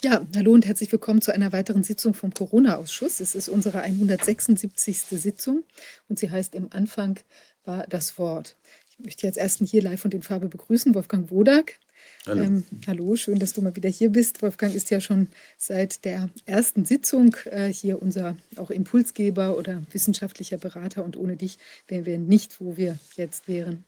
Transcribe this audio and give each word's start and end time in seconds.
Ja, 0.00 0.24
hallo 0.36 0.52
und 0.52 0.64
herzlich 0.64 0.92
willkommen 0.92 1.20
zu 1.20 1.34
einer 1.34 1.50
weiteren 1.50 1.82
Sitzung 1.82 2.14
vom 2.14 2.32
Corona-Ausschuss. 2.32 3.18
Es 3.18 3.34
ist 3.34 3.48
unsere 3.48 3.80
176. 3.80 5.00
Sitzung 5.20 5.64
und 6.08 6.20
sie 6.20 6.30
heißt 6.30 6.54
Im 6.54 6.68
Anfang 6.72 7.18
war 7.64 7.84
das 7.88 8.16
Wort. 8.16 8.54
Ich 8.90 9.00
möchte 9.00 9.26
jetzt 9.26 9.38
ersten 9.38 9.66
hier 9.66 9.82
live 9.82 10.00
von 10.00 10.12
den 10.12 10.22
Farbe 10.22 10.48
begrüßen, 10.48 10.94
Wolfgang 10.94 11.32
Wodak. 11.32 11.80
Hallo. 12.28 12.44
Ähm, 12.44 12.64
hallo, 12.86 13.16
schön, 13.16 13.40
dass 13.40 13.54
du 13.54 13.60
mal 13.60 13.74
wieder 13.74 13.88
hier 13.88 14.10
bist. 14.10 14.40
Wolfgang 14.40 14.72
ist 14.72 14.88
ja 14.90 15.00
schon 15.00 15.30
seit 15.56 16.04
der 16.04 16.30
ersten 16.46 16.84
Sitzung 16.84 17.34
äh, 17.46 17.66
hier 17.66 18.00
unser 18.00 18.36
auch 18.54 18.70
Impulsgeber 18.70 19.56
oder 19.56 19.82
wissenschaftlicher 19.90 20.58
Berater 20.58 21.04
und 21.04 21.16
ohne 21.16 21.36
dich 21.36 21.58
wären 21.88 22.06
wir 22.06 22.18
nicht, 22.18 22.60
wo 22.60 22.76
wir 22.76 23.00
jetzt 23.16 23.48
wären. 23.48 23.84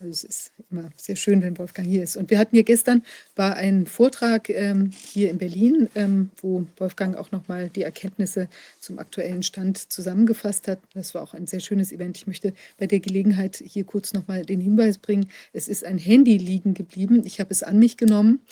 Also 0.00 0.12
es 0.12 0.22
ist 0.22 0.52
immer 0.70 0.90
sehr 0.96 1.16
schön, 1.16 1.42
wenn 1.42 1.58
Wolfgang 1.58 1.88
hier 1.88 2.04
ist. 2.04 2.16
Und 2.16 2.30
wir 2.30 2.38
hatten 2.38 2.54
hier 2.54 2.62
gestern 2.62 3.02
war 3.34 3.56
ein 3.56 3.86
Vortrag 3.86 4.48
ähm, 4.48 4.92
hier 4.92 5.28
in 5.28 5.38
Berlin, 5.38 5.88
ähm, 5.96 6.30
wo 6.40 6.66
Wolfgang 6.76 7.16
auch 7.16 7.32
nochmal 7.32 7.68
die 7.68 7.82
Erkenntnisse 7.82 8.48
zum 8.78 9.00
aktuellen 9.00 9.42
Stand 9.42 9.90
zusammengefasst 9.90 10.68
hat. 10.68 10.78
Das 10.94 11.14
war 11.14 11.22
auch 11.22 11.34
ein 11.34 11.48
sehr 11.48 11.58
schönes 11.58 11.90
Event. 11.90 12.16
Ich 12.16 12.28
möchte 12.28 12.54
bei 12.78 12.86
der 12.86 13.00
Gelegenheit 13.00 13.56
hier 13.56 13.82
kurz 13.82 14.12
nochmal 14.12 14.44
den 14.44 14.60
Hinweis 14.60 14.98
bringen. 14.98 15.30
Es 15.52 15.66
ist 15.66 15.84
ein 15.84 15.98
Handy 15.98 16.38
liegen 16.38 16.74
geblieben. 16.74 17.22
Ich 17.24 17.40
habe 17.40 17.50
es 17.50 17.64
an 17.64 17.80
mich 17.80 17.96
genommen 17.96 18.42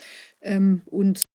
ähm, 0.40 0.82
und 0.86 1.28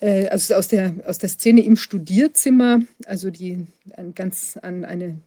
äh, 0.01 0.29
also 0.29 0.55
aus 0.55 0.69
der, 0.69 0.95
aus 1.07 1.19
der 1.19 1.29
Szene 1.29 1.63
im 1.63 1.77
Studierzimmer, 1.77 2.81
also 3.07 3.31
die 3.31 3.67
an 3.97 4.15
ganz 4.15 4.59
an 4.61 4.85
eine 4.85 5.21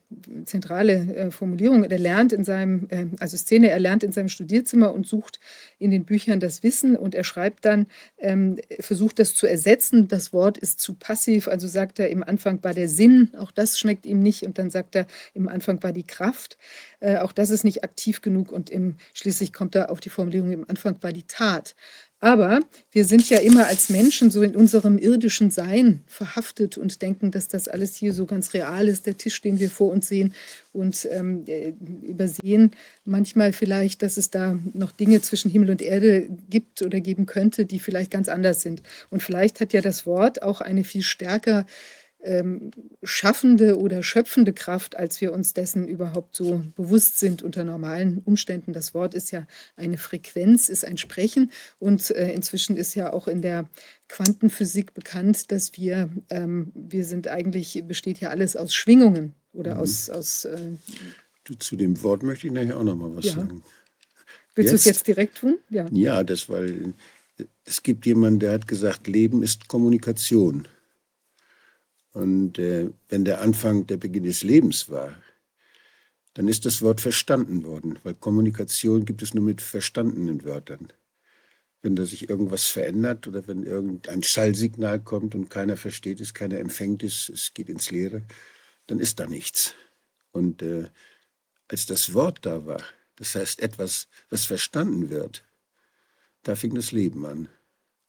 zentrale 0.45 0.94
äh, 1.16 1.31
Formulierung. 1.31 1.83
Er 1.83 2.00
lernt 2.00 2.31
in 2.31 2.44
seinem, 2.44 2.88
äh, 2.89 3.05
also 3.19 3.36
Szene, 3.38 3.69
er 3.69 3.80
lernt 3.80 4.03
in 4.03 4.11
seinem 4.11 4.30
Studierzimmer 4.30 4.94
und 4.94 5.08
sucht 5.08 5.39
in 5.80 5.92
den 5.92 6.05
Büchern 6.05 6.39
das 6.39 6.64
Wissen 6.64 6.95
und 6.95 7.16
er 7.16 7.23
schreibt 7.23 7.66
dann, 7.66 7.88
ähm, 8.17 8.59
versucht 8.80 9.19
das 9.19 9.36
zu 9.36 9.47
ersetzen. 9.47 10.08
Das 10.08 10.31
Wort 10.31 10.58
ist 10.58 10.80
zu 10.80 10.94
passiv, 10.94 11.47
also 11.47 11.67
sagt 11.67 11.99
er, 11.99 12.09
im 12.09 12.23
Anfang 12.23 12.64
war 12.64 12.73
der 12.73 12.88
Sinn, 12.88 13.31
auch 13.38 13.52
das 13.52 13.80
schmeckt 13.80 14.05
ihm 14.05 14.19
nicht 14.19 14.44
und 14.44 14.58
dann 14.58 14.69
sagt 14.69 14.95
er, 14.95 15.08
im 15.33 15.49
Anfang 15.49 15.82
war 15.83 15.92
die 15.92 16.05
Kraft. 16.05 16.58
Äh, 16.99 17.17
auch 17.17 17.32
das 17.32 17.49
ist 17.49 17.64
nicht 17.64 17.83
aktiv 17.83 18.21
genug 18.21 18.52
und 18.52 18.70
im, 18.70 18.98
schließlich 19.14 19.53
kommt 19.53 19.76
er 19.76 19.92
auf 19.92 19.99
die 19.99 20.09
Formulierung, 20.09 20.52
im 20.52 20.70
Anfang 20.70 20.98
war 21.02 21.11
die 21.11 21.23
Tat. 21.23 21.76
Aber 22.23 22.59
wir 22.92 23.05
sind 23.05 23.27
ja 23.32 23.39
immer 23.39 23.65
als 23.65 23.89
Menschen 23.89 24.30
so 24.30 24.43
in 24.43 24.55
unserem 24.55 24.99
irdischen 24.99 25.49
Sein 25.49 26.04
verhaftet 26.05 26.77
und 26.77 27.02
denken, 27.02 27.32
dass 27.32 27.48
das 27.48 27.67
alles 27.67 27.95
hier 27.95 28.14
so 28.14 28.27
ganz 28.27 28.54
real 28.54 28.87
ist, 28.87 29.08
der 29.08 29.17
Tisch, 29.17 29.42
den 29.42 29.59
wir 29.59 29.71
vor 29.71 29.92
uns 29.92 30.08
sehen 30.08 30.36
und 30.71 31.08
ähm, 31.11 31.45
äh, 31.48 31.73
übersehen 32.04 32.71
manchmal 33.05 33.54
vielleicht, 33.54 34.04
dass 34.04 34.17
es 34.17 34.30
da 34.30 34.59
noch 34.73 34.92
Dinge 34.92 35.21
zwischen 35.21 35.49
Himmel 35.49 35.71
und 35.71 35.82
Erde 35.82 36.30
gibt 36.48 36.83
oder 36.83 36.99
geben 37.02 37.26
könnte, 37.26 37.65
die 37.65 37.80
vielleicht 37.80 38.11
ganz 38.11 38.30
anders 38.30 38.61
sind. 38.61 38.83
Und 39.09 39.23
vielleicht 39.23 39.59
hat 39.59 39.73
ja 39.73 39.82
das 39.82 40.05
Wort 40.05 40.43
auch 40.43 40.61
eine 40.61 40.83
viel 40.83 41.02
stärker 41.02 41.65
ähm, 42.23 42.71
schaffende 43.04 43.80
oder 43.80 44.04
schöpfende 44.04 44.54
Kraft, 44.54 44.95
als 44.95 45.21
wir 45.21 45.33
uns 45.33 45.54
dessen 45.54 45.87
überhaupt 45.87 46.36
so 46.36 46.64
bewusst 46.76 47.20
sind 47.20 47.42
unter 47.42 47.64
normalen 47.64 48.20
Umständen. 48.20 48.73
Das 48.73 48.93
Wort 48.93 49.14
ist 49.14 49.32
ja 49.32 49.48
eine 49.76 49.98
Frequenz, 49.98 50.70
ist 50.70 50.86
ein 50.86 50.98
Sprechen 50.98 51.52
und 51.80 52.11
äh, 52.11 52.32
inzwischen 52.33 52.77
ist 52.77 52.95
ja 52.95 53.11
auch 53.14 53.27
in 53.27 53.42
der 53.42 53.70
Quantenphysik 54.08 54.93
bekannt, 54.93 55.52
dass 55.52 55.77
wir, 55.77 56.09
ähm, 56.30 56.71
wir 56.76 57.05
sind 57.05 57.27
eigentlich, 57.27 57.83
besteht 57.87 58.20
ja 58.20 58.30
alles 58.30 58.55
aus 58.55 58.73
Schwingungen 58.73 59.33
oder 59.53 59.76
mhm. 59.76 59.82
aus. 59.82 60.09
aus 60.09 60.45
äh, 60.45 60.58
du, 61.45 61.55
zu 61.55 61.76
dem 61.76 62.02
Wort 62.03 62.23
möchte 62.23 62.48
ich 62.48 62.53
nachher 62.53 62.77
auch 62.77 62.83
noch 62.83 62.95
mal 62.95 63.15
was 63.15 63.26
ja. 63.26 63.33
sagen. 63.33 63.64
Willst 64.53 64.71
du 64.71 64.76
es 64.76 64.86
jetzt 64.86 65.08
direkt 65.08 65.38
tun? 65.38 65.59
Ja, 65.70 65.88
ja 65.92 66.23
das, 66.23 66.49
weil 66.49 66.93
es 67.64 67.82
gibt 67.82 68.05
jemanden, 68.05 68.39
der 68.39 68.52
hat 68.52 68.67
gesagt, 68.67 69.08
Leben 69.08 69.43
ist 69.43 69.67
Kommunikation. 69.67 70.67
Und 72.14 72.60
äh, 72.60 72.89
wenn 73.10 73.26
der 73.26 73.42
Anfang 73.42 73.88
der 73.88 73.98
Beginn 73.98 74.23
des 74.23 74.44
Lebens 74.44 74.89
war, 74.89 75.16
dann 76.33 76.48
ist 76.48 76.66
das 76.66 76.82
Wort 76.82 77.02
verstanden 77.02 77.64
worden, 77.64 77.99
weil 78.04 78.14
Kommunikation 78.16 79.05
gibt 79.05 79.22
es 79.22 79.33
nur 79.33 79.44
mit 79.44 79.61
verstandenen 79.61 80.44
Wörtern. 80.44 80.92
Wenn 81.82 81.95
da 81.95 82.05
sich 82.05 82.30
irgendwas 82.30 82.67
verändert 82.67 83.27
oder 83.27 83.48
wenn 83.48 83.64
irgendein 83.64 84.23
Schallsignal 84.23 85.00
kommt 85.00 85.36
und 85.36 85.50
keiner 85.50 85.77
versteht 85.77 86.21
es, 86.21 86.33
keiner 86.33 86.60
empfängt 86.60 87.04
es, 87.04 87.27
es 87.30 87.54
geht 87.54 87.70
ins 87.70 87.92
Leere, 87.92 88.23
dann 88.88 89.00
ist 89.00 89.20
da 89.20 89.26
nichts. 89.26 89.73
Und 90.32 90.61
äh, 90.61 90.89
als 91.67 91.86
das 91.86 92.14
Wort 92.14 92.39
da 92.45 92.66
war, 92.66 92.83
das 93.16 93.36
heißt 93.36 93.61
etwas, 93.61 94.08
was 94.30 94.45
verstanden 94.45 95.10
wird, 95.10 95.44
da 96.44 96.55
fing 96.55 96.76
das 96.76 96.92
Leben 96.92 97.26
an. 97.26 97.50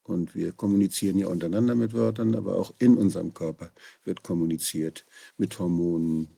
Und 0.04 0.34
wir 0.34 0.52
kommunizieren 0.52 1.18
ja 1.18 1.28
untereinander 1.28 1.74
mit 1.74 1.92
Wörtern, 1.92 2.34
aber 2.34 2.56
auch 2.56 2.74
in 2.78 2.96
unserem 2.96 3.32
Körper 3.32 3.70
wird 4.04 4.22
kommuniziert 4.22 5.06
mit 5.36 5.58
Hormonen, 5.58 6.28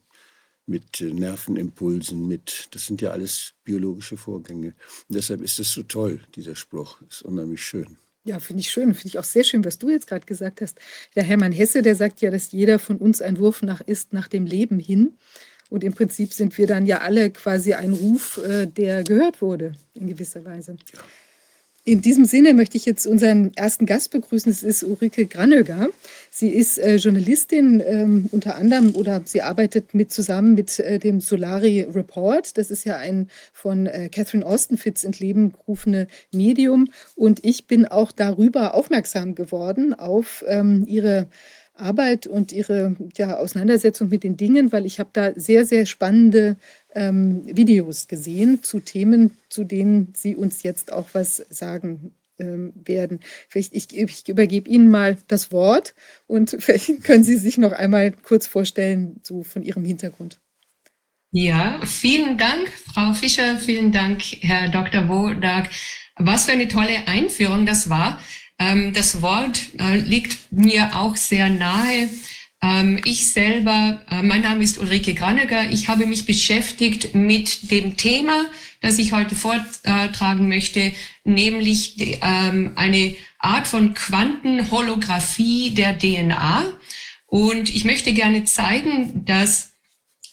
mit 0.67 1.01
Nervenimpulsen, 1.01 2.27
mit, 2.27 2.67
das 2.71 2.85
sind 2.85 3.01
ja 3.01 3.11
alles 3.11 3.53
biologische 3.63 4.17
Vorgänge. 4.17 4.73
Und 5.07 5.15
deshalb 5.15 5.41
ist 5.41 5.59
es 5.59 5.71
so 5.71 5.83
toll, 5.83 6.21
dieser 6.35 6.55
Spruch, 6.55 7.01
ist 7.09 7.23
unheimlich 7.23 7.63
schön. 7.63 7.97
Ja, 8.23 8.39
finde 8.39 8.61
ich 8.61 8.71
schön. 8.71 8.95
Finde 8.95 9.07
ich 9.07 9.19
auch 9.19 9.23
sehr 9.23 9.43
schön, 9.43 9.63
was 9.63 9.77
du 9.77 9.89
jetzt 9.89 10.07
gerade 10.07 10.25
gesagt 10.25 10.61
hast. 10.61 10.79
Der 11.15 11.23
Hermann 11.23 11.51
Hesse, 11.51 11.83
der 11.83 11.95
sagt 11.95 12.21
ja, 12.21 12.31
dass 12.31 12.51
jeder 12.51 12.79
von 12.79 12.97
uns 12.97 13.21
ein 13.21 13.37
Wurf 13.37 13.61
nach 13.61 13.81
ist, 13.81 14.13
nach 14.13 14.27
dem 14.27 14.47
Leben 14.47 14.79
hin. 14.79 15.17
Und 15.69 15.83
im 15.83 15.93
Prinzip 15.93 16.33
sind 16.33 16.57
wir 16.57 16.65
dann 16.65 16.87
ja 16.87 16.99
alle 17.01 17.29
quasi 17.31 17.73
ein 17.73 17.93
Ruf, 17.93 18.37
äh, 18.37 18.65
der 18.65 19.03
gehört 19.03 19.41
wurde, 19.41 19.73
in 19.93 20.07
gewisser 20.07 20.43
Weise. 20.43 20.75
Ja. 20.93 20.99
In 21.87 22.01
diesem 22.01 22.25
Sinne 22.25 22.55
möchte 22.55 22.77
ich 22.77 22.85
jetzt 22.87 23.05
unseren 23.05 23.53
ersten 23.55 23.85
Gast 23.85 24.09
begrüßen. 24.09 24.51
Es 24.51 24.63
ist 24.63 24.83
Ulrike 24.83 25.27
Granöger. 25.27 25.89
Sie 26.31 26.49
ist 26.49 26.79
äh, 26.79 26.95
Journalistin 26.95 27.79
ähm, 27.85 28.27
unter 28.31 28.55
anderem 28.55 28.95
oder 28.95 29.21
sie 29.23 29.43
arbeitet 29.43 29.93
mit 29.93 30.11
zusammen 30.11 30.55
mit 30.55 30.79
äh, 30.79 30.97
dem 30.97 31.21
Solari 31.21 31.81
Report. 31.81 32.57
Das 32.57 32.71
ist 32.71 32.85
ja 32.85 32.97
ein 32.97 33.29
von 33.53 33.85
äh, 33.85 34.09
Catherine 34.09 34.43
Austenfitz 34.43 35.03
ins 35.03 35.19
Leben 35.19 35.51
gerufene 35.51 36.07
Medium. 36.31 36.89
Und 37.13 37.45
ich 37.45 37.67
bin 37.67 37.85
auch 37.85 38.11
darüber 38.11 38.73
aufmerksam 38.73 39.35
geworden 39.35 39.93
auf 39.93 40.43
ähm, 40.47 40.85
ihre 40.87 41.27
Arbeit 41.75 42.25
und 42.25 42.51
ihre 42.51 42.95
ja, 43.15 43.37
Auseinandersetzung 43.37 44.09
mit 44.09 44.23
den 44.23 44.37
Dingen, 44.37 44.71
weil 44.71 44.87
ich 44.87 44.99
habe 44.99 45.09
da 45.13 45.33
sehr, 45.35 45.65
sehr 45.65 45.85
spannende 45.85 46.57
ähm, 46.95 47.43
Videos 47.45 48.07
gesehen 48.07 48.63
zu 48.63 48.79
Themen, 48.79 49.37
zu 49.49 49.63
denen 49.63 50.13
Sie 50.15 50.35
uns 50.35 50.63
jetzt 50.63 50.91
auch 50.91 51.09
was 51.13 51.45
sagen 51.49 52.15
ähm, 52.39 52.73
werden. 52.83 53.19
Vielleicht 53.49 53.73
ich, 53.73 53.95
ich 53.95 54.27
übergebe 54.27 54.69
Ihnen 54.69 54.89
mal 54.89 55.17
das 55.27 55.51
Wort 55.51 55.93
und 56.27 56.55
vielleicht 56.59 57.03
können 57.03 57.23
Sie 57.23 57.37
sich 57.37 57.57
noch 57.57 57.73
einmal 57.73 58.11
kurz 58.11 58.47
vorstellen, 58.47 59.19
so 59.23 59.43
von 59.43 59.63
Ihrem 59.63 59.85
Hintergrund. 59.85 60.39
Ja, 61.31 61.81
vielen 61.85 62.37
Dank, 62.37 62.69
Frau 62.93 63.13
Fischer, 63.13 63.57
vielen 63.57 63.91
Dank, 63.91 64.23
Herr 64.39 64.69
Dr. 64.69 65.09
Wodak. 65.09 65.69
Was 66.17 66.45
für 66.45 66.53
eine 66.53 66.69
tolle 66.69 67.07
Einführung 67.07 67.65
das 67.65 67.89
war. 67.89 68.21
Ähm, 68.57 68.93
das 68.93 69.21
Wort 69.21 69.59
äh, 69.79 69.97
liegt 69.97 70.51
mir 70.51 70.95
auch 70.95 71.17
sehr 71.17 71.49
nahe. 71.49 72.09
Ähm, 72.61 72.99
ich 73.05 73.31
selber, 73.31 74.01
äh, 74.09 74.21
mein 74.21 74.41
Name 74.41 74.63
ist 74.63 74.77
Ulrike 74.79 75.13
Granneger. 75.13 75.69
Ich 75.69 75.87
habe 75.87 76.05
mich 76.05 76.25
beschäftigt 76.25 77.13
mit 77.13 77.71
dem 77.71 77.97
Thema, 77.97 78.45
das 78.81 78.97
ich 78.97 79.11
heute 79.11 79.35
vortragen 79.35 80.47
möchte, 80.47 80.91
nämlich 81.23 82.19
ähm, 82.21 82.71
eine 82.75 83.15
Art 83.39 83.67
von 83.67 83.93
Quantenholographie 83.93 85.71
der 85.71 85.97
DNA. 85.97 86.65
Und 87.27 87.73
ich 87.73 87.85
möchte 87.85 88.13
gerne 88.13 88.45
zeigen, 88.45 89.25
dass 89.25 89.74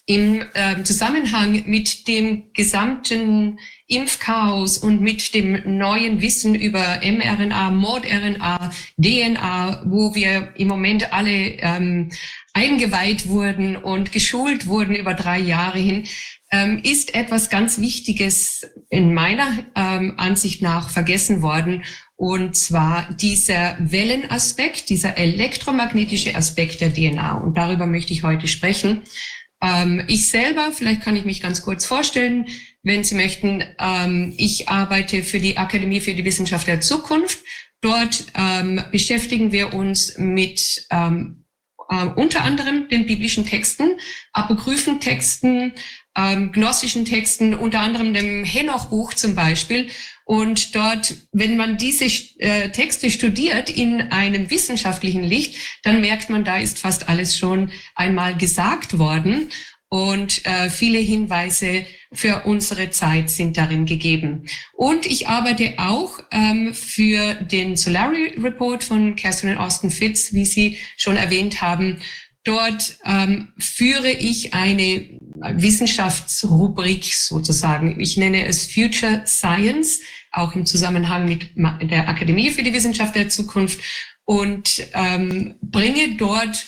im 0.07 0.43
äh, 0.55 0.83
Zusammenhang 0.83 1.63
mit 1.67 2.09
dem 2.09 2.53
gesamten 2.55 3.59
Impfchaos 3.87 4.79
und 4.79 5.01
mit 5.01 5.35
dem 5.35 5.77
neuen 5.79 6.21
Wissen 6.21 6.55
über 6.55 7.01
mRNA, 7.03 7.71
MordRNA, 7.71 8.73
DNA, 8.99 9.83
wo 9.87 10.15
wir 10.15 10.55
im 10.57 10.69
Moment 10.69 11.13
alle 11.13 11.57
ähm, 11.59 12.11
eingeweiht 12.53 13.29
wurden 13.29 13.77
und 13.77 14.13
geschult 14.13 14.67
wurden 14.67 14.97
über 14.97 15.15
drei 15.15 15.39
Jahre 15.39 15.79
hin, 15.79 16.05
ähm, 16.51 16.81
ist 16.83 17.15
etwas 17.15 17.49
ganz 17.49 17.79
Wichtiges 17.79 18.67
in 18.91 19.15
meiner 19.15 19.65
ähm, 19.75 20.15
Ansicht 20.19 20.63
nach 20.63 20.91
vergessen 20.91 21.43
worden. 21.43 21.85
Und 22.17 22.57
zwar 22.57 23.13
dieser 23.15 23.77
Wellenaspekt, 23.81 24.91
dieser 24.91 25.17
elektromagnetische 25.17 26.35
Aspekt 26.35 26.81
der 26.81 26.93
DNA. 26.93 27.35
Und 27.35 27.57
darüber 27.57 27.87
möchte 27.87 28.13
ich 28.13 28.23
heute 28.23 28.49
sprechen. 28.49 29.03
Ähm, 29.63 30.05
ich 30.09 30.29
selber, 30.29 30.73
vielleicht 30.73 31.03
kann 31.03 31.17
ich 31.17 31.25
mich 31.25 31.41
ganz 31.41 31.63
kurz 31.63 31.87
vorstellen, 31.87 32.47
wenn 32.83 33.05
Sie 33.05 33.15
möchten, 33.15 33.63
ähm, 33.79 34.35
ich 34.37 34.69
arbeite 34.69 35.23
für 35.23 35.39
die 35.39 35.57
Akademie 35.57 36.01
für 36.01 36.15
die 36.15 36.25
Wissenschaft 36.25 36.67
der 36.67 36.81
Zukunft. 36.81 37.39
Dort 37.81 38.27
ähm, 38.35 38.83
beschäftigen 38.91 39.53
wir 39.53 39.73
uns 39.73 40.19
mit 40.19 40.87
ähm, 40.91 41.45
äh, 41.89 42.07
unter 42.07 42.43
anderem 42.43 42.89
den 42.89 43.07
biblischen 43.07 43.47
Texten, 43.47 43.99
apokryphen 44.33 45.01
Texten, 45.01 45.73
ähm, 46.17 46.53
gnostischen 46.53 47.05
Texten, 47.05 47.55
unter 47.55 47.81
anderem 47.81 48.13
dem 48.15 48.45
Henoch-Buch 48.45 49.15
zum 49.15 49.35
Beispiel. 49.35 49.89
Und 50.25 50.75
dort, 50.75 51.15
wenn 51.33 51.57
man 51.57 51.77
diese 51.77 52.05
äh, 52.39 52.71
Texte 52.71 53.11
studiert 53.11 53.71
in 53.71 54.01
einem 54.13 54.51
wissenschaftlichen 54.51 55.25
Licht, 55.25 55.57
dann 55.83 56.01
merkt 56.01 56.31
man, 56.31 56.45
da 56.45 56.59
ist 56.59 56.79
fast 56.79 57.09
alles 57.09 57.37
schon 57.37 57.71
einmal 57.95 58.37
gesagt 58.37 58.99
worden. 58.99 59.49
Und 59.89 60.47
äh, 60.47 60.71
viele 60.71 61.01
Hinweise 61.01 61.85
für 62.15 62.45
unsere 62.47 62.89
Zeit 62.89 63.29
sind 63.29 63.59
darin 63.59 63.85
gegeben. 63.85 64.47
Und 64.73 65.05
ich 65.05 65.29
arbeite 65.29 65.75
auch 65.77 66.19
ähm, 66.31 66.73
für 66.73 67.35
den 67.35 67.77
Solari 67.77 68.35
Report 68.43 68.83
von 68.83 69.15
und 69.15 69.59
Austin 69.59 69.91
Fitz, 69.91 70.33
wie 70.33 70.47
Sie 70.47 70.79
schon 70.97 71.17
erwähnt 71.17 71.61
haben. 71.61 72.01
Dort 72.45 72.99
ähm, 73.05 73.53
führe 73.59 74.11
ich 74.11 74.53
eine 74.53 75.09
Wissenschaftsrubrik 75.37 77.05
sozusagen. 77.05 78.01
Ich 78.01 78.17
nenne 78.17 78.47
es 78.47 78.67
Future 78.73 79.23
Science, 79.27 80.01
auch 80.33 80.55
im 80.55 80.67
Zusammenhang 80.67 81.27
mit 81.27 81.51
der 81.91 82.09
Akademie 82.09 82.51
für 82.51 82.63
die 82.63 82.73
Wissenschaft 82.73 83.15
der 83.15 83.29
Zukunft 83.29 83.81
und 84.25 84.87
ähm, 84.95 85.55
bringe 85.61 86.17
dort 86.17 86.65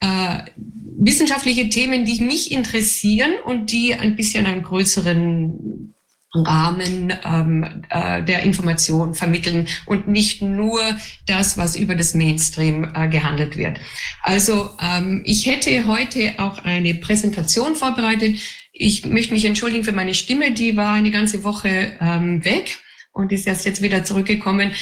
äh, 0.00 0.44
wissenschaftliche 0.56 1.68
Themen, 1.68 2.04
die 2.04 2.22
mich 2.22 2.50
interessieren 2.50 3.32
und 3.44 3.72
die 3.72 3.94
ein 3.94 4.16
bisschen 4.16 4.46
einen 4.46 4.62
größeren 4.62 5.94
Rahmen 6.32 7.12
ähm, 7.24 7.84
äh, 7.88 8.22
der 8.22 8.44
Information 8.44 9.14
vermitteln 9.14 9.66
und 9.86 10.06
nicht 10.06 10.42
nur 10.42 10.80
das, 11.26 11.58
was 11.58 11.74
über 11.74 11.96
das 11.96 12.14
Mainstream 12.14 12.92
äh, 12.94 13.08
gehandelt 13.08 13.56
wird. 13.56 13.80
Also 14.22 14.70
ähm, 14.80 15.22
ich 15.24 15.46
hätte 15.46 15.86
heute 15.86 16.34
auch 16.38 16.64
eine 16.64 16.94
Präsentation 16.94 17.74
vorbereitet. 17.74 18.36
Ich 18.72 19.04
möchte 19.04 19.34
mich 19.34 19.44
entschuldigen 19.44 19.84
für 19.84 19.92
meine 19.92 20.14
Stimme, 20.14 20.52
die 20.52 20.76
war 20.76 20.92
eine 20.94 21.10
ganze 21.10 21.42
Woche 21.42 21.92
ähm, 22.00 22.44
weg 22.44 22.78
und 23.12 23.32
ist 23.32 23.46
erst 23.46 23.66
jetzt 23.66 23.82
wieder 23.82 24.04
zurückgekommen. 24.04 24.72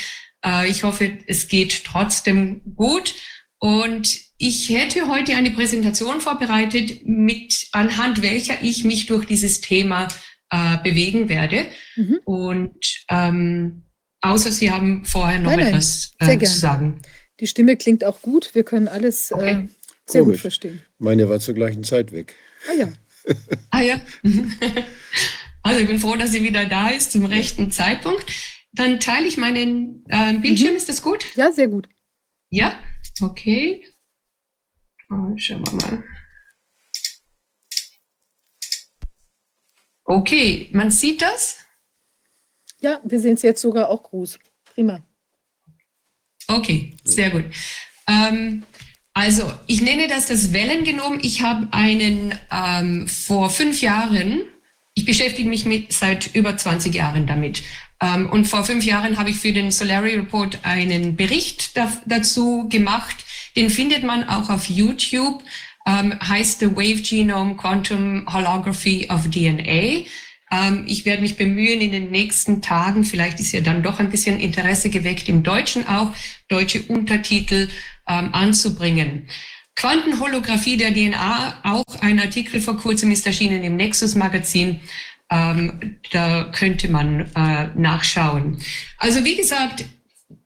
Äh, 0.44 0.68
ich 0.68 0.84
hoffe, 0.84 1.18
es 1.26 1.48
geht 1.48 1.84
trotzdem 1.84 2.60
gut. 2.76 3.14
Und 3.60 4.20
ich 4.36 4.68
hätte 4.68 5.08
heute 5.08 5.34
eine 5.34 5.50
Präsentation 5.50 6.20
vorbereitet, 6.20 7.04
mit 7.04 7.66
anhand 7.72 8.22
welcher 8.22 8.62
ich 8.62 8.84
mich 8.84 9.06
durch 9.06 9.26
dieses 9.26 9.60
Thema 9.60 10.06
äh, 10.50 10.78
bewegen 10.82 11.28
werde. 11.28 11.66
Mhm. 11.96 12.20
Und 12.24 13.04
ähm, 13.10 13.84
außer 14.20 14.50
Sie 14.50 14.70
haben 14.70 15.04
vorher 15.04 15.38
noch 15.38 15.50
nein, 15.50 15.68
etwas 15.68 16.12
äh, 16.18 16.38
zu 16.38 16.58
sagen. 16.58 17.02
Die 17.40 17.46
Stimme 17.46 17.76
klingt 17.76 18.04
auch 18.04 18.22
gut. 18.22 18.54
Wir 18.54 18.64
können 18.64 18.88
alles 18.88 19.30
äh, 19.30 19.34
okay. 19.34 19.50
äh, 19.50 19.68
sehr 20.06 20.22
Komisch. 20.22 20.36
gut 20.36 20.40
verstehen. 20.40 20.82
Meine 20.98 21.28
war 21.28 21.40
zur 21.40 21.54
gleichen 21.54 21.84
Zeit 21.84 22.12
weg. 22.12 22.34
Ah 22.68 22.74
ja. 22.74 22.88
ah 23.70 23.80
ja. 23.80 24.00
also 25.62 25.80
ich 25.80 25.86
bin 25.86 25.98
froh, 25.98 26.16
dass 26.16 26.32
sie 26.32 26.42
wieder 26.42 26.64
da 26.66 26.88
ist 26.88 27.12
zum 27.12 27.24
rechten 27.26 27.70
Zeitpunkt. 27.70 28.24
Dann 28.72 29.00
teile 29.00 29.26
ich 29.26 29.36
meinen 29.36 30.04
äh, 30.08 30.34
Bildschirm. 30.34 30.72
Mhm. 30.72 30.76
Ist 30.76 30.88
das 30.88 31.02
gut? 31.02 31.24
Ja, 31.36 31.52
sehr 31.52 31.68
gut. 31.68 31.88
Ja, 32.50 32.78
okay. 33.20 33.84
Oh, 35.10 35.36
schauen 35.36 35.64
wir 35.66 35.74
mal. 35.74 36.04
Okay, 40.10 40.70
man 40.72 40.90
sieht 40.90 41.20
das? 41.20 41.58
Ja, 42.80 42.98
wir 43.04 43.20
sehen 43.20 43.34
es 43.34 43.42
jetzt 43.42 43.60
sogar 43.60 43.90
auch 43.90 44.02
groß. 44.02 44.38
Prima. 44.64 45.02
Okay, 46.46 46.94
sehr 47.04 47.28
gut. 47.28 47.44
Ähm, 48.06 48.62
also, 49.12 49.52
ich 49.66 49.82
nenne 49.82 50.08
das 50.08 50.28
das 50.28 50.54
Wellengenom. 50.54 51.18
Ich 51.20 51.42
habe 51.42 51.68
einen 51.72 52.38
ähm, 52.50 53.06
vor 53.06 53.50
fünf 53.50 53.82
Jahren, 53.82 54.44
ich 54.94 55.04
beschäftige 55.04 55.46
mich 55.46 55.66
mit, 55.66 55.92
seit 55.92 56.34
über 56.34 56.56
20 56.56 56.94
Jahren 56.94 57.26
damit. 57.26 57.62
Ähm, 58.00 58.30
und 58.30 58.46
vor 58.46 58.64
fünf 58.64 58.86
Jahren 58.86 59.18
habe 59.18 59.28
ich 59.28 59.36
für 59.36 59.52
den 59.52 59.70
Solari 59.70 60.14
Report 60.14 60.60
einen 60.62 61.16
Bericht 61.16 61.76
da, 61.76 61.92
dazu 62.06 62.66
gemacht. 62.70 63.16
Den 63.56 63.68
findet 63.68 64.04
man 64.04 64.26
auch 64.26 64.48
auf 64.48 64.70
YouTube 64.70 65.42
ähm, 65.88 66.14
heißt 66.20 66.60
The 66.60 66.76
Wave 66.76 67.02
Genome 67.02 67.56
Quantum 67.56 68.26
Holography 68.30 69.08
of 69.10 69.30
DNA. 69.30 70.04
Ähm, 70.50 70.84
ich 70.86 71.04
werde 71.04 71.22
mich 71.22 71.36
bemühen, 71.36 71.80
in 71.80 71.92
den 71.92 72.10
nächsten 72.10 72.60
Tagen, 72.60 73.04
vielleicht 73.04 73.40
ist 73.40 73.52
ja 73.52 73.60
dann 73.60 73.82
doch 73.82 73.98
ein 73.98 74.10
bisschen 74.10 74.38
Interesse 74.38 74.90
geweckt, 74.90 75.28
im 75.28 75.42
Deutschen 75.42 75.86
auch 75.88 76.12
deutsche 76.48 76.82
Untertitel 76.82 77.68
ähm, 78.06 78.34
anzubringen. 78.34 79.28
Quantenholographie 79.76 80.76
der 80.76 80.92
DNA, 80.92 81.60
auch 81.62 82.00
ein 82.00 82.20
Artikel 82.20 82.60
vor 82.60 82.76
kurzem 82.76 83.10
ist 83.10 83.26
erschienen 83.26 83.62
im 83.62 83.76
Nexus 83.76 84.14
Magazin. 84.14 84.80
Ähm, 85.30 85.98
da 86.10 86.50
könnte 86.52 86.88
man 86.90 87.30
äh, 87.34 87.68
nachschauen. 87.76 88.60
Also 88.96 89.24
wie 89.24 89.36
gesagt, 89.36 89.84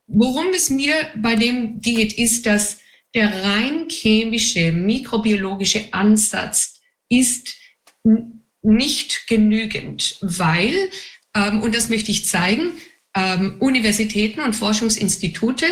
worum 0.06 0.46
es 0.54 0.70
mir 0.70 0.94
bei 1.16 1.34
dem 1.36 1.80
geht, 1.80 2.12
ist, 2.12 2.46
dass 2.46 2.81
der 3.14 3.44
rein 3.44 3.88
chemische, 3.88 4.72
mikrobiologische 4.72 5.92
Ansatz 5.92 6.80
ist 7.08 7.56
nicht 8.62 9.26
genügend, 9.26 10.16
weil, 10.20 10.90
ähm, 11.34 11.62
und 11.62 11.74
das 11.74 11.88
möchte 11.88 12.10
ich 12.10 12.26
zeigen, 12.26 12.72
ähm, 13.14 13.56
Universitäten 13.58 14.40
und 14.40 14.54
Forschungsinstitute, 14.54 15.66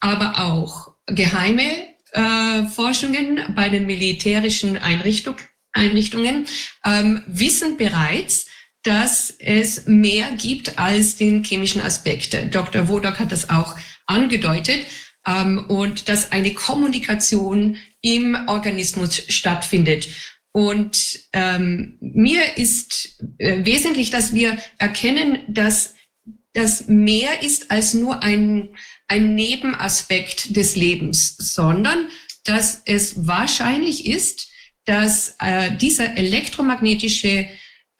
aber 0.00 0.40
auch 0.40 0.94
geheime 1.06 1.88
äh, 2.12 2.66
Forschungen 2.68 3.54
bei 3.54 3.68
den 3.68 3.86
militärischen 3.86 4.78
Einrichtung, 4.78 5.36
Einrichtungen 5.72 6.46
ähm, 6.84 7.22
wissen 7.26 7.76
bereits, 7.76 8.46
dass 8.82 9.34
es 9.38 9.86
mehr 9.86 10.30
gibt 10.32 10.78
als 10.78 11.16
den 11.16 11.44
chemischen 11.44 11.82
Aspekt. 11.82 12.54
Dr. 12.54 12.88
Wodak 12.88 13.18
hat 13.18 13.32
das 13.32 13.50
auch 13.50 13.76
angedeutet 14.06 14.86
und 15.26 16.08
dass 16.08 16.32
eine 16.32 16.54
Kommunikation 16.54 17.78
im 18.00 18.36
Organismus 18.46 19.22
stattfindet. 19.28 20.08
Und 20.52 21.20
ähm, 21.32 21.98
mir 22.00 22.56
ist 22.56 23.20
äh, 23.38 23.64
wesentlich, 23.64 24.10
dass 24.10 24.32
wir 24.32 24.56
erkennen, 24.78 25.40
dass 25.48 25.94
das 26.54 26.88
mehr 26.88 27.42
ist 27.42 27.70
als 27.70 27.92
nur 27.92 28.22
ein, 28.22 28.70
ein 29.08 29.34
Nebenaspekt 29.34 30.56
des 30.56 30.74
Lebens, 30.74 31.36
sondern 31.36 32.08
dass 32.44 32.80
es 32.86 33.26
wahrscheinlich 33.26 34.06
ist, 34.06 34.48
dass 34.86 35.36
äh, 35.40 35.76
dieser 35.76 36.16
elektromagnetische 36.16 37.48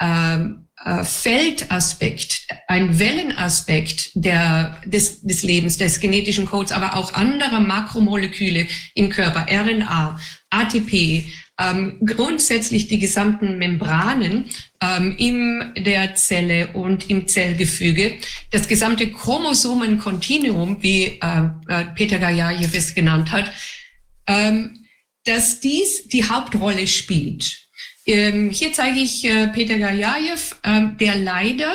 ähm, 0.00 0.65
äh, 0.84 1.04
Feldaspekt, 1.04 2.46
ein 2.68 2.98
Wellenaspekt 2.98 4.10
der, 4.14 4.80
des, 4.84 5.22
des 5.22 5.42
Lebens, 5.42 5.78
des 5.78 6.00
genetischen 6.00 6.46
Codes, 6.46 6.72
aber 6.72 6.96
auch 6.96 7.14
anderer 7.14 7.60
Makromoleküle 7.60 8.66
im 8.94 9.08
Körper, 9.08 9.46
RNA, 9.50 10.18
ATP, 10.50 11.24
ähm, 11.58 11.98
grundsätzlich 12.04 12.88
die 12.88 12.98
gesamten 12.98 13.56
Membranen 13.56 14.50
ähm, 14.82 15.16
in 15.16 15.72
der 15.78 16.14
Zelle 16.14 16.68
und 16.74 17.08
im 17.08 17.26
Zellgefüge, 17.26 18.18
das 18.50 18.68
gesamte 18.68 19.10
Chromosomenkontinuum, 19.10 20.82
wie 20.82 21.18
äh, 21.20 21.48
äh 21.68 21.84
Peter 21.94 22.18
Gajajew 22.18 22.68
es 22.74 22.94
genannt 22.94 23.32
hat, 23.32 23.50
ähm, 24.26 24.86
dass 25.24 25.60
dies 25.60 26.06
die 26.08 26.28
Hauptrolle 26.28 26.86
spielt. 26.86 27.65
Ähm, 28.06 28.50
hier 28.50 28.72
zeige 28.72 29.00
ich 29.00 29.24
äh, 29.24 29.48
Peter 29.48 29.78
Gajajew, 29.78 30.38
ähm, 30.62 30.96
der 30.98 31.16
leider 31.16 31.74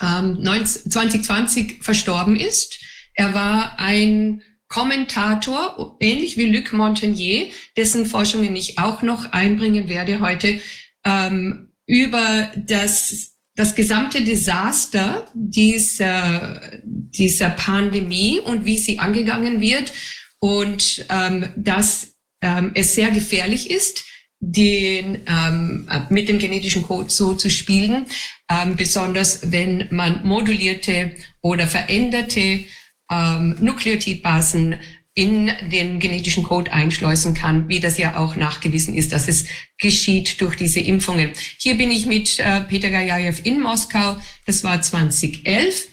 ähm, 0.00 0.38
19, 0.40 0.90
2020 0.90 1.82
verstorben 1.82 2.36
ist. 2.36 2.78
Er 3.14 3.32
war 3.34 3.78
ein 3.78 4.42
Kommentator, 4.68 5.96
ähnlich 6.00 6.36
wie 6.36 6.46
Luc 6.46 6.72
Montagnier, 6.72 7.48
dessen 7.76 8.06
Forschungen 8.06 8.56
ich 8.56 8.78
auch 8.78 9.02
noch 9.02 9.32
einbringen 9.32 9.88
werde 9.88 10.20
heute, 10.20 10.60
ähm, 11.04 11.72
über 11.86 12.50
das, 12.56 13.34
das 13.54 13.74
gesamte 13.74 14.22
Desaster 14.22 15.30
dieser, 15.34 16.60
dieser 16.84 17.50
Pandemie 17.50 18.40
und 18.40 18.64
wie 18.64 18.78
sie 18.78 18.98
angegangen 18.98 19.60
wird 19.60 19.92
und 20.38 21.04
ähm, 21.10 21.50
dass 21.56 22.14
ähm, 22.40 22.72
es 22.74 22.94
sehr 22.94 23.10
gefährlich 23.10 23.70
ist, 23.70 24.04
den, 24.44 25.20
ähm, 25.28 25.88
mit 26.10 26.28
dem 26.28 26.40
genetischen 26.40 26.82
Code 26.82 27.08
so 27.08 27.34
zu 27.34 27.48
spielen, 27.48 28.06
ähm, 28.50 28.74
besonders 28.74 29.52
wenn 29.52 29.86
man 29.90 30.26
modulierte 30.26 31.12
oder 31.40 31.68
veränderte 31.68 32.64
ähm, 33.08 33.56
Nukleotidbasen 33.60 34.80
in 35.14 35.52
den 35.70 36.00
genetischen 36.00 36.42
Code 36.42 36.72
einschleusen 36.72 37.34
kann, 37.34 37.68
wie 37.68 37.78
das 37.78 37.98
ja 37.98 38.16
auch 38.16 38.34
nachgewiesen 38.34 38.94
ist, 38.94 39.12
dass 39.12 39.28
es 39.28 39.46
geschieht 39.78 40.40
durch 40.40 40.56
diese 40.56 40.80
Impfungen. 40.80 41.30
Hier 41.58 41.76
bin 41.76 41.92
ich 41.92 42.06
mit 42.06 42.40
äh, 42.40 42.62
Peter 42.62 42.90
Gajajew 42.90 43.36
in 43.44 43.60
Moskau, 43.60 44.16
das 44.44 44.64
war 44.64 44.82
2011 44.82 45.86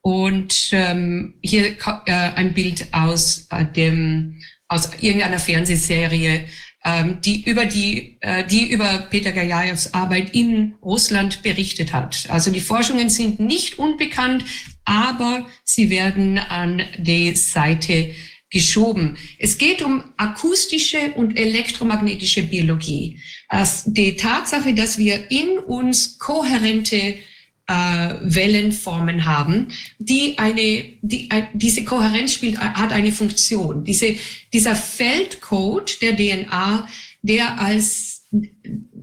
und 0.00 0.70
ähm, 0.72 1.34
hier 1.40 1.76
äh, 2.06 2.12
ein 2.12 2.52
Bild 2.52 2.88
aus 2.92 3.46
äh, 3.50 3.64
dem 3.64 4.42
aus 4.66 4.90
irgendeiner 5.00 5.38
Fernsehserie 5.38 6.46
die 7.24 7.44
über 7.48 7.66
die, 7.66 8.16
äh, 8.20 8.44
die 8.44 8.70
über 8.70 9.06
Peter 9.10 9.32
Gajajews 9.32 9.94
Arbeit 9.94 10.34
in 10.34 10.74
Russland 10.82 11.42
berichtet 11.42 11.92
hat. 11.92 12.26
Also 12.28 12.50
die 12.50 12.60
Forschungen 12.60 13.08
sind 13.08 13.38
nicht 13.38 13.78
unbekannt, 13.78 14.44
aber 14.84 15.46
sie 15.64 15.90
werden 15.90 16.38
an 16.38 16.82
die 16.98 17.34
Seite 17.36 18.14
geschoben. 18.50 19.16
Es 19.38 19.58
geht 19.58 19.82
um 19.82 20.04
akustische 20.16 21.12
und 21.14 21.38
elektromagnetische 21.38 22.42
Biologie. 22.42 23.18
Die 23.86 24.16
Tatsache, 24.16 24.74
dass 24.74 24.98
wir 24.98 25.30
in 25.30 25.58
uns 25.58 26.18
kohärente 26.18 27.16
äh, 27.72 28.18
Wellenformen 28.20 29.24
haben, 29.24 29.68
die 29.98 30.38
eine, 30.38 30.84
die, 31.00 31.30
ein, 31.30 31.48
diese 31.54 31.84
Kohärenz 31.84 32.34
spielt, 32.34 32.58
hat 32.58 32.92
eine 32.92 33.12
Funktion. 33.12 33.84
Diese, 33.84 34.16
dieser 34.52 34.76
Feldcode 34.76 36.00
der 36.02 36.16
DNA, 36.16 36.86
der 37.22 37.60
als, 37.60 38.26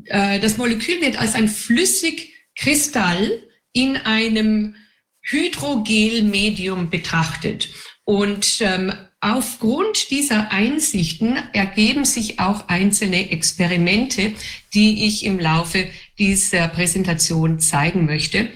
äh, 0.05 0.39
das 0.39 0.57
Molekül 0.57 1.01
wird 1.01 1.19
als 1.19 1.33
ein 1.33 1.47
Flüssigkristall 1.47 3.41
in 3.73 3.97
einem 3.97 4.75
Hydrogelmedium 5.21 6.89
betrachtet. 6.89 7.69
Und 8.03 8.59
ähm, 8.61 8.91
aufgrund 9.21 10.09
dieser 10.09 10.51
Einsichten 10.51 11.37
ergeben 11.53 12.05
sich 12.05 12.39
auch 12.39 12.67
einzelne 12.67 13.31
Experimente, 13.31 14.33
die 14.73 15.05
ich 15.05 15.25
im 15.25 15.39
Laufe 15.39 15.87
dieser 16.17 16.67
Präsentation 16.67 17.59
zeigen 17.59 18.05
möchte. 18.05 18.49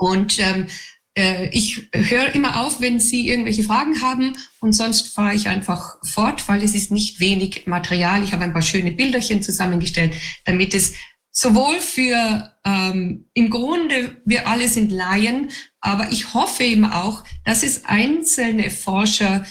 Und 0.00 0.38
ähm, 0.38 0.66
äh, 1.14 1.50
ich 1.50 1.82
höre 1.92 2.34
immer 2.34 2.62
auf, 2.62 2.80
wenn 2.80 3.00
Sie 3.00 3.28
irgendwelche 3.28 3.64
Fragen 3.64 4.00
haben 4.00 4.32
und 4.60 4.72
sonst 4.72 5.14
fahre 5.14 5.34
ich 5.34 5.46
einfach 5.46 5.96
fort, 6.02 6.48
weil 6.48 6.62
es 6.62 6.74
ist 6.74 6.90
nicht 6.90 7.20
wenig 7.20 7.66
Material. 7.66 8.24
Ich 8.24 8.32
habe 8.32 8.44
ein 8.44 8.54
paar 8.54 8.62
schöne 8.62 8.92
Bilderchen 8.92 9.42
zusammengestellt, 9.42 10.14
damit 10.46 10.74
es 10.74 10.94
sowohl 11.32 11.80
für, 11.80 12.50
ähm, 12.64 13.26
im 13.34 13.50
Grunde, 13.50 14.16
wir 14.24 14.48
alle 14.48 14.68
sind 14.68 14.90
Laien, 14.90 15.50
aber 15.80 16.10
ich 16.10 16.32
hoffe 16.32 16.64
eben 16.64 16.86
auch, 16.86 17.22
dass 17.44 17.62
es 17.62 17.84
einzelne 17.84 18.70
Forscher 18.70 19.44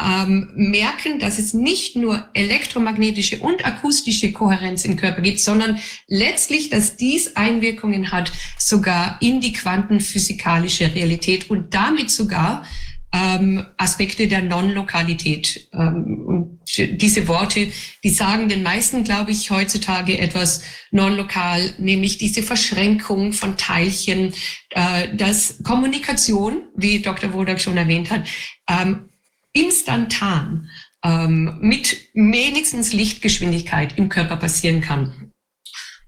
ähm, 0.03 0.51
merken, 0.55 1.19
dass 1.19 1.39
es 1.39 1.55
nicht 1.55 1.97
nur 1.97 2.29
elektromagnetische 2.35 3.39
und 3.39 3.65
akustische 3.65 4.33
Kohärenz 4.33 4.85
im 4.85 4.97
Körper 4.97 5.21
gibt, 5.21 5.41
sondern 5.41 5.79
letztlich, 6.07 6.71
dass 6.71 6.97
dies 6.97 7.37
Einwirkungen 7.37 8.13
hat 8.13 8.33
sogar 8.59 9.19
in 9.21 9.41
die 9.41 9.53
quantenphysikalische 9.53 10.95
Realität 10.95 11.51
und 11.51 11.75
damit 11.75 12.11
sogar 12.11 12.65
ähm, 13.13 13.67
Aspekte 13.77 14.29
der 14.29 14.43
Non-Lokalität. 14.43 15.69
Ähm, 15.73 16.61
diese 16.77 17.27
Worte, 17.27 17.69
die 18.05 18.11
sagen 18.11 18.49
den 18.49 18.63
meisten, 18.63 19.03
glaube 19.03 19.33
ich, 19.33 19.51
heutzutage 19.51 20.19
etwas 20.19 20.63
non-lokal, 20.93 21.75
nämlich 21.79 22.19
diese 22.19 22.43
Verschränkung 22.43 23.33
von 23.33 23.57
Teilchen, 23.57 24.33
äh, 24.71 25.15
dass 25.17 25.61
Kommunikation, 25.65 26.69
wie 26.77 27.01
Dr. 27.01 27.33
Wodak 27.33 27.61
schon 27.61 27.77
erwähnt 27.77 28.11
hat, 28.11 28.29
ähm, 28.69 29.09
instantan 29.53 30.71
ähm, 31.05 31.59
mit 31.61 32.09
wenigstens 32.15 32.93
Lichtgeschwindigkeit 32.93 33.97
im 33.99 34.09
Körper 34.09 34.37
passieren 34.37 34.81
kann. 34.81 35.33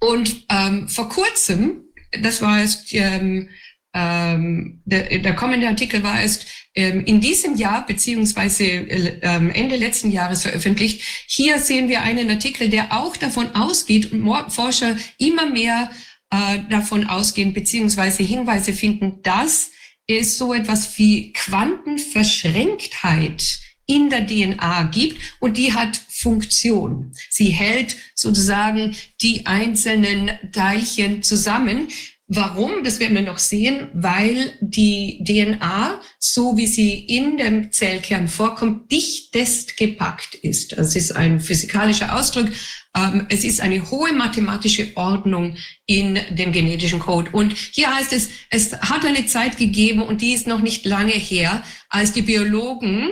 Und 0.00 0.46
ähm, 0.48 0.88
vor 0.88 1.08
kurzem, 1.08 1.84
das 2.20 2.42
war 2.42 2.60
erst, 2.60 2.92
ähm, 2.92 3.48
ähm, 3.94 4.80
der, 4.84 5.18
der 5.18 5.34
kommende 5.34 5.68
Artikel 5.68 6.02
war 6.02 6.20
erst 6.20 6.46
ähm, 6.74 7.04
in 7.04 7.20
diesem 7.20 7.56
Jahr 7.56 7.86
beziehungsweise 7.86 8.64
äh, 8.64 9.20
Ende 9.20 9.76
letzten 9.76 10.10
Jahres 10.10 10.42
veröffentlicht. 10.42 11.02
Hier 11.26 11.58
sehen 11.58 11.88
wir 11.88 12.02
einen 12.02 12.30
Artikel, 12.30 12.68
der 12.68 12.92
auch 12.92 13.16
davon 13.16 13.54
ausgeht 13.54 14.10
und 14.12 14.50
Forscher 14.50 14.96
immer 15.18 15.46
mehr 15.48 15.90
äh, 16.30 16.60
davon 16.70 17.06
ausgehen 17.06 17.52
beziehungsweise 17.52 18.22
Hinweise 18.22 18.72
finden, 18.72 19.22
dass 19.22 19.70
es 20.06 20.38
so 20.38 20.54
etwas 20.54 20.96
wie 20.98 21.32
Quantenverschränktheit 21.32 23.60
in 23.86 24.10
der 24.10 24.26
DNA 24.26 24.84
gibt 24.84 25.20
und 25.40 25.56
die 25.56 25.72
hat 25.72 26.00
Funktion. 26.08 27.12
Sie 27.30 27.50
hält 27.50 27.96
sozusagen 28.14 28.96
die 29.20 29.46
einzelnen 29.46 30.30
Teilchen 30.52 31.22
zusammen. 31.22 31.88
Warum? 32.28 32.84
Das 32.84 33.00
werden 33.00 33.14
wir 33.14 33.22
noch 33.22 33.38
sehen, 33.38 33.88
weil 33.92 34.52
die 34.60 35.22
DNA, 35.24 36.00
so 36.18 36.56
wie 36.56 36.66
sie 36.66 36.94
in 36.94 37.36
dem 37.36 37.72
Zellkern 37.72 38.28
vorkommt, 38.28 38.90
dichtest 38.90 39.76
gepackt 39.76 40.36
ist. 40.36 40.78
Das 40.78 40.96
ist 40.96 41.12
ein 41.12 41.40
physikalischer 41.40 42.16
Ausdruck. 42.16 42.48
Ähm, 42.94 43.26
es 43.30 43.44
ist 43.44 43.60
eine 43.60 43.90
hohe 43.90 44.12
mathematische 44.12 44.92
Ordnung 44.96 45.56
in 45.86 46.18
dem 46.30 46.52
genetischen 46.52 47.00
Code. 47.00 47.30
Und 47.30 47.52
hier 47.56 47.94
heißt 47.94 48.12
es, 48.12 48.28
es 48.50 48.72
hat 48.72 49.04
eine 49.04 49.26
Zeit 49.26 49.56
gegeben 49.56 50.02
und 50.02 50.20
die 50.20 50.32
ist 50.32 50.46
noch 50.46 50.60
nicht 50.60 50.84
lange 50.84 51.12
her, 51.12 51.62
als 51.88 52.12
die 52.12 52.22
Biologen 52.22 53.10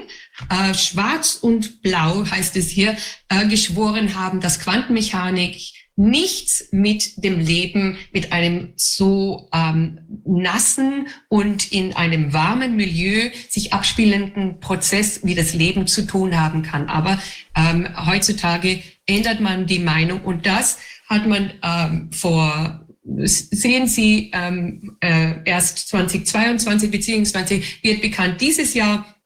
äh, 0.51 0.75
schwarz 0.75 1.37
und 1.41 1.83
blau, 1.83 2.27
heißt 2.27 2.57
es 2.57 2.69
hier, 2.69 2.97
äh, 3.29 3.47
geschworen 3.47 4.15
haben, 4.15 4.41
dass 4.41 4.61
Quantenmechanik 4.61 5.57
nichts 5.97 6.69
mit 6.73 7.23
dem 7.23 7.41
Leben, 7.41 7.99
mit 8.13 8.33
einem 8.33 8.73
so 8.77 9.49
ähm, 9.53 10.01
nassen 10.25 11.09
und 11.29 11.73
in 11.73 11.95
einem 11.95 12.33
warmen 12.33 12.77
Milieu 12.77 13.31
sich 13.49 13.73
abspielenden 13.73 14.61
Prozess 14.61 15.21
wie 15.25 15.35
das 15.35 15.53
Leben 15.53 15.87
zu 15.87 16.07
tun 16.07 16.41
haben 16.41 16.63
kann. 16.63 16.89
Aber 16.89 17.19
ähm, 17.55 17.87
heutzutage 18.07 18.83
ändert 19.11 19.41
man 19.41 19.67
die 19.67 19.79
Meinung 19.79 20.23
und 20.23 20.47
das 20.47 20.79
hat 21.09 21.27
man 21.27 21.53
ähm, 21.63 22.13
vor 22.13 22.87
sehen 23.25 23.89
Sie 23.89 24.31
ähm, 24.33 24.97
äh, 25.01 25.35
erst 25.45 25.89
2022 25.89 26.91
beziehungsweise 26.91 27.61
wird 27.83 28.03
bekannt 28.03 28.41
dieses 28.41 28.75
Jahr, 28.75 29.17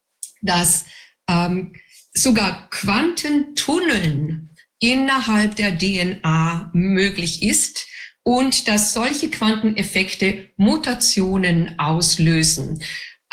dass 0.40 0.86
ähm, 1.28 1.74
sogar 2.12 2.68
Quantentunneln 2.70 4.50
innerhalb 4.78 5.56
der 5.56 5.76
DNA 5.76 6.70
möglich 6.72 7.42
ist 7.42 7.86
und 8.22 8.68
dass 8.68 8.94
solche 8.94 9.30
Quanteneffekte 9.30 10.50
Mutationen 10.56 11.78
auslösen. 11.78 12.82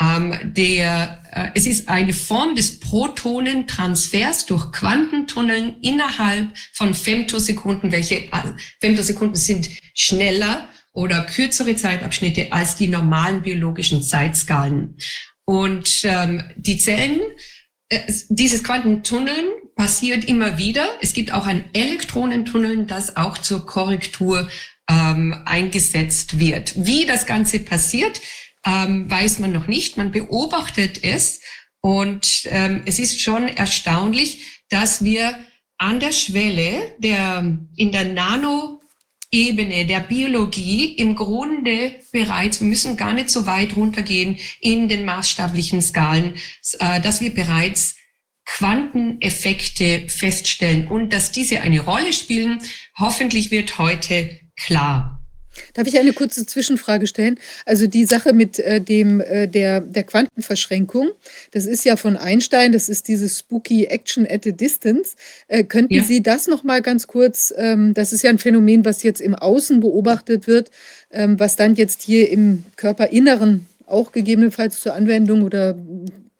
Ähm, 0.02 0.34
der, 0.54 1.20
äh, 1.30 1.48
es 1.54 1.66
ist 1.66 1.88
eine 1.88 2.12
Form 2.12 2.56
des 2.56 2.80
Protonentransfers 2.80 4.46
durch 4.46 4.72
Quantentunneln 4.72 5.76
innerhalb 5.80 6.48
von 6.72 6.94
Femtosekunden, 6.94 7.92
welche 7.92 8.24
äh, 8.24 8.30
Femtosekunden 8.80 9.36
sind 9.36 9.68
schneller 9.94 10.68
oder 10.92 11.22
kürzere 11.24 11.76
Zeitabschnitte 11.76 12.52
als 12.52 12.76
die 12.76 12.88
normalen 12.88 13.42
biologischen 13.42 14.02
Zeitskalen. 14.02 14.96
Und 15.44 16.00
ähm, 16.04 16.42
die 16.56 16.78
Zellen, 16.78 17.20
äh, 17.88 18.00
dieses 18.28 18.64
Quantentunneln 18.64 19.46
passiert 19.76 20.24
immer 20.24 20.58
wieder. 20.58 20.86
Es 21.00 21.12
gibt 21.12 21.32
auch 21.32 21.46
ein 21.46 21.64
Elektronentunneln, 21.74 22.86
das 22.88 23.16
auch 23.16 23.38
zur 23.38 23.66
Korrektur 23.66 24.48
ähm, 24.90 25.42
eingesetzt 25.44 26.40
wird. 26.40 26.74
Wie 26.76 27.06
das 27.06 27.26
Ganze 27.26 27.60
passiert, 27.60 28.20
ähm, 28.66 29.10
weiß 29.10 29.38
man 29.38 29.52
noch 29.52 29.66
nicht. 29.66 29.96
Man 29.96 30.12
beobachtet 30.12 31.02
es 31.02 31.40
und 31.80 32.42
ähm, 32.46 32.82
es 32.86 32.98
ist 32.98 33.20
schon 33.20 33.48
erstaunlich, 33.48 34.62
dass 34.68 35.04
wir 35.04 35.38
an 35.78 35.98
der 35.98 36.12
Schwelle 36.12 36.94
der, 36.98 37.58
in 37.76 37.90
der 37.90 38.04
Nanoebene 38.04 39.84
der 39.84 40.00
Biologie 40.00 40.94
im 40.94 41.16
Grunde 41.16 41.96
bereits, 42.12 42.60
wir 42.60 42.68
müssen 42.68 42.96
gar 42.96 43.12
nicht 43.12 43.30
so 43.30 43.46
weit 43.46 43.76
runtergehen 43.76 44.38
in 44.60 44.88
den 44.88 45.04
maßstablichen 45.04 45.82
Skalen, 45.82 46.36
äh, 46.78 47.00
dass 47.00 47.20
wir 47.20 47.34
bereits 47.34 47.96
Quanteneffekte 48.44 50.08
feststellen 50.08 50.86
und 50.86 51.12
dass 51.12 51.32
diese 51.32 51.62
eine 51.62 51.80
Rolle 51.80 52.12
spielen, 52.12 52.60
hoffentlich 52.96 53.50
wird 53.50 53.78
heute 53.78 54.40
klar. 54.56 55.11
Darf 55.74 55.86
ich 55.86 55.98
eine 55.98 56.12
kurze 56.12 56.46
Zwischenfrage 56.46 57.06
stellen? 57.06 57.38
Also 57.66 57.86
die 57.86 58.04
Sache 58.04 58.32
mit 58.32 58.58
äh, 58.58 58.80
dem 58.80 59.20
äh, 59.20 59.46
der, 59.46 59.80
der 59.80 60.04
Quantenverschränkung, 60.04 61.10
das 61.50 61.66
ist 61.66 61.84
ja 61.84 61.96
von 61.96 62.16
Einstein, 62.16 62.72
das 62.72 62.88
ist 62.88 63.08
dieses 63.08 63.38
Spooky 63.38 63.84
Action 63.84 64.26
at 64.26 64.46
a 64.46 64.50
Distance. 64.50 65.16
Äh, 65.48 65.64
könnten 65.64 65.94
ja. 65.94 66.04
Sie 66.04 66.22
das 66.22 66.46
noch 66.46 66.62
mal 66.62 66.82
ganz 66.82 67.06
kurz? 67.06 67.52
Ähm, 67.56 67.94
das 67.94 68.12
ist 68.12 68.22
ja 68.22 68.30
ein 68.30 68.38
Phänomen, 68.38 68.84
was 68.84 69.02
jetzt 69.02 69.20
im 69.20 69.34
Außen 69.34 69.80
beobachtet 69.80 70.46
wird, 70.46 70.70
ähm, 71.10 71.38
was 71.38 71.56
dann 71.56 71.74
jetzt 71.74 72.02
hier 72.02 72.30
im 72.30 72.64
Körperinneren 72.76 73.66
auch 73.86 74.12
gegebenenfalls 74.12 74.80
zur 74.80 74.94
Anwendung 74.94 75.42
oder 75.42 75.76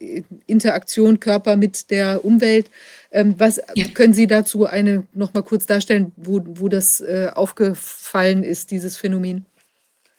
äh, 0.00 0.23
Interaktion 0.47 1.21
Körper 1.21 1.57
mit 1.57 1.90
der 1.90 2.25
Umwelt 2.25 2.71
ähm, 3.12 3.35
was 3.38 3.61
ja. 3.75 3.88
können 3.88 4.14
Sie 4.14 4.26
dazu 4.26 4.66
eine 4.66 5.07
noch 5.12 5.35
mal 5.35 5.42
kurz 5.42 5.66
darstellen, 5.66 6.12
wo, 6.16 6.42
wo 6.47 6.69
das 6.69 7.00
äh, 7.00 7.31
aufgefallen 7.35 8.42
ist, 8.42 8.71
dieses 8.71 8.97
Phänomen? 8.97 9.47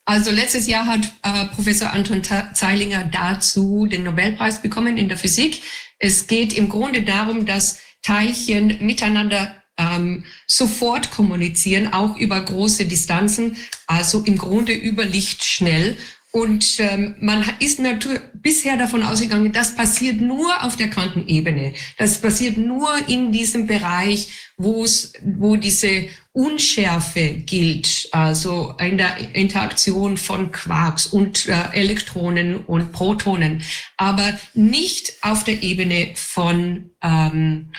Also 0.06 0.32
letztes 0.32 0.68
Jahr 0.68 0.86
hat 0.86 1.02
äh, 1.24 1.46
Professor 1.56 1.92
Anton 1.92 2.22
Zeilinger 2.54 3.06
dazu 3.06 3.86
den 3.86 4.04
Nobelpreis 4.04 4.62
bekommen 4.62 4.98
in 4.98 5.08
der 5.08 5.18
Physik. 5.18 5.62
Es 5.98 6.28
geht 6.28 6.54
im 6.54 6.68
Grunde 6.68 7.04
darum, 7.04 7.46
dass 7.46 7.80
Teilchen 8.02 8.86
miteinander 8.86 9.56
ähm, 9.78 10.26
sofort 10.46 11.10
kommunizieren, 11.12 11.94
auch 11.94 12.18
über 12.18 12.40
große 12.42 12.86
Distanzen, 12.86 13.58
also 13.88 14.22
im 14.26 14.38
Grunde 14.38 14.74
über 14.74 15.06
Licht 15.06 15.44
schnell. 15.44 15.98
Und 16.36 16.80
ähm, 16.80 17.14
man 17.20 17.46
ist 17.60 17.78
natürlich 17.78 18.20
bisher 18.34 18.76
davon 18.76 19.04
ausgegangen, 19.04 19.52
das 19.52 19.76
passiert 19.76 20.20
nur 20.20 20.64
auf 20.64 20.76
der 20.76 20.90
Quantenebene. 20.90 21.74
Das 22.00 22.20
passiert 22.20 22.58
nur 22.58 22.90
in 23.08 23.32
diesem 23.32 23.68
Bereich, 23.68 24.30
wo 24.58 24.84
es, 24.84 25.14
wo 25.22 25.58
diese 25.58 26.08
Unschärfe 26.32 27.36
gilt, 27.46 28.10
also 28.12 28.74
in 28.80 28.98
der 28.98 29.36
Interaktion 29.36 30.18
von 30.18 30.52
Quarks 30.52 31.06
und 31.06 31.48
äh, 31.48 31.70
Elektronen 31.74 32.66
und 32.66 32.92
Protonen, 32.92 33.62
aber 33.98 34.40
nicht 34.56 35.14
auf 35.22 35.44
der 35.44 35.62
Ebene 35.62 36.14
von 36.16 36.90
ähm, 37.04 37.72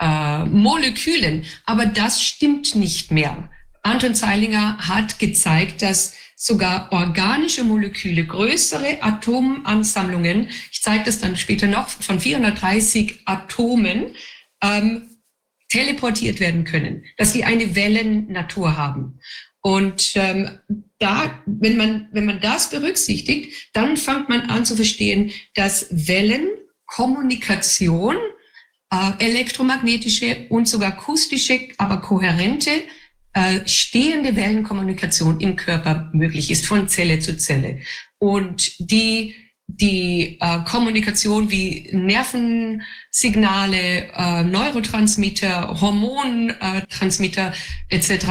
äh, 0.00 0.44
Molekülen. 0.46 1.44
Aber 1.66 1.86
das 1.86 2.20
stimmt 2.20 2.74
nicht 2.74 3.12
mehr. 3.12 3.48
Anton 3.84 4.16
Zeilinger 4.16 4.78
hat 4.78 5.20
gezeigt, 5.20 5.82
dass 5.82 6.14
sogar 6.42 6.90
organische 6.90 7.62
Moleküle, 7.62 8.26
größere 8.26 9.00
Atomansammlungen, 9.00 10.48
ich 10.72 10.82
zeige 10.82 11.04
das 11.04 11.20
dann 11.20 11.36
später 11.36 11.68
noch, 11.68 11.88
von 11.88 12.18
430 12.18 13.20
Atomen, 13.26 14.16
ähm, 14.60 15.20
teleportiert 15.68 16.40
werden 16.40 16.64
können, 16.64 17.04
dass 17.16 17.32
sie 17.32 17.44
eine 17.44 17.76
Wellennatur 17.76 18.76
haben. 18.76 19.20
Und 19.60 20.14
ähm, 20.16 20.58
da, 20.98 21.40
wenn 21.46 21.76
man, 21.76 22.08
wenn 22.10 22.24
man 22.24 22.40
das 22.40 22.70
berücksichtigt, 22.70 23.70
dann 23.72 23.96
fängt 23.96 24.28
man 24.28 24.50
an 24.50 24.64
zu 24.64 24.74
verstehen, 24.74 25.30
dass 25.54 25.86
Wellenkommunikation, 25.90 28.16
äh, 28.90 29.12
elektromagnetische 29.20 30.46
und 30.48 30.66
sogar 30.66 30.94
akustische, 30.94 31.68
aber 31.78 32.00
kohärente 32.00 32.82
äh, 33.34 33.66
stehende 33.66 34.36
Wellenkommunikation 34.36 35.40
im 35.40 35.56
Körper 35.56 36.10
möglich 36.12 36.50
ist, 36.50 36.66
von 36.66 36.88
Zelle 36.88 37.18
zu 37.18 37.36
Zelle. 37.36 37.80
Und 38.18 38.78
die, 38.78 39.34
die 39.66 40.38
äh, 40.40 40.60
Kommunikation 40.64 41.50
wie 41.50 41.88
Nervensignale, 41.92 44.12
äh, 44.14 44.42
Neurotransmitter, 44.42 45.80
Hormontransmitter 45.80 47.54
etc. 47.88 48.26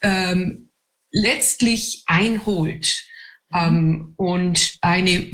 Ähm, 0.00 0.70
letztlich 1.10 2.04
einholt 2.06 3.04
ähm, 3.52 4.14
und 4.16 4.78
eine, 4.80 5.26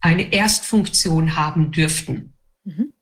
eine 0.00 0.32
Erstfunktion 0.32 1.36
haben 1.36 1.70
dürften. 1.70 2.34
Mhm. 2.64 2.92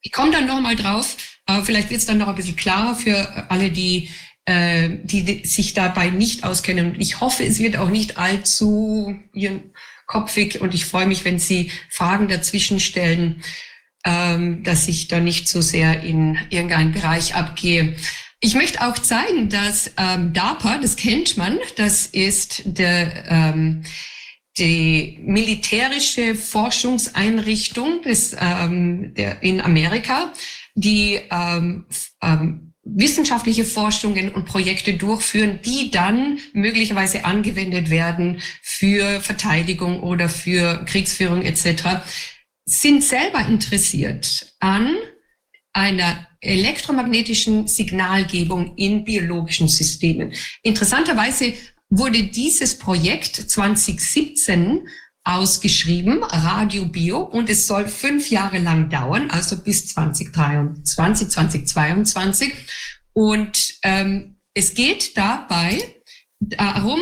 Ich 0.00 0.12
komme 0.12 0.32
dann 0.32 0.46
nochmal 0.46 0.76
drauf, 0.76 1.16
äh, 1.46 1.60
vielleicht 1.62 1.90
wird 1.90 2.00
es 2.00 2.06
dann 2.06 2.18
noch 2.18 2.28
ein 2.28 2.36
bisschen 2.36 2.56
klarer 2.56 2.94
für 2.94 3.50
alle, 3.50 3.70
die 3.70 4.10
äh, 4.46 4.90
die 5.02 5.46
sich 5.46 5.74
dabei 5.74 6.10
nicht 6.10 6.44
auskennen. 6.44 6.96
Ich 6.98 7.20
hoffe, 7.20 7.44
es 7.44 7.58
wird 7.58 7.76
auch 7.76 7.88
nicht 7.88 8.18
allzu 8.18 9.18
kopfig 10.06 10.60
und 10.60 10.74
ich 10.74 10.84
freue 10.84 11.06
mich, 11.06 11.24
wenn 11.24 11.38
Sie 11.38 11.70
Fragen 11.88 12.28
dazwischen 12.28 12.78
stellen, 12.78 13.42
ähm, 14.04 14.62
dass 14.62 14.86
ich 14.86 15.08
da 15.08 15.18
nicht 15.18 15.48
so 15.48 15.60
sehr 15.60 16.02
in 16.02 16.38
irgendeinen 16.50 16.92
Bereich 16.92 17.34
abgehe. 17.34 17.96
Ich 18.40 18.54
möchte 18.54 18.86
auch 18.86 18.98
zeigen, 18.98 19.48
dass 19.48 19.90
ähm, 19.96 20.34
DARPA, 20.34 20.76
das 20.76 20.96
kennt 20.96 21.38
man, 21.38 21.58
das 21.76 22.06
ist 22.06 22.62
der, 22.66 23.24
ähm, 23.30 23.84
die 24.58 25.18
militärische 25.22 26.34
Forschungseinrichtung 26.34 28.02
des, 28.02 28.36
ähm, 28.38 29.14
der, 29.14 29.42
in 29.42 29.62
Amerika, 29.62 30.34
die 30.74 31.20
ähm, 31.30 31.86
ähm, 32.22 32.73
wissenschaftliche 32.84 33.64
Forschungen 33.64 34.32
und 34.32 34.44
Projekte 34.44 34.94
durchführen, 34.94 35.60
die 35.64 35.90
dann 35.90 36.38
möglicherweise 36.52 37.24
angewendet 37.24 37.90
werden 37.90 38.40
für 38.62 39.20
Verteidigung 39.20 40.02
oder 40.02 40.28
für 40.28 40.84
Kriegsführung 40.84 41.42
etc., 41.42 42.02
sind 42.66 43.04
selber 43.04 43.40
interessiert 43.46 44.54
an 44.60 44.94
einer 45.72 46.26
elektromagnetischen 46.40 47.66
Signalgebung 47.66 48.76
in 48.76 49.04
biologischen 49.04 49.68
Systemen. 49.68 50.32
Interessanterweise 50.62 51.54
wurde 51.90 52.22
dieses 52.24 52.78
Projekt 52.78 53.36
2017 53.36 54.88
ausgeschrieben, 55.24 56.22
Radio 56.22 56.84
Bio, 56.84 57.20
und 57.20 57.48
es 57.48 57.66
soll 57.66 57.88
fünf 57.88 58.30
Jahre 58.30 58.58
lang 58.58 58.90
dauern, 58.90 59.30
also 59.30 59.56
bis 59.56 59.88
2023, 59.88 61.28
2022. 61.28 62.52
Und 63.14 63.74
ähm, 63.82 64.36
es 64.52 64.74
geht 64.74 65.16
dabei 65.16 65.82
darum, 66.40 67.00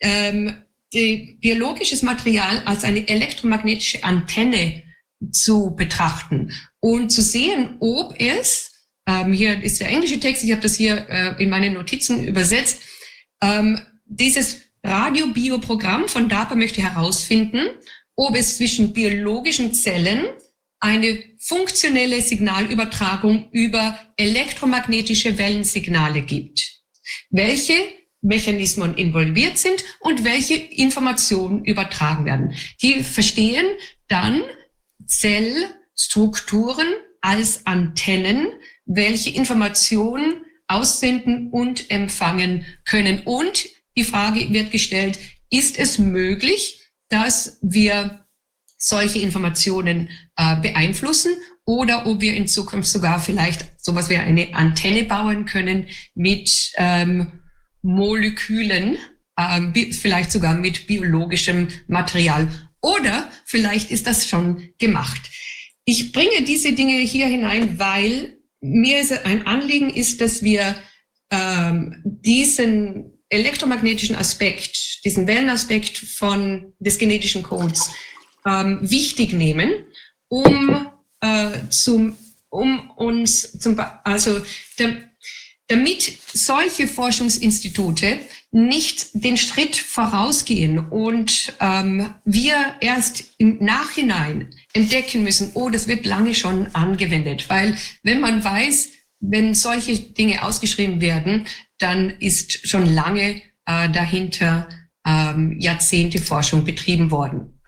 ähm, 0.00 0.62
biologisches 0.90 2.02
Material 2.02 2.62
als 2.64 2.84
eine 2.84 3.06
elektromagnetische 3.06 4.02
Antenne 4.02 4.82
zu 5.30 5.74
betrachten 5.76 6.54
und 6.80 7.10
zu 7.10 7.20
sehen, 7.20 7.76
ob 7.80 8.18
es, 8.18 8.86
ähm, 9.06 9.32
hier 9.32 9.62
ist 9.62 9.80
der 9.80 9.88
englische 9.88 10.20
Text, 10.20 10.44
ich 10.44 10.52
habe 10.52 10.62
das 10.62 10.76
hier 10.76 11.06
äh, 11.10 11.42
in 11.42 11.50
meine 11.50 11.70
Notizen 11.70 12.24
übersetzt, 12.24 12.80
ähm, 13.42 13.80
dieses 14.06 14.67
Radiobioprogramm 14.88 16.08
von 16.08 16.28
DARPA 16.28 16.54
möchte 16.54 16.82
herausfinden, 16.82 17.68
ob 18.16 18.34
es 18.34 18.56
zwischen 18.56 18.92
biologischen 18.92 19.74
Zellen 19.74 20.26
eine 20.80 21.22
funktionelle 21.38 22.22
Signalübertragung 22.22 23.48
über 23.52 23.98
elektromagnetische 24.16 25.36
Wellensignale 25.36 26.22
gibt. 26.22 26.80
Welche 27.30 27.74
Mechanismen 28.20 28.94
involviert 28.94 29.58
sind 29.58 29.84
und 30.00 30.24
welche 30.24 30.54
Informationen 30.54 31.64
übertragen 31.64 32.24
werden. 32.24 32.54
Die 32.82 33.02
verstehen 33.04 33.66
dann 34.08 34.42
Zellstrukturen 35.06 36.88
als 37.20 37.66
Antennen, 37.66 38.48
welche 38.86 39.30
Informationen 39.30 40.44
aussenden 40.66 41.50
und 41.50 41.90
empfangen 41.90 42.66
können 42.84 43.20
und 43.24 43.68
die 43.98 44.04
Frage 44.04 44.50
wird 44.52 44.70
gestellt, 44.70 45.18
ist 45.50 45.78
es 45.78 45.98
möglich, 45.98 46.80
dass 47.08 47.58
wir 47.62 48.24
solche 48.76 49.18
Informationen 49.18 50.08
äh, 50.36 50.56
beeinflussen 50.60 51.32
oder 51.64 52.06
ob 52.06 52.20
wir 52.20 52.34
in 52.34 52.46
Zukunft 52.46 52.88
sogar 52.88 53.20
vielleicht 53.20 53.66
sowas 53.76 54.08
wie 54.08 54.16
eine 54.16 54.54
Antenne 54.54 55.04
bauen 55.04 55.44
können 55.46 55.88
mit 56.14 56.72
ähm, 56.76 57.40
Molekülen, 57.82 58.98
ähm, 59.38 59.74
vielleicht 59.92 60.30
sogar 60.30 60.54
mit 60.54 60.86
biologischem 60.86 61.68
Material, 61.88 62.48
Oder 62.80 63.28
vielleicht 63.44 63.90
ist 63.90 64.06
das 64.06 64.28
schon 64.28 64.70
gemacht. 64.78 65.20
Ich 65.84 66.12
bringe 66.12 66.42
diese 66.46 66.72
Dinge 66.72 66.98
hier 67.00 67.26
hinein, 67.26 67.78
weil 67.78 68.38
mir 68.60 69.02
ein 69.24 69.46
Anliegen 69.46 69.90
ist, 69.90 70.20
dass 70.20 70.44
wir 70.44 70.76
ähm, 71.30 72.00
diesen 72.04 73.17
elektromagnetischen 73.28 74.16
Aspekt, 74.16 75.04
diesen 75.04 75.26
Wellenaspekt 75.26 75.98
von 75.98 76.72
des 76.78 76.98
genetischen 76.98 77.42
Codes 77.42 77.90
ähm, 78.46 78.78
wichtig 78.82 79.32
nehmen, 79.32 79.84
um 80.28 80.88
äh, 81.20 81.50
zum, 81.70 82.16
um 82.48 82.90
uns 82.90 83.58
zum, 83.58 83.80
also 84.04 84.40
der, 84.78 84.96
damit 85.68 86.18
solche 86.32 86.88
Forschungsinstitute 86.88 88.20
nicht 88.50 89.08
den 89.12 89.36
Schritt 89.36 89.76
vorausgehen 89.76 90.78
und 90.78 91.52
ähm, 91.60 92.14
wir 92.24 92.76
erst 92.80 93.24
im 93.36 93.58
Nachhinein 93.62 94.54
entdecken 94.72 95.22
müssen, 95.22 95.50
oh, 95.52 95.68
das 95.68 95.86
wird 95.86 96.06
lange 96.06 96.34
schon 96.34 96.74
angewendet. 96.74 97.50
Weil 97.50 97.76
wenn 98.02 98.20
man 98.20 98.42
weiß, 98.42 98.88
wenn 99.20 99.54
solche 99.54 99.98
Dinge 99.98 100.42
ausgeschrieben 100.42 101.00
werden, 101.00 101.46
dann 101.78 102.10
ist 102.10 102.68
schon 102.68 102.86
lange 102.94 103.42
äh, 103.66 103.90
dahinter 103.90 104.68
ähm, 105.06 105.58
Jahrzehnte 105.58 106.20
Forschung 106.20 106.64
betrieben 106.64 107.10
worden. 107.10 107.60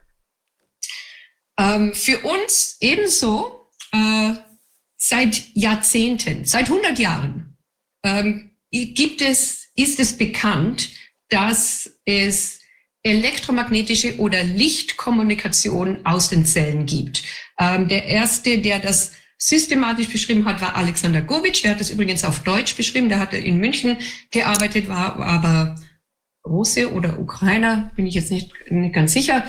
Ähm, 1.58 1.94
für 1.94 2.18
uns 2.20 2.76
ebenso 2.80 3.68
äh, 3.92 4.34
seit 4.96 5.54
Jahrzehnten, 5.54 6.44
seit 6.44 6.66
100 6.66 6.98
Jahren 6.98 7.56
ähm, 8.04 8.52
gibt 8.70 9.20
es, 9.20 9.68
ist 9.74 9.98
es 9.98 10.16
bekannt, 10.16 10.90
dass 11.28 11.90
es 12.04 12.60
elektromagnetische 13.02 14.18
oder 14.18 14.44
Lichtkommunikation 14.44 16.04
aus 16.04 16.28
den 16.28 16.44
Zellen 16.44 16.86
gibt. 16.86 17.22
Ähm, 17.58 17.88
der 17.88 18.04
erste, 18.04 18.58
der 18.58 18.78
das 18.78 19.12
systematisch 19.40 20.08
beschrieben 20.08 20.44
hat, 20.44 20.60
war 20.60 20.76
Alexander 20.76 21.22
Govic. 21.22 21.62
Der 21.62 21.72
hat 21.72 21.80
das 21.80 21.90
übrigens 21.90 22.22
auf 22.24 22.40
Deutsch 22.40 22.76
beschrieben. 22.76 23.08
Der 23.08 23.18
hatte 23.18 23.38
in 23.38 23.56
München 23.56 23.96
gearbeitet, 24.30 24.88
war 24.88 25.16
aber 25.16 25.80
Russe 26.46 26.92
oder 26.92 27.18
Ukrainer, 27.18 27.90
bin 27.96 28.06
ich 28.06 28.14
jetzt 28.14 28.30
nicht, 28.30 28.52
nicht 28.70 28.94
ganz 28.94 29.14
sicher. 29.14 29.44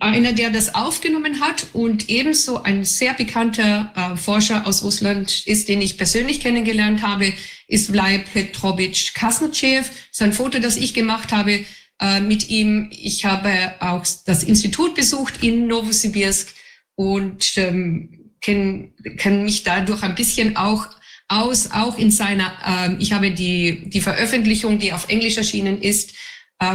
einer, 0.00 0.32
der 0.32 0.50
das 0.50 0.74
aufgenommen 0.74 1.40
hat 1.40 1.66
und 1.72 2.08
ebenso 2.08 2.62
ein 2.62 2.84
sehr 2.84 3.14
bekannter 3.14 3.92
äh, 3.96 4.16
Forscher 4.16 4.66
aus 4.66 4.82
Russland 4.82 5.46
ist, 5.46 5.68
den 5.68 5.80
ich 5.80 5.96
persönlich 5.96 6.40
kennengelernt 6.40 7.02
habe, 7.02 7.32
ist 7.66 7.90
Vlad 7.90 8.32
Petrovich 8.32 9.14
Kasnachev. 9.14 9.90
Sein 10.10 10.32
Foto, 10.32 10.58
das 10.58 10.76
ich 10.76 10.94
gemacht 10.94 11.32
habe 11.32 11.64
äh, 12.00 12.20
mit 12.20 12.48
ihm. 12.48 12.90
Ich 12.90 13.24
habe 13.24 13.74
auch 13.80 14.04
das 14.26 14.44
Institut 14.44 14.94
besucht 14.94 15.42
in 15.42 15.66
Novosibirsk 15.66 16.54
und 16.94 17.56
ähm, 17.56 18.32
kenne 18.40 18.92
kenn 19.16 19.44
mich 19.44 19.64
dadurch 19.64 20.02
ein 20.02 20.14
bisschen 20.14 20.56
auch 20.56 20.86
aus, 21.28 21.70
auch 21.72 21.98
in 21.98 22.10
seiner, 22.10 22.52
äh, 22.64 22.96
ich 22.98 23.12
habe 23.12 23.30
die, 23.30 23.88
die 23.90 24.00
Veröffentlichung, 24.00 24.78
die 24.78 24.92
auf 24.92 25.08
Englisch 25.08 25.36
erschienen 25.36 25.80
ist, 25.82 26.14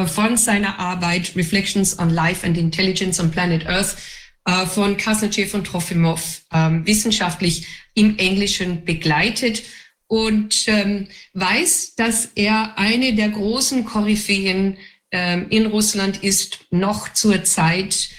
von 0.07 0.37
seiner 0.37 0.79
Arbeit 0.79 1.35
Reflections 1.35 1.99
on 1.99 2.09
Life 2.09 2.45
and 2.45 2.57
Intelligence 2.57 3.19
on 3.19 3.31
Planet 3.31 3.65
Earth 3.67 3.97
äh, 4.45 4.65
von 4.65 4.97
Kasnachev 4.97 5.53
und 5.55 5.65
Trofimov 5.65 6.41
ähm, 6.53 6.85
wissenschaftlich 6.85 7.67
im 7.93 8.17
Englischen 8.17 8.85
begleitet 8.85 9.63
und 10.07 10.67
ähm, 10.67 11.07
weiß, 11.33 11.95
dass 11.95 12.29
er 12.35 12.77
eine 12.77 13.13
der 13.13 13.29
großen 13.29 13.85
Koryphäen 13.85 14.77
ähm, 15.11 15.47
in 15.49 15.65
Russland 15.65 16.23
ist, 16.23 16.59
noch 16.71 17.11
zur 17.13 17.43
Zeit 17.43 18.09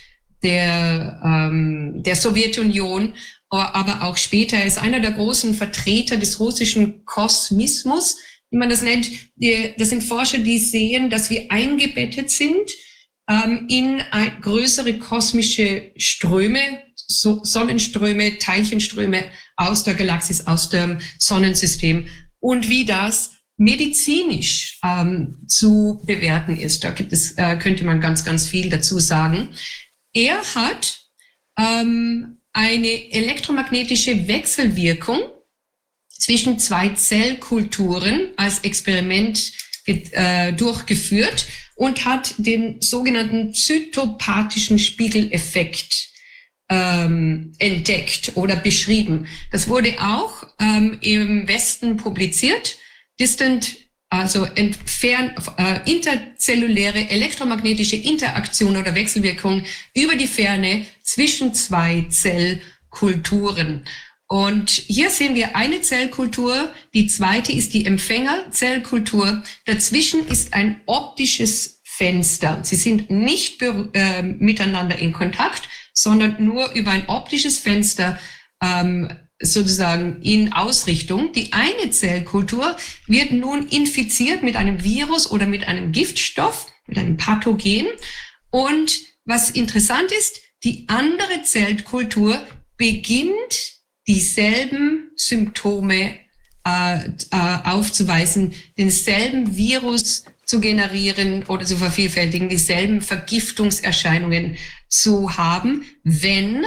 der, 0.42 1.50
der 1.94 2.16
Sowjetunion, 2.16 3.14
aber 3.48 4.02
auch 4.02 4.18
später. 4.18 4.58
Er 4.58 4.66
ist 4.66 4.76
einer 4.76 5.00
der 5.00 5.12
großen 5.12 5.54
Vertreter 5.54 6.18
des 6.18 6.38
russischen 6.38 7.06
Kosmismus, 7.06 8.18
wie 8.54 8.58
man 8.58 8.70
das 8.70 8.82
nennt, 8.82 9.10
das 9.78 9.88
sind 9.88 10.04
Forscher, 10.04 10.38
die 10.38 10.58
sehen, 10.58 11.10
dass 11.10 11.28
wir 11.28 11.50
eingebettet 11.50 12.30
sind 12.30 12.70
ähm, 13.28 13.66
in 13.68 14.00
größere 14.42 14.96
kosmische 15.00 15.90
Ströme, 15.96 16.60
Sonnenströme, 16.94 18.38
Teilchenströme 18.38 19.24
aus 19.56 19.82
der 19.82 19.94
Galaxis, 19.94 20.46
aus 20.46 20.68
dem 20.68 21.00
Sonnensystem 21.18 22.06
und 22.38 22.68
wie 22.68 22.84
das 22.84 23.32
medizinisch 23.56 24.78
ähm, 24.84 25.38
zu 25.48 26.00
bewerten 26.06 26.56
ist. 26.56 26.84
Da 26.84 26.90
gibt 26.90 27.12
es, 27.12 27.32
äh, 27.32 27.56
könnte 27.56 27.84
man 27.84 28.00
ganz, 28.00 28.24
ganz 28.24 28.46
viel 28.46 28.70
dazu 28.70 29.00
sagen. 29.00 29.48
Er 30.12 30.40
hat 30.54 31.00
ähm, 31.58 32.38
eine 32.52 33.10
elektromagnetische 33.10 34.28
Wechselwirkung 34.28 35.22
zwischen 36.18 36.58
zwei 36.58 36.90
Zellkulturen 36.90 38.30
als 38.36 38.60
Experiment 38.60 39.52
äh, 39.86 40.52
durchgeführt 40.52 41.46
und 41.74 42.04
hat 42.04 42.34
den 42.38 42.80
sogenannten 42.80 43.52
zytopathischen 43.52 44.78
Spiegeleffekt 44.78 46.08
ähm, 46.70 47.52
entdeckt 47.58 48.32
oder 48.36 48.56
beschrieben. 48.56 49.26
Das 49.50 49.68
wurde 49.68 49.94
auch 50.00 50.46
ähm, 50.60 50.98
im 51.00 51.46
Westen 51.48 51.96
publiziert. 51.96 52.78
Distant, 53.20 53.76
also 54.08 54.44
entfern, 54.44 55.34
äh, 55.58 55.90
interzelluläre 55.90 57.10
elektromagnetische 57.10 57.96
Interaktion 57.96 58.76
oder 58.76 58.94
Wechselwirkung 58.94 59.64
über 59.94 60.14
die 60.14 60.26
Ferne 60.26 60.86
zwischen 61.02 61.52
zwei 61.54 62.06
Zellkulturen. 62.08 63.84
Und 64.26 64.70
hier 64.70 65.10
sehen 65.10 65.34
wir 65.34 65.54
eine 65.54 65.82
Zellkultur, 65.82 66.72
die 66.94 67.06
zweite 67.06 67.52
ist 67.52 67.74
die 67.74 67.84
Empfängerzellkultur. 67.84 69.42
Dazwischen 69.66 70.26
ist 70.26 70.54
ein 70.54 70.80
optisches 70.86 71.82
Fenster. 71.84 72.60
Sie 72.62 72.76
sind 72.76 73.10
nicht 73.10 73.62
äh, 73.62 74.22
miteinander 74.22 74.98
in 74.98 75.12
Kontakt, 75.12 75.68
sondern 75.92 76.44
nur 76.44 76.72
über 76.72 76.90
ein 76.90 77.08
optisches 77.08 77.58
Fenster 77.58 78.18
ähm, 78.62 79.10
sozusagen 79.40 80.22
in 80.22 80.52
Ausrichtung. 80.52 81.32
Die 81.32 81.52
eine 81.52 81.90
Zellkultur 81.90 82.76
wird 83.06 83.30
nun 83.32 83.68
infiziert 83.68 84.42
mit 84.42 84.56
einem 84.56 84.82
Virus 84.82 85.30
oder 85.30 85.46
mit 85.46 85.68
einem 85.68 85.92
Giftstoff, 85.92 86.66
mit 86.86 86.98
einem 86.98 87.16
Pathogen. 87.16 87.86
Und 88.50 89.00
was 89.24 89.50
interessant 89.50 90.10
ist, 90.12 90.40
die 90.64 90.86
andere 90.88 91.42
Zellkultur 91.42 92.44
beginnt 92.76 93.73
dieselben 94.06 95.10
Symptome 95.16 96.18
äh, 96.66 97.04
äh, 97.04 97.58
aufzuweisen, 97.64 98.54
denselben 98.78 99.56
Virus 99.56 100.24
zu 100.46 100.60
generieren 100.60 101.44
oder 101.44 101.64
zu 101.64 101.76
vervielfältigen, 101.76 102.48
dieselben 102.48 103.00
Vergiftungserscheinungen 103.00 104.56
zu 104.88 105.36
haben, 105.36 105.84
wenn 106.04 106.64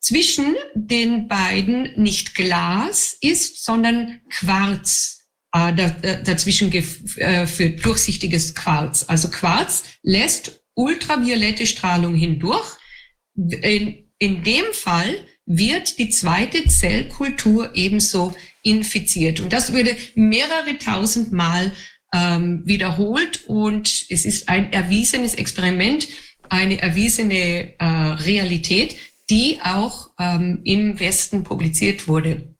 zwischen 0.00 0.54
den 0.74 1.28
beiden 1.28 2.00
nicht 2.00 2.34
Glas 2.34 3.16
ist, 3.20 3.64
sondern 3.64 4.20
Quarz 4.28 5.22
äh, 5.54 5.70
äh 5.70 6.22
dazwischen 6.22 6.70
geführt, 6.70 7.60
äh, 7.60 7.70
durchsichtiges 7.70 8.54
Quarz. 8.54 9.04
Also 9.08 9.30
Quarz 9.30 9.84
lässt 10.02 10.60
ultraviolette 10.74 11.66
Strahlung 11.66 12.14
hindurch. 12.14 12.76
In, 13.36 14.12
in 14.18 14.44
dem 14.44 14.64
Fall 14.72 15.26
wird 15.46 15.98
die 15.98 16.10
zweite 16.10 16.66
Zellkultur 16.66 17.74
ebenso 17.74 18.34
infiziert. 18.62 19.40
Und 19.40 19.52
das 19.52 19.72
würde 19.72 19.96
mehrere 20.14 20.78
tausend 20.78 21.32
Mal 21.32 21.72
ähm, 22.14 22.62
wiederholt 22.64 23.44
und 23.46 24.06
es 24.08 24.24
ist 24.24 24.48
ein 24.48 24.72
erwiesenes 24.72 25.34
Experiment, 25.34 26.08
eine 26.48 26.80
erwiesene 26.80 27.74
äh, 27.78 27.84
Realität, 27.84 28.96
die 29.30 29.58
auch 29.62 30.10
ähm, 30.18 30.60
im 30.64 31.00
Westen 31.00 31.44
publiziert 31.44 32.06
wurde. 32.08 32.54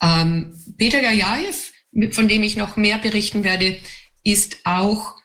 Ähm, 0.00 0.54
Peter 0.76 1.00
Gajaev, 1.00 1.72
von 2.12 2.28
dem 2.28 2.42
ich 2.42 2.56
noch 2.56 2.76
mehr 2.76 2.98
berichten 2.98 3.44
werde, 3.44 3.78
ist 4.24 4.58
auch 4.64 5.15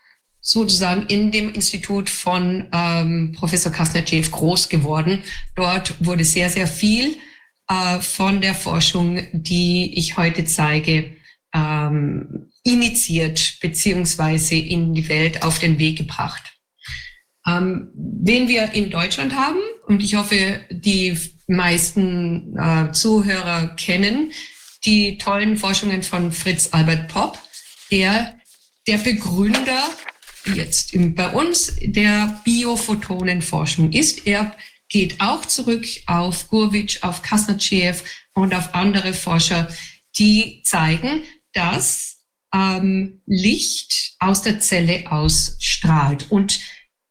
sozusagen 0.41 1.05
in 1.05 1.31
dem 1.31 1.53
Institut 1.53 2.09
von 2.09 2.67
ähm, 2.73 3.31
Professor 3.37 3.71
Kasnetschew 3.71 4.23
groß 4.29 4.69
geworden. 4.69 5.23
Dort 5.55 5.93
wurde 6.03 6.25
sehr, 6.25 6.49
sehr 6.49 6.67
viel 6.67 7.15
äh, 7.69 7.99
von 7.99 8.41
der 8.41 8.55
Forschung, 8.55 9.27
die 9.31 9.97
ich 9.97 10.17
heute 10.17 10.43
zeige, 10.45 11.15
ähm, 11.53 12.51
initiiert 12.63 13.59
beziehungsweise 13.61 14.55
in 14.55 14.93
die 14.93 15.07
Welt 15.07 15.43
auf 15.43 15.59
den 15.59 15.77
Weg 15.77 15.99
gebracht. 15.99 16.43
Ähm, 17.47 17.89
wen 17.93 18.47
wir 18.47 18.73
in 18.73 18.89
Deutschland 18.89 19.35
haben, 19.35 19.59
und 19.87 20.01
ich 20.03 20.15
hoffe, 20.15 20.61
die 20.69 21.17
meisten 21.47 22.57
äh, 22.57 22.91
Zuhörer 22.91 23.75
kennen 23.75 24.31
die 24.85 25.17
tollen 25.17 25.57
Forschungen 25.57 26.01
von 26.01 26.31
Fritz 26.31 26.69
Albert 26.71 27.07
Popp, 27.07 27.37
der 27.91 28.35
der 28.87 28.97
Begründer 28.97 29.89
jetzt 30.45 30.91
bei 31.15 31.29
uns 31.29 31.75
der 31.81 32.41
Biophotonenforschung 32.43 33.91
ist. 33.91 34.25
Er 34.25 34.55
geht 34.89 35.19
auch 35.21 35.45
zurück 35.45 35.85
auf 36.05 36.47
Gurwitsch, 36.47 37.01
auf 37.01 37.21
Kasnatschew 37.21 37.95
und 38.33 38.53
auf 38.53 38.73
andere 38.73 39.13
Forscher, 39.13 39.67
die 40.17 40.61
zeigen, 40.63 41.23
dass 41.53 42.17
ähm, 42.53 43.21
Licht 43.25 44.15
aus 44.19 44.41
der 44.41 44.59
Zelle 44.59 45.09
ausstrahlt. 45.09 46.29
Und 46.29 46.59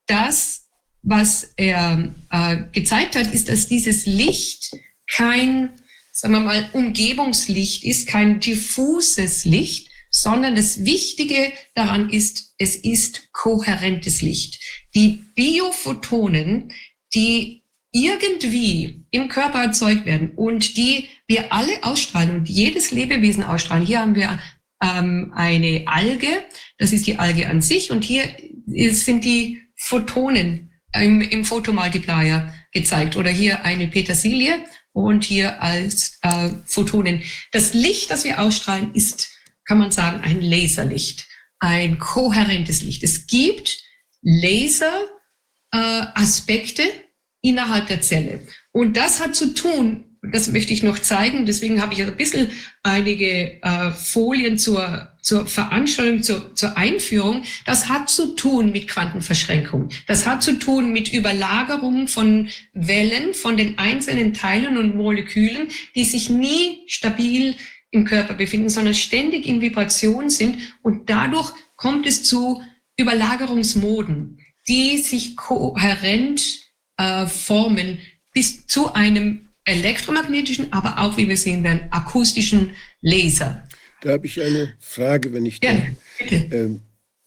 das, 0.06 0.66
was 1.02 1.52
er 1.56 2.14
äh, 2.30 2.58
gezeigt 2.72 3.16
hat, 3.16 3.32
ist, 3.32 3.48
dass 3.48 3.68
dieses 3.68 4.06
Licht 4.06 4.76
kein, 5.08 5.70
sagen 6.12 6.34
wir 6.34 6.40
mal, 6.40 6.70
Umgebungslicht 6.72 7.84
ist, 7.84 8.06
kein 8.06 8.40
diffuses 8.40 9.44
Licht, 9.44 9.89
sondern 10.10 10.56
das 10.56 10.84
Wichtige 10.84 11.52
daran 11.74 12.10
ist, 12.10 12.54
es 12.58 12.76
ist 12.76 13.32
kohärentes 13.32 14.22
Licht. 14.22 14.60
Die 14.94 15.24
Biophotonen, 15.34 16.72
die 17.14 17.62
irgendwie 17.92 19.04
im 19.10 19.28
Körper 19.28 19.62
erzeugt 19.62 20.06
werden 20.06 20.32
und 20.36 20.76
die 20.76 21.08
wir 21.26 21.52
alle 21.52 21.82
ausstrahlen 21.82 22.36
und 22.36 22.48
jedes 22.48 22.90
Lebewesen 22.90 23.42
ausstrahlen. 23.42 23.86
Hier 23.86 24.00
haben 24.00 24.14
wir 24.14 24.38
ähm, 24.82 25.32
eine 25.34 25.84
Alge, 25.86 26.44
das 26.78 26.92
ist 26.92 27.06
die 27.06 27.18
Alge 27.18 27.48
an 27.48 27.62
sich 27.62 27.90
und 27.90 28.04
hier 28.04 28.24
sind 28.66 29.24
die 29.24 29.62
Photonen 29.76 30.70
im, 30.94 31.20
im 31.20 31.44
Photomultiplier 31.44 32.54
gezeigt 32.72 33.16
oder 33.16 33.30
hier 33.30 33.64
eine 33.64 33.88
Petersilie 33.88 34.64
und 34.92 35.24
hier 35.24 35.62
als 35.62 36.18
äh, 36.22 36.50
Photonen. 36.66 37.22
Das 37.52 37.74
Licht, 37.74 38.10
das 38.10 38.24
wir 38.24 38.40
ausstrahlen, 38.40 38.94
ist 38.94 39.29
kann 39.70 39.78
man 39.78 39.92
sagen, 39.92 40.20
ein 40.24 40.40
Laserlicht, 40.40 41.28
ein 41.61 42.00
kohärentes 42.00 42.83
Licht. 42.83 43.04
Es 43.04 43.28
gibt 43.28 43.78
Laseraspekte 44.20 46.83
äh, 46.83 46.92
innerhalb 47.40 47.87
der 47.87 48.00
Zelle. 48.00 48.40
Und 48.72 48.96
das 48.96 49.20
hat 49.20 49.37
zu 49.37 49.54
tun, 49.54 50.18
das 50.22 50.48
möchte 50.48 50.72
ich 50.72 50.83
noch 50.83 50.98
zeigen, 50.98 51.46
deswegen 51.46 51.80
habe 51.80 51.94
ich 51.94 52.02
ein 52.02 52.16
bisschen 52.16 52.50
einige 52.83 53.62
äh, 53.62 53.92
Folien 53.92 54.59
zur, 54.59 55.16
zur 55.22 55.46
Veranstaltung, 55.46 56.24
zur, 56.24 56.52
zur 56.56 56.76
Einführung. 56.76 57.44
Das 57.64 57.88
hat 57.88 58.11
zu 58.11 58.35
tun 58.35 58.72
mit 58.72 58.88
Quantenverschränkung. 58.88 59.90
Das 60.09 60.26
hat 60.26 60.42
zu 60.42 60.59
tun 60.59 60.92
mit 60.92 61.12
Überlagerung 61.12 62.09
von 62.09 62.48
Wellen 62.72 63.35
von 63.35 63.56
den 63.56 63.78
einzelnen 63.78 64.35
Teilen 64.35 64.76
und 64.76 64.96
Molekülen, 64.96 65.68
die 65.94 66.04
sich 66.04 66.28
nie 66.28 66.83
stabil 66.88 67.54
im 67.90 68.05
Körper 68.05 68.35
befinden, 68.35 68.68
sondern 68.68 68.94
ständig 68.94 69.46
in 69.46 69.61
Vibration 69.61 70.31
sind. 70.31 70.59
Und 70.83 71.11
dadurch 71.11 71.53
kommt 71.76 72.07
es 72.07 72.22
zu 72.22 72.62
Überlagerungsmoden, 72.96 74.38
die 74.68 74.98
sich 74.98 75.37
kohärent 75.37 76.61
äh, 76.96 77.26
formen 77.26 77.98
bis 78.33 78.66
zu 78.66 78.92
einem 78.92 79.48
elektromagnetischen, 79.64 80.72
aber 80.72 80.98
auch, 80.98 81.16
wie 81.16 81.29
wir 81.29 81.37
sehen 81.37 81.64
werden, 81.64 81.88
akustischen 81.90 82.74
Laser. 83.00 83.66
Da 84.03 84.12
habe 84.12 84.26
ich 84.26 84.40
eine 84.40 84.74
Frage, 84.79 85.33
wenn 85.33 85.46
ich 85.46 85.61
ja, 85.62 85.76
bitte. 86.18 86.57
Ähm, 86.57 86.81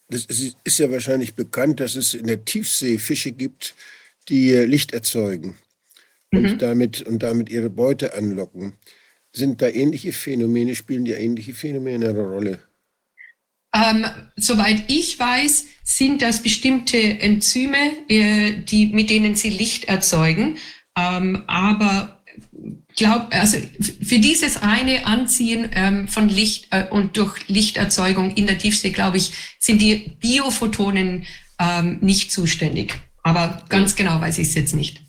das 0.09 0.25
ist 0.25 0.79
ja 0.79 0.91
wahrscheinlich 0.91 1.33
bekannt, 1.33 1.79
dass 1.79 1.95
es 1.95 2.13
in 2.13 2.27
der 2.27 2.45
Tiefsee 2.45 2.97
Fische 2.97 3.31
gibt, 3.31 3.75
die 4.29 4.51
Licht 4.51 4.93
erzeugen 4.93 5.57
und, 6.31 6.43
mhm. 6.43 6.57
damit, 6.57 7.01
und 7.01 7.23
damit 7.23 7.49
ihre 7.49 7.69
Beute 7.69 8.15
anlocken. 8.15 8.73
Sind 9.33 9.61
da 9.61 9.67
ähnliche 9.67 10.13
Phänomene, 10.13 10.75
spielen 10.75 11.05
die 11.05 11.13
ähnliche 11.13 11.53
Phänomene 11.53 12.09
eine 12.09 12.21
Rolle? 12.21 12.59
Ähm, 13.75 14.05
soweit 14.35 14.83
ich 14.87 15.17
weiß, 15.17 15.65
sind 15.83 16.21
das 16.21 16.43
bestimmte 16.43 16.97
Enzyme, 16.97 17.77
äh, 18.07 18.53
die, 18.53 18.87
mit 18.87 19.09
denen 19.09 19.35
sie 19.35 19.49
Licht 19.49 19.85
erzeugen. 19.85 20.57
Ähm, 20.95 21.43
aber 21.47 22.23
glaub, 22.95 23.33
also 23.33 23.57
für 23.79 24.19
dieses 24.19 24.57
eine 24.57 25.07
Anziehen 25.07 25.69
ähm, 25.73 26.07
von 26.07 26.29
Licht 26.29 26.67
äh, 26.69 26.85
und 26.87 27.17
durch 27.17 27.47
Lichterzeugung 27.47 28.35
in 28.35 28.45
der 28.45 28.59
Tiefsee, 28.59 28.91
glaube 28.91 29.17
ich, 29.17 29.33
sind 29.59 29.81
die 29.81 30.15
Biophotonen 30.19 31.25
ähm, 31.59 31.97
nicht 32.01 32.31
zuständig. 32.31 32.93
Aber 33.23 33.63
ganz 33.69 33.95
genau 33.95 34.21
weiß 34.21 34.37
ich 34.37 34.49
es 34.49 34.53
jetzt 34.53 34.75
nicht. 34.75 35.01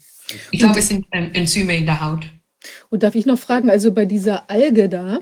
Ich 0.51 0.61
glaube, 0.61 0.79
es 0.79 0.89
sind 0.89 1.05
ähm, 1.13 1.31
Enzyme 1.35 1.77
in 1.77 1.85
der 1.85 2.01
Haut. 2.01 2.31
Und 2.95 3.03
darf 3.03 3.17
ich 3.17 3.27
noch 3.27 3.41
fragen, 3.41 3.71
also 3.71 3.91
bei 3.91 4.05
dieser 4.05 4.49
Alge 4.49 4.89
da, 4.89 5.19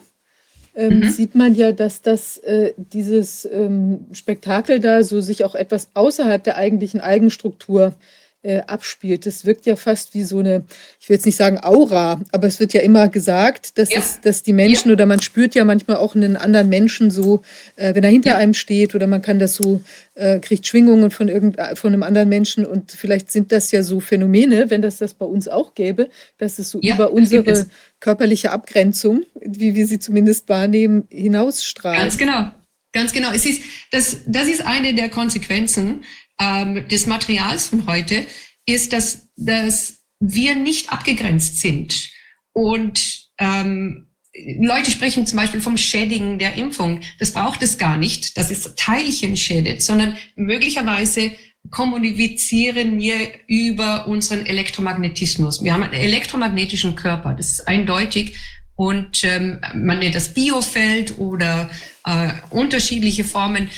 ähm, 0.75 0.99
mhm. 0.99 1.09
sieht 1.09 1.35
man 1.35 1.55
ja, 1.55 1.73
dass 1.73 2.03
das 2.03 2.37
äh, 2.37 2.75
dieses 2.77 3.47
ähm, 3.47 4.09
Spektakel 4.13 4.79
da 4.79 5.03
so 5.03 5.23
sich 5.23 5.43
auch 5.43 5.55
etwas 5.55 5.89
außerhalb 5.95 6.45
der 6.45 6.59
eigentlichen 6.59 7.01
Algenstruktur 7.01 7.95
äh, 8.43 8.61
abspielt. 8.67 9.27
Das 9.27 9.45
wirkt 9.45 9.67
ja 9.67 9.77
fast 9.77 10.15
wie 10.15 10.25
so 10.25 10.41
eine, 10.41 10.65
ich 11.01 11.09
will 11.09 11.17
jetzt 11.17 11.27
nicht 11.27 11.37
sagen 11.37 11.59
Aura, 11.63 12.21
aber 12.33 12.47
es 12.47 12.59
wird 12.61 12.73
ja 12.73 12.81
immer 12.81 13.09
gesagt, 13.09 13.79
dass, 13.79 13.93
ja. 13.93 14.01
es, 14.01 14.21
dass 14.21 14.43
die 14.43 14.53
Menschen 14.53 14.89
ja. 14.89 14.95
oder 14.95 15.07
man 15.07 15.23
spürt 15.23 15.55
ja 15.55 15.65
manchmal 15.65 15.99
auch 15.99 16.15
einen 16.15 16.37
anderen 16.37 16.69
Menschen 16.69 17.11
so, 17.11 17.43
äh, 17.77 17.95
wenn 17.95 18.05
er 18.05 18.11
hinter 18.11 18.31
ja. 18.31 18.37
einem 18.39 18.55
steht 18.55 18.95
oder 18.95 19.07
man 19.07 19.23
kann 19.23 19.39
das 19.39 19.55
so, 19.55 19.83
äh, 20.15 20.41
kriegt 20.41 20.67
Schwingungen 20.67 21.11
von, 21.11 21.29
irgend, 21.29 21.57
von 21.75 21.93
einem 21.93 22.03
anderen 22.03 22.29
Menschen 22.29 22.67
und 22.67 22.93
vielleicht 22.93 23.31
sind 23.31 23.53
das 23.53 23.71
ja 23.71 23.83
so 23.83 24.01
Phänomene, 24.01 24.71
wenn 24.71 24.83
das 24.83 24.99
das 24.99 25.15
bei 25.15 25.27
uns 25.27 25.49
auch 25.49 25.75
gäbe, 25.75 26.11
dass 26.39 26.59
es 26.59 26.71
so 26.71 26.81
über 26.81 27.13
unsere 27.13 27.67
körperliche 28.01 28.51
Abgrenzung, 28.51 29.25
wie 29.41 29.75
wir 29.75 29.87
sie 29.87 29.99
zumindest 29.99 30.49
wahrnehmen, 30.49 31.07
hinausstrahlt. 31.11 31.99
Ganz 31.99 32.19
genau. 32.19 32.51
Ganz 32.93 33.13
genau. 33.13 33.33
Es 33.33 33.47
ist, 33.47 33.63
das, 33.91 34.19
das 34.27 34.49
ist 34.49 34.67
eine 34.67 34.95
der 34.95 35.09
Konsequenzen, 35.09 36.05
ähm, 36.43 36.89
des 36.89 37.07
Materials 37.07 37.69
von 37.69 37.87
heute, 37.87 38.27
ist, 38.67 38.93
dass, 38.93 39.29
dass 39.37 39.99
wir 40.21 40.55
nicht 40.57 40.93
abgegrenzt 40.93 41.61
sind. 41.61 42.11
Und 42.53 43.29
ähm, 43.39 44.09
Leute 44.35 44.91
sprechen 44.91 45.27
zum 45.27 45.37
Beispiel 45.37 45.61
vom 45.61 45.77
Schädigen 45.77 46.39
der 46.39 46.55
Impfung. 46.55 47.01
Das 47.19 47.33
braucht 47.33 47.63
es 47.63 47.79
gar 47.79 47.97
nicht, 47.97 48.37
dass 48.37 48.51
es 48.51 48.75
Teilchen 48.77 49.37
schädigt, 49.37 49.83
sondern 49.83 50.17
möglicherweise 50.37 51.33
kommunizieren 51.71 52.99
wir 52.99 53.29
über 53.47 54.07
unseren 54.09 54.47
Elektromagnetismus. 54.47 55.63
Wir 55.63 55.75
haben 55.75 55.83
einen 55.83 55.93
elektromagnetischen 55.93 56.97
Körper, 56.97 57.35
das 57.35 57.51
ist 57.51 57.69
eindeutig. 57.69 58.37
Und 58.75 59.23
ähm, 59.23 59.61
man 59.75 59.99
nennt 59.99 60.15
das 60.15 60.33
Biofeld 60.33 61.19
oder 61.19 61.71
äh, 62.05 62.33
unterschiedliche 62.51 63.23
Formen. 63.23 63.71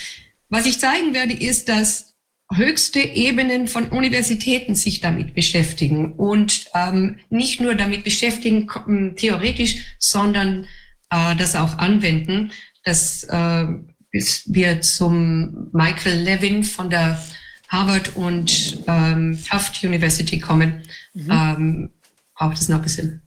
Was 0.48 0.66
ich 0.66 0.78
zeigen 0.78 1.14
werde, 1.14 1.34
ist, 1.34 1.68
dass 1.68 2.13
höchste 2.52 3.00
Ebenen 3.00 3.68
von 3.68 3.88
Universitäten 3.88 4.74
sich 4.74 5.00
damit 5.00 5.34
beschäftigen 5.34 6.12
und 6.12 6.66
ähm, 6.74 7.18
nicht 7.30 7.60
nur 7.60 7.74
damit 7.74 8.04
beschäftigen 8.04 8.68
ähm, 8.86 9.16
theoretisch, 9.16 9.96
sondern 9.98 10.66
äh, 11.10 11.34
das 11.36 11.56
auch 11.56 11.78
anwenden. 11.78 12.52
Das 12.84 13.24
äh, 13.24 13.66
bis 14.14 14.44
wir 14.46 14.80
zum 14.80 15.70
Michael 15.72 16.20
Levin 16.20 16.62
von 16.62 16.88
der 16.88 17.20
Harvard 17.66 18.14
und 18.14 18.78
ähm, 18.86 19.36
Tufts 19.50 19.82
University 19.82 20.38
kommen, 20.38 20.84
mhm. 21.14 21.30
ähm, 21.32 21.90
braucht 22.36 22.58
es 22.58 22.68
noch 22.68 22.76
ein 22.76 22.82
bisschen. 22.82 23.22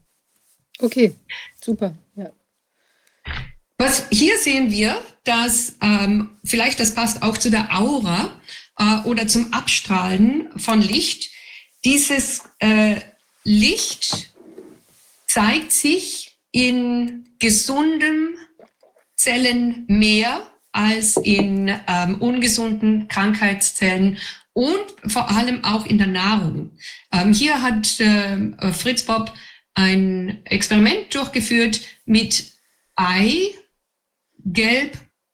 Okay, 0.80 1.14
super. 1.62 1.94
Ja. 2.16 2.32
Was 3.78 4.08
hier 4.12 4.38
sehen 4.38 4.72
wir, 4.72 5.02
dass 5.26 5.76
ähm, 5.82 6.30
vielleicht 6.46 6.80
das 6.80 6.96
passt 6.96 7.22
auch 7.22 7.38
zu 7.38 7.52
der 7.52 7.78
Aura 7.78 8.37
äh, 8.78 9.00
oder 9.04 9.28
zum 9.28 9.54
Abstrahlen 9.54 10.50
von 10.58 10.82
Licht. 10.82 11.32
Dieses 11.86 12.44
äh, 12.60 12.98
Licht 13.44 14.32
zeigt 15.28 15.72
sich 15.72 16.38
in 16.52 17.30
gesundem 17.40 18.36
Zellenmeer 19.16 20.48
als 20.72 21.18
in 21.18 21.74
ähm, 21.88 22.16
ungesunden 22.22 23.08
Krankheitszellen 23.08 24.18
und 24.54 25.12
vor 25.12 25.30
allem 25.30 25.64
auch 25.64 25.86
in 25.86 25.98
der 25.98 26.08
Nahrung. 26.08 26.72
Ähm, 27.12 27.34
hier 27.34 27.62
hat 27.62 28.00
äh, 28.00 28.74
Fritz 28.74 29.04
Bob 29.04 29.34
ein 29.76 30.44
Experiment 30.46 31.14
durchgeführt 31.14 31.82
mit 32.06 32.54
Eigelb, 32.96 33.58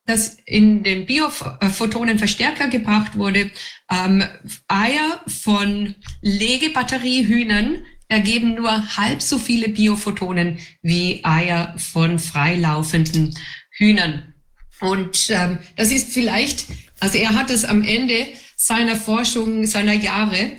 das 0.06 0.38
in 0.46 0.84
den 0.84 1.06
Biophotonenverstärker 1.06 2.68
gebracht 2.68 3.18
wurde. 3.18 3.52
Ähm, 3.90 4.24
Eier 4.68 5.22
von 5.28 5.96
Legebatteriehühnern 6.22 7.86
ergeben 8.08 8.56
nur 8.56 8.98
halb 8.98 9.22
so 9.22 9.38
viele 9.40 9.70
Biophotonen 9.70 10.60
wie 10.82 11.24
Eier 11.24 11.74
von 11.78 12.20
freilaufenden 12.20 13.38
Hühnern. 13.72 14.34
Und 14.82 15.30
ähm, 15.30 15.60
das 15.78 15.92
ist 15.92 16.12
vielleicht, 16.12 16.66
also 17.00 17.18
er 17.18 17.34
hat 17.36 17.50
es 17.50 17.64
am 17.64 17.84
Ende 17.84 18.28
seiner 18.56 18.98
Forschung, 18.98 19.66
seiner 19.66 19.94
Jahre, 19.94 20.58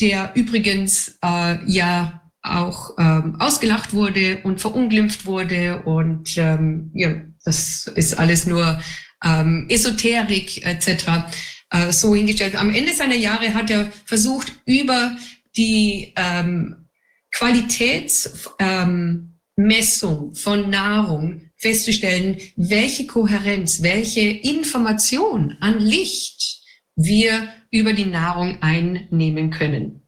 der 0.00 0.32
übrigens 0.34 1.18
äh, 1.24 1.58
ja 1.66 2.22
auch 2.42 2.96
ähm, 2.98 3.36
ausgelacht 3.38 3.94
wurde 3.94 4.40
und 4.42 4.60
verunglimpft 4.60 5.26
wurde 5.26 5.82
und 5.82 6.36
ähm, 6.36 6.90
ja, 6.92 7.14
das 7.44 7.86
ist 7.94 8.18
alles 8.18 8.46
nur 8.46 8.80
ähm, 9.24 9.66
Esoterik 9.68 10.64
etc. 10.64 11.04
Äh, 11.70 11.92
so 11.92 12.14
hingestellt. 12.14 12.56
Am 12.56 12.74
Ende 12.74 12.92
seiner 12.92 13.14
Jahre 13.14 13.54
hat 13.54 13.70
er 13.70 13.90
versucht, 14.04 14.52
über 14.66 15.16
die 15.56 16.12
ähm, 16.16 16.88
Qualitätsmessung 17.30 19.28
ähm, 19.58 20.34
von 20.34 20.70
Nahrung 20.70 21.50
festzustellen, 21.56 22.38
welche 22.56 23.06
Kohärenz, 23.06 23.82
welche 23.82 24.20
Information 24.20 25.56
an 25.60 25.78
Licht 25.78 26.60
wir 26.96 27.48
über 27.70 27.92
die 27.92 28.04
Nahrung 28.04 28.60
einnehmen 28.60 29.50
können. 29.50 30.06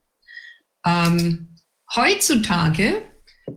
Ähm, 0.85 1.57
heutzutage, 1.95 3.03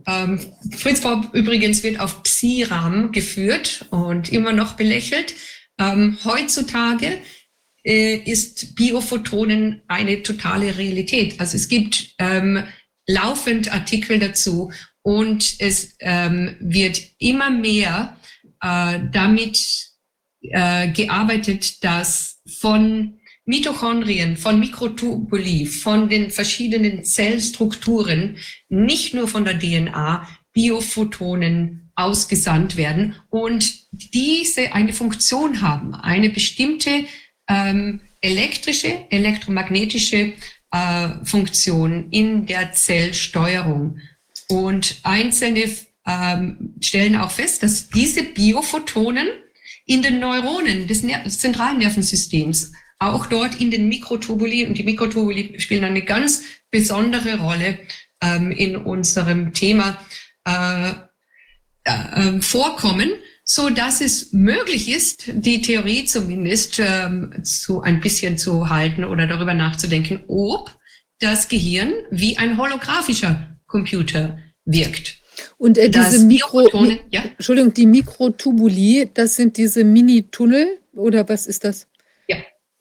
ähm, 0.06 0.40
Fritz 0.76 1.00
Bob 1.00 1.34
übrigens 1.34 1.82
wird 1.82 2.00
auf 2.00 2.22
Psiram 2.22 3.12
geführt 3.12 3.86
und 3.90 4.32
immer 4.32 4.52
noch 4.52 4.74
belächelt. 4.74 5.34
Ähm, 5.78 6.18
heutzutage 6.24 7.18
äh, 7.84 8.16
ist 8.16 8.74
Biophotonen 8.74 9.82
eine 9.88 10.22
totale 10.22 10.76
Realität. 10.76 11.40
Also 11.40 11.56
es 11.56 11.68
gibt 11.68 12.14
ähm, 12.18 12.64
laufend 13.06 13.72
Artikel 13.72 14.18
dazu 14.18 14.72
und 15.02 15.54
es 15.58 15.96
ähm, 16.00 16.56
wird 16.60 17.00
immer 17.18 17.50
mehr 17.50 18.16
äh, 18.60 19.00
damit 19.12 19.88
äh, 20.42 20.88
gearbeitet, 20.88 21.82
dass 21.82 22.40
von 22.58 23.17
Mitochondrien, 23.48 24.36
von 24.36 24.60
Mikrotubuli, 24.60 25.64
von 25.64 26.10
den 26.10 26.30
verschiedenen 26.30 27.02
Zellstrukturen, 27.02 28.36
nicht 28.68 29.14
nur 29.14 29.26
von 29.26 29.46
der 29.46 29.58
DNA, 29.58 30.28
Biophotonen 30.52 31.90
ausgesandt 31.94 32.76
werden 32.76 33.16
und 33.30 33.86
diese 33.90 34.74
eine 34.74 34.92
Funktion 34.92 35.62
haben, 35.62 35.94
eine 35.94 36.28
bestimmte 36.28 37.06
ähm, 37.48 38.00
elektrische, 38.20 39.06
elektromagnetische 39.08 40.34
äh, 40.70 41.08
Funktion 41.24 42.10
in 42.10 42.44
der 42.44 42.72
Zellsteuerung. 42.72 44.00
Und 44.50 45.00
Einzelne 45.04 45.70
ähm, 46.06 46.74
stellen 46.82 47.16
auch 47.16 47.30
fest, 47.30 47.62
dass 47.62 47.88
diese 47.88 48.24
Biophotonen 48.24 49.28
in 49.86 50.02
den 50.02 50.20
Neuronen 50.20 50.86
des, 50.86 51.02
Ner 51.02 51.26
zentralen 51.26 51.78
Nervensystems, 51.78 52.72
auch 52.98 53.26
dort 53.26 53.60
in 53.60 53.70
den 53.70 53.88
Mikrotubuli, 53.88 54.66
und 54.66 54.76
die 54.76 54.82
Mikrotubuli 54.82 55.58
spielen 55.60 55.84
eine 55.84 56.02
ganz 56.02 56.42
besondere 56.70 57.38
Rolle 57.38 57.78
ähm, 58.20 58.50
in 58.50 58.76
unserem 58.76 59.52
Thema, 59.52 59.98
äh, 60.44 60.92
äh, 61.84 62.40
vorkommen, 62.40 63.10
so 63.44 63.70
dass 63.70 64.00
es 64.00 64.32
möglich 64.32 64.90
ist, 64.90 65.24
die 65.32 65.62
Theorie 65.62 66.04
zumindest 66.04 66.80
ähm, 66.80 67.32
zu 67.42 67.80
ein 67.80 68.00
bisschen 68.00 68.36
zu 68.36 68.68
halten 68.68 69.04
oder 69.04 69.26
darüber 69.26 69.54
nachzudenken, 69.54 70.20
ob 70.28 70.76
das 71.20 71.48
Gehirn 71.48 71.94
wie 72.10 72.36
ein 72.36 72.58
holographischer 72.58 73.56
Computer 73.66 74.38
wirkt. 74.64 75.16
Und 75.56 75.78
äh, 75.78 75.88
diese 75.88 76.26
Mikro, 76.26 76.68
ja? 77.10 77.22
Entschuldigung, 77.22 77.72
die 77.72 77.86
Mikrotubuli, 77.86 79.08
das 79.14 79.36
sind 79.36 79.56
diese 79.56 79.84
Mini-Tunnel 79.84 80.78
oder 80.92 81.28
was 81.28 81.46
ist 81.46 81.64
das? 81.64 81.86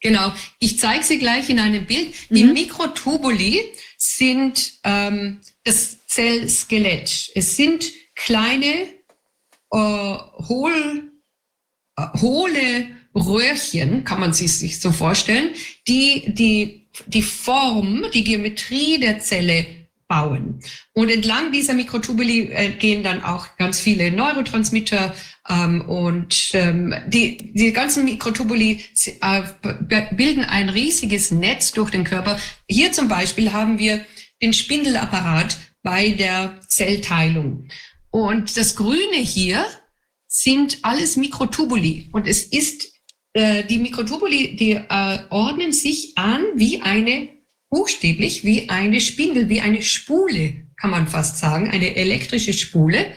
Genau. 0.02 0.32
Ich 0.60 0.80
zeige 0.80 1.04
sie 1.04 1.20
gleich 1.20 1.50
in 1.50 1.60
einem 1.60 1.86
Bild. 1.86 2.14
Die 2.30 2.44
mhm. 2.44 2.54
Mikrotubuli 2.54 3.62
sind 3.98 4.74
ähm, 4.84 5.40
das 5.64 6.06
Zellskelett. 6.06 7.32
Es 7.36 7.56
sind 7.56 7.92
kleine 8.16 8.88
äh, 9.72 9.78
hohl, 9.78 11.12
äh, 11.98 12.06
hohle 12.20 12.88
Röhrchen, 13.16 14.04
kann 14.04 14.20
man 14.20 14.34
sich 14.34 14.80
so 14.80 14.92
vorstellen, 14.92 15.50
die, 15.88 16.26
die 16.28 16.88
die 17.06 17.22
Form, 17.22 18.06
die 18.14 18.24
Geometrie 18.24 19.00
der 19.00 19.20
Zelle 19.20 19.66
bauen. 20.08 20.62
Und 20.94 21.10
entlang 21.10 21.52
dieser 21.52 21.74
Mikrotubuli 21.74 22.50
äh, 22.52 22.70
gehen 22.72 23.04
dann 23.04 23.24
auch 23.24 23.58
ganz 23.58 23.80
viele 23.80 24.10
Neurotransmitter 24.12 25.14
ähm, 25.50 25.82
und 25.82 26.50
ähm, 26.54 26.94
die, 27.08 27.54
die 27.54 27.72
ganzen 27.72 28.06
Mikrotubuli 28.06 28.84
äh, 29.22 29.42
bilden 30.12 30.44
ein 30.44 30.70
riesiges 30.70 31.32
Netz 31.32 31.72
durch 31.72 31.92
den 31.92 32.04
Körper. 32.04 32.40
Hier 32.70 32.92
zum 32.92 33.08
Beispiel 33.08 33.54
haben 33.54 33.80
wir 33.80 34.06
den 34.42 34.54
Spindelapparat 34.54 35.58
bei 35.84 36.10
der 36.10 36.60
Zellteilung. 36.68 37.68
Und 38.10 38.58
das 38.58 38.76
Grüne 38.76 39.18
hier 39.18 39.66
sind 40.28 40.80
alles 40.82 41.16
Mikrotubuli. 41.16 42.10
Und 42.12 42.28
es 42.28 42.44
ist, 42.44 42.94
äh, 43.34 43.64
die 43.64 43.78
Mikrotubuli, 43.78 44.56
die 44.56 44.74
äh, 44.74 45.20
ordnen 45.30 45.72
sich 45.72 46.18
an 46.18 46.44
wie 46.56 46.82
eine, 46.82 47.30
buchstäblich 47.70 48.44
wie 48.44 48.70
eine 48.70 49.02
Spindel, 49.02 49.50
wie 49.50 49.62
eine 49.62 49.82
Spule, 49.82 50.68
kann 50.80 50.92
man 50.92 51.08
fast 51.08 51.38
sagen, 51.38 51.70
eine 51.70 51.96
elektrische 51.96 52.54
Spule, 52.54 53.14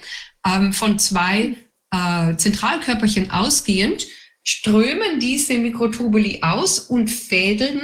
ähm, 0.46 0.72
von 0.72 0.98
zwei 0.98 1.56
äh, 1.90 2.36
Zentralkörperchen 2.36 3.30
ausgehend, 3.30 4.06
strömen 4.42 5.20
diese 5.20 5.58
Mikrotubuli 5.58 6.40
aus 6.42 6.78
und 6.78 7.08
fädeln 7.08 7.80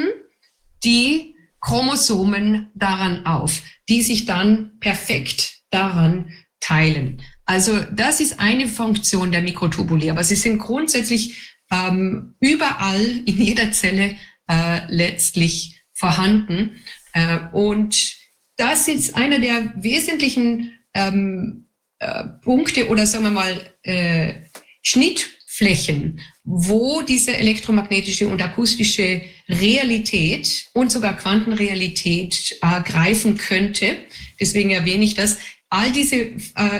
die 0.84 1.34
Chromosomen 1.60 2.70
daran 2.74 3.26
auf, 3.26 3.62
die 3.88 4.02
sich 4.02 4.24
dann 4.26 4.78
perfekt 4.80 5.60
daran 5.70 6.32
teilen. 6.60 7.22
Also 7.44 7.80
das 7.92 8.20
ist 8.20 8.40
eine 8.40 8.68
Funktion 8.68 9.30
der 9.30 9.42
Mikrotubuli, 9.42 10.10
aber 10.10 10.24
sie 10.24 10.36
sind 10.36 10.58
grundsätzlich 10.58 11.56
ähm, 11.70 12.34
überall 12.40 13.04
in 13.24 13.40
jeder 13.40 13.72
Zelle 13.72 14.16
äh, 14.48 14.80
letztlich 14.88 15.80
vorhanden. 15.92 16.82
Äh, 17.12 17.38
und 17.52 18.16
das 18.56 18.88
ist 18.88 19.16
einer 19.16 19.38
der 19.38 19.72
wesentlichen 19.76 20.78
ähm, 20.94 21.65
äh, 21.98 22.24
Punkte 22.42 22.88
oder 22.88 23.06
sagen 23.06 23.24
wir 23.24 23.30
mal 23.30 23.70
äh, 23.82 24.34
Schnittflächen, 24.82 26.20
wo 26.44 27.02
diese 27.02 27.36
elektromagnetische 27.36 28.28
und 28.28 28.42
akustische 28.42 29.22
Realität 29.48 30.68
und 30.74 30.92
sogar 30.92 31.16
Quantenrealität 31.16 32.58
äh, 32.62 32.82
greifen 32.82 33.36
könnte. 33.36 33.96
Deswegen 34.40 34.70
erwähne 34.70 35.04
ich 35.04 35.14
das. 35.14 35.38
All 35.68 35.90
diese 35.90 36.16
äh, 36.16 36.34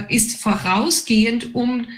ist 0.08 0.40
vorausgehend, 0.40 1.54
um 1.54 1.88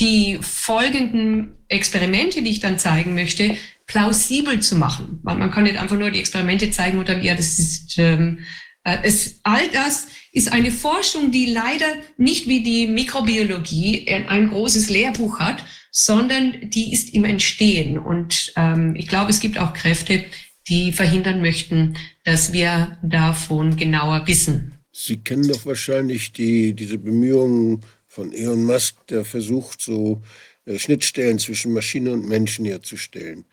die 0.00 0.38
folgenden 0.40 1.56
Experimente, 1.68 2.42
die 2.42 2.50
ich 2.50 2.60
dann 2.60 2.78
zeigen 2.78 3.14
möchte, 3.14 3.56
plausibel 3.86 4.60
zu 4.60 4.76
machen. 4.76 5.20
Weil 5.22 5.36
man 5.36 5.50
kann 5.50 5.64
nicht 5.64 5.76
einfach 5.76 5.96
nur 5.96 6.10
die 6.10 6.18
Experimente 6.18 6.70
zeigen 6.70 6.98
und 6.98 7.08
dann, 7.08 7.22
ja, 7.22 7.34
das 7.34 7.58
ist, 7.58 7.98
ähm, 7.98 8.40
äh, 8.84 8.98
es, 9.02 9.38
all 9.44 9.68
das 9.68 10.08
ist 10.32 10.50
eine 10.50 10.70
Forschung, 10.70 11.30
die 11.30 11.46
leider 11.46 11.86
nicht 12.16 12.48
wie 12.48 12.62
die 12.62 12.86
Mikrobiologie 12.86 14.08
ein 14.08 14.48
großes 14.48 14.88
Lehrbuch 14.88 15.38
hat, 15.38 15.62
sondern 15.90 16.70
die 16.70 16.92
ist 16.92 17.12
im 17.14 17.24
Entstehen. 17.24 17.98
Und 17.98 18.52
ähm, 18.56 18.96
ich 18.96 19.06
glaube, 19.06 19.30
es 19.30 19.40
gibt 19.40 19.58
auch 19.58 19.74
Kräfte, 19.74 20.24
die 20.68 20.92
verhindern 20.92 21.42
möchten, 21.42 21.96
dass 22.24 22.52
wir 22.52 22.98
davon 23.02 23.76
genauer 23.76 24.26
wissen. 24.26 24.72
Sie 24.90 25.18
kennen 25.18 25.48
doch 25.48 25.66
wahrscheinlich 25.66 26.32
die, 26.32 26.72
diese 26.72 26.98
Bemühungen 26.98 27.82
von 28.06 28.32
Elon 28.32 28.64
Musk, 28.64 29.06
der 29.08 29.24
versucht, 29.24 29.82
so 29.82 30.22
äh, 30.64 30.78
Schnittstellen 30.78 31.38
zwischen 31.38 31.72
Maschine 31.72 32.12
und 32.12 32.26
Menschen 32.26 32.64
herzustellen. 32.64 33.44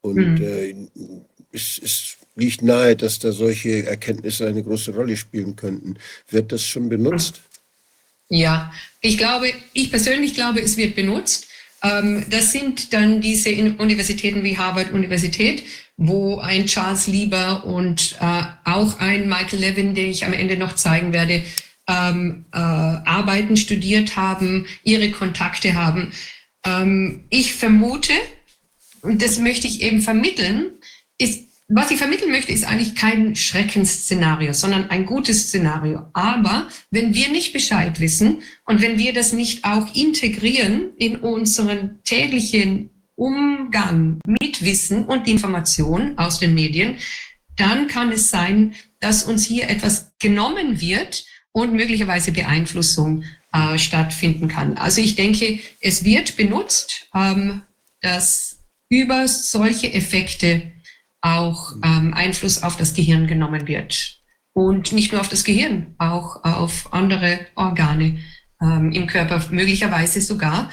Und 0.00 0.38
mhm. 0.38 0.42
äh, 0.42 0.74
es, 1.52 1.80
es, 1.82 2.17
liegt 2.38 2.62
nahe, 2.62 2.96
dass 2.96 3.18
da 3.18 3.32
solche 3.32 3.86
Erkenntnisse 3.86 4.46
eine 4.46 4.62
große 4.62 4.94
Rolle 4.94 5.16
spielen 5.16 5.56
könnten. 5.56 5.96
Wird 6.30 6.52
das 6.52 6.64
schon 6.64 6.88
benutzt? 6.88 7.40
Ja, 8.30 8.72
ich 9.00 9.18
glaube, 9.18 9.52
ich 9.72 9.90
persönlich 9.90 10.34
glaube, 10.34 10.60
es 10.60 10.76
wird 10.76 10.94
benutzt. 10.94 11.48
Ähm, 11.82 12.24
das 12.30 12.52
sind 12.52 12.92
dann 12.92 13.20
diese 13.20 13.50
Universitäten 13.78 14.42
wie 14.44 14.58
Harvard 14.58 14.92
Universität, 14.92 15.64
wo 15.96 16.38
ein 16.38 16.66
Charles 16.66 17.06
Lieber 17.06 17.64
und 17.64 18.16
äh, 18.20 18.42
auch 18.64 18.98
ein 19.00 19.28
Michael 19.28 19.60
Levin, 19.60 19.94
den 19.94 20.10
ich 20.10 20.24
am 20.24 20.32
Ende 20.32 20.56
noch 20.56 20.74
zeigen 20.74 21.12
werde, 21.12 21.42
ähm, 21.88 22.44
äh, 22.52 22.58
arbeiten, 22.58 23.56
studiert 23.56 24.16
haben, 24.16 24.66
ihre 24.84 25.10
Kontakte 25.10 25.74
haben. 25.74 26.12
Ähm, 26.64 27.24
ich 27.30 27.54
vermute, 27.54 28.12
und 29.02 29.22
das 29.22 29.38
möchte 29.38 29.66
ich 29.66 29.80
eben 29.80 30.02
vermitteln, 30.02 30.72
ist, 31.18 31.47
was 31.70 31.90
ich 31.90 31.98
vermitteln 31.98 32.30
möchte, 32.30 32.50
ist 32.50 32.64
eigentlich 32.64 32.94
kein 32.94 33.36
Schreckensszenario, 33.36 34.54
sondern 34.54 34.88
ein 34.88 35.04
gutes 35.04 35.48
Szenario. 35.48 36.06
Aber 36.14 36.68
wenn 36.90 37.14
wir 37.14 37.28
nicht 37.28 37.52
Bescheid 37.52 38.00
wissen 38.00 38.42
und 38.64 38.80
wenn 38.80 38.98
wir 38.98 39.12
das 39.12 39.34
nicht 39.34 39.64
auch 39.64 39.94
integrieren 39.94 40.92
in 40.96 41.16
unseren 41.16 42.02
täglichen 42.04 42.88
Umgang 43.16 44.18
mit 44.26 44.64
Wissen 44.64 45.04
und 45.04 45.28
Informationen 45.28 46.16
aus 46.16 46.38
den 46.38 46.54
Medien, 46.54 46.96
dann 47.56 47.86
kann 47.86 48.12
es 48.12 48.30
sein, 48.30 48.74
dass 49.00 49.24
uns 49.24 49.44
hier 49.44 49.68
etwas 49.68 50.12
genommen 50.18 50.80
wird 50.80 51.26
und 51.52 51.74
möglicherweise 51.74 52.32
Beeinflussung 52.32 53.24
äh, 53.52 53.76
stattfinden 53.76 54.48
kann. 54.48 54.78
Also 54.78 55.02
ich 55.02 55.16
denke, 55.16 55.58
es 55.80 56.04
wird 56.04 56.36
benutzt, 56.36 57.08
ähm, 57.14 57.62
dass 58.00 58.60
über 58.88 59.28
solche 59.28 59.92
Effekte 59.92 60.72
auch 61.20 61.74
ähm, 61.84 62.14
Einfluss 62.14 62.62
auf 62.62 62.76
das 62.76 62.94
Gehirn 62.94 63.26
genommen 63.26 63.66
wird. 63.66 64.18
Und 64.52 64.92
nicht 64.92 65.12
nur 65.12 65.20
auf 65.20 65.28
das 65.28 65.44
Gehirn, 65.44 65.94
auch 65.98 66.42
auf 66.44 66.92
andere 66.92 67.40
Organe 67.54 68.18
ähm, 68.60 68.92
im 68.92 69.06
Körper, 69.06 69.44
möglicherweise 69.50 70.20
sogar 70.20 70.70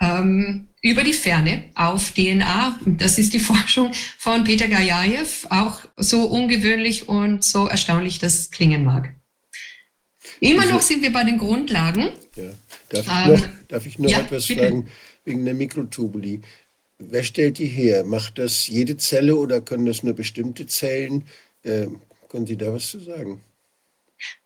ähm, 0.00 0.68
über 0.82 1.04
die 1.04 1.12
Ferne 1.12 1.70
auf 1.74 2.12
DNA. 2.12 2.78
Das 2.84 3.18
ist 3.18 3.32
die 3.32 3.38
Forschung 3.50 3.92
von 4.18 4.44
Peter 4.44 4.68
Gajajew, 4.68 5.46
auch 5.48 5.80
so 5.96 6.24
ungewöhnlich 6.24 7.08
und 7.08 7.44
so 7.44 7.66
erstaunlich 7.66 8.18
das 8.18 8.50
klingen 8.50 8.84
mag. 8.84 9.14
Immer 10.40 10.66
noch 10.66 10.82
sind 10.82 11.02
wir 11.02 11.12
bei 11.12 11.22
den 11.22 11.38
Grundlagen. 11.38 12.08
Ja. 12.34 12.50
Darf, 12.88 13.06
ich 13.06 13.40
noch, 13.40 13.48
darf 13.68 13.86
ich 13.86 13.98
noch 13.98 14.10
ja, 14.10 14.20
etwas 14.20 14.48
bitte. 14.48 14.62
fragen 14.62 14.88
wegen 15.24 15.44
der 15.44 15.54
Mikrotubuli? 15.54 16.40
Wer 17.10 17.22
stellt 17.22 17.58
die 17.58 17.66
her? 17.66 18.04
Macht 18.04 18.38
das 18.38 18.66
jede 18.66 18.96
Zelle 18.96 19.36
oder 19.36 19.60
können 19.60 19.86
das 19.86 20.02
nur 20.02 20.14
bestimmte 20.14 20.66
Zellen? 20.66 21.24
Äh, 21.62 21.88
können 22.28 22.46
Sie 22.46 22.56
da 22.56 22.72
was 22.72 22.90
zu 22.90 23.00
sagen? 23.00 23.42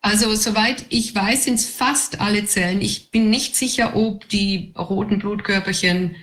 Also 0.01 0.33
soweit 0.35 0.85
ich 0.89 1.13
weiß, 1.13 1.45
sind 1.45 1.55
es 1.55 1.69
fast 1.69 2.19
alle 2.19 2.45
Zellen. 2.45 2.81
Ich 2.81 3.11
bin 3.11 3.29
nicht 3.29 3.55
sicher, 3.55 3.95
ob 3.95 4.27
die 4.29 4.73
roten 4.77 5.19
Blutkörperchen 5.19 6.15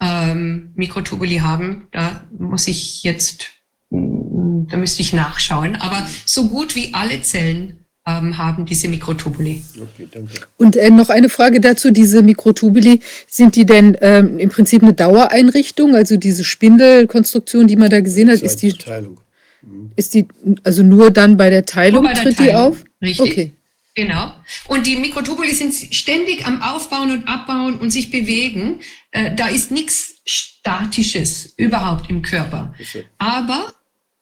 ähm, 0.00 0.72
Mikrotubuli 0.74 1.38
haben. 1.38 1.88
Da 1.90 2.26
muss 2.36 2.68
ich 2.68 3.02
jetzt, 3.02 3.50
da 3.90 4.76
müsste 4.76 5.02
ich 5.02 5.12
nachschauen. 5.12 5.76
Aber 5.76 6.06
so 6.24 6.48
gut 6.48 6.74
wie 6.74 6.94
alle 6.94 7.22
Zellen 7.22 7.77
haben 8.08 8.64
diese 8.64 8.88
Mikrotubuli. 8.88 9.62
Okay, 9.76 10.08
danke. 10.10 10.32
Und 10.56 10.76
äh, 10.76 10.90
noch 10.90 11.10
eine 11.10 11.28
Frage 11.28 11.60
dazu, 11.60 11.90
diese 11.90 12.22
Mikrotubuli, 12.22 13.00
sind 13.26 13.56
die 13.56 13.66
denn 13.66 13.96
ähm, 14.00 14.38
im 14.38 14.48
Prinzip 14.48 14.82
eine 14.82 14.94
Dauereinrichtung? 14.94 15.94
Also 15.94 16.16
diese 16.16 16.44
Spindelkonstruktion, 16.44 17.66
die 17.66 17.76
man 17.76 17.90
da 17.90 18.00
gesehen 18.00 18.30
hat, 18.30 18.40
ist 18.40 18.62
die, 18.62 18.72
Teilung. 18.72 19.20
Mhm. 19.62 19.92
ist 19.96 20.14
die 20.14 20.26
also 20.64 20.82
nur 20.82 21.10
dann 21.10 21.36
bei 21.36 21.50
der 21.50 21.64
Teilung 21.64 22.04
bei 22.04 22.14
der 22.14 22.22
tritt 22.22 22.36
Teilung. 22.38 22.52
die 22.52 22.56
auf? 22.56 22.84
Richtig. 23.02 23.30
Okay. 23.30 23.52
Genau. 23.94 24.32
Und 24.68 24.86
die 24.86 24.96
Mikrotubuli 24.96 25.52
sind 25.52 25.74
ständig 25.74 26.46
am 26.46 26.62
Aufbauen 26.62 27.10
und 27.10 27.26
Abbauen 27.26 27.80
und 27.80 27.90
sich 27.90 28.12
bewegen. 28.12 28.78
Äh, 29.10 29.34
da 29.34 29.48
ist 29.48 29.72
nichts 29.72 30.14
Statisches 30.24 31.52
überhaupt 31.56 32.08
im 32.08 32.22
Körper. 32.22 32.74
Aber 33.18 33.72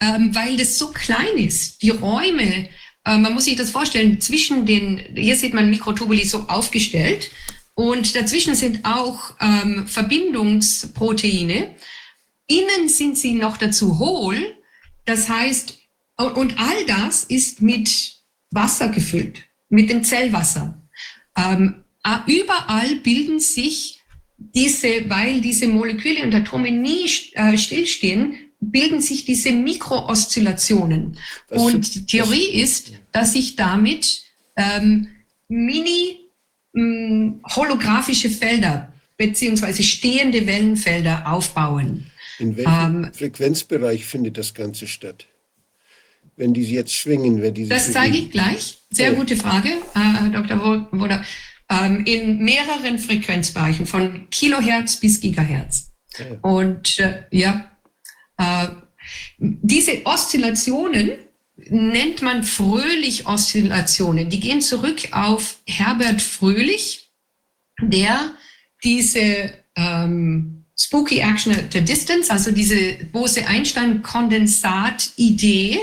ähm, 0.00 0.34
weil 0.34 0.56
das 0.56 0.78
so 0.78 0.88
klein 0.88 1.36
ist, 1.36 1.82
die 1.82 1.90
Räume, 1.90 2.68
äh, 3.06 3.16
man 3.16 3.32
muss 3.32 3.44
sich 3.44 3.56
das 3.56 3.70
vorstellen, 3.70 4.20
zwischen 4.20 4.66
den, 4.66 5.00
hier 5.14 5.36
sieht 5.36 5.54
man 5.54 5.70
Mikrotubuli 5.70 6.24
so 6.24 6.40
aufgestellt 6.48 7.30
und 7.74 8.16
dazwischen 8.16 8.54
sind 8.54 8.84
auch 8.84 9.34
ähm, 9.40 9.86
Verbindungsproteine. 9.86 11.74
Innen 12.48 12.88
sind 12.88 13.16
sie 13.16 13.34
noch 13.34 13.56
dazu 13.56 13.98
hohl. 13.98 14.56
Das 15.04 15.28
heißt, 15.28 15.78
und 16.16 16.58
all 16.58 16.86
das 16.86 17.24
ist 17.24 17.62
mit 17.62 18.16
Wasser 18.50 18.88
gefüllt, 18.88 19.44
mit 19.68 19.90
dem 19.90 20.02
Zellwasser. 20.02 20.82
Ähm, 21.36 21.84
überall 22.26 22.96
bilden 22.96 23.40
sich 23.40 24.00
diese, 24.38 25.08
weil 25.08 25.40
diese 25.40 25.68
Moleküle 25.68 26.22
und 26.24 26.34
Atome 26.34 26.70
nie 26.70 27.08
äh, 27.32 27.56
stillstehen, 27.58 28.45
bilden 28.70 29.00
sich 29.00 29.24
diese 29.24 29.52
Mikrooszillationen. 29.52 31.18
Und 31.48 31.94
die 31.94 32.06
Theorie 32.06 32.60
ist, 32.60 32.92
dass 33.12 33.32
sich 33.32 33.56
damit 33.56 34.22
ähm, 34.56 35.08
mini 35.48 36.20
ähm, 36.74 37.40
holographische 37.44 38.30
Felder 38.30 38.92
beziehungsweise 39.16 39.82
stehende 39.82 40.46
Wellenfelder 40.46 41.30
aufbauen. 41.32 42.10
In 42.38 42.56
welchem 42.56 43.04
ähm, 43.04 43.14
Frequenzbereich 43.14 44.04
findet 44.04 44.36
das 44.36 44.52
Ganze 44.52 44.86
statt? 44.86 45.26
Wenn 46.36 46.52
die 46.52 46.64
jetzt 46.64 46.92
schwingen, 46.92 47.40
wenn 47.40 47.54
die 47.54 47.66
Das 47.66 47.92
zeige 47.92 48.18
ich 48.18 48.30
gleich. 48.30 48.78
Sehr 48.90 49.12
ja. 49.12 49.18
gute 49.18 49.36
Frage, 49.36 49.70
äh, 49.94 50.30
Dr. 50.30 50.60
Woder. 50.92 51.24
Ähm, 51.70 52.04
in 52.04 52.44
mehreren 52.44 52.98
Frequenzbereichen, 52.98 53.86
von 53.86 54.28
Kilohertz 54.30 55.00
bis 55.00 55.20
Gigahertz. 55.20 55.92
Ja. 56.18 56.26
Und 56.42 56.98
äh, 57.00 57.24
ja, 57.30 57.75
diese 59.38 60.04
Oszillationen 60.04 61.12
nennt 61.56 62.20
man 62.22 62.44
Fröhlich-Oszillationen. 62.44 64.28
Die 64.28 64.40
gehen 64.40 64.60
zurück 64.60 65.08
auf 65.12 65.56
Herbert 65.66 66.20
Fröhlich, 66.20 67.08
der 67.80 68.34
diese 68.84 69.54
ähm, 69.74 70.66
Spooky 70.78 71.20
Action 71.20 71.52
at 71.52 71.74
a 71.74 71.80
Distance, 71.80 72.30
also 72.30 72.50
diese 72.50 72.98
Bose-Einstein-Kondensat-Idee, 73.12 75.80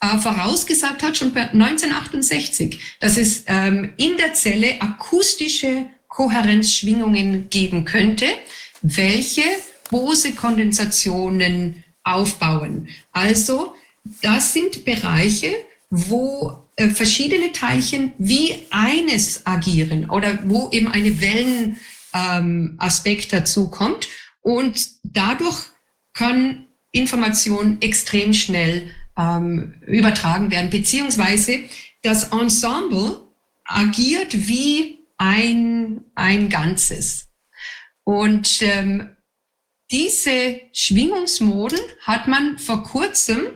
äh, 0.00 0.18
vorausgesagt 0.18 1.02
hat, 1.02 1.16
schon 1.16 1.34
1968, 1.34 2.78
dass 3.00 3.16
es 3.16 3.42
ähm, 3.46 3.94
in 3.96 4.18
der 4.18 4.34
Zelle 4.34 4.80
akustische 4.80 5.86
Kohärenzschwingungen 6.08 7.48
geben 7.48 7.84
könnte, 7.84 8.26
welche 8.82 9.42
Bose-Kondensationen 9.90 11.84
aufbauen. 12.04 12.88
Also 13.12 13.74
das 14.22 14.52
sind 14.52 14.84
Bereiche, 14.84 15.54
wo 15.90 16.64
äh, 16.76 16.90
verschiedene 16.90 17.52
Teilchen 17.52 18.12
wie 18.18 18.66
eines 18.70 19.46
agieren 19.46 20.10
oder 20.10 20.38
wo 20.44 20.70
eben 20.70 20.88
eine 20.88 21.20
Wellenaspekt 21.20 23.24
ähm, 23.24 23.30
dazu 23.30 23.68
kommt. 23.68 24.08
Und 24.40 24.88
dadurch 25.02 25.58
kann 26.14 26.66
Information 26.92 27.78
extrem 27.80 28.32
schnell 28.32 28.90
ähm, 29.16 29.74
übertragen 29.86 30.50
werden, 30.50 30.70
beziehungsweise 30.70 31.60
das 32.02 32.32
Ensemble 32.32 33.20
agiert 33.64 34.48
wie 34.48 34.98
ein, 35.18 36.04
ein 36.14 36.48
Ganzes. 36.48 37.28
Und 38.04 38.62
ähm, 38.62 39.10
diese 39.90 40.60
Schwingungsmoden 40.72 41.78
hat 42.02 42.28
man 42.28 42.58
vor 42.58 42.82
kurzem 42.82 43.46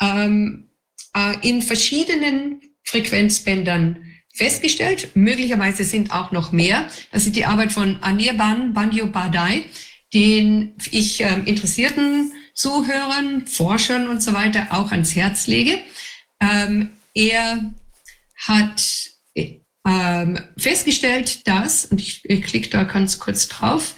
ähm, 0.00 0.70
äh, 1.14 1.48
in 1.48 1.62
verschiedenen 1.62 2.62
Frequenzbändern 2.84 4.04
festgestellt. 4.32 5.10
Möglicherweise 5.14 5.84
sind 5.84 6.12
auch 6.12 6.30
noch 6.30 6.52
mehr. 6.52 6.88
Das 7.10 7.26
ist 7.26 7.36
die 7.36 7.46
Arbeit 7.46 7.72
von 7.72 8.02
Anirban 8.02 8.72
Bandyobadai, 8.72 9.64
den 10.14 10.74
ich 10.90 11.22
äh, 11.22 11.40
interessierten 11.44 12.32
Zuhörern, 12.54 13.46
Forschern 13.46 14.08
und 14.08 14.22
so 14.22 14.32
weiter 14.32 14.68
auch 14.70 14.90
ans 14.92 15.14
Herz 15.14 15.46
lege. 15.46 15.78
Ähm, 16.40 16.96
er 17.14 17.74
hat 18.36 19.10
ähm, 19.86 20.38
festgestellt, 20.56 21.46
dass, 21.46 21.86
und 21.86 22.00
ich, 22.00 22.24
ich 22.24 22.42
klicke 22.42 22.70
da 22.70 22.84
ganz 22.84 23.18
kurz 23.18 23.48
drauf, 23.48 23.94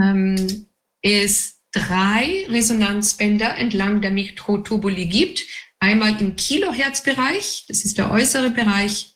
ähm, 0.00 0.67
es 1.02 1.58
drei 1.72 2.46
Resonanzbänder 2.48 3.56
entlang 3.56 4.00
der 4.00 4.10
Mikrotubuli 4.10 5.06
gibt. 5.06 5.44
Einmal 5.80 6.20
im 6.20 6.34
Kilohertzbereich, 6.36 7.64
das 7.68 7.84
ist 7.84 7.98
der 7.98 8.10
äußere 8.10 8.50
Bereich. 8.50 9.14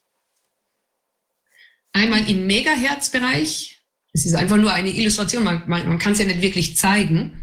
Einmal 1.93 2.29
im 2.29 2.47
Megahertzbereich. 2.47 3.81
Das 4.13 4.25
ist 4.25 4.35
einfach 4.35 4.59
nur 4.59 4.73
eine 4.73 4.91
Illustration, 4.91 5.43
man, 5.43 5.65
man, 5.67 5.89
man 5.89 5.99
kann 5.99 6.13
es 6.13 6.19
ja 6.19 6.27
nicht 6.27 6.43
wirklich 6.43 6.77
zeigen. 6.77 7.43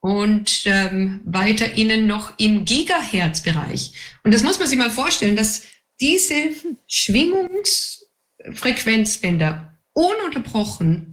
Und 0.00 0.62
ähm, 0.64 1.20
weiter 1.24 1.74
innen 1.74 2.06
noch 2.06 2.38
im 2.38 2.64
Gigahertzbereich. 2.64 3.92
Und 4.24 4.32
das 4.34 4.42
muss 4.42 4.58
man 4.58 4.68
sich 4.68 4.78
mal 4.78 4.90
vorstellen, 4.90 5.36
dass 5.36 5.64
diese 6.00 6.54
Schwingungsfrequenzbänder 6.88 9.78
ununterbrochen 9.92 11.11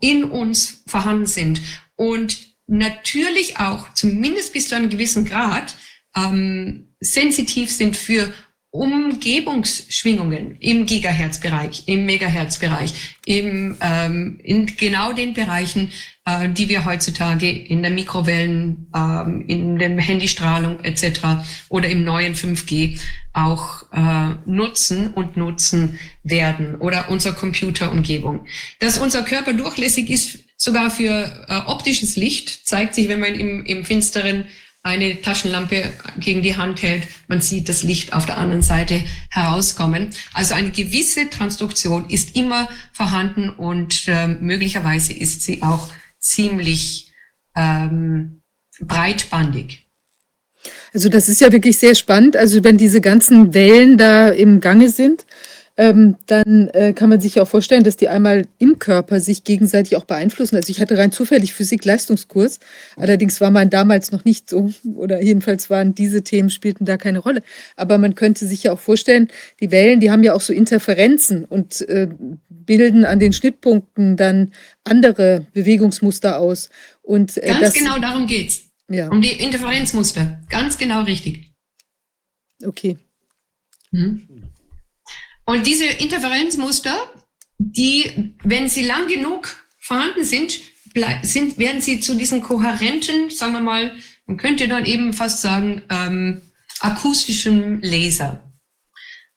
in 0.00 0.24
uns 0.24 0.82
vorhanden 0.86 1.26
sind 1.26 1.60
und 1.96 2.38
natürlich 2.66 3.58
auch, 3.58 3.92
zumindest 3.94 4.52
bis 4.52 4.68
zu 4.68 4.76
einem 4.76 4.90
gewissen 4.90 5.24
Grad, 5.24 5.76
ähm, 6.16 6.88
sensitiv 7.00 7.70
sind 7.70 7.96
für 7.96 8.32
Umgebungsschwingungen 8.70 10.56
im 10.60 10.84
Gigahertz-Bereich, 10.84 11.84
im 11.86 12.04
Megahertz-Bereich, 12.04 12.92
im, 13.24 13.76
ähm, 13.80 14.38
in 14.42 14.66
genau 14.66 15.12
den 15.12 15.32
Bereichen, 15.32 15.92
äh, 16.26 16.48
die 16.48 16.68
wir 16.68 16.84
heutzutage 16.84 17.50
in 17.50 17.82
der 17.82 17.90
Mikrowellen, 17.90 18.88
ähm, 18.94 19.44
in 19.46 19.78
der 19.78 19.96
Handystrahlung 19.96 20.80
etc. 20.80 21.46
oder 21.68 21.88
im 21.88 22.04
neuen 22.04 22.34
5G 22.34 22.98
auch 23.36 23.84
äh, 23.92 24.34
nutzen 24.46 25.12
und 25.12 25.36
nutzen 25.36 25.98
werden 26.22 26.76
oder 26.76 27.10
unsere 27.10 27.34
Computerumgebung. 27.34 28.46
Dass 28.80 28.98
unser 28.98 29.22
Körper 29.22 29.52
durchlässig 29.52 30.08
ist, 30.10 30.38
sogar 30.56 30.90
für 30.90 31.44
äh, 31.48 31.58
optisches 31.66 32.16
Licht, 32.16 32.66
zeigt 32.66 32.94
sich, 32.94 33.08
wenn 33.08 33.20
man 33.20 33.34
im, 33.34 33.64
im 33.66 33.84
Finsteren 33.84 34.46
eine 34.82 35.20
Taschenlampe 35.20 35.92
gegen 36.18 36.42
die 36.42 36.56
Hand 36.56 36.80
hält, 36.80 37.08
man 37.26 37.40
sieht 37.40 37.68
das 37.68 37.82
Licht 37.82 38.12
auf 38.12 38.24
der 38.24 38.38
anderen 38.38 38.62
Seite 38.62 39.02
herauskommen. 39.30 40.10
Also 40.32 40.54
eine 40.54 40.70
gewisse 40.70 41.28
Transduktion 41.28 42.08
ist 42.08 42.36
immer 42.36 42.68
vorhanden 42.92 43.50
und 43.50 44.06
äh, 44.06 44.28
möglicherweise 44.28 45.12
ist 45.12 45.42
sie 45.42 45.62
auch 45.62 45.88
ziemlich 46.20 47.12
ähm, 47.56 48.42
breitbandig. 48.80 49.85
Also 50.96 51.10
das 51.10 51.28
ist 51.28 51.42
ja 51.42 51.52
wirklich 51.52 51.76
sehr 51.76 51.94
spannend. 51.94 52.38
Also 52.38 52.64
wenn 52.64 52.78
diese 52.78 53.02
ganzen 53.02 53.52
Wellen 53.52 53.98
da 53.98 54.30
im 54.30 54.62
Gange 54.62 54.88
sind, 54.88 55.26
ähm, 55.76 56.16
dann 56.24 56.68
äh, 56.68 56.94
kann 56.94 57.10
man 57.10 57.20
sich 57.20 57.38
auch 57.38 57.48
vorstellen, 57.48 57.84
dass 57.84 57.98
die 57.98 58.08
einmal 58.08 58.46
im 58.56 58.78
Körper 58.78 59.20
sich 59.20 59.44
gegenseitig 59.44 59.94
auch 59.98 60.06
beeinflussen. 60.06 60.56
Also 60.56 60.70
ich 60.70 60.80
hatte 60.80 60.96
rein 60.96 61.12
zufällig 61.12 61.52
Physik-Leistungskurs, 61.52 62.60
allerdings 62.96 63.42
war 63.42 63.50
man 63.50 63.68
damals 63.68 64.10
noch 64.10 64.24
nicht 64.24 64.48
so, 64.48 64.72
oder 64.94 65.22
jedenfalls 65.22 65.68
waren 65.68 65.94
diese 65.94 66.22
Themen, 66.22 66.48
spielten 66.48 66.86
da 66.86 66.96
keine 66.96 67.18
Rolle. 67.18 67.42
Aber 67.76 67.98
man 67.98 68.14
könnte 68.14 68.46
sich 68.46 68.62
ja 68.62 68.72
auch 68.72 68.80
vorstellen, 68.80 69.28
die 69.60 69.70
Wellen, 69.70 70.00
die 70.00 70.10
haben 70.10 70.24
ja 70.24 70.32
auch 70.32 70.40
so 70.40 70.54
Interferenzen 70.54 71.44
und 71.44 71.86
äh, 71.90 72.08
bilden 72.48 73.04
an 73.04 73.20
den 73.20 73.34
Schnittpunkten 73.34 74.16
dann 74.16 74.52
andere 74.84 75.44
Bewegungsmuster 75.52 76.38
aus. 76.38 76.70
Und, 77.02 77.36
äh, 77.36 77.48
Ganz 77.48 77.60
das, 77.60 77.74
genau 77.74 77.98
darum 77.98 78.26
geht's. 78.26 78.65
Ja. 78.88 79.08
Um 79.10 79.20
die 79.20 79.32
Interferenzmuster. 79.32 80.42
Ganz 80.48 80.78
genau 80.78 81.02
richtig. 81.02 81.50
Okay. 82.64 82.98
Mhm. 83.90 84.52
Und 85.44 85.66
diese 85.66 85.86
Interferenzmuster, 85.86 86.96
die, 87.58 88.34
wenn 88.42 88.68
sie 88.68 88.84
lang 88.84 89.08
genug 89.08 89.56
vorhanden 89.78 90.24
sind, 90.24 90.60
sind 91.22 91.58
werden 91.58 91.80
sie 91.80 92.00
zu 92.00 92.14
diesen 92.14 92.42
kohärenten, 92.42 93.30
sagen 93.30 93.52
wir 93.52 93.60
mal, 93.60 93.92
man 94.26 94.36
könnte 94.38 94.66
dann 94.66 94.86
eben 94.86 95.12
fast 95.12 95.40
sagen, 95.40 95.82
ähm, 95.90 96.42
akustischen 96.80 97.80
Laser. 97.82 98.42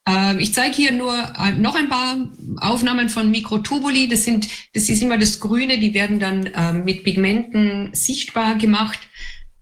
Ähm, 0.07 0.39
ich 0.39 0.53
zeige 0.53 0.75
hier 0.75 0.91
nur 0.91 1.13
äh, 1.13 1.51
noch 1.51 1.75
ein 1.75 1.89
paar 1.89 2.17
Aufnahmen 2.57 3.09
von 3.09 3.29
Mikrotubuli. 3.29 4.07
Das 4.07 4.23
sind, 4.23 4.47
das 4.73 4.89
ist 4.89 5.01
immer 5.01 5.17
das 5.17 5.39
Grüne, 5.39 5.77
die 5.79 5.93
werden 5.93 6.19
dann 6.19 6.49
ähm, 6.55 6.85
mit 6.85 7.03
Pigmenten 7.03 7.93
sichtbar 7.93 8.55
gemacht. 8.55 8.99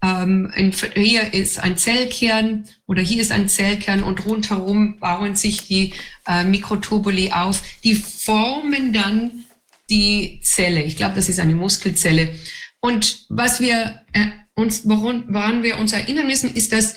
Ähm, 0.02 0.52
hier 0.94 1.34
ist 1.34 1.58
ein 1.58 1.76
Zellkern 1.76 2.68
oder 2.86 3.02
hier 3.02 3.20
ist 3.20 3.32
ein 3.32 3.48
Zellkern 3.48 4.02
und 4.02 4.24
rundherum 4.24 4.98
bauen 5.00 5.34
sich 5.34 5.66
die 5.66 5.92
äh, 6.26 6.44
Mikrotubuli 6.44 7.32
auf. 7.32 7.62
Die 7.82 7.96
formen 7.96 8.92
dann 8.92 9.44
die 9.90 10.40
Zelle. 10.42 10.82
Ich 10.82 10.96
glaube, 10.96 11.16
das 11.16 11.28
ist 11.28 11.40
eine 11.40 11.54
Muskelzelle. 11.54 12.34
Und 12.80 13.26
was 13.28 13.60
wir 13.60 14.02
äh, 14.12 14.26
uns, 14.54 14.88
woran, 14.88 15.24
woran 15.28 15.62
wir 15.62 15.78
uns 15.78 15.92
erinnern 15.92 16.26
müssen, 16.26 16.54
ist, 16.54 16.72
dass 16.72 16.96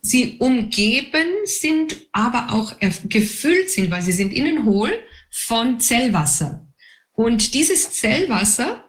sie 0.00 0.36
umgeben 0.38 1.28
sind, 1.44 1.96
aber 2.12 2.52
auch 2.52 2.74
gefüllt 3.08 3.70
sind, 3.70 3.90
weil 3.90 4.02
sie 4.02 4.12
sind 4.12 4.32
innen 4.32 4.64
hohl 4.64 4.92
von 5.30 5.80
Zellwasser. 5.80 6.66
Und 7.12 7.54
dieses 7.54 7.92
Zellwasser 7.92 8.84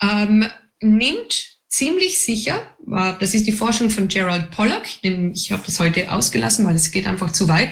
ähm, 0.00 0.46
nimmt 0.80 1.49
ziemlich 1.70 2.20
sicher, 2.20 2.76
das 3.20 3.32
ist 3.32 3.46
die 3.46 3.52
Forschung 3.52 3.88
von 3.90 4.08
Gerald 4.08 4.50
Pollack, 4.50 4.88
ich 5.02 5.52
habe 5.52 5.62
das 5.64 5.80
heute 5.80 6.12
ausgelassen, 6.12 6.66
weil 6.66 6.74
es 6.74 6.90
geht 6.90 7.06
einfach 7.06 7.32
zu 7.32 7.48
weit, 7.48 7.70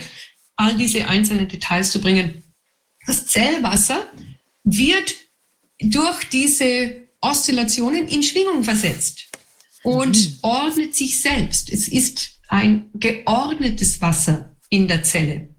all 0.56 0.76
diese 0.76 1.06
einzelnen 1.06 1.48
Details 1.48 1.90
zu 1.90 2.00
bringen. 2.00 2.42
Das 3.06 3.26
Zellwasser 3.26 4.10
wird 4.64 5.14
durch 5.80 6.24
diese 6.30 7.08
Oszillationen 7.20 8.08
in 8.08 8.22
Schwingung 8.22 8.64
versetzt 8.64 9.28
und 9.82 10.16
mhm. 10.16 10.38
ordnet 10.42 10.94
sich 10.94 11.20
selbst. 11.20 11.70
Es 11.70 11.88
ist 11.88 12.38
ein 12.48 12.90
geordnetes 12.94 14.00
Wasser 14.00 14.56
in 14.70 14.88
der 14.88 15.02
Zelle. 15.02 15.54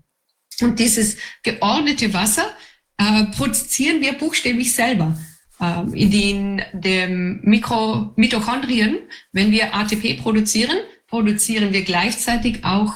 Und 0.62 0.80
dieses 0.80 1.18
geordnete 1.44 2.14
Wasser 2.14 2.56
äh, 2.98 3.26
produzieren 3.36 4.02
wir 4.02 4.14
buchstäblich 4.14 4.74
selber. 4.74 5.18
Ähm, 5.62 5.94
in 5.94 6.12
den 6.12 6.62
dem 6.74 7.42
Mikro 7.44 8.14
Mitochondrien, 8.16 9.00
wenn 9.34 9.52
wir 9.52 9.76
ATP 9.76 10.22
produzieren, 10.22 10.78
produzieren 11.08 11.74
wir 11.74 11.84
gleichzeitig 11.84 12.64
auch 12.64 12.94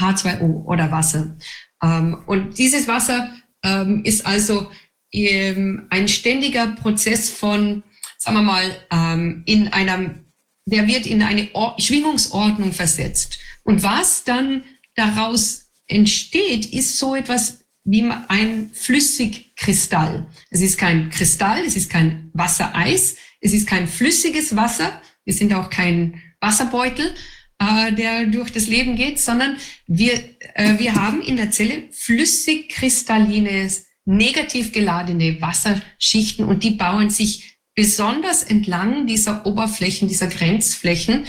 H2O 0.00 0.64
oder 0.64 0.90
Wasser. 0.90 1.36
Ähm, 1.82 2.22
und 2.26 2.58
dieses 2.58 2.88
Wasser 2.88 3.30
ähm, 3.62 4.04
ist 4.04 4.24
also 4.26 4.70
ein 5.10 6.06
ständiger 6.06 6.66
Prozess 6.66 7.30
von, 7.30 7.82
sagen 8.18 8.36
wir 8.36 8.42
mal, 8.42 9.42
in 9.46 9.68
einer, 9.68 10.16
der 10.66 10.86
wird 10.86 11.06
in 11.06 11.22
eine 11.22 11.48
Schwingungsordnung 11.78 12.74
versetzt. 12.74 13.38
Und 13.62 13.82
was 13.82 14.24
dann 14.24 14.64
daraus 14.96 15.70
entsteht, 15.86 16.66
ist 16.66 16.98
so 16.98 17.16
etwas 17.16 17.57
wie 17.90 18.04
ein 18.28 18.70
Flüssigkristall. 18.74 20.26
Es 20.50 20.60
ist 20.60 20.76
kein 20.76 21.08
Kristall, 21.08 21.64
es 21.64 21.74
ist 21.74 21.90
kein 21.90 22.30
Wassereis, 22.34 23.16
es 23.40 23.54
ist 23.54 23.66
kein 23.66 23.88
flüssiges 23.88 24.54
Wasser, 24.54 25.00
wir 25.24 25.32
sind 25.32 25.54
auch 25.54 25.70
kein 25.70 26.22
Wasserbeutel, 26.38 27.14
äh, 27.58 27.92
der 27.92 28.26
durch 28.26 28.50
das 28.50 28.66
Leben 28.66 28.94
geht, 28.94 29.18
sondern 29.18 29.56
wir, 29.86 30.22
äh, 30.54 30.78
wir 30.78 30.96
haben 30.96 31.22
in 31.22 31.36
der 31.36 31.50
Zelle 31.50 31.84
flüssigkristalline, 31.92 33.70
negativ 34.04 34.72
geladene 34.72 35.40
Wasserschichten 35.40 36.44
und 36.44 36.64
die 36.64 36.72
bauen 36.72 37.08
sich 37.08 37.58
besonders 37.74 38.42
entlang 38.42 39.06
dieser 39.06 39.46
Oberflächen, 39.46 40.08
dieser 40.08 40.26
Grenzflächen 40.26 41.24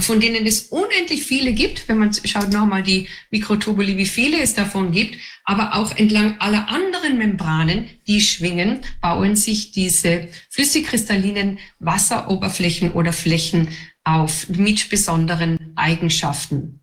von 0.00 0.20
denen 0.20 0.46
es 0.46 0.68
unendlich 0.68 1.24
viele 1.24 1.52
gibt, 1.52 1.86
wenn 1.86 1.98
man 1.98 2.12
schaut 2.12 2.50
nochmal 2.50 2.82
die 2.82 3.08
Mikrotubuli, 3.30 3.98
wie 3.98 4.06
viele 4.06 4.40
es 4.40 4.54
davon 4.54 4.90
gibt, 4.90 5.18
aber 5.44 5.74
auch 5.74 5.94
entlang 5.96 6.40
aller 6.40 6.68
anderen 6.68 7.18
Membranen, 7.18 7.90
die 8.06 8.22
schwingen, 8.22 8.80
bauen 9.02 9.36
sich 9.36 9.72
diese 9.72 10.28
flüssigkristallinen 10.50 11.58
Wasseroberflächen 11.78 12.92
oder 12.92 13.12
Flächen 13.12 13.68
auf 14.02 14.48
mit 14.48 14.88
besonderen 14.88 15.72
Eigenschaften. 15.76 16.80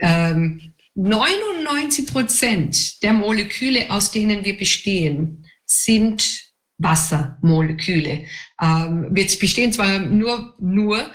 Ähm, 0.00 0.74
99 0.96 2.06
Prozent 2.06 3.02
der 3.02 3.12
Moleküle, 3.12 3.90
aus 3.90 4.10
denen 4.10 4.44
wir 4.44 4.56
bestehen, 4.56 5.46
sind 5.66 6.44
Wassermoleküle. 6.78 8.24
Ähm, 8.60 9.08
wir 9.10 9.24
bestehen 9.24 9.72
zwar 9.72 10.00
nur, 10.00 10.54
nur 10.58 11.10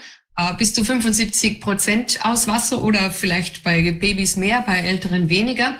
bis 0.58 0.74
zu 0.74 0.84
75 0.84 1.60
Prozent 1.60 2.18
aus 2.22 2.46
Wasser 2.46 2.82
oder 2.82 3.10
vielleicht 3.10 3.62
bei 3.62 3.90
Babys 3.92 4.36
mehr, 4.36 4.62
bei 4.62 4.78
Älteren 4.78 5.28
weniger. 5.28 5.76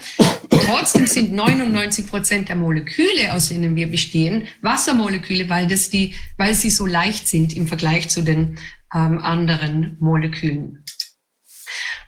Trotzdem 0.50 1.06
sind 1.06 1.32
99 1.32 2.06
Prozent 2.06 2.48
der 2.48 2.56
Moleküle, 2.56 3.32
aus 3.32 3.48
denen 3.48 3.76
wir 3.76 3.90
bestehen, 3.90 4.46
Wassermoleküle, 4.62 5.48
weil, 5.48 5.66
das 5.66 5.90
die, 5.90 6.14
weil 6.36 6.54
sie 6.54 6.70
so 6.70 6.86
leicht 6.86 7.28
sind 7.28 7.56
im 7.56 7.66
Vergleich 7.66 8.08
zu 8.08 8.22
den 8.22 8.58
ähm, 8.94 9.18
anderen 9.18 9.96
Molekülen. 10.00 10.84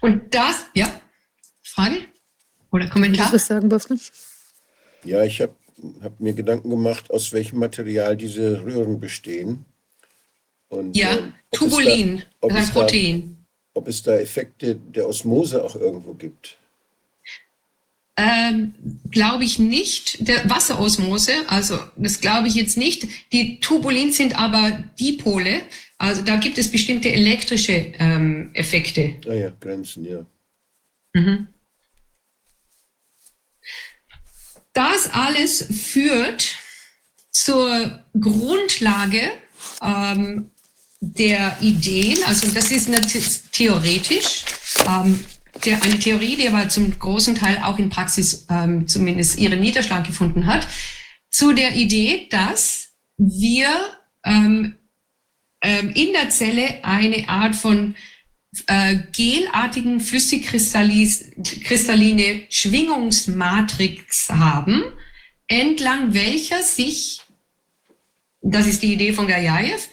Und 0.01 0.35
das, 0.35 0.67
ja, 0.75 0.89
Frage 1.63 1.97
oder 2.71 2.89
Kommentar? 2.89 3.29
Du 3.29 3.35
was 3.35 3.47
sagen, 3.47 3.71
Wolfgang? 3.71 4.01
Ja, 5.05 5.23
ich 5.25 5.41
habe 5.41 5.55
hab 6.03 6.21
mir 6.21 6.35
Gedanken 6.35 6.71
gemacht, 6.71 7.11
aus 7.11 7.33
welchem 7.33 7.59
Material 7.59 8.17
diese 8.17 8.65
Röhren 8.65 9.01
bestehen. 9.01 9.65
Und, 10.73 10.97
ja, 10.97 11.17
äh, 11.17 11.23
Tubulin, 11.53 12.23
da, 12.41 12.49
ein 12.49 12.69
Protein. 12.71 13.37
Da, 13.75 13.81
ob 13.81 13.89
es 13.89 14.03
da 14.03 14.17
Effekte 14.17 14.75
der 14.75 15.07
Osmose 15.07 15.63
auch 15.63 15.77
irgendwo 15.77 16.15
gibt? 16.15 16.57
Ähm, 18.17 18.75
glaube 19.11 19.45
ich 19.45 19.59
nicht. 19.59 20.27
Der 20.27 20.49
Wasserosmose, 20.49 21.33
also 21.49 21.79
das 21.97 22.21
glaube 22.21 22.49
ich 22.49 22.55
jetzt 22.55 22.79
nicht. 22.79 23.07
Die 23.33 23.61
Tubulin 23.61 24.13
sind 24.13 24.39
aber 24.39 24.83
Dipole. 24.99 25.61
Also 25.99 26.23
da 26.23 26.37
gibt 26.37 26.57
es 26.57 26.71
bestimmte 26.71 27.13
elektrische 27.13 27.93
ähm, 27.99 28.51
Effekte. 28.55 29.17
Ah 29.29 29.35
ja, 29.35 29.53
Grenzen, 29.61 30.07
ja. 30.07 30.25
Mhm. 31.13 31.49
Das 34.73 35.11
alles 35.13 35.67
führt 35.71 36.57
zur 37.31 38.03
Grundlage 38.19 39.33
ähm, 39.83 40.51
der 41.05 41.57
Ideen, 41.61 42.23
also 42.27 42.49
das 42.53 42.71
ist 42.71 42.89
theoretisch, 43.51 44.45
ähm, 44.89 45.25
der, 45.65 45.83
eine 45.83 45.99
Theorie, 45.99 46.37
die 46.37 46.47
aber 46.47 46.69
zum 46.69 46.97
großen 46.97 47.35
Teil 47.35 47.59
auch 47.65 47.81
in 47.81 47.91
Praxis 47.91 48.47
ähm, 48.49 48.87
zumindest 48.87 49.37
ihren 49.37 49.59
Niederschlag 49.59 50.07
gefunden 50.07 50.47
hat, 50.47 50.69
zu 51.29 51.53
der 51.53 51.75
Idee, 51.75 52.29
dass 52.31 52.91
wir 53.17 53.69
ähm, 54.25 54.77
ähm, 55.61 55.91
in 55.91 56.13
der 56.13 56.31
Zelle 56.31 56.85
eine 56.85 57.29
Art 57.29 57.57
von 57.57 57.97
äh, 58.69 58.99
gelartigen 59.11 59.99
flüssigkristalline 59.99 62.43
Schwingungsmatrix 62.49 64.29
haben, 64.29 64.85
entlang 65.49 66.15
welcher 66.15 66.63
sich, 66.63 67.23
das 68.41 68.69
ist 68.69 68.85
die 68.85 68.93
Idee 68.93 69.13
von 69.13 69.27
Gajaev, 69.27 69.89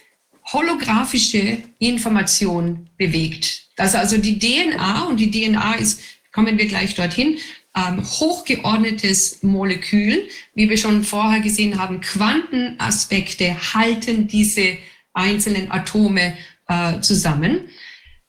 holographische 0.53 1.63
Information 1.79 2.89
bewegt. 2.97 3.67
Dass 3.75 3.95
also 3.95 4.17
die 4.17 4.39
DNA, 4.39 5.03
und 5.03 5.17
die 5.17 5.31
DNA 5.31 5.75
ist, 5.75 6.01
kommen 6.31 6.57
wir 6.57 6.67
gleich 6.67 6.95
dorthin, 6.95 7.37
ähm, 7.75 8.03
hochgeordnetes 8.03 9.43
Molekül, 9.43 10.27
wie 10.55 10.69
wir 10.69 10.77
schon 10.77 11.03
vorher 11.03 11.39
gesehen 11.39 11.79
haben, 11.79 12.01
Quantenaspekte 12.01 13.55
halten 13.73 14.27
diese 14.27 14.77
einzelnen 15.13 15.71
Atome 15.71 16.37
äh, 16.67 16.99
zusammen, 17.01 17.69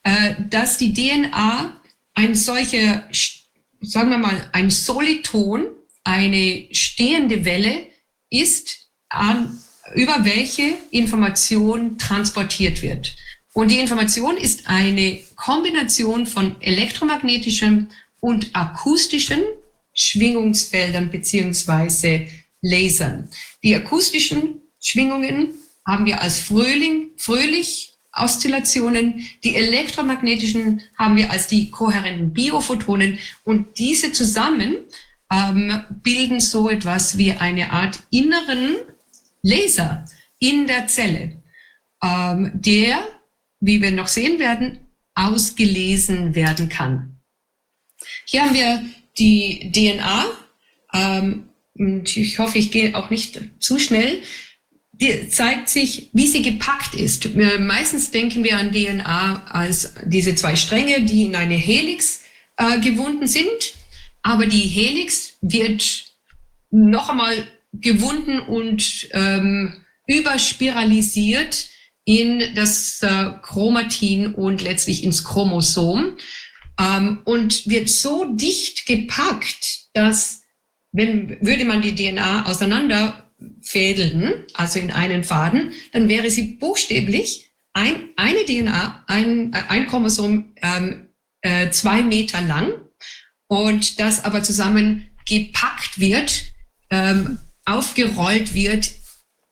äh, 0.02 0.34
dass 0.48 0.78
die 0.78 0.92
DNA 0.92 1.80
ein 2.14 2.34
solcher, 2.34 3.08
sagen 3.80 4.10
wir 4.10 4.18
mal, 4.18 4.48
ein 4.52 4.70
Soliton, 4.70 5.66
eine 6.04 6.66
stehende 6.72 7.44
Welle 7.44 7.86
ist, 8.30 8.88
an, 9.08 9.58
über 9.94 10.24
welche 10.24 10.74
Information 10.90 11.98
transportiert 11.98 12.82
wird. 12.82 13.16
Und 13.52 13.70
die 13.70 13.78
Information 13.78 14.36
ist 14.36 14.68
eine 14.68 15.20
Kombination 15.36 16.26
von 16.26 16.56
elektromagnetischem 16.60 17.88
und 18.20 18.50
akustischen 18.54 19.40
Schwingungsfeldern 19.92 21.10
beziehungsweise 21.10 22.26
Lasern. 22.62 23.28
Die 23.62 23.74
akustischen 23.74 24.60
Schwingungen 24.80 25.54
haben 25.86 26.06
wir 26.06 26.20
als 26.20 26.40
Frühling, 26.40 27.10
fröhlich 27.16 27.94
Oszillationen. 28.12 29.26
Die 29.44 29.56
elektromagnetischen 29.56 30.82
haben 30.96 31.16
wir 31.16 31.30
als 31.30 31.46
die 31.46 31.70
kohärenten 31.70 32.32
Biophotonen. 32.32 33.18
Und 33.44 33.78
diese 33.78 34.12
zusammen 34.12 34.76
ähm, 35.32 35.84
bilden 36.02 36.40
so 36.40 36.68
etwas 36.68 37.18
wie 37.18 37.32
eine 37.32 37.72
Art 37.72 38.00
inneren 38.10 38.76
Laser 39.42 40.04
in 40.38 40.66
der 40.66 40.86
Zelle, 40.86 41.42
ähm, 42.02 42.50
der, 42.54 43.06
wie 43.60 43.80
wir 43.82 43.90
noch 43.90 44.08
sehen 44.08 44.38
werden, 44.38 44.78
ausgelesen 45.14 46.34
werden 46.34 46.68
kann. 46.68 47.20
Hier 48.24 48.42
haben 48.42 48.54
wir 48.54 48.84
die 49.18 49.70
DNA. 49.72 50.24
Ähm, 50.92 51.48
und 51.74 52.16
ich 52.16 52.38
hoffe, 52.38 52.58
ich 52.58 52.70
gehe 52.70 52.94
auch 52.94 53.10
nicht 53.10 53.40
zu 53.58 53.78
schnell. 53.78 54.22
Die 54.92 55.28
zeigt 55.28 55.68
sich, 55.68 56.10
wie 56.12 56.26
sie 56.26 56.42
gepackt 56.42 56.94
ist. 56.94 57.34
Meistens 57.34 58.10
denken 58.10 58.44
wir 58.44 58.58
an 58.58 58.72
DNA 58.72 59.46
als 59.46 59.94
diese 60.04 60.34
zwei 60.34 60.56
Stränge, 60.56 61.02
die 61.02 61.24
in 61.24 61.36
eine 61.36 61.54
Helix 61.54 62.22
äh, 62.56 62.78
gewunden 62.80 63.26
sind. 63.26 63.74
Aber 64.22 64.46
die 64.46 64.60
Helix 64.60 65.38
wird 65.40 66.04
noch 66.70 67.08
einmal 67.08 67.46
gewunden 67.72 68.40
und 68.40 69.08
ähm, 69.12 69.84
überspiralisiert 70.06 71.68
in 72.04 72.54
das 72.54 73.00
äh, 73.02 73.32
Chromatin 73.42 74.34
und 74.34 74.62
letztlich 74.62 75.04
ins 75.04 75.22
Chromosom. 75.24 76.16
Ähm, 76.80 77.20
und 77.24 77.68
wird 77.68 77.88
so 77.88 78.24
dicht 78.34 78.86
gepackt, 78.86 79.88
dass 79.92 80.40
wenn 80.92 81.36
würde 81.40 81.64
man 81.64 81.82
die 81.82 81.94
DNA 81.94 82.46
auseinanderfädeln, 82.46 84.44
also 84.54 84.78
in 84.80 84.90
einen 84.90 85.22
Faden, 85.22 85.72
dann 85.92 86.08
wäre 86.08 86.30
sie 86.30 86.54
buchstäblich 86.54 87.52
ein, 87.72 88.08
eine 88.16 88.44
DNA, 88.44 89.04
ein, 89.06 89.54
ein 89.54 89.86
Chromosom 89.86 90.52
ähm, 90.62 91.10
äh, 91.42 91.70
zwei 91.70 92.02
Meter 92.02 92.40
lang. 92.40 92.72
Und 93.46 94.00
das 94.00 94.24
aber 94.24 94.42
zusammen 94.42 95.10
gepackt 95.28 96.00
wird, 96.00 96.44
ähm, 96.90 97.38
aufgerollt 97.64 98.54
wird 98.54 98.90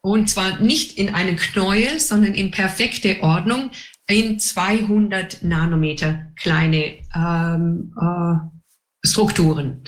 und 0.00 0.30
zwar 0.30 0.60
nicht 0.60 0.96
in 0.98 1.14
einen 1.14 1.36
Knäuel, 1.36 2.00
sondern 2.00 2.34
in 2.34 2.50
perfekte 2.50 3.22
Ordnung 3.22 3.70
in 4.08 4.38
200 4.38 5.42
Nanometer 5.42 6.32
kleine 6.36 6.98
ähm, 7.14 7.94
äh, 8.00 9.06
Strukturen. 9.06 9.82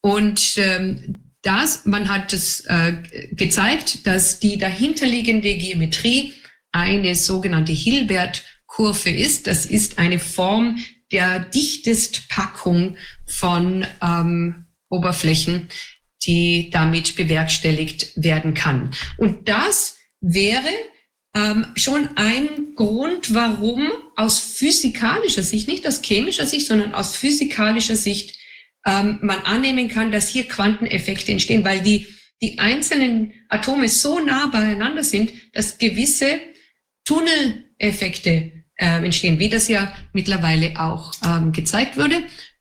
Und 0.00 0.54
ähm, 0.56 1.14
das, 1.42 1.86
man 1.86 2.08
hat 2.08 2.32
es 2.32 2.60
äh, 2.66 2.94
gezeigt, 3.32 4.06
dass 4.06 4.38
die 4.38 4.58
dahinterliegende 4.58 5.56
Geometrie 5.56 6.34
eine 6.70 7.14
sogenannte 7.14 7.72
Hilbert-Kurve 7.72 9.10
ist. 9.10 9.46
Das 9.46 9.66
ist 9.66 9.98
eine 9.98 10.18
Form 10.18 10.78
der 11.10 11.40
Dichtestpackung 11.40 12.96
von 13.26 13.86
ähm, 14.00 14.66
Oberflächen, 14.88 15.68
die 16.26 16.70
damit 16.70 17.16
bewerkstelligt 17.16 18.12
werden 18.16 18.54
kann. 18.54 18.90
Und 19.16 19.48
das 19.48 19.96
wäre 20.20 20.68
ähm, 21.34 21.66
schon 21.76 22.10
ein 22.16 22.74
Grund, 22.76 23.34
warum 23.34 23.88
aus 24.16 24.38
physikalischer 24.38 25.42
Sicht, 25.42 25.68
nicht 25.68 25.86
aus 25.86 26.02
chemischer 26.02 26.46
Sicht, 26.46 26.66
sondern 26.66 26.94
aus 26.94 27.16
physikalischer 27.16 27.96
Sicht 27.96 28.38
ähm, 28.86 29.18
man 29.22 29.40
annehmen 29.40 29.88
kann, 29.88 30.12
dass 30.12 30.28
hier 30.28 30.46
Quanteneffekte 30.46 31.32
entstehen, 31.32 31.64
weil 31.64 31.80
die, 31.80 32.06
die 32.42 32.58
einzelnen 32.58 33.32
Atome 33.48 33.88
so 33.88 34.18
nah 34.18 34.46
beieinander 34.46 35.04
sind, 35.04 35.32
dass 35.52 35.78
gewisse 35.78 36.40
Tunneleffekte 37.04 38.52
äh, 38.76 39.04
entstehen, 39.04 39.38
wie 39.38 39.48
das 39.48 39.68
ja 39.68 39.94
mittlerweile 40.12 40.78
auch 40.80 41.12
ähm, 41.24 41.52
gezeigt 41.52 41.96
wurde. 41.96 42.16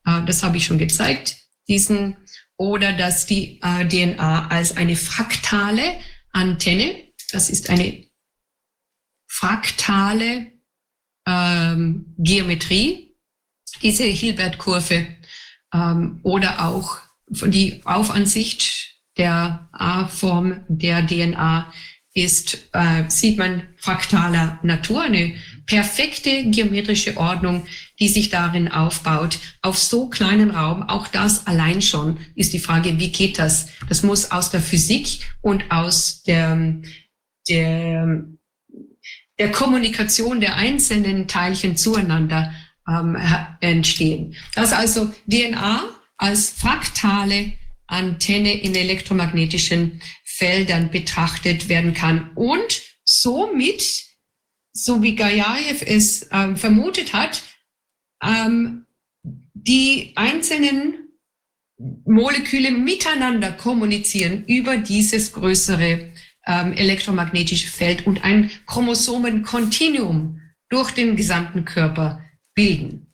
Äh, 0.05 0.23
das 0.25 0.43
habe 0.43 0.57
ich 0.57 0.65
schon 0.65 0.77
gezeigt, 0.77 1.37
diesen, 1.67 2.17
oder 2.61 2.93
dass 2.93 3.25
die 3.25 3.59
äh, 3.63 3.87
DNA 3.87 4.49
als 4.49 4.77
eine 4.77 4.95
fraktale 4.95 5.95
Antenne, 6.31 6.93
das 7.31 7.49
ist 7.49 7.71
eine 7.71 8.05
fraktale 9.27 10.51
ähm, 11.25 12.13
Geometrie, 12.19 13.15
diese 13.81 14.03
Hilbert-Kurve 14.03 15.07
ähm, 15.73 16.19
oder 16.21 16.67
auch 16.67 16.99
die 17.27 17.81
Aufansicht 17.83 18.93
der 19.17 19.67
A-Form 19.71 20.63
der 20.67 21.07
DNA 21.07 21.73
ist, 22.13 22.69
äh, 22.73 23.05
sieht 23.07 23.39
man 23.39 23.69
fraktaler 23.77 24.59
Natur, 24.61 25.01
eine 25.01 25.33
perfekte 25.65 26.43
geometrische 26.51 27.17
Ordnung, 27.17 27.65
die 28.01 28.09
sich 28.09 28.29
darin 28.29 28.69
aufbaut, 28.69 29.39
auf 29.61 29.77
so 29.77 30.09
kleinen 30.09 30.51
Raum. 30.51 30.83
Auch 30.83 31.07
das 31.07 31.47
allein 31.47 31.81
schon 31.81 32.17
ist 32.35 32.51
die 32.51 32.59
Frage, 32.59 32.99
wie 32.99 33.11
geht 33.11 33.39
das? 33.39 33.67
Das 33.87 34.03
muss 34.03 34.31
aus 34.31 34.49
der 34.49 34.59
Physik 34.59 35.19
und 35.41 35.71
aus 35.71 36.23
der, 36.23 36.75
der 37.47 38.25
der 39.41 39.51
Kommunikation 39.51 40.39
der 40.39 40.55
einzelnen 40.55 41.27
Teilchen 41.27 41.75
zueinander 41.75 42.53
ähm, 42.87 43.17
entstehen. 43.59 44.35
Dass 44.53 44.71
also 44.71 45.11
DNA 45.27 45.83
als 46.17 46.51
fraktale 46.51 47.53
Antenne 47.87 48.53
in 48.53 48.75
elektromagnetischen 48.75 49.99
Feldern 50.23 50.91
betrachtet 50.91 51.69
werden 51.69 51.95
kann 51.95 52.29
und 52.35 52.83
somit, 53.03 54.05
so 54.73 55.01
wie 55.01 55.15
Gajaev 55.15 55.83
es 55.83 56.27
ähm, 56.31 56.55
vermutet 56.55 57.13
hat, 57.13 57.41
ähm, 58.21 58.85
die 59.23 60.13
einzelnen 60.15 61.09
Moleküle 62.05 62.71
miteinander 62.71 63.51
kommunizieren 63.51 64.45
über 64.45 64.77
dieses 64.77 65.33
größere 65.33 66.11
ähm, 66.45 66.73
elektromagnetische 66.73 67.67
Feld 67.69 68.05
und 68.05 68.23
ein 68.23 68.51
Chromosomenkontinuum 68.67 70.41
durch 70.69 70.91
den 70.91 71.15
gesamten 71.15 71.65
Körper 71.65 72.23
bilden. 72.55 73.13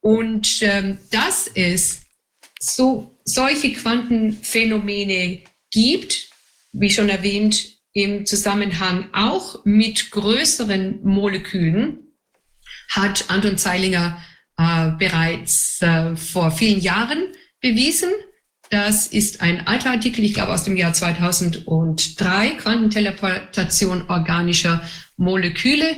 Und 0.00 0.62
ähm, 0.62 0.98
dass 1.10 1.48
es 1.54 2.00
so 2.58 3.16
solche 3.24 3.72
Quantenphänomene 3.72 5.42
gibt, 5.70 6.29
wie 6.72 6.90
schon 6.90 7.08
erwähnt, 7.08 7.80
im 7.92 8.24
Zusammenhang 8.26 9.08
auch 9.12 9.64
mit 9.64 10.10
größeren 10.10 11.00
Molekülen, 11.02 12.14
hat 12.90 13.24
Anton 13.28 13.58
Zeilinger 13.58 14.22
äh, 14.56 14.90
bereits 14.98 15.80
äh, 15.80 16.16
vor 16.16 16.50
vielen 16.50 16.80
Jahren 16.80 17.32
bewiesen. 17.60 18.10
Das 18.70 19.08
ist 19.08 19.40
ein 19.40 19.66
alter 19.66 19.90
Artikel, 19.90 20.24
ich 20.24 20.34
glaube 20.34 20.52
aus 20.52 20.64
dem 20.64 20.76
Jahr 20.76 20.92
2003, 20.92 22.50
Quantenteleportation 22.50 24.08
organischer 24.08 24.82
Moleküle. 25.16 25.96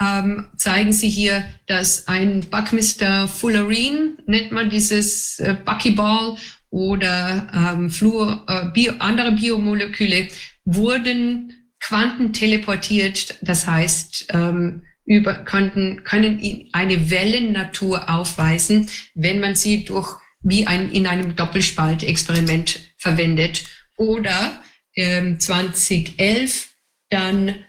Ähm, 0.00 0.48
zeigen 0.56 0.92
Sie 0.92 1.08
hier, 1.08 1.46
dass 1.66 2.06
ein 2.06 2.48
Buckminster 2.50 3.28
Fullerene, 3.28 4.16
nennt 4.26 4.52
man 4.52 4.70
dieses 4.70 5.38
äh, 5.38 5.56
Buckyball, 5.64 6.36
oder 6.70 7.48
ähm, 7.54 7.90
Fluor, 7.90 8.44
äh, 8.48 8.70
Bio, 8.70 8.94
andere 8.98 9.32
Biomoleküle 9.32 10.28
wurden 10.64 11.52
quantenteleportiert, 11.80 13.38
das 13.42 13.66
heißt, 13.66 14.26
ähm, 14.30 14.82
über, 15.04 15.34
könnten, 15.34 16.02
können 16.02 16.68
eine 16.72 17.10
Wellennatur 17.10 18.10
aufweisen, 18.10 18.90
wenn 19.14 19.40
man 19.40 19.54
sie 19.54 19.84
durch 19.84 20.16
wie 20.42 20.66
ein, 20.66 20.90
in 20.90 21.06
einem 21.06 21.36
Doppelspaltexperiment 21.36 22.80
verwendet. 22.98 23.64
Oder 23.96 24.62
ähm, 24.94 25.38
2011 25.40 26.68
dann 27.10 27.64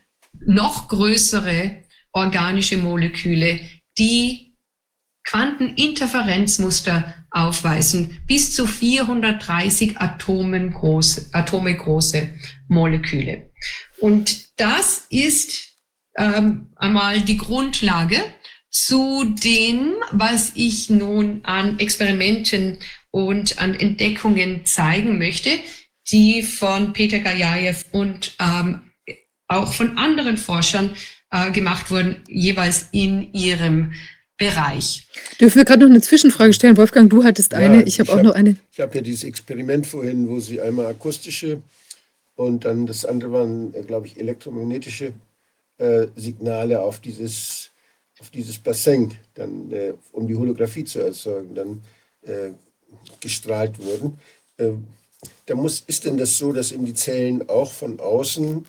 noch 0.45 0.87
größere 0.87 1.83
organische 2.11 2.77
Moleküle, 2.77 3.59
die 3.97 4.46
Quanteninterferenzmuster 5.27 7.13
aufweisen, 7.31 8.21
bis 8.25 8.55
zu 8.55 8.65
430 8.65 9.97
Atomen 9.99 10.73
groß, 10.73 11.33
Atome 11.33 11.75
große 11.75 12.29
Moleküle. 12.69 13.51
Und 13.99 14.59
das 14.59 15.05
ist 15.09 15.73
ähm, 16.17 16.71
einmal 16.77 17.21
die 17.21 17.37
Grundlage 17.37 18.23
zu 18.69 19.25
dem, 19.25 19.95
was 20.11 20.51
ich 20.55 20.89
nun 20.89 21.43
an 21.43 21.79
Experimenten 21.79 22.79
und 23.11 23.59
an 23.59 23.75
Entdeckungen 23.75 24.65
zeigen 24.65 25.17
möchte, 25.17 25.49
die 26.09 26.41
von 26.41 26.93
Peter 26.93 27.19
Gajajew 27.19 27.75
und 27.91 28.35
ähm, 28.39 28.91
auch 29.47 29.73
von 29.73 29.97
anderen 29.97 30.37
Forschern 30.37 30.95
äh, 31.31 31.51
gemacht 31.51 31.91
wurden, 31.91 32.23
jeweils 32.27 32.89
in 32.91 33.33
ihrem 33.33 33.93
Bereich. 34.37 35.07
Dürfen 35.41 35.57
wir 35.57 35.65
gerade 35.65 35.81
noch 35.83 35.89
eine 35.89 36.01
Zwischenfrage 36.01 36.53
stellen? 36.53 36.77
Wolfgang, 36.77 37.09
du 37.09 37.23
hattest 37.23 37.53
ja, 37.53 37.57
eine, 37.57 37.83
ich 37.83 37.99
habe 37.99 38.11
auch 38.11 38.17
hab, 38.17 38.23
noch 38.23 38.35
eine. 38.35 38.55
Ich 38.71 38.79
habe 38.79 38.95
ja 38.95 39.01
dieses 39.01 39.23
Experiment 39.23 39.87
vorhin, 39.87 40.29
wo 40.29 40.39
Sie 40.39 40.61
einmal 40.61 40.85
akustische 40.85 41.61
und 42.35 42.65
dann 42.65 42.85
das 42.85 43.03
andere 43.03 43.31
waren, 43.31 43.73
äh, 43.73 43.81
glaube 43.81 44.07
ich, 44.07 44.19
elektromagnetische 44.19 45.13
äh, 45.79 46.07
Signale 46.15 46.79
auf 46.81 46.99
dieses, 46.99 47.71
auf 48.19 48.29
dieses 48.29 48.59
Bassin, 48.59 49.11
dann, 49.33 49.71
äh, 49.71 49.93
um 50.11 50.27
die 50.27 50.35
Holographie 50.35 50.85
zu 50.85 50.99
erzeugen, 50.99 51.55
dann 51.55 51.81
äh, 52.21 52.51
gestrahlt 53.19 53.79
wurden. 53.79 54.19
Äh, 54.57 54.73
da 55.47 55.55
muss, 55.55 55.83
ist 55.87 56.05
denn 56.05 56.17
das 56.17 56.37
so, 56.37 56.53
dass 56.53 56.71
in 56.71 56.85
die 56.85 56.93
Zellen 56.93 57.49
auch 57.49 57.71
von 57.71 57.99
außen 57.99 58.65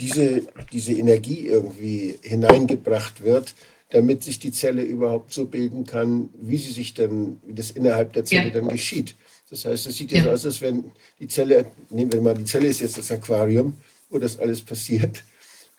diese, 0.00 0.42
diese 0.72 0.92
Energie 0.92 1.46
irgendwie 1.46 2.18
hineingebracht 2.22 3.22
wird, 3.22 3.54
damit 3.92 4.24
sich 4.24 4.38
die 4.38 4.52
Zelle 4.52 4.82
überhaupt 4.82 5.32
so 5.34 5.44
bilden 5.44 5.84
kann, 5.84 6.30
wie 6.40 6.56
sie 6.56 6.72
sich 6.72 6.94
dann, 6.94 7.40
wie 7.46 7.52
das 7.52 7.70
innerhalb 7.70 8.14
der 8.14 8.24
Zelle 8.24 8.48
ja. 8.48 8.50
dann 8.50 8.68
geschieht. 8.68 9.16
Das 9.50 9.66
heißt, 9.66 9.86
es 9.86 9.96
sieht 9.98 10.12
ja 10.12 10.22
so 10.24 10.30
aus, 10.30 10.46
als 10.46 10.62
wenn 10.62 10.92
die 11.20 11.28
Zelle, 11.28 11.66
nehmen 11.90 12.10
wir 12.10 12.22
mal, 12.22 12.34
die 12.34 12.46
Zelle 12.46 12.68
ist 12.68 12.80
jetzt 12.80 12.96
das 12.96 13.10
Aquarium, 13.12 13.74
wo 14.08 14.18
das 14.18 14.38
alles 14.38 14.62
passiert. 14.62 15.22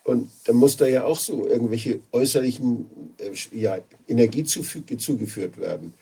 Und 0.03 0.29
dann 0.45 0.57
muss 0.57 0.77
da 0.77 0.85
ja 0.85 1.05
auch 1.05 1.17
so 1.17 1.47
irgendwelche 1.47 2.01
äußerlichen 2.11 2.85
äh, 3.17 3.57
ja, 3.57 3.79
Energie 4.07 4.43
zugeführt 4.43 5.57
werden. 5.57 5.93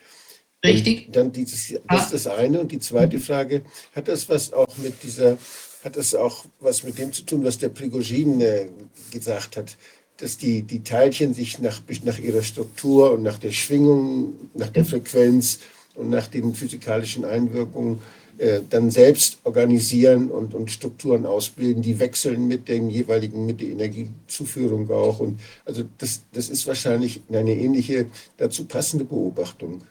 Richtig. 0.62 1.06
Und 1.06 1.16
dann 1.16 1.32
dieses, 1.32 1.74
das 1.88 2.04
ist 2.04 2.12
das 2.12 2.26
eine. 2.26 2.60
Und 2.60 2.72
die 2.72 2.78
zweite 2.78 3.20
Frage, 3.20 3.62
hat 3.94 4.08
das 4.08 4.28
was 4.28 4.52
auch 4.52 4.76
mit 4.76 5.02
dieser, 5.02 5.38
hat 5.82 5.96
das 5.96 6.14
auch 6.14 6.44
was 6.60 6.82
mit 6.82 6.98
dem 6.98 7.10
zu 7.10 7.22
tun, 7.22 7.42
was 7.42 7.56
der 7.56 7.70
Prigozhin 7.70 8.40
äh, 8.42 8.68
gesagt 9.10 9.56
hat? 9.56 9.78
Dass 10.22 10.36
die, 10.36 10.62
die 10.62 10.84
Teilchen 10.84 11.34
sich 11.34 11.58
nach, 11.58 11.82
nach 12.04 12.18
ihrer 12.18 12.42
Struktur 12.42 13.12
und 13.12 13.24
nach 13.24 13.38
der 13.38 13.50
Schwingung, 13.50 14.34
nach 14.54 14.68
der 14.68 14.84
Frequenz 14.84 15.58
und 15.96 16.10
nach 16.10 16.28
den 16.28 16.54
physikalischen 16.54 17.24
Einwirkungen 17.24 17.98
äh, 18.38 18.60
dann 18.70 18.92
selbst 18.92 19.38
organisieren 19.42 20.30
und, 20.30 20.54
und 20.54 20.70
Strukturen 20.70 21.26
ausbilden, 21.26 21.82
die 21.82 21.98
wechseln 21.98 22.46
mit 22.46 22.68
den 22.68 22.88
jeweiligen, 22.88 23.46
mit 23.46 23.60
der 23.60 23.70
Energiezuführung 23.70 24.88
auch. 24.92 25.18
Und 25.18 25.40
also 25.64 25.82
das, 25.98 26.22
das 26.32 26.48
ist 26.48 26.68
wahrscheinlich 26.68 27.20
eine 27.28 27.56
ähnliche, 27.56 28.06
dazu 28.36 28.64
passende 28.64 29.04
Beobachtung 29.04 29.82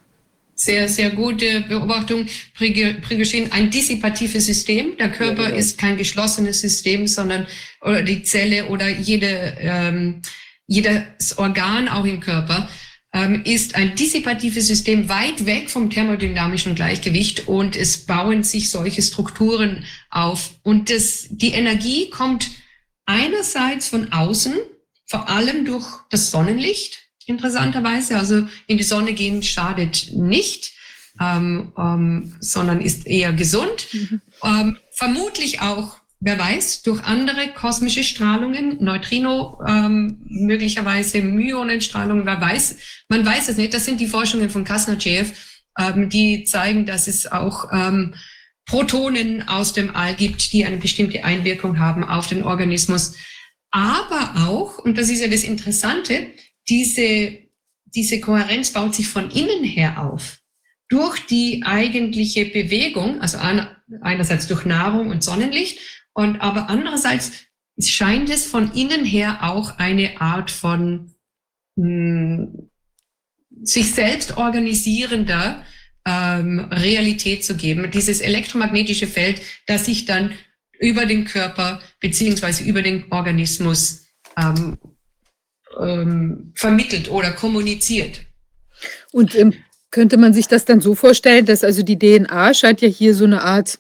sehr, 0.62 0.88
sehr 0.88 1.10
gute 1.12 1.62
Beobachtung. 1.62 2.28
Prigogine, 2.54 3.52
ein 3.52 3.70
dissipatives 3.70 4.46
System. 4.46 4.96
Der 4.98 5.10
Körper 5.12 5.44
ja, 5.44 5.50
genau. 5.50 5.60
ist 5.60 5.78
kein 5.78 5.98
geschlossenes 5.98 6.62
System, 6.62 7.08
sondern 7.08 7.48
oder 7.82 8.04
die 8.04 8.24
Zelle 8.24 8.68
oder 8.68 8.88
jede, 8.90 9.58
ähm, 9.60 10.22
jedes 10.68 11.38
Organ 11.38 11.88
auch 11.88 12.06
im 12.06 12.20
Körper 12.20 12.70
ähm, 13.14 13.44
ist 13.44 13.76
ein 13.76 13.96
dissipatives 13.96 14.68
System 14.68 15.10
weit 15.10 15.46
weg 15.46 15.70
vom 15.70 15.90
thermodynamischen 15.90 16.76
Gleichgewicht 16.76 17.48
und 17.48 17.76
es 17.76 18.06
bauen 18.06 18.44
sich 18.44 18.70
solche 18.70 19.02
Strukturen 19.02 19.86
auf. 20.10 20.52
Und 20.64 20.90
das, 20.90 21.28
die 21.30 21.54
Energie 21.54 22.10
kommt 22.10 22.52
einerseits 23.06 23.90
von 23.90 24.14
außen, 24.14 24.54
vor 25.06 25.28
allem 25.28 25.66
durch 25.66 25.86
das 26.10 26.32
Sonnenlicht 26.32 27.01
interessanterweise. 27.26 28.18
Also 28.18 28.48
in 28.68 28.78
die 28.78 28.84
Sonne 28.84 29.14
gehen 29.14 29.44
schadet 29.44 30.12
nicht, 30.14 30.74
ähm, 31.20 31.72
ähm, 31.78 32.36
sondern 32.40 32.82
ist 32.82 33.08
eher 33.08 33.34
gesund. 33.34 33.88
Mhm. 33.92 34.22
Ähm, 34.44 34.78
vermutlich 34.92 35.62
auch, 35.62 35.98
wer 36.20 36.38
weiß, 36.38 36.84
durch 36.84 37.04
andere 37.04 37.50
kosmische 37.50 38.04
Strahlungen, 38.04 38.84
Neutrino, 38.84 39.60
ähm, 39.68 40.22
möglicherweise 40.26 41.22
Myonenstrahlung, 41.22 42.26
wer 42.26 42.40
weiß. 42.40 42.78
Man 43.10 43.26
weiß 43.26 43.50
es 43.50 43.58
nicht. 43.58 43.74
Das 43.74 43.86
sind 43.86 44.00
die 44.00 44.08
Forschungen 44.08 44.50
von 44.50 44.64
Kasnachev, 44.64 45.34
ähm, 45.78 46.10
die 46.10 46.44
zeigen, 46.44 46.86
dass 46.86 47.08
es 47.08 47.32
auch 47.32 47.70
ähm, 47.72 48.16
Protonen 48.66 49.48
aus 49.48 49.74
dem 49.74 49.96
All 49.96 50.16
gibt, 50.16 50.54
die 50.54 50.66
eine 50.66 50.78
bestimmte 50.78 51.24
Einwirkung 51.24 51.80
haben 51.80 52.04
auf 52.04 52.28
den 52.28 52.44
Organismus. 52.44 53.16
Aber 53.72 54.48
auch, 54.48 54.78
und 54.78 54.98
das 54.98 55.10
ist 55.10 55.22
ja 55.22 55.28
das 55.28 55.44
Interessante, 55.44 56.28
diese, 56.70 57.38
diese 57.86 58.20
Kohärenz 58.20 58.72
baut 58.72 58.96
sich 58.96 59.08
von 59.08 59.30
innen 59.32 59.64
her 59.64 60.02
auf. 60.04 60.40
Durch 60.90 61.20
die 61.26 61.64
eigentliche 61.66 62.46
Bewegung, 62.46 63.22
also 63.22 63.38
einerseits 64.02 64.48
durch 64.48 64.66
Nahrung 64.66 65.10
und 65.10 65.24
Sonnenlicht, 65.24 65.80
und 66.14 66.42
aber 66.42 66.70
andererseits 66.70 67.32
scheint 67.80 68.30
es 68.30 68.46
von 68.46 68.74
innen 68.74 69.06
her 69.06 69.40
auch 69.44 69.78
eine 69.78 70.20
Art 70.20 70.52
von 70.52 71.14
mh, 71.76 71.86
hm, 71.86 72.70
sich 73.64 73.92
selbst 73.92 74.38
organisierender 74.38 75.64
ähm, 76.06 76.60
Realität 76.72 77.46
zu 77.46 77.56
geben. 77.56 77.90
Dieses 77.92 78.22
elektromagnetische 78.22 79.08
Feld, 79.08 79.42
das 79.68 79.86
sich 79.86 80.06
dann 80.06 80.34
über 80.80 81.06
den 81.06 81.26
Körper 81.26 81.82
beziehungsweise 82.00 82.64
über 82.64 82.82
den 82.82 83.12
Organismus 83.12 84.08
ähm, 84.38 84.78
ähm, 85.80 86.52
vermittelt 86.56 87.10
oder 87.10 87.32
kommuniziert. 87.32 88.22
Und 89.12 89.36
ähm, 89.36 89.54
könnte 89.92 90.18
man 90.18 90.34
sich 90.34 90.48
das 90.48 90.66
dann 90.66 90.82
so 90.82 90.96
vorstellen, 90.96 91.46
dass 91.46 91.64
also 91.64 91.84
die 91.84 92.00
DNA 92.00 92.54
scheint 92.54 92.82
ja 92.82 92.88
hier 92.88 93.14
so 93.14 93.26
eine 93.26 93.44
Art, 93.44 93.80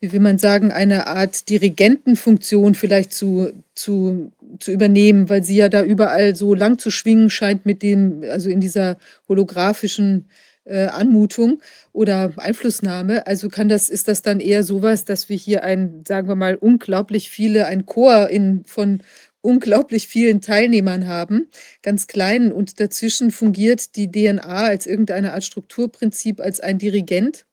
wie 0.00 0.12
will 0.12 0.20
man 0.20 0.38
sagen, 0.38 0.72
eine 0.72 1.06
Art 1.06 1.48
Dirigentenfunktion 1.48 2.74
vielleicht 2.74 3.12
zu, 3.12 3.52
zu, 3.74 4.32
zu 4.58 4.72
übernehmen, 4.72 5.28
weil 5.28 5.44
sie 5.44 5.56
ja 5.56 5.68
da 5.68 5.84
überall 5.84 6.34
so 6.34 6.54
lang 6.54 6.78
zu 6.78 6.90
schwingen 6.90 7.30
scheint 7.30 7.64
mit 7.64 7.82
dem, 7.82 8.24
also 8.28 8.50
in 8.50 8.60
dieser 8.60 8.96
holographischen 9.28 10.28
äh, 10.64 10.86
Anmutung 10.86 11.60
oder 11.92 12.32
Einflussnahme. 12.36 13.26
Also 13.26 13.48
kann 13.48 13.68
das, 13.68 13.88
ist 13.88 14.08
das 14.08 14.22
dann 14.22 14.40
eher 14.40 14.64
sowas, 14.64 15.04
dass 15.04 15.28
wir 15.28 15.36
hier 15.36 15.62
ein, 15.62 16.04
sagen 16.06 16.28
wir 16.28 16.36
mal, 16.36 16.56
unglaublich 16.56 17.30
viele, 17.30 17.66
ein 17.66 17.86
Chor 17.86 18.28
in, 18.30 18.64
von 18.66 19.02
unglaublich 19.42 20.08
vielen 20.08 20.40
Teilnehmern 20.40 21.06
haben, 21.06 21.50
ganz 21.82 22.06
kleinen, 22.06 22.52
und 22.52 22.80
dazwischen 22.80 23.30
fungiert 23.30 23.96
die 23.96 24.10
DNA 24.10 24.42
als 24.42 24.86
irgendeine 24.86 25.34
Art 25.34 25.44
Strukturprinzip, 25.44 26.40
als 26.40 26.60
ein 26.60 26.78
Dirigent? 26.78 27.44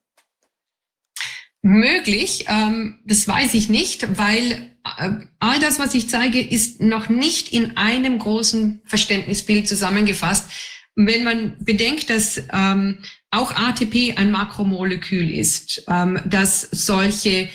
möglich, 1.62 2.46
ähm, 2.48 3.00
das 3.06 3.28
weiß 3.28 3.54
ich 3.54 3.70
nicht, 3.70 4.18
weil 4.18 4.72
äh, 4.98 5.12
all 5.40 5.60
das, 5.60 5.80
was 5.80 5.94
ich 5.94 6.10
zeige, 6.10 6.40
ist 6.42 6.82
noch 6.82 7.10
nicht 7.10 7.52
in 7.52 7.78
einem 7.78 8.20
großen 8.20 8.82
Verständnisbild 8.86 9.68
zusammengefasst. 9.68 10.50
Wenn 10.96 11.24
man 11.24 11.58
bedenkt, 11.60 12.10
dass 12.10 12.42
ähm, 12.52 13.00
auch 13.32 13.56
ATP 13.56 14.16
ein 14.18 14.32
Makromolekül 14.32 15.30
ist, 15.30 15.84
ähm, 15.88 16.20
das 16.26 16.62
solche 16.72 17.50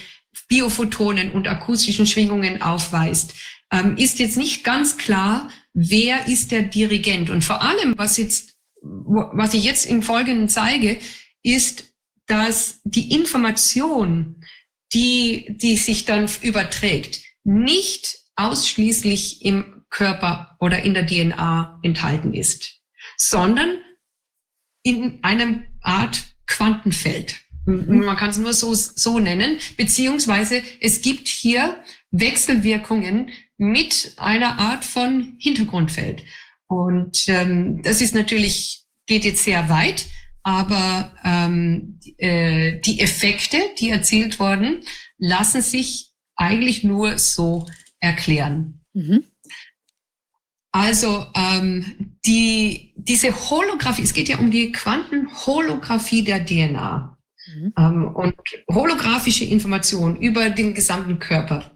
Biophotonen 0.49 1.30
und 1.32 1.49
akustischen 1.49 2.07
Schwingungen 2.07 2.61
aufweist, 2.61 3.35
ähm, 3.73 3.97
ist 3.97 4.19
jetzt 4.19 4.37
nicht 4.37 4.65
ganz 4.65 4.97
klar, 4.97 5.51
wer 5.73 6.29
ist 6.29 6.53
der 6.53 6.62
Dirigent. 6.62 7.31
Und 7.31 7.45
vor 7.45 7.62
allem, 7.62 7.95
was 7.97 8.17
jetzt, 8.17 8.57
was 8.81 9.55
ich 9.55 9.65
jetzt 9.65 9.87
im 9.87 10.03
Folgenden 10.03 10.49
zeige, 10.49 10.99
ist, 11.43 11.93
dass 12.27 12.81
die 12.85 13.15
Information, 13.15 14.45
die, 14.93 15.47
die 15.51 15.77
sich 15.77 16.05
dann 16.05 16.29
überträgt, 16.41 17.21
nicht 17.43 18.19
ausschließlich 18.37 19.45
im 19.45 19.85
Körper 19.91 20.57
oder 20.61 20.83
in 20.83 20.95
der 20.95 21.07
DNA 21.07 21.81
enthalten 21.83 22.35
ist, 22.35 22.81
sondern 23.17 23.79
in 24.83 25.23
einem 25.23 25.65
Art 25.81 26.25
Quantenfeld. 26.47 27.37
Man 27.67 28.17
kann 28.17 28.31
es 28.31 28.39
nur 28.39 28.53
so, 28.53 28.75
so 28.75 29.19
nennen, 29.19 29.59
beziehungsweise 29.77 30.62
es 30.81 31.01
gibt 31.01 31.29
hier 31.29 31.83
Wechselwirkungen 32.11 33.31
mit 33.57 34.15
einer 34.17 34.59
Art 34.59 34.85
von 34.85 35.37
Hintergrundfeld. 35.39 36.25
Und 36.67 37.29
ähm, 37.29 37.83
das 37.83 38.01
ist 38.01 38.15
natürlich, 38.15 38.85
geht 39.07 39.25
jetzt 39.25 39.45
sehr 39.45 39.69
weit, 39.69 40.07
aber 40.43 41.13
ähm, 41.25 41.99
äh, 42.19 42.81
die 42.81 43.01
Effekte, 43.01 43.59
die 43.79 43.91
erzielt 43.91 44.39
wurden, 44.39 44.83
lassen 45.19 45.63
sich 45.63 46.11
eigentlich 46.37 46.85
nur 46.85 47.19
so 47.19 47.67
erklären. 48.01 48.81
Mhm. 48.93 49.25
Also 50.73 51.27
ähm, 51.35 52.17
die, 52.27 52.93
diese 52.97 53.33
Holographie, 53.49 54.03
es 54.03 54.13
geht 54.13 54.29
ja 54.29 54.39
um 54.39 54.51
die 54.51 54.73
Quantenholographie 54.73 56.25
der 56.25 56.45
DNA 56.45 57.17
mhm. 57.47 57.73
ähm, 57.79 58.09
und 58.09 58.35
holographische 58.69 59.45
Information 59.45 60.17
über 60.17 60.51
den 60.51 60.75
gesamten 60.75 61.21
Körper. 61.21 61.71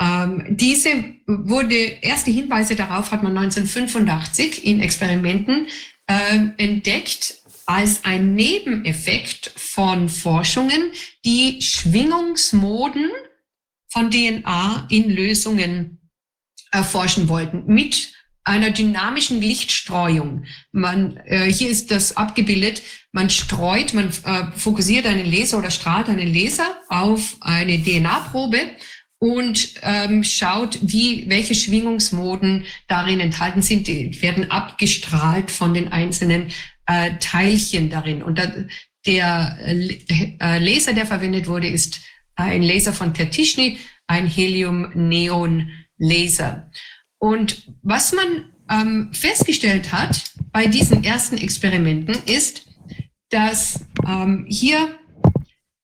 Ähm, 0.00 0.44
diese 0.48 0.90
wurde, 1.26 1.74
erste 1.74 2.30
Hinweise 2.30 2.76
darauf 2.76 3.10
hat 3.10 3.22
man 3.22 3.36
1985 3.36 4.64
in 4.64 4.80
Experimenten 4.80 5.66
äh, 6.06 6.38
entdeckt 6.56 7.36
als 7.66 8.04
ein 8.04 8.34
Nebeneffekt 8.34 9.52
von 9.56 10.08
Forschungen, 10.08 10.92
die 11.24 11.60
Schwingungsmoden 11.60 13.10
von 13.90 14.10
DNA 14.10 14.86
in 14.88 15.10
Lösungen 15.10 16.00
erforschen 16.70 17.28
wollten 17.28 17.64
mit 17.66 18.12
einer 18.44 18.70
dynamischen 18.70 19.42
Lichtstreuung. 19.42 20.44
Man, 20.72 21.18
äh, 21.26 21.52
hier 21.52 21.68
ist 21.68 21.90
das 21.90 22.16
abgebildet. 22.16 22.82
Man 23.12 23.28
streut, 23.28 23.92
man 23.92 24.08
äh, 24.24 24.56
fokussiert 24.56 25.04
einen 25.06 25.30
Laser 25.30 25.58
oder 25.58 25.70
strahlt 25.70 26.08
einen 26.08 26.32
Laser 26.32 26.80
auf 26.88 27.36
eine 27.40 27.82
DNA-Probe 27.82 28.60
und 29.18 29.74
ähm, 29.82 30.22
schaut, 30.22 30.78
wie, 30.80 31.28
welche 31.28 31.54
Schwingungsmoden 31.54 32.64
darin 32.86 33.20
enthalten 33.20 33.60
sind. 33.62 33.88
Die 33.88 34.22
werden 34.22 34.50
abgestrahlt 34.50 35.50
von 35.50 35.74
den 35.74 35.92
einzelnen 35.92 36.52
äh, 36.86 37.12
Teilchen 37.18 37.90
darin. 37.90 38.22
Und 38.22 38.38
da, 38.38 38.50
der 39.06 39.58
äh, 39.60 40.58
Laser, 40.58 40.92
der 40.92 41.06
verwendet 41.06 41.48
wurde, 41.48 41.68
ist 41.68 42.00
ein 42.36 42.62
Laser 42.62 42.92
von 42.92 43.12
Tertischny, 43.12 43.78
ein 44.06 44.26
Helium-Neon-Laser. 44.26 46.70
Und 47.18 47.64
was 47.82 48.12
man 48.12 48.52
ähm, 48.70 49.12
festgestellt 49.12 49.92
hat 49.92 50.22
bei 50.52 50.66
diesen 50.66 51.02
ersten 51.02 51.38
Experimenten 51.38 52.16
ist, 52.26 52.66
dass 53.30 53.84
ähm, 54.06 54.46
hier 54.48 54.96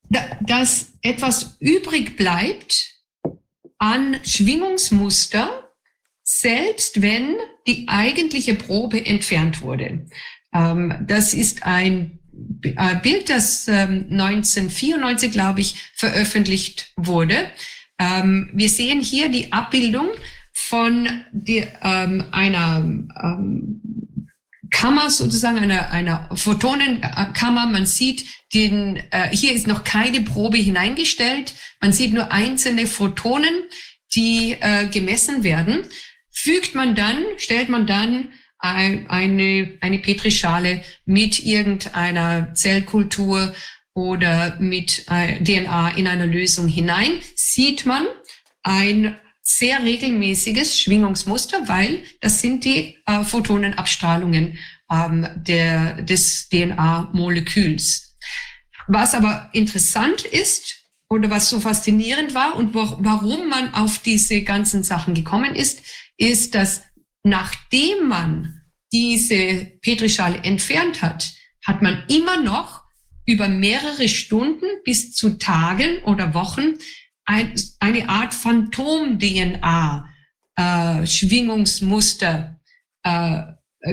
da, 0.09 0.21
dass 0.41 0.93
etwas 1.03 1.57
übrig 1.59 2.17
bleibt 2.17 2.94
an 3.79 4.19
Schwingungsmuster, 4.25 5.71
selbst 6.23 7.03
wenn 7.03 7.37
die 7.67 7.87
eigentliche 7.89 8.55
Probe 8.55 9.05
entfernt 9.05 9.63
wurde. 9.63 10.07
Ähm, 10.55 10.95
das 11.07 11.35
ist 11.35 11.65
ein 11.65 12.19
äh, 12.63 12.97
Bild, 13.03 13.29
das 13.29 13.69
ähm, 13.69 14.07
1994, 14.11 15.33
glaube 15.33 15.61
ich, 15.61 15.77
veröffentlicht 15.95 16.93
wurde. 16.97 17.51
Ähm, 17.99 18.51
wir 18.53 18.69
sehen 18.69 19.01
hier 19.01 19.29
die 19.29 19.53
Abbildung 19.53 20.09
von 20.53 21.25
ähm, 21.47 22.25
einer 22.31 22.79
ähm, 22.79 23.81
Kammer 24.75 25.09
sozusagen, 25.09 25.59
einer, 25.59 25.93
einer 25.93 26.29
Photonenkammer. 26.35 27.67
Man 27.67 27.87
sieht 27.87 28.27
den, 28.53 28.97
äh, 29.13 29.29
hier 29.31 29.53
ist 29.53 29.69
noch 29.69 29.85
keine 29.85 30.21
Probe 30.21 30.59
hineingestellt. 30.59 31.55
Man 31.81 31.93
sieht 31.93 32.13
nur 32.13 32.33
einzelne 32.33 32.89
Photonen, 32.89 33.55
die 34.17 34.57
äh, 34.61 34.89
gemessen 34.89 35.45
werden. 35.45 35.85
Fügt 36.33 36.75
man 36.75 36.97
dann, 36.97 37.25
stellt 37.37 37.69
man 37.69 37.87
dann 37.87 38.33
eine, 38.59 39.79
eine 39.81 39.99
Petrischale 40.01 40.83
mit 41.05 41.45
irgendeiner 41.45 42.53
Zellkultur 42.55 43.55
oder 43.95 44.57
mit 44.59 45.05
äh, 45.09 45.39
DNA 45.43 45.91
in 45.91 46.09
einer 46.09 46.27
Lösung 46.27 46.67
hinein, 46.67 47.21
sieht 47.37 47.87
man 47.87 48.07
ein 48.65 49.17
sehr 49.45 49.83
regelmäßiges 49.83 50.81
Schwingungsmuster, 50.81 51.69
weil 51.69 52.03
das 52.21 52.41
sind 52.41 52.65
die 52.65 52.99
äh, 53.07 53.23
Photonenabstrahlungen 53.23 54.59
ähm, 54.91 55.29
der, 55.37 56.03
des 56.03 56.49
DNA-Moleküls. 56.49 58.17
Was 58.89 59.15
aber 59.15 59.51
interessant 59.53 60.25
ist 60.25 60.77
oder 61.11 61.31
was 61.31 61.51
so 61.51 61.61
faszinierend 61.61 62.35
war 62.35 62.57
und 62.57 62.75
wo, 62.75 62.97
warum 63.01 63.49
man 63.49 63.75
auf 63.75 63.99
diese 63.99 64.43
ganzen 64.43 64.83
Sachen 64.83 65.15
gekommen 65.15 65.55
ist, 65.55 65.83
ist, 66.17 66.55
dass 66.55 66.83
nachdem 67.23 68.09
man 68.09 68.63
diese 68.93 69.67
Petrischale 69.83 70.39
entfernt 70.39 71.03
hat, 71.03 71.33
hat 71.67 71.83
man 71.83 72.05
immer 72.09 72.41
noch 72.41 72.83
über 73.27 73.49
mehrere 73.49 74.09
Stunden 74.09 74.67
bis 74.85 75.13
zu 75.13 75.39
Tagen 75.39 75.99
oder 76.05 76.35
Wochen 76.35 76.75
ein, 77.25 77.55
eine 77.81 78.09
Art 78.09 78.35
Phantom-DNA, 78.35 80.09
äh, 80.57 81.07
äh, 83.03 83.43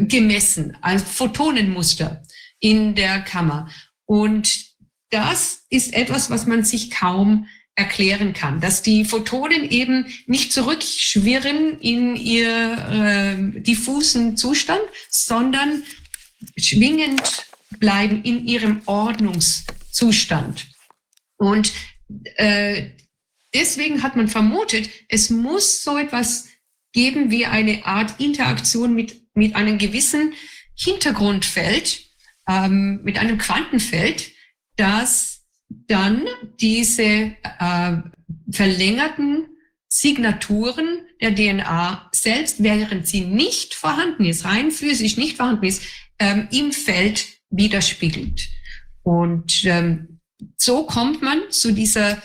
gemessen, 0.03 0.77
als 0.81 1.03
Photonenmuster 1.03 2.23
in 2.59 2.95
der 2.95 3.21
Kammer. 3.21 3.69
Und 4.05 4.65
das 5.09 5.65
ist 5.69 5.93
etwas, 5.93 6.29
was 6.29 6.45
man 6.45 6.63
sich 6.63 6.91
kaum 6.91 7.47
erklären 7.75 8.33
kann, 8.33 8.61
dass 8.61 8.81
die 8.81 9.05
Photonen 9.05 9.69
eben 9.69 10.05
nicht 10.27 10.53
zurückschwirren 10.53 11.79
in 11.79 12.15
ihr 12.15 12.77
äh, 12.89 13.61
diffusen 13.61 14.37
Zustand, 14.37 14.81
sondern 15.09 15.83
schwingend 16.57 17.45
bleiben 17.79 18.23
in 18.23 18.45
ihrem 18.47 18.81
Ordnungszustand. 18.85 20.67
Und 21.37 21.71
äh, 22.35 22.91
deswegen 23.53 24.03
hat 24.03 24.15
man 24.15 24.27
vermutet, 24.27 24.89
es 25.07 25.29
muss 25.29 25.83
so 25.83 25.97
etwas 25.97 26.47
geben 26.93 27.31
wie 27.31 27.45
eine 27.45 27.85
Art 27.85 28.19
Interaktion 28.19 28.93
mit, 28.93 29.21
mit 29.33 29.55
einem 29.55 29.77
gewissen 29.77 30.33
Hintergrundfeld, 30.75 32.05
ähm, 32.47 33.01
mit 33.03 33.17
einem 33.17 33.37
Quantenfeld, 33.37 34.31
das 34.75 35.43
dann 35.69 36.25
diese 36.59 37.03
äh, 37.43 37.97
verlängerten 38.51 39.47
Signaturen 39.87 41.05
der 41.21 41.35
DNA 41.35 42.09
selbst, 42.13 42.63
während 42.63 43.07
sie 43.07 43.21
nicht 43.21 43.73
vorhanden 43.73 44.25
ist, 44.25 44.45
rein 44.45 44.71
physisch 44.71 45.17
nicht 45.17 45.37
vorhanden 45.37 45.65
ist, 45.65 45.83
ähm, 46.19 46.47
im 46.51 46.71
Feld 46.71 47.27
widerspiegelt. 47.49 48.49
Und 49.03 49.65
ähm, 49.65 50.19
so 50.57 50.85
kommt 50.85 51.21
man 51.21 51.39
zu 51.51 51.71
dieser 51.71 52.21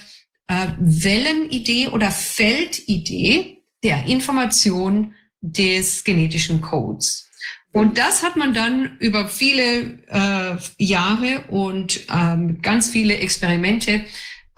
äh, 0.48 0.68
Wellenidee 0.78 1.88
oder 1.88 2.10
Feldidee 2.10 3.62
der 3.82 4.06
Information 4.06 5.14
des 5.40 6.04
genetischen 6.04 6.60
Codes. 6.60 7.26
Und 7.72 7.98
das 7.98 8.22
hat 8.22 8.36
man 8.36 8.54
dann 8.54 8.96
über 9.00 9.28
viele 9.28 9.98
äh, 10.08 10.56
Jahre 10.78 11.42
und 11.48 12.00
ähm, 12.10 12.62
ganz 12.62 12.90
viele 12.90 13.18
Experimente 13.18 14.02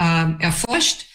ähm, 0.01 0.36
erforscht. 0.39 1.07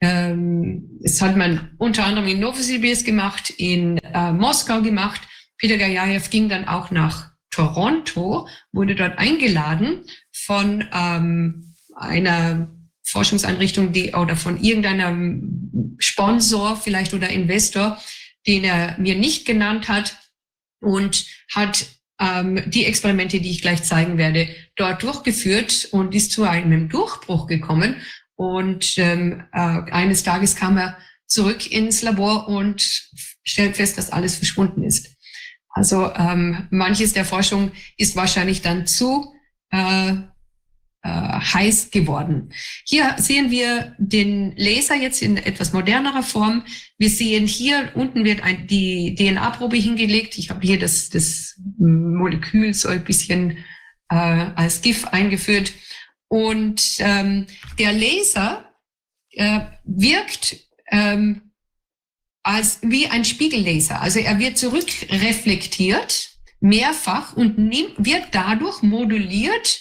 Ähm, 0.00 1.00
es 1.02 1.20
hat 1.20 1.36
man 1.36 1.72
unter 1.78 2.06
anderem 2.06 2.28
in 2.28 2.38
Novosibirsk 2.38 3.04
gemacht, 3.04 3.50
in 3.50 3.98
äh, 3.98 4.32
Moskau 4.32 4.82
gemacht. 4.82 5.20
Peter 5.56 5.76
Gajajew 5.76 6.22
ging 6.30 6.48
dann 6.48 6.68
auch 6.68 6.92
nach 6.92 7.32
Toronto, 7.50 8.46
wurde 8.70 8.94
dort 8.94 9.18
eingeladen 9.18 10.04
von 10.30 10.84
ähm, 10.92 11.74
einer 11.96 12.68
Forschungseinrichtung 13.10 13.92
die, 13.92 14.12
oder 14.12 14.36
von 14.36 14.62
irgendeinem 14.62 15.96
Sponsor 15.98 16.76
vielleicht 16.76 17.14
oder 17.14 17.30
Investor, 17.30 18.00
den 18.46 18.64
er 18.64 18.98
mir 18.98 19.14
nicht 19.14 19.46
genannt 19.46 19.88
hat 19.88 20.16
und 20.80 21.26
hat 21.54 21.86
ähm, 22.20 22.62
die 22.66 22.84
Experimente, 22.84 23.40
die 23.40 23.50
ich 23.50 23.62
gleich 23.62 23.82
zeigen 23.82 24.18
werde, 24.18 24.48
dort 24.76 25.02
durchgeführt 25.02 25.88
und 25.92 26.14
ist 26.14 26.32
zu 26.32 26.44
einem 26.44 26.88
Durchbruch 26.88 27.46
gekommen. 27.46 27.96
Und 28.34 28.98
ähm, 28.98 29.44
äh, 29.52 29.58
eines 29.58 30.22
Tages 30.22 30.54
kam 30.54 30.76
er 30.76 30.98
zurück 31.26 31.70
ins 31.70 32.02
Labor 32.02 32.48
und 32.48 33.08
stellt 33.42 33.76
fest, 33.76 33.98
dass 33.98 34.10
alles 34.10 34.36
verschwunden 34.36 34.82
ist. 34.82 35.10
Also 35.70 36.12
ähm, 36.14 36.66
manches 36.70 37.12
der 37.12 37.24
Forschung 37.24 37.72
ist 37.96 38.16
wahrscheinlich 38.16 38.62
dann 38.62 38.86
zu 38.86 39.32
äh, 39.70 40.14
äh, 41.02 41.08
heiß 41.08 41.90
geworden. 41.90 42.52
Hier 42.84 43.14
sehen 43.18 43.50
wir 43.50 43.94
den 43.98 44.54
Laser 44.56 44.96
jetzt 44.96 45.22
in 45.22 45.36
etwas 45.36 45.72
modernerer 45.72 46.22
Form. 46.22 46.64
Wir 46.98 47.10
sehen 47.10 47.46
hier 47.46 47.92
unten 47.94 48.24
wird 48.24 48.42
ein, 48.42 48.66
die 48.66 49.14
DNA-Probe 49.14 49.76
hingelegt. 49.76 50.38
Ich 50.38 50.50
habe 50.50 50.66
hier 50.66 50.78
das, 50.78 51.08
das 51.08 51.56
Molekül 51.78 52.74
so 52.74 52.88
ein 52.88 53.04
bisschen 53.04 53.58
äh, 54.08 54.14
als 54.14 54.82
GIF 54.82 55.06
eingeführt. 55.06 55.72
Und 56.28 56.96
ähm, 56.98 57.46
der 57.78 57.92
Laser 57.92 58.68
äh, 59.30 59.60
wirkt 59.84 60.56
ähm, 60.90 61.52
als 62.42 62.80
wie 62.82 63.06
ein 63.06 63.24
Spiegellaser. 63.24 64.00
Also 64.00 64.20
er 64.20 64.38
wird 64.38 64.58
zurückreflektiert 64.58 66.30
mehrfach 66.60 67.36
und 67.36 67.58
nimmt, 67.58 67.94
wird 67.98 68.28
dadurch 68.32 68.82
moduliert 68.82 69.80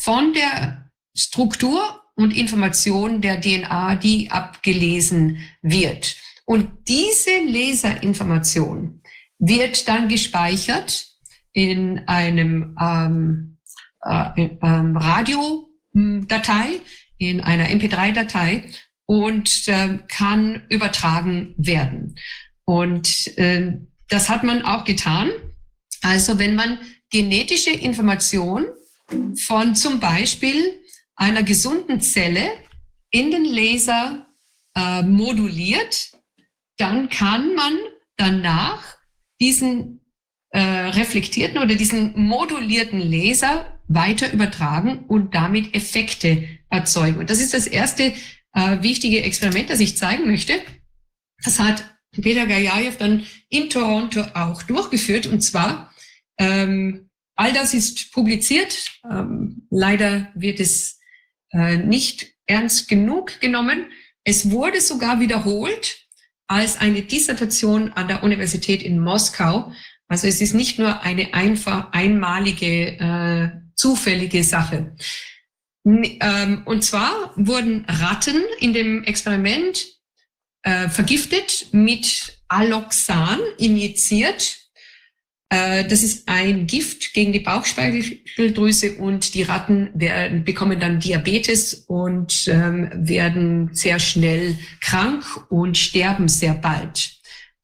von 0.00 0.32
der 0.32 0.90
Struktur 1.14 2.02
und 2.14 2.36
Information 2.36 3.20
der 3.20 3.40
DNA, 3.40 3.96
die 3.96 4.30
abgelesen 4.30 5.38
wird. 5.62 6.16
Und 6.44 6.88
diese 6.88 7.30
Laserinformation 7.46 9.02
wird 9.38 9.86
dann 9.88 10.08
gespeichert 10.08 11.06
in 11.52 12.00
einem 12.08 12.76
ähm, 12.80 13.58
äh, 14.02 14.48
ähm, 14.62 14.96
Radiodatei, 14.96 16.80
in 17.18 17.40
einer 17.40 17.68
MP3-Datei 17.68 18.64
und 19.06 19.68
äh, 19.68 19.98
kann 20.08 20.62
übertragen 20.68 21.54
werden. 21.56 22.16
Und 22.64 23.36
äh, 23.38 23.72
das 24.08 24.28
hat 24.28 24.44
man 24.44 24.62
auch 24.62 24.84
getan. 24.84 25.30
Also 26.02 26.38
wenn 26.38 26.54
man 26.54 26.78
genetische 27.10 27.70
Information 27.70 28.64
von 29.36 29.74
zum 29.74 30.00
Beispiel 30.00 30.80
einer 31.16 31.42
gesunden 31.42 32.00
Zelle 32.00 32.50
in 33.10 33.30
den 33.30 33.44
Laser 33.44 34.26
äh, 34.76 35.02
moduliert, 35.02 36.12
dann 36.78 37.08
kann 37.08 37.54
man 37.54 37.76
danach 38.16 38.82
diesen 39.40 40.00
äh, 40.50 40.60
reflektierten 40.60 41.58
oder 41.58 41.74
diesen 41.74 42.18
modulierten 42.18 43.00
Laser 43.00 43.78
weiter 43.88 44.32
übertragen 44.32 45.04
und 45.06 45.34
damit 45.34 45.74
Effekte 45.74 46.48
erzeugen. 46.68 47.18
Und 47.18 47.30
das 47.30 47.40
ist 47.40 47.54
das 47.54 47.66
erste 47.66 48.14
äh, 48.54 48.82
wichtige 48.82 49.22
Experiment, 49.22 49.70
das 49.70 49.80
ich 49.80 49.96
zeigen 49.96 50.26
möchte. 50.26 50.54
Das 51.44 51.58
hat 51.58 51.84
Peter 52.12 52.46
Gajajew 52.46 52.92
dann 52.98 53.26
in 53.48 53.68
Toronto 53.70 54.22
auch 54.34 54.62
durchgeführt. 54.62 55.26
Und 55.26 55.40
zwar 55.40 55.92
ähm, 56.38 57.09
All 57.40 57.54
das 57.54 57.72
ist 57.72 58.12
publiziert. 58.12 58.90
Ähm, 59.10 59.66
leider 59.70 60.30
wird 60.34 60.60
es 60.60 60.98
äh, 61.52 61.78
nicht 61.78 62.34
ernst 62.46 62.86
genug 62.86 63.40
genommen. 63.40 63.86
Es 64.24 64.50
wurde 64.50 64.82
sogar 64.82 65.20
wiederholt 65.20 66.06
als 66.48 66.76
eine 66.76 67.00
Dissertation 67.00 67.92
an 67.94 68.08
der 68.08 68.24
Universität 68.24 68.82
in 68.82 69.00
Moskau. 69.00 69.72
Also 70.06 70.26
es 70.26 70.42
ist 70.42 70.52
nicht 70.52 70.78
nur 70.78 71.00
eine 71.00 71.32
einfach 71.32 71.90
einmalige, 71.92 72.98
äh, 72.98 73.48
zufällige 73.74 74.44
Sache. 74.44 74.94
Ähm, 75.86 76.62
und 76.66 76.84
zwar 76.84 77.32
wurden 77.36 77.86
Ratten 77.86 78.42
in 78.58 78.74
dem 78.74 79.02
Experiment 79.04 79.86
äh, 80.62 80.90
vergiftet 80.90 81.68
mit 81.72 82.38
Alloxan 82.48 83.40
injiziert 83.56 84.58
das 85.52 86.04
ist 86.04 86.28
ein 86.28 86.68
Gift 86.68 87.12
gegen 87.12 87.32
die 87.32 87.40
Bauchspeicheldrüse 87.40 88.94
und 88.98 89.34
die 89.34 89.42
Ratten 89.42 89.90
werden, 89.94 90.44
bekommen 90.44 90.78
dann 90.78 91.00
Diabetes 91.00 91.74
und 91.88 92.46
ähm, 92.46 92.88
werden 92.94 93.70
sehr 93.72 93.98
schnell 93.98 94.56
krank 94.80 95.24
und 95.48 95.76
sterben 95.76 96.28
sehr 96.28 96.54
bald. 96.54 97.20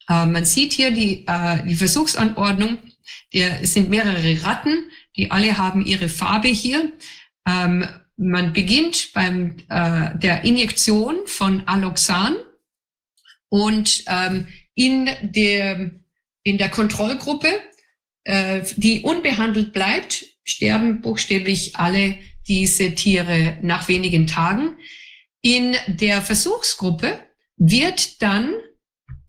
Äh, 0.08 0.26
man 0.26 0.44
sieht 0.44 0.72
hier 0.72 0.90
die, 0.90 1.24
äh, 1.26 1.64
die 1.64 1.74
Versuchsanordnung. 1.74 2.78
Der, 3.32 3.62
es 3.62 3.74
sind 3.74 3.90
mehrere 3.90 4.42
Ratten, 4.44 4.90
die 5.16 5.30
alle 5.30 5.56
haben 5.58 5.84
ihre 5.84 6.08
Farbe 6.08 6.48
hier. 6.48 6.92
Ähm, 7.46 7.86
man 8.16 8.52
beginnt 8.52 9.12
beim 9.12 9.56
äh, 9.68 10.18
der 10.18 10.44
Injektion 10.44 11.16
von 11.26 11.66
Alloxan 11.66 12.36
und 13.48 14.04
ähm, 14.06 14.48
in 14.74 15.08
der 15.22 15.90
in 16.42 16.58
der 16.58 16.68
Kontrollgruppe 16.68 17.48
äh, 18.26 18.62
die 18.76 19.02
unbehandelt 19.02 19.72
bleibt, 19.72 20.24
sterben 20.44 21.00
buchstäblich 21.00 21.76
alle 21.76 22.18
diese 22.48 22.94
Tiere 22.94 23.58
nach 23.62 23.86
wenigen 23.88 24.26
Tagen. 24.26 24.76
In 25.42 25.76
der 25.86 26.22
Versuchsgruppe 26.22 27.20
wird 27.56 28.20
dann 28.20 28.52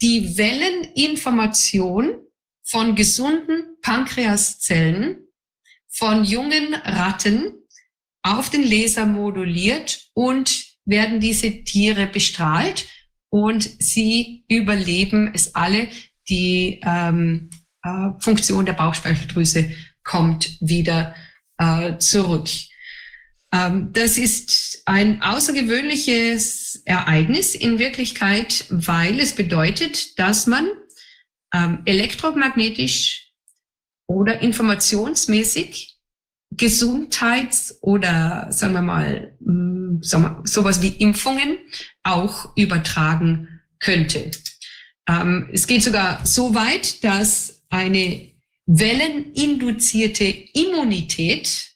die 0.02 0.38
Welleninformation 0.38 2.16
von 2.64 2.96
gesunden 2.96 3.78
Pankreaszellen 3.82 5.28
von 5.88 6.24
jungen 6.24 6.74
Ratten 6.74 7.54
auf 8.24 8.50
den 8.50 8.64
Laser 8.64 9.06
moduliert 9.06 10.10
und 10.14 10.66
werden 10.86 11.20
diese 11.20 11.64
Tiere 11.64 12.08
bestrahlt 12.08 12.88
und 13.30 13.70
sie 13.80 14.44
überleben 14.48 15.32
es 15.36 15.54
alle. 15.54 15.88
Die 16.30 16.82
ähm, 16.84 17.50
äh, 17.52 17.67
Funktion 18.20 18.66
der 18.66 18.74
Bauchspeicheldrüse 18.74 19.72
kommt 20.04 20.58
wieder 20.62 21.16
äh, 21.58 21.98
zurück. 21.98 22.48
Ähm, 23.52 23.92
das 23.94 24.18
ist 24.18 24.82
ein 24.86 25.22
außergewöhnliches 25.22 26.82
Ereignis 26.86 27.56
in 27.56 27.80
Wirklichkeit, 27.80 28.66
weil 28.70 29.20
es 29.20 29.34
bedeutet, 29.34 30.18
dass 30.20 30.48
man 30.48 30.68
ähm, 31.54 31.82
elektromagnetisch 31.86 33.32
oder 34.08 34.42
informationsmäßig 34.42 35.96
Gesundheits- 36.52 37.78
oder 37.82 38.48
sagen 38.52 38.74
wir 38.74 38.82
mal 38.82 39.36
hm, 39.44 40.00
sowas 40.02 40.82
wie 40.82 40.90
Impfungen 40.90 41.58
auch 42.04 42.56
übertragen 42.56 43.62
könnte. 43.80 44.32
Ähm, 45.08 45.50
es 45.52 45.68
geht 45.68 45.84
sogar 45.84 46.26
so 46.26 46.56
weit, 46.56 47.04
dass 47.04 47.57
eine 47.70 48.32
welleninduzierte 48.66 50.26
Immunität 50.26 51.72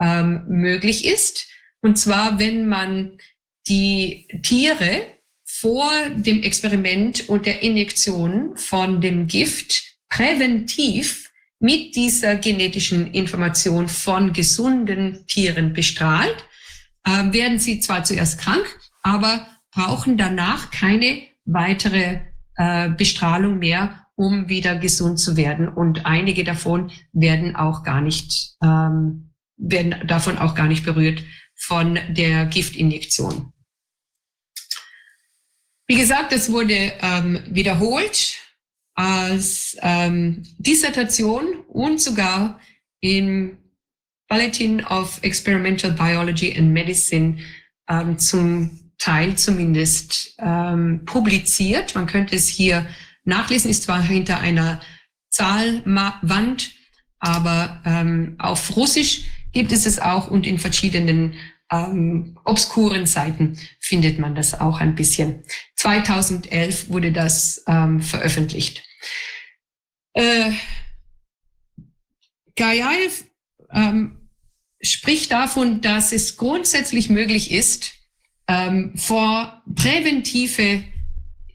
ähm, 0.00 0.44
möglich 0.48 1.04
ist. 1.04 1.48
Und 1.80 1.98
zwar, 1.98 2.38
wenn 2.38 2.68
man 2.68 3.18
die 3.66 4.26
Tiere 4.42 5.06
vor 5.44 5.90
dem 6.14 6.42
Experiment 6.42 7.28
und 7.28 7.46
der 7.46 7.62
Injektion 7.62 8.56
von 8.56 9.00
dem 9.00 9.26
Gift 9.26 9.82
präventiv 10.08 11.30
mit 11.60 11.96
dieser 11.96 12.36
genetischen 12.36 13.12
Information 13.12 13.88
von 13.88 14.32
gesunden 14.32 15.26
Tieren 15.26 15.72
bestrahlt, 15.72 16.36
äh, 17.04 17.32
werden 17.32 17.58
sie 17.58 17.80
zwar 17.80 18.04
zuerst 18.04 18.40
krank, 18.40 18.64
aber 19.02 19.46
brauchen 19.72 20.16
danach 20.16 20.70
keine 20.70 21.22
weitere 21.44 22.20
äh, 22.56 22.90
Bestrahlung 22.90 23.58
mehr, 23.58 24.06
um 24.18 24.48
wieder 24.48 24.74
gesund 24.76 25.20
zu 25.20 25.36
werden. 25.36 25.68
Und 25.68 26.04
einige 26.04 26.42
davon 26.42 26.90
werden 27.12 27.54
auch 27.54 27.84
gar 27.84 28.00
nicht, 28.00 28.56
ähm, 28.60 29.30
werden 29.56 29.94
davon 30.08 30.36
auch 30.38 30.56
gar 30.56 30.66
nicht 30.66 30.84
berührt 30.84 31.22
von 31.54 31.98
der 32.10 32.46
Giftinjektion. 32.46 33.52
Wie 35.86 35.96
gesagt, 35.96 36.32
das 36.32 36.50
wurde 36.50 36.92
ähm, 37.00 37.44
wiederholt 37.46 38.38
als 38.94 39.76
ähm, 39.82 40.42
Dissertation 40.58 41.60
und 41.68 42.00
sogar 42.00 42.60
im 43.00 43.56
Bulletin 44.28 44.84
of 44.84 45.20
Experimental 45.22 45.92
Biology 45.92 46.58
and 46.58 46.72
Medicine 46.72 47.38
ähm, 47.88 48.18
zum 48.18 48.92
Teil 48.98 49.36
zumindest 49.36 50.34
ähm, 50.40 51.04
publiziert. 51.04 51.94
Man 51.94 52.08
könnte 52.08 52.34
es 52.34 52.48
hier 52.48 52.84
Nachlesen 53.28 53.70
ist 53.70 53.84
zwar 53.84 54.02
hinter 54.02 54.40
einer 54.40 54.80
Zahlwand, 55.30 56.72
aber 57.18 57.82
ähm, 57.84 58.36
auf 58.38 58.74
Russisch 58.74 59.24
gibt 59.52 59.70
es 59.70 59.86
es 59.86 59.98
auch 59.98 60.30
und 60.30 60.46
in 60.46 60.58
verschiedenen 60.58 61.34
ähm, 61.70 62.38
obskuren 62.44 63.04
Seiten 63.06 63.58
findet 63.80 64.18
man 64.18 64.34
das 64.34 64.58
auch 64.58 64.80
ein 64.80 64.94
bisschen. 64.94 65.44
2011 65.76 66.88
wurde 66.88 67.12
das 67.12 67.62
ähm, 67.66 68.00
veröffentlicht. 68.00 68.82
Äh, 70.14 70.52
Gaia 72.56 72.90
ähm, 73.72 74.30
spricht 74.80 75.30
davon, 75.32 75.82
dass 75.82 76.12
es 76.12 76.38
grundsätzlich 76.38 77.10
möglich 77.10 77.52
ist, 77.52 77.92
ähm, 78.48 78.96
vor 78.96 79.62
präventive 79.74 80.82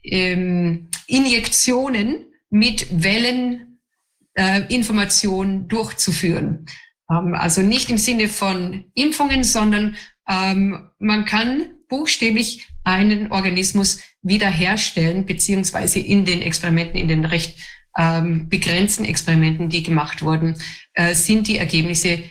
ähm, 0.04 0.90
Injektionen 1.06 2.26
mit 2.50 2.88
Welleninformation 2.90 5.64
äh, 5.64 5.68
durchzuführen. 5.68 6.66
Ähm, 7.10 7.34
also 7.34 7.62
nicht 7.62 7.90
im 7.90 7.98
Sinne 7.98 8.28
von 8.28 8.84
Impfungen, 8.94 9.44
sondern 9.44 9.96
ähm, 10.28 10.90
man 10.98 11.24
kann 11.24 11.70
buchstäblich 11.88 12.68
einen 12.82 13.32
Organismus 13.32 14.00
wiederherstellen, 14.22 15.26
beziehungsweise 15.26 16.00
in 16.00 16.24
den 16.24 16.42
Experimenten, 16.42 16.98
in 16.98 17.08
den 17.08 17.24
recht 17.24 17.58
ähm, 17.96 18.48
begrenzten 18.48 19.04
Experimenten, 19.04 19.68
die 19.68 19.82
gemacht 19.82 20.22
wurden, 20.22 20.56
äh, 20.94 21.14
sind 21.14 21.46
die 21.46 21.58
Ergebnisse 21.58 22.24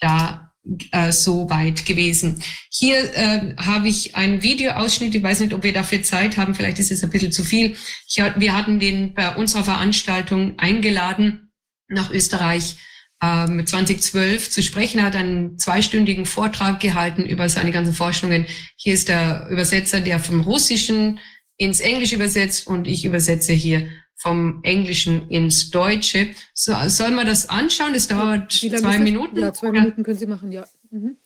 da 0.00 0.45
äh, 0.92 1.12
so 1.12 1.48
weit 1.50 1.86
gewesen. 1.86 2.42
Hier 2.70 2.98
äh, 3.14 3.54
habe 3.56 3.88
ich 3.88 4.16
einen 4.16 4.42
Videoausschnitt, 4.42 5.14
ich 5.14 5.22
weiß 5.22 5.40
nicht, 5.40 5.54
ob 5.54 5.62
wir 5.62 5.72
dafür 5.72 6.02
Zeit 6.02 6.36
haben, 6.36 6.54
vielleicht 6.54 6.78
ist 6.78 6.90
es 6.90 7.04
ein 7.04 7.10
bisschen 7.10 7.32
zu 7.32 7.44
viel. 7.44 7.76
Ich, 8.08 8.22
wir 8.36 8.56
hatten 8.56 8.80
den 8.80 9.14
bei 9.14 9.34
unserer 9.36 9.64
Veranstaltung 9.64 10.58
eingeladen 10.58 11.52
nach 11.88 12.10
Österreich 12.10 12.76
ähm, 13.22 13.66
2012 13.66 14.50
zu 14.50 14.62
sprechen. 14.62 14.98
Er 14.98 15.06
hat 15.06 15.16
einen 15.16 15.58
zweistündigen 15.58 16.26
Vortrag 16.26 16.80
gehalten 16.80 17.24
über 17.24 17.48
seine 17.48 17.72
ganzen 17.72 17.94
Forschungen. 17.94 18.46
Hier 18.76 18.94
ist 18.94 19.08
der 19.08 19.48
Übersetzer, 19.50 20.00
der 20.00 20.18
vom 20.18 20.40
Russischen 20.40 21.20
ins 21.58 21.80
Englische 21.80 22.16
übersetzt 22.16 22.66
und 22.66 22.86
ich 22.86 23.04
übersetze 23.04 23.52
hier 23.52 23.88
vom 24.26 24.58
Englischen 24.64 25.28
ins 25.28 25.70
Deutsche. 25.70 26.34
So, 26.52 26.72
soll 26.88 27.12
man 27.12 27.26
das 27.26 27.48
anschauen? 27.48 27.94
Es 27.94 28.08
dauert 28.08 28.50
zwei 28.52 28.98
Minuten. 28.98 29.38
Ja, 29.38 29.52
zwei 29.52 29.70
Minuten 29.70 30.02
können 30.02 30.18
Sie 30.18 30.26
machen, 30.26 30.50
ja. 30.50 30.64
Mhm. 30.90 31.16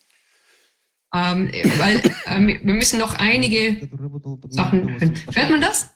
Ähm, 1.13 1.49
weil 1.79 2.01
ähm, 2.27 2.47
wir 2.47 2.73
müssen 2.73 2.99
noch 2.99 3.15
einige 3.17 3.89
Sachen. 4.49 4.89
Hört 5.33 5.49
man 5.49 5.61
das? 5.61 5.89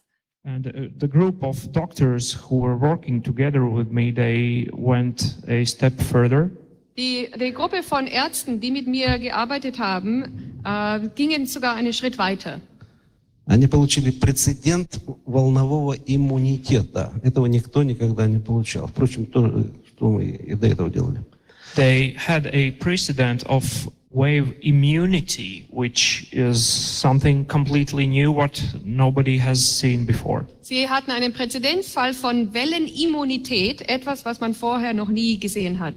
And 0.44 0.68
uh, 0.68 0.72
the 1.00 1.08
group 1.08 1.42
of 1.44 1.72
doctors 1.72 2.34
who 2.34 2.62
were 2.62 2.80
working 2.80 3.22
together 3.22 3.62
with 3.66 3.90
me, 3.92 4.12
they 4.12 4.70
went 4.74 5.38
a 5.48 5.66
step 5.66 6.00
further. 6.02 6.50
Die, 6.98 7.30
die 7.40 7.52
Gruppe 7.52 7.84
von 7.84 8.08
Ärzten, 8.08 8.60
die 8.60 8.72
mit 8.72 8.88
mir 8.88 9.20
gearbeitet 9.20 9.80
haben, 9.80 10.62
äh, 10.64 11.00
gingen 11.16 11.46
sogar 11.46 11.76
einen 11.76 11.94
Schritt 11.94 12.18
weiter. 12.18 12.62
Они 13.46 13.68
получили 13.68 14.10
прецедент 14.10 15.00
волнового 15.26 15.94
иммунитета. 15.94 17.14
Этого 17.24 17.46
никто 17.46 17.84
никогда 17.84 18.28
не 18.28 18.40
получал. 18.40 18.88
Впрочем, 18.88 19.26
то, 19.28 19.48
что 19.96 20.10
мы 20.10 20.26
и 20.26 20.56
до 20.56 20.68
этого 20.68 20.90
делали. 20.90 21.24
They 21.76 22.16
had 22.16 22.48
a 22.54 22.72
precedent 22.80 23.44
of 23.46 23.64
wave 24.16 24.56
immunity, 24.62 25.68
which 25.70 26.28
is 26.32 26.66
something 26.66 27.46
completely 27.46 28.08
new, 28.08 28.32
what 28.32 28.62
nobody 28.84 29.38
has 29.38 29.58
seen 29.58 30.06
before. 30.06 30.48
Sie 30.62 30.88
hatten 30.88 31.12
einen 31.12 31.34
Präzedenzfall 31.34 32.14
von 32.14 32.54
Wellenimmunität, 32.54 33.88
etwas, 33.88 34.26
was 34.26 34.40
man 34.40 34.56
vorher 34.56 34.94
noch 34.94 35.10
nie 35.10 35.38
gesehen 35.38 35.80
hat. 35.80 35.96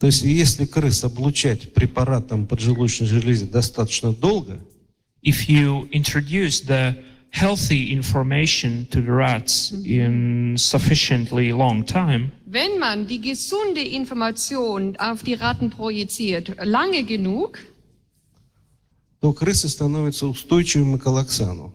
То 0.00 0.06
есть, 0.06 0.22
если 0.22 0.64
крыс 0.64 1.04
облучать 1.04 1.72
препаратом 1.74 2.46
поджелудочной 2.46 3.06
железы 3.06 3.46
достаточно 3.46 4.12
долго, 4.12 4.58
if 5.25 5.49
you 5.49 5.87
introduce 5.91 6.61
the 6.61 6.95
healthy 7.31 7.91
information 7.91 8.87
to 8.91 9.01
the 9.01 9.11
rats 9.11 9.73
in 9.83 10.55
sufficiently 10.57 11.51
long 11.51 11.83
time, 11.83 12.31
wenn 12.45 12.79
man 12.79 13.07
die 13.07 13.19
gesunde 13.19 13.81
Information 13.81 14.95
auf 14.97 15.23
die 15.23 15.33
Ratten 15.33 15.69
projiziert, 15.69 16.55
lange 16.63 17.03
genug, 17.03 17.59
то 19.19 19.33
крысы 19.33 19.67
становятся 19.67 20.27
устойчивыми 20.27 20.97
к 20.97 21.07
аллоксану. 21.07 21.73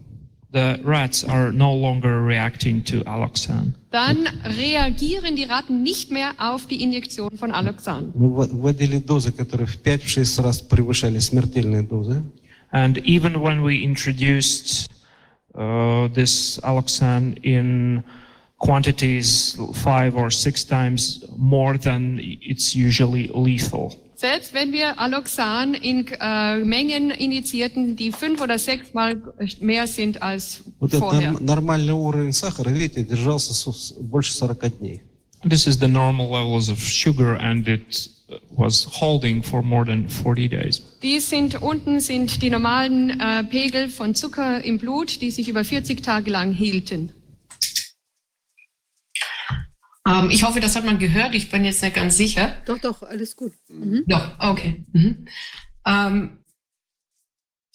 The 0.53 0.81
rats 0.83 1.23
are 1.23 1.53
no 1.53 1.73
longer 1.73 2.25
reacting 2.25 2.83
to 2.85 3.03
alloxan. 3.05 3.73
Dann 3.91 4.27
reagieren 4.43 5.35
die 5.35 5.45
Ratten 5.45 5.81
nicht 5.81 6.11
mehr 6.11 6.33
auf 6.37 6.65
die 6.65 6.81
Injektion 6.81 7.37
von 7.37 7.51
Alloxan. 7.51 8.11
Мы 8.15 8.29
вводили 8.29 8.99
дозы, 8.99 9.31
которые 9.31 9.67
в 9.67 9.81
5-6 9.81 10.41
раз 10.41 10.61
превышали 10.61 11.19
смертельные 11.19 11.83
дозы. 11.83 12.23
And 12.71 12.97
even 12.99 13.41
when 13.41 13.63
we 13.63 13.83
introduced 13.83 14.89
uh, 15.55 16.07
this 16.13 16.59
alloxan 16.63 17.37
in 17.43 18.03
quantities 18.61 19.57
five 19.73 20.15
or 20.15 20.29
six 20.29 20.63
times 20.63 21.25
more 21.35 21.77
than 21.77 22.19
it's 22.21 22.75
usually 22.75 23.29
lethal. 23.33 23.97
Selbst 24.15 24.53
wenn 24.53 24.71
wir 24.71 24.99
Alloxan 24.99 25.73
in 25.73 26.05
äh, 26.19 26.57
Mengen 26.63 27.09
injizierten, 27.09 27.95
die 27.95 28.11
fünf 28.11 28.39
oder 28.39 28.59
sechs 28.59 28.93
Mal 28.93 29.19
mehr 29.59 29.87
sind 29.87 30.21
als 30.21 30.61
вот 30.79 30.93
vorher. 30.93 31.31
Этот 31.31 31.41
нормальный 31.41 31.93
уровень 31.93 32.31
сахара, 32.31 32.69
видите, 32.69 33.03
держался 33.03 33.71
больше 33.99 34.31
40 34.33 34.77
дней. 34.77 35.01
This 35.43 35.65
is 35.65 35.79
the 35.79 35.87
normal 35.87 36.29
levels 36.29 36.69
of 36.69 36.79
sugar 36.79 37.35
and 37.41 37.67
it 37.67 38.09
was 38.51 38.87
holding 38.91 39.41
for 39.41 39.63
more 39.63 39.85
than 39.85 40.07
40 40.07 40.47
days. 40.47 40.83
Die 41.06 41.20
sind 41.20 41.62
unten 41.62 42.00
sind 42.00 42.42
die 42.42 42.50
normalen 42.50 43.20
äh, 43.20 43.44
Pegel 43.44 43.90
von 43.90 44.16
Zucker 44.16 44.64
im 44.64 44.78
Blut, 44.78 45.20
die 45.20 45.30
sich 45.30 45.48
über 45.48 45.64
40 45.64 46.02
Tage 46.02 46.32
lang 46.32 46.52
hielten. 46.52 47.12
Ähm, 50.04 50.30
ich 50.32 50.42
hoffe, 50.42 50.58
das 50.58 50.74
hat 50.74 50.84
man 50.84 50.98
gehört. 50.98 51.36
Ich 51.36 51.48
bin 51.48 51.64
jetzt 51.64 51.80
nicht 51.80 51.94
ganz 51.94 52.16
sicher. 52.16 52.56
Doch, 52.66 52.78
doch, 52.78 53.04
alles 53.04 53.36
gut. 53.36 53.52
Mhm. 53.68 54.02
Doch, 54.08 54.32
okay. 54.40 54.84
Mhm. 54.92 55.28
Ähm, 55.86 56.38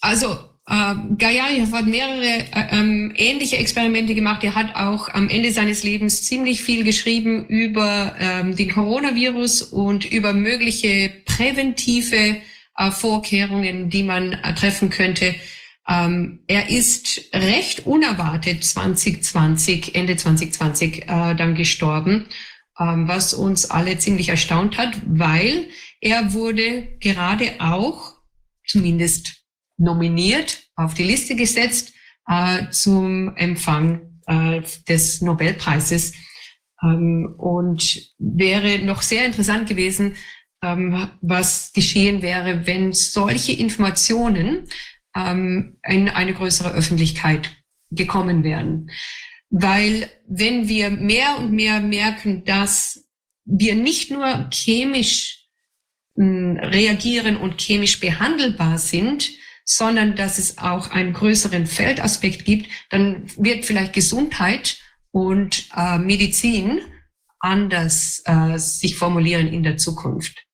also 0.01 0.37
ähm, 0.69 1.17
Gaia 1.17 1.45
hat 1.71 1.85
mehrere 1.85 2.25
äh, 2.25 2.67
ähm, 2.71 3.13
ähnliche 3.15 3.55
Experimente 3.55 4.13
gemacht. 4.13 4.43
Er 4.43 4.55
hat 4.55 4.75
auch 4.75 5.07
am 5.07 5.29
Ende 5.29 5.53
seines 5.53 5.83
Lebens 5.83 6.23
ziemlich 6.23 6.61
viel 6.61 6.83
geschrieben 6.83 7.45
über 7.47 8.13
ähm, 8.19 8.57
den 8.57 8.73
Coronavirus 8.73 9.61
und 9.61 10.03
über 10.03 10.33
mögliche 10.33 11.13
präventive 11.23 12.17
äh, 12.17 12.41
Vorkehrungen, 12.89 13.89
die 13.89 14.03
man 14.03 14.33
äh, 14.33 14.55
treffen 14.55 14.89
könnte. 14.89 15.35
Ähm, 15.87 16.39
er 16.47 16.69
ist 16.69 17.29
recht 17.33 17.85
unerwartet 17.85 18.63
2020, 18.63 19.93
Ende 19.93 20.15
2020 20.15 21.03
äh, 21.03 21.35
dann 21.35 21.55
gestorben, 21.55 22.27
ähm, 22.79 23.07
was 23.07 23.33
uns 23.33 23.69
alle 23.69 23.97
ziemlich 23.97 24.29
erstaunt 24.29 24.77
hat, 24.77 24.93
weil 25.05 25.67
er 25.99 26.33
wurde 26.33 26.97
gerade 26.99 27.51
auch, 27.59 28.13
zumindest 28.65 29.43
nominiert, 29.77 30.63
auf 30.75 30.93
die 30.93 31.03
Liste 31.03 31.35
gesetzt 31.35 31.93
äh, 32.27 32.69
zum 32.69 33.35
Empfang 33.35 34.19
äh, 34.27 34.61
des 34.87 35.21
Nobelpreises. 35.21 36.13
Ähm, 36.83 37.35
und 37.37 38.09
wäre 38.17 38.79
noch 38.79 39.01
sehr 39.01 39.25
interessant 39.25 39.67
gewesen, 39.67 40.15
was 40.61 41.73
geschehen 41.73 42.21
wäre, 42.21 42.67
wenn 42.67 42.93
solche 42.93 43.51
Informationen 43.51 44.67
ähm, 45.15 45.77
in 45.83 46.07
eine 46.07 46.33
größere 46.33 46.71
Öffentlichkeit 46.71 47.49
gekommen 47.89 48.43
wären. 48.43 48.91
Weil 49.49 50.09
wenn 50.27 50.69
wir 50.69 50.91
mehr 50.91 51.39
und 51.39 51.51
mehr 51.51 51.81
merken, 51.81 52.45
dass 52.45 53.05
wir 53.43 53.75
nicht 53.75 54.11
nur 54.11 54.49
chemisch 54.51 55.41
reagieren 56.15 57.37
und 57.37 57.59
chemisch 57.59 57.99
behandelbar 57.99 58.77
sind, 58.77 59.29
sondern 59.65 60.15
dass 60.15 60.37
es 60.37 60.57
auch 60.57 60.91
einen 60.91 61.13
größeren 61.13 61.65
Feldaspekt 61.65 62.45
gibt, 62.45 62.69
dann 62.89 63.23
wird 63.37 63.65
vielleicht 63.65 63.93
Gesundheit 63.93 64.77
und 65.11 65.67
äh, 65.75 65.97
Medizin 65.97 66.81
anders 67.39 68.21
äh, 68.25 68.57
sich 68.57 68.95
formulieren 68.95 69.47
in 69.47 69.63
der 69.63 69.77
Zukunft. 69.77 70.45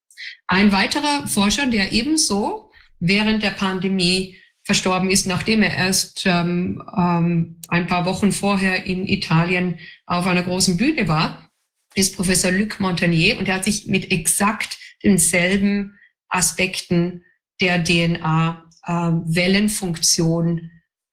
Ein 0.47 0.71
weiterer 0.71 1.27
Forscher, 1.27 1.67
der 1.67 1.91
ebenso 1.91 2.71
während 2.99 3.43
der 3.43 3.51
Pandemie 3.51 4.37
verstorben 4.63 5.09
ist, 5.09 5.27
nachdem 5.27 5.61
er 5.61 5.75
erst 5.75 6.25
ähm, 6.25 6.83
ähm, 6.97 7.61
ein 7.67 7.87
paar 7.87 8.05
Wochen 8.05 8.31
vorher 8.31 8.85
in 8.85 9.07
Italien 9.07 9.79
auf 10.05 10.25
einer 10.25 10.43
großen 10.43 10.77
Bühne 10.77 11.07
war, 11.07 11.49
ist 11.95 12.15
Professor 12.15 12.51
Luc 12.51 12.79
Montagnier 12.79 13.39
und 13.39 13.47
er 13.47 13.55
hat 13.55 13.63
sich 13.63 13.87
mit 13.87 14.11
exakt 14.11 14.77
denselben 15.03 15.97
Aspekten 16.29 17.23
der 17.61 17.83
DNA 17.83 18.65
äh, 18.85 18.91
Wellenfunktion 18.91 20.69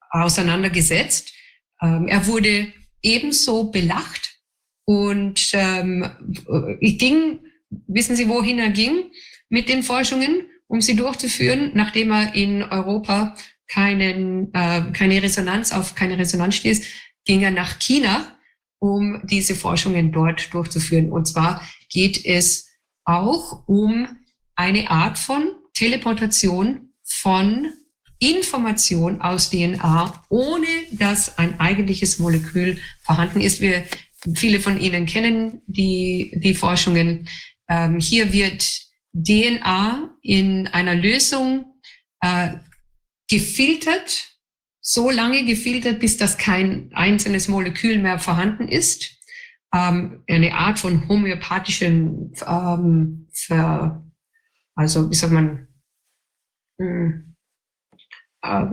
auseinandergesetzt. 0.09 1.33
Ähm, 1.81 2.07
er 2.07 2.27
wurde 2.27 2.71
ebenso 3.01 3.71
belacht 3.71 4.35
und 4.85 5.49
ähm, 5.53 6.09
ging, 6.81 7.39
wissen 7.87 8.15
Sie, 8.15 8.27
wohin 8.27 8.59
er 8.59 8.69
ging 8.69 9.11
mit 9.49 9.69
den 9.69 9.83
Forschungen? 9.83 10.47
um 10.67 10.81
sie 10.81 10.95
durchzuführen, 10.95 11.71
nachdem 11.73 12.11
er 12.11 12.33
in 12.33 12.63
Europa 12.63 13.35
keinen, 13.67 14.53
äh, 14.53 14.91
keine 14.93 15.21
Resonanz 15.21 15.71
auf 15.71 15.95
keine 15.95 16.17
Resonanz 16.17 16.55
stieß, 16.55 16.85
ging 17.25 17.41
er 17.41 17.51
nach 17.51 17.79
China, 17.79 18.37
um 18.79 19.21
diese 19.23 19.55
Forschungen 19.55 20.11
dort 20.11 20.53
durchzuführen. 20.53 21.11
Und 21.11 21.25
zwar 21.25 21.61
geht 21.89 22.23
es 22.25 22.67
auch 23.03 23.67
um 23.67 24.07
eine 24.55 24.89
Art 24.89 25.17
von 25.17 25.51
Teleportation 25.73 26.89
von 27.03 27.73
Information 28.19 29.21
aus 29.21 29.49
DNA, 29.49 30.23
ohne 30.29 30.67
dass 30.91 31.37
ein 31.37 31.59
eigentliches 31.59 32.19
Molekül 32.19 32.79
vorhanden 33.01 33.41
ist. 33.41 33.61
Wir, 33.61 33.83
viele 34.33 34.59
von 34.59 34.79
Ihnen 34.79 35.05
kennen 35.05 35.61
die, 35.67 36.31
die 36.35 36.53
Forschungen. 36.53 37.27
Ähm, 37.67 37.99
hier 37.99 38.31
wird 38.31 38.85
DNA 39.13 40.15
in 40.21 40.67
einer 40.67 40.95
Lösung 40.95 41.79
äh, 42.21 42.55
gefiltert, 43.29 44.29
so 44.81 45.09
lange 45.09 45.45
gefiltert, 45.45 45.99
bis 45.99 46.17
das 46.17 46.37
kein 46.37 46.91
einzelnes 46.93 47.47
Molekül 47.47 47.97
mehr 47.99 48.19
vorhanden 48.19 48.67
ist. 48.67 49.11
Ähm, 49.73 50.23
eine 50.29 50.53
Art 50.53 50.79
von 50.79 51.07
homöopathischen, 51.07 52.33
ähm, 52.45 53.27
Ver, 53.33 54.03
also 54.75 55.09
wie 55.09 55.15
sagt 55.15 55.33
man, 55.33 55.67
äh, 56.77 57.25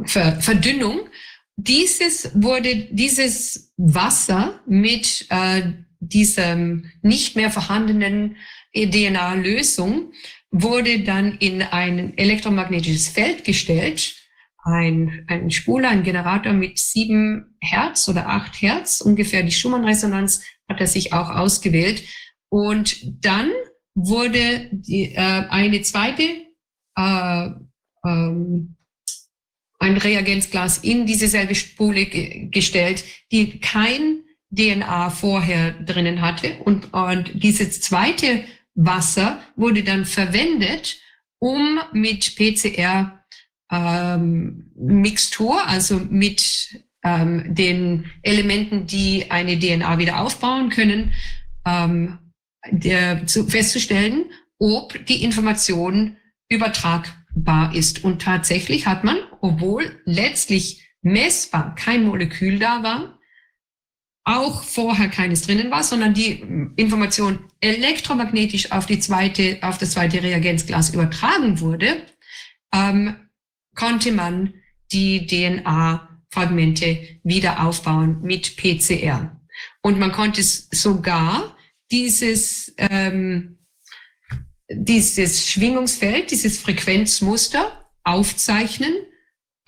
Ver, 0.04 0.40
Verdünnung. 0.40 1.08
Dieses 1.56 2.30
wurde, 2.34 2.88
dieses 2.90 3.72
Wasser 3.76 4.60
mit 4.66 5.26
äh, 5.30 5.72
diesem 6.00 6.90
nicht 7.02 7.36
mehr 7.36 7.50
vorhandenen 7.50 8.36
DNA-Lösung 8.74 10.12
wurde 10.50 11.00
dann 11.00 11.38
in 11.38 11.62
ein 11.62 12.16
elektromagnetisches 12.16 13.08
Feld 13.08 13.44
gestellt 13.44 14.16
ein, 14.62 15.24
ein 15.26 15.50
Spuler, 15.50 15.88
ein 15.90 16.04
Generator 16.04 16.52
mit 16.52 16.78
sieben 16.78 17.56
Hertz 17.60 18.08
oder 18.08 18.28
acht 18.28 18.60
Hertz, 18.62 19.00
ungefähr 19.00 19.42
die 19.42 19.52
Schumann-Resonanz 19.52 20.44
hat 20.68 20.80
er 20.80 20.86
sich 20.86 21.12
auch 21.12 21.30
ausgewählt. 21.30 22.04
Und 22.48 23.24
dann 23.24 23.50
wurde 23.94 24.68
die, 24.70 25.14
äh, 25.14 25.18
eine 25.18 25.82
zweite, 25.82 26.22
äh, 26.96 27.50
ähm, 28.06 28.76
ein 29.78 29.96
Reagenzglas 29.96 30.78
in 30.78 31.06
diese 31.06 31.26
selbe 31.26 31.56
Spule 31.56 32.06
gestellt, 32.50 33.04
die 33.32 33.58
kein 33.58 34.22
DNA 34.56 35.10
vorher 35.10 35.72
drinnen 35.72 36.20
hatte. 36.20 36.58
Und, 36.60 36.92
und 36.94 37.32
dieses 37.34 37.80
zweite 37.80 38.44
Wasser 38.74 39.42
wurde 39.56 39.82
dann 39.82 40.04
verwendet, 40.04 40.98
um 41.38 41.80
mit 41.92 42.36
PCR 42.36 43.22
ähm, 43.70 44.70
also 45.66 45.98
mit 45.98 46.82
ähm, 47.02 47.54
den 47.54 48.10
Elementen, 48.22 48.86
die 48.86 49.30
eine 49.30 49.58
DNA 49.58 49.98
wieder 49.98 50.20
aufbauen 50.20 50.70
können, 50.70 51.12
ähm, 51.66 52.18
der, 52.70 53.26
zu, 53.26 53.46
festzustellen, 53.46 54.26
ob 54.58 55.04
die 55.06 55.24
Information 55.24 56.16
übertragbar 56.48 57.74
ist. 57.74 58.04
Und 58.04 58.22
tatsächlich 58.22 58.86
hat 58.86 59.04
man, 59.04 59.16
obwohl 59.40 60.00
letztlich 60.04 60.86
messbar 61.02 61.74
kein 61.74 62.04
Molekül 62.04 62.58
da 62.58 62.82
war, 62.82 63.18
auch 64.24 64.62
vorher 64.62 65.08
keines 65.08 65.42
drinnen 65.42 65.70
war, 65.70 65.82
sondern 65.82 66.14
die 66.14 66.44
Information 66.76 67.40
elektromagnetisch 67.60 68.70
auf 68.70 68.86
die 68.86 69.00
zweite, 69.00 69.58
auf 69.62 69.78
das 69.78 69.92
zweite 69.92 70.22
Reagenzglas 70.22 70.94
übertragen 70.94 71.60
wurde, 71.60 72.06
ähm, 72.72 73.16
konnte 73.74 74.12
man 74.12 74.54
die 74.92 75.26
DNA-Fragmente 75.26 77.18
wieder 77.24 77.66
aufbauen 77.66 78.20
mit 78.22 78.56
PCR. 78.56 79.40
Und 79.82 79.98
man 79.98 80.12
konnte 80.12 80.42
sogar 80.42 81.56
dieses, 81.90 82.72
ähm, 82.78 83.58
dieses 84.70 85.48
Schwingungsfeld, 85.48 86.30
dieses 86.30 86.58
Frequenzmuster 86.58 87.90
aufzeichnen, 88.04 88.94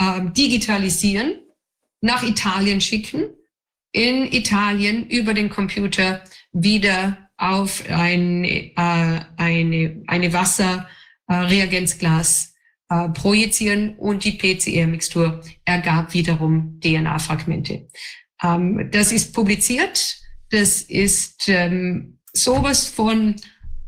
ähm, 0.00 0.32
digitalisieren, 0.32 1.40
nach 2.00 2.22
Italien 2.22 2.80
schicken, 2.80 3.30
in 3.94 4.30
Italien 4.32 5.08
über 5.08 5.32
den 5.34 5.48
Computer 5.48 6.22
wieder 6.52 7.30
auf 7.36 7.84
ein, 7.88 8.44
äh, 8.44 9.20
eine, 9.36 10.02
eine 10.08 10.32
Wasserreagenzglas 10.32 12.54
äh, 12.90 13.08
projizieren 13.10 13.94
und 13.96 14.24
die 14.24 14.32
PCR-Mixtur 14.32 15.40
ergab 15.64 16.12
wiederum 16.12 16.80
DNA-Fragmente. 16.80 17.86
Ähm, 18.42 18.88
das 18.90 19.12
ist 19.12 19.32
publiziert. 19.32 20.16
Das 20.50 20.82
ist 20.82 21.48
ähm, 21.48 22.18
sowas 22.32 22.88
von 22.88 23.36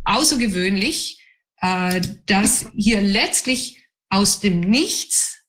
außergewöhnlich, 0.04 1.20
äh, 1.60 2.00
dass 2.26 2.70
hier 2.76 3.00
letztlich 3.00 3.84
aus 4.08 4.38
dem 4.38 4.60
Nichts 4.60 5.42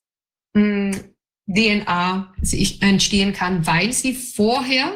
mh, 0.54 0.96
hm, 0.96 1.14
DNA 1.48 2.34
entstehen 2.80 3.32
kann, 3.32 3.66
weil 3.66 3.92
sie 3.92 4.14
vorher 4.14 4.92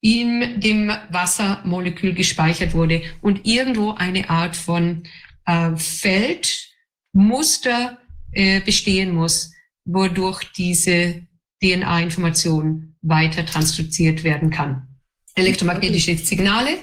in 0.00 0.60
dem 0.60 0.90
Wassermolekül 1.10 2.14
gespeichert 2.14 2.72
wurde 2.72 3.02
und 3.20 3.46
irgendwo 3.46 3.92
eine 3.92 4.30
Art 4.30 4.56
von 4.56 5.02
äh, 5.44 5.76
Feld 5.76 6.70
Muster 7.12 7.98
äh, 8.32 8.60
bestehen 8.60 9.14
muss, 9.14 9.52
wodurch 9.84 10.44
diese 10.56 11.26
DNA-Information 11.62 12.96
weiter 13.02 13.44
transduziert 13.44 14.24
werden 14.24 14.50
kann. 14.50 14.86
Elektromagnetische 15.34 16.16
Signale 16.16 16.78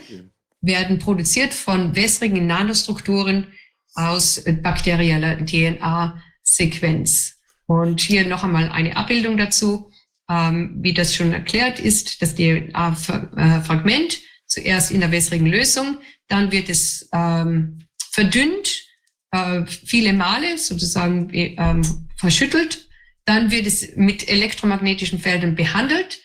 werden 0.61 0.99
produziert 0.99 1.53
von 1.53 1.95
wässrigen 1.95 2.45
Nanostrukturen 2.45 3.47
aus 3.93 4.43
bakterieller 4.61 5.43
DNA-Sequenz. 5.43 7.36
Und 7.67 8.01
hier 8.01 8.25
noch 8.25 8.43
einmal 8.43 8.69
eine 8.69 8.95
Abbildung 8.95 9.37
dazu. 9.37 9.91
Ähm, 10.29 10.77
wie 10.81 10.93
das 10.93 11.15
schon 11.15 11.31
erklärt 11.31 11.79
ist, 11.79 12.21
das 12.21 12.35
DNA-Fragment 12.35 14.19
zuerst 14.45 14.91
in 14.91 14.99
der 14.99 15.11
wässrigen 15.11 15.47
Lösung, 15.47 15.99
dann 16.27 16.51
wird 16.51 16.69
es 16.69 17.07
ähm, 17.13 17.87
verdünnt 18.11 18.87
äh, 19.31 19.65
viele 19.65 20.13
Male 20.13 20.57
sozusagen 20.57 21.29
ähm, 21.33 22.09
verschüttelt. 22.17 22.87
Dann 23.25 23.51
wird 23.51 23.67
es 23.67 23.95
mit 23.95 24.27
elektromagnetischen 24.27 25.19
Feldern 25.19 25.55
behandelt 25.55 26.19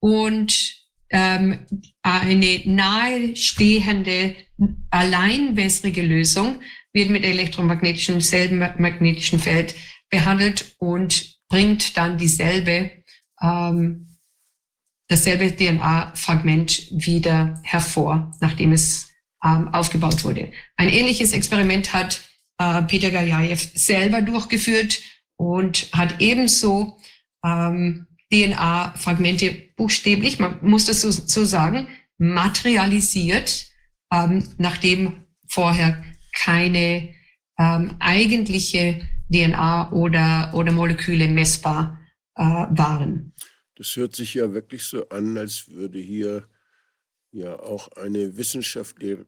und 0.00 0.74
ähm, 1.10 1.66
eine 2.02 2.62
nahestehende, 2.64 4.36
allein 4.90 5.56
wässrige 5.56 6.02
Lösung 6.02 6.60
wird 6.92 7.10
mit 7.10 7.24
elektromagnetischem, 7.24 8.20
selben 8.20 8.58
magnetischen 8.58 9.38
Feld 9.38 9.74
behandelt 10.10 10.74
und 10.78 11.36
bringt 11.48 11.96
dann 11.96 12.18
dieselbe, 12.18 12.90
ähm, 13.42 14.16
dasselbe 15.08 15.54
DNA-Fragment 15.54 16.88
wieder 16.90 17.60
hervor, 17.62 18.32
nachdem 18.40 18.72
es 18.72 19.10
ähm, 19.44 19.68
aufgebaut 19.72 20.24
wurde. 20.24 20.52
Ein 20.76 20.88
ähnliches 20.88 21.32
Experiment 21.32 21.92
hat 21.92 22.22
äh, 22.58 22.82
Peter 22.82 23.10
Gajajew 23.10 23.58
selber 23.74 24.22
durchgeführt 24.22 25.00
und 25.36 25.88
hat 25.92 26.20
ebenso 26.20 26.98
ähm, 27.44 28.06
DNA-Fragmente 28.32 29.70
buchstäblich, 29.76 30.38
man 30.38 30.58
muss 30.62 30.86
das 30.86 31.02
so, 31.02 31.10
so 31.10 31.44
sagen, 31.44 31.88
materialisiert, 32.18 33.66
ähm, 34.12 34.48
nachdem 34.58 35.24
vorher 35.46 36.02
keine 36.34 37.14
ähm, 37.58 37.96
eigentliche 38.00 39.06
DNA 39.32 39.92
oder, 39.92 40.52
oder 40.54 40.72
Moleküle 40.72 41.28
messbar 41.28 41.98
äh, 42.36 42.42
waren. 42.42 43.32
Das 43.76 43.94
hört 43.96 44.14
sich 44.14 44.34
ja 44.34 44.52
wirklich 44.52 44.84
so 44.84 45.08
an, 45.08 45.36
als 45.36 45.68
würde 45.68 45.98
hier 45.98 46.48
ja 47.32 47.58
auch 47.58 47.88
eine 47.92 48.36
wissenschaftliche 48.36 49.26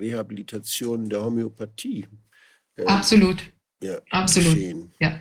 Rehabilitation 0.00 1.08
der 1.08 1.24
Homöopathie 1.24 2.06
äh, 2.78 2.84
Absolut. 2.84 3.52
Ja, 3.82 4.00
Absolut. 4.10 4.54
Geschehen. 4.54 4.92
Ja, 5.00 5.20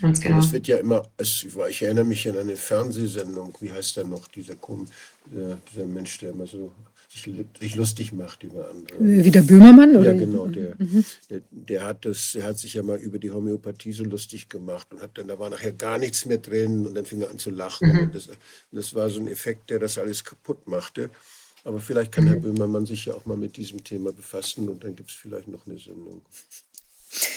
ganz 0.00 0.20
genau. 0.20 0.38
Es 0.38 0.52
wird 0.52 0.66
ja 0.66 0.78
immer, 0.78 1.08
es, 1.16 1.44
ich 1.68 1.82
erinnere 1.82 2.04
mich 2.04 2.28
an 2.28 2.38
eine 2.38 2.56
Fernsehsendung, 2.56 3.56
wie 3.60 3.72
heißt 3.72 3.96
der 3.96 4.04
noch, 4.04 4.28
dieser, 4.28 4.56
dieser, 5.26 5.56
dieser 5.70 5.86
Mensch, 5.86 6.18
der 6.18 6.30
immer 6.30 6.46
so 6.46 6.74
sich, 7.12 7.34
sich, 7.60 7.74
lustig 7.74 8.12
macht 8.12 8.42
über 8.42 8.70
andere. 8.70 8.96
Wie 9.00 9.30
der 9.30 9.42
Böhmermann? 9.42 9.96
Oder? 9.96 10.12
Ja, 10.12 10.18
genau. 10.18 10.46
Der, 10.46 10.74
mhm. 10.78 11.04
der, 11.28 11.42
der, 11.50 11.84
hat 11.84 12.04
das, 12.04 12.32
der 12.32 12.44
hat 12.44 12.58
sich 12.58 12.74
ja 12.74 12.82
mal 12.82 12.98
über 12.98 13.18
die 13.18 13.30
Homöopathie 13.30 13.92
so 13.92 14.04
lustig 14.04 14.48
gemacht 14.48 14.88
und 14.92 15.02
hat 15.02 15.18
dann, 15.18 15.28
da 15.28 15.38
war 15.38 15.50
nachher 15.50 15.72
gar 15.72 15.98
nichts 15.98 16.24
mehr 16.24 16.38
drin 16.38 16.86
und 16.86 16.94
dann 16.94 17.04
fing 17.04 17.20
er 17.20 17.30
an 17.30 17.38
zu 17.38 17.50
lachen. 17.50 17.92
Mhm. 17.92 17.98
Und 18.00 18.14
das, 18.14 18.28
das 18.70 18.94
war 18.94 19.10
so 19.10 19.20
ein 19.20 19.28
Effekt, 19.28 19.70
der 19.70 19.78
das 19.78 19.98
alles 19.98 20.24
kaputt 20.24 20.66
machte. 20.66 21.10
Aber 21.64 21.80
vielleicht 21.80 22.12
kann 22.12 22.24
mhm. 22.24 22.28
Herr 22.28 22.40
Böhmermann 22.40 22.86
sich 22.86 23.04
ja 23.04 23.14
auch 23.14 23.26
mal 23.26 23.36
mit 23.36 23.56
diesem 23.56 23.84
Thema 23.84 24.12
befassen 24.12 24.68
und 24.68 24.82
dann 24.82 24.96
gibt 24.96 25.10
es 25.10 25.16
vielleicht 25.16 25.48
noch 25.48 25.66
eine 25.66 25.78
Sendung. 25.78 26.22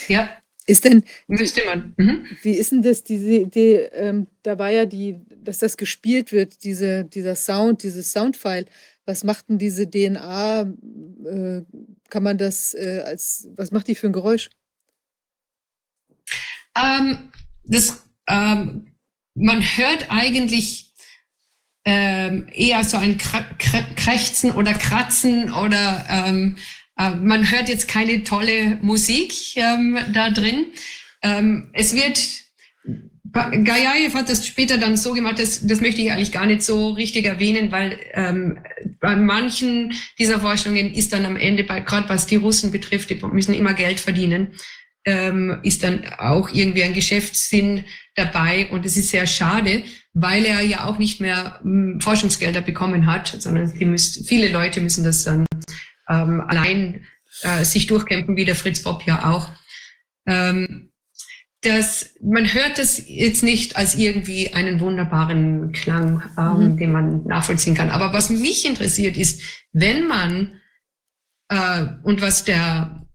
Ja, 0.07 0.29
Ist 0.67 0.83
denn, 0.83 1.03
Müsste 1.27 1.63
man. 1.65 1.93
Mhm. 1.97 2.25
wie 2.41 2.53
ist 2.53 2.71
denn 2.71 2.81
das, 2.81 3.03
diese 3.03 3.29
Idee, 3.29 3.89
ähm, 3.93 4.27
da 4.41 4.57
war 4.57 4.71
ja 4.71 4.85
die, 4.85 5.19
dass 5.43 5.59
das 5.59 5.77
gespielt 5.77 6.31
wird, 6.31 6.63
diese, 6.63 7.05
dieser 7.05 7.35
Sound, 7.35 7.83
dieses 7.83 8.11
Soundfile. 8.11 8.65
Was 9.05 9.23
macht 9.23 9.49
denn 9.49 9.57
diese 9.57 9.89
DNA? 9.89 10.61
Äh, 10.61 11.61
kann 12.09 12.23
man 12.23 12.37
das 12.37 12.73
äh, 12.73 13.03
als, 13.05 13.47
was 13.55 13.71
macht 13.71 13.87
die 13.87 13.95
für 13.95 14.07
ein 14.07 14.13
Geräusch? 14.13 14.49
Ähm, 16.75 17.31
das, 17.63 18.05
ähm, 18.27 18.95
man 19.35 19.61
hört 19.61 20.07
eigentlich 20.09 20.91
ähm, 21.85 22.47
eher 22.51 22.83
so 22.83 22.97
ein 22.97 23.17
Krächzen 23.17 24.51
oder 24.51 24.73
Kratzen 24.73 25.53
oder 25.53 26.05
ähm, 26.09 26.57
äh, 26.97 27.11
man 27.11 27.49
hört 27.49 27.69
jetzt 27.69 27.87
keine 27.87 28.23
tolle 28.23 28.77
Musik 28.81 29.55
ähm, 29.55 29.99
da 30.13 30.31
drin. 30.31 30.67
Ähm, 31.21 31.69
es 31.73 31.93
wird, 31.93 32.19
Gajajew 33.35 34.13
hat 34.13 34.29
das 34.29 34.47
später 34.47 34.77
dann 34.77 34.95
so 34.95 35.11
gemacht, 35.11 35.39
das, 35.39 35.67
das 35.67 35.81
möchte 35.81 36.01
ich 36.01 36.11
eigentlich 36.11 36.31
gar 36.31 36.45
nicht 36.45 36.63
so 36.63 36.91
richtig 36.91 37.25
erwähnen, 37.25 37.69
weil 37.69 37.99
ähm, 38.13 38.59
bei 39.01 39.15
manchen 39.15 39.93
dieser 40.17 40.39
Forschungen 40.39 40.93
ist 40.93 41.11
dann 41.11 41.25
am 41.25 41.35
Ende, 41.35 41.65
gerade 41.65 42.07
was 42.07 42.27
die 42.27 42.37
Russen 42.37 42.71
betrifft, 42.71 43.09
die 43.09 43.15
müssen 43.15 43.53
immer 43.53 43.73
Geld 43.73 43.99
verdienen, 43.99 44.53
ähm, 45.03 45.59
ist 45.63 45.83
dann 45.83 46.05
auch 46.17 46.49
irgendwie 46.49 46.83
ein 46.83 46.93
Geschäftssinn 46.93 47.83
dabei 48.15 48.69
und 48.71 48.85
es 48.85 48.95
ist 48.95 49.09
sehr 49.09 49.27
schade, 49.27 49.83
weil 50.13 50.45
er 50.45 50.61
ja 50.61 50.85
auch 50.85 50.97
nicht 50.97 51.19
mehr 51.19 51.59
m, 51.61 51.99
Forschungsgelder 51.99 52.61
bekommen 52.61 53.05
hat, 53.05 53.35
sondern 53.39 53.73
müsst, 53.79 54.27
viele 54.27 54.47
Leute 54.47 54.79
müssen 54.79 55.03
das 55.03 55.25
dann 55.25 55.45
ähm, 56.09 56.41
allein 56.47 57.05
äh, 57.41 57.65
sich 57.65 57.87
durchkämpfen, 57.87 58.37
wie 58.37 58.45
der 58.45 58.55
Fritz 58.55 58.81
Bob 58.81 59.03
ja 59.05 59.29
auch. 59.29 59.49
Ähm, 60.25 60.89
das, 61.65 62.11
man 62.21 62.53
hört 62.53 62.77
das 62.77 63.01
jetzt 63.07 63.43
nicht 63.43 63.75
als 63.75 63.95
irgendwie 63.95 64.53
einen 64.53 64.79
wunderbaren 64.79 65.71
Klang, 65.71 66.21
ähm, 66.37 66.73
Mhm. 66.73 66.77
den 66.77 66.91
man 66.91 67.23
nachvollziehen 67.25 67.75
kann. 67.75 67.89
Aber 67.89 68.13
was 68.13 68.29
mich 68.29 68.65
interessiert 68.65 69.17
ist, 69.17 69.41
wenn 69.73 70.07
man 70.07 70.61
äh, 71.49 71.85
und 72.03 72.21
was 72.21 72.43
der, 72.43 73.05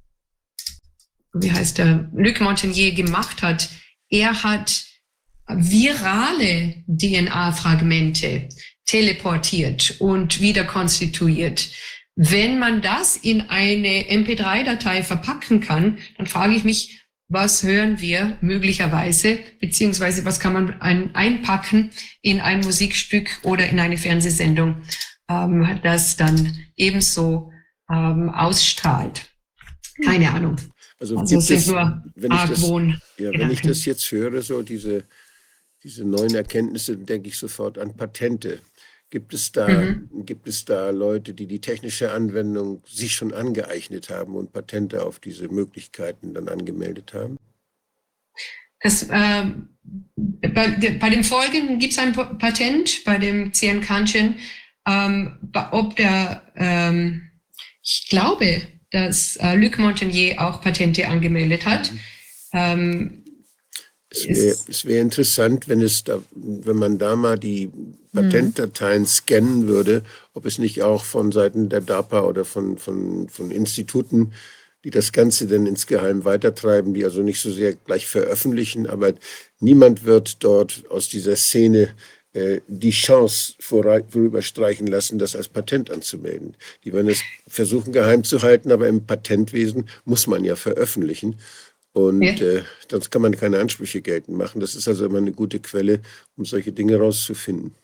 wie 1.32 1.50
heißt 1.52 1.78
der, 1.78 2.08
Luc 2.14 2.40
Montagnier 2.40 2.92
gemacht 2.92 3.42
hat, 3.42 3.68
er 4.08 4.42
hat 4.42 4.84
virale 5.48 6.84
DNA-Fragmente 6.86 8.48
teleportiert 8.86 9.96
und 10.00 10.40
wieder 10.40 10.64
konstituiert. 10.64 11.70
Wenn 12.16 12.58
man 12.58 12.82
das 12.82 13.16
in 13.16 13.48
eine 13.48 14.10
MP3-Datei 14.10 15.02
verpacken 15.02 15.60
kann, 15.60 15.98
dann 16.18 16.26
frage 16.26 16.54
ich 16.54 16.64
mich, 16.64 16.99
was 17.30 17.62
hören 17.62 18.00
wir 18.00 18.36
möglicherweise, 18.40 19.38
beziehungsweise 19.60 20.24
was 20.24 20.40
kann 20.40 20.52
man 20.52 20.80
ein, 20.80 21.14
einpacken 21.14 21.90
in 22.22 22.40
ein 22.40 22.60
Musikstück 22.60 23.30
oder 23.44 23.68
in 23.68 23.78
eine 23.78 23.96
Fernsehsendung, 23.96 24.82
ähm, 25.28 25.78
das 25.82 26.16
dann 26.16 26.58
ebenso 26.76 27.52
ähm, 27.88 28.30
ausstrahlt. 28.30 29.30
Keine 30.04 30.32
Ahnung. 30.32 30.56
Also, 30.98 31.16
Also 31.18 31.36
es 31.36 31.46
gibt 31.48 31.60
ist 31.60 31.66
es, 31.66 31.72
nur 31.72 32.02
wenn 32.16 32.32
ich 32.32 32.44
das, 32.44 32.68
ja, 33.18 33.30
wenn 33.32 33.50
ich 33.52 33.62
das 33.62 33.84
jetzt 33.84 34.10
höre, 34.10 34.42
so 34.42 34.62
diese, 34.62 35.04
diese 35.84 36.04
neuen 36.04 36.34
Erkenntnisse, 36.34 36.96
denke 36.96 37.28
ich 37.28 37.38
sofort 37.38 37.78
an 37.78 37.96
Patente. 37.96 38.58
Gibt 39.10 39.34
es 39.34 39.50
da, 39.50 39.68
Mhm. 39.68 40.24
gibt 40.24 40.46
es 40.46 40.64
da 40.64 40.90
Leute, 40.90 41.34
die 41.34 41.46
die 41.46 41.60
technische 41.60 42.12
Anwendung 42.12 42.80
sich 42.86 43.12
schon 43.12 43.34
angeeignet 43.34 44.08
haben 44.08 44.36
und 44.36 44.52
Patente 44.52 45.04
auf 45.04 45.18
diese 45.18 45.48
Möglichkeiten 45.48 46.32
dann 46.32 46.48
angemeldet 46.48 47.12
haben? 47.12 47.36
Das, 48.82 49.06
ähm, 49.10 49.68
bei, 50.14 50.68
de- 50.68 50.96
bei 50.96 51.10
den 51.10 51.24
Folgen 51.24 51.78
gibt 51.80 51.92
es 51.92 51.98
ein 51.98 52.12
Pa- 52.12 52.32
Patent, 52.34 53.02
bei 53.04 53.18
dem 53.18 53.52
CN 53.52 53.80
Kanchen, 53.80 54.36
ähm, 54.88 55.38
ob 55.72 55.96
der, 55.96 56.42
ähm, 56.54 57.30
ich 57.82 58.06
glaube, 58.08 58.62
dass 58.92 59.36
äh, 59.36 59.56
Luc 59.56 59.78
Montagnier 59.78 60.40
auch 60.40 60.60
Patente 60.62 61.06
angemeldet 61.08 61.66
hat. 61.66 61.92
Ähm, 62.52 63.19
Es 64.10 64.26
wäre 64.26 64.56
wär 64.84 65.02
interessant, 65.02 65.68
wenn 65.68 65.80
es 65.80 66.02
da, 66.02 66.20
wenn 66.32 66.76
man 66.76 66.98
da 66.98 67.14
mal 67.14 67.38
die 67.38 67.70
Patentdateien 68.12 69.06
scannen 69.06 69.68
würde, 69.68 70.02
ob 70.34 70.46
es 70.46 70.58
nicht 70.58 70.82
auch 70.82 71.04
von 71.04 71.30
Seiten 71.30 71.68
der 71.68 71.80
DARPA 71.80 72.22
oder 72.22 72.44
von, 72.44 72.76
von, 72.76 73.28
von 73.28 73.50
Instituten, 73.52 74.32
die 74.84 74.90
das 74.90 75.12
Ganze 75.12 75.46
dann 75.46 75.66
insgeheim 75.66 76.24
weitertreiben, 76.24 76.94
die 76.94 77.04
also 77.04 77.22
nicht 77.22 77.40
so 77.40 77.52
sehr 77.52 77.74
gleich 77.74 78.06
veröffentlichen, 78.06 78.86
aber 78.86 79.12
niemand 79.60 80.04
wird 80.04 80.42
dort 80.42 80.84
aus 80.90 81.08
dieser 81.08 81.36
Szene 81.36 81.94
äh, 82.32 82.60
die 82.68 82.90
Chance 82.92 83.54
vorüberstreichen 83.58 84.86
lassen, 84.86 85.18
das 85.18 85.36
als 85.36 85.48
Patent 85.48 85.90
anzumelden. 85.90 86.56
Die 86.84 86.92
werden 86.92 87.08
es 87.08 87.22
versuchen 87.48 87.92
geheim 87.92 88.24
zu 88.24 88.42
halten, 88.42 88.72
aber 88.72 88.88
im 88.88 89.04
Patentwesen 89.04 89.88
muss 90.04 90.26
man 90.26 90.44
ja 90.44 90.56
veröffentlichen. 90.56 91.40
Und 92.08 92.22
Ja. 92.22 92.32
äh, 92.32 92.62
sonst 92.90 93.10
kann 93.10 93.22
man 93.22 93.36
keine 93.36 93.58
Ansprüche 93.58 94.00
geltend 94.02 94.36
machen. 94.36 94.60
Das 94.60 94.74
ist 94.74 94.88
also 94.88 95.06
immer 95.06 95.18
eine 95.18 95.32
gute 95.32 95.60
Quelle, 95.60 96.00
um 96.36 96.44
solche 96.44 96.72
Dinge 96.72 96.96
rauszufinden. 96.96 97.74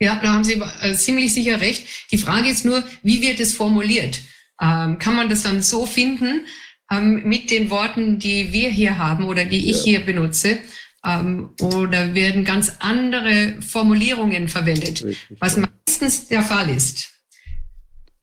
Ja, 0.00 0.18
da 0.22 0.32
haben 0.32 0.44
Sie 0.44 0.60
äh, 0.82 0.94
ziemlich 0.94 1.32
sicher 1.32 1.60
recht. 1.60 1.86
Die 2.10 2.18
Frage 2.18 2.48
ist 2.48 2.64
nur, 2.64 2.82
wie 3.02 3.22
wird 3.22 3.40
es 3.40 3.54
formuliert? 3.54 4.20
Ähm, 4.60 4.98
kann 4.98 5.14
man 5.16 5.28
das 5.28 5.42
dann 5.42 5.62
so 5.62 5.86
finden 5.86 6.46
ähm, 6.90 7.22
mit 7.24 7.50
den 7.50 7.70
Worten, 7.70 8.18
die 8.18 8.52
wir 8.52 8.70
hier 8.70 8.98
haben 8.98 9.24
oder 9.24 9.44
die 9.44 9.70
ich 9.70 9.78
Ja. 9.78 9.82
hier 9.84 10.00
benutze? 10.06 10.58
Ähm, 11.06 11.50
oder 11.60 12.14
werden 12.14 12.44
ganz 12.44 12.72
andere 12.80 13.56
Formulierungen 13.60 14.48
verwendet? 14.48 15.04
Richtig, 15.04 15.38
Was 15.38 15.56
meistens 15.56 16.28
der 16.28 16.42
Fall 16.42 16.70
ist. 16.70 17.10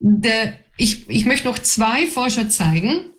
Der, 0.00 0.58
ich, 0.76 1.08
ich 1.08 1.24
möchte 1.24 1.46
noch 1.46 1.58
zwei 1.60 2.06
Forscher 2.06 2.48
zeigen, 2.50 3.12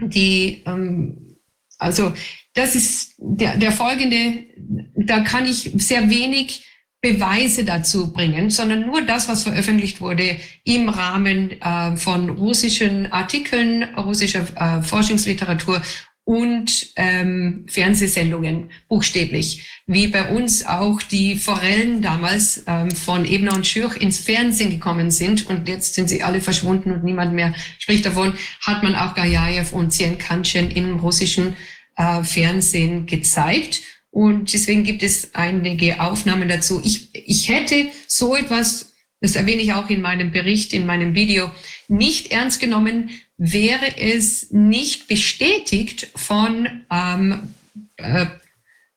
die, 0.00 0.62
ähm, 0.66 1.36
also 1.78 2.12
das 2.54 2.74
ist 2.74 3.14
der, 3.18 3.56
der 3.56 3.72
folgende, 3.72 4.46
da 4.94 5.20
kann 5.20 5.46
ich 5.46 5.70
sehr 5.76 6.10
wenig 6.10 6.64
Beweise 7.00 7.64
dazu 7.64 8.12
bringen, 8.12 8.50
sondern 8.50 8.84
nur 8.84 9.02
das, 9.02 9.28
was 9.28 9.44
veröffentlicht 9.44 10.00
wurde 10.00 10.36
im 10.64 10.88
Rahmen 10.88 11.52
äh, 11.60 11.96
von 11.96 12.28
russischen 12.30 13.12
Artikeln, 13.12 13.84
russischer 13.96 14.44
äh, 14.56 14.82
Forschungsliteratur 14.82 15.80
und 16.28 16.92
ähm, 16.96 17.64
Fernsehsendungen 17.68 18.68
buchstäblich, 18.86 19.66
wie 19.86 20.08
bei 20.08 20.28
uns 20.28 20.66
auch 20.66 21.00
die 21.00 21.36
Forellen 21.36 22.02
damals 22.02 22.64
ähm, 22.66 22.90
von 22.90 23.24
Ebner 23.24 23.54
und 23.54 23.66
Schürch 23.66 23.96
ins 23.96 24.18
Fernsehen 24.18 24.68
gekommen 24.68 25.10
sind 25.10 25.48
und 25.48 25.66
jetzt 25.68 25.94
sind 25.94 26.10
sie 26.10 26.22
alle 26.22 26.42
verschwunden 26.42 26.92
und 26.92 27.02
niemand 27.02 27.32
mehr 27.32 27.54
spricht 27.78 28.04
davon, 28.04 28.34
hat 28.60 28.82
man 28.82 28.94
auch 28.94 29.14
Gajajew 29.14 29.74
und 29.74 29.90
Zienkanchen 29.90 30.70
im 30.70 30.98
russischen 30.98 31.56
äh, 31.96 32.22
Fernsehen 32.22 33.06
gezeigt. 33.06 33.80
Und 34.10 34.52
deswegen 34.52 34.84
gibt 34.84 35.02
es 35.02 35.34
einige 35.34 35.98
Aufnahmen 35.98 36.50
dazu. 36.50 36.82
Ich, 36.84 37.08
ich 37.14 37.48
hätte 37.48 37.86
so 38.06 38.36
etwas, 38.36 38.92
das 39.22 39.34
erwähne 39.34 39.62
ich 39.62 39.72
auch 39.72 39.88
in 39.88 40.02
meinem 40.02 40.30
Bericht, 40.30 40.74
in 40.74 40.84
meinem 40.84 41.14
Video, 41.14 41.50
nicht 41.88 42.32
ernst 42.32 42.60
genommen, 42.60 43.08
wäre 43.38 43.96
es 43.96 44.50
nicht 44.50 45.06
bestätigt 45.06 46.10
von 46.16 46.84
ähm, 46.90 47.54
äh, 47.96 48.26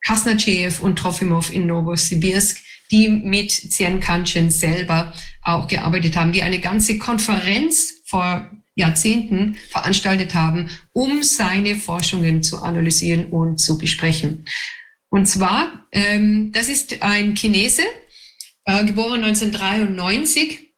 Kasnachev 0.03 0.81
und 0.81 0.97
Trofimov 0.97 1.53
in 1.53 1.68
Novosibirsk, 1.68 2.57
die 2.89 3.07
mit 3.07 3.51
Zienkanchen 3.51 4.49
selber 4.49 5.13
auch 5.43 5.68
gearbeitet 5.68 6.18
haben, 6.18 6.31
die 6.31 6.43
eine 6.43 6.59
ganze 6.59 6.97
Konferenz 6.97 8.01
vor 8.05 8.49
Jahrzehnten 8.76 9.57
veranstaltet 9.69 10.34
haben, 10.34 10.69
um 10.91 11.23
seine 11.23 11.76
Forschungen 11.76 12.41
zu 12.41 12.61
analysieren 12.61 13.27
und 13.27 13.59
zu 13.59 13.77
besprechen. 13.77 14.45
Und 15.09 15.27
zwar, 15.27 15.85
ähm, 15.91 16.51
das 16.51 16.68
ist 16.68 17.01
ein 17.03 17.35
Chinese, 17.35 17.84
äh, 18.65 18.85
geboren 18.85 19.23
1993 19.23 20.70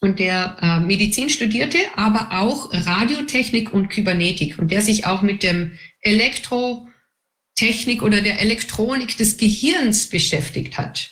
und 0.00 0.18
der 0.18 0.56
äh, 0.60 0.80
Medizin 0.80 1.28
studierte, 1.28 1.78
aber 1.94 2.28
auch 2.40 2.70
Radiotechnik 2.72 3.72
und 3.72 3.88
Kybernetik 3.88 4.58
und 4.58 4.70
der 4.70 4.82
sich 4.82 5.06
auch 5.06 5.22
mit 5.22 5.42
dem 5.42 5.78
Elektrotechnik 6.00 8.02
oder 8.02 8.20
der 8.22 8.40
Elektronik 8.40 9.16
des 9.18 9.36
Gehirns 9.36 10.08
beschäftigt 10.08 10.78
hat. 10.78 11.10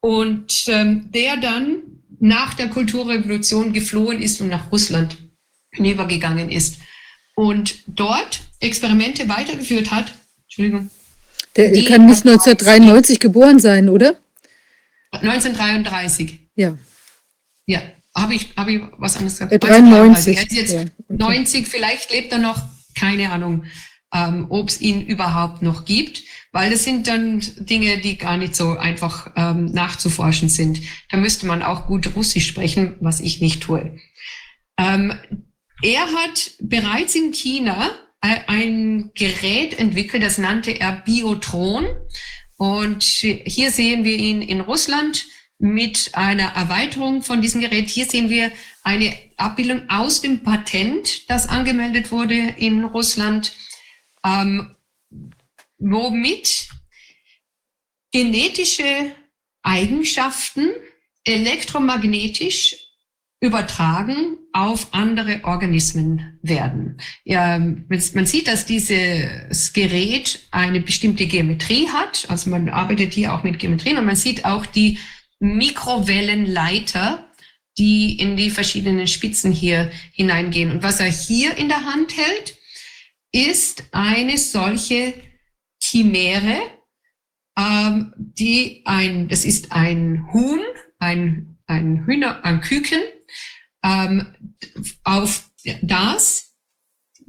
Und 0.00 0.66
ähm, 0.68 1.10
der 1.12 1.36
dann 1.38 1.78
nach 2.20 2.54
der 2.54 2.68
Kulturrevolution 2.68 3.72
geflohen 3.72 4.22
ist 4.22 4.40
und 4.40 4.48
nach 4.48 4.70
Russland 4.70 5.16
hinübergegangen 5.72 6.50
ist 6.50 6.76
und 7.34 7.82
dort 7.86 8.40
Experimente 8.60 9.28
weitergeführt 9.28 9.90
hat. 9.90 10.14
Entschuldigung. 10.44 10.90
Der 11.56 11.72
Die- 11.72 11.84
kann 11.84 12.06
nicht 12.06 12.24
1993 12.26 13.18
geboren 13.20 13.58
sein, 13.58 13.88
oder? 13.88 14.16
1933. 15.12 16.38
Ja, 16.54 16.76
Ja, 17.66 17.82
habe 18.14 18.34
ich, 18.34 18.48
hab 18.56 18.68
ich 18.68 18.80
was 18.98 19.16
anderes 19.16 19.34
gesagt? 19.34 19.52
äh, 19.52 19.58
93. 19.58 20.36
Er 20.36 20.42
ist 20.42 20.52
jetzt 20.52 20.72
Ja, 20.72 20.80
okay. 20.80 20.90
90, 21.08 21.66
vielleicht 21.68 22.10
lebt 22.12 22.32
er 22.32 22.38
noch, 22.38 22.62
keine 22.94 23.30
Ahnung. 23.30 23.64
ähm, 24.14 24.46
ob 24.48 24.68
es 24.68 24.80
ihn 24.80 25.04
überhaupt 25.04 25.62
noch 25.62 25.84
gibt, 25.84 26.22
weil 26.52 26.70
das 26.70 26.84
sind 26.84 27.06
dann 27.08 27.42
Dinge, 27.58 27.98
die 27.98 28.16
gar 28.16 28.36
nicht 28.36 28.54
so 28.56 28.78
einfach 28.78 29.32
ähm, 29.36 29.66
nachzuforschen 29.72 30.48
sind. 30.48 30.80
Da 31.10 31.16
müsste 31.18 31.44
man 31.46 31.62
auch 31.62 31.86
gut 31.86 32.14
Russisch 32.14 32.46
sprechen, 32.46 32.94
was 33.00 33.20
ich 33.20 33.40
nicht 33.40 33.64
tue. 33.64 33.98
Ähm, 34.78 35.12
er 35.82 36.06
hat 36.06 36.52
bereits 36.60 37.14
in 37.14 37.32
China 37.32 37.90
ein 38.20 39.10
Gerät 39.14 39.78
entwickelt, 39.78 40.22
das 40.22 40.38
nannte 40.38 40.70
er 40.80 40.92
Biotron. 40.92 41.84
Und 42.56 43.02
hier 43.02 43.70
sehen 43.70 44.04
wir 44.04 44.16
ihn 44.16 44.40
in 44.40 44.60
Russland 44.62 45.26
mit 45.58 46.10
einer 46.14 46.54
Erweiterung 46.54 47.22
von 47.22 47.40
diesem 47.40 47.60
Gerät. 47.60 47.88
Hier 47.88 48.06
sehen 48.06 48.28
wir 48.28 48.52
eine 48.82 49.16
Abbildung 49.36 49.88
aus 49.88 50.20
dem 50.20 50.42
Patent, 50.42 51.30
das 51.30 51.48
angemeldet 51.48 52.12
wurde 52.12 52.34
in 52.34 52.84
Russland, 52.84 53.54
ähm, 54.24 54.76
womit 55.78 56.68
genetische 58.12 59.12
Eigenschaften 59.62 60.70
elektromagnetisch 61.24 62.76
übertragen 63.40 64.38
auf 64.52 64.88
andere 64.92 65.40
Organismen 65.44 66.38
werden. 66.42 66.96
Ja, 67.24 67.58
man 67.58 68.26
sieht, 68.26 68.48
dass 68.48 68.64
dieses 68.64 69.72
Gerät 69.74 70.40
eine 70.50 70.80
bestimmte 70.80 71.26
Geometrie 71.26 71.88
hat. 71.88 72.26
Also 72.30 72.48
man 72.48 72.70
arbeitet 72.70 73.12
hier 73.12 73.34
auch 73.34 73.42
mit 73.42 73.58
Geometrien 73.58 73.98
und 73.98 74.06
man 74.06 74.16
sieht 74.16 74.46
auch 74.46 74.64
die 74.64 74.98
Mikrowellenleiter, 75.38 77.30
die 77.78 78.18
in 78.18 78.36
die 78.36 78.50
verschiedenen 78.50 79.06
Spitzen 79.06 79.52
hier 79.52 79.90
hineingehen. 80.12 80.70
Und 80.70 80.82
was 80.82 81.00
er 81.00 81.10
hier 81.10 81.56
in 81.56 81.68
der 81.68 81.84
Hand 81.84 82.16
hält, 82.16 82.56
ist 83.32 83.84
eine 83.92 84.38
solche 84.38 85.14
Chimäre, 85.82 86.58
ähm, 87.58 88.12
die 88.16 88.82
ein, 88.84 89.28
das 89.28 89.44
ist 89.44 89.72
ein 89.72 90.28
Huhn, 90.32 90.60
ein, 90.98 91.58
ein 91.66 92.06
Hühner, 92.06 92.44
ein 92.44 92.60
Küken, 92.60 93.00
ähm, 93.84 94.34
auf 95.04 95.50
das 95.82 96.54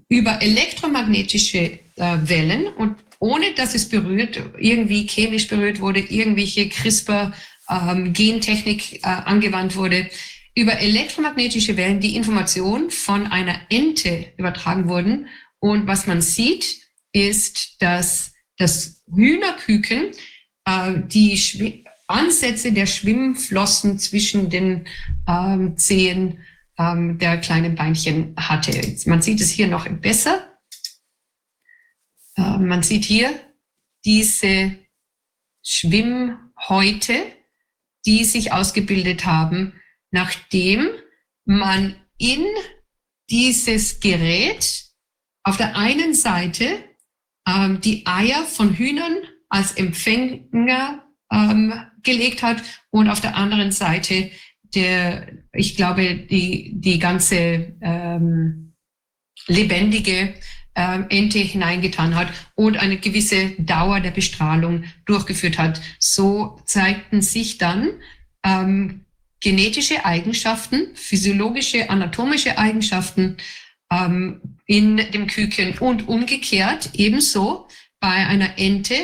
über 0.09 0.41
elektromagnetische 0.41 1.57
äh, 1.57 1.79
Wellen 1.95 2.67
und 2.67 2.95
ohne 3.19 3.53
dass 3.53 3.73
es 3.73 3.89
berührt, 3.89 4.39
irgendwie 4.57 5.07
chemisch 5.07 5.47
berührt 5.47 5.79
wurde, 5.79 5.99
irgendwelche 5.99 6.69
CRISPR 6.69 7.33
ähm, 7.69 8.13
Gentechnik 8.13 9.03
äh, 9.03 9.07
angewandt 9.07 9.75
wurde, 9.75 10.09
über 10.55 10.79
elektromagnetische 10.79 11.77
Wellen 11.77 11.99
die 11.99 12.15
Information 12.15 12.89
von 12.89 13.27
einer 13.27 13.59
Ente 13.69 14.33
übertragen 14.37 14.89
wurden. 14.89 15.27
Und 15.59 15.87
was 15.87 16.07
man 16.07 16.21
sieht, 16.21 16.81
ist, 17.11 17.81
dass 17.81 18.33
das 18.57 19.03
Hühnerküken 19.13 20.11
äh, 20.65 20.93
die 21.07 21.37
Schw 21.37 21.83
Ansätze 22.09 22.71
der 22.71 22.85
Schwimmflossen 22.85 23.99
zwischen 23.99 24.49
den 24.49 24.87
ähm, 25.27 25.77
Zehen 25.77 26.39
ähm, 26.77 27.17
der 27.17 27.37
kleinen 27.37 27.75
Beinchen 27.75 28.33
hatte. 28.37 28.95
Man 29.05 29.21
sieht 29.21 29.41
es 29.41 29.51
hier 29.51 29.67
noch 29.67 29.89
besser. 29.89 30.57
Äh, 32.37 32.57
man 32.59 32.81
sieht 32.81 33.03
hier 33.03 33.37
diese 34.05 34.77
Schwimmhäute, 35.61 37.36
die 38.07 38.23
sich 38.23 38.51
ausgebildet 38.51 39.25
haben, 39.25 39.73
nachdem 40.11 40.87
man 41.45 41.95
in 42.17 42.45
dieses 43.29 43.99
Gerät 43.99 44.85
auf 45.43 45.57
der 45.57 45.75
einen 45.77 46.13
Seite 46.13 46.83
ähm, 47.47 47.81
die 47.81 48.05
Eier 48.07 48.43
von 48.43 48.73
Hühnern 48.73 49.17
als 49.49 49.73
Empfänger 49.73 51.05
ähm, 51.31 51.73
gelegt 52.03 52.41
hat 52.41 52.63
und 52.89 53.09
auf 53.09 53.21
der 53.21 53.35
anderen 53.35 53.71
Seite 53.71 54.31
der, 54.75 55.27
ich 55.53 55.75
glaube, 55.75 56.15
die, 56.15 56.71
die 56.75 56.99
ganze 56.99 57.75
ähm, 57.81 58.73
lebendige 59.47 60.33
ähm, 60.77 61.07
Ente 61.09 61.39
hineingetan 61.39 62.15
hat 62.15 62.29
und 62.55 62.77
eine 62.77 62.97
gewisse 62.97 63.49
Dauer 63.57 63.99
der 63.99 64.11
Bestrahlung 64.11 64.83
durchgeführt 65.05 65.57
hat. 65.57 65.81
So 65.99 66.61
zeigten 66.65 67.21
sich 67.23 67.57
dann 67.57 67.89
ähm, 68.43 69.01
genetische 69.41 70.05
Eigenschaften, 70.05 70.95
physiologische, 70.95 71.89
anatomische 71.89 72.57
Eigenschaften 72.59 73.37
ähm, 73.91 74.39
in 74.67 74.97
dem 74.97 75.27
Küken 75.27 75.79
und 75.79 76.07
umgekehrt 76.07 76.91
ebenso 76.93 77.67
bei 77.99 78.27
einer 78.27 78.59
Ente 78.59 78.95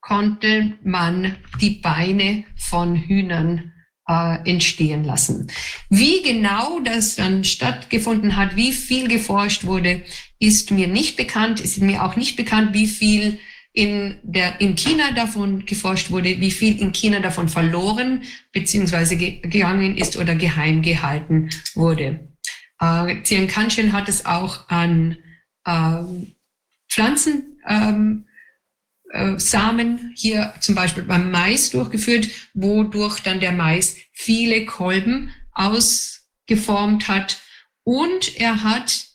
konnte 0.00 0.74
man 0.84 1.36
die 1.60 1.70
Beine 1.70 2.44
von 2.54 2.94
Hühnern 2.94 3.72
äh, 4.08 4.48
entstehen 4.48 5.02
lassen. 5.02 5.50
Wie 5.88 6.22
genau 6.22 6.78
das 6.80 7.16
dann 7.16 7.42
stattgefunden 7.42 8.36
hat, 8.36 8.54
wie 8.54 8.72
viel 8.72 9.08
geforscht 9.08 9.64
wurde, 9.64 10.02
ist 10.38 10.70
mir 10.70 10.86
nicht 10.86 11.16
bekannt. 11.16 11.60
Ist 11.60 11.80
mir 11.80 12.04
auch 12.04 12.16
nicht 12.16 12.36
bekannt, 12.36 12.74
wie 12.74 12.86
viel 12.86 13.38
in, 13.72 14.16
der, 14.22 14.60
in 14.60 14.74
China 14.74 15.12
davon 15.12 15.66
geforscht 15.66 16.10
wurde, 16.10 16.40
wie 16.40 16.50
viel 16.50 16.80
in 16.80 16.92
China 16.92 17.20
davon 17.20 17.48
verloren 17.48 18.22
bzw. 18.52 19.16
gegangen 19.16 19.96
ist 19.98 20.16
oder 20.16 20.34
geheim 20.34 20.80
gehalten 20.80 21.50
wurde. 21.74 22.28
Äh, 22.80 23.22
Zian 23.22 23.48
Kanchen 23.48 23.92
hat 23.92 24.08
es 24.08 24.24
auch 24.24 24.68
an 24.68 25.18
äh, 25.66 26.02
Pflanzen 26.88 27.58
ähm, 27.68 28.26
äh, 29.10 29.38
Samen 29.38 30.12
hier 30.16 30.54
zum 30.60 30.74
Beispiel 30.74 31.02
beim 31.02 31.30
Mais 31.30 31.70
durchgeführt, 31.70 32.28
wodurch 32.54 33.20
dann 33.20 33.40
der 33.40 33.52
Mais 33.52 33.96
viele 34.12 34.64
Kolben 34.64 35.30
ausgeformt 35.52 37.08
hat. 37.08 37.42
Und 37.84 38.36
er 38.40 38.62
hat 38.62 39.05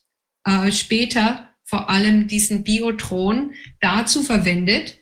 äh, 0.45 0.71
später 0.71 1.49
vor 1.63 1.89
allem 1.89 2.27
diesen 2.27 2.63
Biotron 2.63 3.53
dazu 3.79 4.23
verwendet, 4.23 4.99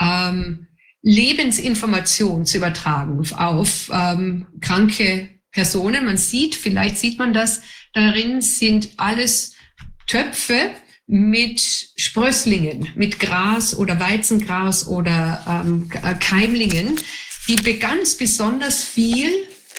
ähm, 0.00 0.66
Lebensinformation 1.02 2.46
zu 2.46 2.58
übertragen 2.58 3.26
auf 3.32 3.90
ähm, 3.92 4.46
kranke 4.60 5.28
Personen. 5.50 6.06
Man 6.06 6.16
sieht, 6.16 6.54
vielleicht 6.54 6.98
sieht 6.98 7.18
man 7.18 7.32
das, 7.32 7.62
darin 7.92 8.40
sind 8.40 8.90
alles 8.96 9.54
Töpfe 10.06 10.70
mit 11.06 11.60
Sprösslingen, 11.96 12.88
mit 12.94 13.18
Gras 13.20 13.76
oder 13.76 14.00
Weizengras 14.00 14.86
oder 14.86 15.44
ähm, 15.46 15.90
äh, 16.02 16.14
Keimlingen, 16.14 16.96
die 17.48 17.78
ganz 17.78 18.16
besonders 18.16 18.82
viel 18.84 19.28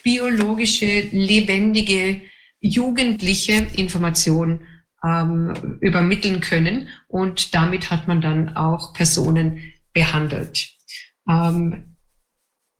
biologische, 0.03 1.07
lebendige, 1.11 2.21
jugendliche 2.63 3.67
Information 3.75 4.61
ähm, 5.03 5.77
übermitteln 5.81 6.39
können. 6.39 6.87
Und 7.07 7.53
damit 7.53 7.91
hat 7.91 8.07
man 8.07 8.21
dann 8.21 8.55
auch 8.55 8.93
Personen 8.93 9.73
behandelt. 9.93 10.69
Ähm, 11.29 11.95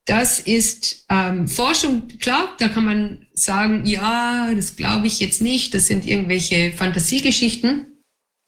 das 0.06 0.40
ist 0.40 1.06
ähm, 1.10 1.48
Forschung, 1.48 2.08
klar, 2.20 2.56
da 2.60 2.68
kann 2.68 2.86
man 2.86 3.28
sagen, 3.34 3.86
ja, 3.86 4.54
das 4.54 4.76
glaube 4.76 5.08
ich 5.08 5.20
jetzt 5.20 5.42
nicht, 5.42 5.74
das 5.74 5.88
sind 5.88 6.06
irgendwelche 6.06 6.74
Fantasiegeschichten. 6.74 8.04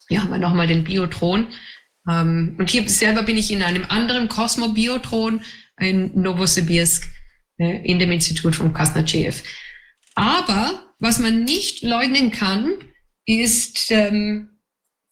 Hier 0.10 0.22
haben 0.22 0.32
wir 0.32 0.38
nochmal 0.38 0.68
den 0.68 0.84
Biotron. 0.84 1.48
Ähm, 2.10 2.56
und 2.60 2.70
hier 2.70 2.88
selber 2.90 3.24
bin 3.24 3.38
ich 3.38 3.52
in 3.52 3.64
einem 3.64 3.86
anderen 3.88 4.28
Kosmobiotron 4.28 5.42
in 5.80 6.12
Novosibirsk 6.20 7.10
äh, 7.58 7.90
in 7.90 8.00
dem 8.00 8.12
Institut 8.12 8.56
von 8.56 8.74
Kasnachev. 8.74 9.42
Aber 10.14 10.85
was 11.00 11.20
man 11.20 11.44
nicht 11.44 11.82
leugnen 11.84 12.32
kann, 12.32 12.74
ist 13.26 13.92
ähm, 13.92 14.60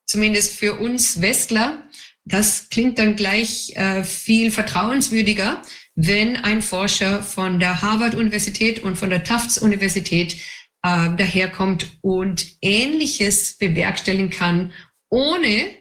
zumindest 0.06 0.56
für 0.56 0.76
uns 0.76 1.22
Westler, 1.22 1.84
das 2.26 2.70
klingt 2.70 3.00
dann 3.00 3.16
gleich 3.16 3.76
äh, 3.76 4.04
viel 4.04 4.52
vertrauenswürdiger, 4.52 5.62
wenn 5.96 6.38
ein 6.38 6.62
Forscher 6.62 7.22
von 7.22 7.60
der 7.60 7.82
Harvard-Universität 7.82 8.82
und 8.84 8.98
von 8.98 9.10
der 9.10 9.24
Tufts-Universität 9.24 10.36
äh, 10.84 11.16
daherkommt 11.16 11.98
und 12.02 12.48
Ähnliches 12.62 13.58
bewerkstelligen 13.58 14.30
kann, 14.30 14.72
ohne 15.10 15.76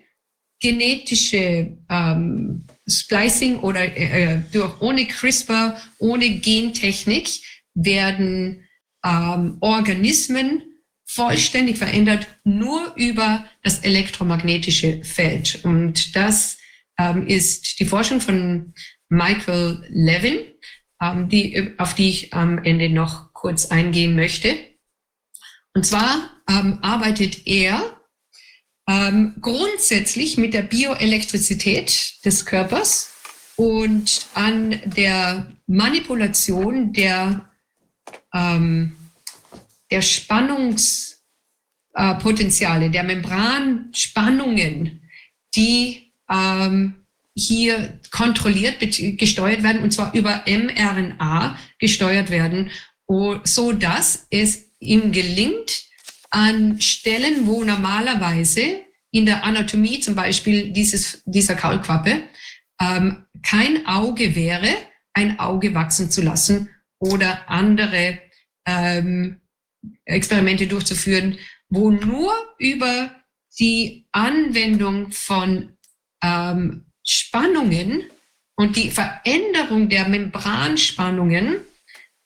genetische 0.60 1.76
ähm, 1.88 2.66
Splicing 2.88 3.58
oder 3.60 3.80
äh, 3.96 4.34
äh 4.34 4.38
durch, 4.52 4.80
ohne 4.80 5.06
CRISPR, 5.06 5.80
ohne 5.98 6.38
Gentechnik 6.38 7.30
werden 7.74 8.64
ähm, 9.04 9.56
Organismen 9.60 10.62
vollständig 11.04 11.78
verändert, 11.78 12.26
nur 12.44 12.94
über 12.96 13.44
das 13.62 13.80
elektromagnetische 13.80 15.04
Feld. 15.04 15.60
Und 15.64 16.16
das 16.16 16.58
ähm, 16.98 17.26
ist 17.26 17.80
die 17.80 17.84
Forschung 17.84 18.20
von 18.20 18.72
Michael 19.08 19.84
Levin, 19.90 20.38
ähm, 21.02 21.28
die, 21.28 21.74
auf 21.78 21.94
die 21.94 22.08
ich 22.08 22.32
am 22.32 22.58
Ende 22.58 22.88
noch 22.88 23.32
kurz 23.34 23.66
eingehen 23.66 24.14
möchte. 24.14 24.56
Und 25.74 25.84
zwar 25.84 26.30
ähm, 26.48 26.78
arbeitet 26.82 27.46
er 27.46 28.00
ähm, 28.88 29.34
grundsätzlich 29.40 30.38
mit 30.38 30.54
der 30.54 30.62
Bioelektrizität 30.62 32.24
des 32.24 32.46
Körpers 32.46 33.12
und 33.56 34.26
an 34.34 34.80
der 34.84 35.52
Manipulation 35.66 36.92
der, 36.92 37.51
ähm, 38.34 38.96
der 39.90 40.02
Spannungspotenziale, 40.02 42.86
äh, 42.86 42.90
der 42.90 43.04
Membranspannungen, 43.04 45.02
die 45.54 46.12
ähm, 46.30 46.94
hier 47.34 47.98
kontrolliert, 48.10 48.76
gesteuert 49.18 49.62
werden, 49.62 49.82
und 49.82 49.92
zwar 49.92 50.14
über 50.14 50.42
mRNA 50.46 51.58
gesteuert 51.78 52.30
werden, 52.30 52.70
so 53.44 53.72
dass 53.72 54.26
es 54.30 54.64
ihm 54.80 55.12
gelingt, 55.12 55.84
an 56.30 56.80
Stellen, 56.80 57.46
wo 57.46 57.62
normalerweise 57.62 58.80
in 59.10 59.26
der 59.26 59.44
Anatomie 59.44 60.00
zum 60.00 60.14
Beispiel 60.14 60.70
dieses, 60.70 61.22
dieser 61.26 61.54
Kaulquappe 61.54 62.22
ähm, 62.80 63.26
kein 63.42 63.86
Auge 63.86 64.34
wäre, 64.34 64.68
ein 65.12 65.38
Auge 65.38 65.74
wachsen 65.74 66.10
zu 66.10 66.22
lassen 66.22 66.70
oder 67.02 67.50
andere 67.50 68.18
ähm, 68.64 69.40
Experimente 70.04 70.68
durchzuführen, 70.68 71.36
wo 71.68 71.90
nur 71.90 72.32
über 72.58 73.10
die 73.58 74.06
Anwendung 74.12 75.10
von 75.10 75.76
ähm, 76.22 76.86
Spannungen 77.04 78.04
und 78.56 78.76
die 78.76 78.90
Veränderung 78.90 79.88
der 79.88 80.08
Membranspannungen 80.08 81.62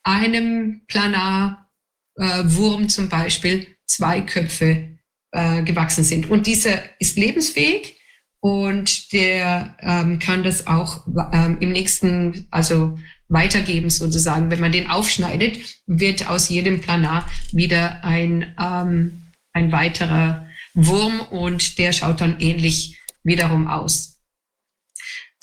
einem 0.03 0.85
Planarwurm 0.87 2.83
äh, 2.83 2.87
zum 2.87 3.09
Beispiel 3.09 3.75
zwei 3.87 4.21
Köpfe 4.21 4.99
äh, 5.31 5.63
gewachsen 5.63 6.03
sind. 6.03 6.29
Und 6.29 6.45
dieser 6.45 6.83
ist 7.01 7.17
lebensfähig 7.17 7.99
und 8.41 9.11
der 9.11 9.75
ähm, 9.79 10.19
kann 10.19 10.43
das 10.43 10.67
auch 10.67 11.07
ähm, 11.33 11.57
im 11.61 11.71
nächsten, 11.71 12.47
also 12.51 12.99
weitergeben 13.29 13.89
sozusagen. 13.89 14.49
Wenn 14.51 14.59
man 14.59 14.71
den 14.71 14.89
aufschneidet, 14.89 15.59
wird 15.85 16.27
aus 16.27 16.49
jedem 16.49 16.81
Planar 16.81 17.29
wieder 17.51 18.03
ein, 18.03 18.55
ähm, 18.59 19.31
ein 19.53 19.71
weiterer 19.71 20.47
Wurm 20.73 21.21
und 21.21 21.77
der 21.77 21.91
schaut 21.91 22.21
dann 22.21 22.39
ähnlich 22.39 22.99
wiederum 23.23 23.67
aus. 23.67 24.17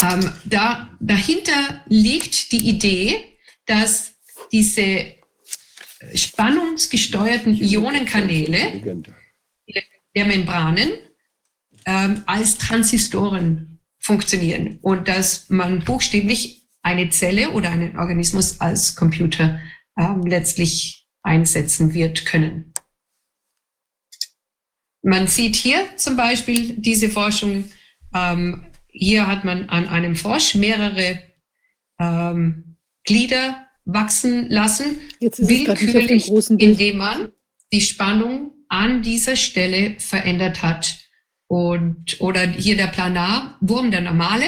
Ähm, 0.03 0.33
da, 0.45 0.91
dahinter 1.01 1.85
liegt 1.87 2.53
die 2.53 2.69
Idee, 2.69 3.37
dass 3.67 4.15
diese 4.53 5.15
spannungsgesteuerten 6.15 7.55
Ionenkanäle 7.55 9.03
der 10.15 10.27
Membranen 10.27 10.91
ähm, 11.87 12.23
als 12.27 12.59
Transistoren 12.59 13.81
funktionieren 13.99 14.79
und 14.83 15.09
dass 15.09 15.49
man 15.49 15.83
buchstäblich 15.85 16.64
eine 16.85 17.09
Zelle 17.11 17.51
oder 17.51 17.71
einen 17.71 17.99
Organismus 17.99 18.61
als 18.61 18.95
Computer 18.95 19.59
ähm, 19.99 20.23
letztlich 20.27 21.07
einsetzen 21.23 21.95
wird 21.95 22.27
können. 22.27 22.73
Man 25.03 25.27
sieht 25.27 25.57
hier 25.57 25.97
zum 25.97 26.17
Beispiel 26.17 26.75
diese 26.77 27.09
Forschung. 27.09 27.71
Ähm, 28.15 28.67
hier 28.89 29.27
hat 29.27 29.45
man 29.45 29.69
an 29.69 29.89
einem 29.89 30.15
Frosch 30.15 30.55
mehrere 30.55 31.21
ähm, 31.99 32.77
Glieder 33.05 33.67
wachsen 33.85 34.49
lassen, 34.49 34.99
willkürlich, 35.21 36.31
indem 36.59 36.99
man 36.99 37.33
die 37.73 37.81
Spannung 37.81 38.53
an 38.69 39.03
dieser 39.03 39.37
Stelle 39.37 39.99
verändert 39.99 40.63
hat. 40.63 40.99
Und, 41.47 42.21
oder 42.21 42.47
hier 42.47 42.77
der 42.77 42.87
Planarwurm, 42.87 43.91
der 43.91 44.01
normale. 44.01 44.47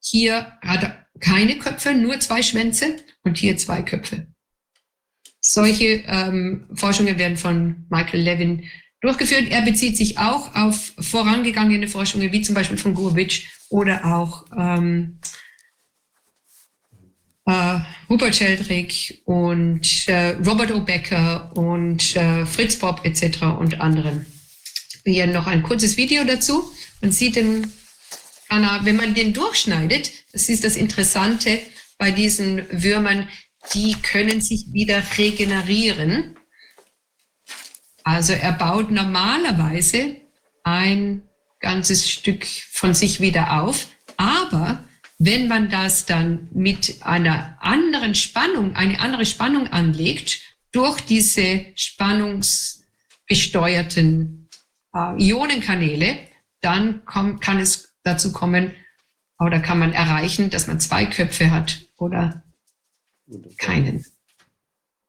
Hier 0.00 0.56
hat 0.62 0.82
er 0.82 1.03
keine 1.24 1.58
Köpfe, 1.58 1.94
nur 1.94 2.20
zwei 2.20 2.42
Schwänze 2.42 2.96
und 3.22 3.38
hier 3.38 3.56
zwei 3.56 3.82
Köpfe. 3.82 4.26
Solche 5.40 6.04
ähm, 6.06 6.66
Forschungen 6.74 7.18
werden 7.18 7.36
von 7.36 7.86
Michael 7.88 8.20
Levin 8.20 8.64
durchgeführt. 9.00 9.48
Er 9.50 9.62
bezieht 9.62 9.96
sich 9.96 10.18
auch 10.18 10.54
auf 10.54 10.92
vorangegangene 10.98 11.88
Forschungen, 11.88 12.32
wie 12.32 12.42
zum 12.42 12.54
Beispiel 12.54 12.78
von 12.78 12.94
Gurwitsch 12.94 13.46
oder 13.68 14.04
auch 14.04 14.44
ähm, 14.56 15.18
äh, 17.46 17.80
Rupert 18.08 18.36
Sheldrake 18.36 19.14
und 19.24 20.08
äh, 20.08 20.36
Robert 20.46 20.72
O'Becker 20.72 21.52
und 21.52 22.16
äh, 22.16 22.46
Fritz 22.46 22.76
Bob 22.76 23.04
etc. 23.04 23.42
und 23.58 23.80
anderen. 23.80 24.26
Hier 25.04 25.26
noch 25.26 25.46
ein 25.46 25.62
kurzes 25.62 25.96
Video 25.96 26.24
dazu. 26.24 26.72
Man 27.02 27.12
sieht 27.12 27.36
den, 27.36 27.70
wenn 28.82 28.96
man 28.96 29.14
den 29.14 29.32
durchschneidet, 29.32 30.12
das 30.32 30.48
ist 30.48 30.64
das 30.64 30.74
Interessante 30.76 31.60
bei 31.98 32.10
diesen 32.10 32.66
Würmern, 32.70 33.28
die 33.72 33.94
können 34.02 34.40
sich 34.40 34.66
wieder 34.72 35.00
regenerieren. 35.16 36.36
Also 38.02 38.32
er 38.34 38.52
baut 38.52 38.90
normalerweise 38.90 40.16
ein 40.62 41.22
ganzes 41.60 42.10
Stück 42.10 42.44
von 42.44 42.92
sich 42.94 43.20
wieder 43.20 43.62
auf, 43.62 43.88
aber 44.16 44.84
wenn 45.18 45.48
man 45.48 45.68
das 45.70 46.06
dann 46.06 46.48
mit 46.52 47.02
einer 47.02 47.56
anderen 47.60 48.14
Spannung, 48.14 48.76
eine 48.76 49.00
andere 49.00 49.24
Spannung 49.24 49.68
anlegt, 49.68 50.42
durch 50.72 51.00
diese 51.00 51.64
spannungsgesteuerten 51.76 54.50
äh, 54.94 55.22
Ionenkanäle, 55.22 56.18
dann 56.60 57.02
komm, 57.04 57.40
kann 57.40 57.58
es 57.60 57.93
dazu 58.04 58.32
kommen, 58.32 58.72
oder 59.40 59.60
kann 59.60 59.80
man 59.80 59.92
erreichen, 59.92 60.50
dass 60.50 60.66
man 60.66 60.78
zwei 60.80 61.06
Köpfe 61.06 61.50
hat 61.50 61.88
oder 61.96 62.42
keinen. 63.58 64.04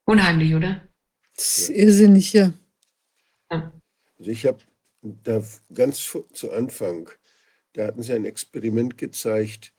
Unheimlich, 0.05 0.55
oder? 0.55 0.81
Das 1.35 1.57
ist 1.57 1.69
irrsinnig, 1.69 2.33
ja. 2.33 2.53
Also 3.49 4.31
ich 4.31 4.45
habe 4.45 4.59
da 5.01 5.43
ganz 5.73 6.17
zu 6.33 6.51
Anfang, 6.51 7.09
da 7.73 7.87
hatten 7.87 8.01
sie 8.01 8.13
ein 8.13 8.25
Experiment 8.25 8.97
gezeigt, 8.97 9.73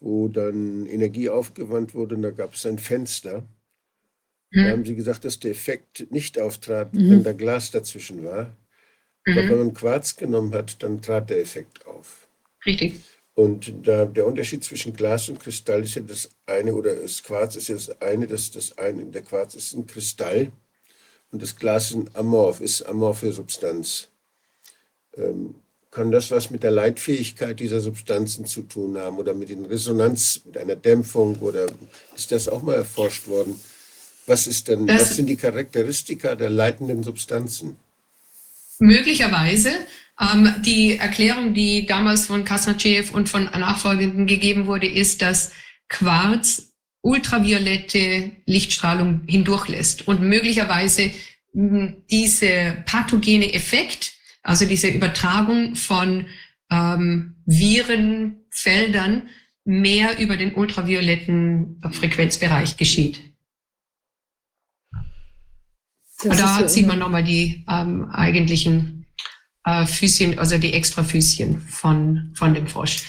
wo 0.00 0.28
dann 0.28 0.86
Energie 0.86 1.30
aufgewandt 1.30 1.94
wurde 1.94 2.16
und 2.16 2.22
da 2.22 2.30
gab 2.30 2.54
es 2.54 2.66
ein 2.66 2.78
Fenster. 2.78 3.48
Mhm. 4.50 4.64
Da 4.64 4.70
haben 4.70 4.84
sie 4.84 4.96
gesagt, 4.96 5.24
dass 5.24 5.38
der 5.38 5.52
Effekt 5.52 6.10
nicht 6.10 6.38
auftrat, 6.38 6.92
mhm. 6.92 7.10
wenn 7.10 7.24
da 7.24 7.32
Glas 7.32 7.70
dazwischen 7.70 8.24
war. 8.24 8.56
Mhm. 9.24 9.38
Aber 9.38 9.48
wenn 9.48 9.58
man 9.58 9.74
Quarz 9.74 10.16
genommen 10.16 10.52
hat, 10.52 10.82
dann 10.82 11.00
trat 11.00 11.30
der 11.30 11.40
Effekt 11.40 11.86
auf. 11.86 12.25
Richtig. 12.66 13.00
Und 13.34 13.72
da, 13.86 14.06
der 14.06 14.26
Unterschied 14.26 14.64
zwischen 14.64 14.94
Glas 14.94 15.28
und 15.28 15.38
Kristall 15.38 15.84
ist 15.84 15.94
ja 15.94 16.02
das 16.02 16.30
eine, 16.46 16.74
oder 16.74 16.96
das 16.96 17.22
Quarz 17.22 17.54
ist 17.56 17.68
ja 17.68 17.74
das 17.74 18.00
eine, 18.00 18.26
das, 18.26 18.50
das 18.50 18.76
eine, 18.78 19.04
der 19.04 19.22
Quarz 19.22 19.54
ist 19.54 19.74
ein 19.74 19.86
Kristall 19.86 20.50
und 21.30 21.42
das 21.42 21.54
Glas 21.54 21.90
ist 21.90 21.96
ein 21.96 22.10
Amorph, 22.14 22.60
ist 22.60 22.82
amorphe 22.82 23.32
Substanz. 23.32 24.08
Ähm, 25.16 25.54
kann 25.90 26.10
das 26.10 26.30
was 26.30 26.50
mit 26.50 26.62
der 26.62 26.70
Leitfähigkeit 26.70 27.60
dieser 27.60 27.80
Substanzen 27.80 28.46
zu 28.46 28.62
tun 28.62 28.96
haben 28.96 29.18
oder 29.18 29.34
mit 29.34 29.50
den 29.50 29.66
Resonanz, 29.66 30.40
mit 30.44 30.56
einer 30.56 30.76
Dämpfung 30.76 31.36
oder 31.36 31.66
ist 32.14 32.32
das 32.32 32.48
auch 32.48 32.62
mal 32.62 32.74
erforscht 32.74 33.28
worden? 33.28 33.60
Was 34.26 34.46
ist 34.46 34.68
denn, 34.68 34.86
das 34.86 35.02
was 35.02 35.16
sind 35.16 35.26
die 35.26 35.36
Charakteristika 35.36 36.34
der 36.34 36.50
leitenden 36.50 37.02
Substanzen? 37.02 37.76
Möglicherweise. 38.78 39.70
Ähm, 40.20 40.54
die 40.64 40.96
Erklärung, 40.96 41.54
die 41.54 41.86
damals 41.86 42.26
von 42.26 42.44
Kasnachev 42.44 43.12
und 43.12 43.28
von 43.28 43.44
Nachfolgenden 43.44 44.26
gegeben 44.26 44.66
wurde, 44.66 44.86
ist, 44.86 45.22
dass 45.22 45.52
Quarz 45.88 46.72
ultraviolette 47.02 48.32
Lichtstrahlung 48.46 49.22
hindurchlässt 49.26 50.08
und 50.08 50.22
möglicherweise 50.22 51.12
diese 51.52 52.82
pathogene 52.84 53.52
Effekt 53.54 54.16
also 54.46 54.64
diese 54.64 54.88
Übertragung 54.88 55.74
von 55.74 56.26
ähm, 56.70 57.34
Virenfeldern 57.46 59.28
mehr 59.64 60.20
über 60.20 60.36
den 60.36 60.54
ultravioletten 60.54 61.82
Frequenzbereich 61.90 62.76
geschieht. 62.76 63.20
Das 66.22 66.38
da 66.38 66.68
sieht 66.68 66.86
man 66.86 67.00
nochmal 67.00 67.24
die 67.24 67.64
ähm, 67.68 68.08
eigentlichen 68.10 68.95
äh, 69.66 69.84
Füßchen, 69.84 70.38
also 70.38 70.56
die 70.56 70.72
Extrafüßchen 70.72 71.60
von, 71.60 72.30
von 72.34 72.54
dem 72.54 72.66
Frosch. 72.66 73.02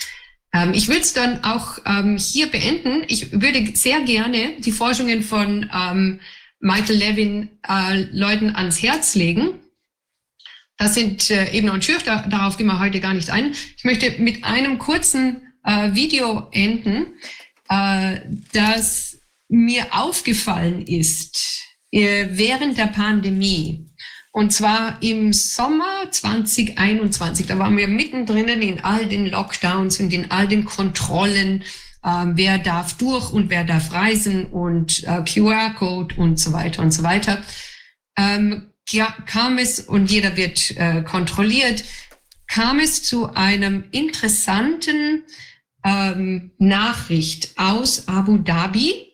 Ähm, 0.54 0.74
ich 0.74 0.88
würde 0.88 1.02
es 1.02 1.14
dann 1.14 1.44
auch 1.44 1.78
ähm, 1.86 2.18
hier 2.18 2.48
beenden. 2.48 3.04
Ich 3.08 3.32
würde 3.32 3.76
sehr 3.76 4.02
gerne 4.02 4.54
die 4.60 4.72
Forschungen 4.72 5.22
von 5.22 5.70
ähm, 5.74 6.20
Michael 6.60 6.98
Levin 6.98 7.50
äh, 7.68 8.02
Leuten 8.12 8.56
ans 8.56 8.82
Herz 8.82 9.16
legen. 9.16 9.60
Das 10.78 10.96
sind 10.96 11.30
äh, 11.32 11.52
Ebner 11.54 11.74
und 11.74 11.86
Schürch, 11.86 12.04
da, 12.04 12.24
darauf 12.28 12.58
gehen 12.58 12.68
wir 12.68 12.80
heute 12.80 13.00
gar 13.00 13.14
nicht 13.14 13.30
ein. 13.30 13.54
Ich 13.78 13.84
möchte 13.84 14.12
mit 14.22 14.44
einem 14.44 14.78
kurzen 14.78 15.54
äh, 15.64 15.94
Video 15.94 16.48
enden, 16.52 17.14
äh, 17.70 18.22
das 18.54 19.20
mir 19.48 19.88
aufgefallen 19.92 20.86
ist 20.86 21.64
äh, 21.92 22.28
während 22.32 22.78
der 22.78 22.88
Pandemie. 22.88 23.87
Und 24.38 24.54
zwar 24.54 25.02
im 25.02 25.34
Sommer 25.34 26.12
2021. 26.12 27.48
Da 27.48 27.58
waren 27.58 27.76
wir 27.76 27.88
mittendrin 27.88 28.48
in 28.62 28.84
all 28.84 29.08
den 29.08 29.26
Lockdowns 29.26 30.00
und 30.00 30.14
in 30.14 30.30
all 30.30 30.48
den 30.48 30.64
Kontrollen. 30.64 31.64
Äh, 32.04 32.26
wer 32.34 32.60
darf 32.60 32.94
durch 32.98 33.32
und 33.32 33.50
wer 33.50 33.64
darf 33.64 33.92
reisen 33.94 34.46
und 34.46 35.04
äh, 35.06 35.24
QR-Code 35.24 36.14
und 36.18 36.40
so 36.40 36.54
weiter 36.54 36.84
und 36.84 36.92
so 36.92 37.02
weiter. 37.02 37.42
Ähm, 38.16 38.74
ja, 38.90 39.12
kam 39.26 39.58
es, 39.58 39.80
und 39.80 40.12
jeder 40.12 40.38
wird 40.38 40.70
äh, 40.78 41.02
kontrolliert, 41.02 41.84
kam 42.46 42.78
es 42.78 43.02
zu 43.02 43.34
einem 43.34 43.86
interessanten 43.90 45.24
ähm, 45.84 46.52
Nachricht 46.60 47.58
aus 47.58 48.08
Abu 48.08 48.38
Dhabi. 48.38 49.07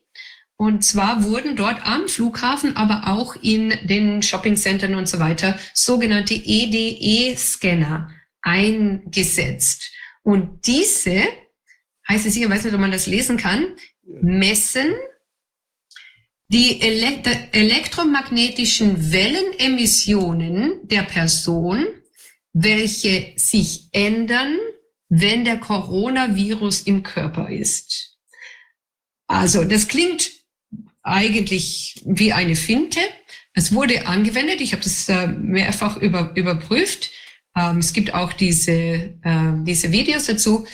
Und 0.64 0.86
zwar 0.86 1.26
wurden 1.26 1.58
dort 1.58 1.86
am 1.86 2.08
Flughafen, 2.08 2.78
aber 2.78 3.10
auch 3.10 3.36
in 3.42 3.74
den 3.84 4.24
Shoppingcentern 4.24 4.96
und 4.96 5.10
so 5.10 5.20
weiter 5.20 5.60
sogenannte 5.74 6.36
EDE-Scanner 6.36 8.10
eingesetzt. 8.42 9.92
Und 10.22 10.66
diese, 10.66 11.22
heißt 12.08 12.26
es 12.26 12.36
hier, 12.36 12.50
weiß 12.50 12.64
nicht, 12.64 12.74
ob 12.74 12.80
man 12.80 12.94
das 12.94 13.08
lesen 13.08 13.36
kann, 13.36 13.76
messen 14.06 14.94
die 16.48 16.80
Elekt 16.80 17.28
elektromagnetischen 17.52 19.12
Wellenemissionen 19.12 20.88
der 20.88 21.04
Person, 21.04 21.88
welche 22.54 23.34
sich 23.36 23.90
ändern, 23.92 24.58
wenn 25.10 25.44
der 25.44 25.58
Coronavirus 25.58 26.84
im 26.84 27.04
Körper 27.04 27.50
ist. 27.50 28.18
Also 29.28 29.66
das 29.66 29.90
klingt 29.90 30.43
eigentlich 31.04 32.02
wie 32.06 32.34
eine 32.34 32.56
Finte. 32.56 33.00
Es 33.54 33.74
wurde 33.74 34.08
angewendet. 34.08 34.62
Ich 34.62 34.72
habe 34.74 34.84
das 34.84 35.08
äh, 35.10 35.28
mehrfach 35.28 35.98
über, 35.98 36.32
überprüft. 36.36 37.12
Ähm, 37.56 37.78
es 37.78 37.94
gibt 37.94 38.14
auch 38.14 38.34
diese, 38.34 38.72
äh, 38.72 39.54
diese 39.64 39.92
Videos 39.92 40.26
dazu. 40.26 40.66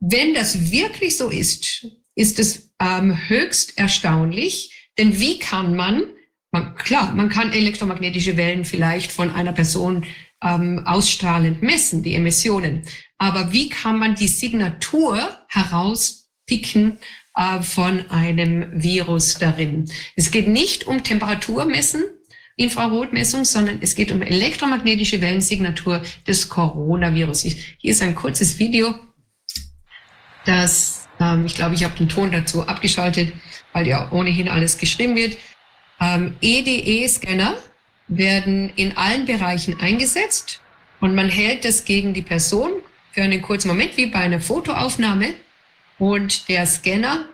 Wenn 0.00 0.34
das 0.34 0.70
wirklich 0.70 1.16
so 1.16 1.28
ist, 1.28 1.86
ist 2.14 2.38
es 2.38 2.70
ähm, 2.80 3.28
höchst 3.28 3.76
erstaunlich, 3.78 4.72
denn 4.98 5.18
wie 5.18 5.38
kann 5.38 5.74
man, 5.74 6.04
man, 6.52 6.74
klar, 6.76 7.12
man 7.12 7.28
kann 7.28 7.52
elektromagnetische 7.52 8.36
Wellen 8.36 8.64
vielleicht 8.64 9.12
von 9.12 9.30
einer 9.30 9.52
Person 9.52 10.06
ähm, 10.42 10.82
ausstrahlend 10.86 11.62
messen, 11.62 12.02
die 12.02 12.14
Emissionen. 12.14 12.82
Aber 13.18 13.52
wie 13.52 13.68
kann 13.68 13.98
man 13.98 14.14
die 14.14 14.28
Signatur 14.28 15.38
herauspicken 15.48 16.98
äh, 17.36 17.62
von 17.62 18.10
einem 18.10 18.82
Virus 18.82 19.38
darin? 19.38 19.90
Es 20.16 20.30
geht 20.30 20.48
nicht 20.48 20.86
um 20.86 21.04
Temperaturmessen, 21.04 22.04
Infrarotmessung, 22.56 23.44
sondern 23.44 23.78
es 23.82 23.94
geht 23.94 24.10
um 24.10 24.22
elektromagnetische 24.22 25.20
Wellensignatur 25.20 26.02
des 26.26 26.48
Coronavirus. 26.48 27.44
Ich, 27.44 27.76
hier 27.78 27.92
ist 27.92 28.02
ein 28.02 28.14
kurzes 28.14 28.58
Video, 28.58 28.94
das, 30.46 31.06
ähm, 31.20 31.44
ich 31.44 31.54
glaube, 31.54 31.74
ich 31.74 31.84
habe 31.84 31.96
den 31.96 32.08
Ton 32.08 32.32
dazu 32.32 32.66
abgeschaltet 32.66 33.32
weil 33.76 33.86
ja 33.86 34.10
ohnehin 34.10 34.48
alles 34.48 34.78
geschrieben 34.78 35.16
wird. 35.16 35.36
Ähm, 36.00 36.36
EDE-Scanner 36.40 37.58
werden 38.08 38.70
in 38.74 38.96
allen 38.96 39.26
Bereichen 39.26 39.78
eingesetzt 39.78 40.62
und 41.00 41.14
man 41.14 41.28
hält 41.28 41.66
das 41.66 41.84
gegen 41.84 42.14
die 42.14 42.22
Person 42.22 42.70
für 43.12 43.20
einen 43.20 43.42
kurzen 43.42 43.68
Moment, 43.68 43.98
wie 43.98 44.06
bei 44.06 44.20
einer 44.20 44.40
Fotoaufnahme. 44.40 45.34
Und 45.98 46.48
der 46.48 46.66
Scanner 46.66 47.26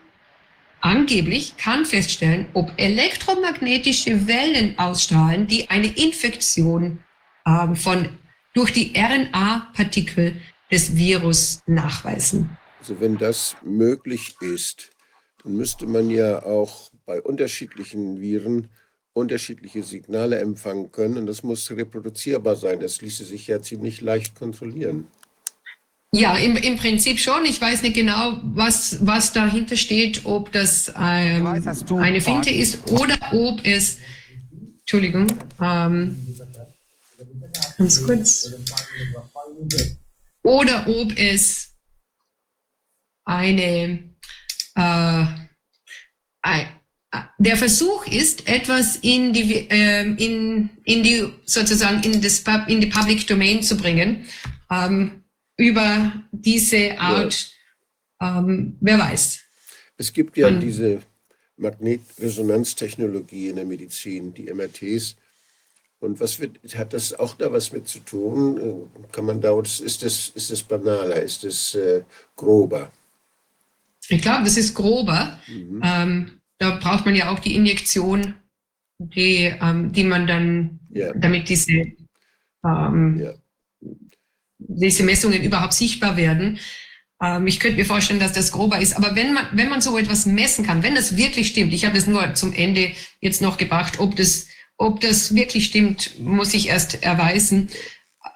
angeblich 0.81 1.57
kann 1.57 1.85
feststellen, 1.85 2.47
ob 2.55 2.73
elektromagnetische 2.77 4.27
Wellen 4.27 4.79
ausstrahlen, 4.79 5.47
die 5.47 5.69
eine 5.71 5.89
Infektion 5.89 6.99
ähm, 7.47 7.77
von, 7.77 8.09
durch 8.55 8.73
die 8.73 8.93
RNA-Partikel 8.97 10.37
des 10.71 10.97
Virus 10.97 11.61
nachweisen. 11.67 12.57
Also 12.81 13.01
wenn 13.01 13.17
das 13.17 13.57
möglich 13.63 14.35
ist, 14.41 14.91
dann 15.43 15.55
müsste 15.55 15.87
man 15.87 16.11
ja 16.11 16.43
auch 16.43 16.91
bei 17.05 17.21
unterschiedlichen 17.21 18.21
Viren 18.21 18.69
unterschiedliche 19.15 19.83
Signale 19.83 20.39
empfangen 20.39 20.91
können 20.91 21.19
und 21.19 21.27
das 21.27 21.43
muss 21.43 21.71
reproduzierbar 21.71 22.57
sein. 22.57 22.81
Das 22.81 23.03
ließe 23.03 23.25
sich 23.25 23.47
ja 23.47 23.61
ziemlich 23.61 24.01
leicht 24.01 24.35
kontrollieren. 24.35 25.09
Ja, 26.15 26.37
im, 26.37 26.57
im 26.57 26.77
Prinzip 26.77 27.19
schon. 27.19 27.47
Ich 27.47 27.59
weiß 27.59 27.81
nicht 27.81 27.95
genau, 27.95 28.39
was, 28.43 28.99
was 29.01 29.33
dahinter 29.33 29.77
steht, 29.77 30.27
ob 30.27 30.53
das 30.53 30.93
ähm, 30.95 31.47
eine 31.47 32.21
Finte 32.21 32.51
ist 32.51 32.87
oder 32.91 33.17
ob 33.33 33.65
es, 33.65 33.97
Entschuldigung, 34.81 35.33
ähm, 35.59 36.37
ganz 37.79 38.05
kurz, 38.05 38.53
oder 40.43 40.87
ob 40.87 41.19
es 41.19 41.71
eine 43.25 44.01
äh, 44.75 45.25
der 47.39 47.57
Versuch 47.57 48.07
ist, 48.07 48.49
etwas 48.49 48.97
in 48.97 49.33
die, 49.33 49.71
äh, 49.71 50.03
in, 50.03 50.69
in 50.85 51.03
die 51.03 51.33
sozusagen 51.47 52.03
in, 52.03 52.21
das, 52.21 52.43
in 52.67 52.81
die 52.83 52.87
Public 52.89 53.27
Domain 53.27 53.63
zu 53.63 53.77
bringen, 53.77 54.27
ähm, 54.71 55.22
über 55.57 56.13
diese 56.31 56.99
Art, 56.99 57.53
ja. 58.21 58.39
ähm, 58.39 58.77
wer 58.81 58.99
weiß. 58.99 59.41
Es 59.97 60.13
gibt 60.13 60.37
ja 60.37 60.51
Man, 60.51 60.61
diese 60.61 61.01
Magnetresonanztechnologie 61.57 63.49
in 63.49 63.57
der 63.57 63.65
Medizin, 63.65 64.35
die 64.35 64.53
MRTs. 64.53 65.17
Und 66.01 66.19
was 66.19 66.41
wird, 66.41 66.59
hat 66.77 66.93
das 66.93 67.15
auch 67.15 67.37
da 67.37 67.53
was 67.53 67.73
mit 67.73 67.87
zu 67.87 68.01
tun? 68.01 68.91
Kann 69.13 69.27
man 69.27 69.41
da, 69.41 69.59
ist 69.61 70.03
das, 70.03 70.33
ist 70.35 70.51
das 70.51 70.63
banaler, 70.63 71.23
ist 71.23 71.45
das 71.45 71.75
äh, 71.77 72.03
grober? 72.35 72.91
Ich 74.09 74.21
glaube, 74.21 74.45
das 74.45 74.57
ist 74.57 74.75
grober. 74.75 75.39
Mhm. 75.47 75.81
Ähm, 75.85 76.31
da 76.59 76.77
braucht 76.77 77.05
man 77.05 77.15
ja 77.15 77.31
auch 77.31 77.39
die 77.39 77.55
Injektion, 77.55 78.35
die, 78.99 79.55
ähm, 79.61 79.93
die 79.93 80.05
man 80.05 80.27
dann, 80.27 80.81
ja. 80.91 81.13
damit 81.15 81.49
diese, 81.49 81.93
ähm, 82.65 83.21
ja. 83.21 83.33
Diese 84.77 85.03
Messungen 85.03 85.43
überhaupt 85.43 85.75
sichtbar 85.75 86.17
werden. 86.17 86.59
Ähm, 87.23 87.47
ich 87.47 87.61
könnte 87.61 87.77
mir 87.77 87.85
vorstellen, 87.85 88.21
dass 88.21 88.33
das 88.33 88.53
grober 88.53 88.81
ist. 88.81 88.97
Aber 88.97 89.15
wenn 89.15 89.33
man, 89.33 89.47
wenn 89.53 89.69
man 89.69 89.81
so 89.81 89.97
etwas 89.97 90.27
messen 90.27 90.67
kann, 90.67 90.83
wenn 90.83 90.95
das 90.95 91.17
wirklich 91.17 91.49
stimmt, 91.49 91.73
ich 91.73 91.85
habe 91.85 91.97
es 91.97 92.07
nur 92.07 92.35
zum 92.35 92.53
Ende 92.53 92.93
jetzt 93.21 93.43
noch 93.43 93.57
gebracht, 93.57 93.99
ob 94.01 94.17
das, 94.17 94.47
ob 94.77 95.01
das 95.01 95.35
wirklich 95.35 95.67
stimmt, 95.67 96.19
muss 96.19 96.55
ich 96.55 96.69
erst 96.69 97.03
erweisen. 97.03 97.69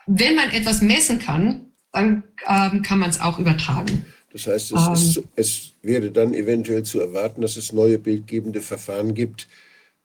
Wenn 0.07 0.37
man 0.37 0.51
etwas 0.51 0.83
messen 0.83 1.19
kann, 1.19 1.73
dann 1.93 2.25
ähm, 2.49 2.83
kann 2.83 2.99
man 2.99 3.11
es 3.11 3.21
auch 3.21 3.39
übertragen. 3.39 4.07
Das 4.33 4.47
heißt, 4.47 4.73
es, 4.73 4.87
um. 4.87 4.93
ist, 4.93 5.17
ähm. 5.17 5.25
es, 5.37 5.73
wäre 5.83 6.11
dann 6.11 6.35
eventuell 6.35 6.83
zu 6.83 7.01
erwarten, 7.01 7.41
dass 7.43 7.57
es 7.57 7.73
neue 7.73 7.99
bildgebende 7.99 8.61
Verfahren 8.61 9.15
gibt, 9.15 9.47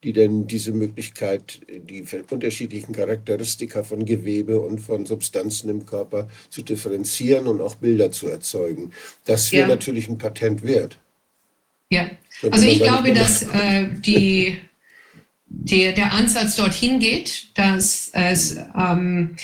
die 0.03 0.13
dann 0.13 0.47
diese 0.47 0.71
Möglichkeit, 0.71 1.61
die 1.69 2.03
unterschiedlichen 2.29 2.93
Charakteristika 2.93 3.83
von 3.83 4.05
Gewebe 4.05 4.59
und 4.59 4.79
von 4.79 5.05
Substanzen 5.05 5.69
im 5.69 5.85
Körper 5.85 6.27
zu 6.49 6.63
differenzieren 6.63 7.47
und 7.47 7.61
auch 7.61 7.75
Bilder 7.75 8.11
zu 8.11 8.27
erzeugen. 8.27 8.91
Das 9.25 9.51
wäre 9.51 9.69
ja. 9.69 9.75
natürlich 9.75 10.09
ein 10.09 10.17
Patent 10.17 10.63
wert. 10.63 10.97
Ja, 11.91 12.09
also 12.49 12.65
ich 12.65 12.79
glaube, 12.79 13.13
dass 13.13 13.43
äh, 13.43 13.87
die, 13.99 14.57
die, 15.45 15.93
der 15.93 16.13
Ansatz 16.13 16.55
dorthin 16.55 16.99
geht, 16.99 17.49
dass 17.55 18.09
es 18.13 18.57
ähm, 18.79 19.35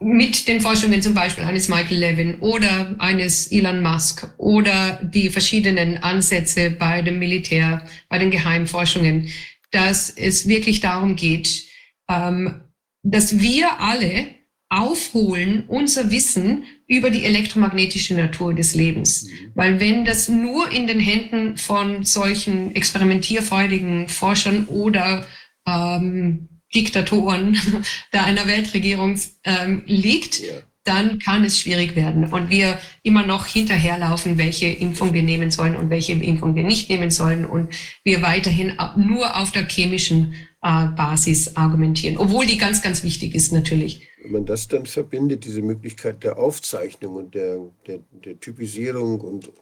mit 0.00 0.48
den 0.48 0.60
Forschungen 0.60 1.00
zum 1.00 1.14
Beispiel 1.14 1.44
eines 1.44 1.68
Michael 1.68 1.98
Levin 1.98 2.34
oder 2.40 2.94
eines 2.98 3.46
Elon 3.52 3.80
Musk 3.80 4.28
oder 4.36 5.00
die 5.02 5.30
verschiedenen 5.30 6.02
Ansätze 6.02 6.70
bei 6.70 7.00
dem 7.02 7.20
Militär, 7.20 7.86
bei 8.08 8.18
den 8.18 8.32
Geheimforschungen, 8.32 9.28
dass 9.72 10.10
es 10.10 10.46
wirklich 10.46 10.80
darum 10.80 11.16
geht, 11.16 11.64
ähm, 12.08 12.62
dass 13.02 13.40
wir 13.40 13.80
alle 13.80 14.26
aufholen 14.68 15.64
unser 15.68 16.10
Wissen 16.10 16.64
über 16.86 17.10
die 17.10 17.24
elektromagnetische 17.24 18.14
Natur 18.14 18.54
des 18.54 18.74
Lebens. 18.74 19.24
Mhm. 19.24 19.52
Weil 19.54 19.80
wenn 19.80 20.04
das 20.04 20.28
nur 20.28 20.70
in 20.70 20.86
den 20.86 20.98
Händen 20.98 21.58
von 21.58 22.04
solchen 22.04 22.74
experimentierfreudigen 22.74 24.08
Forschern 24.08 24.66
oder 24.66 25.26
ähm, 25.66 26.48
Diktatoren 26.74 27.58
da 28.12 28.24
einer 28.24 28.46
Weltregierung 28.46 29.20
ähm, 29.44 29.82
liegt. 29.86 30.42
Dann 30.84 31.18
kann 31.18 31.44
es 31.44 31.60
schwierig 31.60 31.94
werden. 31.94 32.32
Und 32.32 32.50
wir 32.50 32.78
immer 33.02 33.24
noch 33.24 33.46
hinterherlaufen, 33.46 34.38
welche 34.38 34.66
Impfung 34.66 35.12
wir 35.12 35.22
nehmen 35.22 35.50
sollen 35.50 35.76
und 35.76 35.90
welche 35.90 36.12
Impfung 36.12 36.54
wir 36.54 36.64
nicht 36.64 36.88
nehmen 36.88 37.10
sollen. 37.10 37.44
Und 37.44 37.74
wir 38.04 38.22
weiterhin 38.22 38.76
nur 38.96 39.36
auf 39.36 39.52
der 39.52 39.68
chemischen 39.68 40.34
äh, 40.62 40.86
Basis 40.86 41.56
argumentieren, 41.56 42.16
obwohl 42.16 42.46
die 42.46 42.58
ganz, 42.58 42.82
ganz 42.82 43.02
wichtig 43.04 43.34
ist 43.34 43.52
natürlich. 43.52 44.08
Wenn 44.22 44.32
man 44.32 44.46
das 44.46 44.68
dann 44.68 44.86
verbindet, 44.86 45.44
diese 45.44 45.62
Möglichkeit 45.62 46.22
der 46.24 46.38
Aufzeichnung 46.38 47.16
und 47.16 47.34
der, 47.34 47.58
der, 47.86 48.00
der 48.24 48.38
Typisierung 48.38 49.20
und 49.20 49.52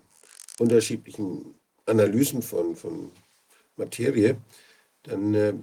unterschiedlichen 0.58 1.54
Analysen 1.86 2.42
von, 2.42 2.76
von 2.76 3.10
Materie, 3.76 4.36
dann 5.02 5.34
äh, 5.34 5.54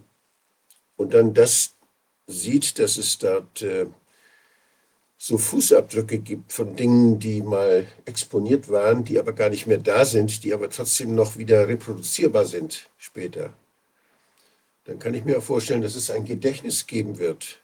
und 0.97 1.13
dann 1.13 1.33
das 1.33 1.75
sieht, 2.25 2.79
dass 2.79 2.97
es 2.97 3.17
dort 3.17 3.61
äh, 3.61 3.85
so 5.17 5.37
Fußabdrücke 5.37 6.19
gibt 6.19 6.53
von 6.53 6.75
Dingen, 6.75 7.19
die 7.19 7.41
mal 7.41 7.87
exponiert 8.05 8.69
waren, 8.69 9.03
die 9.03 9.17
aber 9.17 9.33
gar 9.33 9.49
nicht 9.49 9.65
mehr 9.65 9.79
da 9.79 10.05
sind, 10.05 10.43
die 10.43 10.53
aber 10.53 10.69
trotzdem 10.69 11.15
noch 11.15 11.37
wieder 11.37 11.67
reproduzierbar 11.67 12.45
sind 12.45 12.87
später, 12.97 13.53
dann 14.85 14.99
kann 14.99 15.13
ich 15.15 15.25
mir 15.25 15.39
auch 15.39 15.43
vorstellen, 15.43 15.81
dass 15.81 15.95
es 15.95 16.11
ein 16.11 16.23
Gedächtnis 16.23 16.85
geben 16.85 17.17
wird 17.17 17.61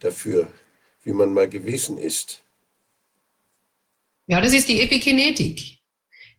dafür, 0.00 0.48
wie 1.04 1.12
man 1.12 1.32
mal 1.32 1.48
gewesen 1.48 1.96
ist. 1.96 2.42
Ja, 4.26 4.40
das 4.40 4.52
ist 4.52 4.68
die 4.68 4.80
Epigenetik. 4.80 5.78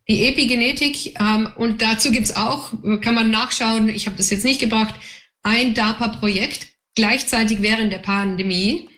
Die 0.08 0.26
Epigenetik, 0.26 1.18
ähm, 1.18 1.52
und 1.56 1.82
dazu 1.82 2.12
gibt 2.12 2.26
es 2.26 2.36
auch, 2.36 2.70
kann 3.00 3.14
man 3.16 3.30
nachschauen, 3.30 3.88
ich 3.88 4.06
habe 4.06 4.16
das 4.16 4.30
jetzt 4.30 4.44
nicht 4.44 4.60
gebracht, 4.60 4.94
ein 5.42 5.74
DARPA-Projekt, 5.74 6.68
gleichzeitig 6.94 7.62
während 7.62 7.92
der 7.92 7.98
Pandemie, 7.98 8.88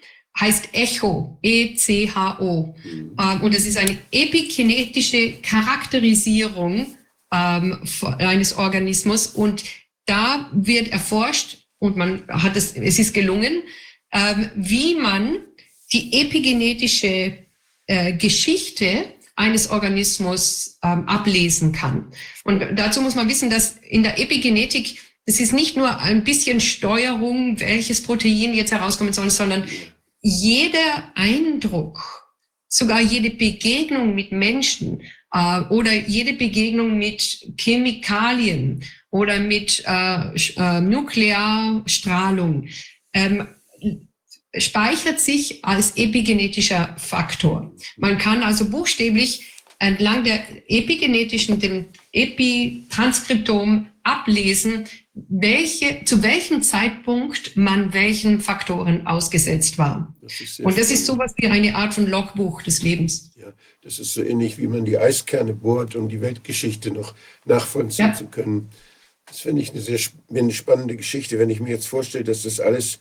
heißt 0.41 0.69
ECHO, 0.73 1.39
E-C-H-O. 1.43 2.75
Mhm. 2.85 3.17
Ähm, 3.19 3.41
und 3.41 3.55
es 3.55 3.67
ist 3.67 3.77
eine 3.77 3.99
epigenetische 4.13 5.35
Charakterisierung 5.43 6.95
ähm, 7.33 7.79
eines 8.19 8.57
Organismus. 8.57 9.27
Und 9.27 9.65
da 10.07 10.49
wird 10.53 10.89
erforscht, 10.89 11.59
und 11.79 11.97
man 11.97 12.25
hat 12.29 12.57
es, 12.57 12.73
es 12.73 12.99
ist 12.99 13.15
gelungen, 13.15 13.63
ähm, 14.13 14.51
wie 14.55 14.95
man 14.95 15.39
die 15.93 16.21
epigenetische 16.21 17.39
äh, 17.87 18.13
Geschichte 18.15 19.15
eines 19.37 19.71
Organismus 19.71 20.79
ähm, 20.83 21.09
ablesen 21.09 21.73
kann. 21.73 22.11
Und 22.45 22.65
dazu 22.75 23.01
muss 23.01 23.15
man 23.15 23.29
wissen, 23.29 23.51
dass 23.51 23.77
in 23.89 24.03
der 24.03 24.19
Epigenetik 24.19 25.01
es 25.27 25.41
ist 25.41 25.53
nicht 25.53 25.77
nur 25.77 26.01
ein 26.01 26.25
bisschen 26.25 26.59
Steuerung, 26.59 27.61
welches 27.61 28.03
Protein 28.03 28.55
jetzt 28.55 28.73
herauskommen 28.73 29.13
soll, 29.13 29.29
sondern 29.29 29.65
jeder 30.21 31.13
Eindruck, 31.15 32.29
sogar 32.69 33.01
jede 33.01 33.31
Begegnung 33.31 34.15
mit 34.15 34.33
Menschen 34.33 35.03
äh, 35.33 35.61
oder 35.71 35.93
jede 35.93 36.35
Begegnung 36.35 36.99
mit 36.99 37.47
Chemikalien 37.59 38.85
oder 39.11 39.39
mit 39.39 39.83
äh, 39.87 40.35
äh, 40.57 40.81
Nuklearstrahlung 40.81 42.69
ähm, 43.13 43.49
speichert 44.57 45.21
sich 45.21 45.65
als 45.65 45.97
epigenetischer 45.97 46.95
Faktor. 46.99 47.73
Man 47.97 48.19
kann 48.19 48.43
also 48.43 48.69
buchstäblich 48.69 49.53
entlang 49.79 50.25
der 50.25 50.41
epigenetischen, 50.69 51.61
dem 51.61 51.87
Epitranskriptom 52.13 53.89
ablesen, 54.03 54.87
welche, 55.29 56.05
zu 56.05 56.23
welchem 56.23 56.63
Zeitpunkt 56.63 57.57
man 57.57 57.93
welchen 57.93 58.41
Faktoren 58.41 59.07
ausgesetzt 59.07 59.79
war. 59.79 60.15
Das 60.21 60.61
Und 60.61 60.79
das 60.79 60.91
ist 60.91 61.07
sowas 61.07 61.33
wie 61.37 61.49
eine 61.49 61.75
Art 61.75 61.95
von 61.95 62.07
Logbuch 62.07 62.63
des 62.63 62.83
Lebens. 62.83 63.33
Ja, 63.37 63.53
das 63.83 63.99
ist 63.99 64.15
so 64.15 64.23
ähnlich, 64.23 64.59
wie 64.59 64.67
man 64.67 64.85
die 64.85 64.99
Eiskerne 64.99 65.55
bohrt, 65.55 65.97
um 65.97 66.09
die 66.09 66.21
Weltgeschichte 66.21 66.91
noch 66.91 67.15
nachvollziehen 67.45 68.09
ja. 68.09 68.15
zu 68.15 68.27
können. 68.27 68.69
Das 69.27 69.41
finde 69.41 69.63
ich 69.63 69.71
eine 69.73 69.81
sehr 69.81 69.99
eine 70.31 70.53
spannende 70.53 70.97
Geschichte, 70.97 71.39
wenn 71.39 71.51
ich 71.51 71.61
mir 71.61 71.71
jetzt 71.71 71.89
vorstelle, 71.89 72.25
dass 72.25 72.43
das 72.43 72.61
alles 72.61 72.99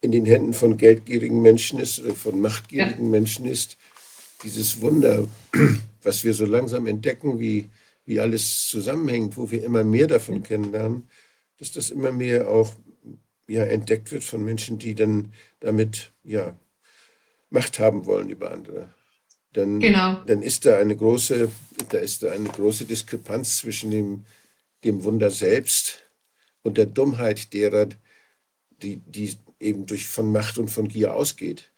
in 0.00 0.12
den 0.12 0.26
Händen 0.26 0.52
von 0.52 0.76
geldgierigen 0.76 1.40
Menschen 1.40 1.78
ist, 1.78 2.00
oder 2.00 2.14
von 2.14 2.40
machtgierigen 2.40 3.04
ja. 3.04 3.10
Menschen 3.10 3.46
ist. 3.46 3.76
Dieses 4.42 4.80
Wunder, 4.80 5.26
was 6.02 6.24
wir 6.24 6.34
so 6.34 6.44
langsam 6.44 6.86
entdecken, 6.86 7.38
wie, 7.38 7.70
wie 8.04 8.20
alles 8.20 8.68
zusammenhängt, 8.68 9.36
wo 9.36 9.50
wir 9.50 9.64
immer 9.64 9.84
mehr 9.84 10.06
davon 10.06 10.42
kennenlernen, 10.42 11.08
dass 11.64 11.72
das 11.72 11.90
immer 11.90 12.12
mehr 12.12 12.48
auch 12.48 12.74
ja, 13.48 13.64
entdeckt 13.64 14.12
wird 14.12 14.22
von 14.22 14.44
Menschen, 14.44 14.78
die 14.78 14.94
dann 14.94 15.32
damit 15.60 16.12
ja, 16.22 16.58
Macht 17.50 17.78
haben 17.78 18.04
wollen 18.04 18.28
über 18.28 18.50
andere. 18.50 18.92
Dann, 19.52 19.80
genau. 19.80 20.22
dann 20.26 20.42
ist 20.42 20.66
da 20.66 20.78
eine 20.78 20.96
große, 20.96 21.50
da 21.88 21.98
ist 21.98 22.22
da 22.22 22.32
eine 22.32 22.48
große 22.48 22.84
Diskrepanz 22.84 23.58
zwischen 23.58 23.90
dem, 23.90 24.24
dem 24.82 25.04
Wunder 25.04 25.30
selbst 25.30 26.02
und 26.62 26.76
der 26.76 26.86
Dummheit 26.86 27.52
derer, 27.54 27.88
die, 28.82 28.96
die 28.96 29.36
eben 29.60 29.86
durch 29.86 30.06
von 30.06 30.32
Macht 30.32 30.58
und 30.58 30.68
von 30.68 30.88
Gier 30.88 31.14
ausgeht. 31.14 31.70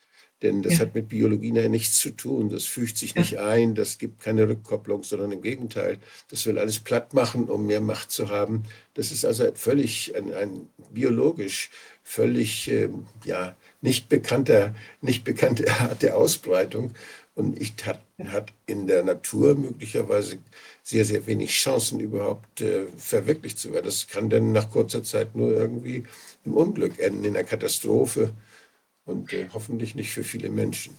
Denn 0.42 0.62
das 0.62 0.74
ja. 0.74 0.80
hat 0.80 0.94
mit 0.94 1.08
Biologie 1.08 1.52
nichts 1.52 1.98
zu 1.98 2.10
tun. 2.10 2.50
Das 2.50 2.64
fügt 2.64 2.98
sich 2.98 3.14
nicht 3.14 3.38
ein, 3.38 3.74
das 3.74 3.96
gibt 3.96 4.20
keine 4.20 4.46
Rückkopplung, 4.48 5.02
sondern 5.02 5.32
im 5.32 5.40
Gegenteil. 5.40 5.98
Das 6.28 6.44
will 6.44 6.58
alles 6.58 6.78
platt 6.80 7.14
machen, 7.14 7.48
um 7.48 7.66
mehr 7.66 7.80
Macht 7.80 8.10
zu 8.10 8.28
haben. 8.28 8.64
Das 8.92 9.12
ist 9.12 9.24
also 9.24 9.50
völlig 9.54 10.14
ein, 10.14 10.34
ein 10.34 10.68
biologisch 10.90 11.70
völlig 12.02 12.70
äh, 12.70 12.88
ja, 13.24 13.56
nicht, 13.80 14.08
bekannter, 14.08 14.74
nicht 15.00 15.24
bekannte 15.24 15.70
Art 15.80 16.02
der 16.02 16.16
Ausbreitung. 16.16 16.92
Und 17.34 17.60
ich 17.60 17.74
hat, 17.84 18.00
hat 18.28 18.52
in 18.66 18.86
der 18.86 19.04
Natur 19.04 19.54
möglicherweise 19.54 20.38
sehr, 20.82 21.04
sehr 21.04 21.26
wenig 21.26 21.50
Chancen, 21.50 22.00
überhaupt 22.00 22.60
äh, 22.60 22.86
verwirklicht 22.96 23.58
zu 23.58 23.72
werden. 23.72 23.86
Das 23.86 24.06
kann 24.06 24.30
dann 24.30 24.52
nach 24.52 24.70
kurzer 24.70 25.02
Zeit 25.02 25.34
nur 25.34 25.52
irgendwie 25.52 26.04
im 26.44 26.54
Unglück 26.54 26.98
enden, 26.98 27.24
in 27.24 27.36
einer 27.36 27.44
Katastrophe 27.44 28.32
und 29.06 29.32
äh, 29.32 29.46
hoffentlich 29.52 29.94
nicht 29.94 30.10
für 30.10 30.24
viele 30.24 30.50
Menschen. 30.50 30.94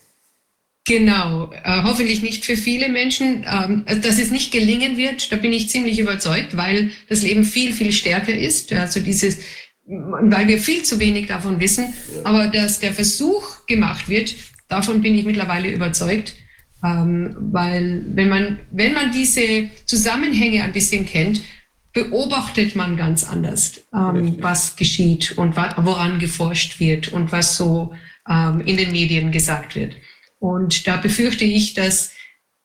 Genau, 0.87 1.51
äh, 1.51 1.83
hoffentlich 1.83 2.21
nicht 2.21 2.45
für 2.45 2.55
viele 2.55 2.87
Menschen. 2.87 3.45
Ähm, 3.45 3.83
dass 4.01 4.17
es 4.17 4.31
nicht 4.31 4.51
gelingen 4.51 4.95
wird, 4.95 5.31
da 5.31 5.35
bin 5.35 5.51
ich 5.51 5.69
ziemlich 5.69 5.99
überzeugt, 5.99 6.55
weil 6.55 6.91
das 7.09 7.23
Leben 7.23 7.43
viel, 7.43 7.73
viel 7.73 7.91
stärker 7.91 8.33
ist. 8.33 8.71
Also 8.71 9.01
dieses, 9.01 9.39
weil 9.85 10.47
wir 10.47 10.59
viel 10.59 10.83
zu 10.83 10.99
wenig 10.99 11.27
davon 11.27 11.59
wissen. 11.59 11.93
Ja. 12.15 12.21
Aber 12.23 12.47
dass 12.47 12.79
der 12.79 12.93
Versuch 12.93 13.65
gemacht 13.67 14.07
wird, 14.07 14.33
davon 14.69 15.01
bin 15.01 15.15
ich 15.15 15.25
mittlerweile 15.25 15.69
überzeugt. 15.69 16.35
Ähm, 16.81 17.35
weil 17.37 18.05
wenn 18.13 18.29
man, 18.29 18.59
wenn 18.71 18.93
man 18.93 19.11
diese 19.11 19.69
Zusammenhänge 19.85 20.63
ein 20.63 20.71
bisschen 20.71 21.05
kennt, 21.05 21.41
beobachtet 21.97 22.75
man 22.75 22.95
ganz 22.95 23.23
anders, 23.23 23.81
ähm, 23.91 24.37
was 24.39 24.75
geschieht 24.75 25.35
und 25.35 25.55
woran 25.55 26.19
geforscht 26.19 26.79
wird 26.79 27.07
und 27.11 27.31
was 27.31 27.57
so 27.57 27.91
ähm, 28.29 28.61
in 28.61 28.77
den 28.77 28.91
Medien 28.91 29.31
gesagt 29.31 29.75
wird. 29.75 29.95
Und 30.37 30.85
da 30.85 30.97
befürchte 30.97 31.43
ich, 31.43 31.73
dass 31.73 32.11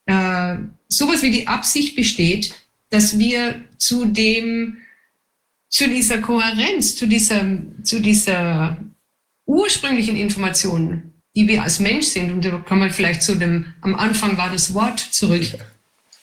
äh, 0.04 0.56
sowas 0.88 1.22
wie 1.22 1.30
die 1.30 1.48
Absicht 1.48 1.96
besteht, 1.96 2.54
dass 2.90 3.18
wir 3.18 3.62
zu 3.78 4.04
dem, 4.04 4.76
zu 5.70 5.88
dieser 5.88 6.18
Kohärenz, 6.18 6.94
zu 6.96 7.06
dieser, 7.06 7.42
zu 7.82 8.00
dieser 8.00 8.76
ursprünglichen 9.46 10.16
Information, 10.16 11.14
die 11.34 11.48
wir 11.48 11.62
als 11.62 11.80
Mensch 11.80 12.08
sind, 12.08 12.32
und 12.32 12.44
da 12.44 12.58
kommen 12.58 12.82
wir 12.82 12.90
vielleicht 12.90 13.22
zu 13.22 13.34
dem, 13.34 13.72
am 13.80 13.94
Anfang 13.94 14.36
war 14.36 14.50
das 14.50 14.74
Wort 14.74 15.00
zurück, 15.00 15.46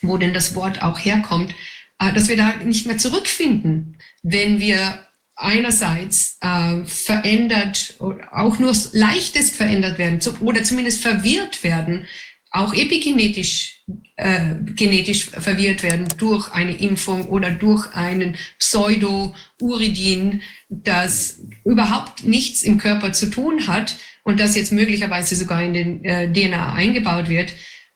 wo 0.04 0.18
denn 0.18 0.36
das 0.36 0.54
Wort 0.54 0.84
auch 0.84 1.00
herkommt, 1.00 1.56
dass 2.00 2.30
wir 2.30 2.38
da 2.38 2.56
nicht 2.58 2.86
mehr 2.86 2.98
zurückfinden, 2.98 3.98
wenn 4.24 4.60
wir 4.60 5.06
einerseits 5.36 6.38
äh, 6.42 6.84
verändert, 6.86 7.96
auch 8.32 8.60
nur 8.60 8.74
leichtest 8.92 9.56
verändert 9.56 9.98
werden 9.98 10.20
oder 10.42 10.64
zumindest 10.64 11.02
verwirrt 11.02 11.64
werden, 11.64 12.08
auch 12.52 12.74
epigenetisch 12.74 13.80
äh, 14.18 14.56
genetisch 14.76 15.26
verwirrt 15.26 15.84
werden 15.84 16.08
durch 16.18 16.52
eine 16.52 16.76
Impfung 16.76 17.28
oder 17.28 17.52
durch 17.52 17.94
einen 17.96 18.38
Pseudo-Uridin, 18.60 20.42
das 20.70 21.40
überhaupt 21.64 22.24
nichts 22.24 22.64
im 22.64 22.78
Körper 22.78 23.14
zu 23.14 23.30
tun 23.30 23.68
hat 23.68 23.98
und 24.24 24.40
das 24.40 24.56
jetzt 24.56 24.72
möglicherweise 24.72 25.36
sogar 25.36 25.64
in 25.64 25.74
den 25.74 26.06
äh, 26.06 26.32
DNA 26.32 26.74
eingebaut 26.74 27.30
wird, 27.30 27.54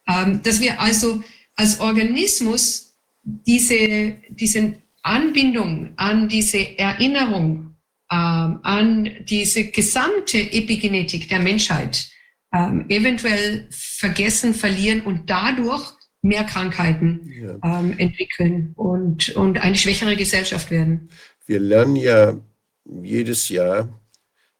ähm, 0.07 0.41
dass 0.43 0.61
wir 0.61 0.79
also 0.79 1.23
als 1.55 1.79
Organismus 1.79 2.92
diese, 3.23 4.17
diese 4.29 4.75
Anbindung 5.01 5.93
an 5.95 6.27
diese 6.27 6.77
Erinnerung, 6.77 7.75
ähm, 8.11 8.59
an 8.63 9.09
diese 9.25 9.65
gesamte 9.65 10.37
Epigenetik 10.37 11.29
der 11.29 11.39
Menschheit 11.39 12.09
ähm, 12.53 12.85
eventuell 12.89 13.67
vergessen, 13.71 14.53
verlieren 14.53 15.01
und 15.01 15.29
dadurch 15.29 15.93
mehr 16.21 16.43
Krankheiten 16.43 17.29
ja. 17.41 17.79
ähm, 17.79 17.97
entwickeln 17.97 18.71
und, 18.75 19.35
und 19.35 19.57
eine 19.57 19.75
schwächere 19.75 20.15
Gesellschaft 20.15 20.71
werden. 20.71 21.09
Wir 21.45 21.59
lernen 21.59 21.97
ja 21.97 22.37
jedes 22.85 23.49
Jahr, 23.49 24.01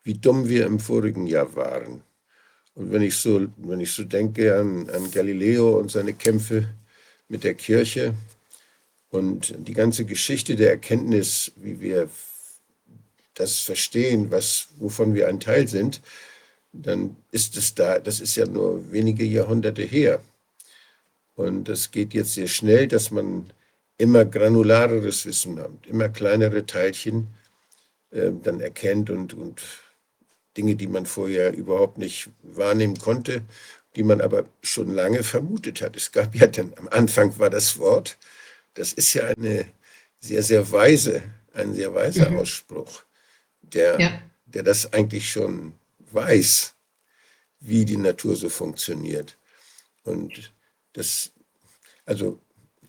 wie 0.03 0.15
dumm 0.15 0.49
wir 0.49 0.65
im 0.65 0.79
vorigen 0.79 1.27
Jahr 1.27 1.55
waren. 1.55 2.01
Und 2.73 2.91
wenn 2.91 3.01
ich 3.01 3.15
so, 3.15 3.47
wenn 3.57 3.79
ich 3.79 3.91
so 3.91 4.03
denke 4.03 4.57
an, 4.57 4.89
an 4.89 5.11
Galileo 5.11 5.79
und 5.79 5.91
seine 5.91 6.13
Kämpfe 6.13 6.73
mit 7.29 7.43
der 7.43 7.53
Kirche, 7.53 8.15
und 9.13 9.53
die 9.67 9.73
ganze 9.73 10.05
Geschichte 10.05 10.55
der 10.55 10.71
Erkenntnis, 10.71 11.51
wie 11.57 11.79
wir 11.79 12.09
das 13.35 13.59
verstehen, 13.59 14.31
was, 14.31 14.69
wovon 14.77 15.13
wir 15.13 15.27
ein 15.27 15.39
Teil 15.39 15.67
sind, 15.67 16.01
dann 16.71 17.15
ist 17.29 17.55
es 17.55 17.75
da, 17.75 17.99
das 17.99 18.19
ist 18.19 18.35
ja 18.35 18.47
nur 18.47 18.91
wenige 18.91 19.23
Jahrhunderte 19.23 19.83
her. 19.83 20.19
Und 21.35 21.65
das 21.69 21.91
geht 21.91 22.15
jetzt 22.15 22.33
sehr 22.33 22.47
schnell, 22.47 22.87
dass 22.87 23.11
man 23.11 23.51
immer 23.99 24.25
granulareres 24.25 25.27
Wissen 25.27 25.59
hat, 25.59 25.71
immer 25.85 26.09
kleinere 26.09 26.65
Teilchen 26.65 27.27
äh, 28.09 28.31
dann 28.41 28.61
erkennt 28.61 29.11
und, 29.11 29.35
und 29.35 29.61
Dinge, 30.57 30.75
die 30.75 30.87
man 30.87 31.05
vorher 31.05 31.53
überhaupt 31.53 31.99
nicht 31.99 32.31
wahrnehmen 32.41 32.97
konnte, 32.97 33.43
die 33.95 34.03
man 34.03 34.21
aber 34.21 34.45
schon 34.63 34.91
lange 34.91 35.21
vermutet 35.21 35.83
hat. 35.83 35.95
Es 35.95 36.11
gab 36.11 36.33
ja 36.33 36.47
dann, 36.47 36.73
am 36.77 36.87
Anfang 36.87 37.37
war 37.37 37.51
das 37.51 37.77
Wort, 37.77 38.17
das 38.73 38.93
ist 38.93 39.13
ja 39.13 39.25
eine 39.25 39.65
sehr, 40.19 40.43
sehr 40.43 40.71
weise, 40.71 41.23
ein 41.53 41.73
sehr 41.73 41.93
weiser 41.93 42.29
Mhm. 42.29 42.37
Ausspruch, 42.37 43.03
der, 43.61 43.99
Ja. 43.99 44.21
der 44.45 44.63
das 44.63 44.91
eigentlich 44.93 45.31
schon 45.31 45.73
weiß, 46.11 46.73
wie 47.59 47.85
die 47.85 47.97
Natur 47.97 48.35
so 48.35 48.49
funktioniert. 48.49 49.37
Und 50.03 50.53
das, 50.93 51.31
also 52.05 52.39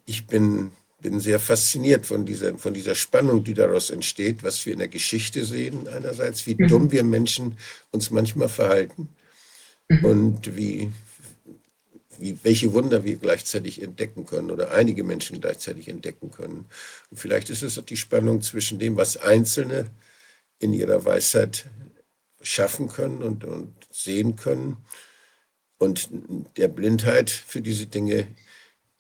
ich 0.07 0.27
bin, 0.27 0.73
bin 1.01 1.21
sehr 1.21 1.39
fasziniert 1.39 2.07
von 2.07 2.25
dieser, 2.27 2.57
von 2.59 2.75
dieser 2.75 2.95
Spannung, 2.95 3.45
die 3.45 3.55
daraus 3.55 3.91
entsteht, 3.91 4.43
was 4.43 4.65
wir 4.67 4.73
in 4.73 4.79
der 4.81 4.89
Geschichte 4.89 5.45
sehen, 5.45 5.87
einerseits, 5.89 6.47
wie 6.47 6.55
Mhm. 6.55 6.69
dumm 6.69 6.93
wir 6.93 7.05
Menschen 7.05 7.59
uns 7.93 8.11
manchmal 8.11 8.49
verhalten 8.49 9.09
Mhm. 9.89 10.05
und 10.05 10.57
wie, 10.57 10.93
wie, 12.19 12.39
welche 12.43 12.73
Wunder 12.73 13.05
wir 13.05 13.17
gleichzeitig 13.17 13.83
entdecken 13.83 14.27
können 14.27 14.51
oder 14.51 14.73
einige 14.73 15.05
Menschen 15.05 15.41
gleichzeitig 15.41 15.89
entdecken 15.89 16.31
können. 16.31 16.67
Und 17.11 17.17
vielleicht 17.19 17.51
ist 17.51 17.63
es 17.63 17.79
auch 17.79 17.85
die 17.85 17.97
Spannung 17.97 18.43
zwischen 18.43 18.79
dem, 18.79 18.97
was 18.97 19.17
Einzelne 19.17 19.91
in 20.59 20.73
ihrer 20.73 21.05
Weisheit 21.05 21.67
schaffen 22.43 22.89
können 22.89 23.23
und, 23.23 23.45
und 23.45 23.75
sehen 23.91 24.37
können 24.37 24.77
und 25.79 26.09
der 26.57 26.69
Blindheit 26.69 27.31
für 27.31 27.61
diese 27.61 27.87
Dinge 27.87 28.27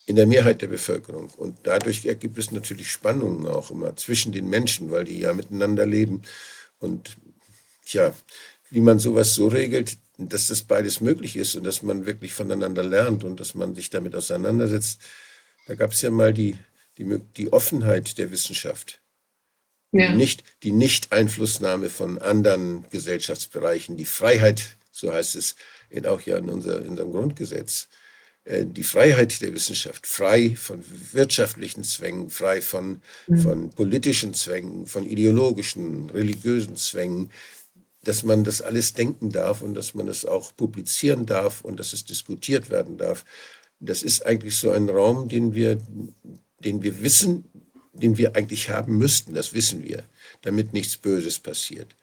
in 0.06 0.16
der 0.16 0.26
Mehrheit 0.26 0.62
der 0.62 0.66
Bevölkerung. 0.68 1.30
Und 1.30 1.58
dadurch 1.62 2.04
ergibt 2.04 2.38
es 2.38 2.50
natürlich 2.50 2.90
Spannungen 2.90 3.46
auch 3.46 3.70
immer 3.70 3.96
zwischen 3.96 4.32
den 4.32 4.48
Menschen, 4.48 4.90
weil 4.90 5.04
die 5.04 5.18
ja 5.18 5.32
miteinander 5.32 5.86
leben. 5.86 6.22
Und 6.78 7.16
ja, 7.86 8.14
wie 8.70 8.80
man 8.80 8.98
sowas 8.98 9.34
so 9.34 9.48
regelt, 9.48 9.98
dass 10.18 10.48
das 10.48 10.62
beides 10.62 11.00
möglich 11.00 11.36
ist 11.36 11.56
und 11.56 11.64
dass 11.64 11.82
man 11.82 12.06
wirklich 12.06 12.32
voneinander 12.32 12.82
lernt 12.82 13.24
und 13.24 13.40
dass 13.40 13.54
man 13.54 13.74
sich 13.74 13.90
damit 13.90 14.14
auseinandersetzt. 14.14 15.00
Da 15.66 15.74
gab 15.74 15.92
es 15.92 16.02
ja 16.02 16.10
mal 16.10 16.32
die, 16.32 16.56
die, 16.98 17.20
die 17.36 17.52
Offenheit 17.52 18.18
der 18.18 18.30
Wissenschaft. 18.30 19.00
Ja. 19.92 20.10
Die, 20.10 20.16
nicht, 20.16 20.44
die 20.62 20.72
Nicht-Einflussnahme 20.72 21.88
von 21.88 22.18
anderen 22.18 22.84
Gesellschaftsbereichen, 22.90 23.96
die 23.96 24.04
Freiheit, 24.04 24.76
so 24.90 25.12
heißt 25.12 25.36
es 25.36 25.56
in, 25.90 26.06
auch 26.06 26.20
ja 26.22 26.36
in, 26.36 26.48
unser, 26.48 26.80
in 26.80 26.90
unserem 26.90 27.12
Grundgesetz, 27.12 27.88
äh, 28.44 28.66
die 28.66 28.82
Freiheit 28.82 29.40
der 29.40 29.54
Wissenschaft, 29.54 30.06
frei 30.06 30.54
von 30.56 30.84
wirtschaftlichen 31.12 31.84
Zwängen, 31.84 32.30
frei 32.30 32.60
von, 32.60 33.02
Mhm. 33.26 33.38
von 33.38 33.70
politischen 33.70 34.34
Zwängen, 34.34 34.86
von 34.86 35.06
ideologischen, 35.06 36.10
religiösen 36.10 36.76
Zwängen, 36.76 37.30
dass 38.04 38.22
man 38.22 38.44
das 38.44 38.62
alles 38.62 38.92
denken 38.94 39.30
darf 39.30 39.62
und 39.62 39.74
dass 39.74 39.94
man 39.94 40.08
es 40.08 40.24
auch 40.24 40.54
publizieren 40.56 41.26
darf 41.26 41.62
und 41.62 41.78
dass 41.80 41.92
es 41.92 42.04
diskutiert 42.04 42.70
werden 42.70 42.96
darf. 42.96 43.24
Das 43.80 44.02
ist 44.02 44.24
eigentlich 44.26 44.56
so 44.56 44.70
ein 44.70 44.88
Raum, 44.88 45.28
den 45.28 45.54
wir, 45.54 45.80
den 46.60 46.82
wir 46.82 47.02
wissen, 47.02 47.44
den 47.92 48.16
wir 48.16 48.36
eigentlich 48.36 48.70
haben 48.70 48.98
müssten, 48.98 49.34
das 49.34 49.52
wissen 49.52 49.82
wir, 49.84 50.04
damit 50.42 50.72
nichts 50.72 50.96
Böses 50.96 51.38
passiert. 51.38 51.96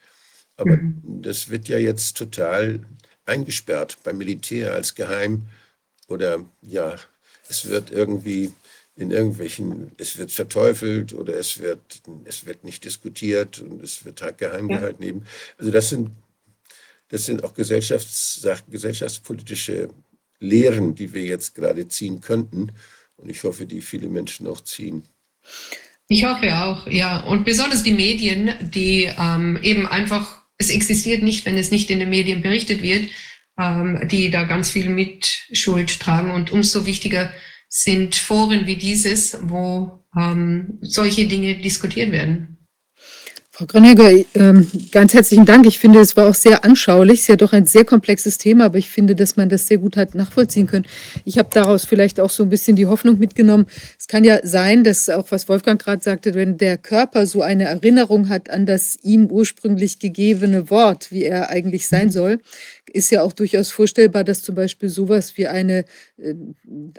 Aber 0.57 0.77
Mhm. 0.77 1.21
das 1.21 1.49
wird 1.49 1.67
ja 1.67 1.77
jetzt 1.77 2.17
total 2.17 2.81
eingesperrt 3.25 3.97
beim 4.03 4.17
Militär 4.17 4.73
als 4.73 4.95
geheim 4.95 5.47
oder 6.07 6.45
ja, 6.61 6.95
es 7.49 7.67
wird 7.67 7.91
irgendwie 7.91 8.53
in 8.95 9.11
irgendwelchen, 9.11 9.91
es 9.97 10.17
wird 10.17 10.31
verteufelt 10.31 11.13
oder 11.13 11.35
es 11.35 11.59
wird, 11.59 12.01
es 12.25 12.45
wird 12.45 12.63
nicht 12.63 12.83
diskutiert 12.83 13.59
und 13.59 13.81
es 13.83 14.03
wird 14.05 14.21
halt 14.21 14.37
geheim 14.37 14.69
Ja. 14.69 14.77
gehalten 14.77 15.03
eben. 15.03 15.25
Also 15.57 15.71
das 15.71 15.89
sind, 15.89 16.11
das 17.09 17.25
sind 17.25 17.43
auch 17.43 17.53
Gesellschafts, 17.53 18.45
gesellschaftspolitische 18.69 19.89
Lehren, 20.39 20.95
die 20.95 21.13
wir 21.13 21.23
jetzt 21.23 21.55
gerade 21.55 21.87
ziehen 21.87 22.21
könnten. 22.21 22.71
Und 23.17 23.29
ich 23.29 23.43
hoffe, 23.43 23.65
die 23.65 23.81
viele 23.81 24.07
Menschen 24.09 24.47
auch 24.47 24.61
ziehen. 24.61 25.03
Ich 26.07 26.25
hoffe 26.25 26.53
auch, 26.63 26.87
ja. 26.87 27.21
Und 27.21 27.45
besonders 27.45 27.83
die 27.83 27.93
Medien, 27.93 28.53
die 28.61 29.09
ähm, 29.17 29.57
eben 29.61 29.87
einfach, 29.87 30.41
es 30.57 30.69
existiert 30.69 31.23
nicht, 31.23 31.45
wenn 31.45 31.57
es 31.57 31.71
nicht 31.71 31.89
in 31.89 31.99
den 31.99 32.09
Medien 32.09 32.41
berichtet 32.41 32.81
wird, 32.81 33.09
ähm, 33.59 34.07
die 34.09 34.29
da 34.31 34.43
ganz 34.43 34.71
viel 34.71 34.89
Mitschuld 34.89 35.99
tragen. 35.99 36.31
Und 36.31 36.51
umso 36.51 36.85
wichtiger 36.85 37.31
sind 37.73 38.15
Foren 38.15 38.67
wie 38.67 38.75
dieses, 38.75 39.37
wo 39.41 40.03
ähm, 40.15 40.77
solche 40.81 41.25
Dinge 41.25 41.55
diskutiert 41.55 42.11
werden. 42.11 42.50
Frau 43.61 43.67
Grönegger, 43.67 44.09
ähm, 44.33 44.65
ganz 44.89 45.13
herzlichen 45.13 45.45
Dank. 45.45 45.67
Ich 45.67 45.77
finde, 45.77 45.99
es 45.99 46.17
war 46.17 46.27
auch 46.27 46.33
sehr 46.33 46.65
anschaulich. 46.65 47.19
Es 47.19 47.21
ist 47.21 47.27
ja 47.27 47.35
doch 47.35 47.53
ein 47.53 47.67
sehr 47.67 47.85
komplexes 47.85 48.39
Thema, 48.39 48.65
aber 48.65 48.79
ich 48.79 48.89
finde, 48.89 49.13
dass 49.13 49.37
man 49.37 49.49
das 49.49 49.67
sehr 49.67 49.77
gut 49.77 49.97
hat 49.97 50.15
nachvollziehen 50.15 50.65
können. 50.65 50.87
Ich 51.25 51.37
habe 51.37 51.49
daraus 51.53 51.85
vielleicht 51.85 52.19
auch 52.19 52.31
so 52.31 52.41
ein 52.41 52.49
bisschen 52.49 52.75
die 52.75 52.87
Hoffnung 52.87 53.19
mitgenommen. 53.19 53.67
Es 53.99 54.07
kann 54.07 54.23
ja 54.23 54.39
sein, 54.41 54.83
dass 54.83 55.09
auch, 55.09 55.27
was 55.29 55.47
Wolfgang 55.47 55.79
gerade 55.79 56.01
sagte, 56.01 56.33
wenn 56.33 56.57
der 56.57 56.79
Körper 56.79 57.27
so 57.27 57.43
eine 57.43 57.65
Erinnerung 57.65 58.29
hat 58.29 58.49
an 58.49 58.65
das 58.65 58.97
ihm 59.03 59.27
ursprünglich 59.27 59.99
gegebene 59.99 60.71
Wort, 60.71 61.11
wie 61.11 61.25
er 61.25 61.51
eigentlich 61.51 61.87
sein 61.87 62.09
soll, 62.09 62.39
ist 62.93 63.11
ja 63.11 63.21
auch 63.21 63.33
durchaus 63.33 63.71
vorstellbar, 63.71 64.23
dass 64.23 64.41
zum 64.41 64.55
Beispiel 64.55 64.89
sowas 64.89 65.37
wie 65.37 65.47
eine, 65.47 65.85
äh, 66.17 66.33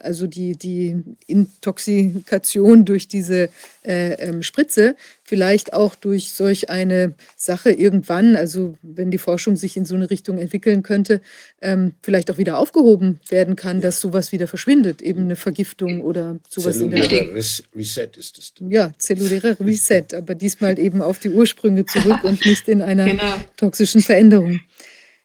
also 0.00 0.26
die, 0.26 0.56
die 0.56 1.02
Intoxikation 1.26 2.84
durch 2.84 3.08
diese 3.08 3.50
äh, 3.82 4.12
ähm, 4.14 4.42
Spritze 4.42 4.96
vielleicht 5.32 5.72
auch 5.72 5.94
durch 5.94 6.32
solch 6.34 6.68
eine 6.68 7.14
Sache 7.38 7.70
irgendwann, 7.72 8.36
also 8.36 8.74
wenn 8.82 9.10
die 9.10 9.16
Forschung 9.16 9.56
sich 9.56 9.78
in 9.78 9.86
so 9.86 9.94
eine 9.94 10.10
Richtung 10.10 10.36
entwickeln 10.36 10.82
könnte, 10.82 11.22
ähm, 11.62 11.94
vielleicht 12.02 12.30
auch 12.30 12.36
wieder 12.36 12.58
aufgehoben 12.58 13.18
werden 13.30 13.56
kann, 13.56 13.80
dass 13.80 13.98
sowas 13.98 14.30
wieder 14.30 14.46
verschwindet, 14.46 15.00
eben 15.00 15.22
eine 15.22 15.36
Vergiftung 15.36 16.02
oder 16.02 16.38
sowas 16.50 16.76
in 16.76 16.90
der 16.90 17.00
Zellulärer 17.08 17.34
Res- 17.34 17.62
Reset 17.74 18.08
ist 18.18 18.38
es. 18.38 18.52
ja, 18.68 18.92
zelluläre 18.98 19.56
Reset, 19.58 20.04
aber 20.14 20.34
diesmal 20.34 20.78
eben 20.78 21.00
auf 21.00 21.18
die 21.18 21.30
Ursprünge 21.30 21.86
zurück 21.86 22.22
und 22.24 22.44
nicht 22.44 22.68
in 22.68 22.82
einer 22.82 23.06
Genau. 23.06 23.36
toxischen 23.56 24.02
Veränderung. 24.02 24.60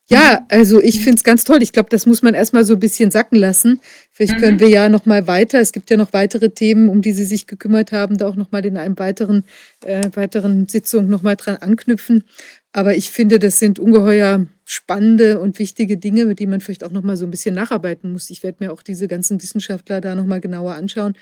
Ja, 0.10 0.46
also 0.48 0.82
ich 0.82 1.02
finde 1.02 1.18
es 1.18 1.24
ganz 1.26 1.44
toll. 1.44 1.62
Ich 1.62 1.74
glaube, 1.74 1.90
das 1.90 2.06
muss 2.06 2.22
man 2.22 2.34
erstmal 2.34 2.64
so 2.64 2.76
ein 2.76 2.80
bisschen 2.80 3.12
sacken 3.12 3.38
lassen. 3.38 3.82
Vielleicht 4.14 4.38
Mhm. 4.38 4.42
können 4.42 4.60
wir 4.62 4.70
ja 4.70 4.88
noch 4.88 5.06
mal 5.06 5.28
weiter. 5.28 5.60
Es 5.60 5.74
gibt 5.74 5.90
ja 5.90 5.98
noch 5.98 6.14
weitere 6.14 6.50
Themen, 6.50 6.88
um 6.88 7.02
die 7.02 7.12
Sie 7.12 7.26
sich 7.26 7.46
gekümmert 7.46 7.92
haben, 7.92 8.18
da 8.18 8.28
auch 8.30 8.36
noch 8.36 8.52
mal 8.52 8.66
in 8.66 8.78
einem 8.78 8.98
weiteren, 8.98 9.44
äh, 9.84 10.10
weiteren 10.14 10.70
Sitzung 10.70 11.08
noch 11.10 11.24
mal 11.24 11.36
dran 11.36 11.58
anknüpfen. 11.58 12.24
Aber 12.72 12.96
ich 12.96 13.12
finde, 13.12 13.38
das 13.38 13.60
sind 13.60 13.80
ungeheuer 13.80 14.46
spannende 14.64 15.40
und 15.42 15.60
wichtige 15.60 15.98
Dinge, 15.98 16.26
mit 16.26 16.40
denen 16.40 16.52
man 16.52 16.62
vielleicht 16.62 16.86
auch 16.86 16.92
noch 16.92 17.04
mal 17.04 17.18
so 17.18 17.26
ein 17.26 17.32
bisschen 17.32 17.56
nacharbeiten 17.56 18.14
muss. 18.14 18.30
Ich 18.30 18.44
werde 18.44 18.64
mir 18.64 18.72
auch 18.72 18.84
diese 18.84 19.10
ganzen 19.10 19.42
Wissenschaftler 19.42 20.00
da 20.00 20.16
noch 20.16 20.26
mal 20.26 20.40
genauer 20.40 20.76
anschauen. 20.76 21.18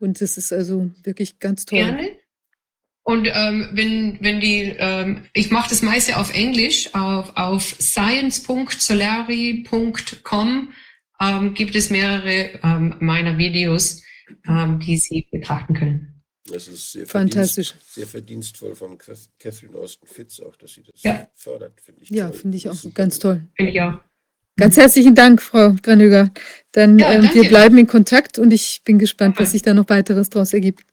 Und 0.00 0.20
das 0.20 0.36
ist 0.38 0.52
also 0.52 0.90
wirklich 1.04 1.38
ganz 1.38 1.66
toll. 1.66 1.78
Gerne. 1.78 2.08
Und 3.04 3.28
ähm, 3.30 3.68
wenn, 3.72 4.16
wenn 4.20 4.40
die, 4.40 4.74
ähm, 4.78 5.24
ich 5.34 5.50
mache 5.50 5.68
das 5.68 5.82
meiste 5.82 6.16
auf 6.16 6.34
Englisch, 6.34 6.88
auf, 6.94 7.36
auf 7.36 7.76
science.solari.com 7.78 10.72
ähm, 11.20 11.54
gibt 11.54 11.76
es 11.76 11.90
mehrere 11.90 12.58
ähm, 12.62 12.94
meiner 13.00 13.36
Videos, 13.36 14.02
ähm, 14.48 14.80
die 14.80 14.96
Sie 14.96 15.28
betrachten 15.30 15.74
können. 15.74 16.14
Das 16.50 16.68
ist 16.68 16.92
sehr, 16.92 17.06
Fantastisch. 17.06 17.70
Verdienst, 17.72 17.94
sehr 17.94 18.06
verdienstvoll 18.06 18.74
von 18.74 18.98
Catherine 19.38 19.78
Austin 19.78 20.08
Fitz 20.08 20.40
auch, 20.40 20.56
dass 20.56 20.72
sie 20.72 20.82
das 20.82 21.02
Ja. 21.02 21.28
fördert, 21.34 21.80
finde 21.80 22.02
ich. 22.02 22.10
Ja, 22.10 22.32
finde 22.32 22.56
ich 22.56 22.68
auch 22.68 22.76
ganz 22.94 23.18
toll. 23.18 23.46
Finde 23.54 23.72
ich 23.72 23.80
auch. 23.80 23.98
Ganz 24.56 24.76
herzlichen 24.76 25.14
Dank, 25.14 25.42
Frau 25.42 25.74
Granöger. 25.82 26.30
Dann 26.72 26.98
Ja, 26.98 27.12
ähm, 27.12 27.30
wir 27.32 27.48
bleiben 27.48 27.78
in 27.78 27.86
Kontakt 27.86 28.38
und 28.38 28.52
ich 28.52 28.82
bin 28.84 28.98
gespannt, 28.98 29.38
was 29.38 29.52
sich 29.52 29.62
da 29.62 29.74
noch 29.74 29.88
weiteres 29.88 30.30
daraus 30.30 30.52
ergibt. 30.52 30.84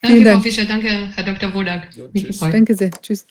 Danke, 0.00 0.16
Vielen 0.16 0.24
Frau 0.24 0.32
Dank. 0.32 0.42
Fischer, 0.42 0.64
danke, 0.64 0.88
Herr 1.14 1.24
Dr. 1.24 1.54
Wodak. 1.54 1.88
Ja. 1.94 2.50
Danke 2.50 2.74
sehr. 2.74 2.90
Tschüss. 2.90 3.26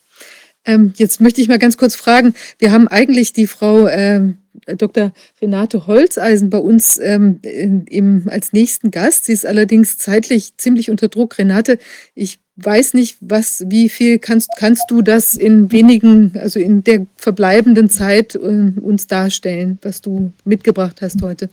Ähm, 0.64 0.92
jetzt 0.96 1.20
möchte 1.20 1.40
ich 1.40 1.48
mal 1.48 1.58
ganz 1.58 1.76
kurz 1.76 1.96
fragen. 1.96 2.34
Wir 2.58 2.70
haben 2.70 2.86
eigentlich 2.86 3.32
die 3.32 3.46
Frau 3.46 3.88
ähm, 3.88 4.38
Dr. 4.66 5.12
Renate 5.40 5.86
Holzeisen 5.86 6.50
bei 6.50 6.58
uns 6.58 6.98
ähm, 6.98 7.40
in, 7.42 7.86
im, 7.86 8.28
als 8.28 8.52
nächsten 8.52 8.90
Gast. 8.90 9.24
Sie 9.24 9.32
ist 9.32 9.46
allerdings 9.46 9.96
zeitlich 9.98 10.56
ziemlich 10.58 10.90
unter 10.90 11.08
Druck. 11.08 11.38
Renate, 11.38 11.78
ich 12.14 12.38
weiß 12.56 12.94
nicht, 12.94 13.16
was, 13.20 13.64
wie 13.68 13.88
viel 13.88 14.18
kannst, 14.18 14.50
kannst 14.58 14.90
du 14.90 15.00
das 15.00 15.34
in 15.34 15.72
wenigen, 15.72 16.32
also 16.38 16.60
in 16.60 16.84
der 16.84 17.06
verbleibenden 17.16 17.88
Zeit 17.88 18.34
äh, 18.34 18.38
uns 18.38 19.06
darstellen, 19.06 19.78
was 19.82 20.02
du 20.02 20.32
mitgebracht 20.44 21.00
hast 21.00 21.22
heute? 21.22 21.48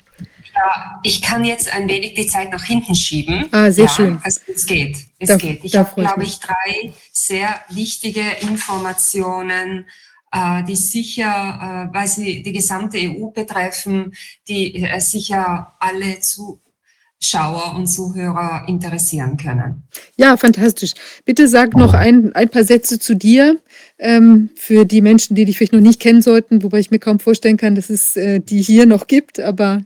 Ich 1.04 1.22
kann 1.22 1.44
jetzt 1.46 1.72
ein 1.74 1.88
wenig 1.88 2.14
die 2.16 2.28
Zeit 2.28 2.52
nach 2.52 2.64
hinten 2.64 2.96
schieben. 2.96 3.46
Ah, 3.52 3.72
sehr 3.72 3.88
schön. 3.90 4.20
Also 4.24 4.42
es 4.54 4.66
geht. 4.66 4.98
Es 5.20 5.30
Da- 5.30 5.38
geht. 5.38 5.60
Ich 5.64 5.76
habe, 5.76 5.90
glaube 6.02 6.24
ich, 6.24 6.40
drei 6.40 6.94
sehr 7.12 7.62
wichtige 7.70 8.22
Informationen, 8.42 9.86
äh, 10.32 10.64
die 10.64 10.76
sicher, 10.76 11.90
äh, 11.92 11.96
weil 11.96 12.08
sie 12.08 12.44
die 12.44 12.52
gesamte 12.54 12.98
EU 12.98 13.28
betreffen, 13.32 14.14
die 14.48 14.76
äh, 14.84 15.00
sicher 15.00 15.74
alle 15.80 16.20
Zuschauer 16.20 17.76
und 17.76 17.88
Zuhörer 17.88 18.66
interessieren 18.68 19.38
können. 19.38 19.84
Ja, 20.18 20.38
fantastisch. 20.38 20.94
Bitte 21.26 21.48
sag 21.48 21.76
noch 21.76 21.94
ein, 21.94 22.34
ein 22.36 22.50
paar 22.50 22.64
Sätze 22.64 23.00
zu 23.00 23.16
dir. 23.16 23.60
ähm, 24.00 24.52
für 24.56 24.86
die 24.86 25.02
Menschen, 25.02 25.36
die 25.36 25.46
dich 25.46 25.58
vielleicht 25.58 25.74
noch 25.74 25.80
nicht 25.80 26.00
kennen 26.00 26.22
sollten, 26.22 26.62
wobei 26.62 26.78
ich 26.80 26.92
mir 26.92 27.00
kaum 27.00 27.20
vorstellen 27.20 27.58
kann, 27.58 27.74
dass 27.74 27.90
es 27.90 28.16
äh, 28.16 28.40
die 28.40 28.62
hier 28.62 28.86
noch 28.86 29.08
gibt, 29.08 29.40
aber 29.40 29.82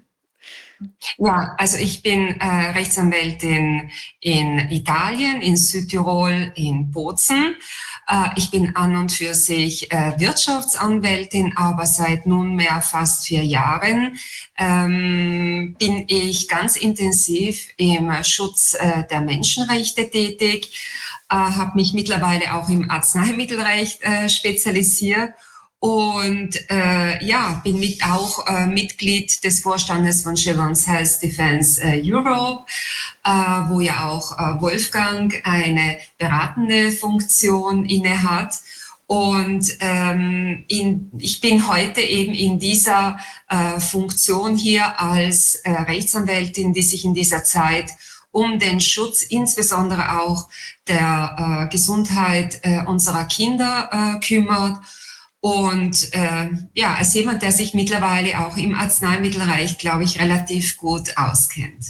ja, 1.17 1.55
also 1.57 1.77
ich 1.77 2.01
bin 2.01 2.39
äh, 2.39 2.45
Rechtsanwältin 2.71 3.91
in 4.19 4.59
Italien, 4.69 5.41
in 5.41 5.57
Südtirol, 5.57 6.51
in 6.55 6.91
Bozen. 6.91 7.55
Äh, 8.07 8.29
ich 8.35 8.51
bin 8.51 8.75
an 8.75 8.95
und 8.95 9.11
für 9.11 9.33
sich 9.33 9.91
äh, 9.91 10.13
Wirtschaftsanwältin, 10.17 11.55
aber 11.55 11.85
seit 11.85 12.25
nunmehr 12.25 12.81
fast 12.81 13.25
vier 13.25 13.43
Jahren 13.43 14.17
ähm, 14.57 15.75
bin 15.79 16.05
ich 16.07 16.47
ganz 16.47 16.75
intensiv 16.75 17.67
im 17.77 18.11
Schutz 18.23 18.73
äh, 18.73 19.05
der 19.09 19.21
Menschenrechte 19.21 20.09
tätig, 20.09 20.71
äh, 21.29 21.35
habe 21.35 21.75
mich 21.75 21.93
mittlerweile 21.93 22.53
auch 22.55 22.69
im 22.69 22.89
Arzneimittelrecht 22.89 24.01
äh, 24.01 24.29
spezialisiert 24.29 25.33
und 25.81 26.69
äh, 26.69 27.25
ja, 27.25 27.59
bin 27.63 27.79
mit 27.79 28.03
auch 28.03 28.45
äh, 28.45 28.67
Mitglied 28.67 29.43
des 29.43 29.61
Vorstandes 29.61 30.21
von 30.21 30.37
Chevron's 30.37 30.85
Health 30.85 31.23
Defense 31.23 31.81
äh, 31.81 31.99
Europe, 32.05 32.65
äh, 33.23 33.29
wo 33.67 33.81
ja 33.81 34.07
auch 34.07 34.37
äh, 34.37 34.61
Wolfgang 34.61 35.33
eine 35.43 35.97
beratende 36.19 36.91
Funktion 36.91 37.85
inne 37.85 38.21
hat. 38.21 38.59
Und 39.07 39.75
ähm, 39.79 40.65
in, 40.67 41.09
ich 41.17 41.41
bin 41.41 41.67
heute 41.67 42.01
eben 42.01 42.35
in 42.35 42.59
dieser 42.59 43.19
äh, 43.49 43.79
Funktion 43.79 44.57
hier 44.57 45.01
als 45.01 45.55
äh, 45.55 45.71
Rechtsanwältin, 45.71 46.73
die 46.73 46.83
sich 46.83 47.05
in 47.05 47.15
dieser 47.15 47.43
Zeit 47.43 47.89
um 48.29 48.59
den 48.59 48.79
Schutz 48.79 49.23
insbesondere 49.23 50.21
auch 50.21 50.47
der 50.87 51.65
äh, 51.65 51.71
Gesundheit 51.71 52.59
äh, 52.61 52.83
unserer 52.85 53.25
Kinder 53.25 53.89
äh, 53.91 54.19
kümmert 54.19 54.77
und 55.41 56.13
äh, 56.13 56.49
ja, 56.73 56.95
als 56.95 57.13
jemand, 57.15 57.41
der 57.41 57.51
sich 57.51 57.73
mittlerweile 57.73 58.45
auch 58.45 58.55
im 58.57 58.76
Arzneimittelreich, 58.76 59.80
glaube 59.80 60.03
ich, 60.03 60.19
relativ 60.19 60.77
gut 60.77 61.18
auskennt. 61.18 61.84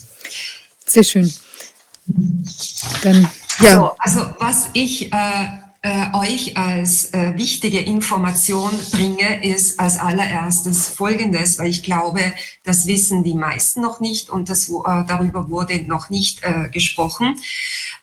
Sehr 0.86 1.03
schön. 1.03 1.32
Dann, 3.03 3.30
ja. 3.60 3.76
So, 3.76 3.91
also 3.99 4.34
was 4.40 4.69
ich 4.73 5.11
äh, 5.11 5.48
äh, 5.84 6.14
euch 6.14 6.57
als 6.57 7.14
äh, 7.14 7.34
wichtige 7.36 7.80
Information 7.80 8.72
bringe, 8.91 9.44
ist 9.44 9.80
als 9.80 9.98
allererstes 9.98 10.88
Folgendes, 10.90 11.60
weil 11.60 11.68
ich 11.68 11.84
glaube, 11.84 12.22
das 12.64 12.86
wissen 12.86 13.23
die 13.23 13.34
meisten 13.34 13.82
noch 13.82 13.99
nicht 13.99 14.30
und 14.30 14.49
das, 14.49 14.69
äh, 14.69 14.73
darüber 15.07 15.49
wurde 15.49 15.82
noch 15.84 16.10
nicht 16.10 16.44
äh, 16.44 16.69
gesprochen. 16.69 17.40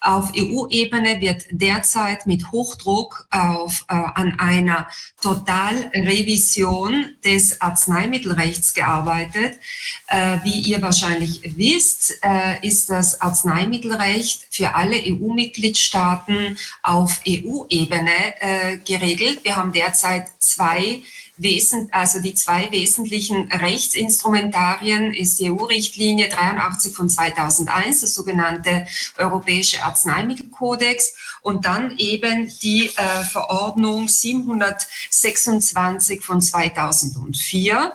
Auf 0.01 0.33
EU-Ebene 0.37 1.21
wird 1.21 1.47
derzeit 1.51 2.27
mit 2.27 2.53
Hochdruck 2.53 3.27
auf, 3.31 3.85
äh, 3.89 3.95
an 3.95 4.39
einer 4.39 4.89
Totalrevision 5.21 7.17
des 7.25 7.61
Arzneimittelrechts 7.61 8.75
gearbeitet. 8.75 9.59
Äh, 10.07 10.39
wie 10.45 10.61
ihr 10.61 10.81
wahrscheinlich 10.83 11.41
wisst, 11.57 12.19
äh, 12.23 12.67
ist 12.67 12.91
das 12.91 13.21
Arzneimittelrecht 13.21 14.47
für 14.51 14.75
alle 14.75 14.97
EU-Mitgliedstaaten 14.97 16.57
auf 16.83 17.21
EU-Ebene 17.27 18.41
äh, 18.41 18.79
geregelt. 18.79 19.41
Wir 19.45 19.57
haben 19.57 19.73
derzeit 19.73 20.29
zwei 20.39 21.03
Wesen, 21.39 21.89
also 21.93 22.21
die 22.21 22.35
zwei 22.35 22.71
wesentlichen 22.73 23.51
Rechtsinstrumentarien 23.51 25.15
ist 25.15 25.39
die 25.39 25.51
EU-Richtlinie 25.51 26.29
83 26.29 26.95
von 26.95 27.09
2001, 27.09 28.01
das 28.01 28.15
sogenannte 28.15 28.87
Europäische 29.17 29.85
Arzneimittelkodex 29.85 31.15
und 31.43 31.65
dann 31.65 31.97
eben 31.97 32.53
die 32.61 32.91
äh, 32.97 33.23
Verordnung 33.25 34.09
726 34.09 36.25
von 36.25 36.43
2004. 36.43 37.93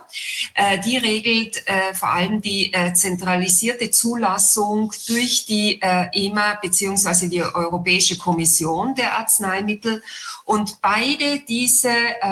Äh, 0.54 0.78
die 0.80 0.96
regelt 0.96 1.62
äh, 1.66 1.92
vor 1.94 2.10
allem 2.10 2.40
die 2.40 2.72
äh, 2.72 2.94
zentralisierte 2.94 3.90
Zulassung 3.90 4.92
durch 5.06 5.44
die 5.46 5.80
äh, 5.82 6.08
EMA 6.12 6.54
beziehungsweise 6.62 7.28
die 7.28 7.42
Europäische 7.42 8.16
Kommission 8.16 8.94
der 8.94 9.18
Arzneimittel 9.18 10.02
und 10.44 10.80
beide 10.82 11.40
diese 11.40 11.88
äh, 11.88 12.26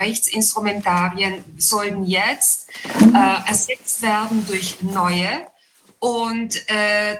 Rechtsinstrumentarien 0.00 1.44
sollen 1.58 2.04
jetzt 2.04 2.68
äh, 3.00 3.48
ersetzt 3.48 4.02
werden 4.02 4.46
durch 4.46 4.82
neue 4.82 5.46
und 5.98 6.68
äh, 6.70 7.14
äh, 7.14 7.18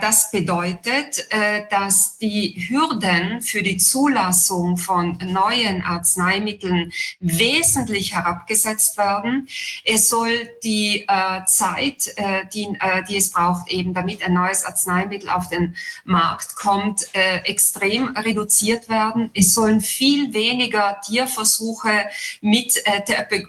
das 0.00 0.30
bedeutet, 0.32 1.24
äh, 1.30 1.62
dass 1.70 2.18
die 2.18 2.66
Hürden 2.68 3.42
für 3.42 3.62
die 3.62 3.76
Zulassung 3.76 4.76
von 4.76 5.16
neuen 5.18 5.82
Arzneimitteln 5.82 6.92
wesentlich 7.20 8.14
herabgesetzt 8.14 8.98
werden. 8.98 9.48
Es 9.84 10.08
soll 10.08 10.50
die 10.64 11.04
äh, 11.06 11.44
Zeit, 11.46 12.12
äh, 12.16 12.44
die, 12.52 12.76
äh, 12.80 13.04
die 13.08 13.18
es 13.18 13.30
braucht, 13.30 13.70
eben 13.70 13.94
damit 13.94 14.22
ein 14.24 14.34
neues 14.34 14.64
Arzneimittel 14.64 15.30
auf 15.30 15.48
den 15.48 15.76
Markt 16.04 16.56
kommt, 16.56 17.08
extrem 17.12 18.08
reduziert 18.16 18.88
werden. 18.88 19.30
Es 19.34 19.54
sollen 19.54 19.80
viel 19.80 20.32
weniger 20.32 21.00
Tierversuche 21.06 22.08
mit 22.40 22.82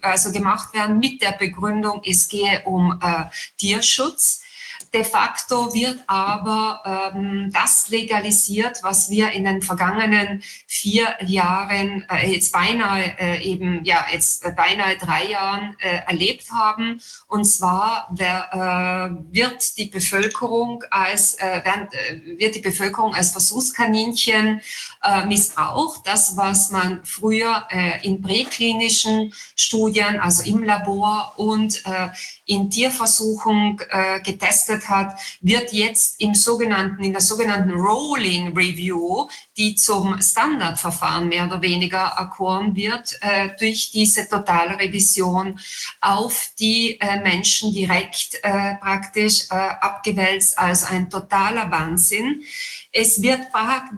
also 0.01 0.31
gemacht 0.31 0.73
werden 0.73 0.99
mit 0.99 1.21
der 1.21 1.31
Begründung, 1.31 2.01
es 2.05 2.27
gehe 2.27 2.61
um 2.65 2.99
Tierschutz. 3.57 4.41
De 4.91 5.03
facto 5.03 5.71
wird 5.73 5.99
aber 6.07 7.11
ähm, 7.13 7.51
das 7.53 7.89
legalisiert, 7.89 8.79
was 8.81 9.11
wir 9.11 9.29
in 9.31 9.43
den 9.43 9.61
vergangenen 9.61 10.41
vier 10.65 11.15
Jahren, 11.25 12.05
äh, 12.09 12.31
jetzt 12.31 12.51
beinahe 12.51 13.15
äh, 13.19 13.43
eben, 13.43 13.83
ja, 13.83 14.07
jetzt 14.11 14.43
beinahe 14.55 14.97
drei 14.97 15.25
Jahren 15.27 15.75
äh, 15.79 16.01
erlebt 16.07 16.51
haben. 16.51 17.01
Und 17.27 17.45
zwar 17.45 18.09
wer, 18.11 18.49
äh, 18.51 19.33
wird 19.33 19.77
die 19.77 19.85
Bevölkerung 19.85 20.83
als, 20.89 21.35
äh, 21.35 21.59
äh, 21.59 22.39
wird 22.39 22.55
die 22.55 22.61
Bevölkerung 22.61 23.13
als 23.13 23.31
Versuchskaninchen 23.31 24.61
äh, 25.03 25.25
missbraucht. 25.27 26.01
Das, 26.05 26.35
was 26.35 26.71
man 26.71 27.05
früher 27.05 27.67
äh, 27.69 28.03
in 28.05 28.23
präklinischen 28.23 29.33
Studien, 29.55 30.19
also 30.19 30.43
im 30.43 30.63
Labor 30.63 31.33
und 31.37 31.85
äh, 31.85 32.09
in 32.49 32.69
Tierversuchung 32.69 33.79
äh, 33.89 34.19
getestet 34.21 34.89
hat, 34.89 35.19
wird 35.39 35.71
jetzt 35.71 36.19
im 36.19 36.33
sogenannten, 36.33 37.03
in 37.03 37.11
der 37.11 37.21
sogenannten 37.21 37.71
Rolling 37.71 38.57
Review, 38.57 39.27
die 39.59 39.75
zum 39.75 40.21
Standardverfahren 40.21 41.27
mehr 41.27 41.45
oder 41.45 41.61
weniger 41.61 42.13
erkoren 42.17 42.75
wird, 42.77 43.17
äh, 43.19 43.49
durch 43.59 43.91
diese 43.91 44.27
Totalrevision 44.27 45.59
auf 45.99 46.51
die 46.57 46.97
äh, 47.01 47.19
Menschen 47.19 47.73
direkt 47.73 48.39
äh, 48.41 48.75
praktisch 48.75 49.47
äh, 49.51 49.55
abgewälzt 49.55 50.57
als 50.57 50.85
ein 50.85 51.09
totaler 51.09 51.69
Wahnsinn. 51.69 52.43
Es 52.91 53.21
wird 53.21 53.41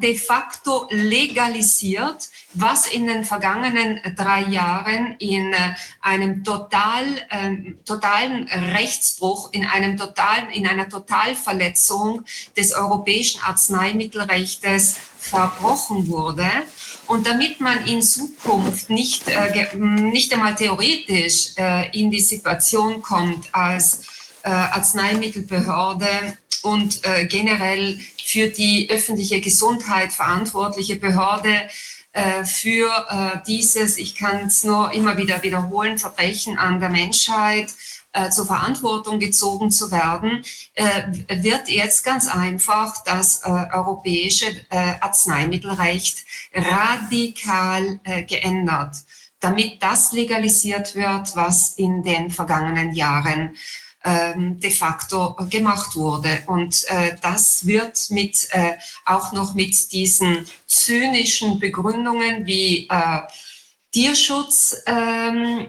de 0.01 0.17
facto 0.17 0.87
legalisiert, 0.89 2.27
was 2.53 2.87
in 2.87 3.07
den 3.07 3.23
vergangenen 3.23 4.01
drei 4.17 4.41
Jahren 4.41 5.15
in 5.19 5.53
äh, 5.53 5.75
einem 6.01 6.43
total, 6.43 7.05
äh, 7.29 7.73
totalen 7.85 8.47
Rechtsbruch, 8.47 9.53
in 9.53 9.65
einem 9.65 9.95
totalen, 9.95 10.49
in 10.49 10.67
einer 10.67 10.89
Totalverletzung 10.89 12.25
des 12.57 12.73
europäischen 12.73 13.41
Arzneimittelrechtes 13.41 14.97
verbrochen 15.21 16.07
wurde. 16.07 16.47
Und 17.07 17.27
damit 17.27 17.59
man 17.61 17.85
in 17.85 18.01
Zukunft 18.01 18.89
nicht, 18.89 19.27
äh, 19.27 19.75
nicht 19.75 20.33
einmal 20.33 20.55
theoretisch 20.55 21.51
äh, 21.57 21.89
in 21.97 22.09
die 22.09 22.19
Situation 22.19 23.01
kommt, 23.01 23.53
als 23.53 24.01
äh, 24.43 24.49
Arzneimittelbehörde 24.49 26.37
und 26.63 27.05
äh, 27.05 27.25
generell 27.25 27.99
für 28.23 28.47
die 28.47 28.89
öffentliche 28.89 29.41
Gesundheit 29.41 30.11
verantwortliche 30.11 30.95
Behörde 30.95 31.69
äh, 32.13 32.43
für 32.43 32.89
äh, 33.09 33.39
dieses, 33.47 33.97
ich 33.97 34.15
kann 34.15 34.47
es 34.47 34.63
nur 34.63 34.91
immer 34.91 35.17
wieder 35.17 35.43
wiederholen, 35.43 35.97
Verbrechen 35.97 36.57
an 36.57 36.79
der 36.79 36.89
Menschheit 36.89 37.73
äh, 38.13 38.29
zur 38.29 38.45
Verantwortung 38.45 39.19
gezogen 39.19 39.71
zu 39.71 39.91
werden, 39.91 40.43
äh, 40.73 41.03
wird 41.29 41.69
jetzt 41.69 42.03
ganz 42.03 42.27
einfach 42.27 43.03
das 43.03 43.41
äh, 43.43 43.49
europäische 43.49 44.47
äh, 44.69 44.95
Arzneimittelrecht 44.99 46.25
radikal 46.53 47.99
äh, 48.03 48.23
geändert, 48.23 48.97
damit 49.39 49.81
das 49.81 50.11
legalisiert 50.11 50.95
wird, 50.95 51.35
was 51.35 51.73
in 51.75 52.03
den 52.03 52.31
vergangenen 52.31 52.93
Jahren 52.93 53.55
ähm, 54.03 54.59
de 54.59 54.71
facto 54.71 55.35
gemacht 55.49 55.95
wurde. 55.95 56.43
Und 56.47 56.85
äh, 56.89 57.15
das 57.21 57.65
wird 57.65 58.07
mit 58.09 58.47
äh, 58.51 58.73
auch 59.05 59.31
noch 59.31 59.53
mit 59.53 59.91
diesen 59.91 60.45
zynischen 60.67 61.59
Begründungen 61.59 62.45
wie 62.45 62.87
äh, 62.89 63.21
Tierschutz, 63.91 64.81
ähm, 64.85 65.67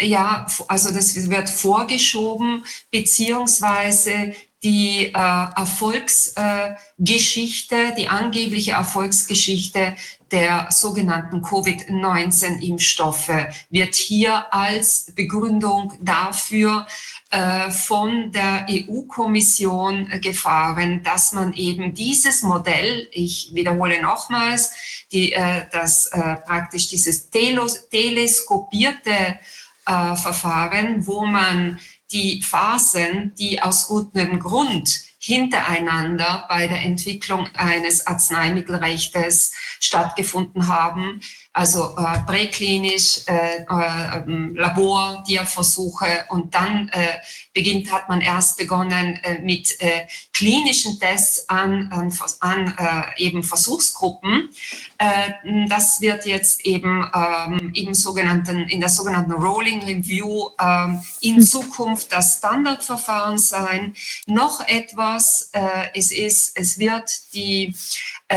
ja, 0.00 0.46
also 0.66 0.90
das 0.92 1.28
wird 1.28 1.50
vorgeschoben, 1.50 2.64
beziehungsweise 2.90 4.34
die 4.62 5.06
äh, 5.06 5.12
Erfolgsgeschichte, 5.12 7.76
äh, 7.76 7.94
die 7.96 8.08
angebliche 8.08 8.72
Erfolgsgeschichte 8.72 9.96
der 10.30 10.68
sogenannten 10.70 11.40
Covid-19-Impfstoffe 11.42 13.30
wird 13.70 13.94
hier 13.94 14.52
als 14.54 15.10
Begründung 15.14 15.94
dafür 16.00 16.86
äh, 17.30 17.70
von 17.70 18.32
der 18.32 18.66
EU-Kommission 18.68 20.08
gefahren, 20.20 21.02
dass 21.02 21.32
man 21.32 21.54
eben 21.54 21.94
dieses 21.94 22.42
Modell, 22.42 23.08
ich 23.12 23.52
wiederhole 23.54 24.02
nochmals, 24.02 24.72
die, 25.12 25.32
äh, 25.32 25.66
dass 25.72 26.06
äh, 26.06 26.36
praktisch 26.36 26.88
dieses 26.88 27.28
teleskopierte 27.30 29.38
äh, 29.86 30.16
Verfahren, 30.16 31.06
wo 31.06 31.26
man 31.26 31.78
die 32.12 32.42
Phasen, 32.42 33.34
die 33.38 33.62
aus 33.62 33.88
gutem 33.88 34.40
Grund 34.40 35.00
hintereinander 35.18 36.46
bei 36.48 36.66
der 36.66 36.82
Entwicklung 36.82 37.48
eines 37.54 38.06
Arzneimittelrechtes 38.06 39.52
stattgefunden 39.78 40.68
haben, 40.68 41.20
also 41.52 41.96
äh, 41.96 42.20
präklinisch, 42.26 43.22
äh, 43.26 43.62
äh, 43.62 44.54
Labor, 44.54 45.24
Tierversuche 45.26 46.24
und 46.28 46.54
dann 46.54 46.88
äh, 46.90 47.18
beginnt, 47.52 47.90
hat 47.92 48.08
man 48.08 48.20
erst 48.20 48.56
begonnen 48.56 49.18
äh, 49.24 49.40
mit 49.40 49.80
äh, 49.80 50.06
klinischen 50.32 51.00
Tests 51.00 51.48
an, 51.48 51.90
an, 51.90 52.16
an 52.40 52.74
äh, 52.78 53.24
eben 53.24 53.42
Versuchsgruppen. 53.42 54.50
Äh, 54.98 55.66
das 55.68 56.00
wird 56.00 56.24
jetzt 56.24 56.64
eben 56.64 57.10
ähm, 57.12 57.72
im 57.74 57.94
sogenannten, 57.94 58.68
in 58.68 58.80
der 58.80 58.88
sogenannten 58.88 59.32
Rolling 59.32 59.82
Review 59.82 60.50
äh, 60.56 60.88
in 61.20 61.36
hm. 61.36 61.42
Zukunft 61.42 62.12
das 62.12 62.38
Standardverfahren 62.38 63.38
sein. 63.38 63.94
Noch 64.26 64.66
etwas, 64.68 65.50
äh, 65.52 65.88
es 65.94 66.12
ist, 66.12 66.56
es 66.56 66.78
wird 66.78 67.10
die 67.34 67.74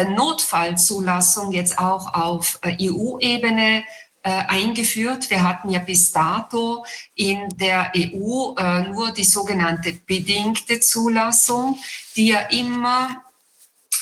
Notfallzulassung 0.06 1.52
jetzt 1.52 1.78
auch 1.78 2.14
auf 2.14 2.60
äh, 2.61 2.90
EU-Ebene 2.90 3.84
äh, 4.24 4.30
eingeführt. 4.30 5.30
Wir 5.30 5.44
hatten 5.44 5.70
ja 5.70 5.80
bis 5.80 6.11
dato 6.11 6.86
in 7.15 7.49
der 7.57 7.91
EU 7.95 8.53
nur 8.91 9.11
die 9.11 9.26
sogenannte 9.26 9.94
bedingte 9.94 10.80
Zulassung, 10.80 11.78
die 12.15 12.28
ja 12.28 12.40
immer 12.40 13.24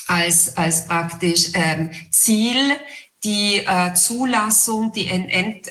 als, 0.07 0.55
als 0.57 0.87
praktisch 0.87 1.51
ähm, 1.53 1.91
Ziel 2.11 2.77
die 3.23 3.57
äh, 3.57 3.93
Zulassung, 3.93 4.91
die 4.91 5.09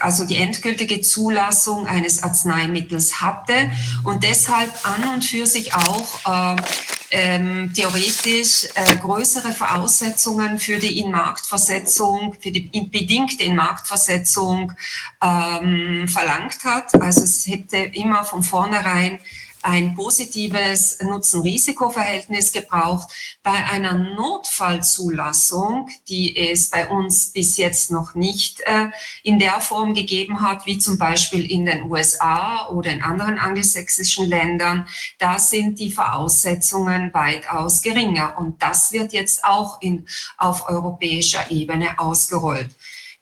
also 0.01 0.25
die 0.25 0.37
endgültige 0.37 1.01
Zulassung 1.01 1.87
eines 1.87 2.23
Arzneimittels 2.23 3.21
hatte 3.21 3.73
und 4.05 4.23
deshalb 4.23 4.73
an 4.85 5.15
und 5.15 5.25
für 5.25 5.47
sich 5.47 5.75
auch 5.75 6.57
äh, 6.57 6.63
ähm, 7.11 7.73
theoretisch 7.75 8.69
äh, 8.75 8.97
größere 8.97 9.53
Voraussetzungen 9.53 10.59
für 10.59 10.79
die 10.79 11.01
Inmarktversetzung, 11.01 12.37
für 12.41 12.51
die 12.51 12.61
bedingte 12.61 13.45
Inmarktversetzung 13.45 14.73
ähm, 15.23 16.07
verlangt 16.09 16.63
hat. 16.65 16.95
Also 17.01 17.23
es 17.23 17.47
hätte 17.47 17.77
immer 17.77 18.25
von 18.25 18.43
vornherein 18.43 19.19
ein 19.63 19.95
positives 19.95 20.99
Nutzen-Risiko-Verhältnis 21.01 22.53
gebraucht. 22.53 23.11
Bei 23.43 23.65
einer 23.67 23.95
Notfallzulassung, 23.95 25.89
die 26.09 26.37
es 26.37 26.71
bei 26.71 26.89
uns 26.89 27.33
bis 27.33 27.57
jetzt 27.57 27.91
noch 27.91 28.15
nicht 28.15 28.61
äh, 28.61 28.89
in 29.23 29.39
der 29.39 29.61
Form 29.61 29.95
gegeben 29.95 30.41
hat, 30.41 30.67
wie 30.67 30.79
zum 30.79 30.99
Beispiel 30.99 31.51
in 31.51 31.67
den 31.67 31.91
USA 31.91 32.69
oder 32.69 32.91
in 32.91 33.03
anderen 33.03 33.39
angelsächsischen 33.39 34.27
Ländern, 34.27 34.87
da 35.19 35.39
sind 35.39 35.79
die 35.79 35.91
Voraussetzungen 35.91 37.13
weitaus 37.13 37.83
geringer. 37.83 38.39
Und 38.39 38.63
das 38.63 38.93
wird 38.93 39.13
jetzt 39.13 39.45
auch 39.45 39.81
in, 39.81 40.07
auf 40.37 40.69
europäischer 40.69 41.51
Ebene 41.51 41.99
ausgerollt. 41.99 42.71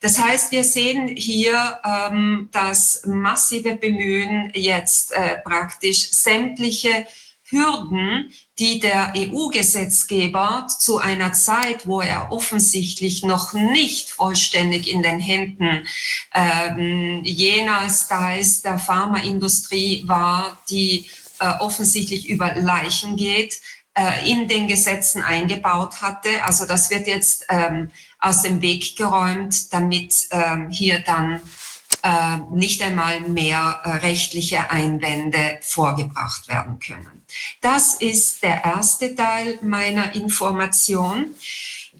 Das 0.01 0.17
heißt, 0.17 0.51
wir 0.51 0.63
sehen 0.63 1.09
hier 1.09 1.79
ähm, 1.83 2.49
das 2.51 3.01
massive 3.05 3.75
Bemühen, 3.75 4.51
jetzt 4.55 5.11
äh, 5.11 5.39
praktisch 5.43 6.11
sämtliche 6.11 7.05
Hürden, 7.49 8.31
die 8.59 8.79
der 8.79 9.13
EU-Gesetzgeber 9.15 10.67
zu 10.67 10.99
einer 10.99 11.33
Zeit, 11.33 11.87
wo 11.87 11.99
er 11.99 12.31
offensichtlich 12.31 13.23
noch 13.23 13.53
nicht 13.53 14.11
vollständig 14.11 14.87
in 14.87 15.01
den 15.01 15.19
Händen 15.19 15.87
ähm, 16.33 17.21
jener 17.23 17.89
Styles 17.89 18.61
der 18.61 18.77
Pharmaindustrie 18.77 20.03
war, 20.07 20.59
die 20.69 21.09
äh, 21.39 21.49
offensichtlich 21.59 22.29
über 22.29 22.53
Leichen 22.55 23.15
geht, 23.15 23.59
äh, 23.95 24.29
in 24.29 24.47
den 24.47 24.67
Gesetzen 24.67 25.23
eingebaut 25.23 26.01
hatte. 26.01 26.43
Also 26.43 26.65
das 26.65 26.89
wird 26.91 27.07
jetzt 27.07 27.45
ähm, 27.49 27.91
aus 28.19 28.41
dem 28.41 28.61
Weg 28.61 28.95
geräumt, 28.95 29.73
damit 29.73 30.27
ähm, 30.31 30.69
hier 30.69 30.99
dann 30.99 31.41
äh, 32.03 32.37
nicht 32.51 32.81
einmal 32.81 33.21
mehr 33.21 33.81
äh, 33.83 33.89
rechtliche 33.89 34.71
Einwände 34.71 35.59
vorgebracht 35.61 36.47
werden 36.47 36.79
können. 36.79 37.23
Das 37.61 37.95
ist 37.95 38.43
der 38.43 38.63
erste 38.63 39.15
Teil 39.15 39.59
meiner 39.61 40.15
Information. 40.15 41.35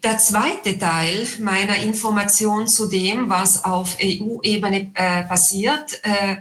Der 0.04 0.18
zweite 0.18 0.78
Teil 0.78 1.28
meiner 1.40 1.78
Information 1.78 2.68
zu 2.68 2.88
dem, 2.88 3.30
was 3.30 3.66
auf 3.66 3.98
EU-Ebene 4.02 4.92
äh, 4.94 5.24
passiert, 5.24 6.00
äh, 6.04 6.38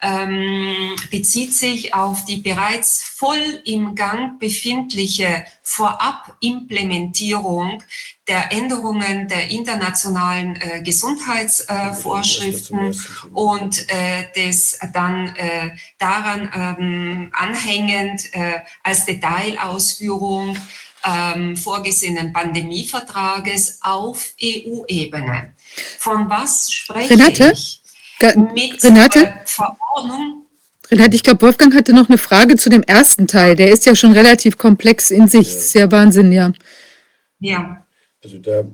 ähm, 0.00 0.94
bezieht 1.10 1.54
sich 1.54 1.94
auf 1.94 2.24
die 2.24 2.36
bereits 2.36 3.02
voll 3.02 3.60
im 3.64 3.94
Gang 3.94 4.38
befindliche 4.38 5.44
Vorabimplementierung 5.62 7.82
der 8.28 8.52
Änderungen 8.52 9.26
der 9.28 9.50
internationalen 9.50 10.60
äh, 10.60 10.82
Gesundheitsvorschriften 10.82 12.92
äh, 12.92 12.96
und 13.32 13.86
äh, 13.88 14.26
des 14.36 14.78
dann 14.92 15.34
äh, 15.36 15.70
daran 15.98 16.50
ähm, 16.54 17.30
anhängend 17.32 18.34
äh, 18.34 18.60
als 18.82 19.06
Detailausführung 19.06 20.58
ähm, 21.04 21.56
vorgesehenen 21.56 22.32
Pandemievertrages 22.32 23.80
auf 23.82 24.34
EU-Ebene. 24.42 25.54
Von 25.98 26.28
was 26.28 26.70
spreche 26.70 27.14
Renate? 27.14 27.52
ich? 27.52 27.80
Mit 28.52 28.82
Renate? 28.82 29.32
Verordnung. 29.44 30.46
Renate, 30.90 31.16
ich 31.16 31.22
glaube, 31.22 31.42
Wolfgang 31.42 31.74
hatte 31.74 31.92
noch 31.92 32.08
eine 32.08 32.18
Frage 32.18 32.56
zu 32.56 32.70
dem 32.70 32.82
ersten 32.82 33.26
Teil. 33.26 33.56
Der 33.56 33.70
ist 33.70 33.86
ja 33.86 33.94
schon 33.94 34.12
relativ 34.12 34.58
komplex 34.58 35.10
in 35.10 35.28
sich. 35.28 35.52
Ja. 35.52 35.60
Sehr 35.60 35.92
Wahnsinn, 35.92 36.32
ja. 36.32 36.52
Ja. 37.40 37.84
Also 38.22 38.38
da 38.38 38.64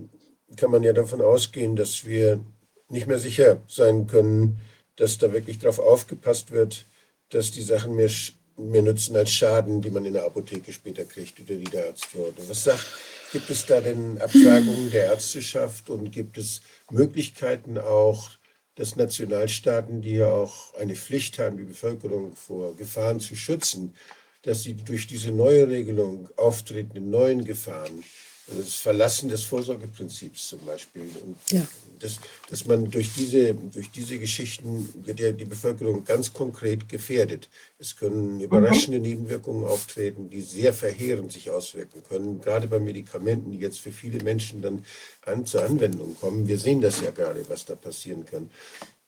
kann 0.56 0.70
man 0.70 0.82
ja 0.82 0.92
davon 0.92 1.20
ausgehen, 1.20 1.76
dass 1.76 2.04
wir 2.04 2.44
nicht 2.88 3.06
mehr 3.06 3.18
sicher 3.18 3.62
sein 3.66 4.06
können, 4.06 4.60
dass 4.96 5.18
da 5.18 5.32
wirklich 5.32 5.58
darauf 5.58 5.78
aufgepasst 5.78 6.50
wird, 6.50 6.86
dass 7.30 7.50
die 7.50 7.62
Sachen 7.62 7.96
mehr, 7.96 8.10
mehr 8.56 8.82
nützen 8.82 9.16
als 9.16 9.32
Schaden, 9.32 9.82
die 9.82 9.90
man 9.90 10.04
in 10.04 10.12
der 10.12 10.24
Apotheke 10.24 10.72
später 10.72 11.04
kriegt 11.04 11.40
oder 11.40 11.54
die 11.54 11.64
der 11.64 11.88
Arzt 11.88 12.14
wurde. 12.14 12.48
Was 12.48 12.64
sagt, 12.64 12.86
gibt 13.32 13.50
es 13.50 13.66
da 13.66 13.80
denn 13.80 14.18
Abfragungen 14.18 14.90
der 14.90 15.06
Ärzteschaft 15.06 15.90
und 15.90 16.12
gibt 16.12 16.38
es 16.38 16.60
Möglichkeiten 16.90 17.78
auch, 17.78 18.30
dass 18.76 18.96
Nationalstaaten, 18.96 20.02
die 20.02 20.16
ja 20.16 20.32
auch 20.32 20.74
eine 20.74 20.94
Pflicht 20.94 21.38
haben, 21.38 21.56
die 21.56 21.64
Bevölkerung 21.64 22.34
vor 22.36 22.76
Gefahren 22.76 23.20
zu 23.20 23.36
schützen, 23.36 23.94
dass 24.42 24.62
sie 24.62 24.74
durch 24.74 25.06
diese 25.06 25.32
neue 25.32 25.68
Regelung 25.68 26.28
auftretenden 26.36 27.10
neuen 27.10 27.44
Gefahren, 27.44 28.04
also 28.48 28.60
das 28.60 28.74
Verlassen 28.74 29.28
des 29.30 29.42
Vorsorgeprinzips 29.44 30.48
zum 30.48 30.60
Beispiel, 30.66 31.08
und 31.24 31.36
ja. 31.50 31.66
dass, 31.98 32.18
dass 32.50 32.66
man 32.66 32.90
durch 32.90 33.10
diese, 33.14 33.54
durch 33.54 33.90
diese 33.90 34.18
Geschichten 34.18 34.88
wird 35.04 35.20
ja 35.20 35.32
die 35.32 35.46
Bevölkerung 35.46 36.04
ganz 36.04 36.32
konkret 36.32 36.88
gefährdet. 36.88 37.48
Es 37.78 37.96
können 37.96 38.40
überraschende 38.40 38.98
mhm. 38.98 39.04
Nebenwirkungen 39.04 39.64
auftreten, 39.64 40.28
die 40.28 40.42
sehr 40.42 40.74
verheerend 40.74 41.32
sich 41.32 41.50
auswirken 41.50 42.02
können, 42.06 42.40
gerade 42.40 42.68
bei 42.68 42.78
Medikamenten, 42.78 43.50
die 43.52 43.58
jetzt 43.58 43.80
für 43.80 43.92
viele 43.92 44.22
Menschen 44.22 44.60
dann 44.60 44.84
an, 45.24 45.46
zur 45.46 45.64
Anwendung 45.64 46.16
kommen. 46.20 46.46
Wir 46.46 46.58
sehen 46.58 46.82
das 46.82 47.00
ja 47.00 47.12
gerade, 47.12 47.48
was 47.48 47.64
da 47.64 47.74
passieren 47.74 48.26
kann. 48.26 48.50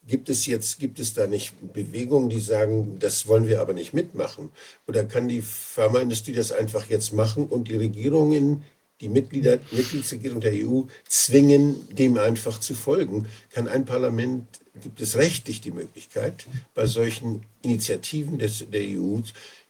Gibt 0.06 0.28
es 0.28 0.46
jetzt, 0.46 0.78
gibt 0.78 1.00
es 1.00 1.14
da 1.14 1.26
nicht 1.26 1.52
Bewegungen, 1.72 2.28
die 2.28 2.38
sagen, 2.38 2.98
das 3.00 3.26
wollen 3.26 3.48
wir 3.48 3.60
aber 3.60 3.72
nicht 3.72 3.92
mitmachen? 3.92 4.50
Oder 4.86 5.04
kann 5.04 5.26
die 5.26 5.42
Pharmaindustrie 5.42 6.32
das 6.32 6.52
einfach 6.52 6.88
jetzt 6.88 7.12
machen 7.12 7.46
und 7.46 7.66
die 7.66 7.76
Regierungen, 7.76 8.62
die 9.00 9.08
Mitglieder, 9.08 9.58
Mitgliedsregierung 9.70 10.40
der 10.40 10.52
EU 10.54 10.82
zwingen, 11.08 11.88
dem 11.94 12.18
einfach 12.18 12.60
zu 12.60 12.74
folgen? 12.74 13.26
Kann 13.50 13.68
ein 13.68 13.84
Parlament, 13.84 14.46
gibt 14.82 15.00
es 15.00 15.16
rechtlich 15.16 15.60
die 15.60 15.70
Möglichkeit, 15.70 16.46
bei 16.74 16.86
solchen 16.86 17.44
Initiativen 17.62 18.38
des, 18.38 18.64
der 18.70 18.82
EU 18.82 19.20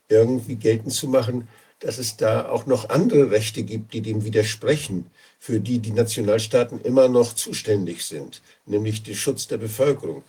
irgendwie 0.09 0.57
geltend 0.57 0.93
zu 0.93 1.09
machen, 1.09 1.48
dass 1.81 1.98
es 1.98 2.16
da 2.16 2.48
auch 2.48 2.66
noch 2.66 2.89
andere 2.89 3.31
Rechte 3.31 3.62
gibt, 3.62 3.93
die 3.93 4.01
dem 4.01 4.24
widersprechen? 4.24 5.11
für 5.39 5.61
die 5.61 5.78
die 5.78 5.93
Nationalstaaten 5.93 6.81
immer 6.81 7.09
noch 7.09 7.32
zuständig 7.35 8.05
sind, 8.05 8.43
nämlich 8.65 9.05
der 9.05 9.15
Schutz 9.15 9.47
der 9.47 9.59
Bevölkerung. 9.59 10.24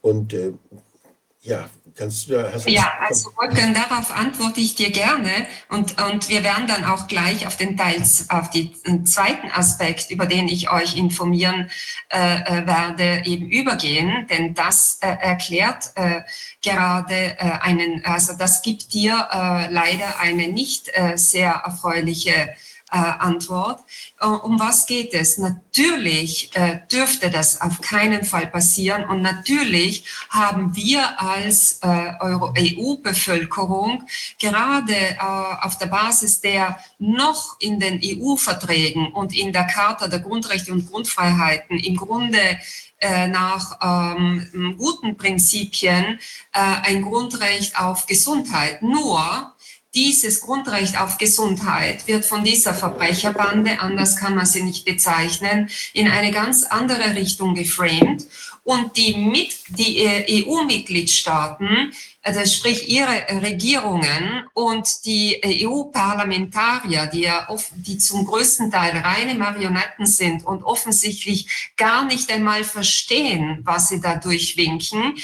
Und 0.00 0.32
äh, 0.32 0.52
Ja, 1.46 1.70
kannst 1.94 2.28
du, 2.28 2.52
hast 2.52 2.68
ja, 2.68 2.92
also 3.00 3.30
Wolfgang, 3.36 3.72
darauf 3.72 4.10
antworte 4.10 4.60
ich 4.60 4.74
dir 4.74 4.90
gerne 4.90 5.30
und, 5.68 6.02
und 6.02 6.28
wir 6.28 6.42
werden 6.42 6.66
dann 6.66 6.84
auch 6.84 7.06
gleich 7.06 7.46
auf 7.46 7.56
den 7.56 7.76
Teil, 7.76 8.02
auf 8.30 8.50
den 8.50 9.06
zweiten 9.06 9.48
Aspekt, 9.52 10.10
über 10.10 10.26
den 10.26 10.48
ich 10.48 10.72
euch 10.72 10.96
informieren 10.96 11.70
äh, 12.08 12.40
äh, 12.40 12.66
werde, 12.66 13.22
eben 13.26 13.48
übergehen, 13.48 14.26
denn 14.28 14.54
das 14.54 14.98
äh, 15.02 15.06
erklärt 15.06 15.92
äh, 15.94 16.22
gerade 16.64 17.38
äh, 17.38 17.58
einen, 17.60 18.04
also 18.04 18.32
das 18.36 18.62
gibt 18.62 18.92
dir 18.92 19.28
äh, 19.32 19.72
leider 19.72 20.18
eine 20.18 20.48
nicht 20.48 20.90
äh, 20.94 21.16
sehr 21.16 21.52
erfreuliche 21.64 22.56
äh, 22.92 22.98
Antwort. 22.98 23.80
Äh, 24.20 24.26
um 24.26 24.60
was 24.60 24.86
geht 24.86 25.12
es? 25.14 25.38
Natürlich 25.38 26.50
äh, 26.54 26.80
dürfte 26.90 27.30
das 27.30 27.60
auf 27.60 27.80
keinen 27.80 28.24
Fall 28.24 28.46
passieren 28.46 29.04
und 29.04 29.22
natürlich 29.22 30.04
haben 30.30 30.76
wir 30.76 31.20
als 31.20 31.80
äh, 31.82 32.12
EU-Bevölkerung 32.78 34.06
gerade 34.38 34.94
äh, 34.94 35.18
auf 35.18 35.78
der 35.78 35.86
Basis 35.86 36.40
der 36.40 36.78
noch 36.98 37.56
in 37.60 37.80
den 37.80 38.00
EU-Verträgen 38.02 39.12
und 39.12 39.36
in 39.36 39.52
der 39.52 39.66
Charta 39.66 40.08
der 40.08 40.20
Grundrechte 40.20 40.72
und 40.72 40.88
Grundfreiheiten 40.90 41.78
im 41.78 41.96
Grunde 41.96 42.58
äh, 42.98 43.28
nach 43.28 44.16
ähm, 44.16 44.74
guten 44.78 45.16
Prinzipien 45.16 46.18
äh, 46.52 46.60
ein 46.82 47.02
Grundrecht 47.02 47.78
auf 47.78 48.06
Gesundheit. 48.06 48.80
Nur 48.80 49.54
dieses 49.96 50.42
Grundrecht 50.42 51.00
auf 51.00 51.16
Gesundheit 51.16 52.06
wird 52.06 52.26
von 52.26 52.44
dieser 52.44 52.74
Verbrecherbande, 52.74 53.80
anders 53.80 54.16
kann 54.16 54.34
man 54.34 54.44
sie 54.44 54.62
nicht 54.62 54.84
bezeichnen, 54.84 55.70
in 55.94 56.08
eine 56.08 56.30
ganz 56.30 56.64
andere 56.64 57.16
Richtung 57.16 57.54
geframed. 57.54 58.26
Und 58.62 58.96
die, 58.96 59.48
die 59.68 59.98
äh, 59.98 60.44
EU-Mitgliedstaaten, 60.44 61.92
also 62.22 62.44
sprich 62.44 62.88
ihre 62.88 63.40
Regierungen 63.40 64.44
und 64.52 65.06
die 65.06 65.34
äh, 65.34 65.66
EU-Parlamentarier, 65.66 67.06
die 67.06 67.22
ja 67.22 67.46
die 67.76 67.96
zum 67.96 68.26
größten 68.26 68.70
Teil 68.70 68.98
reine 68.98 69.36
Marionetten 69.36 70.04
sind 70.04 70.44
und 70.44 70.64
offensichtlich 70.64 71.72
gar 71.76 72.04
nicht 72.04 72.30
einmal 72.30 72.64
verstehen, 72.64 73.60
was 73.62 73.88
sie 73.88 74.00
da 74.00 74.16
durchwinken, 74.16 75.14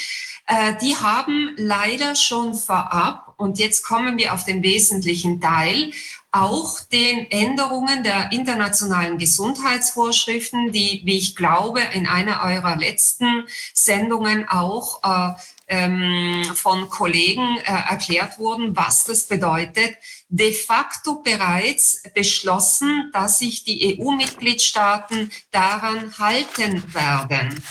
äh, 0.45 0.75
die 0.81 0.95
haben 0.95 1.53
leider 1.57 2.15
schon 2.15 2.53
vorab, 2.53 3.32
und 3.43 3.59
jetzt 3.59 3.83
kommen 3.83 4.17
wir 4.17 4.33
auf 4.33 4.45
den 4.45 4.63
wesentlichen 4.63 5.41
Teil, 5.41 5.91
auch 6.31 6.79
den 6.79 7.29
Änderungen 7.29 8.03
der 8.03 8.31
internationalen 8.31 9.17
Gesundheitsvorschriften, 9.17 10.71
die, 10.71 11.01
wie 11.03 11.17
ich 11.17 11.35
glaube, 11.35 11.81
in 11.93 12.07
einer 12.07 12.41
eurer 12.43 12.77
letzten 12.77 13.43
Sendungen 13.73 14.47
auch 14.47 15.03
äh, 15.03 15.33
ähm, 15.67 16.43
von 16.55 16.89
Kollegen 16.89 17.57
äh, 17.59 17.71
erklärt 17.89 18.37
wurden, 18.37 18.75
was 18.75 19.05
das 19.05 19.27
bedeutet, 19.27 19.95
de 20.29 20.53
facto 20.53 21.21
bereits 21.21 22.03
beschlossen, 22.13 23.09
dass 23.13 23.39
sich 23.39 23.63
die 23.63 23.97
EU-Mitgliedstaaten 23.99 25.31
daran 25.51 26.17
halten 26.17 26.83
werden. 26.93 27.63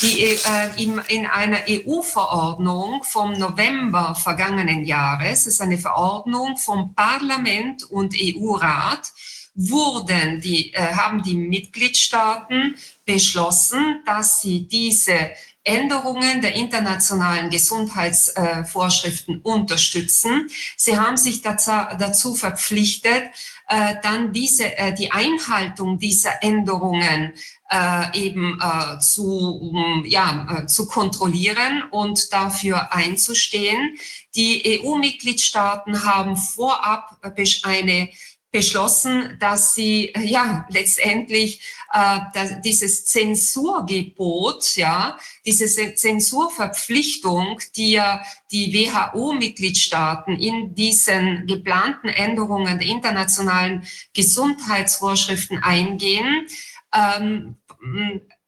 Die, 0.00 0.22
äh, 0.22 0.38
in, 0.76 1.00
in 1.08 1.26
einer 1.26 1.60
EU-Verordnung 1.68 3.02
vom 3.04 3.32
November 3.32 4.14
vergangenen 4.14 4.84
Jahres, 4.84 5.46
ist 5.46 5.60
eine 5.60 5.78
Verordnung 5.78 6.56
vom 6.56 6.94
Parlament 6.94 7.84
und 7.84 8.14
EU-Rat, 8.16 9.12
wurden 9.54 10.40
die, 10.40 10.74
äh, 10.74 10.94
haben 10.94 11.22
die 11.22 11.36
Mitgliedstaaten 11.36 12.76
beschlossen, 13.04 14.02
dass 14.04 14.40
sie 14.40 14.66
diese 14.66 15.30
Änderungen 15.64 16.42
der 16.42 16.54
internationalen 16.54 17.48
Gesundheitsvorschriften 17.50 19.40
unterstützen. 19.40 20.48
Sie 20.76 20.98
haben 20.98 21.16
sich 21.16 21.40
dazu 21.42 22.34
verpflichtet, 22.34 23.30
äh, 23.66 23.94
dann 24.02 24.32
diese, 24.34 24.76
äh, 24.76 24.92
die 24.92 25.10
Einhaltung 25.10 25.98
dieser 25.98 26.42
Änderungen 26.42 27.32
äh, 27.70 28.26
eben 28.26 28.60
zu, 29.00 29.72
ja, 30.04 30.66
zu 30.66 30.86
kontrollieren 30.86 31.82
und 31.90 32.32
dafür 32.32 32.92
einzustehen. 32.92 33.96
Die 34.36 34.82
EU-Mitgliedstaaten 34.84 36.04
haben 36.04 36.36
vorab 36.36 37.16
eine 37.64 38.10
beschlossen, 38.54 39.36
dass 39.40 39.74
sie 39.74 40.12
ja 40.16 40.64
letztendlich 40.70 41.60
äh, 41.92 42.20
dieses 42.64 43.04
Zensurgebot, 43.04 44.76
ja, 44.76 45.18
diese 45.44 45.96
Zensurverpflichtung, 45.96 47.60
die 47.74 47.90
ja 47.90 48.22
die 48.52 48.72
WHO-Mitgliedstaaten 48.72 50.38
in 50.38 50.72
diesen 50.72 51.48
geplanten 51.48 52.06
Änderungen 52.06 52.78
der 52.78 52.86
internationalen 52.86 53.84
Gesundheitsvorschriften 54.14 55.60
eingehen, 55.60 56.46
ähm, 56.94 57.56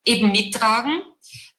eben 0.04 0.30
mittragen 0.30 1.02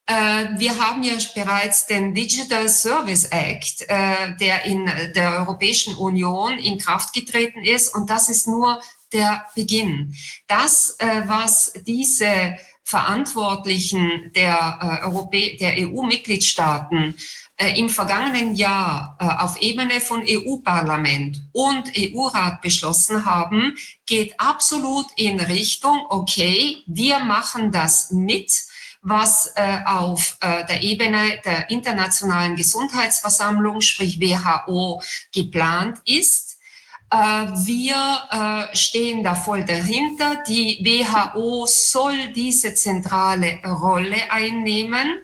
wir 0.08 0.78
haben 0.78 1.02
ja 1.02 1.14
bereits 1.34 1.86
den 1.86 2.14
Digital 2.14 2.68
Service 2.70 3.26
Act, 3.26 3.82
äh, 3.88 4.34
der 4.40 4.64
in 4.64 4.86
der 5.14 5.40
Europäischen 5.40 5.94
Union 5.96 6.58
in 6.58 6.78
Kraft 6.78 7.12
getreten 7.12 7.62
ist. 7.62 7.94
Und 7.94 8.08
das 8.08 8.30
ist 8.30 8.46
nur 8.46 8.80
der 9.12 9.44
Beginn. 9.54 10.14
Das, 10.46 10.96
äh, 10.98 11.22
was 11.26 11.72
diese 11.86 12.56
Verantwortlichen 12.84 14.32
der, 14.34 15.02
der 15.60 15.74
EU-Mitgliedstaaten 15.76 17.14
im 17.76 17.90
vergangenen 17.90 18.54
Jahr 18.54 19.14
auf 19.40 19.60
Ebene 19.60 20.00
von 20.00 20.24
EU-Parlament 20.26 21.42
und 21.52 21.92
EU-Rat 21.94 22.62
beschlossen 22.62 23.26
haben, 23.26 23.76
geht 24.06 24.40
absolut 24.40 25.04
in 25.16 25.38
Richtung, 25.38 26.06
okay, 26.08 26.78
wir 26.86 27.18
machen 27.18 27.72
das 27.72 28.10
mit 28.10 28.50
was 29.02 29.52
äh, 29.54 29.78
auf 29.84 30.36
äh, 30.40 30.66
der 30.66 30.82
Ebene 30.82 31.40
der 31.44 31.70
Internationalen 31.70 32.56
Gesundheitsversammlung, 32.56 33.80
sprich 33.80 34.20
WHO, 34.20 35.02
geplant 35.32 35.98
ist. 36.04 36.58
Äh, 37.10 37.16
wir 37.16 38.70
äh, 38.72 38.76
stehen 38.76 39.24
da 39.24 39.34
voll 39.34 39.64
dahinter. 39.64 40.42
Die 40.46 40.78
WHO 40.82 41.66
soll 41.66 42.32
diese 42.34 42.74
zentrale 42.74 43.60
Rolle 43.64 44.30
einnehmen. 44.30 45.22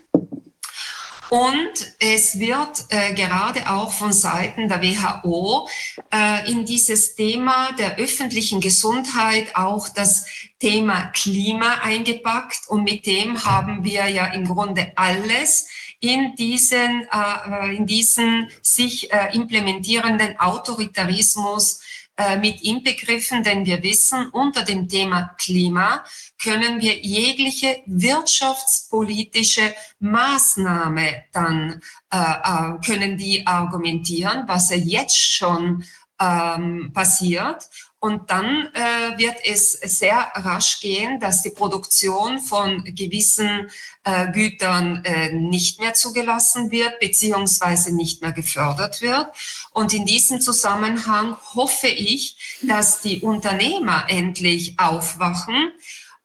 Und 1.30 1.72
es 1.98 2.38
wird 2.38 2.84
äh, 2.90 3.14
gerade 3.14 3.70
auch 3.70 3.92
von 3.92 4.12
Seiten 4.12 4.68
der 4.68 4.82
WHO 4.82 5.68
äh, 6.12 6.50
in 6.50 6.64
dieses 6.64 7.14
Thema 7.14 7.72
der 7.72 7.96
öffentlichen 7.96 8.60
Gesundheit 8.60 9.54
auch 9.56 9.88
das 9.88 10.26
Thema 10.58 11.06
Klima 11.06 11.78
eingepackt. 11.82 12.68
Und 12.68 12.84
mit 12.84 13.06
dem 13.06 13.44
haben 13.44 13.84
wir 13.84 14.08
ja 14.08 14.26
im 14.26 14.46
Grunde 14.46 14.92
alles 14.96 15.66
in 16.00 16.34
diesen, 16.36 17.06
äh, 17.10 17.74
in 17.74 17.86
diesen 17.86 18.50
sich 18.60 19.12
äh, 19.12 19.34
implementierenden 19.34 20.38
Autoritarismus 20.38 21.80
äh, 22.16 22.36
mit 22.36 22.62
inbegriffen, 22.62 23.42
denn 23.42 23.66
wir 23.66 23.82
wissen, 23.82 24.28
unter 24.28 24.62
dem 24.62 24.88
Thema 24.88 25.34
Klima 25.36 26.04
können 26.40 26.80
wir 26.80 27.00
jegliche 27.00 27.82
wirtschaftspolitische 27.86 29.74
Maßnahme 29.98 31.24
dann, 31.32 31.80
äh, 32.12 32.16
äh, 32.16 32.78
können 32.86 33.16
die 33.18 33.44
argumentieren, 33.44 34.44
was 34.46 34.70
ja 34.70 34.76
jetzt 34.76 35.18
schon 35.18 35.84
ähm, 36.20 36.92
passiert. 36.94 37.68
Und 38.04 38.30
dann 38.30 38.68
äh, 38.74 39.16
wird 39.16 39.36
es 39.46 39.72
sehr 39.72 40.30
rasch 40.34 40.80
gehen, 40.80 41.20
dass 41.20 41.40
die 41.40 41.48
Produktion 41.48 42.38
von 42.38 42.84
gewissen 42.84 43.70
äh, 44.02 44.30
Gütern 44.30 45.02
äh, 45.06 45.32
nicht 45.32 45.80
mehr 45.80 45.94
zugelassen 45.94 46.70
wird, 46.70 47.00
beziehungsweise 47.00 47.96
nicht 47.96 48.20
mehr 48.20 48.32
gefördert 48.32 49.00
wird. 49.00 49.28
Und 49.70 49.94
in 49.94 50.04
diesem 50.04 50.42
Zusammenhang 50.42 51.38
hoffe 51.54 51.88
ich, 51.88 52.58
dass 52.60 53.00
die 53.00 53.22
Unternehmer 53.22 54.04
endlich 54.08 54.78
aufwachen 54.78 55.72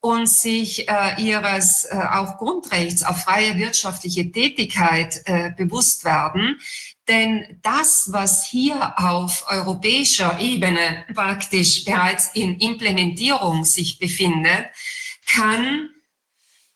und 0.02 0.28
sich 0.28 0.88
äh, 0.88 1.22
ihres 1.22 1.86
äh, 1.86 1.96
auch 1.96 2.38
Grundrechts 2.38 3.04
auf 3.04 3.24
freie 3.24 3.58
wirtschaftliche 3.58 4.32
Tätigkeit 4.32 5.22
äh, 5.26 5.52
bewusst 5.52 6.06
werden. 6.06 6.60
Denn 7.10 7.60
das, 7.64 8.10
was 8.12 8.46
hier 8.46 8.94
auf 8.98 9.46
europäischer 9.48 10.40
Ebene 10.40 11.06
praktisch 11.14 11.84
bereits 11.84 12.30
in 12.36 12.60
Implementierung 12.60 13.66
sich 13.66 13.98
befindet, 14.00 14.68
kann 15.26 15.90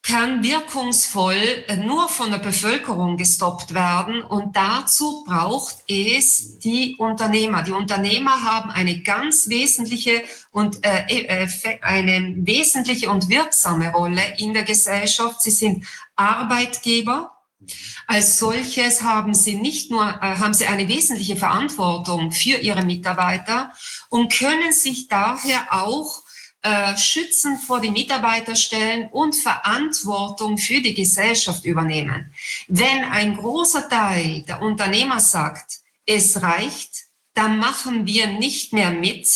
kann 0.05 0.43
wirkungsvoll 0.43 1.63
nur 1.85 2.09
von 2.09 2.29
der 2.29 2.39
Bevölkerung 2.39 3.15
gestoppt 3.15 3.73
werden. 3.73 4.21
Und 4.21 4.53
dazu 4.53 5.23
braucht 5.25 5.77
es 5.87 6.59
die 6.59 6.97
Unternehmer. 6.97 7.63
Die 7.63 7.71
Unternehmer 7.71 8.43
haben 8.43 8.69
eine 8.69 8.99
ganz 9.01 9.47
wesentliche 9.47 10.23
und 10.51 10.85
äh, 10.85 11.05
äh 11.07 11.47
eine 11.81 12.33
wesentliche 12.45 13.09
und 13.09 13.29
wirksame 13.29 13.91
Rolle 13.93 14.21
in 14.37 14.53
der 14.53 14.63
Gesellschaft. 14.63 15.41
Sie 15.41 15.51
sind 15.51 15.85
Arbeitgeber 16.17 17.32
Als 18.07 18.39
solches 18.39 19.01
haben 19.01 19.33
sie 19.33 19.55
nicht 19.55 19.91
nur, 19.91 20.07
äh, 20.07 20.37
haben 20.37 20.53
sie 20.53 20.65
eine 20.65 20.87
wesentliche 20.87 21.35
Verantwortung 21.35 22.31
für 22.31 22.57
ihre 22.57 22.83
Mitarbeiter 22.83 23.71
und 24.09 24.31
können 24.31 24.73
sich 24.73 25.07
daher 25.07 25.73
auch 25.73 26.23
äh, 26.65 26.97
schützen 26.97 27.57
vor 27.57 27.81
die 27.81 27.91
Mitarbeiter 27.91 28.55
stellen 28.55 29.09
und 29.11 29.35
Verantwortung 29.35 30.57
für 30.57 30.79
die 30.79 30.93
Gesellschaft 30.93 31.65
übernehmen. 31.65 32.33
Wenn 32.67 33.03
ein 33.03 33.35
großer 33.35 33.89
Teil 33.89 34.43
der 34.43 34.61
Unternehmer 34.61 35.19
sagt, 35.19 35.79
es 36.05 36.41
reicht, 36.41 37.05
dann 37.33 37.57
machen 37.57 38.05
wir 38.05 38.27
nicht 38.27 38.71
mehr 38.71 38.91
mit. 38.91 39.27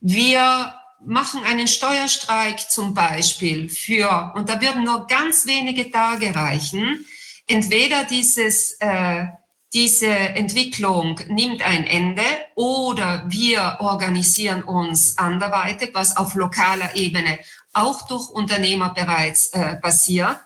Wir 0.00 0.74
machen 1.04 1.44
einen 1.44 1.68
Steuerstreik 1.68 2.70
zum 2.70 2.94
Beispiel 2.94 3.68
für, 3.68 4.32
und 4.34 4.48
da 4.48 4.60
würden 4.60 4.84
nur 4.84 5.06
ganz 5.06 5.46
wenige 5.46 5.90
Tage 5.90 6.34
reichen, 6.34 7.06
entweder 7.46 8.04
dieses, 8.04 8.72
äh, 8.80 9.26
diese 9.72 10.08
Entwicklung 10.08 11.20
nimmt 11.28 11.62
ein 11.62 11.86
Ende 11.86 12.22
oder 12.54 13.24
wir 13.28 13.78
organisieren 13.80 14.62
uns 14.62 15.18
anderweitig, 15.18 15.90
was 15.92 16.16
auf 16.16 16.34
lokaler 16.34 16.94
Ebene 16.96 17.38
auch 17.72 18.06
durch 18.08 18.30
Unternehmer 18.30 18.94
bereits 18.94 19.48
äh, 19.48 19.76
passiert, 19.76 20.38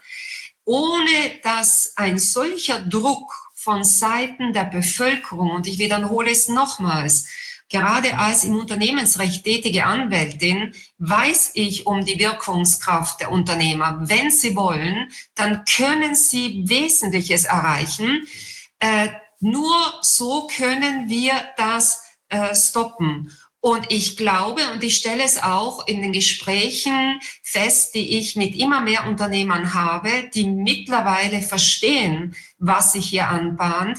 ohne 0.65 1.39
dass 1.43 1.93
ein 1.97 2.19
solcher 2.19 2.81
Druck 2.81 3.33
von 3.55 3.85
Seiten 3.85 4.53
der 4.53 4.65
Bevölkerung, 4.65 5.51
und 5.51 5.67
ich 5.67 5.79
wiederhole 5.79 6.31
es 6.31 6.49
nochmals, 6.49 7.27
Gerade 7.71 8.19
als 8.19 8.43
im 8.43 8.57
Unternehmensrecht 8.57 9.45
tätige 9.45 9.87
Anwältin 9.87 10.75
weiß 10.99 11.53
ich 11.55 11.87
um 11.87 12.05
die 12.05 12.19
Wirkungskraft 12.19 13.21
der 13.21 13.31
Unternehmer. 13.31 13.97
Wenn 14.03 14.33
sie 14.33 14.57
wollen, 14.57 15.11
dann 15.37 15.65
können 15.65 16.17
sie 16.17 16.69
Wesentliches 16.69 17.45
erreichen. 17.45 18.27
Äh, 18.81 19.11
nur 19.39 19.77
so 20.03 20.49
können 20.49 21.09
wir 21.09 21.33
das 21.57 22.03
äh, 22.29 22.55
stoppen. 22.57 23.33
Und 23.61 23.93
ich 23.93 24.17
glaube, 24.17 24.63
und 24.73 24.83
ich 24.83 24.97
stelle 24.97 25.23
es 25.23 25.41
auch 25.41 25.87
in 25.87 26.03
den 26.03 26.13
Gesprächen 26.13 27.21
fest, 27.43 27.95
die 27.95 28.19
ich 28.19 28.35
mit 28.35 28.57
immer 28.57 28.81
mehr 28.81 29.07
Unternehmern 29.07 29.75
habe, 29.75 30.29
die 30.35 30.45
mittlerweile 30.45 31.41
verstehen, 31.41 32.35
was 32.59 32.95
sich 32.95 33.11
hier 33.11 33.29
anbahnt, 33.29 33.99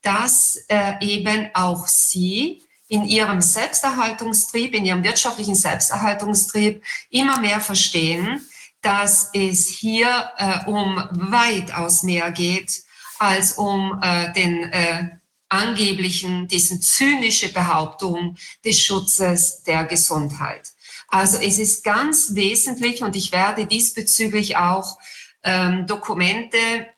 dass 0.00 0.56
äh, 0.68 0.94
eben 1.00 1.50
auch 1.54 1.86
sie 1.86 2.62
in 2.92 3.06
ihrem 3.06 3.40
Selbsterhaltungstrieb, 3.40 4.74
in 4.74 4.84
ihrem 4.84 5.02
wirtschaftlichen 5.02 5.54
Selbsterhaltungstrieb 5.54 6.84
immer 7.08 7.40
mehr 7.40 7.58
verstehen, 7.58 8.46
dass 8.82 9.30
es 9.32 9.66
hier 9.66 10.30
äh, 10.36 10.68
um 10.68 11.02
weitaus 11.10 12.02
mehr 12.02 12.30
geht 12.30 12.82
als 13.18 13.52
um 13.52 13.98
äh, 14.02 14.30
den 14.34 14.64
äh, 14.64 15.08
angeblichen, 15.48 16.48
diesen 16.48 16.82
zynische 16.82 17.50
Behauptung 17.50 18.36
des 18.62 18.78
Schutzes 18.78 19.62
der 19.62 19.84
Gesundheit. 19.84 20.68
Also 21.08 21.38
es 21.38 21.58
ist 21.58 21.84
ganz 21.84 22.34
wesentlich 22.34 23.02
und 23.02 23.16
ich 23.16 23.32
werde 23.32 23.64
diesbezüglich 23.64 24.58
auch 24.58 24.98
ähm, 25.44 25.86
Dokumente 25.86 26.88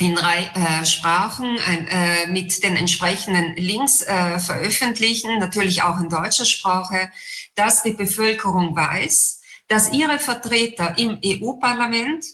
in 0.00 0.16
äh, 0.16 0.84
Sprachen 0.86 1.58
äh, 1.58 2.26
mit 2.26 2.62
den 2.62 2.76
entsprechenden 2.76 3.54
Links 3.56 4.02
äh, 4.02 4.38
veröffentlichen, 4.38 5.38
natürlich 5.38 5.82
auch 5.82 6.00
in 6.00 6.08
deutscher 6.08 6.46
Sprache, 6.46 7.10
dass 7.54 7.82
die 7.82 7.92
Bevölkerung 7.92 8.74
weiß, 8.74 9.40
dass 9.68 9.92
ihre 9.92 10.18
Vertreter 10.18 10.96
im 10.98 11.18
EU-Parlament 11.24 12.24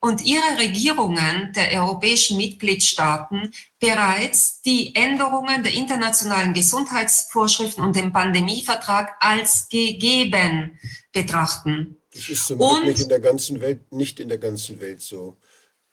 und 0.00 0.24
ihre 0.24 0.58
Regierungen 0.58 1.52
der 1.54 1.82
europäischen 1.82 2.36
Mitgliedstaaten 2.36 3.52
bereits 3.80 4.62
die 4.62 4.94
Änderungen 4.94 5.62
der 5.62 5.74
internationalen 5.74 6.54
Gesundheitsvorschriften 6.54 7.82
und 7.82 7.96
den 7.96 8.12
Pandemievertrag 8.12 9.16
als 9.20 9.68
gegeben 9.68 10.78
betrachten. 11.12 11.96
Das 12.12 12.28
ist 12.28 12.46
zum 12.46 12.58
Glück 12.58 12.84
nicht 12.84 13.00
in 13.00 13.08
der 13.08 13.20
ganzen 13.20 13.60
Welt, 13.60 13.92
nicht 13.92 14.20
in 14.20 14.28
der 14.28 14.38
ganzen 14.38 14.80
Welt 14.80 15.02
so 15.02 15.36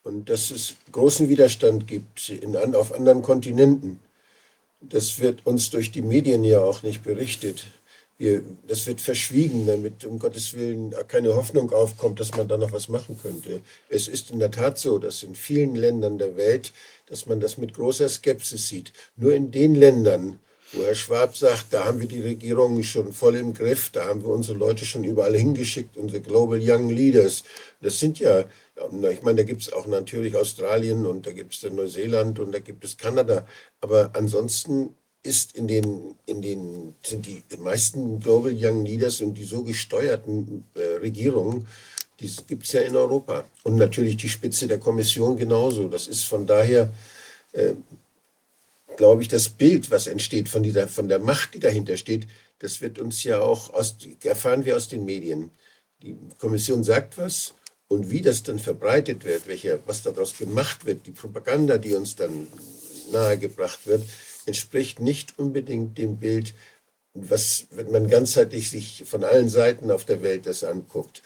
und 0.04 0.30
dass 0.30 0.52
es 0.52 0.76
großen 0.92 1.30
Widerstand 1.30 1.88
gibt 1.88 2.30
in, 2.30 2.56
auf 2.76 2.94
anderen 2.94 3.22
Kontinenten. 3.22 4.00
Das 4.82 5.20
wird 5.20 5.46
uns 5.46 5.70
durch 5.70 5.92
die 5.92 6.02
Medien 6.02 6.44
ja 6.44 6.62
auch 6.62 6.84
nicht 6.84 7.04
berichtet. 7.04 7.66
Wir, 8.18 8.44
das 8.68 8.86
wird 8.86 9.02
verschwiegen, 9.02 9.66
damit 9.66 10.06
um 10.06 10.20
Gottes 10.20 10.54
Willen 10.54 10.94
keine 11.08 11.36
Hoffnung 11.36 11.72
aufkommt, 11.72 12.20
dass 12.20 12.36
man 12.36 12.48
da 12.48 12.58
noch 12.58 12.72
was 12.72 12.90
machen 12.90 13.18
könnte. 13.22 13.62
Es 13.90 14.08
ist 14.08 14.30
in 14.30 14.40
der 14.40 14.52
Tat 14.52 14.78
so, 14.78 15.00
dass 15.00 15.24
in 15.24 15.36
vielen 15.36 15.76
Ländern 15.76 16.18
der 16.18 16.38
Welt, 16.38 16.74
dass 17.08 17.26
man 17.26 17.40
das 17.40 17.58
mit 17.58 17.74
großer 17.74 18.08
Skepsis 18.08 18.68
sieht. 18.68 18.94
Nur 19.16 19.34
in 19.34 19.52
den 19.52 19.76
Ländern, 19.76 20.40
wo 20.74 20.84
Herr 20.84 20.96
Schwab 20.96 21.36
sagt, 21.36 21.68
da 21.72 21.86
haben 21.86 22.02
wir 22.02 22.08
die 22.08 22.22
Regierung 22.22 22.82
schon 22.84 23.14
voll 23.14 23.36
im 23.36 23.54
Griff, 23.54 23.90
da 23.90 24.06
haben 24.06 24.24
wir 24.24 24.30
unsere 24.30 24.58
Leute 24.58 24.86
schon 24.86 25.04
überall 25.04 25.36
hingeschickt, 25.36 25.98
unsere 25.98 26.22
Global 26.22 26.60
Young 26.62 26.90
Leaders. 26.90 27.44
Das 27.82 28.00
sind 28.00 28.20
ja 28.20 28.46
ich 28.76 29.22
meine, 29.22 29.38
da 29.38 29.44
gibt 29.44 29.62
es 29.62 29.72
auch 29.72 29.86
natürlich 29.86 30.36
Australien 30.36 31.06
und 31.06 31.28
da 31.28 31.32
gibt 31.32 31.54
es 31.54 31.64
Neuseeland 31.72 32.40
und 32.40 32.52
da 32.52 32.60
gibt 32.60 32.84
es 32.84 32.98
Kanada. 32.98 33.46
Aber 33.82 34.12
ansonsten 34.14 34.96
ist 35.22 35.56
in 35.56 35.68
den, 35.68 36.16
in 36.26 36.42
den, 36.42 36.96
sind 37.06 37.26
die 37.26 37.44
meisten 37.58 38.20
Global 38.20 38.54
Young 38.54 38.84
Leaders 38.86 39.22
und 39.22 39.36
die 39.36 39.46
so 39.46 39.64
gesteuerten 39.64 40.66
äh, 40.76 40.98
Regierungen, 40.98 41.68
die 42.20 42.30
gibt 42.48 42.66
es 42.66 42.74
ja 42.74 42.82
in 42.82 42.96
Europa. 42.96 43.46
Und 43.64 43.76
natürlich 43.76 44.18
die 44.18 44.30
Spitze 44.30 44.68
der 44.68 44.80
Kommission 44.80 45.38
genauso. 45.38 45.88
Das 45.88 46.08
ist 46.08 46.24
von 46.24 46.46
daher, 46.46 46.92
äh, 47.54 47.74
glaube 48.98 49.22
ich, 49.22 49.28
das 49.28 49.50
Bild, 49.50 49.92
was 49.92 50.08
entsteht 50.08 50.50
von, 50.50 50.64
dieser, 50.64 50.88
von 50.88 51.08
der 51.08 51.20
Macht, 51.20 51.54
die 51.54 51.60
dahinter 51.60 51.98
steht, 51.98 52.28
das 52.60 52.82
wird 52.82 53.00
uns 53.00 53.24
ja 53.24 53.40
auch 53.40 53.74
aus, 53.74 53.98
erfahren 54.24 54.66
wir 54.66 54.76
aus 54.78 54.88
den 54.88 55.06
Medien. 55.06 55.52
Die 56.02 56.18
Kommission 56.38 56.84
sagt 56.84 57.18
was 57.18 57.54
und 57.94 58.10
wie 58.10 58.22
das 58.22 58.44
dann 58.44 58.60
verbreitet 58.60 59.24
wird, 59.24 59.48
welche, 59.48 59.80
was 59.86 60.02
daraus 60.02 60.38
gemacht 60.38 60.86
wird, 60.86 61.06
die 61.06 61.12
Propaganda, 61.12 61.78
die 61.78 61.94
uns 61.94 62.16
dann 62.16 62.48
nahegebracht 63.12 63.86
wird, 63.86 64.04
entspricht 64.46 65.00
nicht 65.00 65.38
unbedingt 65.38 65.98
dem 65.98 66.18
Bild, 66.18 66.54
was, 67.14 67.68
wenn 67.72 67.92
man 67.92 68.10
ganzheitlich 68.10 68.70
sich 68.70 69.04
von 69.06 69.24
allen 69.24 69.50
Seiten 69.50 69.92
auf 69.92 70.06
der 70.06 70.24
Welt 70.24 70.48
das 70.48 70.64
anguckt. 70.64 71.22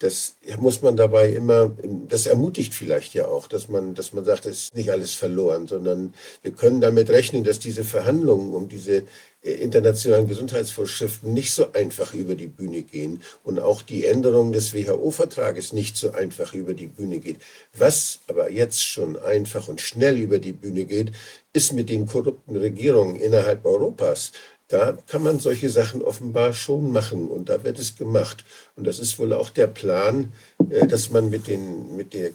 Das 0.00 0.36
muss 0.58 0.80
man 0.80 0.96
dabei 0.96 1.28
immer, 1.30 1.76
das 2.08 2.26
ermutigt 2.26 2.72
vielleicht 2.72 3.12
ja 3.12 3.28
auch, 3.28 3.46
dass 3.46 3.68
man, 3.68 3.94
dass 3.94 4.14
man 4.14 4.24
sagt, 4.24 4.46
es 4.46 4.64
ist 4.64 4.74
nicht 4.74 4.90
alles 4.90 5.12
verloren, 5.12 5.66
sondern 5.66 6.14
wir 6.40 6.52
können 6.52 6.80
damit 6.80 7.10
rechnen, 7.10 7.44
dass 7.44 7.58
diese 7.58 7.84
Verhandlungen 7.84 8.54
um 8.54 8.66
diese 8.66 9.04
äh, 9.42 9.52
internationalen 9.52 10.26
Gesundheitsvorschriften 10.26 11.34
nicht 11.34 11.52
so 11.52 11.72
einfach 11.72 12.14
über 12.14 12.34
die 12.34 12.46
Bühne 12.46 12.82
gehen 12.82 13.22
und 13.42 13.58
auch 13.58 13.82
die 13.82 14.06
Änderung 14.06 14.52
des 14.52 14.72
WHO-Vertrages 14.72 15.74
nicht 15.74 15.98
so 15.98 16.12
einfach 16.12 16.54
über 16.54 16.72
die 16.72 16.86
Bühne 16.86 17.20
geht. 17.20 17.36
Was 17.76 18.20
aber 18.26 18.50
jetzt 18.50 18.82
schon 18.82 19.18
einfach 19.18 19.68
und 19.68 19.82
schnell 19.82 20.18
über 20.18 20.38
die 20.38 20.52
Bühne 20.52 20.86
geht, 20.86 21.12
ist 21.52 21.72
mit 21.72 21.88
den 21.88 22.06
korrupten 22.06 22.56
Regierungen 22.56 23.16
innerhalb 23.16 23.64
Europas. 23.64 24.32
Da 24.70 24.96
kann 25.08 25.24
man 25.24 25.40
solche 25.40 25.68
Sachen 25.68 26.00
offenbar 26.00 26.52
schon 26.52 26.92
machen 26.92 27.26
und 27.26 27.48
da 27.48 27.64
wird 27.64 27.80
es 27.80 27.96
gemacht. 27.96 28.44
Und 28.76 28.86
das 28.86 29.00
ist 29.00 29.18
wohl 29.18 29.32
auch 29.32 29.50
der 29.50 29.66
Plan, 29.66 30.32
äh, 30.70 30.86
dass 30.86 31.10
man 31.10 31.28
mit 31.28 31.48
den, 31.48 31.96
mit 31.96 32.14
der, 32.14 32.30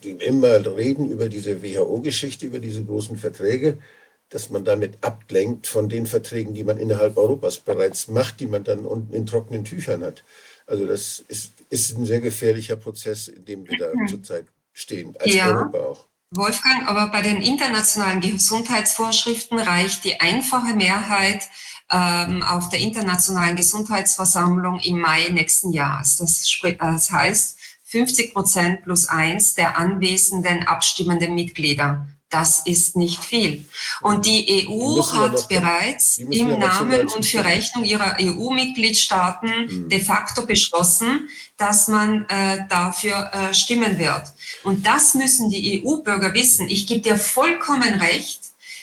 immer 0.00 0.64
reden 0.76 1.10
über 1.10 1.28
diese 1.28 1.64
WHO-Geschichte, 1.64 2.46
über 2.46 2.60
diese 2.60 2.84
großen 2.84 3.18
Verträge, 3.18 3.78
dass 4.28 4.50
man 4.50 4.64
damit 4.64 4.98
ablenkt 5.04 5.66
von 5.66 5.88
den 5.88 6.06
Verträgen, 6.06 6.54
die 6.54 6.62
man 6.62 6.78
innerhalb 6.78 7.16
Europas 7.16 7.58
bereits 7.58 8.06
macht, 8.06 8.38
die 8.38 8.46
man 8.46 8.62
dann 8.62 8.86
unten 8.86 9.12
in 9.12 9.26
trockenen 9.26 9.64
Tüchern 9.64 10.04
hat. 10.04 10.22
Also 10.68 10.86
das 10.86 11.24
ist, 11.26 11.54
ist 11.70 11.98
ein 11.98 12.06
sehr 12.06 12.20
gefährlicher 12.20 12.76
Prozess, 12.76 13.26
in 13.26 13.44
dem 13.44 13.68
wir 13.68 13.76
da 13.76 13.90
mhm. 13.92 14.06
zurzeit 14.06 14.46
stehen, 14.72 15.16
als 15.18 15.34
ja. 15.34 15.48
Europa 15.48 15.78
auch. 15.78 16.06
Wolfgang, 16.32 16.86
aber 16.86 17.08
bei 17.08 17.22
den 17.22 17.42
internationalen 17.42 18.20
Gesundheitsvorschriften 18.20 19.58
reicht 19.58 20.04
die 20.04 20.20
einfache 20.20 20.74
Mehrheit 20.74 21.48
ähm, 21.90 22.42
auf 22.42 22.68
der 22.68 22.80
internationalen 22.80 23.56
Gesundheitsversammlung 23.56 24.80
im 24.80 25.00
Mai 25.00 25.28
nächsten 25.30 25.72
Jahres. 25.72 26.16
Das, 26.16 26.48
das 26.78 27.10
heißt, 27.10 27.58
50 27.84 28.32
Prozent 28.32 28.82
plus 28.82 29.08
eins 29.08 29.54
der 29.54 29.76
anwesenden 29.76 30.66
abstimmenden 30.66 31.34
Mitglieder 31.34 32.06
das 32.30 32.60
ist 32.60 32.96
nicht 32.96 33.22
viel. 33.24 33.64
Und 34.00 34.24
die 34.24 34.68
EU 34.68 35.02
hat 35.02 35.32
noch, 35.32 35.48
bereits 35.48 36.18
im 36.18 36.58
Namen 36.58 37.08
und 37.08 37.26
für 37.26 37.44
Rechnung 37.44 37.84
ihrer 37.84 38.16
EU-Mitgliedstaaten 38.20 39.66
mhm. 39.66 39.88
de 39.88 40.00
facto 40.00 40.46
beschlossen, 40.46 41.28
dass 41.56 41.88
man 41.88 42.26
äh, 42.28 42.66
dafür 42.68 43.30
äh, 43.32 43.52
stimmen 43.52 43.98
wird. 43.98 44.32
Und 44.62 44.86
das 44.86 45.14
müssen 45.14 45.50
die 45.50 45.82
EU-Bürger 45.84 46.32
wissen. 46.32 46.68
Ich 46.68 46.86
gebe 46.86 47.00
dir 47.00 47.18
vollkommen 47.18 47.94
recht, 47.94 48.40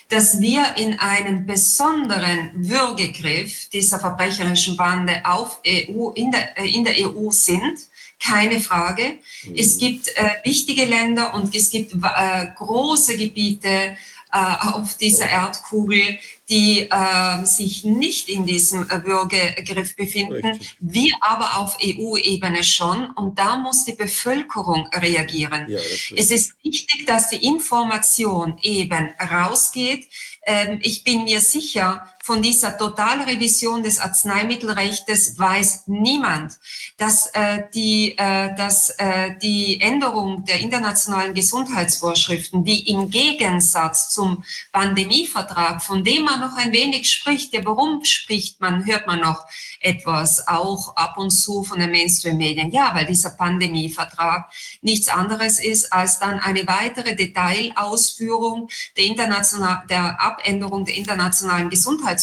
dass 0.09 0.39
wir 0.39 0.77
in 0.77 0.99
einem 0.99 1.45
besonderen 1.45 2.51
Würgegriff 2.55 3.69
dieser 3.69 3.99
verbrecherischen 3.99 4.77
Bande 4.77 5.21
auf 5.25 5.59
EU, 5.67 6.11
in 6.11 6.31
der, 6.31 6.57
äh, 6.57 6.69
in 6.69 6.85
der 6.85 6.95
EU 6.97 7.29
sind 7.31 7.79
keine 8.19 8.59
Frage. 8.59 9.17
Mhm. 9.43 9.55
Es 9.55 9.77
gibt 9.77 10.07
äh, 10.15 10.29
wichtige 10.43 10.85
Länder 10.85 11.33
und 11.33 11.53
es 11.55 11.69
gibt 11.69 11.93
äh, 11.93 12.47
große 12.55 13.17
Gebiete 13.17 13.97
äh, 14.31 14.55
auf 14.61 14.97
dieser 14.97 15.29
Erdkugel, 15.29 16.19
die 16.49 16.89
äh, 16.89 17.45
sich 17.45 17.83
nicht 17.83 18.29
in 18.29 18.45
diesem 18.45 18.89
äh, 18.89 19.03
Würgegriff 19.03 19.95
befinden, 19.95 20.45
Richtig. 20.45 20.75
wir 20.79 21.11
aber 21.19 21.57
auf 21.57 21.77
EU-Ebene 21.83 22.63
schon. 22.63 23.09
Und 23.11 23.37
da 23.37 23.57
muss 23.57 23.83
die 23.83 23.93
Bevölkerung 23.93 24.87
reagieren. 24.93 25.69
Ja, 25.69 25.77
das 25.77 26.11
Es 26.15 26.31
ist 26.31 26.63
wichtig, 26.63 27.05
dass 27.05 27.29
die 27.29 27.45
Information 27.45 28.57
eben 28.61 29.13
rausgeht. 29.19 30.07
Ähm, 30.45 30.79
ich 30.81 31.03
bin 31.03 31.25
mir 31.25 31.41
sicher, 31.41 32.07
von 32.27 32.41
dieser 32.41 32.77
Totalrevision 32.77 33.83
des 33.83 33.99
Arzneimittelrechts 33.99 35.39
weiß 35.39 35.83
niemand, 35.87 36.59
dass, 36.97 37.27
äh, 37.27 37.63
die, 37.73 38.17
äh, 38.17 38.53
dass 38.53 38.89
äh, 38.97 39.37
die 39.41 39.79
Änderung 39.79 40.43
der 40.43 40.59
internationalen 40.59 41.33
Gesundheitsvorschriften, 41.33 42.65
die 42.65 42.89
im 42.89 43.09
Gegensatz 43.09 44.09
zum 44.09 44.43
Pandemievertrag, 44.73 45.81
von 45.81 46.03
dem 46.03 46.25
man 46.25 46.41
noch 46.41 46.57
ein 46.57 46.73
wenig 46.73 47.09
spricht, 47.09 47.53
ja, 47.53 47.61
warum 47.63 48.03
spricht 48.03 48.59
man, 48.59 48.85
hört 48.85 49.07
man 49.07 49.21
noch 49.21 49.45
etwas, 49.79 50.47
auch 50.47 50.95
ab 50.95 51.17
und 51.17 51.29
zu 51.29 51.63
von 51.63 51.79
den 51.79 51.91
Mainstream-Medien. 51.91 52.71
Ja, 52.71 52.93
weil 52.93 53.05
dieser 53.05 53.31
Pandemievertrag 53.31 54.51
nichts 54.81 55.07
anderes 55.07 55.59
ist 55.59 55.93
als 55.93 56.19
dann 56.19 56.39
eine 56.39 56.67
weitere 56.67 57.15
Detailausführung 57.15 58.69
der, 58.97 59.05
international, 59.05 59.83
der 59.89 60.19
Abänderung 60.19 60.85
der 60.85 60.95
internationalen 60.95 61.69
Gesundheitsvorschriften, 61.69 62.16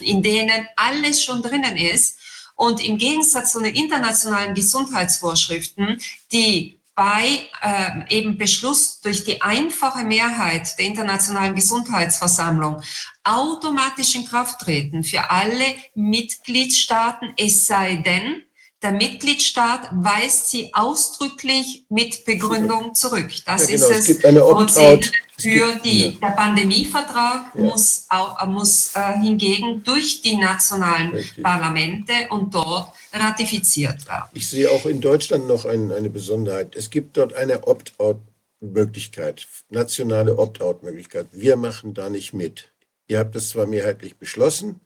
in 0.00 0.22
denen 0.22 0.68
alles 0.76 1.22
schon 1.22 1.42
drinnen 1.42 1.76
ist. 1.76 2.18
Und 2.56 2.84
im 2.84 2.98
Gegensatz 2.98 3.52
zu 3.52 3.60
den 3.60 3.74
internationalen 3.74 4.54
Gesundheitsvorschriften, 4.54 6.00
die 6.30 6.80
bei 6.94 7.48
äh, 7.62 8.14
eben 8.14 8.36
Beschluss 8.36 9.00
durch 9.00 9.24
die 9.24 9.40
einfache 9.40 10.04
Mehrheit 10.04 10.78
der 10.78 10.84
Internationalen 10.84 11.54
Gesundheitsversammlung 11.54 12.82
automatisch 13.24 14.14
in 14.14 14.26
Kraft 14.26 14.60
treten 14.60 15.02
für 15.02 15.30
alle 15.30 15.64
Mitgliedstaaten, 15.94 17.32
es 17.38 17.66
sei 17.66 17.96
denn, 17.96 18.42
der 18.82 18.92
Mitgliedstaat 18.92 19.90
weist 19.92 20.48
sie 20.50 20.72
ausdrücklich 20.72 21.84
mit 21.90 22.24
Begründung 22.24 22.94
zurück. 22.94 23.30
Das 23.44 23.68
Ja, 23.68 23.76
genau. 23.76 23.86
ist 23.88 23.90
Es 23.90 23.98
es. 23.98 24.06
gibt 24.06 24.24
eine. 24.24 24.40
Es 24.40 25.10
Für 25.42 25.74
die, 25.82 26.06
ja. 26.06 26.10
der 26.28 26.34
Pandemievertrag 26.36 27.54
Ja. 27.54 27.60
muss, 27.62 28.04
auch, 28.10 28.46
muss 28.46 28.92
äh, 28.94 29.18
hingegen 29.22 29.82
durch 29.84 30.20
die 30.22 30.36
nationalen 30.36 31.10
Richtig. 31.12 31.42
Parlamente 31.42 32.12
und 32.30 32.54
dort 32.54 32.92
ratifiziert 33.12 34.06
werden. 34.06 34.28
Ich 34.34 34.48
sehe 34.48 34.70
auch 34.70 34.84
in 34.86 35.00
Deutschland 35.00 35.46
noch 35.48 35.64
ein, 35.64 35.92
eine 35.92 36.10
Besonderheit. 36.10 36.74
Es 36.76 36.90
gibt 36.90 37.16
dort 37.16 37.32
eine 37.32 37.66
Opt-out-Möglichkeit, 37.66 39.46
nationale 39.70 40.36
Opt-out-Möglichkeit. 40.38 41.26
Wir 41.32 41.56
machen 41.56 41.94
da 41.94 42.10
nicht 42.10 42.32
mit. 42.34 42.70
Ihr 43.08 43.18
habt 43.18 43.34
das 43.34 43.50
zwar 43.50 43.66
mehrheitlich 43.66 44.16
beschlossen, 44.16 44.80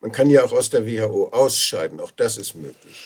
man 0.00 0.12
kann 0.12 0.30
ja 0.30 0.42
auch 0.44 0.52
aus 0.52 0.70
der 0.70 0.86
WHO 0.86 1.28
ausscheiden, 1.28 2.00
auch 2.00 2.10
das 2.10 2.36
ist 2.36 2.54
möglich. 2.54 2.96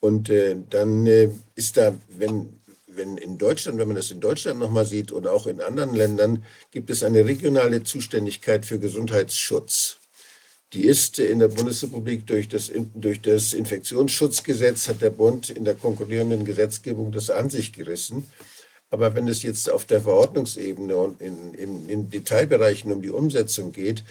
Und 0.00 0.28
äh, 0.30 0.56
dann 0.68 1.06
äh, 1.06 1.30
ist 1.54 1.76
da, 1.76 1.94
wenn, 2.08 2.60
wenn 2.86 3.16
in 3.16 3.38
Deutschland, 3.38 3.78
wenn 3.78 3.88
man 3.88 3.96
das 3.96 4.10
in 4.10 4.20
Deutschland 4.20 4.58
nochmal 4.58 4.86
sieht 4.86 5.12
oder 5.12 5.32
auch 5.32 5.46
in 5.46 5.60
anderen 5.60 5.94
Ländern, 5.94 6.44
gibt 6.70 6.90
es 6.90 7.02
eine 7.02 7.24
regionale 7.24 7.82
Zuständigkeit 7.82 8.66
für 8.66 8.78
Gesundheitsschutz. 8.78 9.98
Die 10.72 10.84
ist 10.84 11.18
in 11.18 11.38
der 11.38 11.48
Bundesrepublik 11.48 12.26
durch 12.26 12.48
das, 12.48 12.70
durch 12.94 13.20
das 13.22 13.54
Infektionsschutzgesetz, 13.54 14.88
hat 14.88 15.00
der 15.00 15.10
Bund 15.10 15.48
in 15.48 15.64
der 15.64 15.74
konkurrierenden 15.74 16.44
Gesetzgebung 16.44 17.12
das 17.12 17.30
an 17.30 17.50
sich 17.50 17.72
gerissen. 17.72 18.28
Aber 18.90 19.14
wenn 19.14 19.28
es 19.28 19.42
jetzt 19.42 19.70
auf 19.70 19.84
der 19.84 20.00
Verordnungsebene 20.00 20.96
und 20.96 21.20
in, 21.20 21.54
in, 21.54 21.88
in 21.88 22.10
Detailbereichen 22.10 22.92
um 22.92 23.02
die 23.02 23.10
Umsetzung 23.10 23.72
geht, 23.72 24.04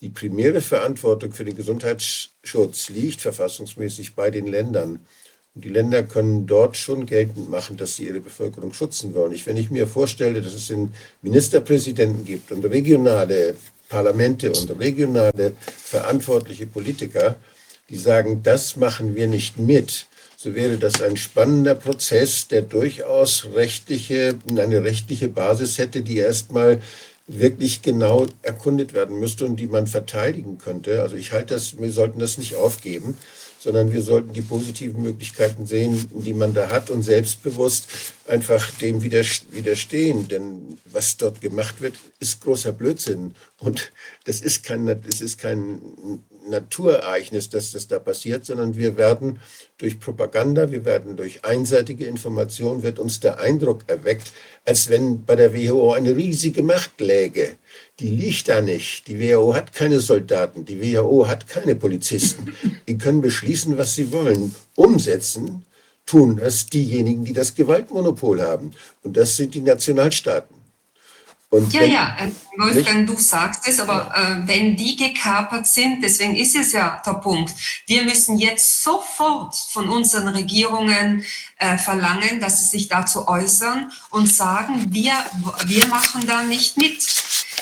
die 0.00 0.08
primäre 0.08 0.60
Verantwortung 0.60 1.32
für 1.32 1.44
den 1.44 1.56
Gesundheitsschutz 1.56 2.88
liegt 2.88 3.20
verfassungsmäßig 3.20 4.14
bei 4.14 4.30
den 4.30 4.46
Ländern. 4.46 5.06
Und 5.54 5.64
die 5.64 5.68
Länder 5.68 6.04
können 6.04 6.46
dort 6.46 6.76
schon 6.76 7.06
geltend 7.06 7.50
machen, 7.50 7.76
dass 7.76 7.96
sie 7.96 8.06
ihre 8.06 8.20
Bevölkerung 8.20 8.72
schützen 8.72 9.14
wollen. 9.14 9.32
Ich, 9.32 9.46
wenn 9.46 9.56
ich 9.56 9.70
mir 9.70 9.86
vorstelle, 9.86 10.40
dass 10.42 10.54
es 10.54 10.70
einen 10.70 10.94
Ministerpräsidenten 11.22 12.24
gibt 12.24 12.52
und 12.52 12.64
regionale 12.64 13.56
Parlamente 13.88 14.52
und 14.52 14.78
regionale 14.78 15.54
verantwortliche 15.82 16.66
Politiker, 16.66 17.34
die 17.88 17.96
sagen, 17.96 18.42
das 18.44 18.76
machen 18.76 19.16
wir 19.16 19.26
nicht 19.26 19.58
mit, 19.58 20.06
so 20.36 20.54
wäre 20.54 20.78
das 20.78 21.02
ein 21.02 21.16
spannender 21.16 21.74
Prozess, 21.74 22.46
der 22.48 22.62
durchaus 22.62 23.46
rechtliche, 23.54 24.38
eine 24.48 24.82
rechtliche 24.84 25.28
Basis 25.28 25.76
hätte, 25.76 26.00
die 26.00 26.16
erstmal 26.18 26.80
wirklich 27.26 27.82
genau 27.82 28.26
erkundet 28.42 28.94
werden 28.94 29.18
müsste 29.18 29.44
und 29.44 29.56
die 29.56 29.66
man 29.66 29.86
verteidigen 29.86 30.58
könnte. 30.58 31.02
Also 31.02 31.16
ich 31.16 31.32
halte 31.32 31.54
das, 31.54 31.78
wir 31.78 31.92
sollten 31.92 32.20
das 32.20 32.38
nicht 32.38 32.54
aufgeben, 32.54 33.18
sondern 33.60 33.92
wir 33.92 34.00
sollten 34.00 34.32
die 34.32 34.40
positiven 34.40 35.02
Möglichkeiten 35.02 35.66
sehen, 35.66 36.10
die 36.14 36.32
man 36.32 36.54
da 36.54 36.70
hat 36.70 36.88
und 36.88 37.02
selbstbewusst 37.02 37.88
einfach 38.26 38.70
dem 38.78 39.02
widerstehen. 39.02 40.28
Denn 40.28 40.78
was 40.86 41.18
dort 41.18 41.42
gemacht 41.42 41.82
wird, 41.82 41.94
ist 42.20 42.40
großer 42.40 42.72
Blödsinn. 42.72 43.34
Und 43.58 43.92
das 44.24 44.40
ist 44.40 44.64
kein, 44.64 44.86
das 44.86 45.20
ist 45.20 45.38
kein 45.38 45.78
Naturereignis, 46.48 47.50
dass 47.50 47.72
das 47.72 47.86
da 47.86 47.98
passiert, 47.98 48.46
sondern 48.46 48.76
wir 48.76 48.96
werden 48.96 49.40
durch 49.76 50.00
Propaganda, 50.00 50.70
wir 50.70 50.86
werden 50.86 51.18
durch 51.18 51.44
einseitige 51.44 52.06
Information, 52.06 52.82
wird 52.82 52.98
uns 52.98 53.20
der 53.20 53.40
Eindruck 53.40 53.84
erweckt, 53.88 54.32
als 54.64 54.88
wenn 54.88 55.24
bei 55.26 55.36
der 55.36 55.54
WHO 55.54 55.92
eine 55.92 56.16
riesige 56.16 56.62
Macht 56.62 56.98
läge. 56.98 57.56
Die 58.00 58.08
liegt 58.08 58.48
da 58.48 58.60
nicht. 58.60 59.06
Die 59.08 59.20
WHO 59.20 59.54
hat 59.54 59.72
keine 59.74 60.00
Soldaten, 60.00 60.64
die 60.64 60.80
WHO 60.80 61.28
hat 61.28 61.46
keine 61.46 61.74
Polizisten. 61.76 62.54
Die 62.88 62.96
können 62.98 63.20
beschließen, 63.20 63.76
was 63.76 63.94
sie 63.94 64.10
wollen. 64.12 64.54
Umsetzen 64.74 65.66
tun 66.06 66.36
das 66.38 66.66
diejenigen, 66.66 67.24
die 67.24 67.32
das 67.34 67.54
Gewaltmonopol 67.54 68.40
haben. 68.42 68.72
Und 69.02 69.16
das 69.16 69.36
sind 69.36 69.54
die 69.54 69.60
Nationalstaaten. 69.60 70.56
Und 71.50 71.72
Ja, 71.72 71.80
wenn- 71.80 71.90
ja, 71.92 72.16
äh, 72.20 72.30
Wolfgang, 72.58 73.06
du 73.08 73.16
sagst 73.16 73.66
es, 73.66 73.80
aber 73.80 74.12
äh, 74.14 74.46
wenn 74.48 74.76
die 74.76 74.94
gekapert 74.96 75.66
sind, 75.66 76.00
deswegen 76.00 76.36
ist 76.36 76.54
es 76.54 76.70
ja 76.72 77.02
der 77.04 77.14
Punkt, 77.14 77.52
wir 77.88 78.04
müssen 78.04 78.38
jetzt 78.38 78.84
sofort 78.84 79.56
von 79.56 79.88
unseren 79.88 80.28
Regierungen 80.28 81.24
äh, 81.58 81.76
verlangen, 81.76 82.40
dass 82.40 82.60
sie 82.60 82.66
sich 82.78 82.88
dazu 82.88 83.26
äußern 83.26 83.90
und 84.10 84.32
sagen, 84.32 84.86
wir, 84.90 85.12
wir 85.66 85.86
machen 85.88 86.24
da 86.26 86.44
nicht 86.44 86.76
mit. 86.76 87.04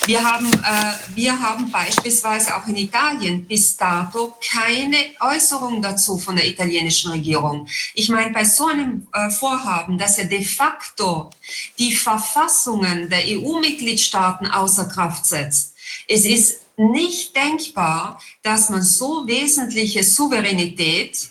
Wir 0.07 0.25
haben, 0.25 0.53
äh, 0.53 1.15
wir 1.15 1.39
haben 1.39 1.71
beispielsweise 1.71 2.57
auch 2.57 2.67
in 2.67 2.77
Italien 2.77 3.45
bis 3.45 3.77
dato 3.77 4.37
keine 4.51 4.97
Äußerung 5.21 5.83
dazu 5.83 6.19
von 6.19 6.37
der 6.37 6.47
italienischen 6.47 7.11
Regierung. 7.11 7.67
Ich 7.95 8.09
meine, 8.09 8.33
bei 8.33 8.45
so 8.45 8.67
einem 8.67 9.07
äh, 9.13 9.31
Vorhaben, 9.31 9.99
dass 9.99 10.19
er 10.19 10.27
de 10.27 10.45
facto 10.45 11.31
die 11.79 11.95
Verfassungen 11.95 13.09
der 13.11 13.23
EU-Mitgliedstaaten 13.27 14.47
außer 14.47 14.87
Kraft 14.87 15.27
setzt, 15.27 15.75
es 16.07 16.25
ist 16.25 16.61
nicht 16.77 17.35
denkbar, 17.35 18.21
dass 18.43 18.71
man 18.71 18.83
so 18.83 19.27
wesentliche 19.27 20.05
Souveränität 20.05 21.29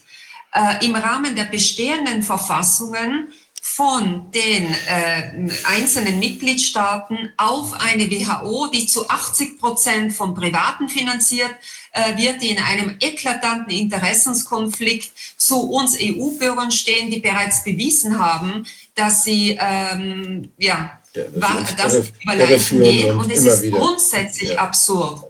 äh, 0.54 0.86
im 0.86 0.96
Rahmen 0.96 1.36
der 1.36 1.46
bestehenden 1.46 2.22
Verfassungen 2.22 3.34
von 3.78 4.32
den 4.32 4.74
äh, 4.88 5.52
einzelnen 5.66 6.18
Mitgliedstaaten 6.18 7.32
auf 7.38 7.74
eine 7.80 8.10
WHO, 8.10 8.72
die 8.74 8.88
zu 8.88 9.08
80 9.08 9.60
Prozent 9.60 10.14
von 10.14 10.34
Privaten 10.34 10.90
finanziert 10.90 11.52
äh, 11.92 12.18
wird, 12.18 12.42
die 12.42 12.50
in 12.50 12.58
einem 12.58 12.96
eklatanten 13.00 13.70
Interessenskonflikt 13.72 15.12
zu 15.38 15.62
uns 15.70 15.96
EU-Bürgern 16.02 16.72
stehen, 16.72 17.12
die 17.12 17.20
bereits 17.20 17.64
bewiesen 17.64 18.18
haben, 18.18 18.66
dass 18.96 19.24
sie 19.24 19.56
ähm, 19.62 20.50
ja, 20.58 21.00
irre- 21.14 21.90
sie 21.90 22.12
über 22.24 22.36
Leichen 22.36 22.82
gehen. 22.82 23.16
und 23.16 23.32
es 23.32 23.44
ist 23.46 23.72
grundsätzlich 23.72 24.50
Ja. 24.54 24.58
absurd. 24.58 25.24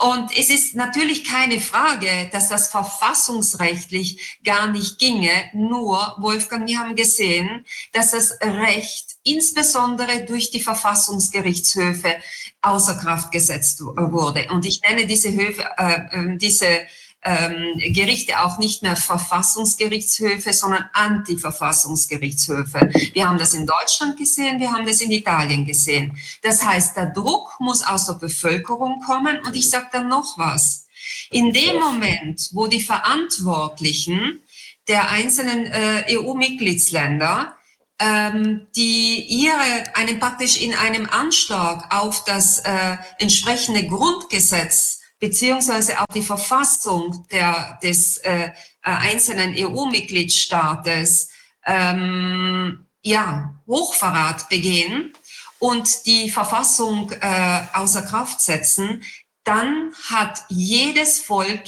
Und 0.00 0.36
es 0.36 0.48
ist 0.48 0.74
natürlich 0.74 1.24
keine 1.24 1.60
Frage, 1.60 2.30
dass 2.32 2.48
das 2.48 2.70
verfassungsrechtlich 2.70 4.38
gar 4.42 4.66
nicht 4.68 4.98
ginge. 4.98 5.50
Nur, 5.52 6.14
Wolfgang, 6.18 6.66
wir 6.66 6.78
haben 6.78 6.96
gesehen, 6.96 7.66
dass 7.92 8.12
das 8.12 8.38
Recht 8.40 9.16
insbesondere 9.24 10.24
durch 10.24 10.50
die 10.50 10.62
Verfassungsgerichtshöfe 10.62 12.16
außer 12.62 12.94
Kraft 12.94 13.30
gesetzt 13.30 13.82
wurde. 13.82 14.48
Und 14.50 14.64
ich 14.64 14.80
nenne 14.80 15.06
diese 15.06 15.32
Höfe, 15.32 15.66
äh, 15.76 16.00
äh, 16.12 16.36
diese 16.38 16.80
ähm, 17.22 17.74
Gerichte 17.92 18.40
auch 18.40 18.58
nicht 18.58 18.82
mehr 18.82 18.96
Verfassungsgerichtshöfe, 18.96 20.52
sondern 20.52 20.88
Antiverfassungsgerichtshöfe. 20.92 22.90
Wir 23.12 23.28
haben 23.28 23.38
das 23.38 23.54
in 23.54 23.66
Deutschland 23.66 24.16
gesehen, 24.16 24.58
wir 24.58 24.72
haben 24.72 24.86
das 24.86 25.00
in 25.00 25.10
Italien 25.10 25.66
gesehen. 25.66 26.16
Das 26.42 26.64
heißt, 26.64 26.96
der 26.96 27.06
Druck 27.06 27.56
muss 27.58 27.86
aus 27.86 28.06
der 28.06 28.14
Bevölkerung 28.14 29.02
kommen. 29.02 29.38
Und 29.40 29.54
ich 29.54 29.68
sage 29.68 29.88
dann 29.92 30.08
noch 30.08 30.38
was. 30.38 30.86
In 31.30 31.52
dem 31.52 31.78
Moment, 31.78 32.48
wo 32.52 32.66
die 32.66 32.80
Verantwortlichen 32.80 34.40
der 34.88 35.10
einzelnen 35.10 35.66
äh, 35.66 36.16
EU-Mitgliedsländer, 36.16 37.54
ähm, 37.98 38.66
die 38.74 39.26
ihre, 39.26 39.94
einen 39.94 40.18
praktisch 40.18 40.60
in 40.60 40.74
einem 40.74 41.06
Anschlag 41.08 41.94
auf 41.94 42.24
das 42.24 42.60
äh, 42.60 42.96
entsprechende 43.18 43.86
Grundgesetz 43.86 44.99
beziehungsweise 45.20 46.00
auf 46.00 46.06
die 46.12 46.22
Verfassung 46.22 47.26
der, 47.30 47.78
des 47.82 48.16
äh, 48.18 48.46
äh 48.46 48.50
einzelnen 48.82 49.54
EU-Mitgliedstaates 49.56 51.28
ähm, 51.66 52.86
ja, 53.02 53.54
Hochverrat 53.66 54.48
begehen 54.48 55.12
und 55.58 56.06
die 56.06 56.30
Verfassung 56.30 57.12
äh, 57.12 57.62
außer 57.74 58.02
Kraft 58.02 58.40
setzen, 58.40 59.04
dann 59.44 59.92
hat 60.08 60.44
jedes 60.48 61.20
Volk 61.20 61.64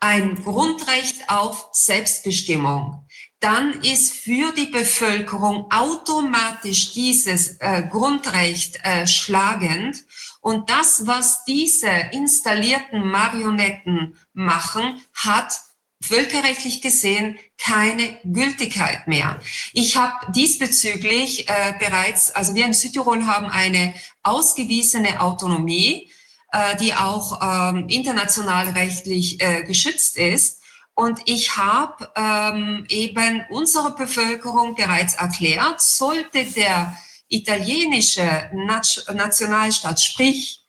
ein 0.00 0.42
Grundrecht 0.42 1.28
auf 1.28 1.68
Selbstbestimmung. 1.72 3.03
Dann 3.44 3.82
ist 3.82 4.14
für 4.14 4.52
die 4.52 4.68
Bevölkerung 4.68 5.70
automatisch 5.70 6.94
dieses 6.94 7.58
äh, 7.60 7.82
Grundrecht 7.90 8.78
äh, 8.82 9.06
schlagend. 9.06 10.02
Und 10.40 10.70
das, 10.70 11.06
was 11.06 11.44
diese 11.44 11.90
installierten 12.12 13.06
Marionetten 13.06 14.16
machen, 14.32 15.02
hat 15.12 15.60
völkerrechtlich 16.02 16.80
gesehen 16.80 17.38
keine 17.58 18.18
Gültigkeit 18.24 19.06
mehr. 19.08 19.38
Ich 19.74 19.98
habe 19.98 20.32
diesbezüglich 20.32 21.46
äh, 21.46 21.74
bereits, 21.78 22.30
also 22.30 22.54
wir 22.54 22.64
in 22.64 22.72
Südtirol 22.72 23.26
haben 23.26 23.50
eine 23.50 23.92
ausgewiesene 24.22 25.20
Autonomie, 25.20 26.10
äh, 26.50 26.78
die 26.78 26.94
auch 26.94 27.40
ähm, 27.42 27.90
international 27.90 28.70
rechtlich 28.70 29.38
äh, 29.42 29.64
geschützt 29.64 30.16
ist. 30.16 30.63
Und 30.94 31.20
ich 31.24 31.56
habe 31.56 32.08
ähm, 32.14 32.86
eben 32.88 33.44
unserer 33.50 33.96
Bevölkerung 33.96 34.74
bereits 34.76 35.14
erklärt, 35.14 35.80
sollte 35.80 36.44
der 36.44 36.96
italienische 37.28 38.50
Nationalstaat, 38.52 40.00
sprich 40.00 40.64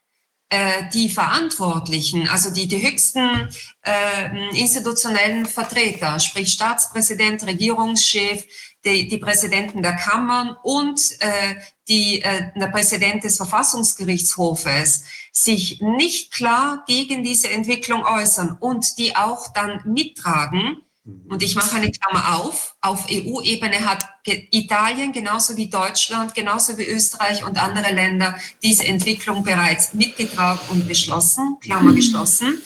äh, 0.48 0.88
die 0.92 1.08
Verantwortlichen, 1.08 2.28
also 2.28 2.50
die, 2.50 2.66
die 2.66 2.80
höchsten 2.80 3.48
äh, 3.82 4.58
institutionellen 4.58 5.46
Vertreter, 5.46 6.18
sprich 6.18 6.52
Staatspräsident, 6.52 7.44
Regierungschef, 7.44 8.44
die, 8.84 9.08
die 9.08 9.18
Präsidenten 9.18 9.82
der 9.82 9.96
Kammern 9.96 10.56
und 10.62 11.00
äh, 11.20 11.56
die, 11.88 12.22
äh, 12.22 12.52
der 12.54 12.68
Präsident 12.68 13.24
des 13.24 13.36
Verfassungsgerichtshofes, 13.36 15.04
sich 15.36 15.80
nicht 15.80 16.32
klar 16.32 16.84
gegen 16.86 17.22
diese 17.22 17.50
Entwicklung 17.50 18.04
äußern 18.04 18.56
und 18.58 18.98
die 18.98 19.16
auch 19.16 19.52
dann 19.52 19.82
mittragen, 19.84 20.82
Mhm. 21.06 21.26
Und 21.28 21.42
ich 21.42 21.54
mache 21.54 21.76
eine 21.76 21.90
Klammer 21.90 22.36
auf. 22.36 22.74
Auf 22.80 23.06
EU-Ebene 23.10 23.88
hat 23.88 24.06
Italien 24.24 25.12
genauso 25.12 25.56
wie 25.56 25.68
Deutschland, 25.68 26.34
genauso 26.34 26.76
wie 26.78 26.86
Österreich 26.86 27.44
und 27.44 27.62
andere 27.62 27.94
Länder 27.94 28.36
diese 28.62 28.84
Entwicklung 28.84 29.44
bereits 29.44 29.94
mitgetragen 29.94 30.60
und 30.68 30.88
beschlossen, 30.88 31.58
Klammer 31.60 31.92
mhm. 31.92 31.96
geschlossen. 31.96 32.62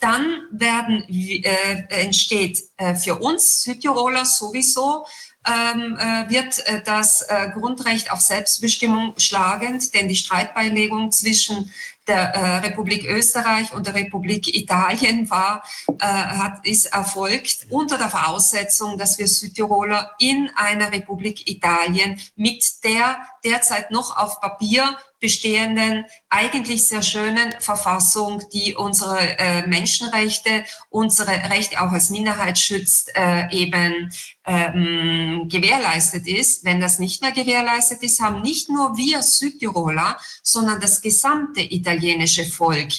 Dann 0.00 0.42
werden, 0.50 1.04
äh, 1.08 1.84
entsteht 1.88 2.62
äh, 2.78 2.94
für 2.94 3.16
uns 3.16 3.62
Südtiroler 3.64 4.24
sowieso 4.24 5.04
ähm, 5.46 5.96
äh, 5.98 6.28
wird 6.28 6.66
äh, 6.66 6.82
das 6.82 7.22
äh, 7.22 7.48
Grundrecht 7.54 8.12
auf 8.12 8.20
Selbstbestimmung 8.20 9.14
schlagend, 9.16 9.94
denn 9.94 10.06
die 10.06 10.16
Streitbeilegung 10.16 11.12
zwischen 11.12 11.72
der 12.10 12.34
äh, 12.34 12.56
Republik 12.66 13.08
Österreich 13.08 13.72
und 13.72 13.86
der 13.86 13.94
Republik 13.94 14.52
Italien 14.52 15.30
war, 15.30 15.62
äh, 16.00 16.04
hat, 16.04 16.66
ist 16.66 16.86
erfolgt 16.86 17.68
unter 17.70 17.98
der 17.98 18.10
Voraussetzung, 18.10 18.98
dass 18.98 19.18
wir 19.18 19.28
Südtiroler 19.28 20.10
in 20.18 20.50
einer 20.56 20.90
Republik 20.92 21.48
Italien 21.48 22.20
mit 22.34 22.64
der 22.82 23.18
derzeit 23.44 23.92
noch 23.92 24.16
auf 24.16 24.40
Papier 24.40 24.96
bestehenden, 25.20 26.04
eigentlich 26.28 26.88
sehr 26.88 27.02
schönen 27.02 27.52
Verfassung, 27.60 28.42
die 28.52 28.74
unsere 28.74 29.38
äh, 29.38 29.66
Menschenrechte, 29.66 30.64
unsere 30.88 31.30
Rechte 31.50 31.80
auch 31.80 31.92
als 31.92 32.10
Minderheit 32.10 32.58
schützt, 32.58 33.12
äh, 33.14 33.48
eben 33.50 34.12
ähm, 34.46 35.48
gewährleistet 35.48 36.26
ist. 36.26 36.64
Wenn 36.64 36.80
das 36.80 36.98
nicht 36.98 37.22
mehr 37.22 37.32
gewährleistet 37.32 38.02
ist, 38.02 38.20
haben 38.20 38.42
nicht 38.42 38.70
nur 38.70 38.96
wir 38.96 39.22
Südtiroler, 39.22 40.18
sondern 40.42 40.80
das 40.80 41.02
gesamte 41.02 41.60
italienische 41.60 42.44
Volk 42.46 42.90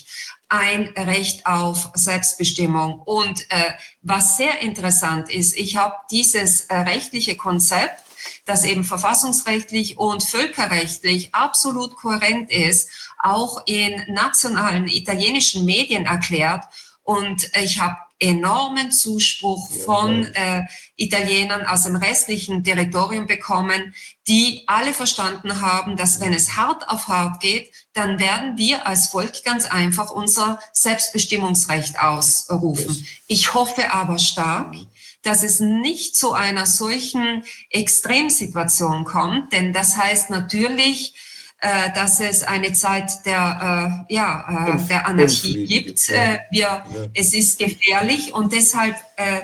ein 0.52 0.90
Recht 0.98 1.46
auf 1.46 1.92
Selbstbestimmung. 1.94 3.00
Und 3.00 3.50
äh, 3.52 3.72
was 4.02 4.36
sehr 4.36 4.62
interessant 4.62 5.30
ist, 5.30 5.58
ich 5.58 5.78
habe 5.78 5.96
dieses 6.12 6.66
äh, 6.66 6.76
rechtliche 6.76 7.38
Konzept 7.38 8.04
das 8.46 8.64
eben 8.64 8.84
verfassungsrechtlich 8.84 9.98
und 9.98 10.24
völkerrechtlich 10.24 11.34
absolut 11.34 11.96
kohärent 11.96 12.52
ist, 12.52 12.90
auch 13.20 13.64
in 13.66 14.04
nationalen 14.14 14.88
italienischen 14.88 15.66
Medien 15.66 16.06
erklärt. 16.06 16.66
Und 17.04 17.50
ich 17.62 17.80
habe 17.80 17.98
enormen 18.22 18.92
Zuspruch 18.92 19.70
von 19.72 20.26
äh, 20.36 20.64
Italienern 20.96 21.66
aus 21.66 21.84
dem 21.84 21.96
restlichen 21.96 22.64
Territorium 22.64 23.26
bekommen, 23.26 23.96
die 24.28 24.64
alle 24.68 24.94
verstanden 24.94 25.60
haben, 25.62 25.98
dass 25.98 26.22
wenn 26.22 26.34
es 26.34 26.56
hart 26.56 26.88
auf 26.88 27.08
hart 27.08 27.42
geht, 27.42 27.72
dann 27.94 28.20
werden 28.20 28.58
wir 28.58 28.86
als 28.88 29.08
Volk 29.08 29.44
ganz 29.44 29.66
einfach 29.66 30.12
unser 30.12 30.60
Selbstbestimmungsrecht 30.72 32.00
ausrufen. 32.00 33.06
Ich 33.26 33.56
hoffe 33.56 33.92
aber 33.92 34.20
stark, 34.20 34.76
dass 35.24 35.44
es 35.44 35.60
nicht 35.60 36.16
zu 36.16 36.34
einer 36.34 36.66
solchen 36.66 37.44
Extremsituation 37.70 39.06
kommt, 39.06 39.54
denn 39.54 39.74
das 39.74 39.98
heißt 39.98 40.30
natürlich, 40.30 41.14
äh, 41.60 41.94
dass 41.94 42.20
es 42.20 42.44
eine 42.44 42.74
Zeit 42.74 43.26
der, 43.26 44.06
äh, 44.10 44.14
ja, 44.14 44.76
äh, 44.76 44.88
der 44.88 45.08
Anarchie 45.08 45.66
gibt. 45.66 46.10
Äh, 46.10 46.40
wir, 46.50 46.62
ja. 46.62 46.86
Es 47.14 47.34
ist 47.34 47.60
gefährlich 47.60 48.34
und 48.34 48.52
deshalb 48.52 48.96
äh, 49.18 49.42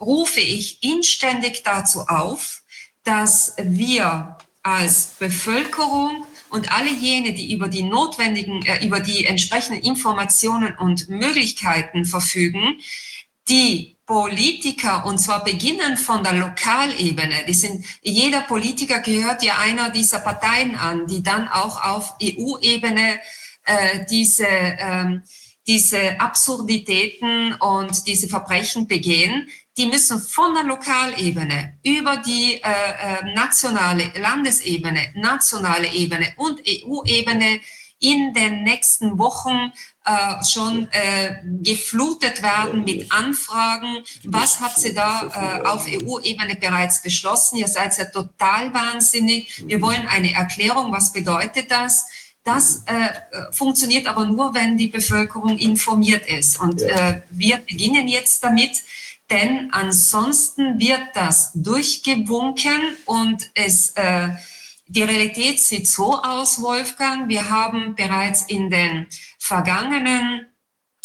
rufe 0.00 0.40
ich 0.40 0.82
inständig 0.82 1.62
dazu 1.62 2.00
auf, 2.00 2.62
dass 3.04 3.54
wir 3.62 4.36
als 4.62 5.14
Bevölkerung 5.18 6.26
und 6.50 6.72
alle 6.72 6.90
jene, 6.90 7.32
die 7.32 7.52
über 7.52 7.68
die 7.68 7.82
notwendigen, 7.82 8.64
äh, 8.66 8.84
über 8.84 9.00
die 9.00 9.24
entsprechenden 9.24 9.82
Informationen 9.82 10.76
und 10.76 11.08
Möglichkeiten 11.08 12.04
verfügen, 12.04 12.80
die 13.48 13.91
Politiker, 14.06 15.06
und 15.06 15.18
zwar 15.18 15.44
beginnen 15.44 15.96
von 15.96 16.24
der 16.24 16.32
Lokalebene, 16.32 17.44
die 17.46 17.54
sind, 17.54 17.84
jeder 18.02 18.42
Politiker 18.42 19.00
gehört 19.00 19.42
ja 19.42 19.58
einer 19.58 19.90
dieser 19.90 20.18
Parteien 20.18 20.74
an, 20.74 21.06
die 21.06 21.22
dann 21.22 21.48
auch 21.48 21.82
auf 21.82 22.16
EU-Ebene 22.20 23.20
äh, 23.64 24.04
diese, 24.10 24.46
ähm, 24.46 25.22
diese 25.66 26.20
Absurditäten 26.20 27.54
und 27.54 28.06
diese 28.06 28.28
Verbrechen 28.28 28.88
begehen, 28.88 29.48
die 29.76 29.86
müssen 29.86 30.20
von 30.20 30.54
der 30.54 30.64
Lokalebene 30.64 31.78
über 31.84 32.16
die 32.18 32.54
äh, 32.54 32.60
äh, 32.62 33.34
nationale 33.34 34.12
Landesebene, 34.18 35.12
nationale 35.14 35.88
Ebene 35.92 36.32
und 36.36 36.60
EU-Ebene 36.66 37.60
in 38.00 38.34
den 38.34 38.64
nächsten 38.64 39.18
Wochen 39.18 39.72
äh, 40.04 40.44
schon 40.44 40.88
äh, 40.90 41.36
geflutet 41.62 42.42
werden 42.42 42.84
mit 42.84 43.10
Anfragen. 43.12 43.98
Was 44.24 44.60
habt 44.60 44.82
ihr 44.84 44.94
da 44.94 45.62
äh, 45.62 45.66
auf 45.66 45.86
EU-Ebene 45.86 46.56
bereits 46.56 47.02
beschlossen? 47.02 47.56
Ihr 47.58 47.68
seid 47.68 47.96
ja 47.98 48.06
total 48.06 48.74
wahnsinnig. 48.74 49.62
Wir 49.66 49.80
wollen 49.80 50.06
eine 50.08 50.32
Erklärung. 50.34 50.90
Was 50.92 51.12
bedeutet 51.12 51.70
das? 51.70 52.06
Das 52.44 52.82
äh, 52.86 53.52
funktioniert 53.52 54.08
aber 54.08 54.26
nur, 54.26 54.52
wenn 54.54 54.76
die 54.76 54.88
Bevölkerung 54.88 55.56
informiert 55.58 56.26
ist. 56.26 56.58
Und 56.58 56.82
äh, 56.82 57.22
wir 57.30 57.58
beginnen 57.58 58.08
jetzt 58.08 58.42
damit, 58.42 58.82
denn 59.30 59.68
ansonsten 59.72 60.80
wird 60.80 61.14
das 61.14 61.52
durchgewunken 61.54 62.96
und 63.06 63.50
es 63.54 63.90
äh, 63.90 64.30
die 64.94 65.04
Realität 65.04 65.58
sieht 65.58 65.88
so 65.88 66.20
aus, 66.20 66.60
Wolfgang. 66.60 67.26
Wir 67.26 67.48
haben 67.48 67.94
bereits 67.94 68.42
in 68.42 68.68
den 68.68 69.06
vergangenen, 69.42 70.46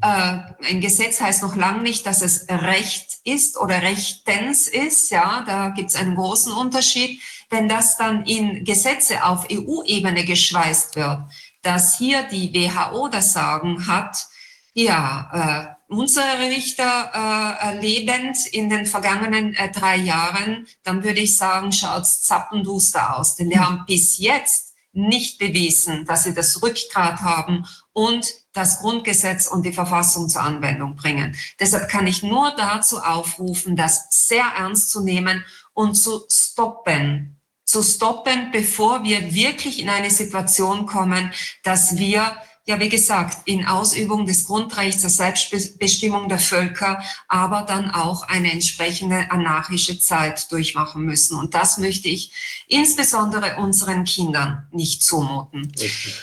äh, 0.00 0.38
ein 0.70 0.80
Gesetz 0.80 1.20
heißt 1.20 1.42
noch 1.42 1.56
lange 1.56 1.82
nicht, 1.82 2.06
dass 2.06 2.22
es 2.22 2.46
Recht 2.48 3.18
ist 3.24 3.56
oder 3.56 3.82
Rechtens 3.82 4.68
ist. 4.68 5.10
Ja, 5.10 5.42
da 5.44 5.70
gibt 5.70 5.90
es 5.90 5.96
einen 5.96 6.14
großen 6.14 6.52
Unterschied. 6.52 7.20
Wenn 7.50 7.68
das 7.68 7.96
dann 7.96 8.26
in 8.26 8.64
Gesetze 8.64 9.24
auf 9.24 9.48
EU-Ebene 9.50 10.24
geschweißt 10.24 10.94
wird, 10.94 11.22
dass 11.62 11.98
hier 11.98 12.22
die 12.22 12.54
WHO 12.54 13.08
das 13.08 13.32
Sagen 13.32 13.88
hat, 13.88 14.28
ja, 14.72 15.73
äh, 15.73 15.73
unsere 15.98 16.38
Richter 16.40 17.58
äh, 17.62 17.80
lebend 17.80 18.46
in 18.46 18.68
den 18.68 18.86
vergangenen 18.86 19.54
äh, 19.54 19.70
drei 19.70 19.96
Jahren, 19.96 20.66
dann 20.82 21.04
würde 21.04 21.20
ich 21.20 21.36
sagen, 21.36 21.72
schaut's 21.72 22.22
zappenduster 22.22 23.16
aus. 23.16 23.36
Denn 23.36 23.50
wir 23.50 23.66
haben 23.66 23.84
bis 23.86 24.18
jetzt 24.18 24.74
nicht 24.94 25.38
bewiesen, 25.38 26.06
dass 26.06 26.24
sie 26.24 26.34
das 26.34 26.62
Rückgrat 26.62 27.20
haben 27.20 27.66
und 27.92 28.26
das 28.52 28.80
Grundgesetz 28.80 29.46
und 29.48 29.66
die 29.66 29.72
Verfassung 29.72 30.28
zur 30.28 30.42
Anwendung 30.42 30.94
bringen. 30.94 31.36
Deshalb 31.58 31.88
kann 31.88 32.06
ich 32.06 32.22
nur 32.22 32.52
dazu 32.56 32.98
aufrufen, 33.00 33.76
das 33.76 34.06
sehr 34.10 34.44
ernst 34.56 34.90
zu 34.90 35.02
nehmen 35.02 35.44
und 35.72 35.94
zu 35.94 36.24
stoppen. 36.30 37.40
Zu 37.64 37.82
stoppen, 37.82 38.50
bevor 38.52 39.02
wir 39.02 39.34
wirklich 39.34 39.80
in 39.80 39.88
eine 39.88 40.10
Situation 40.10 40.86
kommen, 40.86 41.32
dass 41.64 41.96
wir 41.98 42.36
ja, 42.66 42.80
wie 42.80 42.88
gesagt, 42.88 43.46
in 43.46 43.66
Ausübung 43.66 44.24
des 44.26 44.44
Grundrechts 44.44 45.02
der 45.02 45.10
Selbstbestimmung 45.10 46.28
der 46.28 46.38
Völker, 46.38 47.02
aber 47.28 47.62
dann 47.62 47.90
auch 47.90 48.22
eine 48.22 48.52
entsprechende 48.52 49.30
anarchische 49.30 49.98
Zeit 49.98 50.50
durchmachen 50.50 51.04
müssen. 51.04 51.38
Und 51.38 51.54
das 51.54 51.76
möchte 51.76 52.08
ich 52.08 52.32
insbesondere 52.66 53.56
unseren 53.56 54.04
Kindern 54.04 54.66
nicht 54.72 55.02
zumuten. 55.02 55.72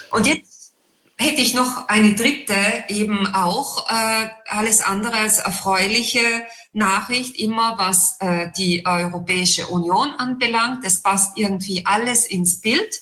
Und 0.10 0.26
jetzt 0.26 0.74
hätte 1.22 1.42
ich 1.42 1.54
noch 1.54 1.88
eine 1.88 2.16
dritte, 2.16 2.56
eben 2.88 3.28
auch 3.36 3.88
äh, 3.90 4.30
alles 4.48 4.82
andere 4.82 5.18
als 5.18 5.38
erfreuliche 5.38 6.20
Nachricht, 6.74 7.38
immer 7.38 7.78
was 7.78 8.18
äh, 8.20 8.50
die 8.58 8.86
Europäische 8.86 9.68
Union 9.68 10.10
anbelangt. 10.18 10.84
Das 10.84 11.02
passt 11.02 11.38
irgendwie 11.38 11.86
alles 11.86 12.26
ins 12.26 12.62
Bild. 12.62 13.02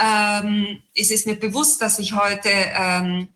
Ähm, 0.00 0.82
es 0.94 1.10
ist 1.10 1.26
mir 1.26 1.36
bewusst, 1.36 1.82
dass 1.82 1.98
ich 1.98 2.14
heute 2.14 2.50
ähm, 2.50 3.28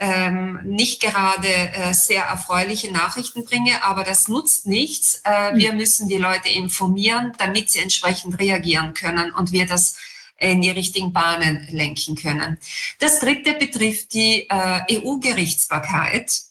ähm, 0.00 0.60
nicht 0.64 1.00
gerade 1.00 1.48
äh, 1.48 1.92
sehr 1.92 2.24
erfreuliche 2.24 2.92
Nachrichten 2.92 3.44
bringe, 3.44 3.82
aber 3.82 4.04
das 4.04 4.28
nutzt 4.28 4.66
nichts. 4.66 5.20
Äh, 5.24 5.56
wir 5.56 5.72
müssen 5.72 6.08
die 6.08 6.18
Leute 6.18 6.48
informieren, 6.48 7.32
damit 7.38 7.70
sie 7.70 7.80
entsprechend 7.80 8.38
reagieren 8.38 8.94
können 8.94 9.32
und 9.32 9.52
wir 9.52 9.66
das 9.66 9.96
in 10.38 10.62
die 10.62 10.70
richtigen 10.70 11.12
Bahnen 11.12 11.66
lenken 11.70 12.14
können. 12.14 12.58
Das 13.00 13.18
dritte 13.18 13.54
betrifft 13.54 14.14
die 14.14 14.46
äh, 14.48 15.00
EU-Gerichtsbarkeit. 15.00 16.42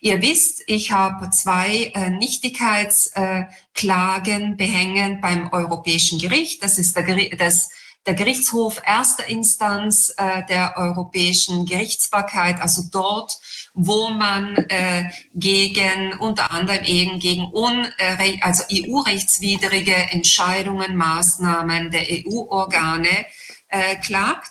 Ihr 0.00 0.22
wisst, 0.22 0.62
ich 0.66 0.92
habe 0.92 1.28
zwei 1.30 1.92
äh, 1.94 2.08
Nichtigkeitsklagen 2.10 4.52
äh, 4.52 4.56
behängen 4.56 5.20
beim 5.20 5.52
Europäischen 5.52 6.18
Gericht. 6.18 6.62
Das 6.62 6.78
ist 6.78 6.96
der, 6.96 7.36
das 7.36 7.68
der 8.06 8.14
Gerichtshof 8.14 8.80
erster 8.86 9.28
Instanz 9.28 10.14
äh, 10.16 10.44
der 10.48 10.74
europäischen 10.76 11.66
Gerichtsbarkeit, 11.66 12.60
also 12.60 12.82
dort, 12.90 13.38
wo 13.74 14.08
man 14.08 14.56
äh, 14.68 15.10
gegen 15.34 16.14
unter 16.18 16.50
anderem 16.52 16.84
eben 16.84 17.18
gegen 17.18 17.52
un, 17.52 17.86
äh, 17.98 18.38
also 18.40 18.64
EU-rechtswidrige 18.72 19.94
Entscheidungen, 19.94 20.96
Maßnahmen 20.96 21.90
der 21.90 22.02
EU-Organe 22.10 23.26
äh, 23.68 23.96
klagt. 23.96 24.50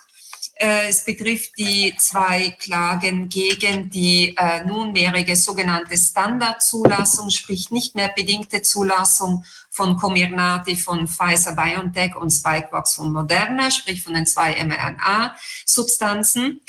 Äh, 0.58 0.88
es 0.88 1.04
betrifft 1.04 1.58
die 1.58 1.94
zwei 1.98 2.56
Klagen 2.58 3.28
gegen 3.28 3.90
die 3.90 4.34
äh, 4.38 4.64
nunmehrige 4.64 5.36
sogenannte 5.36 5.98
Standardzulassung, 5.98 7.30
sprich 7.30 7.72
nicht 7.72 7.94
mehr 7.94 8.08
bedingte 8.16 8.62
Zulassung 8.62 9.44
von 9.70 9.98
Comirnaty 9.98 10.78
von 10.78 11.10
Pfizer 11.10 11.54
BioNTech 11.56 12.16
und 12.16 12.30
Spikevax 12.32 12.96
von 12.96 13.12
Moderna, 13.12 13.70
sprich 13.70 14.02
von 14.02 14.14
den 14.14 14.26
zwei 14.26 14.56
mRNA-Substanzen. 14.64 16.62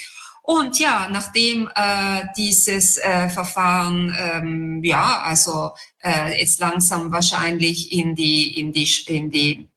Und 0.43 0.79
ja, 0.81 1.09
nachdem 1.09 1.69
äh, 1.75 2.25
dieses 2.37 2.99
äh, 2.99 3.29
Verfahren 3.29 4.17
ähm, 4.19 4.83
ja 4.83 5.23
also 5.23 5.73
äh, 6.03 6.41
jetzt 6.41 6.61
langsam 6.61 7.13
wahrscheinlich 7.13 7.93
in 7.93 8.15
die 8.15 8.59
in 8.59 8.73
die 8.73 8.89
in 9.09 9.31
die 9.31 9.69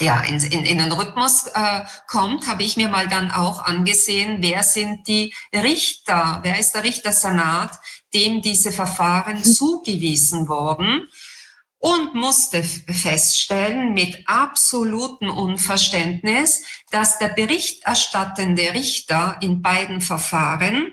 ja, 0.00 0.20
in, 0.20 0.38
in, 0.40 0.64
in 0.64 0.78
den 0.78 0.92
Rhythmus 0.92 1.46
äh, 1.46 1.82
kommt, 2.06 2.46
habe 2.46 2.62
ich 2.62 2.76
mir 2.76 2.88
mal 2.88 3.08
dann 3.08 3.30
auch 3.30 3.64
angesehen, 3.64 4.38
wer 4.40 4.62
sind 4.62 5.06
die 5.08 5.34
Richter, 5.52 6.40
wer 6.42 6.58
ist 6.58 6.74
der 6.74 6.84
Richtersenat, 6.84 7.72
dem 8.14 8.42
diese 8.42 8.72
Verfahren 8.72 9.42
zugewiesen 9.42 10.48
wurden? 10.48 11.08
Und 11.80 12.14
musste 12.14 12.64
feststellen 12.64 13.94
mit 13.94 14.24
absolutem 14.26 15.30
Unverständnis, 15.30 16.64
dass 16.90 17.18
der 17.18 17.28
berichterstattende 17.28 18.74
Richter 18.74 19.36
in 19.40 19.62
beiden 19.62 20.00
Verfahren 20.00 20.92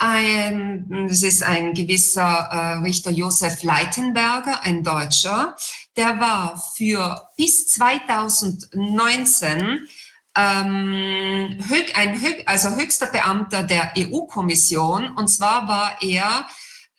ein, 0.00 1.08
es 1.10 1.22
ist 1.22 1.42
ein 1.42 1.74
gewisser 1.74 2.48
äh, 2.50 2.78
Richter 2.78 3.10
Josef 3.10 3.62
Leitenberger, 3.62 4.62
ein 4.62 4.82
Deutscher, 4.82 5.54
der 5.96 6.18
war 6.18 6.62
für 6.74 7.28
bis 7.36 7.68
2019 7.68 9.86
ähm, 10.36 11.58
ein 11.94 12.20
also 12.46 12.76
höchster 12.76 13.06
Beamter 13.06 13.62
der 13.62 13.92
EU-Kommission. 13.98 15.10
Und 15.16 15.28
zwar 15.28 15.68
war 15.68 15.98
er 16.00 16.46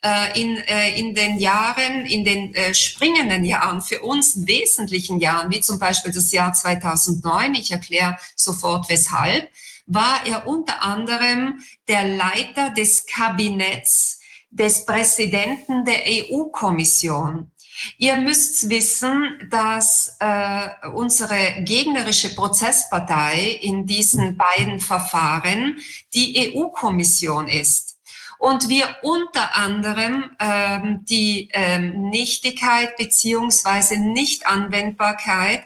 äh, 0.04 0.40
in, 0.40 0.56
äh, 0.58 0.98
in 0.98 1.14
den 1.14 1.38
Jahren, 1.38 2.06
in 2.06 2.24
den 2.24 2.54
äh, 2.54 2.72
springenden 2.72 3.44
Jahren, 3.44 3.82
für 3.82 4.00
uns 4.02 4.46
wesentlichen 4.46 5.18
Jahren, 5.18 5.50
wie 5.50 5.60
zum 5.60 5.80
Beispiel 5.80 6.12
das 6.12 6.30
Jahr 6.30 6.52
2009, 6.52 7.54
ich 7.54 7.72
erkläre 7.72 8.16
sofort 8.36 8.88
weshalb, 8.88 9.50
war 9.86 10.26
er 10.26 10.46
unter 10.46 10.82
anderem 10.82 11.60
der 11.88 12.06
Leiter 12.08 12.70
des 12.70 13.06
Kabinetts 13.06 14.20
des 14.50 14.84
Präsidenten 14.84 15.84
der 15.84 16.02
EU-Kommission. 16.06 17.50
Ihr 17.96 18.16
müsst 18.16 18.68
wissen, 18.68 19.48
dass 19.50 20.16
äh, 20.20 20.68
unsere 20.94 21.62
gegnerische 21.62 22.34
Prozesspartei 22.34 23.58
in 23.62 23.86
diesen 23.86 24.36
beiden 24.36 24.78
Verfahren 24.78 25.78
die 26.14 26.54
EU-Kommission 26.54 27.48
ist. 27.48 27.98
Und 28.38 28.68
wir 28.68 28.96
unter 29.02 29.54
anderem 29.56 30.30
ähm, 30.38 31.04
die 31.08 31.48
ähm, 31.52 32.10
Nichtigkeit 32.10 32.96
beziehungsweise 32.96 33.96
Nichtanwendbarkeit 33.98 35.62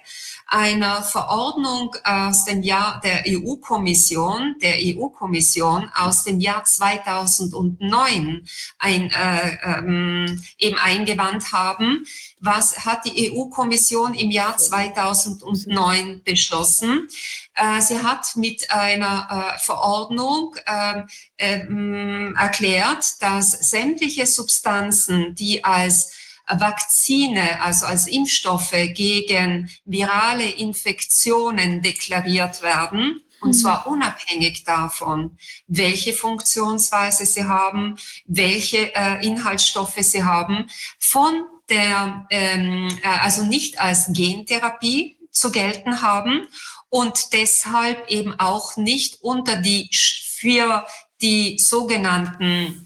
einer 0.46 1.02
Verordnung 1.02 1.96
aus 2.04 2.44
dem 2.44 2.62
Jahr 2.62 3.00
der 3.02 3.24
EU-Kommission, 3.26 4.54
der 4.62 4.76
EU-Kommission 4.78 5.90
aus 5.94 6.22
dem 6.22 6.38
Jahr 6.38 6.64
2009 6.64 8.46
ein, 8.78 9.10
äh, 9.10 9.58
ähm, 9.64 10.42
eben 10.58 10.78
eingewandt 10.78 11.52
haben. 11.52 12.06
Was 12.38 12.84
hat 12.84 13.04
die 13.06 13.32
EU-Kommission 13.32 14.14
im 14.14 14.30
Jahr 14.30 14.56
2009 14.56 16.22
beschlossen? 16.22 17.08
Äh, 17.54 17.80
sie 17.80 17.98
hat 18.02 18.36
mit 18.36 18.70
einer 18.70 19.56
äh, 19.56 19.58
Verordnung 19.58 20.54
äh, 20.64 21.02
erklärt, 21.38 23.20
dass 23.20 23.50
sämtliche 23.50 24.26
Substanzen, 24.26 25.34
die 25.34 25.64
als 25.64 26.12
Vakzine, 26.48 27.60
also 27.60 27.86
als 27.86 28.06
Impfstoffe 28.06 28.74
gegen 28.94 29.70
virale 29.84 30.48
Infektionen 30.48 31.82
deklariert 31.82 32.62
werden. 32.62 33.22
Und 33.40 33.50
mhm. 33.50 33.54
zwar 33.54 33.86
unabhängig 33.86 34.64
davon, 34.64 35.36
welche 35.66 36.12
Funktionsweise 36.12 37.26
sie 37.26 37.44
haben, 37.44 37.96
welche 38.26 38.94
äh, 38.94 39.24
Inhaltsstoffe 39.26 39.98
sie 40.00 40.24
haben, 40.24 40.70
von 40.98 41.44
der, 41.68 42.26
ähm, 42.30 42.88
äh, 43.02 43.08
also 43.08 43.44
nicht 43.44 43.80
als 43.80 44.06
Gentherapie 44.12 45.18
zu 45.30 45.52
gelten 45.52 46.00
haben 46.00 46.48
und 46.88 47.32
deshalb 47.32 48.08
eben 48.08 48.38
auch 48.38 48.76
nicht 48.76 49.18
unter 49.20 49.56
die, 49.56 49.90
für 49.92 50.86
die 51.20 51.58
sogenannten 51.58 52.85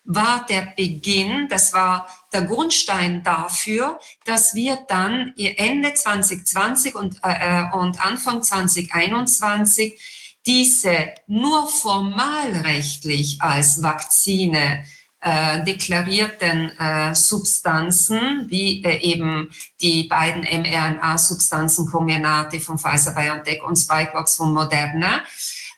war 0.04 0.46
der 0.46 0.72
Beginn, 0.76 1.48
das 1.48 1.72
war 1.72 2.06
der 2.32 2.42
Grundstein 2.42 3.22
dafür, 3.22 4.00
dass 4.24 4.54
wir 4.54 4.84
dann 4.88 5.32
Ende 5.36 5.94
2020 5.94 6.96
und, 6.96 7.20
äh, 7.22 7.62
äh, 7.62 7.70
und 7.72 8.04
Anfang 8.04 8.42
2021 8.42 10.19
diese 10.46 11.14
nur 11.26 11.68
formalrechtlich 11.68 13.40
als 13.40 13.82
Vakzine 13.82 14.84
äh, 15.20 15.62
deklarierten 15.64 16.78
äh, 16.78 17.14
Substanzen, 17.14 18.46
wie 18.48 18.82
äh, 18.82 18.98
eben 19.00 19.50
die 19.80 20.04
beiden 20.04 20.42
mRNA-Substanzen 20.42 21.86
Comirnaty 21.86 22.58
von 22.58 22.78
Pfizer-BioNTech 22.78 23.62
und 23.62 23.76
Spikevax 23.76 24.36
von 24.36 24.54
Moderna, 24.54 25.22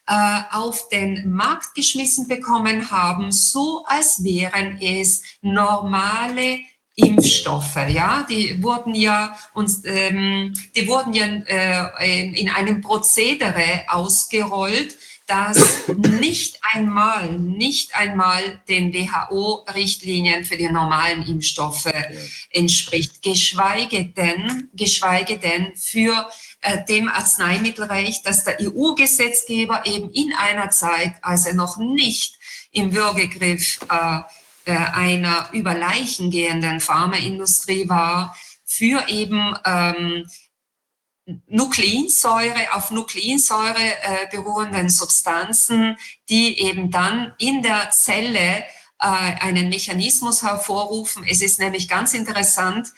äh, 0.06 0.42
auf 0.52 0.88
den 0.88 1.32
Markt 1.32 1.74
geschmissen 1.74 2.28
bekommen 2.28 2.90
haben, 2.90 3.32
so 3.32 3.84
als 3.86 4.22
wären 4.22 4.80
es 4.80 5.22
normale 5.40 6.60
Impfstoffe, 6.94 7.88
ja, 7.88 8.26
die 8.28 8.62
wurden 8.62 8.94
ja 8.94 9.38
uns, 9.54 9.82
ähm, 9.84 10.52
die 10.76 10.86
wurden 10.86 11.14
ja 11.14 11.24
äh, 11.24 12.28
in 12.28 12.50
einem 12.50 12.82
Prozedere 12.82 13.84
ausgerollt, 13.88 14.96
das 15.26 15.88
nicht 15.96 16.58
einmal, 16.74 17.32
nicht 17.32 17.94
einmal 17.94 18.60
den 18.68 18.92
WHO-Richtlinien 18.92 20.44
für 20.44 20.56
die 20.56 20.68
normalen 20.68 21.22
Impfstoffe 21.26 21.92
entspricht, 22.50 23.22
geschweige 23.22 24.06
denn, 24.06 24.68
geschweige 24.74 25.38
denn 25.38 25.74
für 25.76 26.28
äh, 26.60 26.84
dem 26.84 27.08
Arzneimittelrecht, 27.08 28.26
das 28.26 28.44
der 28.44 28.58
EU-Gesetzgeber 28.60 29.86
eben 29.86 30.10
in 30.10 30.34
einer 30.34 30.70
Zeit, 30.70 31.14
als 31.22 31.46
er 31.46 31.54
noch 31.54 31.78
nicht 31.78 32.38
im 32.72 32.94
Würgegriff 32.94 33.80
äh, 33.88 34.20
äh, 34.64 34.72
einer 34.72 35.48
über 35.52 35.74
Leichen 35.74 36.30
gehenden 36.30 36.80
Pharmaindustrie 36.80 37.88
war, 37.88 38.36
für 38.64 39.08
eben 39.08 39.54
ähm, 39.64 40.26
Nukleinsäure, 41.46 42.72
auf 42.74 42.90
Nukleinsäure 42.90 43.74
äh, 44.02 44.26
beruhenden 44.30 44.88
Substanzen, 44.88 45.96
die 46.28 46.58
eben 46.60 46.90
dann 46.90 47.32
in 47.38 47.62
der 47.62 47.90
Zelle 47.90 48.58
äh, 48.58 48.64
einen 48.98 49.68
Mechanismus 49.68 50.42
hervorrufen. 50.42 51.24
Es 51.28 51.42
ist 51.42 51.58
nämlich 51.58 51.88
ganz 51.88 52.14
interessant, 52.14 52.88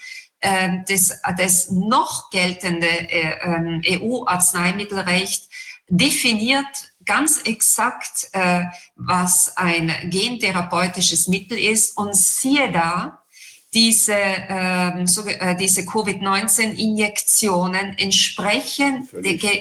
äh, 0.40 0.78
das, 0.88 1.20
das 1.36 1.70
noch 1.70 2.30
geltende 2.30 2.88
äh, 2.88 3.98
EU-Arzneimittelrecht 3.98 5.48
definiert 5.88 6.92
ganz 7.04 7.42
exakt, 7.42 8.28
äh, 8.32 8.64
was 8.96 9.56
ein 9.56 9.92
gentherapeutisches 10.04 11.28
Mittel 11.28 11.58
ist 11.58 11.96
und 11.96 12.16
siehe 12.16 12.72
da, 12.72 13.24
diese, 13.74 14.16
ähm, 14.16 15.06
so, 15.06 15.26
äh, 15.26 15.54
diese 15.56 15.84
Covid-19-Injektionen 15.84 17.98
entsprechen 17.98 19.06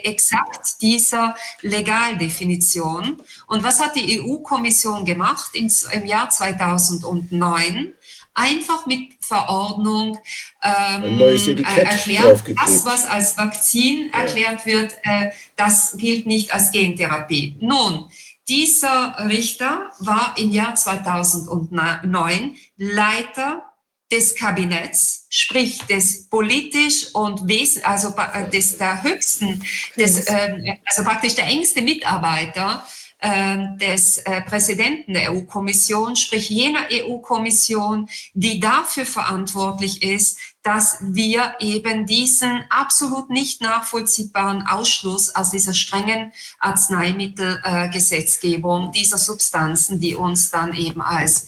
exakt 0.03 0.81
dieser 0.81 1.35
Legaldefinition. 1.61 3.21
Und 3.47 3.63
was 3.63 3.79
hat 3.79 3.95
die 3.95 4.21
EU-Kommission 4.21 5.03
gemacht 5.03 5.55
im 5.55 6.05
Jahr 6.05 6.29
2009? 6.29 7.93
Einfach 8.35 8.85
mit 8.87 9.13
Verordnung 9.19 10.17
ähm, 10.63 11.19
erklärt, 11.19 12.43
das, 12.55 12.85
was 12.85 13.05
als 13.05 13.37
Vakzin 13.37 14.09
ja. 14.11 14.21
erklärt 14.21 14.65
wird, 14.65 14.93
äh, 15.03 15.29
das 15.55 15.95
gilt 15.97 16.25
nicht 16.25 16.53
als 16.53 16.71
Gentherapie. 16.71 17.55
Nun, 17.59 18.09
dieser 18.47 19.15
Richter 19.29 19.91
war 19.99 20.35
im 20.37 20.51
Jahr 20.51 20.75
2009 20.75 22.55
Leiter 22.77 23.63
des 24.11 24.35
Kabinetts, 24.35 25.25
sprich 25.29 25.79
des 25.83 26.27
politisch 26.29 27.07
und 27.13 27.47
wes 27.47 27.83
also 27.83 28.13
äh, 28.33 28.49
des 28.49 28.77
der 28.77 29.01
höchsten, 29.01 29.63
des, 29.97 30.25
äh, 30.27 30.77
also 30.85 31.03
praktisch 31.03 31.35
der 31.35 31.45
engste 31.45 31.81
Mitarbeiter 31.81 32.85
äh, 32.85 33.02
des 33.23 34.17
äh, 34.17 34.41
Präsidenten 34.41 35.13
der 35.13 35.31
EU-Kommission, 35.31 36.17
sprich 36.17 36.49
jener 36.49 36.87
EU-Kommission, 36.91 38.09
die 38.33 38.59
dafür 38.59 39.05
verantwortlich 39.05 40.03
ist, 40.03 40.37
dass 40.61 40.97
wir 41.01 41.55
eben 41.59 42.05
diesen 42.05 42.65
absolut 42.69 43.29
nicht 43.29 43.61
nachvollziehbaren 43.61 44.67
Ausschluss 44.67 45.33
aus 45.35 45.51
dieser 45.51 45.73
strengen 45.73 46.33
Arzneimittelgesetzgebung 46.59 48.91
dieser 48.91 49.17
Substanzen, 49.17 49.99
die 49.99 50.15
uns 50.15 50.51
dann 50.51 50.73
eben 50.73 51.01
als 51.01 51.47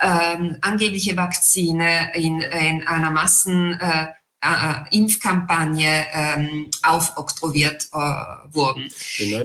ähm, 0.00 0.56
angebliche 0.62 1.16
Vakzine 1.16 2.12
in, 2.14 2.40
in 2.40 2.86
einer 2.86 3.10
Massen 3.10 3.78
äh, 3.80 4.08
äh, 4.42 4.96
Impfkampagne 4.96 6.06
ähm, 6.12 6.70
aufoktroyiert 6.82 7.88
äh, 7.92 7.98
wurden. 8.54 8.90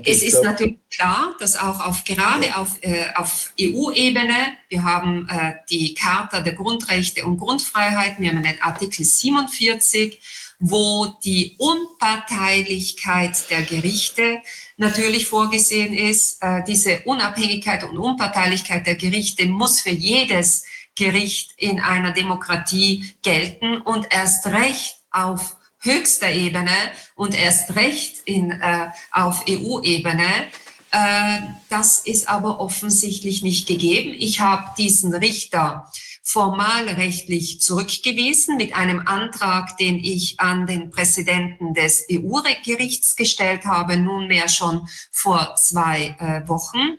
Es 0.04 0.22
ist 0.22 0.42
natürlich 0.42 0.78
klar, 0.90 1.34
dass 1.38 1.56
auch 1.56 1.84
auf, 1.86 2.04
gerade 2.04 2.56
auf, 2.56 2.82
äh, 2.82 3.06
auf 3.14 3.52
EU-Ebene, 3.60 4.56
wir 4.68 4.82
haben 4.84 5.28
äh, 5.28 5.54
die 5.70 5.94
Charta 5.94 6.40
der 6.40 6.54
Grundrechte 6.54 7.26
und 7.26 7.38
Grundfreiheiten, 7.38 8.24
wir 8.24 8.30
haben 8.30 8.42
den 8.42 8.60
Artikel 8.62 9.04
47, 9.04 10.18
wo 10.58 11.14
die 11.22 11.56
Unparteilichkeit 11.58 13.50
der 13.50 13.62
Gerichte 13.62 14.40
natürlich 14.78 15.26
vorgesehen 15.26 15.92
ist. 15.92 16.42
Äh, 16.42 16.64
diese 16.66 17.00
Unabhängigkeit 17.04 17.84
und 17.84 17.98
Unparteilichkeit 17.98 18.86
der 18.86 18.94
Gerichte 18.94 19.44
muss 19.46 19.82
für 19.82 19.90
jedes 19.90 20.64
Gericht 20.96 21.52
in 21.56 21.80
einer 21.80 22.12
Demokratie 22.12 23.14
gelten 23.22 23.80
und 23.82 24.06
erst 24.10 24.46
recht 24.46 24.96
auf 25.10 25.56
höchster 25.78 26.30
Ebene 26.30 26.76
und 27.14 27.38
erst 27.38 27.76
recht 27.76 28.18
in, 28.24 28.50
äh, 28.50 28.88
auf 29.12 29.44
EU-Ebene. 29.48 30.48
Äh, 30.90 31.38
das 31.68 31.98
ist 31.98 32.28
aber 32.28 32.60
offensichtlich 32.60 33.42
nicht 33.42 33.68
gegeben. 33.68 34.14
Ich 34.18 34.40
habe 34.40 34.70
diesen 34.76 35.14
Richter 35.14 35.90
formalrechtlich 36.22 37.60
zurückgewiesen 37.60 38.56
mit 38.56 38.74
einem 38.74 39.06
Antrag, 39.06 39.76
den 39.78 40.02
ich 40.02 40.40
an 40.40 40.66
den 40.66 40.90
Präsidenten 40.90 41.72
des 41.72 42.04
EU-Gerichts 42.10 43.14
gestellt 43.14 43.64
habe, 43.64 43.96
nunmehr 43.96 44.48
schon 44.48 44.88
vor 45.12 45.54
zwei 45.54 46.16
äh, 46.18 46.48
Wochen. 46.48 46.96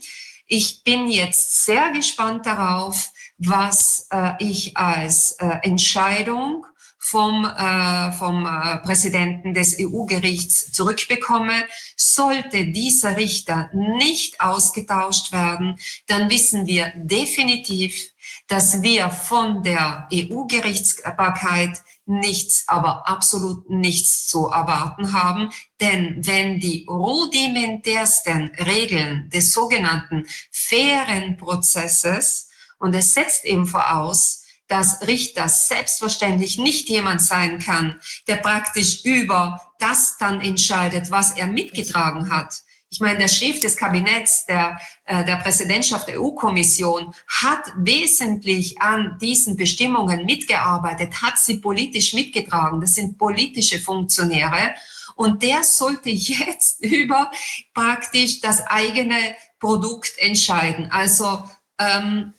Ich 0.48 0.84
bin 0.86 1.10
jetzt 1.10 1.66
sehr 1.66 1.92
gespannt 1.92 2.46
darauf, 2.46 3.12
was 3.38 4.08
äh, 4.12 4.34
ich 4.40 4.76
als 4.78 5.34
äh, 5.34 5.60
Entscheidung 5.64 6.66
vom, 6.98 7.46
äh, 7.46 8.12
vom 8.12 8.46
äh, 8.46 8.78
Präsidenten 8.80 9.54
des 9.54 9.78
EU-Gerichts 9.80 10.72
zurückbekomme. 10.74 11.64
Sollte 11.96 12.66
dieser 12.66 13.16
Richter 13.16 13.70
nicht 13.74 14.42
ausgetauscht 14.42 15.32
werden, 15.32 15.80
dann 16.08 16.30
wissen 16.30 16.68
wir 16.68 16.92
definitiv, 16.96 18.12
dass 18.48 18.82
wir 18.82 19.10
von 19.10 19.64
der 19.64 20.08
EU-Gerichtsbarkeit 20.14 21.82
nichts, 22.06 22.64
aber 22.68 23.08
absolut 23.08 23.70
nichts 23.70 24.28
zu 24.28 24.48
erwarten 24.48 25.14
haben. 25.14 25.52
Denn 25.82 26.26
wenn 26.26 26.60
die 26.60 26.86
rudimentärsten 26.90 28.52
Regeln 28.66 29.30
des 29.30 29.54
sogenannten 29.54 30.26
fairen 30.52 31.38
Prozesses, 31.38 32.47
und 32.80 32.94
es 32.94 33.14
setzt 33.14 33.46
eben 33.46 33.66
voraus, 33.66 34.44
dass 34.68 35.08
Richter 35.08 35.48
selbstverständlich 35.48 36.58
nicht 36.58 36.90
jemand 36.90 37.22
sein 37.22 37.60
kann, 37.60 38.00
der 38.28 38.36
praktisch 38.38 39.06
über 39.06 39.62
das 39.80 40.18
dann 40.18 40.42
entscheidet, 40.42 41.10
was 41.10 41.32
er 41.32 41.48
mitgetragen 41.48 42.30
hat, 42.30 42.64
ich 42.90 43.02
meine, 43.02 43.20
der 43.20 43.28
Chef 43.28 43.60
des 43.60 43.76
Kabinetts, 43.76 44.46
der, 44.46 44.80
äh, 45.06 45.26
der 45.26 45.36
Präsidentschaft 45.38 46.08
der 46.08 46.22
EU-Kommission 46.22 47.14
hat 47.28 47.72
wesentlich 47.76 48.80
an 48.82 49.18
diesen 49.20 49.58
Bestimmungen 49.58 50.26
mitgearbeitet, 50.26 51.22
hat 51.22 51.38
sie 51.38 51.58
politisch 51.58 52.14
mitgetragen. 52.14 52.80
Das 52.80 52.96
sind 52.96 53.18
politische 53.18 53.80
Funktionäre. 53.80 54.74
Und 55.16 55.44
der 55.44 55.64
sollte 55.64 56.10
jetzt 56.12 56.84
über 56.84 57.30
praktisch 57.74 58.40
das 58.40 58.66
eigene 58.68 59.36
Produkt 59.60 60.14
entscheiden. 60.18 60.90
Also 60.90 61.44
ähm, 61.78 62.34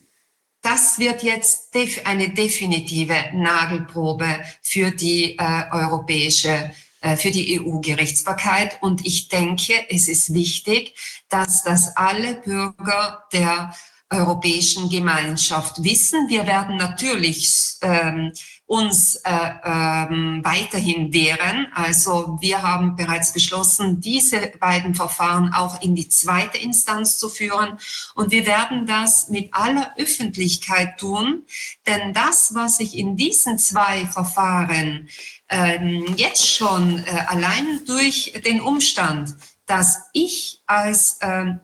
das 0.69 0.99
wird 0.99 1.23
jetzt 1.23 1.75
eine 2.05 2.29
definitive 2.29 3.17
Nagelprobe 3.33 4.41
für 4.61 4.91
die 4.91 5.39
äh, 5.39 5.65
europäische 5.73 6.73
äh, 7.01 7.17
für 7.17 7.31
die 7.31 7.59
EU-Gerichtsbarkeit. 7.59 8.77
Und 8.83 9.07
ich 9.07 9.29
denke, 9.29 9.73
es 9.89 10.09
ist 10.09 10.35
wichtig, 10.35 10.95
dass 11.31 11.63
das 11.63 11.97
alle 11.97 12.35
Bürger 12.35 13.25
der 13.33 13.75
Europäischen 14.11 14.91
Gemeinschaft 14.91 15.83
wissen. 15.83 16.29
Wir 16.29 16.47
werden 16.47 16.77
natürlich 16.77 17.77
ähm, 17.81 18.33
uns 18.69 19.17
äh, 19.25 19.31
ähm, 19.65 20.43
weiterhin 20.45 21.11
wehren. 21.11 21.69
Also 21.75 22.37
wir 22.43 22.63
haben 22.63 22.97
bereits 22.97 23.33
beschlossen, 23.33 23.99
diese 24.03 24.53
beiden 24.61 24.95
Verfahren 24.95 25.55
auch 25.55 25.81
in 25.81 25.95
die 25.95 26.11
zweite 26.11 26.59
Instanz 26.59 27.17
zu 27.17 27.31
führen. 27.31 27.79
Und 28.15 28.31
wir 28.31 28.45
werden 28.45 28.87
das 28.87 29.31
mit 29.31 29.55
aller 29.55 29.95
Öffentlichkeit 29.97 30.99
tun, 30.99 31.47
denn 31.87 32.13
das, 32.13 32.55
was 32.55 32.77
sich 32.77 32.95
in 32.99 33.17
diesen 33.17 33.59
zwei 33.59 34.05
Verfahren 34.05 35.09
ähm, 35.49 36.15
jetzt 36.19 36.47
schon 36.47 36.99
äh, 36.99 37.25
allein 37.27 37.81
durch 37.87 38.35
den 38.45 38.61
Umstand, 38.61 39.35
dass 39.65 40.03
ich 40.13 40.61
als 40.67 41.19
ähm, 41.23 41.61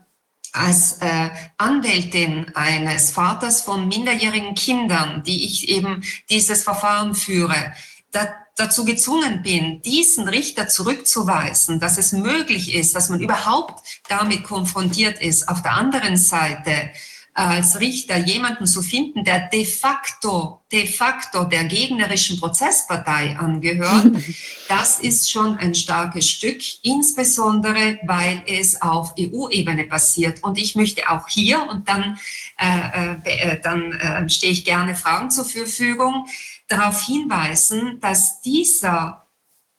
als 0.55 0.93
äh, 1.01 1.29
Anwältin 1.57 2.51
eines 2.55 3.11
Vaters 3.11 3.61
von 3.61 3.87
minderjährigen 3.87 4.55
Kindern, 4.55 5.23
die 5.23 5.45
ich 5.45 5.69
eben 5.69 6.03
dieses 6.29 6.63
Verfahren 6.63 7.15
führe, 7.15 7.73
da, 8.11 8.33
dazu 8.55 8.85
gezwungen 8.85 9.43
bin, 9.43 9.81
diesen 9.81 10.27
Richter 10.27 10.67
zurückzuweisen, 10.67 11.79
dass 11.79 11.97
es 11.97 12.13
möglich 12.13 12.73
ist, 12.73 12.95
dass 12.95 13.09
man 13.09 13.19
überhaupt 13.19 13.85
damit 14.07 14.43
konfrontiert 14.43 15.21
ist, 15.21 15.49
auf 15.49 15.61
der 15.61 15.73
anderen 15.73 16.17
Seite 16.17 16.91
als 17.35 17.81
Richter 17.81 18.15
jemanden 18.15 18.65
zu 18.65 18.81
finden, 18.81 19.25
der 19.25 19.49
de 19.49 19.65
facto, 19.65 20.61
de 20.71 20.87
facto 20.87 21.43
der 21.43 21.65
gegnerischen 21.65 22.39
Prozesspartei 22.39 23.37
angehört, 23.37 24.07
das 24.69 24.99
ist 25.01 25.29
schon 25.29 25.57
ein 25.57 25.75
starkes 25.75 26.29
Stück, 26.29 26.61
insbesondere 26.81 27.99
weil 28.03 28.41
es 28.47 28.81
auf 28.81 29.13
EU-Ebene 29.19 29.83
passiert. 29.83 30.41
Und 30.43 30.57
ich 30.57 30.75
möchte 30.75 31.09
auch 31.09 31.27
hier, 31.27 31.61
und 31.69 31.89
dann, 31.89 32.17
äh, 32.57 33.15
äh, 33.25 33.61
dann 33.61 33.91
äh, 33.91 34.29
stehe 34.29 34.53
ich 34.53 34.63
gerne 34.63 34.95
Fragen 34.95 35.29
zur 35.29 35.45
Verfügung, 35.45 36.27
darauf 36.69 37.05
hinweisen, 37.05 37.99
dass 37.99 38.41
dieser 38.41 39.25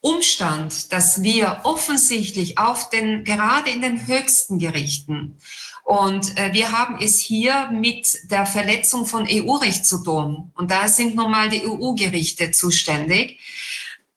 Umstand, 0.02 0.92
dass 0.92 1.22
wir 1.22 1.62
offensichtlich 1.64 2.58
auf 2.58 2.90
den, 2.90 3.24
gerade 3.24 3.70
in 3.70 3.80
den 3.80 4.06
höchsten 4.06 4.58
Gerichten 4.58 5.38
und 5.86 6.36
äh, 6.36 6.52
wir 6.52 6.72
haben 6.72 6.98
es 7.00 7.20
hier 7.20 7.70
mit 7.70 8.18
der 8.28 8.44
Verletzung 8.44 9.06
von 9.06 9.24
EU-Recht 9.30 9.86
zu 9.86 10.02
tun. 10.02 10.50
Und 10.56 10.72
da 10.72 10.88
sind 10.88 11.14
nun 11.14 11.30
mal 11.30 11.48
die 11.48 11.64
EU-Gerichte 11.64 12.50
zuständig, 12.50 13.38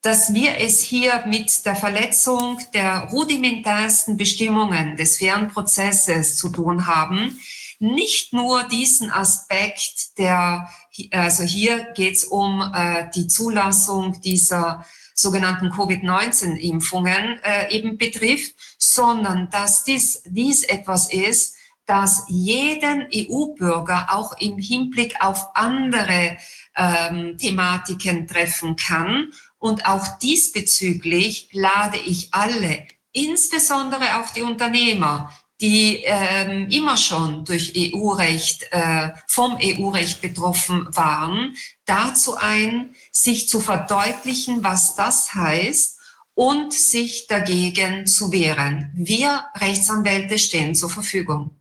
dass 0.02 0.34
wir 0.34 0.58
es 0.58 0.80
hier 0.80 1.22
mit 1.28 1.64
der 1.64 1.76
Verletzung 1.76 2.58
der 2.74 3.08
rudimentärsten 3.12 4.16
Bestimmungen 4.16 4.96
des 4.96 5.18
fairen 5.18 5.46
Prozesses 5.46 6.36
zu 6.36 6.48
tun 6.48 6.88
haben. 6.88 7.38
Nicht 7.78 8.32
nur 8.32 8.64
diesen 8.64 9.12
Aspekt 9.12 10.18
der, 10.18 10.68
also 11.12 11.44
hier 11.44 11.92
geht 11.94 12.16
es 12.16 12.24
um 12.24 12.68
äh, 12.74 13.08
die 13.14 13.28
Zulassung 13.28 14.20
dieser 14.22 14.84
sogenannten 15.14 15.70
Covid-19-Impfungen 15.70 17.38
äh, 17.44 17.72
eben 17.72 17.96
betrifft, 17.96 18.56
sondern 18.76 19.50
dass 19.50 19.84
dies, 19.84 20.22
dies 20.26 20.64
etwas 20.64 21.12
ist, 21.12 21.54
dass 21.90 22.22
jeden 22.28 23.08
EU-Bürger 23.12 24.06
auch 24.10 24.38
im 24.38 24.58
Hinblick 24.58 25.16
auf 25.18 25.48
andere 25.56 26.36
ähm, 26.76 27.36
Thematiken 27.36 28.28
treffen 28.28 28.76
kann. 28.76 29.32
Und 29.58 29.86
auch 29.86 30.06
diesbezüglich 30.18 31.48
lade 31.50 31.98
ich 31.98 32.32
alle, 32.32 32.86
insbesondere 33.10 34.20
auch 34.20 34.30
die 34.30 34.42
Unternehmer, 34.42 35.32
die 35.60 36.04
ähm, 36.04 36.68
immer 36.70 36.96
schon 36.96 37.44
durch 37.44 37.72
EU-Recht, 37.76 38.68
äh, 38.70 39.10
vom 39.26 39.58
EU-Recht 39.60 40.20
betroffen 40.20 40.86
waren, 40.94 41.56
dazu 41.86 42.36
ein, 42.36 42.94
sich 43.10 43.48
zu 43.48 43.58
verdeutlichen, 43.58 44.62
was 44.62 44.94
das 44.94 45.34
heißt 45.34 45.98
und 46.34 46.72
sich 46.72 47.26
dagegen 47.26 48.06
zu 48.06 48.30
wehren. 48.30 48.92
Wir 48.94 49.46
Rechtsanwälte 49.56 50.38
stehen 50.38 50.76
zur 50.76 50.88
Verfügung. 50.88 51.59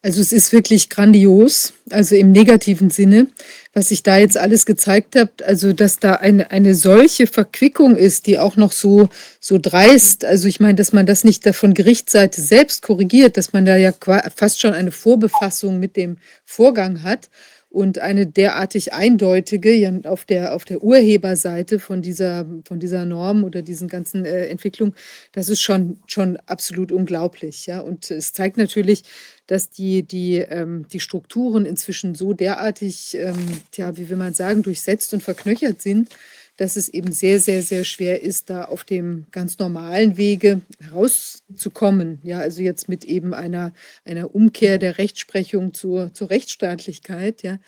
Also 0.00 0.20
es 0.20 0.30
ist 0.30 0.52
wirklich 0.52 0.90
grandios, 0.90 1.72
also 1.90 2.14
im 2.14 2.30
negativen 2.30 2.88
Sinne, 2.88 3.26
was 3.72 3.88
sich 3.88 4.04
da 4.04 4.16
jetzt 4.16 4.36
alles 4.36 4.64
gezeigt 4.64 5.16
hat. 5.16 5.42
Also 5.42 5.72
dass 5.72 5.98
da 5.98 6.14
eine, 6.14 6.52
eine 6.52 6.76
solche 6.76 7.26
Verquickung 7.26 7.96
ist, 7.96 8.28
die 8.28 8.38
auch 8.38 8.54
noch 8.54 8.70
so, 8.70 9.08
so 9.40 9.58
dreist, 9.60 10.24
also 10.24 10.46
ich 10.46 10.60
meine, 10.60 10.76
dass 10.76 10.92
man 10.92 11.04
das 11.04 11.24
nicht 11.24 11.44
von 11.48 11.74
Gerichtsseite 11.74 12.40
selbst 12.40 12.82
korrigiert, 12.82 13.36
dass 13.36 13.52
man 13.52 13.66
da 13.66 13.76
ja 13.76 13.92
fast 14.36 14.60
schon 14.60 14.72
eine 14.72 14.92
Vorbefassung 14.92 15.80
mit 15.80 15.96
dem 15.96 16.18
Vorgang 16.44 17.02
hat 17.02 17.28
und 17.70 17.98
eine 17.98 18.26
derartig 18.26 18.92
eindeutige 18.94 19.74
ja, 19.74 19.92
auf 20.04 20.24
der 20.24 20.54
auf 20.54 20.64
der 20.64 20.82
Urheberseite 20.82 21.78
von 21.78 22.00
dieser 22.00 22.46
von 22.64 22.80
dieser 22.80 23.04
Norm 23.04 23.44
oder 23.44 23.60
diesen 23.62 23.88
ganzen 23.88 24.24
äh, 24.24 24.46
Entwicklung, 24.46 24.94
das 25.32 25.48
ist 25.48 25.60
schon 25.60 25.98
schon 26.06 26.38
absolut 26.46 26.92
unglaublich, 26.92 27.66
ja. 27.66 27.80
Und 27.80 28.10
es 28.10 28.32
zeigt 28.32 28.56
natürlich, 28.56 29.02
dass 29.46 29.70
die 29.70 30.02
die 30.02 30.38
ähm, 30.38 30.86
die 30.92 31.00
Strukturen 31.00 31.66
inzwischen 31.66 32.14
so 32.14 32.32
derartig, 32.32 33.14
ähm, 33.18 33.36
ja, 33.74 33.96
wie 33.96 34.08
will 34.08 34.16
man 34.16 34.34
sagen, 34.34 34.62
durchsetzt 34.62 35.12
und 35.12 35.22
verknöchert 35.22 35.82
sind, 35.82 36.08
dass 36.58 36.76
es 36.76 36.88
eben 36.88 37.12
sehr, 37.12 37.38
sehr, 37.38 37.62
sehr 37.62 37.84
schwer 37.84 38.20
ist, 38.22 38.50
da 38.50 38.64
auf 38.64 38.84
dem 38.84 39.26
ganz 39.30 39.58
normalen 39.58 40.16
Wege 40.16 40.60
herauszukommen. 40.80 42.18
Ja, 42.24 42.40
also 42.40 42.62
jetzt 42.62 42.88
mit 42.88 43.04
eben 43.04 43.32
einer, 43.32 43.72
einer 44.04 44.34
Umkehr 44.34 44.78
der 44.78 44.98
Rechtsprechung 44.98 45.72
zur, 45.72 46.12
zur 46.12 46.30
Rechtsstaatlichkeit, 46.30 47.44
ja, 47.44 47.58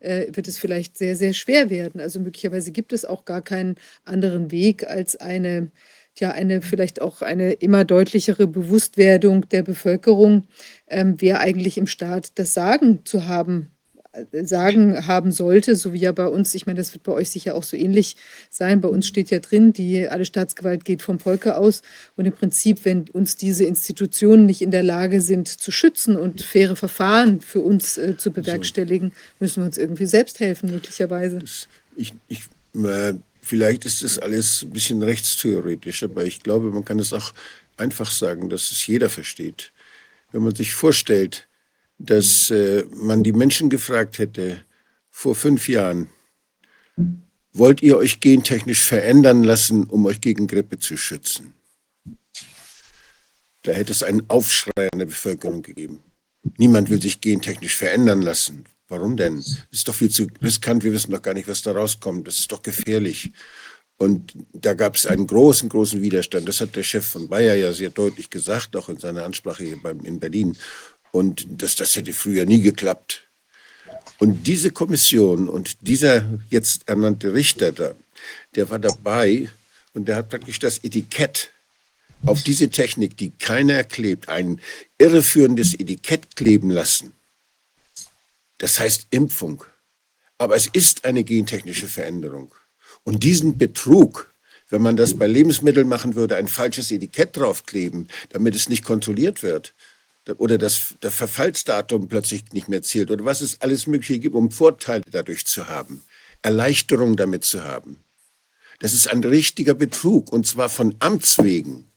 äh, 0.00 0.26
wird 0.32 0.48
es 0.48 0.58
vielleicht 0.58 0.98
sehr, 0.98 1.14
sehr 1.14 1.32
schwer 1.32 1.70
werden. 1.70 2.00
Also 2.00 2.18
möglicherweise 2.18 2.72
gibt 2.72 2.92
es 2.92 3.04
auch 3.04 3.24
gar 3.24 3.40
keinen 3.40 3.76
anderen 4.04 4.50
Weg 4.50 4.84
als 4.84 5.14
eine, 5.14 5.70
ja, 6.18 6.32
eine 6.32 6.60
vielleicht 6.60 7.00
auch 7.00 7.22
eine 7.22 7.52
immer 7.52 7.84
deutlichere 7.84 8.48
Bewusstwerdung 8.48 9.48
der 9.48 9.62
Bevölkerung, 9.62 10.48
ähm, 10.88 11.14
wer 11.18 11.38
eigentlich 11.38 11.78
im 11.78 11.86
Staat 11.86 12.32
das 12.34 12.52
Sagen 12.52 13.04
zu 13.04 13.28
haben 13.28 13.70
sagen 14.32 15.06
haben 15.06 15.30
sollte, 15.30 15.76
so 15.76 15.92
wie 15.92 15.98
ja 15.98 16.10
bei 16.10 16.26
uns, 16.26 16.54
ich 16.54 16.66
meine, 16.66 16.78
das 16.78 16.92
wird 16.92 17.04
bei 17.04 17.12
euch 17.12 17.30
sicher 17.30 17.54
auch 17.54 17.62
so 17.62 17.76
ähnlich 17.76 18.16
sein. 18.50 18.80
Bei 18.80 18.88
uns 18.88 19.06
steht 19.06 19.30
ja 19.30 19.38
drin, 19.38 19.72
die 19.72 20.08
alle 20.08 20.24
Staatsgewalt 20.24 20.84
geht 20.84 21.02
vom 21.02 21.20
Volke 21.20 21.56
aus. 21.56 21.82
Und 22.16 22.26
im 22.26 22.32
Prinzip, 22.32 22.84
wenn 22.84 23.08
uns 23.10 23.36
diese 23.36 23.64
Institutionen 23.64 24.46
nicht 24.46 24.62
in 24.62 24.72
der 24.72 24.82
Lage 24.82 25.20
sind 25.20 25.46
zu 25.48 25.70
schützen 25.70 26.16
und 26.16 26.42
faire 26.42 26.74
Verfahren 26.74 27.40
für 27.40 27.60
uns 27.60 27.98
äh, 27.98 28.16
zu 28.16 28.32
bewerkstelligen, 28.32 29.12
müssen 29.38 29.62
wir 29.62 29.66
uns 29.66 29.78
irgendwie 29.78 30.06
selbst 30.06 30.40
helfen, 30.40 30.70
möglicherweise. 30.70 31.38
Ich, 31.96 32.12
ich, 32.26 32.40
äh, 32.74 33.14
vielleicht 33.40 33.84
ist 33.84 34.02
das 34.02 34.18
alles 34.18 34.62
ein 34.62 34.70
bisschen 34.70 35.02
rechtstheoretisch, 35.04 36.02
aber 36.02 36.24
ich 36.24 36.42
glaube, 36.42 36.70
man 36.70 36.84
kann 36.84 36.98
es 36.98 37.12
auch 37.12 37.32
einfach 37.76 38.10
sagen, 38.10 38.50
dass 38.50 38.72
es 38.72 38.86
jeder 38.86 39.08
versteht. 39.08 39.72
Wenn 40.32 40.42
man 40.42 40.54
sich 40.54 40.74
vorstellt, 40.74 41.48
dass 42.00 42.50
äh, 42.50 42.84
man 42.94 43.22
die 43.22 43.32
Menschen 43.32 43.68
gefragt 43.68 44.18
hätte 44.18 44.64
vor 45.10 45.34
fünf 45.34 45.68
Jahren, 45.68 46.08
wollt 47.52 47.82
ihr 47.82 47.98
euch 47.98 48.20
gentechnisch 48.20 48.82
verändern 48.82 49.44
lassen, 49.44 49.84
um 49.84 50.06
euch 50.06 50.20
gegen 50.20 50.46
Grippe 50.46 50.78
zu 50.78 50.96
schützen? 50.96 51.52
Da 53.62 53.72
hätte 53.72 53.92
es 53.92 54.02
einen 54.02 54.28
Aufschrei 54.30 54.88
an 54.90 54.98
der 54.98 55.06
Bevölkerung 55.06 55.62
gegeben. 55.62 56.00
Niemand 56.56 56.88
will 56.88 57.02
sich 57.02 57.20
gentechnisch 57.20 57.76
verändern 57.76 58.22
lassen. 58.22 58.64
Warum 58.88 59.18
denn? 59.18 59.36
Das 59.36 59.58
ist 59.70 59.88
doch 59.88 59.94
viel 59.94 60.10
zu 60.10 60.26
riskant. 60.42 60.82
Wir 60.82 60.92
wissen 60.92 61.12
doch 61.12 61.20
gar 61.20 61.34
nicht, 61.34 61.48
was 61.48 61.60
da 61.60 61.72
rauskommt. 61.72 62.26
Das 62.26 62.40
ist 62.40 62.50
doch 62.50 62.62
gefährlich. 62.62 63.30
Und 63.98 64.32
da 64.54 64.72
gab 64.72 64.96
es 64.96 65.04
einen 65.04 65.26
großen, 65.26 65.68
großen 65.68 66.00
Widerstand. 66.00 66.48
Das 66.48 66.62
hat 66.62 66.74
der 66.74 66.82
Chef 66.82 67.04
von 67.04 67.28
Bayer 67.28 67.54
ja 67.56 67.70
sehr 67.74 67.90
deutlich 67.90 68.30
gesagt, 68.30 68.74
auch 68.74 68.88
in 68.88 68.96
seiner 68.96 69.24
Ansprache 69.24 69.64
hier 69.64 69.78
in 70.04 70.18
Berlin. 70.18 70.56
Und 71.12 71.46
das, 71.48 71.76
das 71.76 71.96
hätte 71.96 72.12
früher 72.12 72.46
nie 72.46 72.60
geklappt. 72.60 73.28
Und 74.18 74.46
diese 74.46 74.70
Kommission 74.70 75.48
und 75.48 75.76
dieser 75.80 76.24
jetzt 76.50 76.88
ernannte 76.88 77.32
Richter 77.32 77.72
da, 77.72 77.94
der 78.54 78.68
war 78.70 78.78
dabei 78.78 79.48
und 79.94 80.06
der 80.08 80.16
hat 80.16 80.28
praktisch 80.28 80.58
das 80.58 80.78
Etikett 80.78 81.52
auf 82.26 82.42
diese 82.42 82.68
Technik, 82.68 83.16
die 83.16 83.30
keiner 83.30 83.74
erklebt, 83.74 84.28
ein 84.28 84.60
irreführendes 84.98 85.74
Etikett 85.74 86.36
kleben 86.36 86.70
lassen. 86.70 87.14
Das 88.58 88.78
heißt 88.78 89.06
Impfung. 89.10 89.64
Aber 90.36 90.56
es 90.56 90.66
ist 90.66 91.04
eine 91.04 91.24
gentechnische 91.24 91.86
Veränderung. 91.86 92.54
Und 93.04 93.24
diesen 93.24 93.58
Betrug, 93.58 94.34
wenn 94.68 94.82
man 94.82 94.96
das 94.96 95.18
bei 95.18 95.26
Lebensmitteln 95.26 95.88
machen 95.88 96.14
würde, 96.14 96.36
ein 96.36 96.48
falsches 96.48 96.90
Etikett 96.90 97.36
draufkleben, 97.36 98.08
damit 98.30 98.54
es 98.54 98.68
nicht 98.68 98.84
kontrolliert 98.84 99.42
wird, 99.42 99.74
oder 100.36 100.58
das, 100.58 100.94
das 101.00 101.14
Verfallsdatum 101.14 102.08
plötzlich 102.08 102.52
nicht 102.52 102.68
mehr 102.68 102.82
zählt 102.82 103.10
oder 103.10 103.24
was 103.24 103.40
es 103.40 103.60
alles 103.60 103.86
Mögliche 103.86 104.18
gibt, 104.18 104.34
um 104.34 104.50
Vorteile 104.50 105.02
dadurch 105.10 105.46
zu 105.46 105.68
haben, 105.68 106.04
Erleichterung 106.42 107.16
damit 107.16 107.44
zu 107.44 107.64
haben. 107.64 108.04
Das 108.80 108.92
ist 108.92 109.08
ein 109.08 109.22
richtiger 109.24 109.74
Betrug 109.74 110.32
und 110.32 110.46
zwar 110.46 110.68
von 110.68 110.96
Amts 111.00 111.42
wegen. 111.42 111.90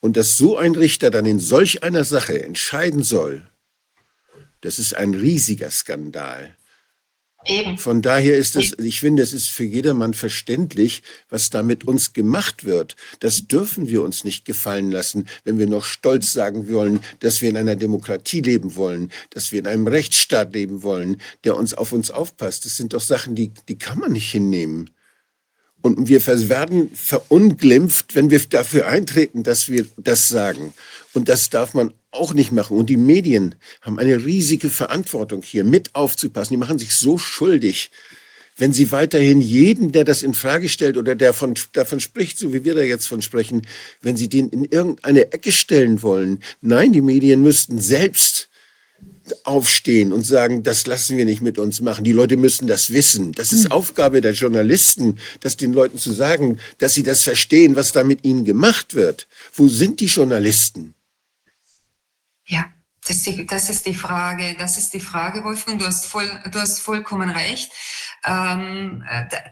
Und 0.00 0.16
dass 0.16 0.36
so 0.36 0.58
ein 0.58 0.74
Richter 0.74 1.10
dann 1.10 1.26
in 1.26 1.40
solch 1.40 1.82
einer 1.82 2.04
Sache 2.04 2.42
entscheiden 2.42 3.02
soll, 3.02 3.46
das 4.60 4.78
ist 4.78 4.94
ein 4.94 5.14
riesiger 5.14 5.70
Skandal. 5.70 6.56
Eben. 7.46 7.78
Von 7.78 8.00
daher 8.00 8.36
ist 8.36 8.56
es, 8.56 8.72
ich 8.78 9.00
finde, 9.00 9.22
es 9.22 9.32
ist 9.32 9.48
für 9.48 9.64
jedermann 9.64 10.14
verständlich, 10.14 11.02
was 11.28 11.50
da 11.50 11.62
mit 11.62 11.84
uns 11.84 12.12
gemacht 12.12 12.64
wird. 12.64 12.96
Das 13.20 13.46
dürfen 13.46 13.88
wir 13.88 14.02
uns 14.02 14.24
nicht 14.24 14.44
gefallen 14.44 14.90
lassen, 14.90 15.28
wenn 15.44 15.58
wir 15.58 15.66
noch 15.66 15.84
stolz 15.84 16.32
sagen 16.32 16.70
wollen, 16.70 17.00
dass 17.20 17.42
wir 17.42 17.50
in 17.50 17.56
einer 17.56 17.76
Demokratie 17.76 18.40
leben 18.40 18.76
wollen, 18.76 19.10
dass 19.30 19.52
wir 19.52 19.58
in 19.58 19.66
einem 19.66 19.86
Rechtsstaat 19.86 20.54
leben 20.54 20.82
wollen, 20.82 21.20
der 21.44 21.56
uns 21.56 21.74
auf 21.74 21.92
uns 21.92 22.10
aufpasst. 22.10 22.64
Das 22.64 22.76
sind 22.76 22.94
doch 22.94 23.00
Sachen, 23.00 23.34
die, 23.34 23.52
die 23.68 23.78
kann 23.78 23.98
man 23.98 24.12
nicht 24.12 24.30
hinnehmen. 24.30 24.90
Und 25.82 26.08
wir 26.08 26.26
werden 26.26 26.90
verunglimpft, 26.94 28.14
wenn 28.14 28.30
wir 28.30 28.40
dafür 28.40 28.86
eintreten, 28.86 29.42
dass 29.42 29.68
wir 29.68 29.84
das 29.98 30.30
sagen. 30.30 30.72
Und 31.12 31.28
das 31.28 31.50
darf 31.50 31.74
man 31.74 31.92
auch 32.14 32.34
nicht 32.34 32.52
machen. 32.52 32.76
Und 32.76 32.90
die 32.90 32.96
Medien 32.96 33.54
haben 33.82 33.98
eine 33.98 34.24
riesige 34.24 34.70
Verantwortung 34.70 35.42
hier, 35.42 35.64
mit 35.64 35.94
aufzupassen. 35.94 36.54
Die 36.54 36.58
machen 36.58 36.78
sich 36.78 36.94
so 36.94 37.18
schuldig, 37.18 37.90
wenn 38.56 38.72
sie 38.72 38.92
weiterhin 38.92 39.40
jeden, 39.40 39.92
der 39.92 40.04
das 40.04 40.22
in 40.22 40.34
Frage 40.34 40.68
stellt 40.68 40.96
oder 40.96 41.14
der 41.14 41.34
von, 41.34 41.54
davon 41.72 42.00
spricht, 42.00 42.38
so 42.38 42.52
wie 42.52 42.64
wir 42.64 42.74
da 42.74 42.82
jetzt 42.82 43.08
von 43.08 43.20
sprechen, 43.20 43.62
wenn 44.00 44.16
sie 44.16 44.28
den 44.28 44.48
in 44.50 44.64
irgendeine 44.64 45.32
Ecke 45.32 45.50
stellen 45.50 46.02
wollen. 46.02 46.40
Nein, 46.60 46.92
die 46.92 47.02
Medien 47.02 47.42
müssten 47.42 47.80
selbst 47.80 48.48
aufstehen 49.42 50.12
und 50.12 50.24
sagen, 50.24 50.62
das 50.62 50.86
lassen 50.86 51.16
wir 51.16 51.24
nicht 51.24 51.40
mit 51.40 51.58
uns 51.58 51.80
machen. 51.80 52.04
Die 52.04 52.12
Leute 52.12 52.36
müssen 52.36 52.66
das 52.66 52.92
wissen. 52.92 53.32
Das 53.32 53.52
ist 53.52 53.64
hm. 53.64 53.72
Aufgabe 53.72 54.20
der 54.20 54.32
Journalisten, 54.32 55.18
das 55.40 55.56
den 55.56 55.72
Leuten 55.72 55.98
zu 55.98 56.12
sagen, 56.12 56.58
dass 56.78 56.94
sie 56.94 57.02
das 57.02 57.22
verstehen, 57.22 57.74
was 57.74 57.92
da 57.92 58.04
mit 58.04 58.24
ihnen 58.24 58.44
gemacht 58.44 58.94
wird. 58.94 59.26
Wo 59.54 59.68
sind 59.68 60.00
die 60.00 60.06
Journalisten? 60.06 60.93
Ja, 62.46 62.66
das 63.06 63.16
ist, 63.16 63.26
die, 63.26 63.46
das 63.46 63.70
ist 63.70 63.86
die 63.86 63.94
Frage. 63.94 64.56
Das 64.58 64.78
ist 64.78 64.94
die 64.94 65.00
Frage, 65.00 65.44
Wolfgang. 65.44 65.78
Du 65.78 65.86
hast, 65.86 66.06
voll, 66.06 66.28
du 66.50 66.58
hast 66.58 66.80
vollkommen 66.80 67.30
recht. 67.30 67.70
Ähm, 68.24 69.04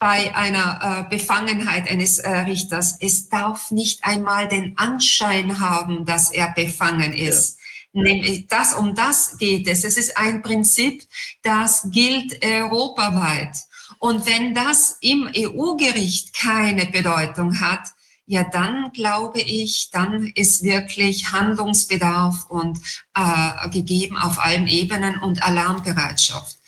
bei 0.00 0.34
einer 0.34 1.06
äh, 1.08 1.14
Befangenheit 1.14 1.88
eines 1.88 2.18
äh, 2.18 2.30
Richters. 2.30 2.96
Es 3.00 3.28
darf 3.28 3.70
nicht 3.70 4.02
einmal 4.02 4.48
den 4.48 4.76
Anschein 4.78 5.60
haben, 5.60 6.06
dass 6.06 6.32
er 6.32 6.52
befangen 6.54 7.12
ist. 7.12 7.58
Ja. 7.92 8.02
Nämlich 8.02 8.46
das, 8.48 8.72
um 8.72 8.94
das 8.94 9.36
geht 9.36 9.68
es. 9.68 9.84
Es 9.84 9.98
ist 9.98 10.16
ein 10.16 10.40
Prinzip, 10.40 11.06
das 11.42 11.86
gilt 11.90 12.42
europaweit. 12.42 13.56
Und 13.98 14.24
wenn 14.24 14.54
das 14.54 14.96
im 15.02 15.30
EU-Gericht 15.36 16.32
keine 16.32 16.86
Bedeutung 16.86 17.60
hat, 17.60 17.82
ja, 18.24 18.44
dann 18.44 18.92
glaube 18.92 19.40
ich, 19.40 19.90
dann 19.90 20.28
ist 20.34 20.62
wirklich 20.62 21.32
Handlungsbedarf 21.32 22.46
und 22.48 22.78
äh, 23.14 23.68
gegeben 23.68 24.16
auf 24.16 24.38
allen 24.38 24.66
Ebenen 24.66 25.20
und 25.20 25.42
Alarmbereitschaft 25.42 26.59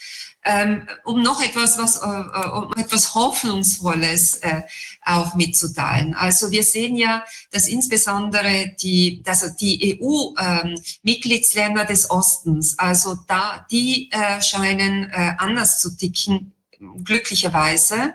ähm, 0.44 0.88
um 1.04 1.22
noch 1.22 1.40
etwas, 1.42 1.78
was, 1.78 1.96
äh, 1.98 2.06
äh, 2.06 2.48
um 2.50 2.72
etwas 2.74 3.14
Hoffnungsvolles 3.14 4.38
äh, 4.38 4.62
auch 5.04 5.34
mitzuteilen. 5.34 6.14
Also 6.14 6.50
wir 6.50 6.64
sehen 6.64 6.96
ja, 6.96 7.24
dass 7.50 7.68
insbesondere 7.68 8.74
die, 8.80 9.22
also 9.26 9.46
die 9.60 10.00
EU-Mitgliedsländer 10.00 11.82
ähm, 11.82 11.86
des 11.86 12.10
Ostens, 12.10 12.78
also 12.78 13.18
da, 13.26 13.66
die 13.70 14.10
scheinen 14.40 15.10
anders 15.12 15.80
zu 15.80 15.96
ticken 15.96 16.52
glücklicherweise. 17.04 18.14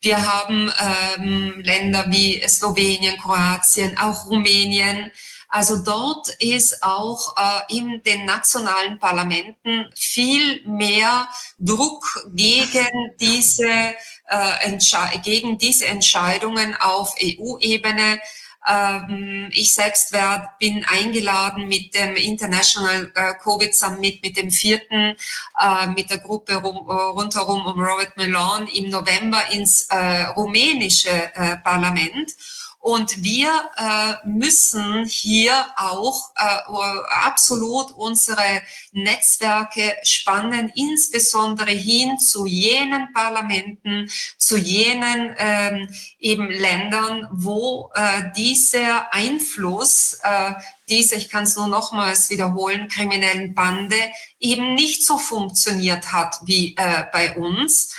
Wir 0.00 0.26
haben 0.26 0.70
ähm, 1.18 1.60
Länder 1.60 2.06
wie 2.08 2.42
Slowenien, 2.46 3.16
Kroatien, 3.16 3.96
auch 3.98 4.26
Rumänien, 4.26 5.10
also 5.48 5.78
dort 5.78 6.28
ist 6.40 6.82
auch 6.82 7.36
äh, 7.36 7.76
in 7.76 8.02
den 8.02 8.24
nationalen 8.24 8.98
Parlamenten 8.98 9.86
viel 9.94 10.62
mehr 10.66 11.28
Druck 11.58 12.04
gegen 12.34 13.12
diese, 13.20 13.94
äh, 14.26 15.18
gegen 15.22 15.56
diese 15.58 15.86
Entscheidungen 15.86 16.74
auf 16.74 17.14
EU-Ebene. 17.22 18.20
Ähm, 18.68 19.48
ich 19.52 19.72
selbst 19.72 20.12
bin 20.58 20.84
eingeladen 20.84 21.68
mit 21.68 21.94
dem 21.94 22.16
International 22.16 23.12
äh, 23.14 23.34
Covid 23.34 23.72
Summit, 23.72 24.24
mit 24.24 24.36
dem 24.36 24.50
vierten, 24.50 25.16
mit 25.94 26.10
der 26.10 26.18
Gruppe 26.18 26.56
rum, 26.56 26.78
rundherum 26.90 27.64
um 27.66 27.80
Robert 27.80 28.16
Melon 28.16 28.66
im 28.66 28.90
November 28.90 29.42
ins 29.52 29.88
rumänische 30.36 31.30
Parlament. 31.62 32.32
Und 32.86 33.24
wir 33.24 33.50
äh, 33.76 34.28
müssen 34.28 35.06
hier 35.06 35.66
auch 35.74 36.30
äh, 36.36 36.58
absolut 37.24 37.90
unsere 37.90 38.62
Netzwerke 38.92 39.96
spannen, 40.04 40.70
insbesondere 40.72 41.72
hin 41.72 42.16
zu 42.20 42.46
jenen 42.46 43.12
Parlamenten, 43.12 44.08
zu 44.38 44.56
jenen 44.56 45.34
ähm, 45.36 45.88
eben 46.20 46.48
Ländern, 46.48 47.26
wo 47.32 47.90
äh, 47.96 48.30
dieser 48.36 49.12
Einfluss, 49.12 50.20
äh, 50.22 50.52
diese, 50.88 51.16
ich 51.16 51.28
kann 51.28 51.42
es 51.42 51.56
nur 51.56 51.66
nochmals 51.66 52.30
wiederholen, 52.30 52.86
kriminellen 52.86 53.52
Bande 53.52 53.98
eben 54.38 54.76
nicht 54.76 55.04
so 55.04 55.18
funktioniert 55.18 56.12
hat 56.12 56.36
wie 56.44 56.76
äh, 56.76 57.04
bei 57.12 57.36
uns. 57.36 57.92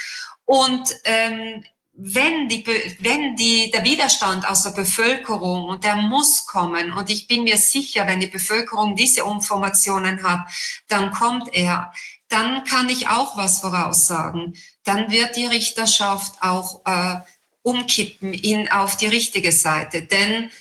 Und 0.45 0.95
ähm, 1.03 1.65
wenn, 1.99 2.47
die, 2.47 2.63
wenn 2.99 3.35
die, 3.35 3.71
der 3.71 3.83
Widerstand 3.83 4.47
aus 4.47 4.63
der 4.63 4.69
Bevölkerung, 4.69 5.65
und 5.65 5.83
der 5.83 5.95
muss 5.95 6.45
kommen, 6.45 6.93
und 6.93 7.09
ich 7.09 7.27
bin 7.27 7.43
mir 7.43 7.57
sicher, 7.57 8.05
wenn 8.05 8.19
die 8.19 8.27
Bevölkerung 8.27 8.95
diese 8.95 9.21
Informationen 9.21 10.21
hat, 10.21 10.47
dann 10.87 11.11
kommt 11.11 11.53
er, 11.53 11.91
dann 12.29 12.63
kann 12.65 12.87
ich 12.89 13.09
auch 13.09 13.35
was 13.35 13.61
voraussagen. 13.61 14.55
Dann 14.83 15.11
wird 15.11 15.35
die 15.35 15.47
Richterschaft 15.47 16.35
auch 16.41 16.81
äh, 16.85 17.21
umkippen 17.63 18.33
in, 18.33 18.69
auf 18.71 18.95
die 18.97 19.07
richtige 19.07 19.51
Seite. 19.51 20.03
Denn 20.03 20.51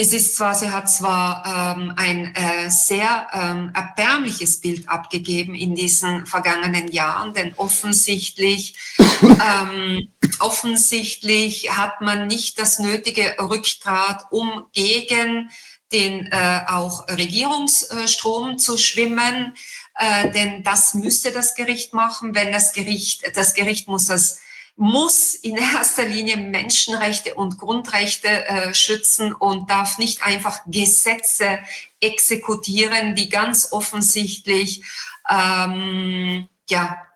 es 0.00 0.12
ist 0.12 0.36
zwar, 0.36 0.54
sie 0.54 0.70
hat 0.70 0.88
zwar 0.88 1.76
ähm, 1.76 1.92
ein 1.96 2.32
äh, 2.36 2.70
sehr 2.70 3.26
ähm, 3.32 3.72
erbärmliches 3.74 4.60
Bild 4.60 4.88
abgegeben 4.88 5.56
in 5.56 5.74
diesen 5.74 6.24
vergangenen 6.24 6.86
Jahren, 6.92 7.34
denn 7.34 7.52
offensichtlich, 7.56 8.76
ähm, 9.22 10.08
offensichtlich 10.40 11.76
hat 11.76 12.00
man 12.00 12.26
nicht 12.26 12.58
das 12.58 12.78
nötige 12.78 13.36
Rückgrat, 13.38 14.26
um 14.30 14.66
gegen 14.72 15.50
den 15.92 16.26
äh, 16.26 16.60
auch 16.66 17.08
Regierungsstrom 17.08 18.58
zu 18.58 18.76
schwimmen, 18.76 19.54
äh, 19.94 20.30
denn 20.30 20.62
das 20.62 20.94
müsste 20.94 21.32
das 21.32 21.54
Gericht 21.54 21.94
machen, 21.94 22.34
wenn 22.34 22.52
das 22.52 22.72
Gericht, 22.72 23.36
das 23.36 23.54
Gericht 23.54 23.88
muss 23.88 24.06
das 24.06 24.40
muss 24.80 25.34
in 25.34 25.56
erster 25.56 26.04
Linie 26.04 26.36
Menschenrechte 26.36 27.34
und 27.34 27.58
Grundrechte 27.58 28.28
äh, 28.28 28.74
schützen 28.74 29.34
und 29.34 29.68
darf 29.68 29.98
nicht 29.98 30.22
einfach 30.22 30.60
Gesetze 30.66 31.58
exekutieren, 32.00 33.16
die 33.16 33.28
ganz 33.28 33.72
offensichtlich 33.72 34.84
ähm, 35.28 36.48
ja, 36.70 37.07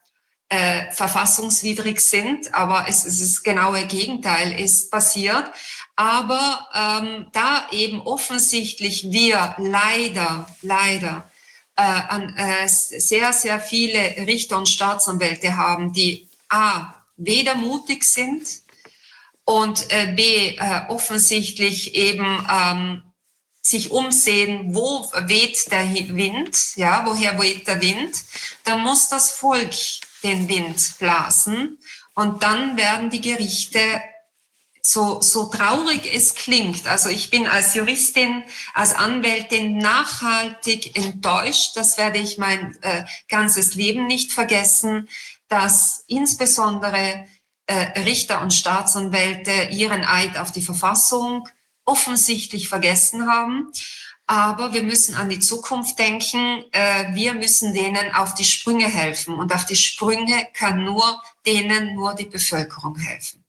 äh, 0.52 0.92
verfassungswidrig 0.92 1.98
sind, 1.98 2.52
aber 2.52 2.84
es, 2.86 3.06
es 3.06 3.22
ist 3.22 3.36
das 3.36 3.42
genaue 3.42 3.86
Gegenteil 3.86 4.60
ist 4.60 4.90
passiert. 4.90 5.50
Aber 5.96 6.68
ähm, 6.74 7.28
da 7.32 7.68
eben 7.70 8.02
offensichtlich 8.02 9.10
wir 9.10 9.54
leider, 9.56 10.46
leider 10.60 11.30
äh, 11.76 11.82
an, 11.82 12.36
äh, 12.36 12.68
sehr, 12.68 13.32
sehr 13.32 13.60
viele 13.60 13.98
Richter 14.26 14.58
und 14.58 14.68
Staatsanwälte 14.68 15.56
haben, 15.56 15.94
die 15.94 16.28
A, 16.50 16.94
weder 17.16 17.54
mutig 17.54 18.04
sind 18.04 18.46
und 19.44 19.90
äh, 19.90 20.12
B, 20.14 20.56
äh, 20.56 20.82
offensichtlich 20.88 21.94
eben 21.94 22.46
ähm, 22.52 23.02
sich 23.62 23.90
umsehen, 23.90 24.74
wo 24.74 25.10
weht 25.14 25.70
der 25.72 25.88
Wind, 25.94 26.76
ja, 26.76 27.06
woher 27.06 27.40
weht 27.40 27.66
der 27.68 27.80
Wind, 27.80 28.16
dann 28.64 28.80
muss 28.80 29.08
das 29.08 29.32
Volk 29.32 29.72
den 30.22 30.48
Wind 30.48 30.98
blasen 30.98 31.78
und 32.14 32.42
dann 32.42 32.76
werden 32.76 33.10
die 33.10 33.20
Gerichte 33.20 34.02
so, 34.84 35.20
so 35.20 35.44
traurig 35.46 36.12
es 36.12 36.34
klingt, 36.34 36.88
also 36.88 37.08
ich 37.08 37.30
bin 37.30 37.46
als 37.46 37.74
Juristin, 37.74 38.42
als 38.74 38.94
Anwältin 38.94 39.78
nachhaltig 39.78 40.96
enttäuscht, 40.96 41.76
das 41.76 41.98
werde 41.98 42.18
ich 42.18 42.36
mein 42.36 42.76
äh, 42.82 43.04
ganzes 43.28 43.76
Leben 43.76 44.06
nicht 44.06 44.32
vergessen, 44.32 45.08
dass 45.48 46.04
insbesondere 46.08 47.26
äh, 47.66 48.00
Richter 48.00 48.40
und 48.40 48.52
Staatsanwälte 48.52 49.68
ihren 49.70 50.04
Eid 50.04 50.36
auf 50.36 50.50
die 50.50 50.62
Verfassung 50.62 51.48
offensichtlich 51.84 52.68
vergessen 52.68 53.28
haben. 53.28 53.72
Aber 54.32 54.72
wir 54.72 54.82
müssen 54.82 55.14
an 55.14 55.28
die 55.28 55.40
Zukunft 55.40 55.98
denken. 55.98 56.64
Äh, 56.72 57.14
wir 57.14 57.34
müssen 57.34 57.74
denen 57.74 58.14
auf 58.14 58.32
die 58.32 58.46
Sprünge 58.46 58.86
helfen. 58.86 59.34
Und 59.34 59.52
auf 59.52 59.66
die 59.66 59.76
Sprünge 59.76 60.46
kann 60.54 60.86
nur 60.86 61.22
denen 61.44 61.94
nur 61.94 62.14
die 62.14 62.24
Bevölkerung 62.24 62.96
helfen. 62.96 63.44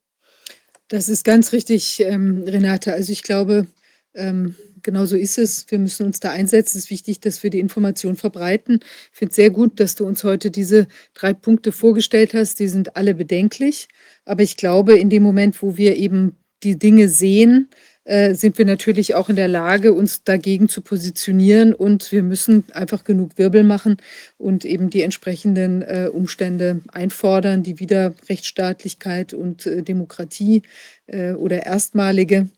Das 0.90 1.08
ist 1.08 1.24
ganz 1.24 1.54
richtig, 1.54 2.02
ähm, 2.02 2.44
Renate. 2.46 2.92
Also 2.92 3.14
ich 3.14 3.24
glaube, 3.24 3.68
ähm, 4.14 4.58
genau 4.82 5.06
so 5.06 5.16
ist 5.16 5.38
es. 5.38 5.66
Wir 5.70 5.80
müssen 5.80 6.06
uns 6.06 6.20
da 6.20 6.32
einsetzen. 6.32 6.80
Es 6.80 6.84
ist 6.84 6.90
wichtig, 6.90 7.22
dass 7.22 7.44
wir 7.44 7.50
die 7.50 7.62
Information 7.62 8.18
verbreiten. 8.18 8.82
Ich 9.14 9.18
finde 9.20 9.30
es 9.30 9.38
sehr 9.38 9.52
gut, 9.52 9.80
dass 9.80 9.96
du 9.96 10.06
uns 10.06 10.26
heute 10.26 10.52
diese 10.52 10.90
drei 11.14 11.32
Punkte 11.34 11.72
vorgestellt 11.72 12.34
hast. 12.34 12.60
Die 12.60 12.68
sind 12.68 12.98
alle 12.98 13.16
bedenklich. 13.16 13.88
Aber 14.26 14.44
ich 14.44 14.58
glaube, 14.58 15.00
in 15.00 15.10
dem 15.10 15.24
Moment, 15.24 15.62
wo 15.62 15.78
wir 15.78 15.96
eben 15.96 16.36
die 16.62 16.78
Dinge 16.78 17.08
sehen, 17.08 17.70
äh, 18.06 18.36
sind 18.36 18.58
wir 18.58 18.66
natürlich 18.66 19.16
auch 19.16 19.30
in 19.30 19.38
der 19.38 19.48
Lage, 19.48 19.94
uns 19.94 20.24
dagegen 20.24 20.68
zu 20.68 20.82
positionieren. 20.82 21.74
Und 21.74 22.12
wir 22.12 22.24
müssen 22.24 22.66
einfach 22.74 23.04
genug 23.04 23.38
Wirbel 23.38 23.64
machen 23.64 23.98
und 24.38 24.66
eben 24.66 24.90
die 24.90 25.04
entsprechenden 25.04 25.82
äh, 25.84 26.10
Umstände 26.12 26.82
einfordern, 26.92 27.64
die 27.64 27.80
wieder 27.80 28.14
Rechtsstaatlichkeit 28.28 29.34
und 29.34 29.66
äh, 29.66 29.84
Demokratie 29.84 30.64
äh, 31.08 31.32
oder 31.32 31.66
erstmalige 31.66 32.50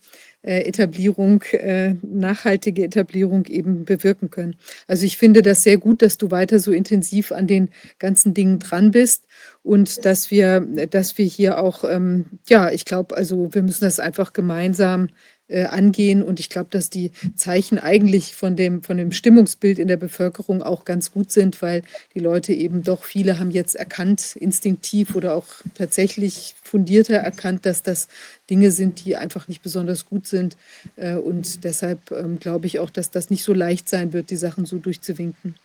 äh, 0.42 0.62
Etablierung, 0.62 1.44
nachhaltige 2.04 2.84
Etablierung 2.84 3.46
eben 3.46 3.84
bewirken 3.84 4.30
können. 4.30 4.56
Also 4.88 5.06
ich 5.06 5.18
finde 5.18 5.42
das 5.42 5.64
sehr 5.64 5.78
gut, 5.78 6.04
dass 6.04 6.18
du 6.18 6.30
weiter 6.30 6.60
so 6.60 6.72
intensiv 6.72 7.32
an 7.32 7.48
den 7.48 7.70
ganzen 7.98 8.36
Dingen 8.36 8.60
dran 8.60 8.92
bist 8.92 9.26
und 9.64 10.06
dass 10.06 10.30
wir, 10.30 10.60
dass 10.62 11.18
wir 11.18 11.26
hier 11.26 11.58
auch, 11.58 11.84
ähm, 11.84 12.26
ja, 12.48 12.70
ich 12.70 12.86
glaube, 12.86 13.18
also 13.18 13.52
wir 13.54 13.64
müssen 13.64 13.86
das 13.86 14.00
einfach 14.00 14.34
gemeinsam 14.34 15.08
äh, 15.48 15.66
angehen. 15.66 16.24
Und 16.24 16.40
ich 16.40 16.50
glaube, 16.50 16.70
dass 16.72 16.90
die 16.90 17.12
Zeichen 17.36 17.78
eigentlich 17.78 18.36
von 18.36 18.56
dem, 18.56 18.82
von 18.84 18.98
dem 18.98 19.12
Stimmungsbild 19.12 19.80
in 19.80 19.88
der 19.88 19.98
Bevölkerung 19.98 20.64
auch 20.64 20.86
ganz 20.86 21.12
gut 21.12 21.32
sind, 21.32 21.62
weil 21.62 21.84
die 22.14 22.20
Leute 22.20 22.54
eben 22.54 22.84
doch, 22.84 23.04
viele 23.04 23.40
haben 23.40 23.52
jetzt 23.52 23.76
erkannt, 23.76 24.36
instinktiv 24.36 25.16
oder 25.16 25.36
auch 25.36 25.48
tatsächlich 25.76 26.56
fundierter 26.64 27.18
erkannt, 27.18 27.66
dass 27.66 27.84
das 27.84 28.08
Dinge 28.50 28.72
sind, 28.72 29.06
die 29.06 29.16
einfach 29.16 29.48
nicht 29.48 29.62
besonders 29.62 30.06
gut 30.06 30.28
sind. 30.28 30.58
Äh, 30.96 31.16
und 31.16 31.64
deshalb 31.64 32.12
ähm, 32.12 32.40
glaube 32.40 32.68
ich 32.68 32.80
auch, 32.80 32.90
dass 32.90 33.12
das 33.12 33.30
nicht 33.30 33.44
so 33.44 33.54
leicht 33.54 33.90
sein 33.90 34.14
wird, 34.14 34.30
die 34.30 34.38
Sachen 34.38 34.66
so 34.66 34.78
durchzuwinken. 34.78 35.56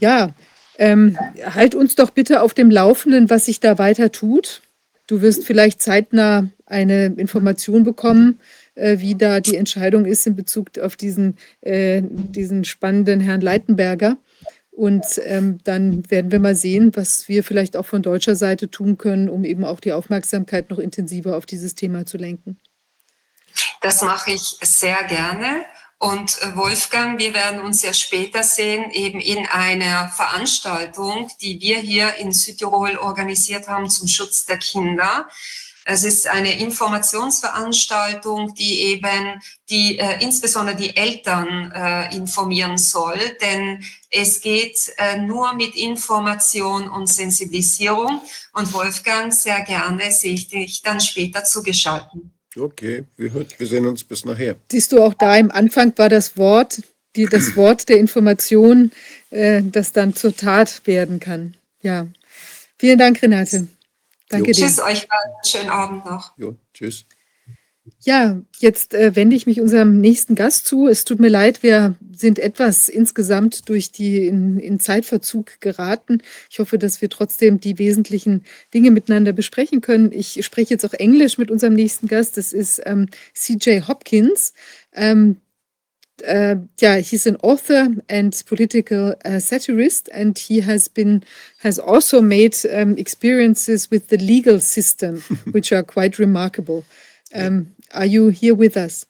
Ja, 0.00 0.34
ähm, 0.78 1.18
halt 1.44 1.74
uns 1.74 1.94
doch 1.94 2.10
bitte 2.10 2.40
auf 2.40 2.54
dem 2.54 2.70
Laufenden, 2.70 3.28
was 3.28 3.44
sich 3.44 3.60
da 3.60 3.76
weiter 3.78 4.10
tut. 4.10 4.62
Du 5.06 5.20
wirst 5.22 5.44
vielleicht 5.44 5.82
zeitnah 5.82 6.48
eine 6.66 7.06
Information 7.06 7.84
bekommen, 7.84 8.40
wie 8.98 9.14
da 9.14 9.40
die 9.40 9.56
Entscheidung 9.56 10.04
ist 10.04 10.26
in 10.26 10.36
Bezug 10.36 10.78
auf 10.78 10.96
diesen, 10.96 11.36
äh, 11.60 12.02
diesen 12.02 12.64
spannenden 12.64 13.20
Herrn 13.20 13.40
Leitenberger. 13.40 14.16
Und 14.70 15.04
ähm, 15.24 15.58
dann 15.64 16.10
werden 16.10 16.32
wir 16.32 16.40
mal 16.40 16.54
sehen, 16.54 16.92
was 16.94 17.28
wir 17.28 17.44
vielleicht 17.44 17.76
auch 17.76 17.86
von 17.86 18.02
deutscher 18.02 18.36
Seite 18.36 18.70
tun 18.70 18.96
können, 18.96 19.28
um 19.28 19.44
eben 19.44 19.64
auch 19.64 19.80
die 19.80 19.92
Aufmerksamkeit 19.92 20.70
noch 20.70 20.78
intensiver 20.78 21.36
auf 21.36 21.44
dieses 21.44 21.74
Thema 21.74 22.06
zu 22.06 22.16
lenken. 22.16 22.58
Das 23.82 24.00
mache 24.02 24.32
ich 24.32 24.56
sehr 24.62 25.02
gerne. 25.04 25.64
Und 25.98 26.40
äh, 26.40 26.56
Wolfgang, 26.56 27.18
wir 27.18 27.34
werden 27.34 27.60
uns 27.60 27.82
ja 27.82 27.92
später 27.92 28.42
sehen, 28.42 28.90
eben 28.90 29.20
in 29.20 29.46
einer 29.46 30.08
Veranstaltung, 30.08 31.30
die 31.42 31.60
wir 31.60 31.78
hier 31.78 32.14
in 32.14 32.32
Südtirol 32.32 32.96
organisiert 32.96 33.68
haben 33.68 33.90
zum 33.90 34.08
Schutz 34.08 34.46
der 34.46 34.56
Kinder. 34.56 35.28
Es 35.84 36.04
ist 36.04 36.28
eine 36.28 36.60
Informationsveranstaltung, 36.60 38.54
die 38.54 38.80
eben 38.80 39.40
die, 39.68 39.98
äh, 39.98 40.22
insbesondere 40.22 40.76
die 40.76 40.96
Eltern 40.96 41.72
äh, 41.74 42.14
informieren 42.14 42.78
soll, 42.78 43.18
denn 43.40 43.82
es 44.10 44.40
geht 44.40 44.92
äh, 44.98 45.18
nur 45.18 45.54
mit 45.54 45.74
Information 45.76 46.88
und 46.88 47.06
Sensibilisierung. 47.06 48.20
Und 48.52 48.72
Wolfgang, 48.72 49.32
sehr 49.32 49.62
gerne 49.62 50.10
sehe 50.10 50.34
ich 50.34 50.48
dich 50.48 50.82
dann 50.82 51.00
später 51.00 51.44
zugeschalten. 51.44 52.32
Okay, 52.58 53.04
wir, 53.16 53.46
wir 53.56 53.66
sehen 53.66 53.86
uns 53.86 54.02
bis 54.02 54.24
nachher. 54.24 54.56
Siehst 54.70 54.92
du 54.92 55.02
auch 55.02 55.14
da 55.14 55.36
im 55.36 55.50
Anfang 55.52 55.92
war 55.96 56.08
das 56.08 56.36
Wort, 56.36 56.82
die, 57.14 57.26
das 57.26 57.56
Wort 57.56 57.88
der 57.88 57.98
Information, 57.98 58.90
äh, 59.30 59.62
das 59.62 59.92
dann 59.92 60.14
zur 60.14 60.36
Tat 60.36 60.82
werden 60.84 61.20
kann. 61.20 61.56
Ja. 61.82 62.06
Vielen 62.78 62.98
Dank, 62.98 63.22
Renate. 63.22 63.68
Danke 64.30 64.52
jo. 64.52 64.54
dir. 64.54 64.66
Tschüss 64.66 64.80
euch, 64.80 65.06
schönen 65.44 65.68
Abend 65.68 66.06
noch. 66.06 66.32
Jo, 66.38 66.56
tschüss. 66.72 67.04
Ja, 68.02 68.40
jetzt 68.58 68.94
äh, 68.94 69.16
wende 69.16 69.34
ich 69.34 69.46
mich 69.46 69.60
unserem 69.60 70.00
nächsten 70.00 70.34
Gast 70.34 70.66
zu. 70.66 70.86
Es 70.86 71.04
tut 71.04 71.18
mir 71.18 71.28
leid, 71.28 71.62
wir 71.62 71.96
sind 72.14 72.38
etwas 72.38 72.88
insgesamt 72.88 73.68
durch 73.68 73.90
die 73.90 74.26
in, 74.26 74.58
in, 74.58 74.78
Zeitverzug 74.78 75.60
geraten. 75.60 76.22
Ich 76.48 76.60
hoffe, 76.60 76.78
dass 76.78 77.02
wir 77.02 77.10
trotzdem 77.10 77.58
die 77.58 77.78
wesentlichen 77.78 78.44
Dinge 78.72 78.90
miteinander 78.90 79.32
besprechen 79.32 79.80
können. 79.80 80.12
Ich 80.12 80.44
spreche 80.44 80.70
jetzt 80.70 80.84
auch 80.84 80.92
Englisch 80.92 81.36
mit 81.36 81.50
unserem 81.50 81.74
nächsten 81.74 82.06
Gast. 82.06 82.36
Das 82.36 82.52
ist 82.52 82.80
ähm, 82.84 83.08
CJ 83.34 83.80
Hopkins. 83.88 84.54
Ähm, 84.92 85.40
uh, 86.28 86.56
yeah, 86.80 86.98
he's 86.98 87.26
an 87.26 87.36
author 87.42 87.88
and 88.08 88.42
political 88.46 89.14
uh, 89.24 89.38
satirist, 89.38 90.08
and 90.12 90.38
he 90.38 90.60
has 90.60 90.88
been 90.88 91.22
has 91.58 91.78
also 91.78 92.20
made 92.20 92.56
um, 92.72 92.96
experiences 92.98 93.90
with 93.90 94.08
the 94.08 94.18
legal 94.18 94.60
system, 94.60 95.20
which 95.52 95.72
are 95.72 95.82
quite 95.82 96.18
remarkable. 96.18 96.84
Um, 97.34 97.74
are 97.94 98.06
you 98.06 98.28
here 98.28 98.54
with 98.54 98.76
us? 98.76 99.06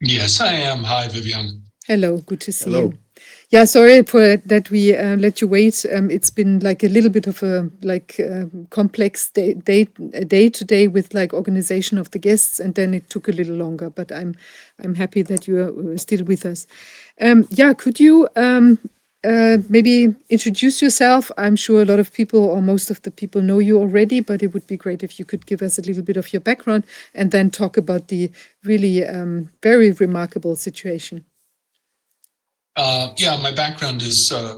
Yes, 0.00 0.40
I 0.40 0.54
am. 0.54 0.84
Hi, 0.84 1.08
Vivian. 1.08 1.62
Hello, 1.86 2.18
good 2.18 2.40
to 2.42 2.52
see 2.52 2.70
Hello. 2.70 2.90
you. 2.90 2.98
Yeah, 3.52 3.66
sorry 3.66 4.02
for 4.04 4.38
that 4.38 4.70
we 4.70 4.96
uh, 4.96 5.16
let 5.16 5.42
you 5.42 5.46
wait. 5.46 5.84
Um, 5.92 6.10
it's 6.10 6.30
been 6.30 6.60
like 6.60 6.82
a 6.82 6.88
little 6.88 7.10
bit 7.10 7.26
of 7.26 7.42
a 7.42 7.70
like 7.82 8.18
uh, 8.18 8.46
complex 8.70 9.28
day, 9.30 9.52
day 9.52 9.84
day 10.26 10.48
to 10.48 10.64
day 10.64 10.88
with 10.88 11.12
like 11.12 11.34
organization 11.34 11.98
of 11.98 12.10
the 12.12 12.18
guests, 12.18 12.58
and 12.58 12.74
then 12.74 12.94
it 12.94 13.10
took 13.10 13.28
a 13.28 13.32
little 13.32 13.56
longer. 13.56 13.90
But 13.90 14.10
I'm 14.10 14.34
I'm 14.82 14.94
happy 14.94 15.20
that 15.22 15.46
you 15.46 15.58
are 15.58 15.94
uh, 15.94 15.98
still 15.98 16.24
with 16.24 16.46
us. 16.46 16.66
Um, 17.20 17.46
yeah, 17.50 17.74
could 17.74 18.00
you 18.00 18.26
um, 18.36 18.78
uh, 19.22 19.58
maybe 19.68 20.14
introduce 20.30 20.80
yourself? 20.80 21.30
I'm 21.36 21.56
sure 21.56 21.82
a 21.82 21.84
lot 21.84 22.00
of 22.00 22.10
people 22.10 22.40
or 22.42 22.62
most 22.62 22.90
of 22.90 23.02
the 23.02 23.10
people 23.10 23.42
know 23.42 23.58
you 23.58 23.78
already, 23.78 24.20
but 24.20 24.42
it 24.42 24.54
would 24.54 24.66
be 24.66 24.78
great 24.78 25.02
if 25.02 25.18
you 25.18 25.26
could 25.26 25.44
give 25.44 25.60
us 25.60 25.78
a 25.78 25.82
little 25.82 26.02
bit 26.02 26.16
of 26.16 26.32
your 26.32 26.40
background 26.40 26.84
and 27.14 27.30
then 27.32 27.50
talk 27.50 27.76
about 27.76 28.08
the 28.08 28.30
really 28.64 29.04
um, 29.06 29.50
very 29.62 29.92
remarkable 29.92 30.56
situation. 30.56 31.26
Uh, 32.74 33.12
yeah, 33.18 33.36
my 33.36 33.52
background 33.52 34.00
is 34.00 34.32
uh, 34.32 34.56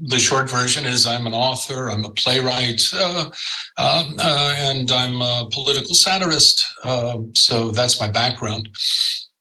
the 0.00 0.18
short 0.18 0.48
version 0.48 0.84
is 0.84 1.06
I'm 1.06 1.26
an 1.26 1.34
author, 1.34 1.90
I'm 1.90 2.04
a 2.04 2.10
playwright, 2.10 2.82
uh, 2.94 3.30
um, 3.78 4.14
uh 4.18 4.54
and 4.58 4.90
I'm 4.92 5.20
a 5.20 5.48
political 5.50 5.94
satirist. 5.94 6.64
Um, 6.84 7.34
so 7.34 7.70
that's 7.72 8.00
my 8.00 8.08
background. 8.08 8.68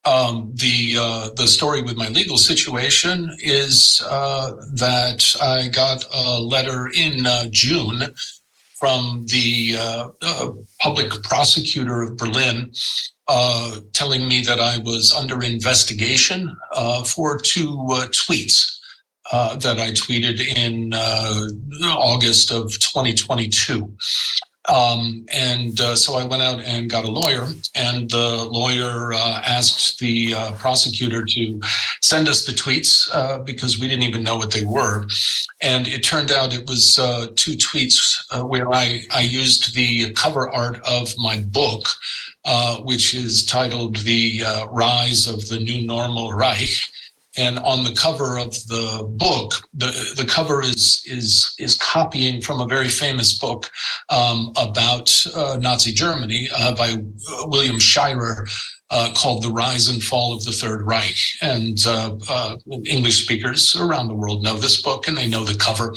Um, 0.03 0.51
the 0.55 0.95
uh, 0.99 1.29
the 1.35 1.45
story 1.45 1.83
with 1.83 1.95
my 1.95 2.07
legal 2.07 2.39
situation 2.39 3.35
is 3.37 4.03
uh, 4.09 4.53
that 4.73 5.35
I 5.39 5.67
got 5.67 6.03
a 6.11 6.39
letter 6.41 6.89
in 6.95 7.27
June 7.51 8.01
from 8.81 9.25
the 9.27 9.77
public 10.81 11.11
prosecutor 11.23 12.01
of 12.01 12.17
Berlin 12.17 12.71
uh, 13.33 13.79
telling 13.93 14.27
me 14.27 14.41
that 14.41 14.59
I 14.59 14.79
was 14.79 15.13
under 15.13 15.41
investigation 15.41 16.53
uh, 16.73 17.03
for 17.05 17.37
two 17.37 17.87
uh, 17.89 18.07
tweets 18.07 18.77
uh, 19.31 19.55
that 19.55 19.79
I 19.79 19.91
tweeted 19.91 20.41
in 20.57 20.93
uh, 20.93 21.47
August 21.95 22.51
of 22.51 22.77
2022. 22.79 23.95
Um, 24.69 25.25
and 25.33 25.79
uh, 25.81 25.95
so 25.95 26.15
I 26.15 26.23
went 26.23 26.43
out 26.43 26.61
and 26.61 26.89
got 26.89 27.03
a 27.03 27.11
lawyer, 27.11 27.47
and 27.73 28.09
the 28.09 28.45
lawyer 28.45 29.11
uh, 29.13 29.41
asked 29.43 29.99
the 29.99 30.35
uh, 30.35 30.51
prosecutor 30.53 31.25
to 31.25 31.59
send 32.01 32.29
us 32.29 32.45
the 32.45 32.51
tweets 32.51 33.09
uh, 33.11 33.39
because 33.39 33.79
we 33.79 33.87
didn't 33.87 34.03
even 34.03 34.23
know 34.23 34.37
what 34.37 34.51
they 34.51 34.63
were. 34.63 35.07
And 35.61 35.87
it 35.87 36.03
turned 36.03 36.31
out 36.31 36.53
it 36.53 36.69
was 36.69 36.99
uh, 36.99 37.27
two 37.35 37.53
tweets 37.53 38.23
uh, 38.31 38.43
where 38.43 38.71
I, 38.71 39.03
I 39.11 39.21
used 39.21 39.73
the 39.73 40.11
cover 40.13 40.49
art 40.49 40.79
of 40.87 41.13
my 41.17 41.39
book, 41.41 41.87
which 42.83 43.15
is 43.15 43.45
titled 43.45 43.97
The 43.97 44.43
Rise 44.69 45.27
of 45.27 45.47
the 45.49 45.59
New 45.59 45.85
Normal 45.87 46.33
Reich. 46.33 46.81
And 47.37 47.59
on 47.59 47.83
the 47.85 47.93
cover 47.93 48.37
of 48.37 48.51
the 48.67 49.05
book, 49.07 49.53
the, 49.73 50.13
the 50.17 50.25
cover 50.25 50.61
is, 50.61 51.01
is, 51.05 51.53
is 51.57 51.77
copying 51.77 52.41
from 52.41 52.59
a 52.59 52.67
very 52.67 52.89
famous 52.89 53.37
book 53.37 53.71
um, 54.09 54.51
about 54.57 55.25
uh, 55.33 55.57
Nazi 55.59 55.93
Germany 55.93 56.49
uh, 56.53 56.75
by 56.75 56.97
William 57.45 57.79
Shirer 57.79 58.47
uh, 58.89 59.13
called 59.15 59.43
The 59.43 59.49
Rise 59.49 59.87
and 59.87 60.03
Fall 60.03 60.33
of 60.33 60.43
the 60.43 60.51
Third 60.51 60.85
Reich. 60.85 61.17
And 61.41 61.81
uh, 61.87 62.17
uh, 62.29 62.57
English 62.85 63.23
speakers 63.23 63.75
around 63.77 64.09
the 64.09 64.13
world 64.13 64.43
know 64.43 64.57
this 64.57 64.81
book 64.81 65.07
and 65.07 65.17
they 65.17 65.29
know 65.29 65.45
the 65.45 65.55
cover. 65.55 65.95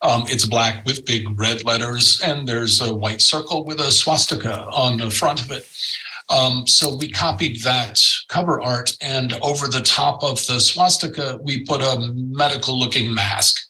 Um, 0.00 0.24
it's 0.26 0.46
black 0.46 0.84
with 0.84 1.04
big 1.04 1.38
red 1.38 1.64
letters, 1.64 2.20
and 2.22 2.48
there's 2.48 2.80
a 2.80 2.92
white 2.92 3.20
circle 3.20 3.64
with 3.64 3.78
a 3.78 3.92
swastika 3.92 4.64
on 4.64 4.98
the 4.98 5.10
front 5.10 5.40
of 5.40 5.52
it. 5.52 5.68
Um, 6.32 6.66
so 6.66 6.96
we 6.96 7.10
copied 7.10 7.60
that 7.62 8.00
cover 8.28 8.60
art, 8.60 8.96
and 9.02 9.34
over 9.42 9.68
the 9.68 9.82
top 9.82 10.22
of 10.22 10.44
the 10.46 10.60
swastika, 10.60 11.38
we 11.42 11.64
put 11.64 11.82
a 11.82 12.12
medical 12.14 12.78
looking 12.78 13.12
mask. 13.12 13.60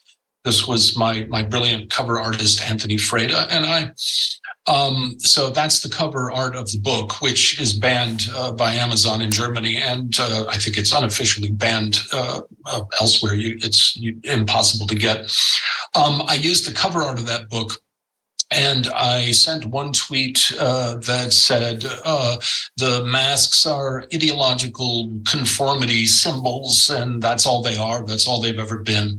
This 0.45 0.65
was 0.67 0.97
my, 0.97 1.25
my 1.25 1.43
brilliant 1.43 1.89
cover 1.89 2.19
artist, 2.19 2.61
Anthony 2.61 2.95
Freda, 2.95 3.47
and 3.49 3.65
I. 3.65 3.91
Um, 4.65 5.17
so 5.19 5.49
that's 5.49 5.81
the 5.81 5.89
cover 5.89 6.31
art 6.31 6.55
of 6.55 6.71
the 6.71 6.79
book, 6.79 7.21
which 7.21 7.59
is 7.59 7.73
banned 7.73 8.29
uh, 8.33 8.53
by 8.53 8.73
Amazon 8.75 9.21
in 9.21 9.29
Germany, 9.29 9.77
and 9.77 10.17
uh, 10.17 10.45
I 10.47 10.57
think 10.57 10.77
it's 10.77 10.93
unofficially 10.93 11.51
banned 11.51 11.99
uh, 12.13 12.41
uh, 12.65 12.81
elsewhere. 13.01 13.35
You, 13.35 13.57
it's 13.61 13.95
you, 13.97 14.19
impossible 14.23 14.87
to 14.87 14.95
get. 14.95 15.19
Um, 15.95 16.23
I 16.27 16.35
used 16.35 16.65
the 16.65 16.73
cover 16.73 17.01
art 17.01 17.19
of 17.19 17.27
that 17.27 17.49
book 17.49 17.73
and 18.53 18.87
I 18.87 19.31
sent 19.31 19.65
one 19.65 19.93
tweet 19.93 20.53
uh, 20.59 20.95
that 20.95 21.33
said 21.33 21.85
uh, 22.05 22.37
the 22.77 23.03
masks 23.05 23.65
are 23.65 24.05
ideological 24.13 25.11
conformity 25.27 26.05
symbols, 26.05 26.89
and 26.89 27.21
that's 27.21 27.45
all 27.45 27.61
they 27.61 27.77
are. 27.77 28.05
That's 28.05 28.27
all 28.27 28.41
they've 28.41 28.59
ever 28.59 28.79
been. 28.79 29.17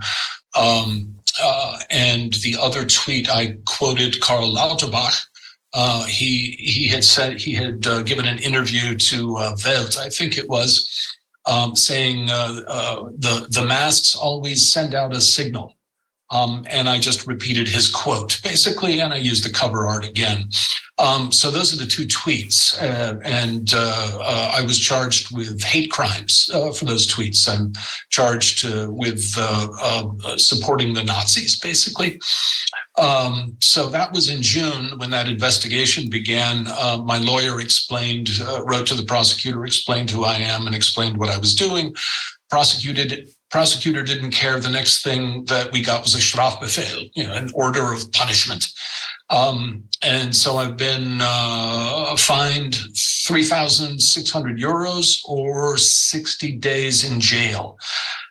Um, 0.57 1.15
uh, 1.43 1.79
and 1.91 2.33
the 2.35 2.57
other 2.61 2.87
tweet, 2.87 3.29
I 3.29 3.59
quoted 3.67 4.21
Karl 4.21 4.55
Lauterbach. 4.55 5.15
Uh, 5.73 6.05
he 6.05 6.53
he 6.61 6.87
had 6.87 7.03
said 7.03 7.41
he 7.41 7.53
had 7.53 7.85
uh, 7.87 8.03
given 8.03 8.27
an 8.27 8.39
interview 8.39 8.97
to 8.97 9.37
uh, 9.37 9.57
Welt, 9.65 9.99
I 9.99 10.09
think 10.09 10.39
it 10.39 10.49
was, 10.49 10.89
um, 11.47 11.75
saying 11.75 12.27
the 12.27 13.47
the 13.51 13.65
masks 13.67 14.15
always 14.15 14.67
send 14.73 14.95
out 14.95 15.13
a 15.13 15.21
signal. 15.21 15.74
Um, 16.35 16.67
and 16.69 16.89
I 16.89 16.99
just 16.99 17.29
repeated 17.29 17.69
his 17.69 17.89
quote 17.89 18.41
basically, 18.43 19.01
and 19.01 19.13
I 19.13 19.19
used 19.19 19.45
the 19.45 19.53
cover 19.53 19.87
art 19.87 20.05
again. 20.05 20.49
Um, 20.99 21.33
so 21.33 21.51
those 21.51 21.73
are 21.73 21.77
the 21.77 21.91
two 21.91 22.07
tweets, 22.07 22.81
uh, 22.81 23.19
and 23.25 23.73
uh, 23.75 24.19
uh, 24.21 24.53
I 24.57 24.63
was 24.63 24.79
charged 24.79 25.35
with 25.37 25.63
hate 25.63 25.91
crimes 25.91 26.51
uh, 26.53 26.73
for 26.73 26.85
those 26.85 27.07
tweets. 27.07 27.49
I'm 27.49 27.73
charged 28.11 28.65
uh, 28.65 28.89
with 28.91 29.35
uh, 29.37 30.37
supporting 30.37 30.93
the 30.93 31.03
Nazis, 31.03 31.59
basically. 31.59 32.21
Um, 32.97 33.57
so 33.61 33.89
that 33.89 34.13
was 34.13 34.29
in 34.29 34.41
June 34.41 34.99
when 34.99 35.11
that 35.11 35.29
investigation 35.29 36.09
began. 36.09 36.65
my 37.05 37.19
lawyer 37.19 37.61
explained, 37.61 38.31
wrote 38.65 38.87
to 38.89 38.95
the 38.95 39.05
prosecutor, 39.05 39.65
explained 39.67 40.11
who 40.11 40.25
I 40.25 40.37
am, 40.37 40.67
and 40.67 40.77
explained 40.77 41.17
what 41.17 41.31
I 41.31 41.39
was 41.39 41.55
doing. 41.55 41.95
Prosecuted 42.51 43.31
prosecutor 43.55 44.03
didn't 44.03 44.33
care. 44.33 44.59
The 44.59 44.69
next 44.69 45.05
thing 45.05 45.45
that 45.45 45.71
we 45.71 45.81
got 45.81 46.03
was 46.03 46.17
a 46.17 46.19
Strafbefehl, 46.19 47.09
you 47.15 47.23
know, 47.23 47.35
an 47.35 47.53
order 47.55 47.93
of 47.93 48.11
punishment. 48.11 48.67
Um, 49.31 49.85
and 50.03 50.35
so 50.35 50.57
I've 50.57 50.77
been 50.77 51.19
uh, 51.21 52.17
fined 52.17 52.75
3,600 52.75 54.59
euros 54.59 55.21
or 55.25 55.79
60 55.79 56.57
days 56.57 57.09
in 57.09 57.21
jail. 57.21 57.79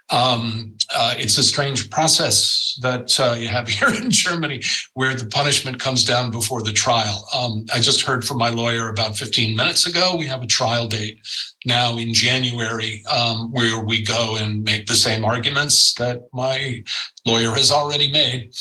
Um, 0.10 0.76
uh, 0.94 1.16
it's 1.18 1.38
a 1.38 1.44
strange 1.44 1.90
process 1.90 2.78
that 2.82 3.20
uh, 3.20 3.34
you 3.34 3.48
have 3.48 3.68
here 3.80 3.90
in 3.90 4.12
Germany 4.12 4.62
where 4.94 5.16
the 5.16 5.26
punishment 5.26 5.80
comes 5.80 6.06
down 6.06 6.32
before 6.32 6.62
the 6.62 6.74
trial. 6.74 7.28
Um, 7.34 7.66
I 7.74 7.80
just 7.80 8.02
heard 8.02 8.26
from 8.26 8.38
my 8.38 8.50
lawyer 8.50 8.90
about 8.90 9.18
15 9.18 9.56
minutes 9.56 9.88
ago. 9.88 10.16
We 10.16 10.28
have 10.28 10.44
a 10.44 10.48
trial 10.48 10.88
date 10.88 11.20
now 11.66 11.98
in 11.98 12.14
January 12.14 13.04
um, 13.06 13.52
where 13.52 13.80
we 13.80 14.04
go 14.04 14.38
and 14.38 14.64
make 14.64 14.88
the 14.88 14.96
same 14.96 15.26
arguments 15.26 15.94
that 15.96 16.22
my 16.34 16.84
lawyer 17.26 17.52
has 17.52 17.72
already 17.72 18.12
made 18.12 18.54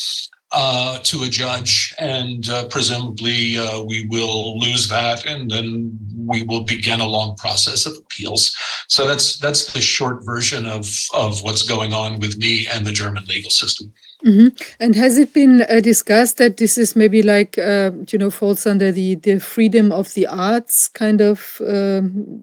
uh, 0.52 0.98
to 1.02 1.22
a 1.24 1.28
judge, 1.28 1.94
and 1.98 2.48
uh, 2.50 2.66
presumably 2.66 3.58
uh, 3.58 3.80
we 3.80 4.06
will 4.06 4.58
lose 4.58 4.88
that, 4.88 5.24
and 5.26 5.50
then 5.50 5.98
we 6.26 6.42
will 6.42 6.62
begin 6.62 7.00
a 7.00 7.06
long 7.06 7.34
process 7.36 7.86
of 7.86 7.96
appeals. 7.96 8.54
So 8.88 9.06
that's 9.06 9.38
that's 9.38 9.72
the 9.72 9.80
short 9.80 10.24
version 10.24 10.66
of 10.66 10.86
of 11.14 11.42
what's 11.42 11.62
going 11.62 11.92
on 11.94 12.20
with 12.20 12.36
me 12.36 12.66
and 12.66 12.86
the 12.86 12.92
German 12.92 13.24
legal 13.24 13.50
system. 13.50 13.92
Mm-hmm. 14.24 14.48
And 14.78 14.94
has 14.94 15.18
it 15.18 15.32
been 15.32 15.62
uh, 15.68 15.80
discussed 15.80 16.36
that 16.36 16.58
this 16.58 16.78
is 16.78 16.94
maybe 16.94 17.22
like 17.22 17.58
uh, 17.58 17.90
you 18.10 18.18
know 18.18 18.30
falls 18.30 18.66
under 18.66 18.92
the 18.92 19.16
the 19.16 19.40
freedom 19.40 19.90
of 19.90 20.12
the 20.14 20.26
arts 20.26 20.86
kind 20.88 21.20
of 21.20 21.60
um, 21.66 22.42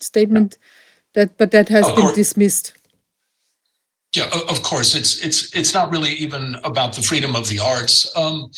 statement? 0.00 0.58
That 1.14 1.36
but 1.36 1.50
that 1.50 1.68
has 1.68 1.86
Of 1.86 1.94
been 1.94 2.04
course. 2.04 2.16
dismissed. 2.16 2.72
Yeah, 4.14 4.28
of 4.50 4.62
course, 4.62 4.94
it's 4.94 5.24
it's 5.24 5.56
it's 5.56 5.72
not 5.72 5.90
really 5.90 6.10
even 6.10 6.56
about 6.64 6.92
the 6.92 7.00
freedom 7.00 7.34
of 7.34 7.48
the 7.48 7.58
arts. 7.58 8.14
Um, 8.14 8.50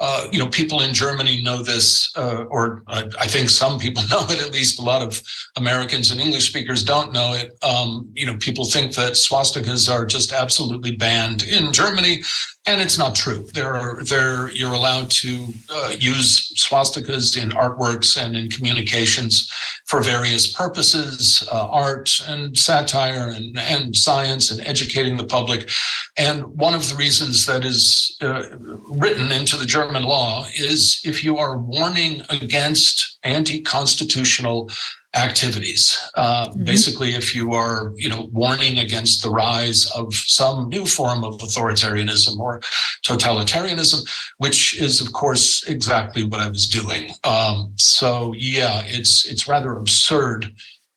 uh, 0.00 0.26
you 0.32 0.40
know, 0.40 0.48
people 0.48 0.80
in 0.80 0.92
Germany 0.92 1.42
know 1.44 1.62
this, 1.62 2.10
uh, 2.16 2.44
or 2.50 2.82
I, 2.88 3.04
I 3.20 3.28
think 3.28 3.48
some 3.50 3.78
people 3.78 4.02
know 4.10 4.26
it. 4.28 4.42
At 4.42 4.52
least 4.52 4.80
a 4.80 4.82
lot 4.82 5.02
of 5.02 5.22
Americans 5.56 6.10
and 6.10 6.20
English 6.20 6.48
speakers 6.48 6.82
don't 6.82 7.12
know 7.12 7.34
it. 7.34 7.56
Um, 7.62 8.10
you 8.14 8.26
know, 8.26 8.36
people 8.38 8.64
think 8.64 8.96
that 8.96 9.12
swastikas 9.12 9.88
are 9.88 10.06
just 10.06 10.32
absolutely 10.32 10.96
banned 10.96 11.44
in 11.44 11.72
Germany, 11.72 12.24
and 12.66 12.80
it's 12.80 12.98
not 12.98 13.14
true. 13.14 13.46
There 13.54 13.76
are 13.76 14.02
there 14.02 14.50
you're 14.50 14.72
allowed 14.72 15.08
to 15.22 15.46
uh, 15.70 15.94
use 15.96 16.52
swastikas 16.54 17.40
in 17.40 17.50
artworks 17.50 18.20
and 18.20 18.36
in 18.36 18.50
communications 18.50 19.52
for 19.86 20.02
various 20.02 20.52
purposes, 20.52 21.48
uh, 21.52 21.68
art 21.68 22.10
and 22.26 22.58
satire 22.58 23.28
and, 23.28 23.56
and 23.56 23.94
science 23.94 24.50
and 24.50 24.60
educating 24.96 25.16
the 25.16 25.24
public. 25.24 25.68
And 26.16 26.44
one 26.46 26.74
of 26.74 26.88
the 26.88 26.96
reasons 26.96 27.46
that 27.46 27.64
is 27.64 28.16
uh, 28.22 28.44
written 28.88 29.30
into 29.32 29.56
the 29.56 29.66
German 29.66 30.04
law 30.04 30.46
is 30.56 31.00
if 31.04 31.22
you 31.22 31.38
are 31.38 31.58
warning 31.58 32.22
against 32.30 33.18
anti-constitutional 33.22 34.70
activities. 35.14 35.98
Uh, 36.14 36.48
Mhm. 36.48 36.64
Basically, 36.64 37.14
if 37.14 37.34
you 37.34 37.54
are, 37.54 37.92
you 37.96 38.08
know, 38.10 38.28
warning 38.32 38.78
against 38.78 39.22
the 39.22 39.30
rise 39.30 39.86
of 40.00 40.14
some 40.14 40.68
new 40.68 40.84
form 40.84 41.24
of 41.24 41.38
authoritarianism 41.46 42.38
or 42.38 42.60
totalitarianism, 43.02 44.00
which 44.44 44.60
is, 44.76 45.00
of 45.00 45.08
course, 45.12 45.62
exactly 45.74 46.22
what 46.24 46.40
I 46.40 46.48
was 46.48 46.66
doing. 46.68 47.14
Um, 47.24 47.72
so, 47.76 48.34
yeah, 48.36 48.82
it's 48.96 49.24
it's 49.30 49.48
rather 49.48 49.72
absurd 49.82 50.52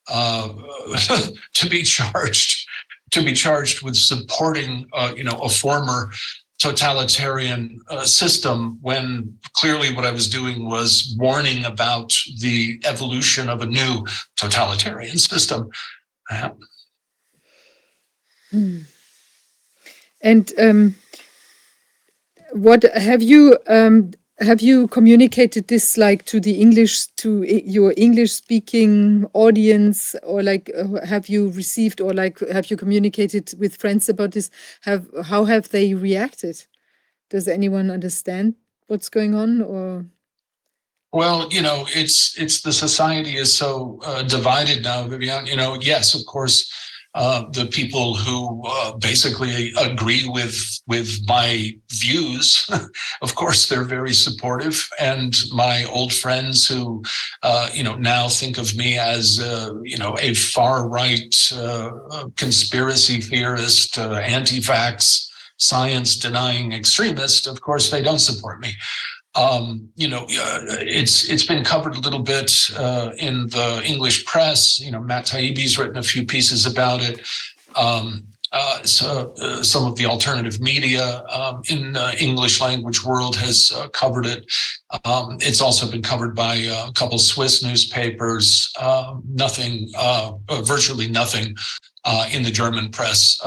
uh, 0.09 0.49
to 1.59 1.69
be 1.69 1.81
charged 1.83 2.68
to 3.11 3.23
be 3.23 3.33
charged 3.33 3.81
with 3.81 3.95
supporting, 3.95 4.87
uh, 4.93 5.13
you 5.15 5.23
know, 5.23 5.39
a 5.41 5.49
former 5.49 6.11
totalitarian 6.59 7.79
uh, 7.89 8.03
system 8.03 8.77
when 8.81 9.37
clearly 9.53 9.93
what 9.95 10.05
I 10.05 10.11
was 10.11 10.29
doing 10.29 10.67
was 10.67 11.15
warning 11.17 11.63
about 11.65 12.13
the 12.39 12.81
evolution 12.83 13.47
of 13.49 13.61
a 13.61 13.65
new 13.65 14.05
totalitarian 14.35 15.17
system. 15.17 15.69
Uh, 16.29 16.49
Hmm. 18.51 18.79
And 20.21 20.51
um, 20.59 20.95
what 22.51 22.83
have 22.83 23.21
you 23.21 23.57
um, 23.67 24.11
have 24.41 24.61
you 24.61 24.87
communicated 24.87 25.67
this 25.67 25.97
like 25.97 26.23
to 26.25 26.39
the 26.39 26.61
English 26.61 27.07
to 27.17 27.43
your 27.43 27.93
English 27.97 28.31
speaking 28.31 29.25
audience, 29.33 30.15
or 30.23 30.41
like 30.43 30.71
uh, 30.77 31.05
have 31.05 31.27
you 31.27 31.49
received 31.49 31.99
or 31.99 32.13
like 32.13 32.39
have 32.49 32.71
you 32.71 32.77
communicated 32.77 33.53
with 33.59 33.75
friends 33.75 34.07
about 34.09 34.31
this? 34.31 34.49
Have 34.81 35.07
how 35.25 35.45
have 35.45 35.69
they 35.69 35.93
reacted? 35.93 36.65
Does 37.29 37.47
anyone 37.47 37.91
understand 37.91 38.55
what's 38.87 39.09
going 39.09 39.35
on, 39.35 39.61
or 39.61 40.05
Well, 41.11 41.47
you 41.51 41.61
know, 41.61 41.85
it's 41.89 42.37
it's 42.37 42.61
the 42.61 42.73
society 42.73 43.35
is 43.35 43.53
so 43.53 43.99
uh, 44.05 44.23
divided 44.23 44.83
now, 44.83 45.07
Vivian. 45.07 45.47
You 45.47 45.57
know, 45.57 45.77
yes, 45.81 46.15
of 46.15 46.25
course, 46.25 46.71
uh, 47.15 47.45
the 47.51 47.65
people 47.65 48.13
who 48.13 48.61
uh, 48.67 48.95
basically 48.97 49.73
agree 49.79 50.27
with 50.27 50.81
with 50.87 51.19
my 51.27 51.75
views. 51.91 52.69
of 53.21 53.35
course, 53.35 53.67
they're 53.67 53.83
very 53.83 54.13
supportive, 54.13 54.87
and 54.99 55.35
my 55.51 55.85
old 55.85 56.13
friends 56.13 56.67
who, 56.67 57.03
uh, 57.41 57.69
you 57.73 57.83
know, 57.83 57.95
now 57.95 58.29
think 58.29 58.57
of 58.57 58.75
me 58.75 58.97
as 58.97 59.39
uh, 59.39 59.71
you 59.83 59.97
know 59.97 60.17
a 60.19 60.33
far 60.35 60.87
right 60.87 61.35
uh, 61.55 61.91
conspiracy 62.35 63.21
theorist, 63.21 63.97
uh, 63.97 64.13
anti-vax, 64.13 65.27
science 65.57 66.15
denying 66.15 66.73
extremist. 66.73 67.47
Of 67.47 67.59
course, 67.61 67.89
they 67.89 68.03
don't 68.03 68.19
support 68.19 68.59
me 68.59 68.75
um, 69.39 69.89
you 69.95 70.09
know, 70.09 70.25
it's 70.27 71.29
it's 71.29 71.45
been 71.45 71.63
covered 71.63 71.95
a 71.95 71.99
little 71.99 72.19
bit 72.19 72.69
uh, 72.77 73.11
in 73.17 73.47
the 73.47 73.81
English 73.85 74.25
press. 74.25 74.79
You 74.79 74.91
know, 74.91 74.99
Matt 74.99 75.25
Taibbi's 75.27 75.77
written 75.77 75.97
a 75.97 76.03
few 76.03 76.25
pieces 76.25 76.65
about 76.65 77.01
it. 77.01 77.21
Um, 77.75 78.25
uh, 78.51 78.83
so 78.83 79.33
uh, 79.41 79.61
some 79.63 79.85
of 79.85 79.95
the 79.95 80.05
alternative 80.05 80.59
media 80.59 81.23
um, 81.29 81.61
in 81.69 81.95
uh, 81.95 82.13
English 82.19 82.61
language 82.61 83.03
world 83.03 83.35
has 83.35 83.71
uh, 83.75 83.87
covered 83.89 84.25
it. 84.25 84.45
Um, 85.05 85.37
it's 85.41 85.61
also 85.61 85.89
been 85.89 86.01
covered 86.01 86.35
by 86.35 86.55
a 86.55 86.91
couple 86.93 87.19
Swiss 87.19 87.63
newspapers. 87.63 88.71
Um, 88.79 89.23
nothing, 89.27 89.91
virtually 90.63 91.07
nothing, 91.07 91.55
in 92.31 92.41
the 92.43 92.51
German 92.51 92.89
press. 92.89 93.39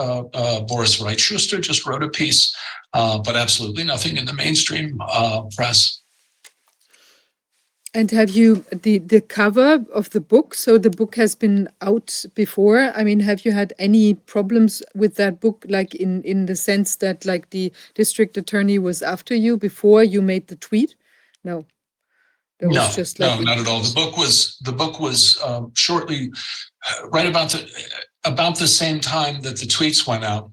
Boris 0.69 1.01
Wright 1.01 1.19
Schuster 1.19 1.61
just 1.61 1.85
wrote 1.87 2.03
a 2.03 2.09
piece 2.09 2.55
uh, 2.95 3.19
but 3.19 3.37
absolutely 3.37 3.85
nothing 3.85 4.17
in 4.17 4.25
the 4.25 4.35
mainstream 4.35 5.01
uh, 5.01 5.43
press. 5.57 6.02
And 7.95 8.11
have 8.11 8.31
you 8.31 8.65
the 8.71 8.99
the 8.99 9.21
cover 9.21 9.85
of 9.93 10.09
the 10.11 10.21
book? 10.21 10.55
So 10.55 10.79
the 10.79 10.91
book 10.91 11.15
has 11.17 11.35
been 11.35 11.69
out 11.83 12.25
before. 12.35 12.91
I 12.95 13.05
mean, 13.05 13.21
have 13.21 13.45
you 13.45 13.53
had 13.53 13.75
any 13.79 14.15
problems 14.15 14.83
with 14.95 15.17
that 15.17 15.41
book, 15.41 15.67
like 15.69 15.95
in 15.95 16.23
in 16.23 16.47
the 16.47 16.57
sense 16.57 16.97
that 16.97 17.27
like 17.27 17.51
the 17.51 17.71
district 17.95 18.37
attorney 18.39 18.79
was 18.79 19.03
after 19.03 19.35
you 19.35 19.59
before 19.59 20.03
you 20.05 20.23
made 20.23 20.47
the 20.47 20.57
tweet? 20.57 20.95
No. 21.45 21.67
There 22.61 22.71
no, 22.71 22.81
like 22.81 23.19
no, 23.19 23.41
not 23.41 23.59
at 23.59 23.67
all. 23.67 23.81
The 23.81 23.95
book 23.95 24.17
was 24.17 24.57
the 24.63 24.73
book 24.73 25.01
was 25.01 25.39
um, 25.43 25.73
shortly, 25.75 26.33
right 27.13 27.27
about 27.27 27.51
the 27.51 27.69
about 28.25 28.59
the 28.59 28.69
same 28.69 29.01
time 29.01 29.43
that 29.43 29.59
the 29.59 29.67
tweets 29.67 30.07
went 30.07 30.25
out 30.25 30.51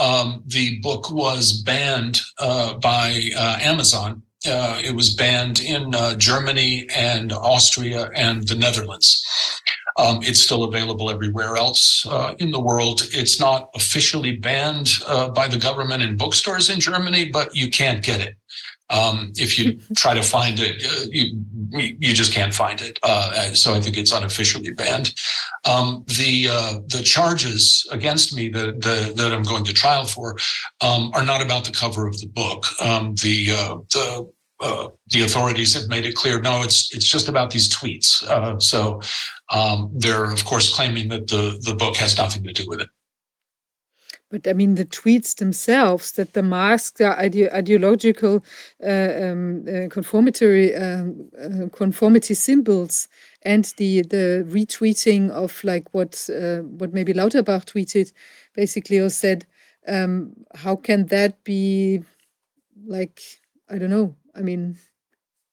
um, 0.00 0.42
the 0.46 0.78
book 0.78 1.10
was 1.10 1.62
banned 1.62 2.20
uh, 2.38 2.74
by 2.74 3.30
uh, 3.36 3.58
Amazon. 3.60 4.22
Uh, 4.46 4.80
it 4.82 4.94
was 4.94 5.14
banned 5.14 5.60
in 5.60 5.94
uh, 5.94 6.14
Germany 6.14 6.88
and 6.94 7.32
Austria 7.32 8.10
and 8.14 8.48
the 8.48 8.54
Netherlands. 8.54 9.22
Um, 9.98 10.20
it's 10.22 10.40
still 10.40 10.64
available 10.64 11.10
everywhere 11.10 11.56
else 11.56 12.06
uh, 12.06 12.34
in 12.38 12.50
the 12.50 12.60
world. 12.60 13.02
It's 13.12 13.38
not 13.38 13.68
officially 13.74 14.36
banned 14.36 14.92
uh, 15.06 15.28
by 15.28 15.46
the 15.46 15.58
government 15.58 16.02
in 16.02 16.16
bookstores 16.16 16.70
in 16.70 16.80
Germany, 16.80 17.26
but 17.26 17.54
you 17.54 17.68
can't 17.68 18.02
get 18.02 18.20
it. 18.20 18.36
Um, 18.90 19.32
if 19.36 19.58
you 19.58 19.80
try 19.96 20.14
to 20.14 20.22
find 20.22 20.58
it, 20.60 20.84
uh, 20.84 21.06
you 21.10 21.38
you 21.72 22.12
just 22.14 22.32
can't 22.32 22.52
find 22.52 22.80
it. 22.80 22.98
Uh, 23.02 23.54
so 23.54 23.74
I 23.74 23.80
think 23.80 23.96
it's 23.96 24.12
unofficially 24.12 24.72
banned. 24.72 25.14
Um, 25.64 26.04
the 26.06 26.48
uh, 26.50 26.80
the 26.86 27.02
charges 27.02 27.86
against 27.90 28.34
me 28.34 28.48
that 28.50 28.80
the, 28.80 29.12
that 29.16 29.32
I'm 29.32 29.42
going 29.42 29.64
to 29.64 29.72
trial 29.72 30.04
for 30.06 30.36
um, 30.80 31.10
are 31.14 31.24
not 31.24 31.42
about 31.42 31.64
the 31.64 31.72
cover 31.72 32.06
of 32.06 32.20
the 32.20 32.26
book. 32.26 32.66
Um, 32.80 33.14
the 33.22 33.52
uh, 33.52 33.76
the 33.92 34.30
uh, 34.60 34.88
the 35.08 35.22
authorities 35.22 35.74
have 35.74 35.88
made 35.88 36.04
it 36.04 36.14
clear. 36.14 36.40
No, 36.40 36.62
it's 36.62 36.94
it's 36.94 37.06
just 37.06 37.28
about 37.28 37.50
these 37.50 37.68
tweets. 37.68 38.22
Uh, 38.24 38.58
so 38.58 39.00
um, 39.50 39.90
they're 39.94 40.30
of 40.30 40.44
course 40.44 40.74
claiming 40.74 41.08
that 41.08 41.28
the 41.28 41.58
the 41.62 41.74
book 41.74 41.96
has 41.96 42.16
nothing 42.18 42.44
to 42.44 42.52
do 42.52 42.66
with 42.68 42.80
it. 42.80 42.88
But 44.30 44.46
I 44.46 44.52
mean, 44.52 44.76
the 44.76 44.84
tweets 44.84 45.36
themselves, 45.36 46.12
that 46.12 46.34
the 46.34 46.42
masks 46.42 47.00
are 47.00 47.18
ide 47.18 47.52
ideological 47.52 48.44
uh, 48.84 49.12
um, 49.22 49.64
uh, 49.68 49.88
conformity, 49.88 50.74
um, 50.74 51.28
uh, 51.40 51.68
conformity 51.76 52.34
symbols, 52.34 53.08
and 53.42 53.64
the 53.76 54.02
the 54.02 54.44
retweeting 54.48 55.30
of 55.30 55.62
like 55.64 55.92
what 55.92 56.28
uh, 56.30 56.58
what 56.78 56.92
maybe 56.92 57.12
Lauterbach 57.12 57.64
tweeted, 57.66 58.12
basically, 58.54 58.98
or 59.00 59.10
said, 59.10 59.46
um, 59.88 60.32
how 60.54 60.76
can 60.76 61.06
that 61.06 61.42
be 61.44 62.02
like 62.86 63.20
I 63.68 63.78
don't 63.78 63.90
know. 63.90 64.14
I 64.36 64.42
mean, 64.42 64.78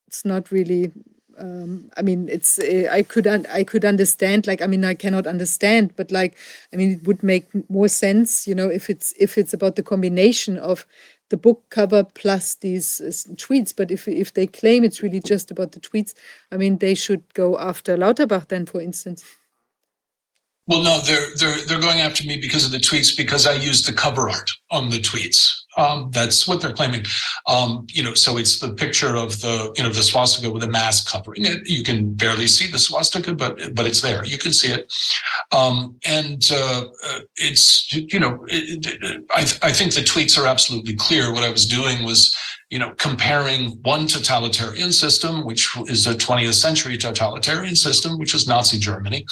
it's 0.07 0.25
not 0.25 0.51
really 0.51 0.91
um, 1.39 1.91
I 1.95 2.01
mean, 2.01 2.29
it's 2.29 2.59
uh, 2.59 2.89
I 2.91 3.03
could 3.03 3.27
I 3.27 3.63
could 3.63 3.85
understand. 3.85 4.47
Like, 4.47 4.61
I 4.61 4.67
mean, 4.67 4.83
I 4.83 4.93
cannot 4.93 5.27
understand, 5.27 5.95
but 5.95 6.11
like, 6.11 6.37
I 6.73 6.75
mean, 6.75 6.93
it 6.93 7.07
would 7.07 7.23
make 7.23 7.47
more 7.69 7.87
sense, 7.87 8.47
you 8.47 8.55
know, 8.55 8.69
if 8.69 8.89
it's 8.89 9.13
if 9.19 9.37
it's 9.37 9.53
about 9.53 9.75
the 9.75 9.83
combination 9.83 10.57
of 10.57 10.85
the 11.29 11.37
book 11.37 11.63
cover 11.69 12.03
plus 12.03 12.55
these 12.55 13.01
uh, 13.01 13.33
tweets. 13.35 13.73
But 13.75 13.91
if 13.91 14.07
if 14.07 14.33
they 14.33 14.47
claim 14.47 14.83
it's 14.83 15.01
really 15.01 15.19
just 15.19 15.51
about 15.51 15.73
the 15.73 15.79
tweets, 15.79 16.13
I 16.51 16.57
mean, 16.57 16.77
they 16.77 16.95
should 16.95 17.23
go 17.33 17.57
after 17.59 17.97
Lauterbach 17.97 18.47
then, 18.47 18.65
for 18.65 18.81
instance. 18.81 19.23
Well, 20.67 20.81
no, 20.81 20.99
they're 21.01 21.35
they're 21.37 21.65
they're 21.65 21.79
going 21.79 22.01
after 22.01 22.25
me 22.25 22.37
because 22.37 22.65
of 22.65 22.71
the 22.71 22.79
tweets 22.79 23.15
because 23.15 23.47
I 23.47 23.53
used 23.53 23.87
the 23.87 23.93
cover 23.93 24.29
art 24.29 24.51
on 24.69 24.89
the 24.89 24.99
tweets. 24.99 25.53
Um, 25.77 26.09
that's 26.11 26.47
what 26.47 26.61
they're 26.61 26.73
claiming. 26.73 27.05
Um, 27.45 27.85
you 27.89 28.03
know, 28.03 28.15
so 28.15 28.37
it's 28.37 28.59
the 28.59 28.73
picture 28.73 29.15
of 29.15 29.39
the 29.41 29.73
you 29.77 29.83
know 29.83 29.89
the 29.89 30.03
swastika 30.03 30.49
with 30.49 30.63
a 30.63 30.67
mask 30.67 31.11
covering 31.11 31.45
it. 31.45 31.69
You 31.69 31.83
can 31.83 32.13
barely 32.13 32.47
see 32.47 32.69
the 32.69 32.79
swastika, 32.79 33.33
but 33.33 33.75
but 33.75 33.85
it's 33.85 34.01
there. 34.01 34.25
You 34.25 34.37
can 34.37 34.53
see 34.53 34.71
it, 34.71 34.91
um, 35.51 35.95
and 36.05 36.49
uh, 36.51 36.85
uh 37.05 37.19
it's 37.35 37.93
you 37.93 38.19
know 38.19 38.43
it, 38.47 38.85
it, 38.87 39.23
I 39.31 39.41
I 39.69 39.71
think 39.71 39.93
the 39.93 40.01
tweets 40.01 40.37
are 40.41 40.47
absolutely 40.47 40.95
clear. 40.95 41.31
What 41.31 41.43
I 41.43 41.49
was 41.49 41.65
doing 41.67 42.03
was 42.03 42.35
you 42.69 42.79
know, 42.79 42.93
comparing 42.97 43.71
one 43.83 44.07
totalitarian 44.07 44.91
system, 44.91 45.45
which 45.45 45.69
is 45.87 46.05
a 46.05 46.13
20th 46.13 46.53
century 46.53 46.97
totalitarian 46.97 47.75
system, 47.75 48.17
which 48.17 48.33
is 48.35 48.47
Nazi 48.47 48.77
Germany. 48.77 49.25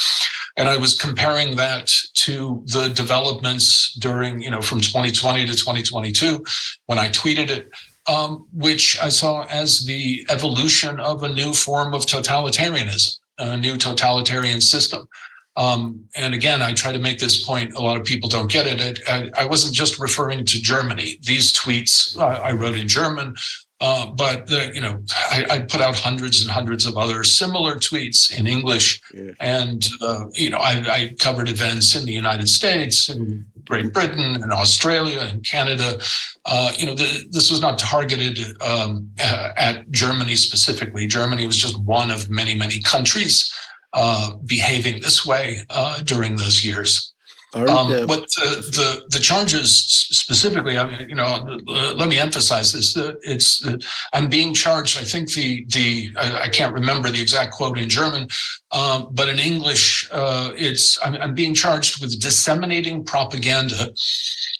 And 0.57 0.69
I 0.69 0.77
was 0.77 0.97
comparing 0.97 1.55
that 1.57 1.93
to 2.13 2.63
the 2.67 2.87
developments 2.89 3.93
during, 3.95 4.41
you 4.41 4.51
know, 4.51 4.61
from 4.61 4.79
2020 4.79 5.47
to 5.47 5.51
2022, 5.51 6.45
when 6.85 6.97
I 6.97 7.09
tweeted 7.09 7.49
it, 7.49 7.69
um, 8.07 8.47
which 8.53 8.97
I 9.01 9.09
saw 9.09 9.45
as 9.45 9.85
the 9.85 10.25
evolution 10.29 10.99
of 10.99 11.23
a 11.23 11.33
new 11.33 11.53
form 11.53 11.93
of 11.93 12.05
totalitarianism, 12.05 13.17
a 13.39 13.57
new 13.57 13.75
totalitarian 13.75 14.61
system. 14.61 15.09
Um, 15.57 16.05
and 16.15 16.33
again, 16.33 16.61
I 16.61 16.73
try 16.73 16.91
to 16.91 16.99
make 16.99 17.19
this 17.19 17.43
point. 17.43 17.73
A 17.75 17.81
lot 17.81 17.97
of 17.97 18.05
people 18.05 18.27
don't 18.27 18.51
get 18.51 18.67
it. 18.67 18.99
I, 19.07 19.31
I 19.37 19.45
wasn't 19.45 19.73
just 19.73 19.99
referring 19.99 20.45
to 20.45 20.61
Germany. 20.61 21.17
These 21.21 21.53
tweets 21.53 22.17
uh, 22.17 22.25
I 22.25 22.51
wrote 22.51 22.75
in 22.75 22.87
German, 22.87 23.35
uh, 23.81 24.07
but 24.07 24.47
the, 24.47 24.71
you 24.73 24.81
know, 24.81 25.01
I, 25.31 25.45
I, 25.49 25.59
put 25.59 25.81
out 25.81 25.95
hundreds 25.95 26.41
and 26.41 26.49
hundreds 26.49 26.85
of 26.85 26.97
other 26.97 27.23
similar 27.25 27.75
tweets 27.75 28.37
in 28.37 28.47
English, 28.47 29.01
yeah. 29.13 29.31
and 29.41 29.87
uh, 30.01 30.25
you 30.33 30.49
know, 30.49 30.57
I, 30.57 30.83
I, 30.89 31.15
covered 31.19 31.49
events 31.49 31.93
in 31.93 32.05
the 32.05 32.13
United 32.13 32.47
States 32.47 33.09
and 33.09 33.45
Great 33.65 33.91
Britain 33.91 34.41
and 34.41 34.53
Australia 34.53 35.27
and 35.29 35.43
Canada. 35.43 35.99
Uh, 36.45 36.71
you 36.77 36.85
know, 36.85 36.95
the, 36.95 37.25
this 37.31 37.51
was 37.51 37.59
not 37.59 37.77
targeted 37.77 38.39
um, 38.61 39.09
at 39.19 39.89
Germany 39.91 40.35
specifically. 40.35 41.05
Germany 41.05 41.45
was 41.45 41.57
just 41.57 41.77
one 41.79 42.11
of 42.11 42.29
many, 42.29 42.55
many 42.55 42.79
countries 42.79 43.53
uh, 43.95 44.35
behaving 44.45 45.01
this 45.01 45.25
way 45.25 45.61
uh, 45.69 45.99
during 46.03 46.35
those 46.35 46.63
years. 46.63 47.13
Um, 47.55 48.05
but 48.05 48.27
the, 48.35 48.49
the, 48.77 49.03
the 49.07 49.19
charges 49.19 49.79
specifically, 49.79 50.77
I 50.77 50.85
mean, 50.85 51.07
you 51.07 51.15
know, 51.15 51.57
let 51.65 52.09
me 52.09 52.19
emphasize 52.19 52.73
this. 52.73 52.97
It's 53.23 53.65
I'm 54.11 54.27
being 54.27 54.53
charged. 54.53 54.99
I 54.99 55.05
think 55.05 55.31
the 55.31 55.65
the 55.69 56.11
I, 56.17 56.41
I 56.41 56.49
can't 56.49 56.73
remember 56.73 57.09
the 57.09 57.21
exact 57.21 57.53
quote 57.53 57.77
in 57.77 57.87
German, 57.87 58.27
um, 58.73 59.07
but 59.11 59.29
in 59.29 59.39
English, 59.39 60.09
uh, 60.11 60.51
it's 60.57 60.99
I'm, 61.01 61.15
I'm 61.15 61.33
being 61.33 61.53
charged 61.53 62.01
with 62.01 62.19
disseminating 62.19 63.05
propaganda, 63.05 63.93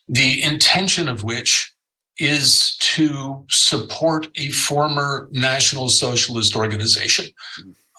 the 0.08 0.42
intention 0.42 1.10
of 1.10 1.26
which 1.26 1.74
is 2.18 2.78
to 2.78 3.44
support 3.50 4.30
a 4.36 4.52
former 4.52 5.28
National 5.34 5.90
Socialist 5.90 6.56
organization. 6.56 7.26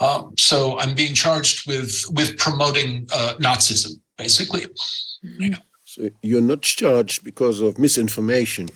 Um, 0.01 0.35
so 0.39 0.79
I'm 0.79 0.95
being 0.95 1.15
charged 1.15 1.67
with 1.67 2.05
with 2.11 2.37
promoting 2.39 3.09
uh, 3.13 3.35
Nazism, 3.39 3.93
basically. 4.19 4.67
Mm-hmm. 5.25 5.55
So 5.85 6.11
you're 6.23 6.43
not 6.43 6.63
charged 6.63 7.25
because 7.25 7.61
of 7.61 7.79
misinformation, 7.79 8.69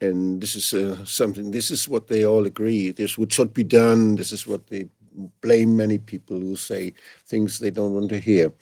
and 0.00 0.40
this 0.40 0.56
is 0.56 0.72
uh, 0.72 1.04
something. 1.04 1.50
This 1.50 1.70
is 1.70 1.88
what 1.88 2.08
they 2.08 2.24
all 2.24 2.46
agree. 2.46 2.92
This 2.92 3.18
would 3.18 3.32
should 3.32 3.52
be 3.52 3.64
done. 3.64 4.16
This 4.16 4.32
is 4.32 4.46
what 4.46 4.66
they 4.68 4.88
blame 5.42 5.76
many 5.76 5.98
people 5.98 6.38
who 6.38 6.56
say 6.56 6.94
things 7.26 7.58
they 7.58 7.70
don't 7.70 7.94
want 7.94 8.08
to 8.10 8.18
hear. 8.18 8.52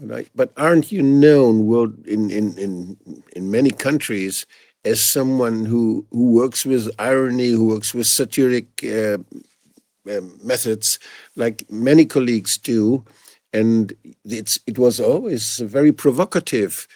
But 0.00 0.18
I, 0.18 0.26
but 0.34 0.52
aren't 0.56 0.92
you 0.92 1.02
known 1.02 1.66
world 1.66 2.06
in 2.06 2.30
in 2.30 2.56
in 2.58 2.96
in 3.34 3.50
many 3.50 3.70
countries 3.70 4.46
as 4.84 5.00
someone 5.00 5.64
who 5.64 6.06
who 6.12 6.32
works 6.32 6.64
with 6.64 6.90
irony, 6.98 7.48
who 7.48 7.66
works 7.66 7.92
with 7.92 8.06
satiric 8.06 8.66
uh, 8.84 9.18
um, 10.08 10.38
methods 10.42 10.98
like 11.36 11.64
many 11.70 12.04
colleagues 12.06 12.58
do. 12.58 13.04
and 13.56 13.92
it's 14.24 14.58
it 14.66 14.78
was 14.78 15.00
always 15.00 15.58
very 15.58 15.92
provocative. 15.92 16.86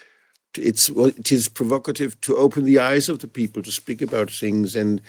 It's 0.56 0.88
it 0.90 1.32
is 1.32 1.48
provocative 1.48 2.20
to 2.22 2.36
open 2.36 2.64
the 2.64 2.78
eyes 2.78 3.08
of 3.08 3.18
the 3.18 3.28
people 3.28 3.62
to 3.62 3.72
speak 3.72 4.02
about 4.02 4.30
things, 4.30 4.76
and 4.76 5.00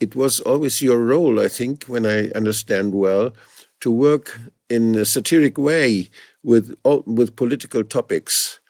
it 0.00 0.14
was 0.14 0.40
always 0.40 0.82
your 0.82 0.98
role, 0.98 1.40
I 1.40 1.48
think, 1.48 1.84
when 1.84 2.04
I 2.04 2.30
understand 2.36 2.94
well, 2.94 3.32
to 3.80 3.90
work 3.90 4.38
in 4.68 4.94
a 4.96 5.04
satiric 5.04 5.56
way 5.56 6.10
with 6.42 6.74
with 7.06 7.36
political 7.36 7.84
topics, 7.84 8.60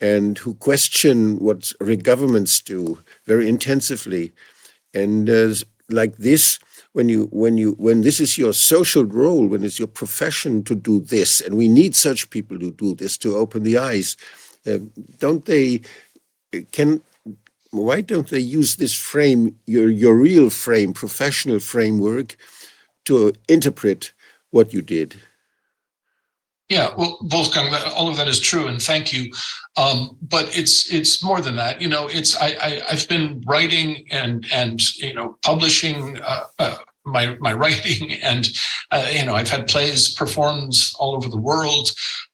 and 0.00 0.38
who 0.38 0.54
question 0.54 1.38
what 1.38 1.72
governments 2.02 2.62
do 2.62 2.98
very 3.26 3.48
intensively, 3.48 4.32
and 4.94 5.28
uh, 5.28 5.54
like 5.90 6.16
this 6.16 6.58
when 6.94 7.08
you 7.08 7.26
when 7.32 7.58
you 7.58 7.72
when 7.72 8.00
this 8.02 8.20
is 8.20 8.38
your 8.38 8.52
social 8.52 9.04
role 9.04 9.46
when 9.46 9.64
it's 9.64 9.78
your 9.78 9.88
profession 9.88 10.62
to 10.62 10.74
do 10.74 11.00
this 11.00 11.40
and 11.40 11.56
we 11.56 11.68
need 11.68 11.94
such 11.94 12.30
people 12.30 12.58
to 12.58 12.70
do 12.70 12.94
this 12.94 13.18
to 13.18 13.36
open 13.36 13.64
the 13.64 13.76
eyes 13.76 14.16
uh, 14.66 14.78
don't 15.18 15.44
they 15.44 15.80
can 16.72 17.02
why 17.70 18.00
don't 18.00 18.30
they 18.30 18.38
use 18.38 18.76
this 18.76 18.94
frame 18.94 19.54
your 19.66 19.90
your 19.90 20.14
real 20.14 20.48
frame 20.50 20.92
professional 20.92 21.58
framework 21.58 22.36
to 23.04 23.32
interpret 23.48 24.12
what 24.52 24.72
you 24.72 24.80
did 24.80 25.16
yeah, 26.68 26.94
well, 26.96 27.18
Wolfgang, 27.30 27.72
all 27.94 28.08
of 28.08 28.16
that 28.16 28.28
is 28.28 28.40
true, 28.40 28.68
and 28.68 28.80
thank 28.80 29.12
you. 29.12 29.30
Um, 29.76 30.16
but 30.22 30.56
it's 30.56 30.90
it's 30.92 31.22
more 31.22 31.40
than 31.42 31.56
that. 31.56 31.80
You 31.80 31.88
know, 31.88 32.06
it's 32.08 32.36
I, 32.36 32.56
I 32.60 32.82
have 32.88 33.06
been 33.08 33.42
writing 33.46 34.06
and 34.10 34.46
and 34.50 34.80
you 34.96 35.12
know 35.12 35.36
publishing 35.42 36.18
uh, 36.20 36.44
uh, 36.58 36.76
my 37.04 37.36
my 37.40 37.52
writing, 37.60 38.12
and 38.22 38.48
uh, 38.90 39.08
you 39.12 39.24
know 39.24 39.34
I've 39.34 39.50
had 39.50 39.66
plays 39.66 40.14
performed 40.14 40.74
all 40.98 41.14
over 41.14 41.28
the 41.28 41.38
world 41.38 41.90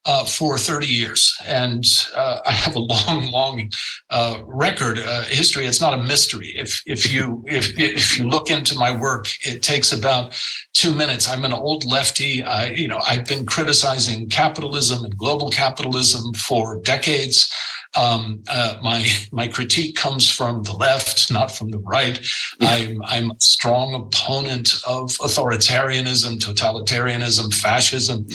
uh, 0.06 0.24
for 0.24 0.56
30 0.56 0.86
years, 0.86 1.36
and 1.46 1.84
uh, 2.14 2.40
I 2.46 2.52
have 2.52 2.74
a 2.74 2.78
long, 2.78 3.30
long 3.30 3.70
uh, 4.08 4.40
record 4.46 4.98
uh, 4.98 5.24
history. 5.24 5.66
It's 5.66 5.80
not 5.80 5.94
a 5.94 6.02
mystery. 6.02 6.54
If 6.56 6.82
if 6.86 7.12
you 7.12 7.44
if 7.46 7.78
if 7.78 8.18
you 8.18 8.28
look 8.28 8.50
into 8.50 8.78
my 8.78 8.96
work, 8.96 9.26
it 9.42 9.62
takes 9.62 9.92
about 9.92 10.40
two 10.72 10.94
minutes. 10.94 11.28
I'm 11.28 11.44
an 11.44 11.52
old 11.52 11.84
lefty. 11.84 12.42
I 12.42 12.66
you 12.70 12.88
know 12.88 13.00
I've 13.06 13.26
been 13.26 13.44
criticizing 13.44 14.28
capitalism 14.28 15.04
and 15.04 15.16
global 15.16 15.50
capitalism 15.50 16.32
for 16.34 16.80
decades. 16.80 17.52
Um, 17.96 18.44
uh, 18.48 18.76
my 18.82 19.04
my 19.32 19.48
critique 19.48 19.96
comes 19.96 20.30
from 20.30 20.62
the 20.62 20.72
left, 20.72 21.30
not 21.30 21.50
from 21.50 21.70
the 21.70 21.78
right. 21.78 22.20
I'm 22.60 23.02
I'm 23.04 23.30
a 23.32 23.40
strong 23.40 23.94
opponent 23.94 24.74
of 24.86 25.10
authoritarianism, 25.18 26.38
totalitarianism, 26.38 27.52
fascism. 27.52 28.26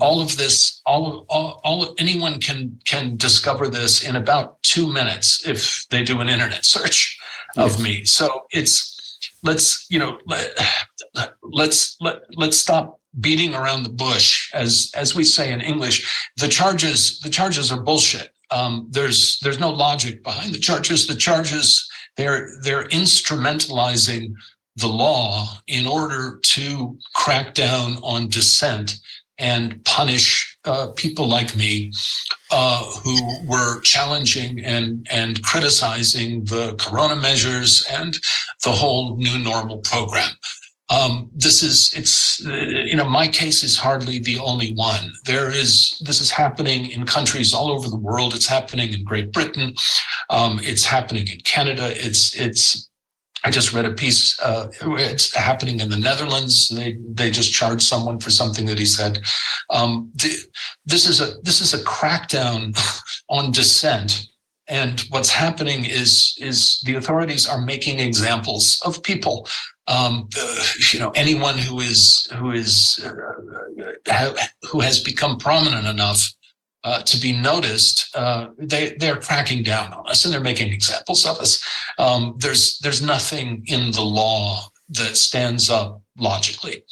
All 0.00 0.20
of 0.20 0.36
this, 0.36 0.80
all, 0.86 1.26
all 1.28 1.60
all 1.64 1.94
anyone 1.98 2.40
can 2.40 2.78
can 2.84 3.16
discover 3.16 3.68
this 3.68 4.04
in 4.04 4.16
about 4.16 4.62
two 4.62 4.92
minutes 4.92 5.46
if 5.46 5.84
they 5.90 6.04
do 6.04 6.20
an 6.20 6.28
internet 6.28 6.64
search 6.64 7.18
of 7.56 7.82
me. 7.82 8.04
So 8.04 8.46
it's 8.52 8.92
let's 9.42 9.86
you 9.90 9.98
know 9.98 10.18
let, 10.26 10.56
let's 11.42 11.96
let 12.00 12.22
let's 12.34 12.56
stop 12.56 13.00
beating 13.20 13.54
around 13.54 13.82
the 13.82 13.90
bush 13.90 14.50
as 14.54 14.90
as 14.94 15.14
we 15.14 15.24
say 15.24 15.52
in 15.52 15.60
english 15.60 16.30
the 16.36 16.48
charges 16.48 17.20
the 17.20 17.30
charges 17.30 17.70
are 17.70 17.80
bullshit 17.80 18.30
um, 18.52 18.86
there's 18.90 19.38
there's 19.40 19.58
no 19.58 19.70
logic 19.70 20.22
behind 20.22 20.54
the 20.54 20.58
charges. 20.58 21.06
The 21.06 21.16
charges 21.16 21.88
they're 22.16 22.50
they're 22.62 22.88
instrumentalizing 22.88 24.34
the 24.76 24.88
law 24.88 25.58
in 25.66 25.86
order 25.86 26.38
to 26.42 26.98
crack 27.14 27.54
down 27.54 27.98
on 28.02 28.28
dissent 28.28 28.98
and 29.38 29.84
punish 29.84 30.56
uh, 30.64 30.88
people 30.94 31.26
like 31.26 31.56
me 31.56 31.92
uh, 32.50 32.84
who 33.02 33.18
were 33.46 33.80
challenging 33.80 34.64
and 34.64 35.06
and 35.10 35.42
criticizing 35.42 36.44
the 36.44 36.74
corona 36.74 37.16
measures 37.16 37.84
and 37.90 38.18
the 38.64 38.72
whole 38.72 39.16
new 39.16 39.38
normal 39.38 39.78
program. 39.78 40.30
Um, 40.92 41.30
this 41.34 41.62
is 41.62 41.90
it's 41.96 42.40
you 42.40 42.96
know 42.96 43.08
my 43.08 43.26
case 43.26 43.64
is 43.64 43.78
hardly 43.78 44.18
the 44.18 44.38
only 44.38 44.74
one. 44.74 45.12
There 45.24 45.50
is 45.50 45.98
this 46.04 46.20
is 46.20 46.30
happening 46.30 46.90
in 46.90 47.06
countries 47.06 47.54
all 47.54 47.72
over 47.72 47.88
the 47.88 47.96
world. 47.96 48.34
It's 48.34 48.46
happening 48.46 48.92
in 48.92 49.02
Great 49.02 49.32
Britain. 49.32 49.74
Um, 50.28 50.60
it's 50.62 50.84
happening 50.84 51.26
in 51.28 51.40
Canada. 51.40 51.92
It's 51.94 52.36
it's 52.36 52.90
I 53.42 53.50
just 53.50 53.72
read 53.72 53.86
a 53.86 53.92
piece. 53.92 54.38
Uh, 54.38 54.68
it's 54.82 55.34
happening 55.34 55.80
in 55.80 55.88
the 55.88 55.96
Netherlands. 55.96 56.68
They 56.68 56.98
they 57.08 57.30
just 57.30 57.54
charged 57.54 57.84
someone 57.84 58.20
for 58.20 58.30
something 58.30 58.66
that 58.66 58.78
he 58.78 58.86
said. 58.86 59.22
Um, 59.70 60.10
the, 60.16 60.36
this 60.84 61.08
is 61.08 61.22
a 61.22 61.40
this 61.42 61.62
is 61.62 61.72
a 61.72 61.82
crackdown 61.84 62.78
on 63.30 63.50
dissent 63.50 64.26
and 64.68 65.00
what's 65.10 65.30
happening 65.30 65.84
is 65.84 66.36
is 66.38 66.80
the 66.84 66.94
authorities 66.94 67.48
are 67.48 67.60
making 67.60 67.98
examples 67.98 68.80
of 68.84 69.02
people 69.02 69.46
um, 69.88 70.28
uh, 70.38 70.64
you 70.92 70.98
know 70.98 71.10
anyone 71.10 71.58
who 71.58 71.80
is 71.80 72.26
who 72.36 72.52
is 72.52 73.04
uh, 73.04 74.34
who 74.70 74.80
has 74.80 75.02
become 75.02 75.38
prominent 75.38 75.86
enough 75.86 76.32
uh, 76.84 77.02
to 77.02 77.18
be 77.18 77.32
noticed 77.32 78.08
uh, 78.16 78.48
they 78.58 78.94
they're 78.98 79.16
cracking 79.16 79.62
down 79.62 79.92
on 79.92 80.08
us 80.08 80.24
and 80.24 80.32
they're 80.32 80.40
making 80.40 80.72
examples 80.72 81.26
of 81.26 81.38
us. 81.38 81.62
Um, 81.98 82.34
there's 82.38 82.78
there's 82.78 83.02
nothing 83.02 83.64
in 83.66 83.90
the 83.92 84.02
law 84.02 84.68
that 84.90 85.16
stands 85.16 85.70
up 85.70 86.00
logically. 86.16 86.84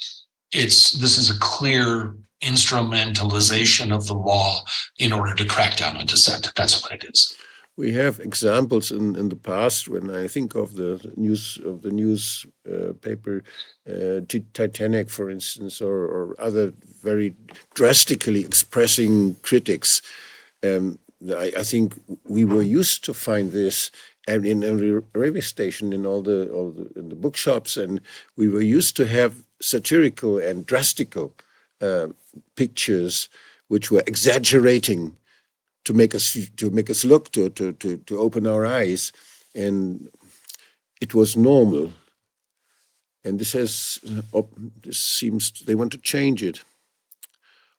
It's 0.52 0.92
this 0.92 1.16
is 1.18 1.30
a 1.30 1.38
clear 1.38 2.16
instrumentalization 2.42 3.94
of 3.94 4.06
the 4.06 4.14
law 4.14 4.62
in 4.98 5.12
order 5.12 5.34
to 5.34 5.44
crack 5.44 5.76
down 5.76 5.96
on 5.96 6.06
dissent. 6.06 6.50
That's 6.56 6.82
what 6.82 6.92
it 6.92 7.04
is 7.04 7.36
we 7.80 7.92
have 7.92 8.20
examples 8.20 8.92
in, 8.92 9.16
in 9.16 9.30
the 9.30 9.42
past 9.52 9.88
when 9.88 10.14
I 10.14 10.28
think 10.28 10.54
of 10.54 10.74
the 10.74 10.92
news 11.16 11.58
of 11.64 11.80
the 11.80 11.90
newspaper 11.90 13.42
uh, 13.88 13.92
uh, 13.92 14.20
Titanic, 14.52 15.08
for 15.08 15.30
instance, 15.30 15.80
or, 15.80 15.98
or, 16.16 16.36
other 16.38 16.74
very 17.02 17.34
drastically 17.74 18.42
expressing 18.44 19.34
critics. 19.48 20.02
Um, 20.62 20.98
I, 21.44 21.52
I, 21.62 21.64
think 21.64 21.98
we 22.24 22.44
were 22.44 22.66
used 22.80 23.02
to 23.06 23.14
find 23.14 23.50
this 23.50 23.90
and 24.28 24.44
in 24.44 24.62
every 24.62 24.92
railway 25.14 25.40
station, 25.40 25.94
in 25.94 26.04
all 26.04 26.22
the 26.22 26.50
all 26.50 26.70
the, 26.72 26.86
in 27.00 27.08
the 27.08 27.20
bookshops, 27.24 27.78
and 27.78 28.00
we 28.36 28.46
were 28.48 28.66
used 28.78 28.94
to 28.96 29.06
have 29.06 29.32
satirical 29.62 30.32
and 30.38 30.66
drastical 30.66 31.32
uh, 31.80 32.08
pictures 32.56 33.30
which 33.68 33.90
were 33.90 34.04
exaggerating 34.06 35.16
to 35.84 35.94
make 35.94 36.14
us 36.14 36.36
to 36.56 36.70
make 36.70 36.90
us 36.90 37.04
look 37.04 37.30
to 37.32 37.50
to 37.50 37.72
to, 37.72 37.96
to 37.98 38.18
open 38.18 38.46
our 38.46 38.66
eyes. 38.66 39.12
And 39.54 40.08
it 41.00 41.14
was 41.14 41.36
normal. 41.36 41.92
And 43.24 43.38
this 43.38 43.52
has 43.52 43.98
this 44.82 45.00
seems 45.00 45.52
they 45.66 45.74
want 45.74 45.92
to 45.92 45.98
change 45.98 46.42
it. 46.42 46.62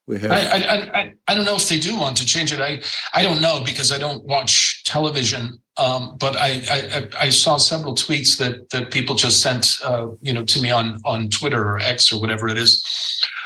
We 0.08 0.20
have 0.20 0.32
I, 0.32 0.42
I, 0.42 1.00
I, 1.00 1.14
I 1.28 1.36
don't 1.36 1.46
know 1.46 1.56
if 1.56 1.70
they 1.70 1.80
do 1.80 1.96
want 1.98 2.18
to 2.18 2.26
change 2.26 2.52
it. 2.52 2.60
I 2.60 2.82
i 3.14 3.24
don't 3.24 3.42
know 3.42 3.62
because 3.64 3.92
i 3.92 3.98
don't 3.98 4.24
watch 4.26 4.84
television. 4.84 5.60
Um, 5.78 6.18
but 6.20 6.36
I, 6.36 6.50
I 6.70 7.26
i 7.28 7.30
saw 7.30 7.58
several 7.58 7.96
tweets 7.96 8.38
that 8.38 8.70
that 8.72 8.92
people 8.92 9.16
just 9.16 9.42
sent 9.42 9.78
uh, 9.84 10.08
you 10.22 10.34
know 10.34 10.44
to 10.44 10.62
me 10.62 10.70
on 10.70 11.00
on 11.06 11.30
twitter 11.30 11.64
or 11.64 11.80
x 11.80 12.12
or 12.12 12.20
whatever 12.20 12.50
it 12.50 12.58
is 12.58 12.84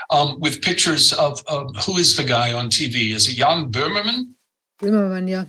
um, 0.09 0.39
with 0.39 0.61
pictures 0.61 1.13
of, 1.13 1.43
of 1.47 1.75
who 1.85 1.97
is 1.97 2.15
the 2.17 2.23
guy 2.23 2.53
on 2.53 2.69
tv 2.69 3.13
is 3.13 3.29
it 3.29 3.35
jan 3.35 3.69
böhmermann 4.81 5.25
Zimmermann, 5.25 5.27
yeah. 5.27 5.45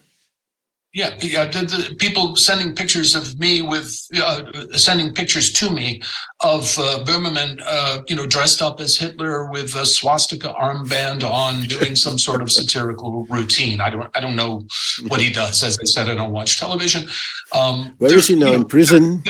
Yeah, 0.97 1.15
yeah. 1.21 1.45
The, 1.45 1.67
the 1.67 1.95
people 1.97 2.37
sending 2.37 2.75
pictures 2.75 3.15
of 3.15 3.39
me 3.39 3.61
with 3.61 4.01
uh, 4.17 4.45
sending 4.79 5.13
pictures 5.13 5.53
to 5.53 5.69
me 5.69 6.01
of 6.41 6.63
uh, 6.79 7.05
Böhmermann, 7.05 7.61
uh, 7.67 8.03
you 8.09 8.17
know, 8.17 8.25
dressed 8.25 8.63
up 8.63 8.81
as 8.81 8.97
Hitler 8.97 9.51
with 9.51 9.75
a 9.75 9.85
swastika 9.85 10.55
armband 10.55 11.23
on, 11.23 11.65
doing 11.65 11.97
some 11.97 12.19
sort 12.19 12.41
of 12.41 12.51
satirical 12.51 13.27
routine. 13.27 13.83
I 13.83 13.91
don't, 13.91 14.09
I 14.15 14.21
don't 14.21 14.37
know 14.37 14.67
what 15.09 15.21
he 15.21 15.31
does. 15.31 15.63
As 15.63 15.79
I 15.79 15.85
said, 15.85 16.09
I 16.09 16.15
don't 16.15 16.33
watch 16.33 16.59
television. 16.59 17.11
Um, 17.53 17.95
Where 17.99 18.17
is 18.17 18.29
he 18.29 18.35
now? 18.35 18.47
Know, 18.47 18.55
in 18.55 18.65
prison? 18.65 19.23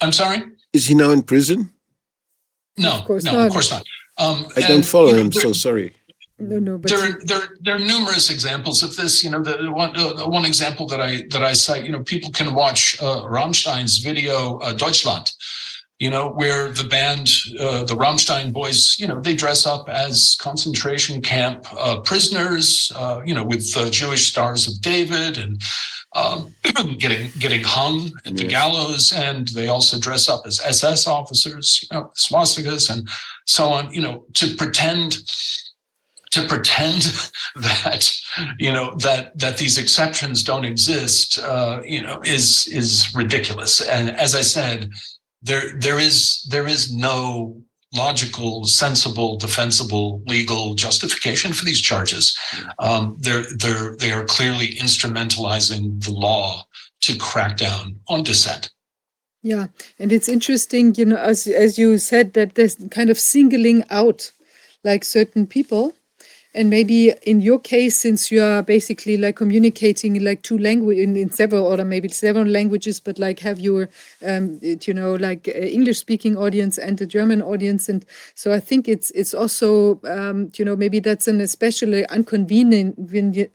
I'm 0.00 0.12
sorry. 0.12 0.44
Is 0.72 0.86
he 0.86 0.94
now 0.94 1.10
in 1.10 1.24
prison? 1.24 1.72
No, 2.78 2.92
of 2.92 3.06
course 3.06 3.24
no, 3.24 3.32
not. 3.32 3.46
of 3.48 3.52
course 3.52 3.72
not. 3.72 3.84
Um, 4.18 4.46
I 4.56 4.60
don't 4.60 4.84
follow 4.84 5.14
him, 5.14 5.32
so 5.32 5.52
sorry. 5.52 5.96
No, 6.40 6.58
no, 6.58 6.78
but 6.78 6.90
there, 6.90 7.18
there, 7.24 7.48
there 7.60 7.76
are 7.76 7.78
numerous 7.78 8.30
examples 8.30 8.82
of 8.82 8.96
this. 8.96 9.22
You 9.22 9.30
know, 9.30 9.42
the 9.42 9.70
one, 9.70 9.94
uh, 9.94 10.26
one 10.26 10.46
example 10.46 10.86
that 10.86 11.00
I 11.00 11.24
that 11.30 11.42
I 11.42 11.52
cite. 11.52 11.84
You 11.84 11.92
know, 11.92 12.02
people 12.02 12.30
can 12.30 12.54
watch 12.54 12.96
uh, 13.02 13.22
Rammstein's 13.24 13.98
video 13.98 14.58
uh, 14.58 14.72
Deutschland. 14.72 15.30
You 15.98 16.08
know, 16.08 16.30
where 16.30 16.70
the 16.70 16.84
band, 16.84 17.30
uh, 17.58 17.84
the 17.84 17.94
Rammstein 17.94 18.54
boys, 18.54 18.98
you 18.98 19.06
know, 19.06 19.20
they 19.20 19.34
dress 19.34 19.66
up 19.66 19.90
as 19.90 20.34
concentration 20.40 21.20
camp 21.20 21.66
uh, 21.76 22.00
prisoners. 22.00 22.90
Uh, 22.96 23.20
you 23.26 23.34
know, 23.34 23.44
with 23.44 23.76
uh, 23.76 23.90
Jewish 23.90 24.30
stars 24.30 24.66
of 24.66 24.80
David 24.80 25.36
and 25.36 25.62
um, 26.16 26.54
getting 26.98 27.30
getting 27.38 27.62
hung 27.62 28.12
at 28.24 28.34
the 28.34 28.46
gallows, 28.46 29.12
and 29.12 29.48
they 29.48 29.68
also 29.68 30.00
dress 30.00 30.26
up 30.26 30.46
as 30.46 30.58
SS 30.64 31.06
officers, 31.06 31.86
you 31.90 31.98
know, 31.98 32.10
swastikas 32.16 32.88
and 32.88 33.06
so 33.44 33.66
on. 33.66 33.92
You 33.92 34.00
know, 34.00 34.24
to 34.34 34.56
pretend 34.56 35.18
to 36.30 36.46
pretend 36.46 37.02
that 37.56 38.10
you 38.58 38.72
know 38.72 38.94
that 38.96 39.36
that 39.38 39.58
these 39.58 39.78
exceptions 39.78 40.42
don't 40.42 40.64
exist, 40.64 41.38
uh, 41.38 41.80
you 41.84 42.02
know, 42.02 42.20
is 42.24 42.66
is 42.68 43.12
ridiculous. 43.14 43.80
And 43.80 44.10
as 44.10 44.34
I 44.34 44.42
said, 44.42 44.90
there 45.42 45.72
there 45.78 45.98
is 45.98 46.46
there 46.50 46.66
is 46.66 46.94
no 46.94 47.60
logical, 47.92 48.64
sensible, 48.66 49.36
defensible, 49.36 50.22
legal 50.26 50.74
justification 50.74 51.52
for 51.52 51.64
these 51.64 51.80
charges. 51.80 52.36
Um, 52.78 53.16
they're 53.18 53.44
they're 53.56 53.96
they 53.96 54.12
are 54.12 54.24
clearly 54.24 54.74
instrumentalizing 54.74 56.02
the 56.04 56.12
law 56.12 56.64
to 57.02 57.16
crack 57.16 57.56
down 57.56 57.98
on 58.08 58.22
dissent. 58.22 58.70
Yeah, 59.42 59.68
and 59.98 60.12
it's 60.12 60.28
interesting, 60.28 60.94
you 60.96 61.06
know, 61.06 61.16
as 61.16 61.46
as 61.46 61.78
you 61.78 61.98
said, 61.98 62.34
that 62.34 62.54
there's 62.54 62.76
kind 62.90 63.10
of 63.10 63.18
singling 63.18 63.84
out 63.90 64.32
like 64.84 65.04
certain 65.04 65.46
people 65.46 65.94
and 66.54 66.68
maybe 66.68 67.12
in 67.22 67.40
your 67.40 67.60
case 67.60 67.96
since 67.96 68.30
you 68.30 68.42
are 68.42 68.62
basically 68.62 69.16
like 69.16 69.36
communicating 69.36 70.22
like 70.22 70.42
two 70.42 70.58
language 70.58 70.98
in, 70.98 71.16
in 71.16 71.30
several 71.30 71.64
or 71.64 71.84
maybe 71.84 72.08
several 72.08 72.44
languages 72.46 72.98
but 72.98 73.18
like 73.18 73.38
have 73.38 73.60
your 73.60 73.88
um 74.22 74.58
you 74.62 74.94
know 74.94 75.14
like 75.14 75.48
english 75.48 75.98
speaking 75.98 76.36
audience 76.36 76.78
and 76.78 76.98
the 76.98 77.06
german 77.06 77.42
audience. 77.42 77.88
And 77.88 78.04
so 78.34 78.52
i 78.52 78.60
think 78.60 78.88
it's 78.88 79.10
it's 79.12 79.34
also 79.34 80.00
um 80.04 80.50
you 80.56 80.64
know 80.64 80.76
maybe 80.76 81.00
that's 81.00 81.28
an 81.28 81.40
especially 81.40 82.04
inconvenient 82.12 82.96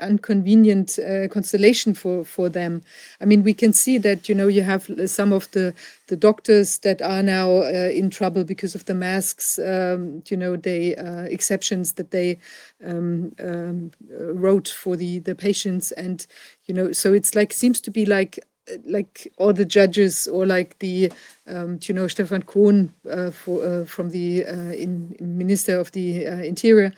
inconvenient 0.01 0.99
uh, 0.99 1.27
constellation 1.27 1.93
for 1.93 2.25
for 2.25 2.49
them. 2.49 2.81
I 3.21 3.25
mean 3.25 3.43
we 3.43 3.53
can 3.53 3.73
see 3.73 3.97
that 3.99 4.29
you 4.29 4.35
know 4.35 4.47
you 4.47 4.63
have 4.63 4.89
some 5.05 5.33
of 5.33 5.49
the 5.51 5.73
the 6.07 6.15
doctors 6.15 6.79
that 6.79 7.01
are 7.01 7.23
now 7.23 7.49
uh, 7.49 7.89
in 7.93 8.09
trouble 8.09 8.43
because 8.43 8.75
of 8.75 8.85
the 8.85 8.93
masks, 8.93 9.57
um, 9.59 10.21
you 10.29 10.37
know, 10.37 10.55
the 10.55 10.95
uh, 10.97 11.23
exceptions 11.23 11.93
that 11.93 12.11
they 12.11 12.37
um, 12.85 13.31
um, 13.43 13.91
wrote 14.09 14.67
for 14.67 14.95
the 14.95 15.19
the 15.19 15.35
patients, 15.35 15.91
and 15.93 16.27
you 16.65 16.73
know, 16.73 16.91
so 16.91 17.13
it's 17.13 17.35
like 17.35 17.53
seems 17.53 17.81
to 17.81 17.91
be 17.91 18.05
like 18.05 18.39
like 18.85 19.31
all 19.37 19.53
the 19.53 19.65
judges 19.65 20.27
or 20.27 20.45
like 20.45 20.77
the 20.79 21.11
um, 21.47 21.79
you 21.83 21.93
know 21.93 22.07
Stefan 22.07 22.43
Kohn 22.43 22.93
uh, 23.09 23.31
for, 23.31 23.65
uh, 23.65 23.85
from 23.85 24.09
the 24.09 24.45
uh, 24.45 24.71
in, 24.71 25.15
in 25.19 25.37
Minister 25.37 25.79
of 25.79 25.91
the 25.91 26.27
uh, 26.27 26.37
Interior 26.37 26.91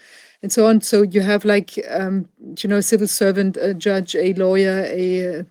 and 0.44 0.52
so 0.52 0.68
on. 0.68 0.82
So 0.82 1.02
you 1.02 1.22
have 1.22 1.46
like, 1.46 1.80
um, 1.90 2.28
you 2.62 2.70
know, 2.70 2.78
a 2.78 2.84
civil 2.84 3.08
servant, 3.08 3.58
a 3.58 3.74
judge, 3.74 4.16
a 4.16 4.34
lawyer, 4.36 4.86
a 4.88 5.40
uh, 5.40 5.44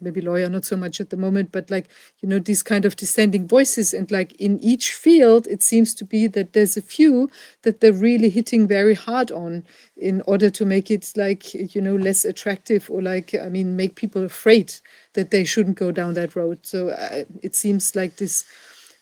maybe 0.00 0.20
lawyer, 0.20 0.48
not 0.48 0.64
so 0.64 0.76
much 0.76 1.00
at 1.00 1.10
the 1.10 1.16
moment, 1.16 1.50
but 1.50 1.70
like, 1.70 1.88
you 2.20 2.28
know, 2.28 2.38
these 2.38 2.62
kind 2.62 2.84
of 2.84 2.96
dissenting 2.96 3.48
voices. 3.48 3.94
And 3.94 4.10
like 4.10 4.32
in 4.34 4.60
each 4.62 4.92
field, 4.92 5.46
it 5.46 5.62
seems 5.62 5.94
to 5.94 6.04
be 6.04 6.26
that 6.28 6.52
there's 6.52 6.76
a 6.76 6.82
few 6.82 7.30
that 7.62 7.80
they're 7.80 7.92
really 7.92 8.28
hitting 8.28 8.68
very 8.68 8.94
hard 8.94 9.32
on 9.32 9.64
in 9.96 10.20
order 10.22 10.50
to 10.50 10.66
make 10.66 10.90
it 10.90 11.10
like, 11.16 11.54
you 11.54 11.80
know, 11.80 11.96
less 11.96 12.24
attractive 12.24 12.90
or 12.90 13.00
like, 13.00 13.34
I 13.34 13.48
mean, 13.48 13.76
make 13.76 13.94
people 13.94 14.24
afraid 14.24 14.74
that 15.14 15.30
they 15.30 15.44
shouldn't 15.44 15.78
go 15.78 15.90
down 15.90 16.14
that 16.14 16.36
road. 16.36 16.58
So 16.62 16.90
uh, 16.90 17.24
it 17.42 17.54
seems 17.54 17.96
like 17.96 18.16
this 18.16 18.44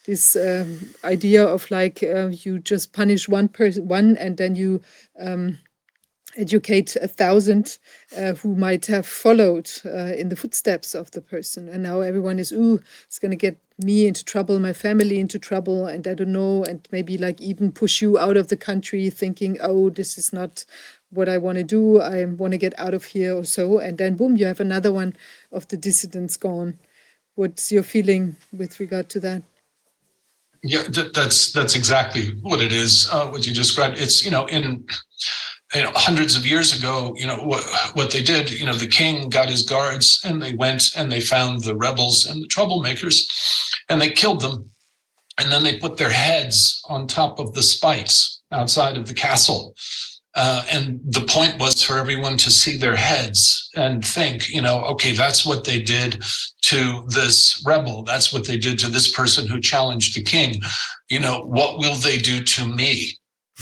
this 0.06 0.34
um, 0.36 0.94
idea 1.04 1.44
of 1.44 1.70
like 1.70 2.02
uh, 2.02 2.28
you 2.28 2.58
just 2.58 2.92
punish 2.92 3.28
one 3.28 3.48
person 3.48 3.86
one 3.86 4.16
and 4.16 4.36
then 4.36 4.56
you 4.56 4.82
um, 5.20 5.58
educate 6.36 6.96
a 6.96 7.08
thousand 7.08 7.78
uh, 8.16 8.32
who 8.34 8.56
might 8.56 8.86
have 8.86 9.06
followed 9.06 9.70
uh, 9.84 10.14
in 10.16 10.28
the 10.28 10.36
footsteps 10.36 10.94
of 10.94 11.10
the 11.10 11.20
person 11.20 11.68
and 11.68 11.82
now 11.82 12.00
everyone 12.00 12.38
is 12.38 12.52
ooh 12.52 12.80
it's 13.06 13.18
going 13.18 13.30
to 13.30 13.36
get 13.36 13.56
me 13.78 14.06
into 14.06 14.24
trouble 14.24 14.58
my 14.58 14.72
family 14.72 15.20
into 15.20 15.38
trouble 15.38 15.86
and 15.86 16.06
i 16.06 16.14
don't 16.14 16.32
know 16.32 16.64
and 16.64 16.88
maybe 16.90 17.18
like 17.18 17.40
even 17.40 17.70
push 17.70 18.00
you 18.00 18.18
out 18.18 18.36
of 18.36 18.48
the 18.48 18.56
country 18.56 19.10
thinking 19.10 19.58
oh 19.60 19.90
this 19.90 20.16
is 20.16 20.32
not 20.32 20.64
what 21.12 21.28
i 21.28 21.38
want 21.38 21.58
to 21.58 21.64
do 21.64 22.00
i 22.00 22.24
want 22.24 22.52
to 22.52 22.58
get 22.58 22.74
out 22.78 22.94
of 22.94 23.04
here 23.04 23.36
or 23.36 23.44
so 23.44 23.78
and 23.78 23.98
then 23.98 24.16
boom 24.16 24.36
you 24.36 24.46
have 24.46 24.60
another 24.60 24.92
one 24.92 25.14
of 25.52 25.66
the 25.68 25.76
dissidents 25.76 26.36
gone 26.36 26.78
what's 27.34 27.70
your 27.72 27.82
feeling 27.82 28.36
with 28.52 28.80
regard 28.80 29.08
to 29.08 29.20
that 29.20 29.42
Yeah, 30.64 30.84
that, 30.90 31.12
that's 31.12 31.50
that's 31.50 31.74
exactly 31.74 32.38
what 32.40 32.60
it 32.60 32.72
is. 32.72 33.08
Uh, 33.10 33.26
what 33.26 33.46
you 33.46 33.52
described. 33.52 33.98
It's 33.98 34.24
you 34.24 34.30
know 34.30 34.46
in 34.46 34.86
you 35.74 35.82
know 35.82 35.90
hundreds 35.96 36.36
of 36.36 36.46
years 36.46 36.78
ago. 36.78 37.16
You 37.18 37.26
know 37.26 37.38
what 37.38 37.64
what 37.94 38.12
they 38.12 38.22
did. 38.22 38.48
You 38.52 38.66
know 38.66 38.74
the 38.74 38.86
king 38.86 39.28
got 39.28 39.48
his 39.50 39.64
guards 39.64 40.20
and 40.24 40.40
they 40.40 40.54
went 40.54 40.92
and 40.96 41.10
they 41.10 41.20
found 41.20 41.64
the 41.64 41.74
rebels 41.74 42.26
and 42.26 42.40
the 42.40 42.46
troublemakers, 42.46 43.26
and 43.88 44.00
they 44.00 44.10
killed 44.10 44.40
them, 44.40 44.70
and 45.38 45.50
then 45.50 45.64
they 45.64 45.78
put 45.78 45.96
their 45.96 46.10
heads 46.12 46.80
on 46.88 47.08
top 47.08 47.40
of 47.40 47.54
the 47.54 47.62
spikes 47.62 48.40
outside 48.52 48.96
of 48.96 49.08
the 49.08 49.14
castle. 49.14 49.74
Uh, 50.34 50.64
and 50.70 51.00
the 51.04 51.20
point 51.20 51.58
was 51.58 51.82
for 51.82 51.98
everyone 51.98 52.38
to 52.38 52.50
see 52.50 52.76
their 52.76 52.96
heads 52.96 53.68
and 53.76 54.04
think, 54.04 54.48
you 54.48 54.62
know, 54.62 54.82
okay, 54.84 55.12
that's 55.12 55.44
what 55.44 55.64
they 55.64 55.80
did 55.80 56.24
to 56.62 57.04
this 57.08 57.62
rebel. 57.66 58.02
That's 58.02 58.32
what 58.32 58.46
they 58.46 58.56
did 58.56 58.78
to 58.80 58.88
this 58.88 59.12
person 59.12 59.46
who 59.46 59.60
challenged 59.60 60.16
the 60.16 60.22
king. 60.22 60.62
You 61.10 61.20
know, 61.20 61.42
what 61.42 61.78
will 61.78 61.96
they 61.96 62.16
do 62.16 62.42
to 62.42 62.66
me? 62.66 63.18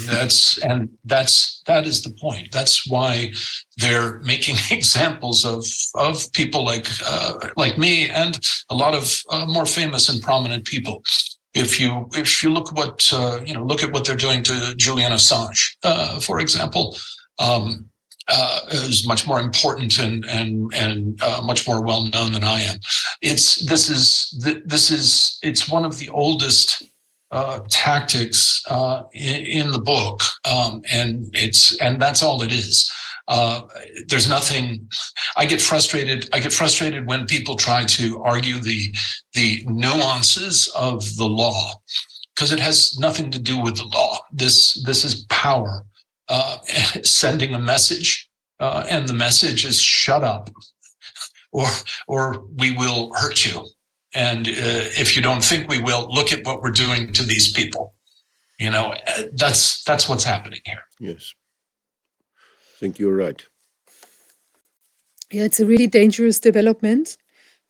That's 0.06 0.58
and 0.58 0.88
that's 1.04 1.62
that 1.66 1.86
is 1.86 2.02
the 2.02 2.10
point. 2.10 2.52
That's 2.52 2.88
why 2.88 3.32
they're 3.76 4.20
making 4.20 4.56
examples 4.70 5.44
of 5.44 5.66
of 5.94 6.32
people 6.32 6.64
like 6.64 6.86
uh, 7.04 7.50
like 7.56 7.76
me 7.76 8.08
and 8.08 8.38
a 8.70 8.74
lot 8.74 8.94
of 8.94 9.20
uh, 9.30 9.46
more 9.46 9.66
famous 9.66 10.08
and 10.08 10.22
prominent 10.22 10.64
people. 10.64 11.02
If 11.54 11.80
you 11.80 12.08
if 12.14 12.42
you 12.42 12.50
look 12.50 12.68
at 12.68 12.74
what 12.74 13.10
uh, 13.12 13.40
you 13.44 13.54
know, 13.54 13.64
look 13.64 13.82
at 13.82 13.92
what 13.92 14.04
they're 14.04 14.16
doing 14.16 14.42
to 14.44 14.74
Julian 14.76 15.12
Assange, 15.12 15.76
uh, 15.82 16.20
for 16.20 16.40
example. 16.40 16.96
Um, 17.38 17.86
uh, 18.32 18.60
is 18.70 19.06
much 19.08 19.26
more 19.26 19.40
important 19.40 19.98
and 19.98 20.24
and 20.26 20.72
and 20.74 21.20
uh, 21.20 21.40
much 21.42 21.66
more 21.66 21.82
well 21.82 22.04
known 22.04 22.32
than 22.32 22.44
I 22.44 22.60
am. 22.60 22.78
It's 23.22 23.56
this 23.66 23.90
is 23.90 24.32
this 24.64 24.90
is 24.90 25.38
it's 25.42 25.68
one 25.68 25.84
of 25.84 25.98
the 25.98 26.10
oldest 26.10 26.84
uh, 27.32 27.60
tactics 27.68 28.62
uh, 28.68 29.04
in, 29.12 29.46
in 29.46 29.72
the 29.72 29.78
book, 29.80 30.22
um, 30.44 30.82
and 30.90 31.30
it's 31.34 31.76
and 31.78 32.00
that's 32.00 32.22
all 32.22 32.42
it 32.42 32.52
is. 32.52 32.90
Uh, 33.30 33.62
there's 34.08 34.28
nothing. 34.28 34.88
I 35.36 35.46
get 35.46 35.62
frustrated. 35.62 36.28
I 36.32 36.40
get 36.40 36.52
frustrated 36.52 37.06
when 37.06 37.26
people 37.26 37.54
try 37.54 37.84
to 37.84 38.20
argue 38.24 38.58
the 38.58 38.92
the 39.34 39.64
nuances 39.68 40.66
of 40.74 41.16
the 41.16 41.28
law 41.28 41.80
because 42.34 42.52
it 42.52 42.58
has 42.58 42.98
nothing 42.98 43.30
to 43.30 43.38
do 43.38 43.56
with 43.56 43.76
the 43.76 43.84
law. 43.84 44.18
This 44.32 44.82
this 44.84 45.04
is 45.04 45.26
power 45.28 45.86
uh, 46.28 46.58
sending 47.04 47.54
a 47.54 47.58
message, 47.58 48.28
uh, 48.58 48.84
and 48.90 49.08
the 49.08 49.14
message 49.14 49.64
is 49.64 49.80
shut 49.80 50.24
up, 50.24 50.50
or 51.52 51.68
or 52.08 52.46
we 52.56 52.72
will 52.72 53.12
hurt 53.14 53.46
you. 53.46 53.64
And 54.12 54.48
uh, 54.48 54.90
if 54.98 55.14
you 55.14 55.22
don't 55.22 55.44
think 55.44 55.68
we 55.68 55.80
will, 55.80 56.08
look 56.10 56.32
at 56.32 56.44
what 56.44 56.62
we're 56.62 56.72
doing 56.72 57.12
to 57.12 57.22
these 57.22 57.52
people. 57.52 57.94
You 58.58 58.70
know, 58.70 58.92
uh, 59.06 59.22
that's 59.34 59.84
that's 59.84 60.08
what's 60.08 60.24
happening 60.24 60.62
here. 60.64 60.82
Yes. 60.98 61.32
Think 62.80 63.00
you're 63.00 63.16
right. 63.16 63.46
Yeah, 65.32 65.44
it's 65.44 65.60
a 65.60 65.66
really 65.66 65.88
dangerous 65.88 66.40
development 66.40 67.18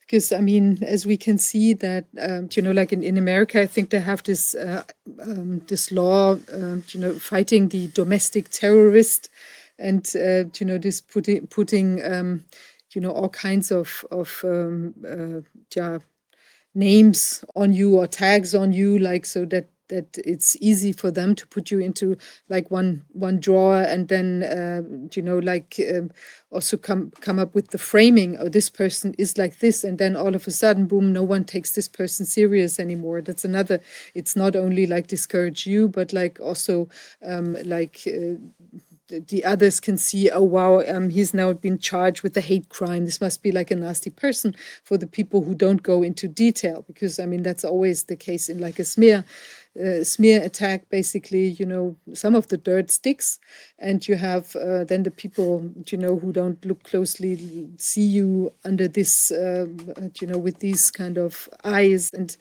because 0.00 0.32
I 0.32 0.40
mean, 0.40 0.82
as 0.84 1.06
we 1.06 1.16
can 1.16 1.38
see 1.38 1.74
that 1.74 2.06
um, 2.20 2.48
you 2.52 2.62
know, 2.62 2.72
like 2.72 2.92
in, 2.92 3.02
in 3.02 3.18
America, 3.18 3.62
I 3.62 3.66
think 3.66 3.90
they 3.90 4.00
have 4.00 4.22
this 4.24 4.54
uh, 4.54 4.84
um, 5.22 5.60
this 5.68 5.92
law, 5.92 6.34
um, 6.52 6.84
you 6.90 7.00
know, 7.00 7.14
fighting 7.18 7.68
the 7.68 7.88
domestic 7.88 8.50
terrorist, 8.50 9.30
and 9.78 10.06
uh, 10.16 10.44
you 10.60 10.66
know, 10.66 10.78
this 10.78 11.00
putting 11.00 11.46
putting 11.48 12.04
um, 12.04 12.44
you 12.94 13.00
know 13.02 13.12
all 13.12 13.30
kinds 13.30 13.72
of 13.72 14.04
of 14.12 14.40
um, 14.44 14.94
uh, 15.08 15.42
yeah 15.76 15.98
names 16.74 17.44
on 17.56 17.72
you 17.72 17.98
or 17.98 18.06
tags 18.08 18.54
on 18.54 18.72
you, 18.72 18.98
like 19.00 19.26
so 19.26 19.44
that 19.46 19.66
that 19.90 20.06
it's 20.24 20.56
easy 20.60 20.92
for 20.92 21.10
them 21.10 21.34
to 21.34 21.46
put 21.46 21.70
you 21.70 21.78
into 21.80 22.16
like 22.48 22.70
one 22.70 23.02
one 23.12 23.38
drawer 23.38 23.82
and 23.82 24.08
then 24.08 24.42
uh, 24.44 24.82
you 25.14 25.22
know 25.22 25.38
like 25.38 25.78
um, 25.94 26.10
also 26.50 26.76
come 26.76 27.12
come 27.20 27.38
up 27.38 27.54
with 27.54 27.68
the 27.70 27.78
framing 27.78 28.36
oh 28.40 28.48
this 28.48 28.70
person 28.70 29.14
is 29.18 29.36
like 29.38 29.58
this 29.60 29.84
and 29.84 29.98
then 29.98 30.16
all 30.16 30.34
of 30.34 30.46
a 30.46 30.50
sudden 30.50 30.86
boom 30.86 31.12
no 31.12 31.22
one 31.22 31.44
takes 31.44 31.72
this 31.72 31.88
person 31.88 32.26
serious 32.26 32.80
anymore. 32.80 33.20
That's 33.22 33.44
another 33.44 33.80
it's 34.14 34.34
not 34.36 34.56
only 34.56 34.86
like 34.86 35.06
discourage 35.06 35.66
you 35.66 35.88
but 35.88 36.12
like 36.12 36.40
also 36.40 36.88
um, 37.26 37.56
like 37.64 38.00
uh, 38.06 38.38
the- 39.08 39.20
the 39.28 39.44
others 39.44 39.80
can 39.80 39.98
see 39.98 40.30
oh 40.30 40.42
wow 40.42 40.82
um, 40.88 41.10
he's 41.10 41.34
now 41.34 41.52
been 41.52 41.78
charged 41.78 42.22
with 42.22 42.36
a 42.36 42.40
hate 42.40 42.68
crime. 42.68 43.04
This 43.04 43.20
must 43.20 43.42
be 43.42 43.50
like 43.52 43.70
a 43.72 43.76
nasty 43.76 44.10
person 44.10 44.54
for 44.84 44.96
the 44.96 45.06
people 45.06 45.42
who 45.42 45.54
don't 45.54 45.82
go 45.82 46.02
into 46.02 46.28
detail 46.28 46.84
because 46.86 47.18
i 47.18 47.26
mean 47.26 47.42
that's 47.42 47.64
always 47.64 48.04
the 48.04 48.16
case 48.16 48.48
in 48.48 48.58
like 48.58 48.78
a 48.78 48.84
smear 48.84 49.24
uh, 49.78 50.02
smear 50.02 50.42
attack 50.42 50.88
basically 50.90 51.48
you 51.48 51.64
know 51.64 51.96
some 52.12 52.34
of 52.34 52.48
the 52.48 52.56
dirt 52.56 52.90
sticks 52.90 53.38
and 53.78 54.06
you 54.08 54.16
have 54.16 54.54
uh, 54.56 54.84
then 54.84 55.02
the 55.02 55.10
people 55.10 55.70
you 55.90 55.98
know 55.98 56.18
who 56.18 56.32
don't 56.32 56.64
look 56.64 56.82
closely 56.82 57.68
see 57.78 58.02
you 58.02 58.52
under 58.64 58.88
this 58.88 59.30
uh, 59.30 59.66
you 60.20 60.26
know 60.26 60.38
with 60.38 60.58
these 60.58 60.90
kind 60.90 61.18
of 61.18 61.48
eyes 61.64 62.10
and 62.14 62.36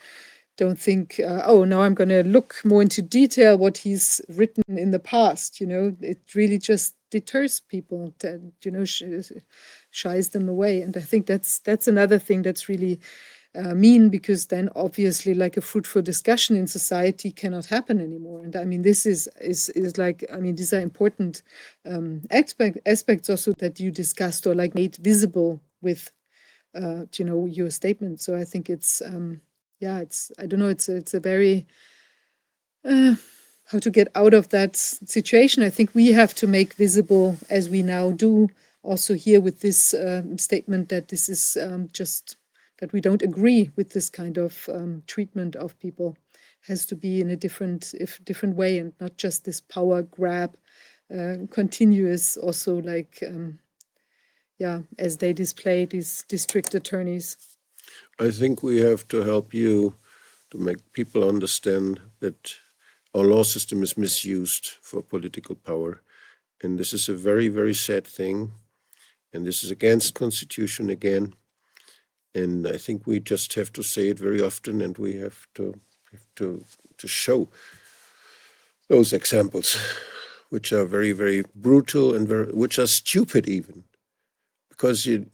don't 0.57 0.79
think 0.79 1.19
uh, 1.19 1.43
oh 1.45 1.63
now 1.63 1.81
i'm 1.81 1.93
going 1.93 2.09
to 2.09 2.23
look 2.23 2.55
more 2.65 2.81
into 2.81 3.01
detail 3.01 3.57
what 3.57 3.77
he's 3.77 4.21
written 4.29 4.63
in 4.77 4.91
the 4.91 4.99
past 4.99 5.61
you 5.61 5.67
know 5.67 5.95
it 6.01 6.19
really 6.33 6.57
just 6.57 6.95
deters 7.09 7.59
people, 7.59 8.13
that, 8.19 8.39
you 8.63 8.71
know, 8.71 8.85
sh- 8.85 9.03
shies 9.91 10.29
them 10.29 10.47
away. 10.49 10.81
And 10.81 10.95
I 10.95 11.01
think 11.01 11.25
that's 11.25 11.59
that's 11.59 11.87
another 11.87 12.19
thing 12.19 12.41
that's 12.41 12.69
really 12.69 12.99
uh, 13.55 13.73
mean 13.73 14.09
because 14.09 14.45
then 14.45 14.69
obviously 14.75 15.33
like 15.33 15.57
a 15.57 15.61
fruitful 15.61 16.01
discussion 16.01 16.55
in 16.55 16.67
society 16.67 17.31
cannot 17.31 17.65
happen 17.65 17.99
anymore. 17.99 18.43
And 18.43 18.55
I 18.55 18.63
mean 18.63 18.81
this 18.81 19.05
is 19.05 19.27
is 19.41 19.69
is 19.69 19.97
like 19.97 20.23
I 20.31 20.37
mean 20.37 20.55
these 20.55 20.73
are 20.73 20.79
important 20.79 21.41
um, 21.85 22.21
aspect, 22.29 22.77
aspects 22.85 23.29
also 23.29 23.53
that 23.53 23.79
you 23.79 23.91
discussed 23.91 24.45
or 24.45 24.53
like 24.53 24.75
made 24.75 24.95
visible 24.97 25.61
with 25.81 26.11
uh, 26.75 27.05
you 27.17 27.25
know 27.25 27.45
your 27.47 27.71
statement. 27.71 28.21
So 28.21 28.35
I 28.35 28.45
think 28.45 28.69
it's 28.69 29.01
um, 29.01 29.41
yeah 29.79 29.99
it's 29.99 30.31
I 30.37 30.45
don't 30.45 30.59
know 30.59 30.69
it's 30.69 30.87
it's 30.87 31.15
a 31.15 31.19
very 31.19 31.65
uh, 32.85 33.15
how 33.65 33.79
to 33.79 33.89
get 33.89 34.09
out 34.15 34.33
of 34.33 34.49
that 34.49 34.75
situation. 34.75 35.63
I 35.63 35.69
think 35.69 35.93
we 35.95 36.11
have 36.11 36.35
to 36.35 36.47
make 36.47 36.73
visible 36.73 37.37
as 37.49 37.67
we 37.67 37.81
now 37.81 38.11
do 38.11 38.47
also 38.83 39.13
here 39.15 39.41
with 39.41 39.59
this 39.59 39.93
um, 39.93 40.37
statement 40.37 40.89
that 40.89 41.07
this 41.07 41.29
is 41.29 41.57
um, 41.61 41.89
just 41.93 42.37
that 42.79 42.93
we 42.93 43.01
don't 43.01 43.21
agree 43.21 43.71
with 43.75 43.89
this 43.91 44.09
kind 44.09 44.37
of 44.37 44.69
um, 44.73 45.03
treatment 45.07 45.55
of 45.55 45.77
people 45.79 46.17
has 46.61 46.85
to 46.85 46.95
be 46.95 47.21
in 47.21 47.29
a 47.29 47.35
different 47.35 47.93
if 47.99 48.23
different 48.25 48.55
way 48.55 48.79
and 48.79 48.93
not 48.99 49.15
just 49.17 49.45
this 49.45 49.61
power 49.61 50.01
grab 50.01 50.55
uh, 51.17 51.35
continuous 51.49 52.37
also 52.37 52.81
like 52.81 53.23
um, 53.25 53.57
yeah 54.57 54.79
as 54.97 55.17
they 55.17 55.33
display 55.33 55.85
these 55.85 56.25
district 56.27 56.75
attorneys 56.75 57.37
I 58.19 58.31
think 58.31 58.61
we 58.61 58.79
have 58.79 59.07
to 59.09 59.23
help 59.23 59.53
you 59.53 59.95
to 60.51 60.57
make 60.57 60.93
people 60.93 61.27
understand 61.27 62.01
that 62.19 62.53
our 63.15 63.23
law 63.23 63.43
system 63.43 63.81
is 63.83 63.97
misused 63.97 64.71
for 64.81 65.01
political 65.01 65.55
power. 65.55 66.01
And 66.61 66.77
this 66.77 66.93
is 66.93 67.09
a 67.09 67.13
very, 67.13 67.47
very 67.47 67.73
sad 67.73 68.05
thing. 68.05 68.51
And 69.33 69.45
this 69.45 69.63
is 69.63 69.71
against 69.71 70.15
constitution 70.15 70.89
again. 70.89 71.33
And 72.35 72.67
I 72.67 72.77
think 72.77 73.07
we 73.07 73.19
just 73.19 73.53
have 73.55 73.71
to 73.73 73.83
say 73.83 74.09
it 74.09 74.19
very 74.19 74.41
often 74.41 74.81
and 74.81 74.97
we 74.97 75.15
have 75.17 75.47
to 75.55 75.73
have 76.11 76.25
to 76.35 76.63
to 76.97 77.07
show 77.07 77.47
those 78.87 79.13
examples 79.13 79.77
which 80.49 80.73
are 80.73 80.85
very, 80.85 81.11
very 81.11 81.43
brutal 81.55 82.15
and 82.15 82.27
very 82.27 82.51
which 82.53 82.79
are 82.79 82.87
stupid 82.87 83.47
even. 83.47 83.83
Because 84.69 85.05
you 85.05 85.25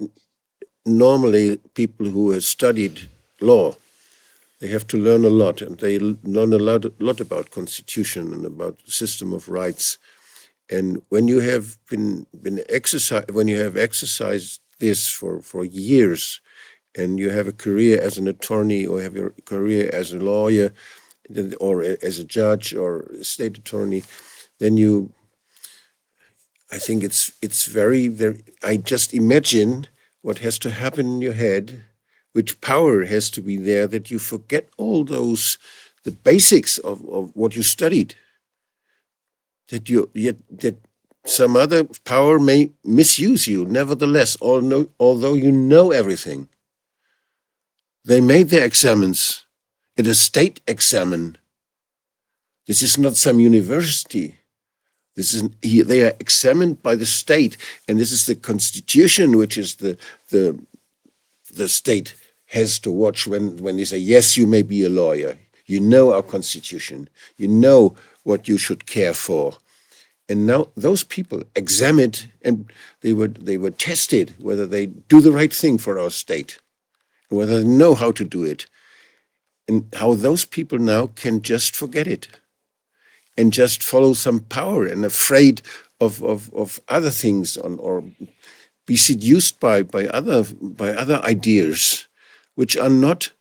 normally 0.86 1.58
people 1.74 2.06
who 2.06 2.32
have 2.32 2.44
studied 2.44 3.10
law 3.42 3.76
they 4.60 4.68
have 4.68 4.88
to 4.88 4.98
learn 4.98 5.26
a 5.26 5.30
lot 5.30 5.62
and 5.62 5.78
they 5.80 6.00
learn 6.00 6.54
a 6.54 6.58
lot, 6.58 6.86
lot 7.02 7.20
about 7.20 7.52
constitution 7.52 8.34
and 8.34 8.46
about 8.46 8.80
system 8.88 9.34
of 9.34 9.50
rights 9.50 9.98
and 10.70 11.02
when 11.10 11.28
you 11.28 11.40
have 11.40 11.78
been 11.90 12.26
been 12.42 12.64
exercise 12.70 13.26
when 13.32 13.48
you 13.48 13.60
have 13.60 13.78
exercised 13.78 14.62
this 14.80 15.08
for 15.08 15.42
for 15.42 15.66
years 15.66 16.40
and 16.98 17.20
you 17.20 17.30
have 17.30 17.48
a 17.48 17.54
career 17.54 18.00
as 18.02 18.18
an 18.18 18.28
attorney 18.28 18.86
or 18.86 19.02
have 19.02 19.16
a 19.16 19.30
career 19.46 19.90
as 19.94 20.14
a 20.14 20.20
lawyer 20.20 20.74
or 21.60 21.84
as 21.84 22.20
a 22.20 22.24
judge 22.24 22.74
or 22.74 23.10
state 23.22 23.58
attorney 23.58 24.04
then 24.60 24.78
you 24.78 25.12
i 26.72 26.78
think 26.78 27.04
it's 27.04 27.32
it's 27.42 27.66
very 27.66 28.08
very 28.08 28.44
i 28.64 28.78
just 28.78 29.14
imagine 29.14 29.88
what 30.26 30.40
has 30.40 30.58
to 30.58 30.72
happen 30.72 31.06
in 31.06 31.22
your 31.22 31.34
head, 31.34 31.84
which 32.34 32.60
power 32.60 33.06
has 33.06 33.30
to 33.30 33.42
be 33.42 33.58
there 33.58 33.86
that 33.86 34.10
you 34.10 34.18
forget 34.18 34.68
all 34.76 35.04
those 35.04 35.60
the 36.04 36.12
basics 36.12 36.80
of, 36.80 37.08
of 37.10 37.30
what 37.36 37.56
you 37.56 37.62
studied. 37.62 38.16
That 39.70 39.88
you 39.88 40.10
yet 40.16 40.38
that 40.64 40.78
some 41.28 41.56
other 41.56 41.84
power 42.06 42.40
may 42.40 42.72
misuse 42.84 43.48
you, 43.48 43.66
nevertheless, 43.66 44.36
although 44.42 45.34
you 45.36 45.52
know 45.52 45.92
everything. 45.92 46.50
They 48.06 48.22
made 48.22 48.50
their 48.50 48.64
examines 48.64 49.46
at 49.98 50.06
a 50.08 50.16
state 50.16 50.62
examen. 50.68 51.38
This 52.68 52.82
is 52.82 52.98
not 52.98 53.16
some 53.16 53.40
university. 53.40 54.38
This 55.16 55.34
is 55.34 55.50
they 55.62 56.04
are 56.04 56.14
examined 56.20 56.84
by 56.84 56.96
the 56.96 57.06
state, 57.06 57.58
and 57.88 58.00
this 58.00 58.12
is 58.12 58.26
the 58.26 58.36
constitution, 58.36 59.38
which 59.38 59.58
is 59.58 59.76
the 59.76 59.98
the 60.30 60.60
the 61.54 61.70
state 61.70 62.16
has 62.48 62.80
to 62.80 62.92
watch 62.92 63.26
when 63.26 63.58
when 63.58 63.78
they 63.78 63.86
say 63.86 63.98
yes, 63.98 64.38
you 64.38 64.46
may 64.46 64.62
be 64.62 64.84
a 64.84 64.90
lawyer. 64.90 65.38
You 65.66 65.80
know 65.80 66.14
our 66.14 66.22
constitution. 66.22 67.10
You 67.38 67.48
know 67.48 67.96
what 68.24 68.48
you 68.48 68.58
should 68.58 68.86
care 68.86 69.14
for. 69.14 69.58
And 70.28 70.46
now 70.46 70.68
those 70.76 71.04
people 71.04 71.44
examined 71.56 72.32
and 72.44 72.72
they 73.02 73.14
were 73.14 73.30
they 73.30 73.58
were 73.58 73.72
tested 73.72 74.36
whether 74.40 74.68
they 74.68 74.88
do 74.88 75.22
the 75.22 75.32
right 75.32 75.54
thing 75.54 75.78
for 75.78 75.98
our 75.98 76.10
state, 76.10 76.60
whether 77.30 77.62
they 77.62 77.68
know 77.68 77.96
how 77.96 78.12
to 78.12 78.24
do 78.24 78.44
it, 78.44 78.66
and 79.68 79.86
how 79.96 80.14
those 80.14 80.46
people 80.46 80.78
now 80.78 81.08
can 81.08 81.42
just 81.42 81.76
forget 81.76 82.08
it 82.08 82.28
and 83.38 83.52
just 83.52 83.84
follow 83.84 84.14
some 84.14 84.40
power 84.40 84.86
and 84.86 85.04
afraid 85.04 85.62
of, 86.00 86.24
of, 86.24 86.54
of 86.54 86.80
other 86.88 87.10
things 87.10 87.58
on, 87.58 87.80
or 87.80 88.04
be 88.86 88.96
seduced 88.96 89.60
by, 89.60 89.82
by 89.84 90.06
other 90.08 90.44
by 90.62 90.90
other 90.90 91.20
ideas 91.24 92.08
which 92.56 92.78
are 92.78 92.90
not 92.90 93.32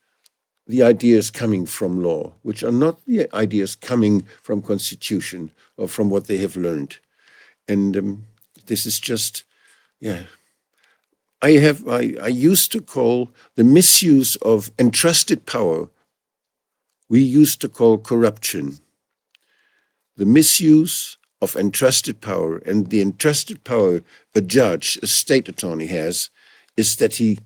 the 0.66 0.82
ideas 0.82 1.30
coming 1.30 1.66
from 1.66 2.02
law, 2.02 2.32
which 2.42 2.62
are 2.62 2.72
not 2.72 3.04
the 3.06 3.28
ideas 3.34 3.76
coming 3.76 4.26
from 4.42 4.62
constitution 4.62 5.50
or 5.76 5.86
from 5.86 6.08
what 6.08 6.26
they 6.26 6.38
have 6.38 6.56
learned. 6.56 6.96
And 7.68 7.96
um, 7.96 8.26
this 8.66 8.86
is 8.86 8.98
just, 8.98 9.44
yeah. 10.00 10.22
I 11.44 11.50
have 11.58 11.86
I, 11.86 12.14
I 12.22 12.28
used 12.28 12.72
to 12.72 12.80
call 12.80 13.30
the 13.56 13.64
misuse 13.64 14.36
of 14.36 14.70
entrusted 14.78 15.44
power, 15.44 15.90
we 17.10 17.20
used 17.20 17.60
to 17.60 17.68
call 17.68 17.98
corruption 17.98 18.78
the 20.16 20.24
misuse 20.24 21.18
of 21.42 21.54
entrusted 21.56 22.20
power 22.20 22.58
and 22.58 22.88
the 22.88 23.02
entrusted 23.02 23.62
power 23.64 24.02
a 24.34 24.40
judge, 24.40 24.98
a 25.02 25.06
state 25.06 25.48
attorney 25.48 25.86
has, 25.86 26.30
is 26.76 26.96
that 26.96 27.14
he 27.14 27.38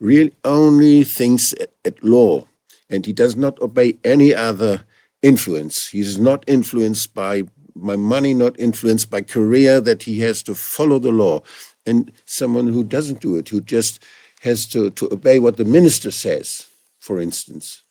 really 0.00 0.34
only 0.44 1.04
thinks 1.04 1.54
at, 1.54 1.70
at 1.84 2.04
law 2.04 2.44
and 2.90 3.06
he 3.06 3.12
does 3.12 3.36
not 3.36 3.58
obey 3.60 3.96
any 4.04 4.34
other 4.34 4.84
influence. 5.22 5.86
He 5.88 6.00
is 6.00 6.18
not 6.18 6.44
influenced 6.46 7.14
by 7.14 7.44
by 7.74 7.96
money, 7.96 8.32
not 8.32 8.58
influenced 8.58 9.10
by 9.10 9.20
career, 9.20 9.82
that 9.82 10.02
he 10.02 10.20
has 10.20 10.42
to 10.42 10.54
follow 10.54 10.98
the 10.98 11.12
law. 11.12 11.42
And 11.86 12.12
someone 12.24 12.66
who 12.66 12.84
doesn't 12.84 13.20
do 13.20 13.36
it, 13.36 13.48
who 13.48 13.60
just 13.60 14.02
has 14.42 14.66
to, 14.66 14.90
to 14.90 15.12
obey 15.12 15.38
what 15.38 15.56
the 15.56 15.64
minister 15.64 16.10
says, 16.10 16.66
for 17.00 17.20
instance, 17.20 17.82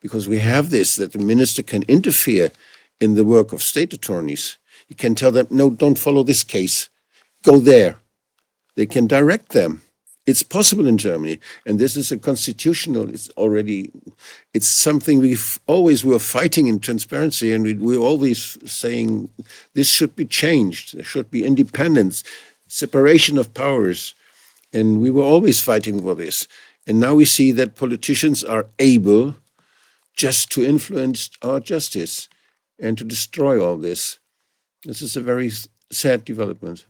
because 0.00 0.28
we 0.28 0.38
have 0.40 0.70
this 0.70 0.96
that 0.96 1.12
the 1.12 1.18
minister 1.18 1.62
can 1.62 1.82
interfere 1.84 2.50
in 3.00 3.14
the 3.14 3.24
work 3.24 3.52
of 3.52 3.62
state 3.62 3.92
attorneys. 3.92 4.58
He 4.86 4.94
can 4.94 5.14
tell 5.14 5.32
them, 5.32 5.46
no, 5.50 5.70
don't 5.70 5.98
follow 5.98 6.22
this 6.22 6.44
case, 6.44 6.88
go 7.42 7.58
there. 7.58 7.96
They 8.76 8.86
can 8.86 9.06
direct 9.06 9.52
them. 9.52 9.82
It's 10.26 10.42
possible 10.42 10.86
in 10.86 10.96
Germany, 10.96 11.38
and 11.66 11.78
this 11.78 11.96
is 11.96 12.10
a 12.10 12.16
constitutional. 12.18 13.10
It's 13.10 13.28
already, 13.36 13.92
it's 14.54 14.66
something 14.66 15.18
we've 15.18 15.60
always 15.66 16.02
were 16.02 16.18
fighting 16.18 16.66
in 16.66 16.80
transparency, 16.80 17.52
and 17.52 17.62
we, 17.62 17.74
we're 17.74 17.98
always 17.98 18.56
saying 18.64 19.28
this 19.74 19.88
should 19.88 20.16
be 20.16 20.24
changed. 20.24 20.96
There 20.96 21.04
should 21.04 21.30
be 21.30 21.44
independence, 21.44 22.24
separation 22.68 23.38
of 23.38 23.54
powers, 23.54 24.14
and 24.72 25.00
we 25.00 25.10
were 25.10 25.22
always 25.22 25.60
fighting 25.60 26.00
for 26.00 26.14
this. 26.14 26.48
And 26.86 27.00
now 27.00 27.14
we 27.14 27.24
see 27.24 27.52
that 27.52 27.76
politicians 27.76 28.44
are 28.44 28.66
able 28.78 29.36
just 30.16 30.50
to 30.52 30.64
influence 30.64 31.30
our 31.42 31.60
justice 31.60 32.28
and 32.78 32.98
to 32.98 33.04
destroy 33.04 33.64
all 33.64 33.76
this. 33.76 34.18
This 34.84 35.00
is 35.00 35.16
a 35.16 35.20
very 35.20 35.50
sad 35.90 36.24
development. 36.24 36.86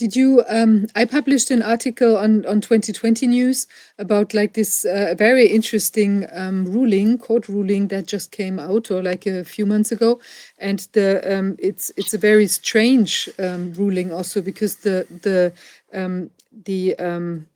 Did 0.00 0.16
you? 0.16 0.42
Um, 0.48 0.86
I 0.96 1.04
published 1.04 1.50
an 1.50 1.60
article 1.60 2.16
on 2.16 2.46
on 2.46 2.62
2020 2.62 3.26
News 3.26 3.66
about 3.98 4.32
like 4.32 4.54
this 4.54 4.86
uh, 4.86 5.14
very 5.14 5.46
interesting 5.46 6.26
um, 6.32 6.64
ruling, 6.64 7.18
court 7.18 7.50
ruling 7.50 7.88
that 7.88 8.06
just 8.06 8.30
came 8.30 8.58
out, 8.58 8.90
or 8.90 9.02
like 9.02 9.26
a 9.26 9.44
few 9.44 9.66
months 9.66 9.92
ago, 9.92 10.18
and 10.56 10.88
the 10.94 11.20
um, 11.30 11.54
it's 11.58 11.92
it's 11.98 12.14
a 12.14 12.18
very 12.18 12.46
strange 12.46 13.28
um, 13.38 13.74
ruling 13.74 14.10
also 14.10 14.40
because 14.40 14.76
the 14.76 15.06
the 15.20 15.52
um, 15.92 16.30
the 16.64 16.98
um, 16.98 17.46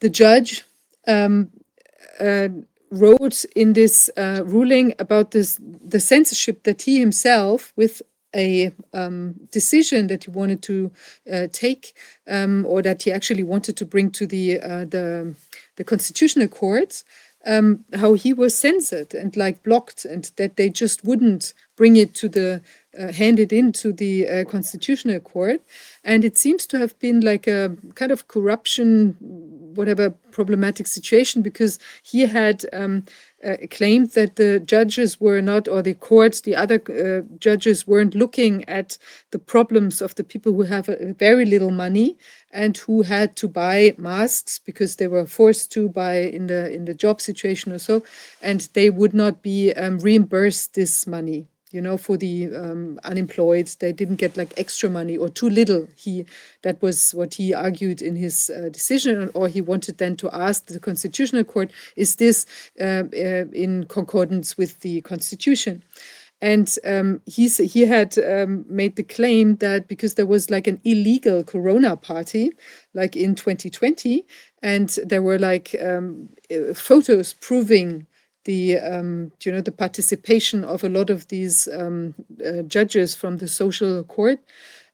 the 0.00 0.10
judge 0.10 0.64
uh, 1.06 2.48
wrote 2.90 3.44
in 3.54 3.72
this 3.74 4.10
uh, 4.16 4.42
ruling 4.44 4.94
about 4.98 5.30
this 5.30 5.60
the 5.60 6.00
censorship 6.00 6.64
that 6.64 6.82
he 6.82 6.98
himself 6.98 7.72
with 7.76 8.02
a 8.34 8.72
um, 8.94 9.34
decision 9.50 10.06
that 10.06 10.24
he 10.24 10.30
wanted 10.30 10.62
to 10.62 10.90
uh, 11.32 11.46
take 11.52 11.94
um, 12.28 12.64
or 12.66 12.82
that 12.82 13.02
he 13.02 13.12
actually 13.12 13.42
wanted 13.42 13.76
to 13.76 13.84
bring 13.84 14.10
to 14.10 14.26
the 14.26 14.60
uh, 14.60 14.84
the, 14.84 15.34
the 15.76 15.84
constitutional 15.84 16.48
court 16.48 17.02
um, 17.46 17.84
how 17.94 18.14
he 18.14 18.32
was 18.32 18.54
censored 18.54 19.14
and 19.14 19.36
like 19.36 19.62
blocked, 19.62 20.04
and 20.04 20.30
that 20.36 20.56
they 20.56 20.68
just 20.68 21.04
wouldn't 21.04 21.54
bring 21.76 21.96
it 21.96 22.14
to 22.14 22.28
the 22.28 22.60
uh, 22.98 23.12
hand 23.12 23.38
it 23.38 23.52
into 23.52 23.92
the 23.92 24.28
uh, 24.28 24.44
constitutional 24.44 25.20
court. 25.20 25.62
And 26.04 26.24
it 26.24 26.36
seems 26.36 26.66
to 26.66 26.78
have 26.78 26.98
been 26.98 27.20
like 27.20 27.46
a 27.46 27.76
kind 27.94 28.12
of 28.12 28.28
corruption 28.28 29.16
whatever 29.74 30.10
problematic 30.32 30.86
situation 30.86 31.42
because 31.42 31.78
he 32.02 32.22
had 32.22 32.66
um, 32.72 33.04
uh, 33.44 33.56
claimed 33.70 34.10
that 34.10 34.36
the 34.36 34.60
judges 34.60 35.20
were 35.20 35.40
not 35.40 35.68
or 35.68 35.82
the 35.82 35.94
courts 35.94 36.40
the 36.42 36.54
other 36.54 36.80
uh, 36.90 37.22
judges 37.38 37.86
weren't 37.86 38.14
looking 38.14 38.64
at 38.68 38.98
the 39.30 39.38
problems 39.38 40.02
of 40.02 40.14
the 40.14 40.24
people 40.24 40.52
who 40.52 40.62
have 40.62 40.88
a, 40.88 41.14
very 41.14 41.44
little 41.44 41.70
money 41.70 42.16
and 42.50 42.76
who 42.78 43.02
had 43.02 43.36
to 43.36 43.48
buy 43.48 43.94
masks 43.96 44.58
because 44.58 44.96
they 44.96 45.08
were 45.08 45.26
forced 45.26 45.72
to 45.72 45.88
buy 45.88 46.18
in 46.18 46.46
the 46.46 46.72
in 46.72 46.84
the 46.84 46.94
job 46.94 47.20
situation 47.20 47.72
or 47.72 47.78
so 47.78 48.02
and 48.42 48.68
they 48.74 48.90
would 48.90 49.14
not 49.14 49.42
be 49.42 49.72
um, 49.74 49.98
reimbursed 49.98 50.74
this 50.74 51.06
money 51.06 51.49
you 51.70 51.80
know 51.80 51.96
for 51.96 52.16
the 52.16 52.54
um, 52.54 52.98
unemployed 53.04 53.68
they 53.78 53.92
didn't 53.92 54.16
get 54.16 54.36
like 54.36 54.52
extra 54.56 54.90
money 54.90 55.16
or 55.16 55.28
too 55.28 55.48
little. 55.50 55.88
He 55.96 56.26
that 56.62 56.80
was 56.82 57.12
what 57.12 57.34
he 57.34 57.54
argued 57.54 58.02
in 58.02 58.16
his 58.16 58.50
uh, 58.50 58.68
decision 58.70 59.30
or 59.34 59.48
he 59.48 59.60
wanted 59.60 59.98
then 59.98 60.16
to 60.16 60.30
ask 60.32 60.66
the 60.66 60.80
constitutional 60.80 61.44
court 61.44 61.70
is 61.96 62.16
this 62.16 62.46
uh, 62.80 63.04
uh, 63.12 63.44
in 63.52 63.84
concordance 63.88 64.56
with 64.56 64.80
the 64.80 65.00
constitution? 65.02 65.82
And 66.42 66.74
um, 66.86 67.20
he 67.26 67.84
had 67.84 68.16
um, 68.18 68.64
made 68.66 68.96
the 68.96 69.02
claim 69.02 69.56
that 69.56 69.88
because 69.88 70.14
there 70.14 70.26
was 70.26 70.48
like 70.48 70.66
an 70.66 70.80
illegal 70.84 71.44
corona 71.44 71.96
party 71.96 72.52
like 72.94 73.14
in 73.14 73.34
2020 73.34 74.24
and 74.62 74.88
there 75.04 75.22
were 75.22 75.38
like 75.38 75.76
um, 75.82 76.30
uh, 76.50 76.72
photos 76.72 77.34
proving 77.34 78.06
the 78.44 78.78
um, 78.78 79.32
you 79.44 79.52
know 79.52 79.60
the 79.60 79.72
participation 79.72 80.64
of 80.64 80.84
a 80.84 80.88
lot 80.88 81.10
of 81.10 81.28
these 81.28 81.68
um, 81.68 82.14
uh, 82.44 82.62
judges 82.62 83.14
from 83.14 83.36
the 83.36 83.48
social 83.48 84.02
court, 84.04 84.38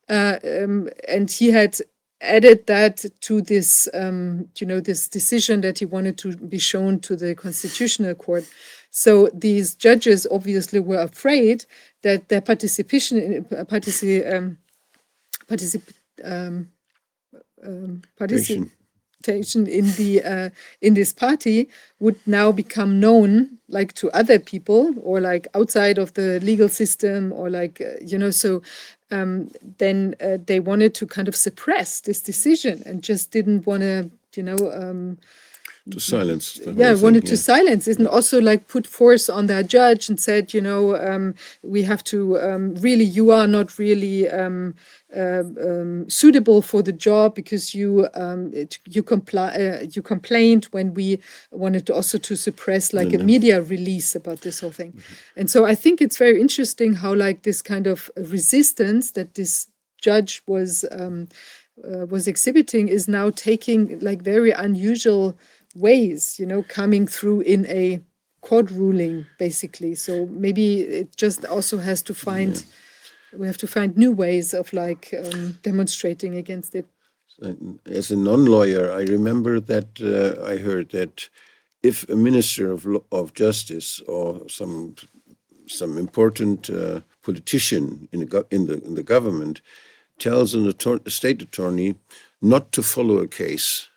uh, 0.09 0.39
um, 0.45 0.89
and 1.09 1.31
he 1.31 1.51
had 1.51 1.79
added 2.23 2.67
that 2.67 3.05
to 3.21 3.43
this 3.43 3.89
um, 3.95 4.49
you 4.59 4.67
know 4.67 4.81
this 4.81 5.09
decision 5.09 5.61
that 5.61 5.79
he 5.79 5.85
wanted 5.85 6.19
to 6.19 6.37
be 6.37 6.59
shown 6.59 6.99
to 7.01 7.17
the 7.17 7.35
constitutional 7.35 8.15
court. 8.15 8.45
So 8.91 9.29
these 9.35 9.75
judges 9.75 10.27
obviously 10.31 10.81
were 10.81 11.01
afraid 11.01 11.67
that 12.03 12.29
their 12.29 12.41
participation 12.41 13.19
in 13.19 13.47
uh, 13.57 13.65
partici- 13.65 14.35
um, 14.35 14.59
particip- 15.49 15.93
um, 16.25 16.71
participation 19.27 19.67
in 19.67 19.93
the 19.97 20.23
uh, 20.23 20.51
in 20.81 20.95
this 20.95 21.13
party 21.13 21.69
would 22.01 22.17
now 22.27 22.53
become 22.53 23.01
known 23.01 23.59
like 23.69 23.93
to 23.95 24.11
other 24.11 24.39
people 24.39 24.95
or 25.03 25.21
like 25.21 25.47
outside 25.55 25.99
of 25.99 26.13
the 26.15 26.41
legal 26.41 26.69
system 26.69 27.33
or 27.33 27.51
like 27.51 27.81
uh, 27.81 27.99
you 28.01 28.19
know 28.19 28.31
so 28.31 28.63
um, 29.11 29.51
then 29.79 30.15
uh, 30.21 30.39
they 30.47 30.61
wanted 30.61 30.95
to 30.95 31.07
kind 31.07 31.29
of 31.29 31.37
suppress 31.37 32.01
this 32.01 32.21
decision 32.21 32.83
and 32.87 33.03
just 33.03 33.31
didn't 33.31 33.67
want 33.67 33.83
to 33.83 34.11
you 34.35 34.43
know 34.43 34.73
um, 34.73 35.19
To 35.93 36.01
silence. 36.01 36.55
the 36.55 36.73
yeah 36.73 36.93
thing, 36.95 37.03
wanted 37.03 37.25
to 37.27 37.37
yeah. 37.37 37.41
silence 37.53 37.87
it 37.87 37.99
and 37.99 38.09
also 38.09 38.41
like 38.41 38.67
put 38.67 38.89
force 38.89 39.29
on 39.29 39.47
their 39.47 39.63
judge 39.63 40.09
and 40.09 40.19
said 40.19 40.53
you 40.53 40.61
know 40.61 40.97
um, 40.97 41.35
we 41.63 41.85
have 41.85 42.03
to 42.05 42.41
um, 42.41 42.75
really 42.77 43.05
you 43.05 43.31
are 43.31 43.47
not 43.47 43.79
really 43.79 44.29
um, 44.29 44.75
uh, 45.17 45.45
um, 45.63 46.11
suitable 46.11 46.61
for 46.61 46.83
the 46.83 46.93
job 46.93 47.37
because 47.37 47.73
you 47.73 48.09
um, 48.15 48.51
it, 48.53 48.81
you 48.89 49.01
comply 49.05 49.51
uh, 49.51 49.87
you 49.93 50.03
complained 50.03 50.65
when 50.73 50.93
we 50.95 51.21
wanted 51.53 51.87
to 51.87 51.95
also 51.95 52.19
to 52.19 52.35
suppress 52.35 52.93
like 52.93 53.13
a 53.15 53.19
Mhm. 53.19 53.25
media 53.25 53.63
release 53.63 54.17
about 54.17 54.41
this 54.41 54.59
whole 54.61 54.73
thing 54.73 54.93
and 55.37 55.49
so 55.49 55.65
I 55.67 55.77
think 55.77 56.01
it's 56.01 56.19
very 56.19 56.41
interesting 56.41 56.95
how 56.95 57.15
like 57.15 57.43
this 57.43 57.63
kind 57.63 57.87
of 57.87 58.11
resistance 58.17 59.13
that 59.13 59.35
this 59.35 59.69
judge 60.03 60.43
was 60.49 60.85
um, 60.91 61.29
uh, 61.85 62.07
was 62.07 62.27
exhibiting 62.27 62.89
is 62.89 63.07
now 63.07 63.31
taking 63.31 63.99
like 64.01 64.23
very 64.23 64.51
unusual 64.51 65.37
ways, 65.77 66.39
you 66.39 66.47
know, 66.47 66.63
coming 66.63 67.07
through 67.07 67.43
in 67.43 67.67
a 67.67 68.01
court 68.41 68.71
ruling, 68.71 69.27
basically. 69.39 69.95
So 69.95 70.27
maybe 70.27 70.81
it 70.81 71.17
just 71.17 71.45
also 71.45 71.79
has 71.79 72.03
to 72.03 72.15
find, 72.15 72.65
we 73.33 73.47
have 73.47 73.59
to 73.59 73.67
find 73.67 73.97
new 73.97 74.13
ways 74.13 74.55
of 74.55 74.73
like 74.73 75.13
um, 75.25 75.59
demonstrating 75.63 76.37
against 76.37 76.75
it. 76.75 76.87
As 77.87 78.11
a 78.11 78.17
non-lawyer, 78.17 78.93
I 78.93 79.03
remember 79.03 79.61
that 79.61 79.89
uh, 80.01 80.43
I 80.53 80.57
heard 80.57 80.91
that 80.93 81.29
if 81.83 82.09
a 82.09 82.17
minister 82.17 82.73
of 82.73 82.87
law, 82.87 83.03
of 83.13 83.35
justice 83.35 84.01
or 84.09 84.49
some 84.49 84.95
some 85.69 85.99
important 85.99 86.71
uh, 86.71 87.01
politician 87.23 88.09
in 88.13 88.21
the 88.21 88.27
gov- 88.27 88.53
in 88.53 88.67
the 88.67 88.83
in 88.85 88.95
the 88.95 89.03
government 89.03 89.61
tells 90.19 90.55
an 90.55 90.65
attor- 90.73 91.05
a 91.07 91.11
state 91.11 91.43
attorney 91.43 91.95
not 92.41 92.73
to 92.73 92.83
follow 92.83 93.19
a 93.19 93.29
case. 93.29 93.89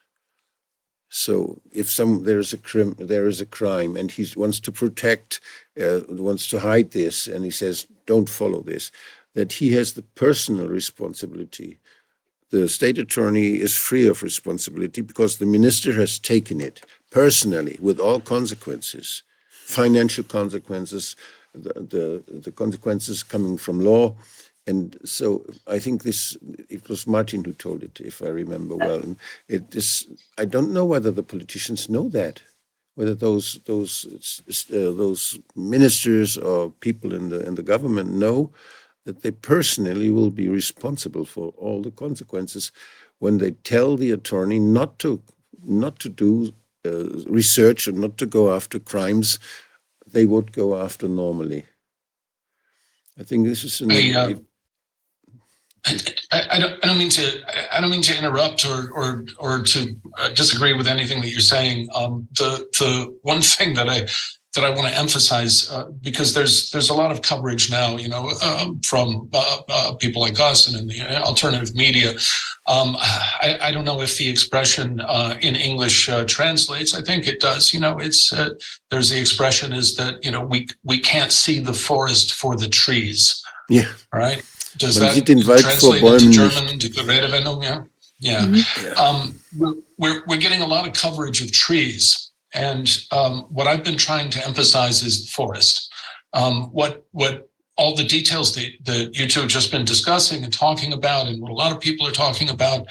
So 1.09 1.59
if 1.71 1.89
some 1.89 2.23
there 2.23 2.39
is 2.39 2.53
a 2.53 2.57
crime 2.57 2.95
there 2.97 3.27
is 3.27 3.41
a 3.41 3.45
crime 3.45 3.97
and 3.97 4.11
he 4.11 4.27
wants 4.35 4.59
to 4.61 4.71
protect 4.71 5.41
uh, 5.81 6.01
wants 6.07 6.47
to 6.49 6.59
hide 6.59 6.91
this 6.91 7.27
and 7.27 7.43
he 7.43 7.51
says 7.51 7.87
don't 8.05 8.29
follow 8.29 8.61
this, 8.61 8.91
that 9.33 9.51
he 9.51 9.71
has 9.73 9.93
the 9.93 10.03
personal 10.15 10.67
responsibility 10.67 11.79
the 12.51 12.67
state 12.67 12.97
attorney 12.97 13.59
is 13.59 13.75
free 13.75 14.07
of 14.07 14.23
responsibility 14.23 15.01
because 15.01 15.37
the 15.37 15.45
minister 15.45 15.93
has 15.93 16.17
taken 16.17 16.59
it 16.59 16.81
personally 17.11 17.77
with 17.79 17.99
all 17.99 18.19
consequences, 18.19 19.23
financial 19.51 20.23
consequences, 20.23 21.15
the, 21.53 21.73
the, 21.73 22.39
the 22.39 22.51
consequences 22.51 23.23
coming 23.23 23.57
from 23.57 23.79
law. 23.79 24.15
And 24.67 24.97
so 25.03 25.45
I 25.67 25.79
think 25.79 26.03
this, 26.03 26.37
it 26.69 26.87
was 26.89 27.07
Martin 27.07 27.43
who 27.43 27.53
told 27.53 27.83
it, 27.83 27.99
if 27.99 28.21
I 28.21 28.27
remember 28.27 28.75
well. 28.75 28.99
And 28.99 29.17
it 29.47 29.75
is, 29.75 30.07
I 30.37 30.45
don't 30.45 30.71
know 30.71 30.85
whether 30.85 31.11
the 31.11 31.23
politicians 31.23 31.89
know 31.89 32.07
that, 32.09 32.41
whether 32.95 33.15
those, 33.15 33.59
those, 33.65 34.05
uh, 34.71 34.73
those 34.73 35.39
ministers 35.55 36.37
or 36.37 36.69
people 36.81 37.15
in 37.15 37.29
the, 37.29 37.45
in 37.47 37.55
the 37.55 37.63
government 37.63 38.11
know 38.11 38.51
that 39.05 39.23
they 39.23 39.31
personally 39.31 40.11
will 40.11 40.29
be 40.29 40.49
responsible 40.49 41.25
for 41.25 41.47
all 41.57 41.81
the 41.81 41.91
consequences 41.91 42.71
when 43.19 43.37
they 43.37 43.51
tell 43.51 43.97
the 43.97 44.11
attorney 44.11 44.59
not 44.59 44.99
to 44.99 45.21
not 45.65 45.99
to 45.99 46.09
do 46.09 46.53
uh, 46.85 47.09
research 47.25 47.87
and 47.87 47.97
not 47.97 48.17
to 48.17 48.25
go 48.25 48.53
after 48.53 48.79
crimes 48.79 49.39
they 50.11 50.25
would 50.25 50.51
go 50.51 50.81
after 50.81 51.07
normally. 51.07 51.65
I 53.19 53.23
think 53.23 53.45
this 53.45 53.63
is 53.63 53.81
an, 53.81 53.91
I, 53.91 54.13
uh, 54.13 54.35
I, 55.85 56.47
I 56.51 56.59
don't, 56.59 56.83
I 56.83 56.87
don't 56.87 56.97
mean 56.97 57.09
to, 57.11 57.75
I- 57.75 57.81
don't 57.81 57.89
mean 57.91 58.01
to 58.03 58.17
interrupt 58.17 58.65
or, 58.65 58.91
or, 58.91 59.25
or 59.37 59.61
to 59.63 59.95
uh, 60.17 60.29
disagree 60.29 60.73
with 60.73 60.87
anything 60.87 61.21
that 61.21 61.29
you're 61.29 61.39
saying. 61.39 61.89
Um, 61.95 62.27
the, 62.37 62.67
the 62.79 63.17
one 63.23 63.41
thing 63.55 63.73
that 63.75 63.89
I, 63.89 64.07
that 64.55 64.63
I 64.65 64.71
want 64.71 64.87
to 64.91 64.97
emphasize, 64.97 65.69
uh, 65.69 65.85
because 66.01 66.33
there's, 66.33 66.71
there's 66.71 66.89
a 66.89 66.93
lot 66.93 67.11
of 67.11 67.21
coverage 67.21 67.69
now, 67.69 67.97
you 67.97 68.09
know, 68.09 68.31
um, 68.43 68.81
from, 68.81 69.29
uh, 69.31 69.57
uh, 69.69 69.93
people 69.95 70.23
like 70.23 70.39
us 70.39 70.67
and 70.67 70.75
in 70.75 70.87
the 70.87 71.21
alternative 71.21 71.75
media. 71.75 72.13
Um, 72.65 72.95
I, 72.99 73.59
I 73.61 73.71
don't 73.71 73.85
know 73.85 74.01
if 74.01 74.17
the 74.17 74.27
expression, 74.27 75.01
uh, 75.01 75.35
in 75.41 75.55
English, 75.55 76.09
uh, 76.09 76.25
translates. 76.25 76.95
I 76.95 77.01
think 77.01 77.27
it 77.27 77.39
does. 77.39 77.71
You 77.73 77.79
know, 77.79 77.99
it's, 77.99 78.33
uh, 78.33 78.49
there's 78.89 79.11
the 79.11 79.19
expression 79.19 79.71
is 79.71 79.95
that, 79.97 80.25
you 80.25 80.31
know, 80.31 80.41
we, 80.41 80.67
we 80.83 80.99
can't 80.99 81.31
see 81.31 81.59
the 81.59 81.73
forest 81.73 82.33
for 82.33 82.55
the 82.57 82.67
trees. 82.67 83.43
yeah, 83.69 83.91
All 84.11 84.19
right. 84.19 84.43
Does 84.77 84.99
Man 84.99 85.07
that 85.07 85.15
sieht 85.15 85.27
den 85.27 85.45
Wald 85.45 85.65
vor 85.65 85.95
Bäumen 85.99 86.25
into 86.25 86.41
nicht. 86.41 86.53
German, 86.53 86.79
die 86.79 86.87
Redewendung? 86.87 87.63
Yeah. 87.63 87.85
Yeah. 88.19 88.45
Mhm. 88.45 88.97
Um, 88.97 89.39
we're, 89.97 90.23
we're, 90.27 90.37
getting 90.37 90.61
a 90.61 90.67
lot 90.67 90.85
of 90.85 90.93
coverage 90.93 91.41
of 91.41 91.51
trees. 91.51 92.31
And 92.53 93.05
um, 93.11 93.45
what 93.49 93.67
I've 93.67 93.83
been 93.83 93.97
trying 93.97 94.29
to 94.31 94.45
emphasize 94.45 95.03
is 95.03 95.31
forest. 95.31 95.91
Um, 96.33 96.63
what, 96.71 97.05
what 97.11 97.49
all 97.77 97.95
the 97.95 98.03
details 98.03 98.53
that, 98.55 98.71
that 98.83 99.15
you 99.15 99.27
two 99.27 99.39
have 99.41 99.49
just 99.49 99.71
been 99.71 99.85
discussing 99.85 100.43
and 100.43 100.51
talking 100.51 100.93
about, 100.93 101.27
and 101.27 101.41
what 101.41 101.51
a 101.51 101.53
lot 101.53 101.71
of 101.71 101.79
people 101.79 102.05
are 102.05 102.11
talking 102.11 102.49
about, 102.49 102.87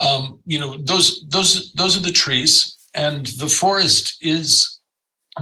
um, 0.00 0.40
you 0.46 0.58
know, 0.58 0.76
those, 0.78 1.24
those, 1.28 1.72
those 1.74 1.96
are 1.96 2.02
the 2.02 2.10
trees. 2.10 2.76
And 2.94 3.26
the 3.26 3.48
forest 3.48 4.16
is 4.20 4.80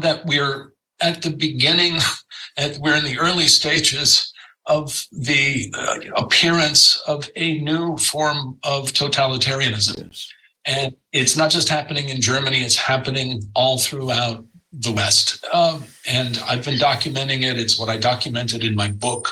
that 0.00 0.26
we're 0.26 0.74
at 1.00 1.22
the 1.22 1.30
beginning, 1.30 1.98
and 2.56 2.76
we're 2.78 2.96
in 2.96 3.04
the 3.04 3.18
early 3.18 3.46
stages 3.46 4.29
of 4.66 5.06
the 5.12 5.72
uh, 5.76 5.98
appearance 6.16 7.02
of 7.06 7.28
a 7.36 7.58
new 7.60 7.96
form 7.96 8.58
of 8.62 8.92
totalitarianism. 8.92 10.26
And 10.64 10.94
it's 11.12 11.36
not 11.36 11.50
just 11.50 11.68
happening 11.68 12.08
in 12.08 12.20
Germany, 12.20 12.58
it's 12.58 12.76
happening 12.76 13.42
all 13.54 13.78
throughout 13.78 14.44
the 14.72 14.92
West. 14.92 15.44
Um, 15.52 15.84
and 16.06 16.38
I've 16.46 16.64
been 16.64 16.78
documenting 16.78 17.42
it. 17.42 17.58
It's 17.58 17.78
what 17.78 17.88
I 17.88 17.96
documented 17.96 18.62
in 18.62 18.76
my 18.76 18.90
book. 18.92 19.28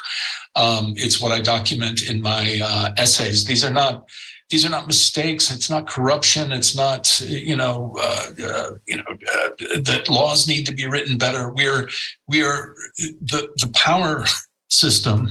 Um, 0.57 0.95
it's 0.97 1.21
what 1.21 1.31
I 1.31 1.41
document 1.41 2.11
in 2.11 2.21
my 2.21 2.61
uh, 2.63 2.91
essays. 2.97 3.45
These 3.45 3.65
are 3.65 3.73
not 3.73 4.09
these 4.51 4.65
are 4.65 4.71
not 4.71 4.87
mistakes. 4.87 5.51
It's 5.51 5.69
not 5.69 5.87
corruption. 5.87 6.53
It's 6.53 6.75
not, 6.75 7.21
you 7.21 7.55
know, 7.55 7.95
uh, 8.01 8.31
uh, 8.43 8.71
you 8.87 8.97
know, 8.97 9.05
uh, 9.07 9.81
that 9.83 10.09
laws 10.09 10.49
need 10.49 10.65
to 10.67 10.75
be 10.75 10.87
written 10.87 11.19
better. 11.19 11.51
We're, 11.51 11.91
we're 12.29 12.75
the, 12.97 13.51
the 13.57 13.71
power 13.75 14.25
system 14.69 15.31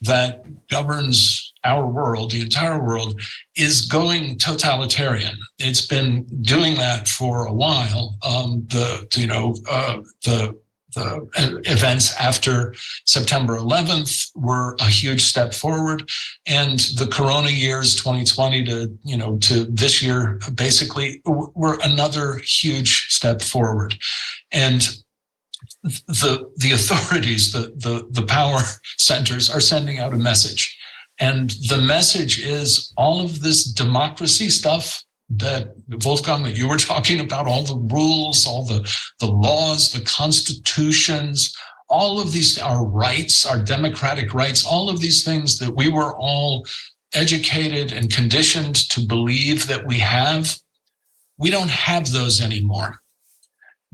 that 0.00 0.44
governs 0.68 1.52
our 1.64 1.86
world, 1.86 2.30
the 2.30 2.42
entire 2.42 2.82
world, 2.82 3.20
is 3.56 3.86
going 3.86 4.38
totalitarian. 4.38 5.36
It's 5.58 5.86
been 5.86 6.24
doing 6.42 6.74
that 6.76 7.08
for 7.08 7.46
a 7.46 7.52
while. 7.52 8.16
Um, 8.22 8.66
the 8.68 9.06
you 9.16 9.26
know 9.26 9.56
uh, 9.68 9.98
the 10.24 10.58
the 10.94 11.28
events 11.64 12.14
after 12.20 12.72
September 13.04 13.56
11th 13.56 14.30
were 14.36 14.76
a 14.78 14.86
huge 14.86 15.22
step 15.22 15.52
forward, 15.52 16.08
and 16.46 16.78
the 16.96 17.08
Corona 17.08 17.50
years, 17.50 17.96
2020 17.96 18.64
to 18.64 18.98
you 19.04 19.16
know 19.16 19.36
to 19.38 19.64
this 19.64 20.02
year, 20.02 20.38
basically 20.54 21.22
were 21.24 21.78
another 21.82 22.36
huge 22.44 23.06
step 23.08 23.42
forward, 23.42 23.96
and 24.52 25.03
the 25.82 26.50
the 26.56 26.72
authorities, 26.72 27.52
the 27.52 27.72
the 27.76 28.06
the 28.10 28.26
power 28.26 28.60
centers 28.98 29.50
are 29.50 29.60
sending 29.60 29.98
out 29.98 30.14
a 30.14 30.18
message, 30.18 30.76
and 31.20 31.50
the 31.68 31.78
message 31.78 32.40
is 32.40 32.92
all 32.96 33.24
of 33.24 33.40
this 33.40 33.64
democracy 33.64 34.50
stuff 34.50 35.02
that 35.30 35.74
Wolfgang 36.04 36.42
that 36.42 36.56
you 36.56 36.68
were 36.68 36.76
talking 36.92 37.20
about, 37.20 37.46
all 37.46 37.62
the 37.62 37.94
rules, 37.94 38.46
all 38.46 38.64
the 38.64 38.88
the 39.20 39.26
laws, 39.26 39.92
the 39.92 40.02
constitutions, 40.02 41.54
all 41.88 42.20
of 42.20 42.32
these 42.32 42.58
our 42.58 42.84
rights, 42.84 43.46
our 43.46 43.58
democratic 43.58 44.34
rights, 44.34 44.64
all 44.64 44.88
of 44.88 45.00
these 45.00 45.24
things 45.24 45.58
that 45.58 45.74
we 45.74 45.88
were 45.88 46.16
all 46.16 46.66
educated 47.14 47.92
and 47.92 48.12
conditioned 48.12 48.74
to 48.90 49.00
believe 49.00 49.68
that 49.68 49.86
we 49.86 49.98
have, 49.98 50.58
we 51.38 51.48
don't 51.48 51.70
have 51.70 52.10
those 52.10 52.40
anymore 52.40 53.00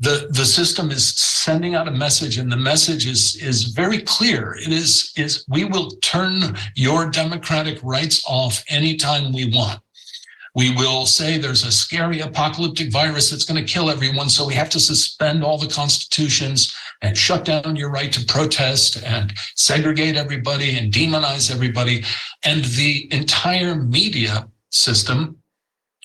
the 0.01 0.27
the 0.31 0.45
system 0.45 0.89
is 0.89 1.13
sending 1.15 1.75
out 1.75 1.87
a 1.87 1.91
message 1.91 2.39
and 2.39 2.51
the 2.51 2.57
message 2.57 3.05
is 3.05 3.35
is 3.35 3.65
very 3.65 3.99
clear. 3.99 4.55
It 4.55 4.73
is 4.73 5.13
is 5.15 5.45
we 5.47 5.63
will 5.65 5.91
turn 6.01 6.57
your 6.75 7.09
democratic 7.09 7.79
rights 7.83 8.23
off 8.27 8.63
anytime 8.67 9.31
we 9.31 9.45
want. 9.53 9.79
We 10.55 10.75
will 10.75 11.05
say 11.05 11.37
there's 11.37 11.63
a 11.63 11.71
scary 11.71 12.19
apocalyptic 12.19 12.91
virus 12.91 13.29
that's 13.29 13.45
going 13.45 13.63
to 13.63 13.73
kill 13.73 13.89
everyone 13.89 14.29
so 14.29 14.45
we 14.45 14.55
have 14.55 14.69
to 14.71 14.79
suspend 14.79 15.43
all 15.43 15.57
the 15.57 15.67
constitutions 15.67 16.75
and 17.01 17.17
shut 17.17 17.45
down 17.45 17.75
your 17.75 17.89
right 17.89 18.11
to 18.11 18.25
protest 18.25 19.01
and 19.03 19.33
segregate 19.55 20.17
everybody 20.17 20.77
and 20.77 20.91
demonize 20.91 21.51
everybody. 21.51 22.03
And 22.43 22.65
the 22.65 23.07
entire 23.13 23.75
media 23.75 24.49
system 24.71 25.37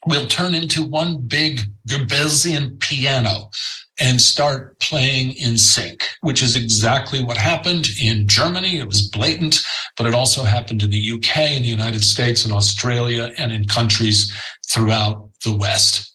will 0.07 0.27
turn 0.27 0.55
into 0.55 0.85
one 0.85 1.19
big 1.27 1.63
Goebbelsian 1.89 2.79
piano 2.79 3.51
and 3.99 4.21
start 4.21 4.79
playing 4.79 5.33
in 5.37 5.57
sync, 5.57 6.03
which 6.21 6.43
is 6.43 6.57
exactly 6.57 7.25
what 7.25 7.37
happened 7.37 7.89
in 8.01 8.29
Germany. 8.29 8.79
It 8.79 8.87
was 8.87 9.09
blatant, 9.09 9.61
but 9.97 10.07
it 10.07 10.15
also 10.15 10.43
happened 10.43 10.83
in 10.83 10.91
the 10.91 11.13
UK, 11.13 11.53
in 11.53 11.63
the 11.63 11.69
United 11.69 12.05
States, 12.05 12.45
in 12.45 12.53
Australia, 12.53 13.33
and 13.39 13.53
in 13.53 13.67
countries 13.67 14.33
throughout 14.69 15.31
the 15.45 15.57
West. 15.57 16.13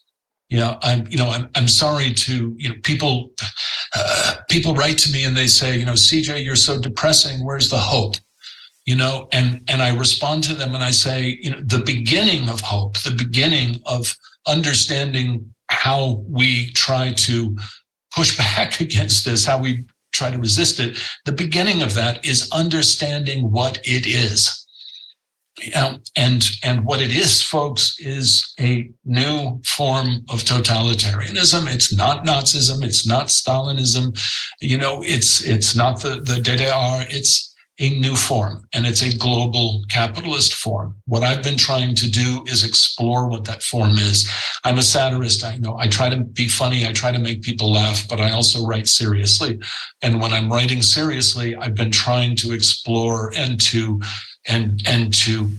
You 0.50 0.58
know, 0.58 0.78
I'm, 0.82 1.08
you 1.10 1.18
know, 1.18 1.30
I'm, 1.30 1.50
I'm 1.56 1.68
sorry 1.68 2.14
to, 2.14 2.54
you 2.58 2.70
know, 2.70 2.76
people, 2.84 3.32
uh, 3.96 4.36
people 4.50 4.76
write 4.76 4.98
to 5.00 5.12
me 5.12 5.24
and 5.24 5.36
they 5.36 5.48
say, 5.48 5.78
you 5.78 5.86
know, 5.86 5.94
CJ, 5.94 6.44
you're 6.44 6.58
so 6.58 6.80
depressing. 6.80 7.46
Where's 7.46 7.70
the 7.70 7.78
hope? 7.78 8.16
You 8.86 8.98
know, 8.98 9.30
and, 9.32 9.62
and 9.70 9.82
I 9.82 9.96
respond 9.96 10.44
to 10.46 10.54
them 10.54 10.76
and 10.76 10.84
I 10.84 10.92
say, 10.92 11.40
you 11.42 11.52
know, 11.52 11.62
the 11.62 11.80
beginning 11.80 12.50
of 12.50 12.60
hope, 12.60 12.98
the 13.00 13.12
beginning 13.12 13.80
of 13.86 14.16
understanding 14.46 15.54
how 15.72 16.24
we 16.28 16.70
try 16.72 17.14
to 17.14 17.58
push 18.16 18.38
back 18.56 18.82
against 18.82 19.26
this, 19.26 19.46
how 19.46 19.58
we 19.58 19.86
try 20.12 20.30
to 20.30 20.38
resist 20.38 20.80
it. 20.80 20.98
The 21.26 21.32
beginning 21.32 21.82
of 21.82 21.94
that 21.96 22.24
is 22.26 22.50
understanding 22.52 23.52
what 23.52 23.80
it 23.84 24.06
is. 24.06 24.58
Um, 25.76 26.02
and 26.16 26.50
and 26.64 26.86
what 26.86 27.02
it 27.02 27.12
is, 27.12 27.42
folks, 27.42 27.96
is 28.00 28.54
a 28.60 28.90
new 29.06 29.62
form 29.66 30.26
of 30.30 30.44
totalitarianism. 30.44 31.72
It's 31.72 31.94
not 31.94 32.26
Nazism. 32.26 32.84
It's 32.84 33.06
not 33.06 33.28
Stalinism. 33.28 34.18
You 34.60 34.78
know, 34.78 35.04
it's 35.04 35.44
it's 35.44 35.76
not 35.76 36.02
the 36.02 36.22
the 36.22 36.36
DDR. 36.36 37.06
It's 37.10 37.51
a 37.82 37.90
new 38.00 38.16
form 38.16 38.64
and 38.74 38.86
it's 38.86 39.02
a 39.02 39.18
global 39.18 39.84
capitalist 39.90 40.54
form. 40.54 40.96
What 41.06 41.24
I've 41.24 41.44
been 41.44 41.58
trying 41.58 41.96
to 41.96 42.10
do 42.10 42.46
is 42.48 42.64
explore 42.64 43.28
what 43.28 43.44
that 43.46 43.64
form 43.64 43.98
is. 43.98 44.30
I'm 44.64 44.78
a 44.78 44.84
satirist. 44.84 45.44
I 45.44 45.58
know 45.58 45.76
I 45.80 45.88
try 45.88 46.08
to 46.08 46.18
be 46.18 46.48
funny. 46.48 46.88
I 46.88 46.94
try 46.94 47.12
to 47.12 47.18
make 47.18 47.42
people 47.42 47.72
laugh, 47.72 48.08
but 48.08 48.22
I 48.22 48.32
also 48.32 48.66
write 48.66 48.88
seriously. 48.88 49.60
And 50.04 50.22
when 50.22 50.32
I'm 50.32 50.52
writing 50.52 50.84
seriously, 50.84 51.56
I've 51.56 51.74
been 51.74 51.92
trying 51.92 52.36
to 52.38 52.54
explore 52.54 53.34
and 53.36 53.60
to, 53.62 54.00
and, 54.48 54.84
and 54.86 55.12
to 55.16 55.50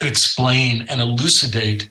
explain 0.00 0.86
and 0.88 1.00
elucidate 1.00 1.88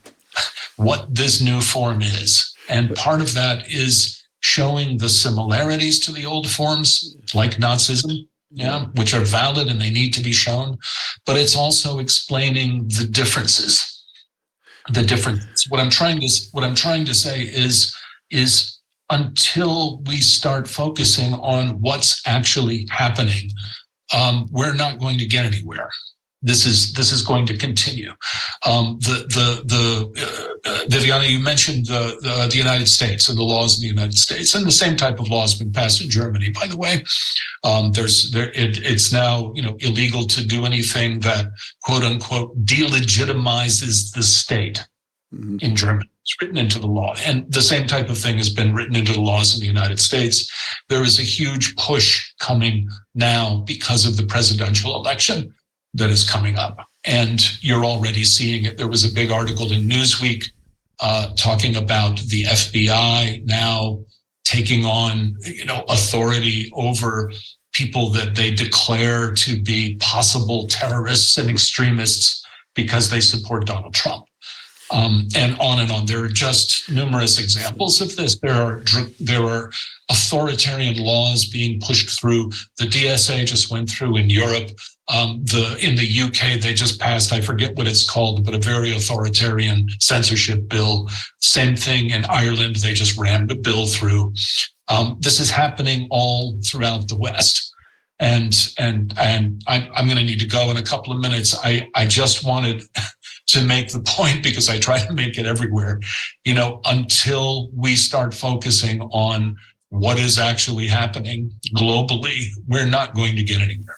what 0.75 1.15
this 1.15 1.41
new 1.41 1.61
form 1.61 2.01
is. 2.01 2.53
And 2.67 2.93
part 2.95 3.21
of 3.21 3.33
that 3.33 3.71
is 3.71 4.21
showing 4.41 4.97
the 4.97 5.09
similarities 5.09 6.01
to 6.01 6.11
the 6.11 6.25
old 6.25 6.49
forms 6.49 7.15
like 7.33 7.51
Nazism 7.51 8.27
yeah, 8.55 8.85
which 8.95 9.13
are 9.13 9.21
valid 9.21 9.67
and 9.67 9.79
they 9.79 9.89
need 9.89 10.13
to 10.13 10.21
be 10.21 10.31
shown, 10.31 10.77
but 11.25 11.37
it's 11.37 11.55
also 11.55 11.99
explaining 11.99 12.87
the 12.87 13.05
differences. 13.05 13.91
The 14.89 15.01
difference. 15.01 15.69
What 15.69 15.79
I'm 15.79 15.89
trying 15.89 16.19
to 16.21 16.29
what 16.51 16.63
I'm 16.63 16.75
trying 16.75 17.05
to 17.05 17.13
say 17.13 17.41
is 17.41 17.95
is 18.29 18.79
until 19.09 19.99
we 20.07 20.17
start 20.17 20.67
focusing 20.67 21.33
on 21.33 21.81
what's 21.81 22.21
actually 22.25 22.87
happening, 22.91 23.51
um, 24.13 24.47
we're 24.51 24.73
not 24.73 24.99
going 24.99 25.17
to 25.19 25.25
get 25.25 25.45
anywhere 25.45 25.89
this 26.41 26.65
is 26.65 26.93
this 26.93 27.11
is 27.11 27.21
going 27.21 27.45
to 27.47 27.57
continue. 27.57 28.11
Um, 28.65 28.99
the 28.99 29.25
the 29.27 29.61
the 29.65 30.55
uh, 30.65 30.69
uh, 30.69 30.85
Viviana, 30.87 31.25
you 31.25 31.39
mentioned 31.39 31.87
the, 31.87 32.17
the, 32.21 32.47
the 32.49 32.57
United 32.57 32.87
States 32.87 33.29
and 33.29 33.37
the 33.37 33.43
laws 33.43 33.77
in 33.77 33.81
the 33.81 33.93
United 33.93 34.17
States, 34.17 34.53
and 34.53 34.65
the 34.65 34.71
same 34.71 34.95
type 34.95 35.19
of 35.19 35.29
law 35.29 35.41
has 35.41 35.55
been 35.55 35.71
passed 35.71 36.01
in 36.01 36.09
Germany. 36.09 36.49
By 36.49 36.67
the 36.67 36.77
way, 36.77 37.03
um, 37.63 37.91
there's 37.91 38.31
there 38.31 38.51
it, 38.51 38.77
it's 38.83 39.11
now 39.11 39.51
you 39.55 39.63
know 39.63 39.75
illegal 39.79 40.25
to 40.27 40.45
do 40.45 40.65
anything 40.65 41.19
that 41.21 41.47
quote 41.83 42.03
unquote 42.03 42.65
delegitimizes 42.65 44.13
the 44.13 44.23
state 44.23 44.85
mm-hmm. 45.33 45.57
in 45.61 45.75
Germany. 45.75 46.09
It's 46.21 46.41
written 46.41 46.57
into 46.57 46.79
the 46.79 46.87
law, 46.87 47.15
and 47.25 47.51
the 47.51 47.61
same 47.61 47.87
type 47.87 48.09
of 48.09 48.17
thing 48.17 48.37
has 48.37 48.49
been 48.49 48.73
written 48.73 48.95
into 48.95 49.13
the 49.13 49.21
laws 49.21 49.53
in 49.53 49.61
the 49.61 49.67
United 49.67 49.99
States. 49.99 50.51
There 50.89 51.03
is 51.03 51.19
a 51.19 51.23
huge 51.23 51.75
push 51.75 52.31
coming 52.39 52.89
now 53.13 53.63
because 53.65 54.05
of 54.05 54.17
the 54.17 54.25
presidential 54.25 54.95
election 54.95 55.53
that 55.95 56.09
is 56.09 56.29
coming 56.29 56.57
up. 56.57 56.87
And 57.05 57.41
you're 57.63 57.85
already 57.85 58.23
seeing 58.23 58.65
it. 58.65 58.77
There 58.77 58.87
was 58.87 59.09
a 59.09 59.13
big 59.13 59.31
article 59.31 59.71
in 59.71 59.87
Newsweek 59.87 60.49
uh, 60.99 61.33
talking 61.35 61.75
about 61.75 62.19
the 62.19 62.43
FBI 62.43 63.45
now 63.45 63.99
taking 64.43 64.85
on, 64.85 65.35
you 65.43 65.65
know, 65.65 65.83
authority 65.89 66.71
over 66.73 67.31
people 67.73 68.09
that 68.09 68.35
they 68.35 68.51
declare 68.51 69.33
to 69.33 69.61
be 69.61 69.95
possible 69.95 70.67
terrorists 70.67 71.37
and 71.37 71.49
extremists 71.49 72.45
because 72.73 73.09
they 73.09 73.19
support 73.19 73.65
Donald 73.65 73.93
Trump. 73.93 74.25
Um, 74.91 75.27
and 75.35 75.57
on 75.59 75.79
and 75.79 75.91
on. 75.91 76.05
There 76.05 76.23
are 76.23 76.29
just 76.29 76.91
numerous 76.91 77.39
examples 77.39 78.01
of 78.01 78.15
this. 78.15 78.37
There 78.37 78.53
are 78.53 78.83
there 79.19 79.43
are 79.43 79.71
authoritarian 80.11 81.03
laws 81.03 81.45
being 81.45 81.81
pushed 81.81 82.19
through. 82.19 82.51
The 82.77 82.85
DSA 82.85 83.47
just 83.47 83.71
went 83.71 83.89
through 83.89 84.17
in 84.17 84.29
Europe 84.29 84.69
um, 85.07 85.43
the 85.45 85.77
in 85.81 85.95
the 85.95 86.21
UK, 86.21 86.59
they 86.59 86.73
just 86.73 86.99
passed, 86.99 87.31
I 87.31 87.41
forget 87.41 87.75
what 87.75 87.87
it's 87.87 88.09
called, 88.09 88.43
but 88.43 88.55
a 88.55 88.59
very 88.59 88.91
authoritarian 88.95 89.87
censorship 89.99 90.67
bill. 90.67 91.09
Same 91.41 91.75
thing 91.75 92.09
in 92.09 92.25
Ireland, 92.25 92.77
they 92.77 92.93
just 92.93 93.17
rammed 93.17 93.51
a 93.51 93.55
bill 93.55 93.85
through. 93.85 94.33
Um, 94.87 95.17
this 95.19 95.39
is 95.39 95.49
happening 95.49 96.07
all 96.09 96.59
throughout 96.63 97.07
the 97.07 97.17
West. 97.17 97.71
And 98.19 98.55
and 98.79 99.13
and 99.19 99.61
I, 99.67 99.89
I'm 99.93 100.05
going 100.05 100.17
to 100.17 100.23
need 100.23 100.39
to 100.39 100.47
go 100.47 100.71
in 100.71 100.77
a 100.77 100.83
couple 100.83 101.13
of 101.13 101.19
minutes. 101.19 101.55
I, 101.63 101.89
I 101.95 102.05
just 102.05 102.45
wanted 102.45 102.83
to 103.47 103.63
make 103.63 103.91
the 103.91 103.99
point 103.99 104.41
because 104.41 104.69
I 104.69 104.79
try 104.79 105.05
to 105.05 105.13
make 105.13 105.37
it 105.37 105.45
everywhere. 105.45 105.99
You 106.45 106.53
know, 106.53 106.79
until 106.85 107.69
we 107.73 107.95
start 107.95 108.33
focusing 108.33 109.01
on 109.01 109.57
what 109.89 110.17
is 110.17 110.39
actually 110.39 110.87
happening 110.87 111.51
globally, 111.75 112.47
we're 112.67 112.87
not 112.87 113.15
going 113.15 113.35
to 113.35 113.43
get 113.43 113.61
anywhere. 113.61 113.97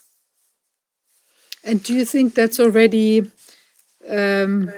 And 1.68 1.84
do 1.84 1.94
you 1.94 2.06
think 2.06 2.34
that's 2.34 2.60
already, 2.60 3.30
um, 4.10 4.72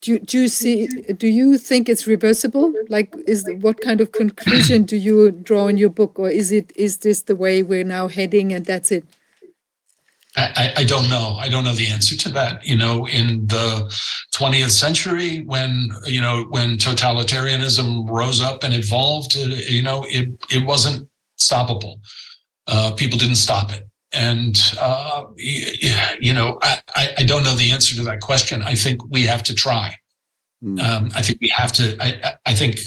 do, 0.00 0.18
do 0.18 0.42
you 0.42 0.48
see, 0.48 0.86
do 0.86 1.26
you 1.26 1.58
think 1.58 1.88
it's 1.88 2.06
reversible? 2.06 2.72
Like, 2.88 3.14
is 3.26 3.44
what 3.60 3.80
kind 3.80 4.00
of 4.00 4.12
conclusion 4.12 4.84
do 4.84 4.96
you 4.96 5.32
draw 5.32 5.66
in 5.66 5.76
your 5.76 5.90
book, 5.90 6.18
or 6.18 6.30
is 6.30 6.52
it, 6.52 6.72
is 6.76 6.98
this 6.98 7.22
the 7.22 7.36
way 7.36 7.62
we're 7.62 7.84
now 7.84 8.08
heading 8.08 8.52
and 8.52 8.64
that's 8.64 8.92
it? 8.92 9.04
I, 10.38 10.74
I 10.76 10.84
don't 10.84 11.08
know. 11.08 11.38
I 11.40 11.48
don't 11.48 11.64
know 11.64 11.72
the 11.72 11.88
answer 11.88 12.14
to 12.14 12.28
that. 12.30 12.64
You 12.64 12.76
know, 12.76 13.08
in 13.08 13.46
the 13.46 13.90
20th 14.36 14.70
century 14.70 15.42
when 15.44 15.90
you 16.04 16.20
know 16.20 16.44
when 16.50 16.76
totalitarianism 16.76 18.06
rose 18.08 18.42
up 18.42 18.64
and 18.64 18.74
evolved 18.74 19.34
you 19.34 19.82
know 19.82 20.04
it 20.08 20.28
it 20.50 20.64
wasn't 20.64 21.08
stoppable 21.38 22.00
uh, 22.66 22.92
people 22.92 23.18
didn't 23.18 23.36
stop 23.36 23.72
it 23.72 23.88
and 24.12 24.56
uh, 24.80 25.24
you 25.36 26.32
know 26.34 26.58
I, 26.62 27.14
I 27.18 27.22
don't 27.24 27.44
know 27.44 27.54
the 27.54 27.70
answer 27.72 27.94
to 27.96 28.02
that 28.04 28.20
question. 28.20 28.62
I 28.62 28.74
think 28.74 29.02
we 29.10 29.22
have 29.22 29.42
to 29.44 29.54
try. 29.54 29.96
Mm. 30.64 30.80
um, 30.82 31.10
i 31.14 31.20
think 31.20 31.38
we 31.42 31.48
have 31.48 31.70
to 31.72 31.84
I, 32.00 32.08
I- 32.24 32.34
I 32.46 32.54
think 32.54 32.78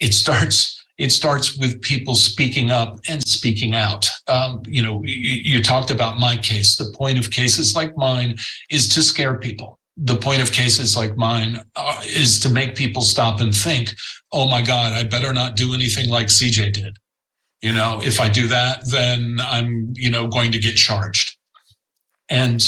it 0.00 0.14
starts 0.14 0.82
it 0.96 1.10
starts 1.12 1.56
with 1.58 1.80
people 1.82 2.14
speaking 2.14 2.70
up 2.70 2.98
and 3.08 3.22
speaking 3.26 3.74
out. 3.74 4.08
Um, 4.28 4.62
you 4.66 4.82
know 4.82 5.02
you, 5.04 5.34
you 5.52 5.62
talked 5.62 5.90
about 5.90 6.18
my 6.18 6.36
case. 6.38 6.76
The 6.76 6.90
point 6.96 7.18
of 7.18 7.30
cases 7.30 7.74
like 7.76 7.94
mine 7.98 8.38
is 8.70 8.88
to 8.94 9.02
scare 9.02 9.36
people. 9.38 9.78
The 9.98 10.16
point 10.16 10.40
of 10.40 10.52
cases 10.52 10.96
like 10.96 11.16
mine 11.18 11.62
uh, 11.76 12.00
is 12.06 12.40
to 12.40 12.48
make 12.48 12.74
people 12.76 13.02
stop 13.02 13.40
and 13.42 13.54
think 13.54 13.94
oh 14.32 14.48
my 14.48 14.62
god 14.62 14.92
i 14.92 15.02
better 15.02 15.32
not 15.34 15.56
do 15.56 15.74
anything 15.74 16.08
like 16.08 16.28
cj 16.28 16.72
did 16.72 16.96
you 17.62 17.72
know 17.72 18.00
if 18.02 18.20
i 18.20 18.28
do 18.28 18.46
that 18.48 18.88
then 18.90 19.38
i'm 19.42 19.92
you 19.96 20.10
know 20.10 20.26
going 20.26 20.52
to 20.52 20.58
get 20.58 20.76
charged. 20.76 21.36
And 22.28 22.62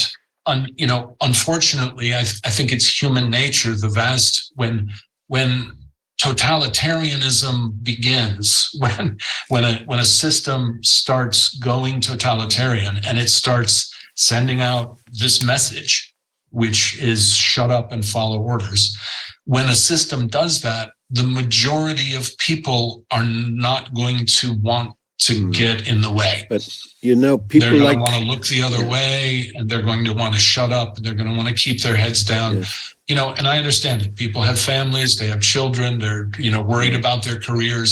un, 0.46 0.68
you 0.76 0.86
know 0.86 1.16
unfortunately 1.20 2.14
I, 2.14 2.20
I 2.20 2.50
think 2.50 2.72
it's 2.72 3.02
human 3.02 3.30
nature 3.30 3.74
the 3.74 3.88
vast 3.88 4.52
when 4.56 4.90
when 5.28 5.72
totalitarianism 6.20 7.82
begins 7.82 8.70
when 8.78 9.18
when 9.48 9.64
a 9.64 9.74
when 9.86 10.00
a 10.00 10.04
system 10.04 10.82
starts 10.82 11.54
going 11.58 12.00
totalitarian 12.00 13.00
and 13.06 13.18
it 13.18 13.28
starts 13.28 13.92
sending 14.14 14.60
out 14.60 14.98
this 15.12 15.42
message 15.42 16.12
which 16.52 16.98
is 16.98 17.34
shut 17.34 17.70
up 17.70 17.92
and 17.92 18.04
follow 18.04 18.38
orders. 18.40 18.96
When 19.44 19.68
a 19.68 19.74
system 19.74 20.28
does 20.28 20.60
that 20.60 20.92
the 21.12 21.23
majority 21.23 22.15
of 22.15 22.36
people 22.39 23.05
are 23.10 23.24
not 23.24 23.92
going 23.94 24.24
to 24.41 24.55
want 24.55 24.89
to 25.18 25.34
Mm. 25.34 25.52
get 25.55 25.86
in 25.86 26.00
the 26.00 26.10
way 26.10 26.47
But 26.49 26.66
You 27.00 27.15
know, 27.15 27.36
they're 27.36 27.47
people 27.60 27.68
going 27.78 27.82
like 27.84 27.97
to 27.99 28.02
want 28.07 28.16
to 28.23 28.28
look 28.31 28.44
the 28.47 28.62
other 28.68 28.82
Yeah. 28.82 28.89
way 28.97 29.52
and 29.55 29.68
they're 29.68 29.86
going 29.91 30.05
to 30.10 30.15
want 30.23 30.34
to 30.34 30.41
shut 30.41 30.73
up 30.73 30.89
they're 31.02 31.15
going 31.20 31.31
to 31.32 31.36
want 31.41 31.49
to 31.49 31.55
keep 31.55 31.78
their 31.81 31.97
heads 32.05 32.20
down 32.24 32.50
Yes. 32.58 32.94
you 33.08 33.15
know 33.18 33.28
and 33.39 33.47
i 33.52 33.55
understand 33.62 34.02
it 34.02 34.10
people 34.24 34.42
have 34.50 34.58
families 34.74 35.10
they 35.20 35.28
have 35.34 35.41
children 35.55 35.91
they're 36.02 36.28
you 36.47 36.50
know 36.55 36.62
worried 36.73 36.94
about 37.02 37.18
their 37.26 37.39
careers 37.49 37.91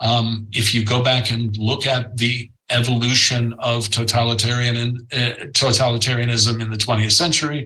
um, 0.00 0.26
if 0.62 0.66
you 0.74 0.80
go 0.94 1.00
back 1.10 1.24
and 1.34 1.42
look 1.70 1.86
at 1.86 2.16
the 2.22 2.50
evolution 2.70 3.42
of 3.58 3.78
totalitarian 3.90 4.76
and 4.84 4.92
uh, 5.12 5.44
totalitarianism 5.64 6.54
in 6.62 6.68
the 6.70 6.76
20th 6.86 7.12
century 7.24 7.60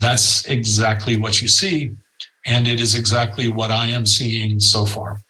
that's 0.00 0.26
exactly 0.46 1.14
what 1.16 1.34
you 1.42 1.48
see 1.48 1.78
and 2.46 2.66
it 2.66 2.80
is 2.80 2.94
exactly 2.94 3.48
what 3.48 3.70
i 3.70 3.86
am 3.86 4.06
seeing 4.06 4.58
so 4.60 4.84
far 4.84 5.20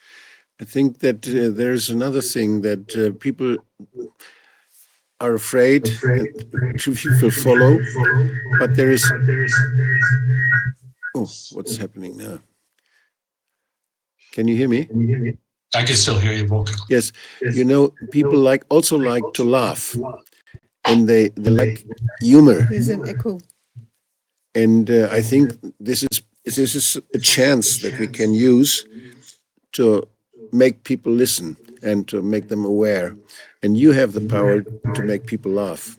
I 0.61 0.65
think 0.65 0.99
that 0.99 1.27
uh, 1.27 1.57
there's 1.57 1.89
another 1.89 2.21
thing 2.21 2.61
that 2.61 2.95
uh, 2.95 3.17
people 3.19 3.57
are 5.19 5.35
afraid 5.35 5.85
that 5.85 6.77
two 6.79 6.95
people 6.95 7.31
follow, 7.31 7.79
but 8.59 8.77
there 8.77 8.91
is. 8.91 9.11
Oh, 11.15 11.29
what's 11.53 11.79
happening 11.79 12.19
now? 12.19 12.41
Can 14.33 14.49
you 14.49 14.57
hear 14.57 14.69
me? 14.69 15.37
i 15.75 15.83
can 15.83 15.97
still 15.97 16.19
hear 16.19 16.33
you 16.33 16.47
Volker. 16.47 16.75
Yes. 16.91 17.13
You 17.41 17.65
know, 17.65 17.95
people 18.11 18.39
like 18.39 18.65
also 18.69 18.99
like 18.99 19.25
to 19.35 19.45
laugh, 19.45 19.97
and 20.85 21.09
they 21.09 21.31
they 21.31 21.51
like 21.51 21.87
humor, 22.21 22.67
There's 22.69 22.89
an 22.89 23.09
echo. 23.09 23.41
and 24.55 24.91
uh, 24.91 25.09
I 25.11 25.23
think 25.23 25.57
this 25.79 26.03
is 26.03 26.23
this 26.45 26.75
is 26.75 26.97
a 27.15 27.19
chance 27.19 27.79
that 27.83 27.99
we 27.99 28.07
can 28.07 28.33
use 28.35 28.87
to 29.73 30.07
make 30.53 30.85
people 30.85 31.13
listen 31.13 31.57
and 31.83 32.09
to 32.09 32.23
make 32.23 32.49
them 32.49 32.65
aware. 32.65 33.17
And 33.63 33.77
you 33.77 33.93
have 33.93 34.13
the 34.13 34.21
power 34.21 34.63
to 34.63 35.03
make 35.03 35.27
people 35.27 35.53
laugh. 35.53 35.97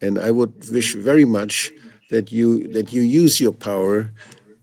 And 0.00 0.18
I 0.18 0.30
would 0.30 0.54
wish 0.70 0.94
very 0.94 1.24
much 1.24 1.70
that 2.10 2.32
you 2.32 2.68
that 2.68 2.92
you 2.92 3.02
use 3.02 3.40
your 3.40 3.52
power 3.52 4.12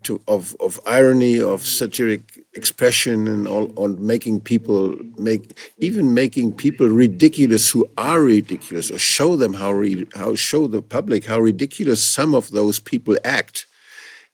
to 0.03 0.21
of 0.27 0.55
of 0.59 0.79
irony, 0.85 1.39
of 1.41 1.65
satiric 1.65 2.43
expression, 2.53 3.27
and 3.27 3.47
all 3.47 3.71
on 3.75 4.03
making 4.05 4.41
people 4.41 4.95
make 5.17 5.57
even 5.77 6.13
making 6.13 6.53
people 6.53 6.87
ridiculous 6.87 7.69
who 7.69 7.87
are 7.97 8.21
ridiculous, 8.21 8.91
or 8.91 8.99
show 8.99 9.35
them 9.35 9.53
how 9.53 9.71
re, 9.71 10.07
how 10.15 10.35
show 10.35 10.67
the 10.67 10.81
public 10.81 11.25
how 11.25 11.39
ridiculous 11.39 12.03
some 12.03 12.33
of 12.33 12.51
those 12.51 12.79
people 12.79 13.17
act, 13.23 13.67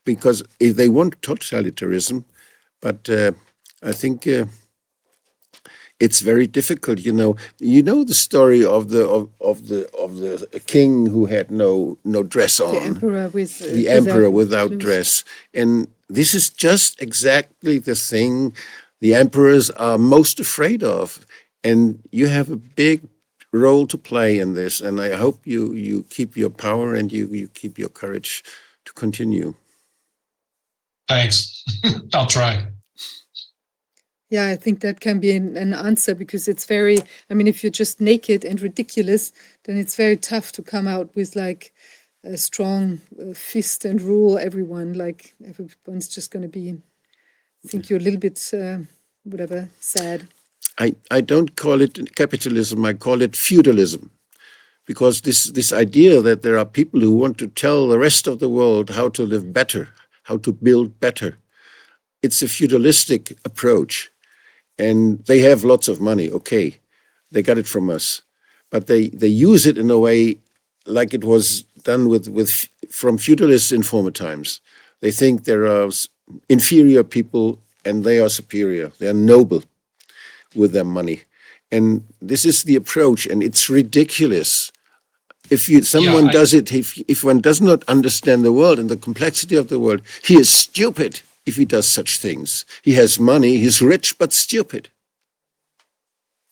because 0.05 0.43
if 0.59 0.75
they 0.75 0.89
want 0.89 1.19
totalitarianism, 1.21 2.23
but 2.81 3.09
uh, 3.09 3.31
I 3.81 3.91
think. 3.91 4.27
Uh, 4.27 4.45
it's 5.99 6.19
very 6.19 6.47
difficult 6.47 6.99
you 6.99 7.13
know 7.13 7.35
you 7.59 7.81
know 7.83 8.03
the 8.03 8.13
story 8.13 8.65
of 8.65 8.89
the 8.89 9.07
of, 9.07 9.29
of 9.39 9.67
the 9.69 9.89
of 9.95 10.17
the 10.17 10.59
king 10.65 11.05
who 11.05 11.25
had 11.27 11.49
no 11.51 11.97
no 12.03 12.23
dress 12.23 12.59
on 12.59 12.73
The 12.73 12.81
emperor 12.81 13.29
with 13.29 13.61
uh, 13.61 13.65
the 13.67 13.89
emperor 13.89 14.29
without 14.29 14.69
clothes. 14.69 14.81
dress 14.81 15.23
and 15.53 15.87
this 16.09 16.33
is 16.33 16.49
just 16.49 17.01
exactly 17.01 17.79
the 17.79 17.95
thing 17.95 18.53
the 19.01 19.13
emperors 19.15 19.69
are 19.71 19.97
most 19.97 20.39
afraid 20.39 20.83
of 20.83 21.25
and 21.63 21.99
you 22.11 22.27
have 22.27 22.49
a 22.49 22.57
big 22.57 23.01
role 23.51 23.85
to 23.87 23.97
play 23.97 24.39
in 24.39 24.55
this 24.55 24.81
and 24.81 24.99
i 24.99 25.11
hope 25.15 25.39
you 25.45 25.73
you 25.73 26.03
keep 26.09 26.35
your 26.35 26.49
power 26.49 26.95
and 26.95 27.11
you 27.11 27.27
you 27.27 27.47
keep 27.49 27.77
your 27.77 27.89
courage 27.89 28.43
to 28.85 28.91
continue 28.93 29.53
thanks 31.07 31.63
i'll 32.13 32.27
try 32.27 32.65
Yeah, 34.33 34.47
I 34.47 34.55
think 34.55 34.79
that 34.79 34.99
can 34.99 35.19
be 35.19 35.35
an, 35.35 35.55
an 35.57 35.75
answer 35.75 36.15
because 36.15 36.47
it's 36.47 36.65
very, 36.65 36.97
I 37.29 37.35
mean, 37.35 37.45
if 37.45 37.61
you're 37.61 37.69
just 37.69 38.01
naked 38.01 38.43
and 38.43 38.59
ridiculous, 38.59 39.31
then 39.65 39.77
it's 39.77 39.95
very 39.95 40.17
tough 40.17 40.51
to 40.53 40.63
come 40.63 40.87
out 40.87 41.15
with 41.15 41.35
like 41.35 41.71
a 42.23 42.35
strong 42.35 42.99
uh, 43.21 43.35
fist 43.35 43.85
and 43.85 44.01
rule 44.01 44.39
everyone. 44.39 44.93
Like 44.93 45.35
everyone's 45.47 46.07
just 46.07 46.31
going 46.31 46.41
to 46.41 46.49
be, 46.49 46.71
I 47.63 47.67
think 47.67 47.91
you're 47.91 47.99
a 47.99 48.01
little 48.01 48.19
bit, 48.19 48.41
uh, 48.55 48.79
whatever, 49.23 49.69
sad. 49.79 50.27
I, 50.79 50.95
I 51.11 51.21
don't 51.21 51.55
call 51.55 51.81
it 51.81 52.15
capitalism, 52.15 52.83
I 52.85 52.93
call 52.93 53.21
it 53.21 53.35
feudalism. 53.35 54.09
Because 54.87 55.21
this, 55.21 55.43
this 55.51 55.71
idea 55.71 56.23
that 56.23 56.41
there 56.41 56.57
are 56.57 56.65
people 56.65 56.99
who 56.99 57.15
want 57.15 57.37
to 57.37 57.47
tell 57.47 57.87
the 57.87 57.99
rest 57.99 58.25
of 58.25 58.39
the 58.39 58.49
world 58.49 58.89
how 58.89 59.09
to 59.09 59.27
live 59.27 59.53
better, 59.53 59.89
how 60.23 60.37
to 60.37 60.51
build 60.51 60.99
better, 60.99 61.37
it's 62.21 62.41
a 62.41 62.47
feudalistic 62.47 63.37
approach. 63.45 64.09
And 64.79 65.23
they 65.25 65.39
have 65.39 65.63
lots 65.63 65.87
of 65.87 66.01
money, 66.01 66.31
okay, 66.31 66.79
they 67.31 67.41
got 67.41 67.57
it 67.57 67.67
from 67.67 67.89
us. 67.89 68.21
But 68.69 68.87
they, 68.87 69.09
they 69.09 69.27
use 69.27 69.67
it 69.67 69.77
in 69.77 69.91
a 69.91 69.99
way 69.99 70.37
like 70.85 71.13
it 71.13 71.23
was 71.23 71.63
done 71.83 72.09
with, 72.09 72.27
with 72.27 72.67
from 72.89 73.17
feudalists 73.17 73.71
in 73.71 73.83
former 73.83 74.11
times. 74.11 74.61
They 75.01 75.11
think 75.11 75.43
there 75.43 75.67
are 75.67 75.89
inferior 76.49 77.03
people 77.03 77.59
and 77.85 78.03
they 78.03 78.19
are 78.19 78.29
superior, 78.29 78.91
they 78.99 79.07
are 79.07 79.13
noble 79.13 79.63
with 80.55 80.71
their 80.71 80.85
money. 80.85 81.21
And 81.71 82.03
this 82.21 82.45
is 82.45 82.63
the 82.63 82.75
approach, 82.75 83.25
and 83.25 83.41
it's 83.41 83.67
ridiculous. 83.67 84.71
If 85.53 85.69
you 85.69 85.83
someone 85.83 86.29
I- 86.29 86.31
does 86.31 86.53
it, 86.53 86.71
if 86.71 86.97
if 87.07 87.23
one 87.23 87.41
does 87.41 87.61
not 87.61 87.83
understand 87.95 88.43
the 88.43 88.51
world 88.59 88.79
and 88.79 88.89
the 88.89 88.97
complexity 88.97 89.55
of 89.55 89.67
the 89.67 89.79
world, 89.79 90.01
he 90.23 90.35
is 90.35 90.49
stupid 90.49 91.21
if 91.45 91.55
he 91.55 91.65
does 91.65 91.87
such 91.87 92.17
things. 92.17 92.65
He 92.81 92.93
has 92.93 93.19
money, 93.19 93.57
he's 93.57 93.81
rich 93.81 94.17
but 94.17 94.33
stupid. 94.33 94.89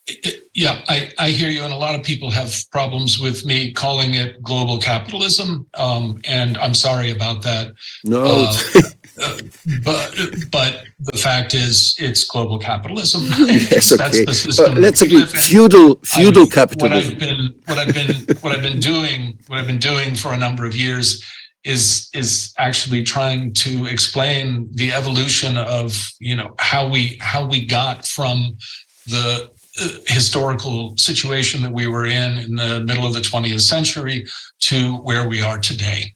yeah, 0.54 0.82
I, 0.88 1.12
I 1.18 1.30
hear 1.30 1.50
you, 1.50 1.64
and 1.64 1.74
a 1.74 1.78
lot 1.78 1.96
of 1.96 2.04
people 2.04 2.30
have 2.32 2.54
problems 2.72 3.20
with 3.20 3.46
me 3.46 3.72
calling 3.72 4.16
it 4.16 4.42
global 4.42 4.78
capitalism, 4.80 5.68
um, 5.76 6.20
and 6.26 6.58
I'm 6.58 6.74
sorry 6.74 7.12
about 7.12 7.42
that. 7.44 7.74
No, 8.04 8.24
uh, 8.26 8.58
but 9.84 10.16
but 10.52 10.84
the 11.00 11.18
fact 11.18 11.54
is, 11.54 11.96
it's 12.00 12.24
global 12.24 12.58
capitalism. 12.60 13.24
yes, 13.48 13.90
That's 13.90 14.16
okay. 14.16 14.26
the 14.26 14.34
system 14.34 14.74
But 14.74 14.82
let's 14.82 15.02
agree, 15.02 15.26
feudal 15.26 15.96
feudal 16.04 16.44
I've- 16.44 16.50
What 16.50 16.54
capitalism. 16.54 17.14
I've 17.14 17.20
been, 17.20 17.56
what 17.66 17.78
I've 17.78 17.94
been, 17.94 18.38
what 18.42 18.56
I've 18.56 18.62
been 18.62 18.80
doing, 18.80 19.38
what 19.48 19.60
I've 19.60 19.68
been 19.68 19.80
doing 19.80 20.16
for 20.16 20.34
a 20.34 20.38
number 20.38 20.66
of 20.66 20.76
years 20.76 21.24
is 21.64 22.10
is 22.14 22.54
actually 22.58 23.04
trying 23.04 23.54
to 23.54 23.86
explain 23.86 24.68
the 24.74 24.92
evolution 24.94 25.58
of 25.58 25.96
you 26.20 26.36
know 26.36 26.56
how 26.60 26.88
we 26.88 27.18
how 27.22 27.46
we 27.46 27.66
got 27.66 28.08
from 28.08 28.58
the 29.08 29.50
uh, 29.82 29.88
historical 30.08 30.96
situation 30.98 31.62
that 31.62 31.72
we 31.72 31.88
were 31.88 32.06
in 32.06 32.38
in 32.40 32.56
the 32.56 32.80
middle 32.82 33.06
of 33.06 33.14
the 33.14 33.20
20th 33.22 33.62
century 33.62 34.26
to 34.60 34.96
where 34.98 35.28
we 35.28 35.42
are 35.42 35.60
today. 35.60 36.14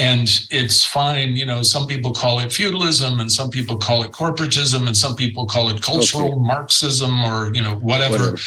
And 0.00 0.28
it's 0.50 0.82
fine, 0.82 1.36
you 1.36 1.44
know, 1.44 1.62
some 1.62 1.86
people 1.86 2.12
call 2.12 2.38
it 2.38 2.50
feudalism 2.50 3.20
and 3.20 3.30
some 3.30 3.50
people 3.50 3.76
call 3.76 4.02
it 4.02 4.12
corporatism 4.12 4.86
and 4.86 4.96
some 4.96 5.14
people 5.14 5.44
call 5.44 5.68
it 5.68 5.82
cultural 5.82 6.38
Marxism 6.40 7.22
or, 7.22 7.52
you 7.54 7.60
know, 7.60 7.74
whatever. 7.74 8.12
Whatever. 8.12 8.38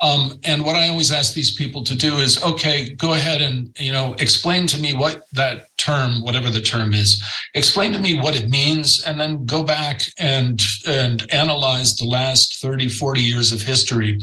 Um, 0.00 0.38
and 0.44 0.62
what 0.64 0.76
I 0.76 0.90
always 0.90 1.10
ask 1.10 1.32
these 1.32 1.54
people 1.54 1.82
to 1.82 1.96
do 1.96 2.18
is, 2.18 2.42
okay, 2.44 2.90
go 2.90 3.14
ahead 3.14 3.40
and, 3.40 3.74
you 3.80 3.90
know, 3.90 4.14
explain 4.18 4.66
to 4.68 4.78
me 4.78 4.94
what 4.94 5.22
that 5.32 5.76
term, 5.78 6.22
whatever 6.22 6.50
the 6.50 6.60
term 6.60 6.92
is, 6.92 7.22
explain 7.54 7.92
to 7.94 7.98
me 7.98 8.20
what 8.20 8.36
it 8.36 8.48
means, 8.48 9.02
and 9.04 9.18
then 9.18 9.44
go 9.46 9.64
back 9.64 10.02
and, 10.18 10.62
and 10.86 11.26
analyze 11.32 11.96
the 11.96 12.04
last 12.04 12.60
30, 12.60 12.88
40 12.90 13.20
years 13.20 13.50
of 13.50 13.62
history 13.62 14.20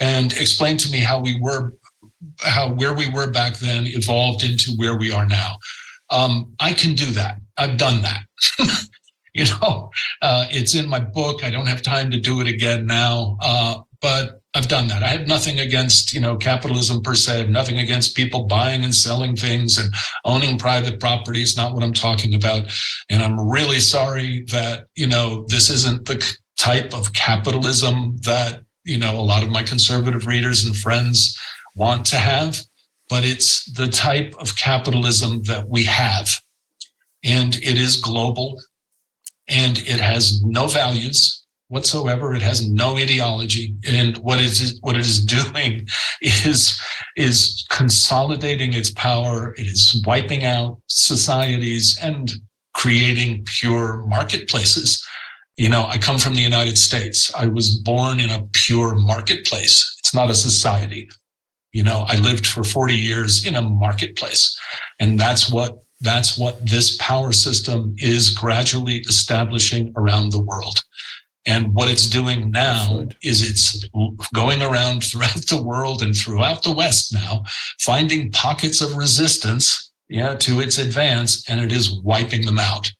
and 0.00 0.32
explain 0.32 0.76
to 0.78 0.90
me 0.90 0.98
how 0.98 1.20
we 1.20 1.38
were, 1.38 1.74
how 2.38 2.72
where 2.72 2.94
we 2.94 3.08
were 3.10 3.30
back 3.30 3.58
then 3.58 3.86
evolved 3.86 4.42
into 4.42 4.72
where 4.72 4.96
we 4.96 5.12
are 5.12 5.26
now. 5.26 5.56
Um, 6.12 6.54
I 6.60 6.72
can 6.72 6.94
do 6.94 7.06
that. 7.12 7.38
I've 7.56 7.76
done 7.76 8.02
that. 8.02 8.24
you 9.34 9.46
know, 9.46 9.90
uh, 10.20 10.46
it's 10.50 10.74
in 10.74 10.88
my 10.88 11.00
book. 11.00 11.42
I 11.42 11.50
don't 11.50 11.66
have 11.66 11.82
time 11.82 12.10
to 12.10 12.20
do 12.20 12.40
it 12.40 12.46
again 12.46 12.86
now. 12.86 13.38
Uh, 13.40 13.80
but 14.00 14.42
I've 14.54 14.68
done 14.68 14.88
that. 14.88 15.02
I 15.02 15.08
have 15.08 15.26
nothing 15.26 15.60
against, 15.60 16.12
you 16.12 16.20
know, 16.20 16.36
capitalism 16.36 17.02
per 17.02 17.14
se. 17.14 17.34
I 17.34 17.38
have 17.38 17.48
nothing 17.48 17.78
against 17.78 18.14
people 18.14 18.44
buying 18.44 18.84
and 18.84 18.94
selling 18.94 19.34
things 19.34 19.78
and 19.78 19.94
owning 20.26 20.58
private 20.58 21.00
property. 21.00 21.40
It's 21.40 21.56
not 21.56 21.72
what 21.72 21.82
I'm 21.82 21.94
talking 21.94 22.34
about. 22.34 22.66
And 23.08 23.22
I'm 23.22 23.40
really 23.40 23.80
sorry 23.80 24.44
that, 24.50 24.86
you 24.94 25.06
know, 25.06 25.46
this 25.48 25.70
isn't 25.70 26.04
the 26.04 26.36
type 26.58 26.92
of 26.92 27.14
capitalism 27.14 28.18
that, 28.24 28.60
you 28.84 28.98
know, 28.98 29.18
a 29.18 29.22
lot 29.22 29.42
of 29.42 29.48
my 29.48 29.62
conservative 29.62 30.26
readers 30.26 30.64
and 30.64 30.76
friends 30.76 31.38
want 31.74 32.04
to 32.06 32.16
have, 32.16 32.60
but 33.12 33.26
it's 33.26 33.66
the 33.72 33.88
type 33.88 34.34
of 34.38 34.56
capitalism 34.56 35.42
that 35.42 35.68
we 35.68 35.84
have. 35.84 36.30
And 37.22 37.56
it 37.56 37.76
is 37.76 37.96
global 37.98 38.58
and 39.50 39.76
it 39.80 40.00
has 40.00 40.42
no 40.42 40.66
values 40.66 41.44
whatsoever. 41.68 42.34
It 42.34 42.40
has 42.40 42.66
no 42.66 42.96
ideology, 42.96 43.74
and 43.86 44.16
what 44.16 44.38
it 44.38 44.46
is 44.46 44.78
what 44.80 44.96
it 44.96 45.02
is 45.02 45.22
doing 45.38 45.86
is 46.22 46.80
is 47.16 47.66
consolidating 47.68 48.72
its 48.72 48.90
power. 48.92 49.54
It 49.58 49.66
is 49.66 50.02
wiping 50.06 50.44
out 50.46 50.80
societies 50.86 51.98
and 52.00 52.32
creating 52.72 53.44
pure 53.44 54.06
marketplaces. 54.06 55.06
You 55.58 55.68
know, 55.68 55.84
I 55.84 55.98
come 55.98 56.16
from 56.16 56.34
the 56.34 56.48
United 56.52 56.78
States. 56.78 57.30
I 57.34 57.46
was 57.46 57.76
born 57.76 58.20
in 58.20 58.30
a 58.30 58.46
pure 58.52 58.94
marketplace. 58.94 59.96
It's 59.98 60.14
not 60.14 60.30
a 60.30 60.34
society. 60.34 61.10
You 61.72 61.82
know, 61.82 62.04
I 62.08 62.16
lived 62.16 62.46
for 62.46 62.64
40 62.64 62.94
years 62.94 63.46
in 63.46 63.56
a 63.56 63.62
marketplace. 63.62 64.58
And 65.00 65.18
that's 65.18 65.50
what 65.50 65.78
that's 66.00 66.36
what 66.36 66.66
this 66.66 66.96
power 66.96 67.30
system 67.30 67.94
is 67.98 68.30
gradually 68.30 68.98
establishing 69.08 69.92
around 69.96 70.30
the 70.30 70.40
world. 70.40 70.82
And 71.46 71.74
what 71.74 71.88
it's 71.88 72.08
doing 72.08 72.50
now 72.50 73.06
is 73.22 73.48
it's 73.48 73.84
going 74.34 74.62
around 74.62 75.04
throughout 75.04 75.46
the 75.48 75.62
world 75.62 76.02
and 76.02 76.14
throughout 76.14 76.62
the 76.62 76.72
West 76.72 77.14
now, 77.14 77.44
finding 77.80 78.32
pockets 78.32 78.80
of 78.80 78.96
resistance 78.96 79.92
yeah, 80.08 80.34
to 80.34 80.60
its 80.60 80.78
advance, 80.78 81.48
and 81.48 81.58
it 81.58 81.72
is 81.72 82.00
wiping 82.02 82.44
them 82.44 82.58
out. 82.58 82.92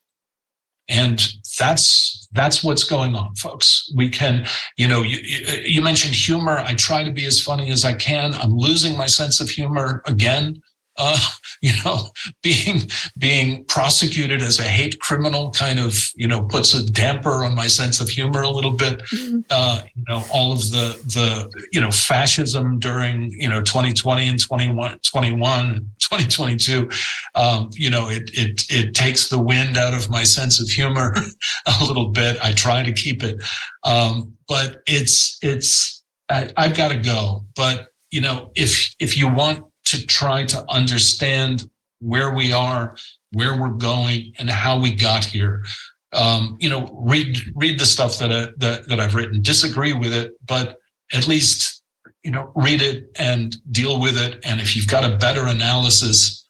And 0.88 1.26
that's 1.58 2.28
that's 2.32 2.64
what's 2.64 2.84
going 2.84 3.14
on, 3.14 3.34
folks. 3.34 3.92
We 3.94 4.08
can, 4.08 4.46
you 4.76 4.88
know, 4.88 5.02
you, 5.02 5.18
you 5.64 5.82
mentioned 5.82 6.14
humor. 6.14 6.58
I 6.58 6.74
try 6.74 7.04
to 7.04 7.10
be 7.10 7.26
as 7.26 7.40
funny 7.40 7.70
as 7.70 7.84
I 7.84 7.92
can. 7.94 8.34
I'm 8.34 8.56
losing 8.56 8.96
my 8.96 9.06
sense 9.06 9.40
of 9.40 9.50
humor 9.50 10.02
again. 10.06 10.62
Uh, 10.96 11.18
you 11.62 11.72
know, 11.84 12.10
being 12.42 12.90
being 13.16 13.64
prosecuted 13.66 14.42
as 14.42 14.58
a 14.58 14.64
hate 14.64 14.98
criminal 15.00 15.50
kind 15.52 15.78
of, 15.78 16.10
you 16.16 16.26
know, 16.26 16.42
puts 16.42 16.74
a 16.74 16.84
damper 16.90 17.44
on 17.44 17.54
my 17.54 17.66
sense 17.66 18.00
of 18.00 18.08
humor 18.08 18.42
a 18.42 18.48
little 18.48 18.72
bit. 18.72 19.02
Uh, 19.50 19.82
you 19.94 20.04
know, 20.08 20.24
all 20.32 20.52
of 20.52 20.58
the 20.70 21.00
the 21.06 21.66
you 21.72 21.80
know 21.80 21.90
fascism 21.90 22.78
during 22.78 23.32
you 23.32 23.48
know 23.48 23.62
2020 23.62 24.28
and 24.28 24.40
21, 24.40 24.98
21 24.98 25.90
2022. 26.00 26.90
Um, 27.34 27.70
you 27.72 27.90
know, 27.90 28.08
it 28.08 28.30
it 28.34 28.66
it 28.70 28.94
takes 28.94 29.28
the 29.28 29.38
wind 29.38 29.76
out 29.76 29.94
of 29.94 30.10
my 30.10 30.24
sense 30.24 30.60
of 30.60 30.68
humor 30.68 31.14
a 31.66 31.84
little 31.84 32.08
bit. 32.08 32.38
I 32.42 32.52
try 32.52 32.82
to 32.82 32.92
keep 32.92 33.22
it, 33.22 33.42
um, 33.84 34.34
but 34.48 34.82
it's 34.86 35.38
it's 35.42 36.02
I, 36.28 36.52
I've 36.56 36.76
got 36.76 36.88
to 36.88 36.98
go. 36.98 37.44
But 37.54 37.88
you 38.10 38.20
know, 38.20 38.50
if 38.54 38.94
if 38.98 39.16
you 39.16 39.32
want 39.32 39.64
to 39.92 40.06
try 40.06 40.44
to 40.46 40.64
understand 40.68 41.68
where 42.00 42.34
we 42.34 42.52
are, 42.52 42.96
where 43.32 43.60
we're 43.60 43.78
going, 43.92 44.32
and 44.38 44.50
how 44.50 44.78
we 44.78 44.94
got 44.94 45.24
here. 45.24 45.64
Um, 46.12 46.56
you 46.60 46.68
know, 46.68 46.90
read 46.92 47.38
read 47.54 47.78
the 47.78 47.86
stuff 47.86 48.18
that 48.18 48.32
I, 48.32 48.48
that 48.58 48.88
that 48.88 49.00
I've 49.00 49.14
written. 49.14 49.40
Disagree 49.40 49.92
with 49.92 50.12
it, 50.12 50.32
but 50.46 50.78
at 51.12 51.28
least 51.28 51.82
you 52.22 52.30
know 52.30 52.52
read 52.54 52.82
it 52.82 53.10
and 53.18 53.56
deal 53.72 54.00
with 54.00 54.18
it. 54.18 54.40
And 54.44 54.60
if 54.60 54.76
you've 54.76 54.88
got 54.88 55.10
a 55.10 55.16
better 55.16 55.46
analysis, 55.46 56.46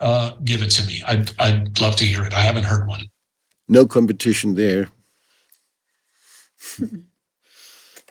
uh, 0.00 0.32
give 0.44 0.62
it 0.62 0.70
to 0.70 0.86
me. 0.86 1.02
I'd 1.06 1.32
I'd 1.38 1.80
love 1.80 1.96
to 1.96 2.06
hear 2.06 2.24
it. 2.24 2.32
I 2.32 2.40
haven't 2.40 2.64
heard 2.64 2.86
one. 2.86 3.10
No 3.68 3.86
competition 3.86 4.54
there. 4.54 4.88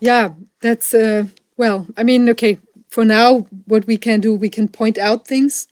Yeah, 0.02 0.34
that's 0.62 0.94
uh, 0.96 1.26
well. 1.56 1.86
I 1.96 2.04
mean, 2.04 2.28
okay. 2.32 2.58
For 2.92 3.06
now, 3.06 3.48
what 3.68 3.88
we 3.88 3.98
can 3.98 4.20
do, 4.20 4.36
we 4.36 4.50
can 4.50 4.68
point 4.68 4.98
out 4.98 5.26
things, 5.26 5.68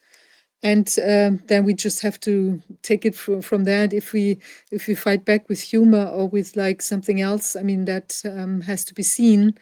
and 0.63 0.87
um, 1.05 1.41
then 1.47 1.65
we 1.65 1.73
just 1.73 2.01
have 2.01 2.19
to 2.21 2.61
take 2.81 3.05
it 3.05 3.15
from 3.15 3.41
from 3.41 3.65
there. 3.65 3.83
And 3.83 3.93
if 3.93 4.13
we 4.13 4.39
if 4.71 4.87
we 4.87 4.95
fight 4.95 5.25
back 5.25 5.49
with 5.49 5.61
humor 5.61 6.05
or 6.07 6.29
with 6.29 6.55
like 6.55 6.81
something 6.81 7.21
else, 7.21 7.55
I 7.57 7.61
mean, 7.63 7.85
that 7.85 8.21
um, 8.25 8.61
has 8.61 8.85
to 8.85 8.93
be 8.93 9.03
seen. 9.03 9.53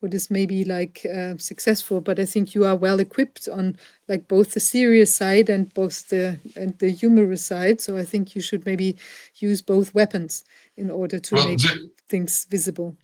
What 0.00 0.14
is 0.14 0.30
maybe 0.30 0.64
like 0.64 1.06
uh, 1.06 1.36
successful, 1.38 2.00
but 2.00 2.18
I 2.18 2.24
think 2.26 2.54
you 2.56 2.64
are 2.64 2.74
well 2.74 2.98
equipped 2.98 3.48
on 3.48 3.76
like 4.08 4.26
both 4.26 4.50
the 4.52 4.58
serious 4.60 5.14
side 5.14 5.48
and 5.48 5.72
both 5.74 6.08
the 6.08 6.40
and 6.56 6.76
the 6.78 6.90
humorous 6.90 7.46
side. 7.46 7.80
So 7.80 7.96
I 7.96 8.04
think 8.04 8.34
you 8.34 8.42
should 8.42 8.66
maybe 8.66 8.96
use 9.36 9.62
both 9.62 9.94
weapons 9.94 10.44
in 10.76 10.90
order 10.90 11.20
to 11.20 11.34
Well, 11.36 11.48
make 11.48 11.60
the- 11.60 11.90
things 12.08 12.46
visible. 12.50 12.96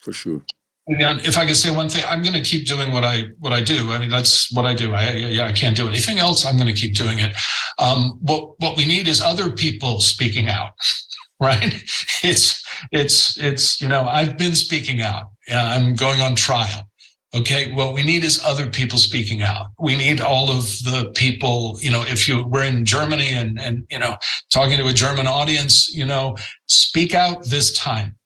For 0.00 0.12
sure. 0.12 0.42
And 0.86 1.20
if 1.20 1.38
I 1.38 1.46
could 1.46 1.56
say 1.56 1.70
one 1.70 1.88
thing, 1.88 2.04
I'm 2.08 2.22
going 2.22 2.34
to 2.34 2.40
keep 2.40 2.66
doing 2.66 2.92
what 2.92 3.04
I 3.04 3.24
what 3.38 3.52
I 3.52 3.60
do. 3.60 3.92
I 3.92 3.98
mean, 3.98 4.10
that's 4.10 4.50
what 4.52 4.64
I 4.64 4.74
do. 4.74 4.94
I 4.94 5.12
yeah, 5.12 5.46
I 5.46 5.52
can't 5.52 5.76
do 5.76 5.86
anything 5.88 6.18
else. 6.18 6.44
I'm 6.44 6.56
going 6.56 6.66
to 6.66 6.80
keep 6.80 6.94
doing 6.94 7.18
it. 7.18 7.36
Um, 7.78 8.18
what 8.22 8.58
what 8.60 8.76
we 8.76 8.86
need 8.86 9.06
is 9.06 9.20
other 9.20 9.50
people 9.50 10.00
speaking 10.00 10.48
out, 10.48 10.72
right? 11.40 11.74
It's 12.22 12.64
it's 12.92 13.38
it's 13.38 13.80
you 13.80 13.88
know 13.88 14.08
I've 14.08 14.36
been 14.36 14.54
speaking 14.54 15.02
out. 15.02 15.30
I'm 15.50 15.94
going 15.94 16.20
on 16.20 16.34
trial. 16.34 16.86
Okay, 17.32 17.70
what 17.72 17.94
we 17.94 18.02
need 18.02 18.24
is 18.24 18.42
other 18.44 18.68
people 18.68 18.98
speaking 18.98 19.42
out. 19.42 19.68
We 19.78 19.96
need 19.96 20.20
all 20.20 20.50
of 20.50 20.64
the 20.82 21.12
people. 21.14 21.78
You 21.80 21.92
know, 21.92 22.02
if 22.02 22.26
you 22.26 22.44
we're 22.44 22.64
in 22.64 22.84
Germany 22.84 23.28
and 23.28 23.60
and 23.60 23.86
you 23.90 24.00
know 24.00 24.16
talking 24.52 24.78
to 24.78 24.88
a 24.88 24.92
German 24.92 25.28
audience, 25.28 25.94
you 25.94 26.06
know, 26.06 26.36
speak 26.66 27.14
out 27.14 27.44
this 27.44 27.72
time, 27.78 28.16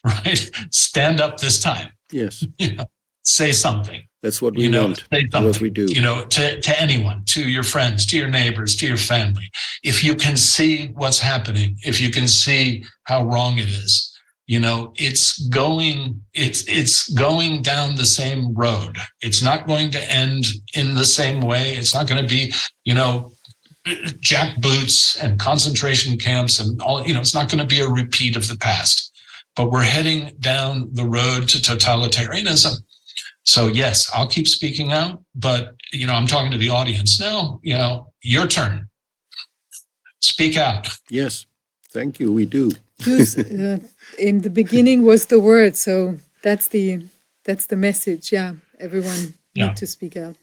right? 0.04 0.50
Stand 0.70 1.20
up 1.20 1.38
this 1.38 1.60
time 1.60 1.90
Yes, 2.12 2.46
you 2.58 2.76
know, 2.76 2.86
say 3.24 3.52
something, 3.52 4.02
that's 4.22 4.42
what 4.42 4.54
we 4.54 4.64
you 4.64 4.70
know, 4.70 4.86
want. 4.86 5.04
say 5.12 5.24
What 5.24 5.32
something, 5.32 5.62
we 5.62 5.70
do. 5.70 5.86
you 5.86 6.00
know, 6.00 6.24
to, 6.24 6.60
to 6.60 6.80
anyone, 6.80 7.24
to 7.26 7.48
your 7.48 7.62
friends, 7.62 8.06
to 8.06 8.18
your 8.18 8.28
neighbors, 8.28 8.76
to 8.76 8.86
your 8.86 8.96
family. 8.96 9.50
If 9.82 10.02
you 10.04 10.14
can 10.14 10.36
see 10.36 10.88
what's 10.88 11.18
happening, 11.18 11.76
if 11.84 12.00
you 12.00 12.10
can 12.10 12.28
see 12.28 12.84
how 13.04 13.24
wrong 13.24 13.58
it 13.58 13.68
is, 13.68 14.06
you 14.46 14.58
know, 14.58 14.92
it's 14.96 15.38
going, 15.48 16.20
it's, 16.34 16.64
it's 16.66 17.08
going 17.10 17.62
down 17.62 17.94
the 17.94 18.04
same 18.04 18.52
road. 18.52 18.98
It's 19.22 19.42
not 19.42 19.66
going 19.68 19.92
to 19.92 20.12
end 20.12 20.46
in 20.74 20.94
the 20.94 21.04
same 21.04 21.40
way. 21.40 21.76
It's 21.76 21.94
not 21.94 22.08
going 22.08 22.20
to 22.20 22.28
be, 22.28 22.52
you 22.84 22.94
know, 22.94 23.32
jack 24.18 24.60
boots 24.60 25.16
and 25.16 25.38
concentration 25.38 26.18
camps 26.18 26.58
and 26.60 26.82
all, 26.82 27.06
you 27.06 27.14
know, 27.14 27.20
it's 27.20 27.34
not 27.34 27.48
going 27.48 27.60
to 27.60 27.64
be 27.64 27.80
a 27.80 27.88
repeat 27.88 28.36
of 28.36 28.48
the 28.48 28.56
past, 28.56 29.09
but 29.56 29.70
we're 29.70 29.82
heading 29.82 30.32
down 30.40 30.88
the 30.92 31.04
road 31.04 31.48
to 31.48 31.58
totalitarianism. 31.58 32.76
So 33.44 33.66
yes, 33.68 34.10
I'll 34.14 34.28
keep 34.28 34.46
speaking 34.48 34.92
out, 34.92 35.22
but 35.34 35.74
you 35.92 36.06
know, 36.06 36.12
I'm 36.14 36.26
talking 36.26 36.50
to 36.52 36.58
the 36.58 36.68
audience 36.70 37.18
now, 37.20 37.58
you 37.62 37.74
know, 37.74 38.12
your 38.22 38.46
turn. 38.46 38.88
Speak 40.20 40.56
out. 40.56 40.88
Yes, 41.08 41.46
thank 41.92 42.20
you, 42.20 42.32
we 42.32 42.44
do. 42.46 42.72
use 43.06 43.36
uh, 43.38 43.78
in 44.18 44.42
the 44.42 44.50
beginning 44.50 45.02
was 45.04 45.26
the 45.26 45.40
word 45.40 45.74
so 45.74 46.18
that's 46.42 46.68
the 46.68 47.02
that's 47.44 47.64
the 47.66 47.76
message 47.76 48.30
yeah 48.30 48.52
everyone 48.78 49.32
Yeah. 49.54 49.68
need 49.68 49.76
to 49.76 49.86
speak 49.86 50.16
out 50.18 50.36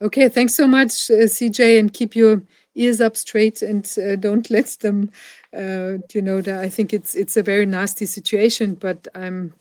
okay 0.00 0.30
thanks 0.30 0.54
so 0.54 0.66
much 0.66 1.10
uh, 1.10 1.28
cj 1.28 1.78
and 1.78 1.92
keep 1.92 2.16
your 2.16 2.40
ears 2.74 3.00
up 3.02 3.16
straight 3.16 3.60
and 3.62 3.84
uh, 3.98 4.16
don't 4.16 4.48
let 4.48 4.68
them 4.80 5.10
uh, 5.56 5.98
you 6.14 6.22
know 6.22 6.40
that 6.40 6.60
i 6.60 6.68
think 6.68 6.92
it's 6.92 7.14
it's 7.14 7.36
a 7.36 7.42
very 7.42 7.66
nasty 7.66 8.06
situation 8.06 8.74
but 8.74 9.06
i'm 9.14 9.52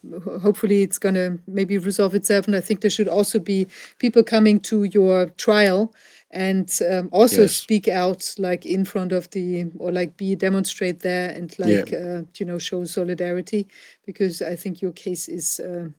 hopefully 0.42 0.82
it's 0.84 0.98
going 1.00 1.16
to 1.16 1.38
maybe 1.48 1.78
resolve 1.78 2.16
itself 2.16 2.48
and 2.48 2.56
i 2.56 2.62
think 2.62 2.82
there 2.82 2.90
should 2.92 3.08
also 3.08 3.40
be 3.40 3.68
people 4.00 4.24
coming 4.24 4.60
to 4.60 4.84
your 4.86 5.28
trial 5.38 5.94
and 6.32 6.80
um, 6.90 7.10
also 7.12 7.42
Yes. 7.44 7.56
speak 7.56 7.88
out 7.88 8.34
like 8.40 8.66
in 8.66 8.86
front 8.86 9.12
of 9.12 9.30
the 9.30 9.66
or 9.78 9.92
like 9.92 10.18
be 10.18 10.36
demonstrate 10.36 11.00
there 11.00 11.30
and 11.30 11.54
Yeah. 11.60 11.66
like 11.66 11.94
uh, 11.94 12.22
you 12.40 12.46
know 12.46 12.58
show 12.60 12.86
solidarity 12.86 13.68
because 14.06 14.42
i 14.42 14.56
think 14.56 14.82
your 14.82 14.94
case 14.94 15.28
is 15.30 15.60
uh, 15.60 15.90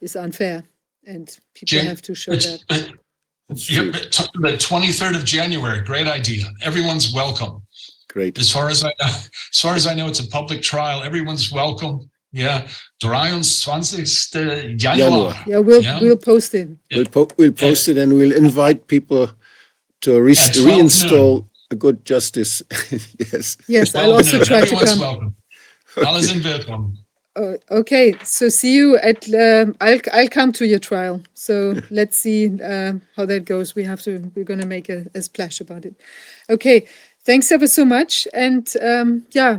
is 0.00 0.14
unfair 0.16 0.62
and 1.06 1.26
people 1.54 1.78
Jan- 1.78 1.86
have 1.86 2.02
to 2.02 2.14
show 2.14 2.32
It's- 2.32 2.64
that. 2.68 2.92
Yeah, 3.68 3.90
The 4.34 4.56
twenty-third 4.58 5.16
of 5.16 5.24
January, 5.24 5.80
great 5.80 6.06
idea. 6.06 6.44
Everyone's 6.62 7.12
welcome. 7.12 7.62
Great. 8.12 8.38
As 8.38 8.50
far 8.50 8.68
as 8.68 8.82
I, 8.84 8.92
as 9.02 9.60
far 9.60 9.74
as 9.76 9.86
I 9.86 9.94
know, 9.94 10.08
it's 10.08 10.20
a 10.20 10.26
public 10.26 10.62
trial. 10.62 11.02
Everyone's 11.02 11.52
welcome. 11.52 12.10
Yeah, 12.32 12.66
23. 13.00 14.76
Januar. 14.76 14.78
Januar. 14.78 15.46
Yeah, 15.46 15.58
we'll 15.58 15.82
Yeah. 15.82 16.00
we'll 16.00 16.16
post 16.16 16.54
it. 16.54 16.68
We'll, 16.94 17.06
po- 17.06 17.28
we'll 17.38 17.52
post 17.52 17.88
it 17.88 17.98
and 17.98 18.12
we'll 18.12 18.32
invite 18.32 18.86
people 18.86 19.30
to 20.02 20.20
re- 20.20 20.32
At 20.32 20.54
12 20.54 20.66
reinstall 20.66 21.46
a 21.70 21.76
good 21.76 22.04
justice. 22.04 22.62
yes. 23.32 23.56
Yes, 23.68 23.94
I'll 23.94 24.04
12 24.12 24.16
also 24.16 24.36
noon. 24.36 24.46
try 24.46 24.56
to 24.60 24.62
Everyone's 24.64 24.90
come. 24.90 25.00
welcome. 25.00 25.36
Alle 25.96 26.22
sind 26.22 26.42
willkommen. 26.44 26.96
Oh, 27.36 27.56
okay, 27.70 28.14
so 28.24 28.48
see 28.48 28.74
you 28.74 28.96
at. 28.98 29.24
Um, 29.32 29.76
I'll 29.80 30.00
I'll 30.12 30.28
come 30.28 30.50
to 30.52 30.66
your 30.66 30.80
trial. 30.80 31.22
So 31.34 31.74
let's 31.90 32.16
see 32.16 32.60
uh, 32.60 32.94
how 33.16 33.24
that 33.26 33.44
goes. 33.44 33.74
We 33.76 33.84
have 33.84 34.02
to. 34.02 34.18
We're 34.34 34.44
going 34.44 34.60
to 34.60 34.66
make 34.66 34.88
a, 34.88 35.06
a 35.14 35.22
splash 35.22 35.60
about 35.60 35.84
it. 35.84 35.94
Okay, 36.48 36.86
thanks 37.24 37.52
ever 37.52 37.66
so 37.66 37.84
much, 37.84 38.26
and 38.32 38.68
um, 38.82 39.26
yeah, 39.32 39.58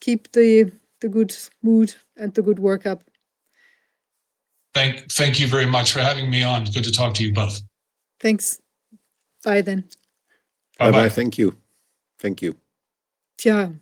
keep 0.00 0.30
the 0.32 0.72
the 1.00 1.08
good 1.08 1.36
mood 1.62 1.94
and 2.16 2.34
the 2.34 2.42
good 2.42 2.58
work 2.58 2.86
up. 2.86 3.02
Thank, 4.72 5.10
thank 5.10 5.40
you 5.40 5.48
very 5.48 5.66
much 5.66 5.92
for 5.92 6.00
having 6.00 6.30
me 6.30 6.44
on. 6.44 6.64
Good 6.64 6.84
to 6.84 6.92
talk 6.92 7.14
to 7.14 7.24
you 7.24 7.32
both. 7.32 7.60
Thanks. 8.20 8.60
Bye 9.42 9.62
then. 9.62 9.84
Bye 10.78 10.90
bye. 10.90 10.92
Bye-bye. 10.92 11.08
Thank 11.08 11.38
you. 11.38 11.56
Thank 12.18 12.42
you. 12.42 12.54
Tja, 13.36 13.72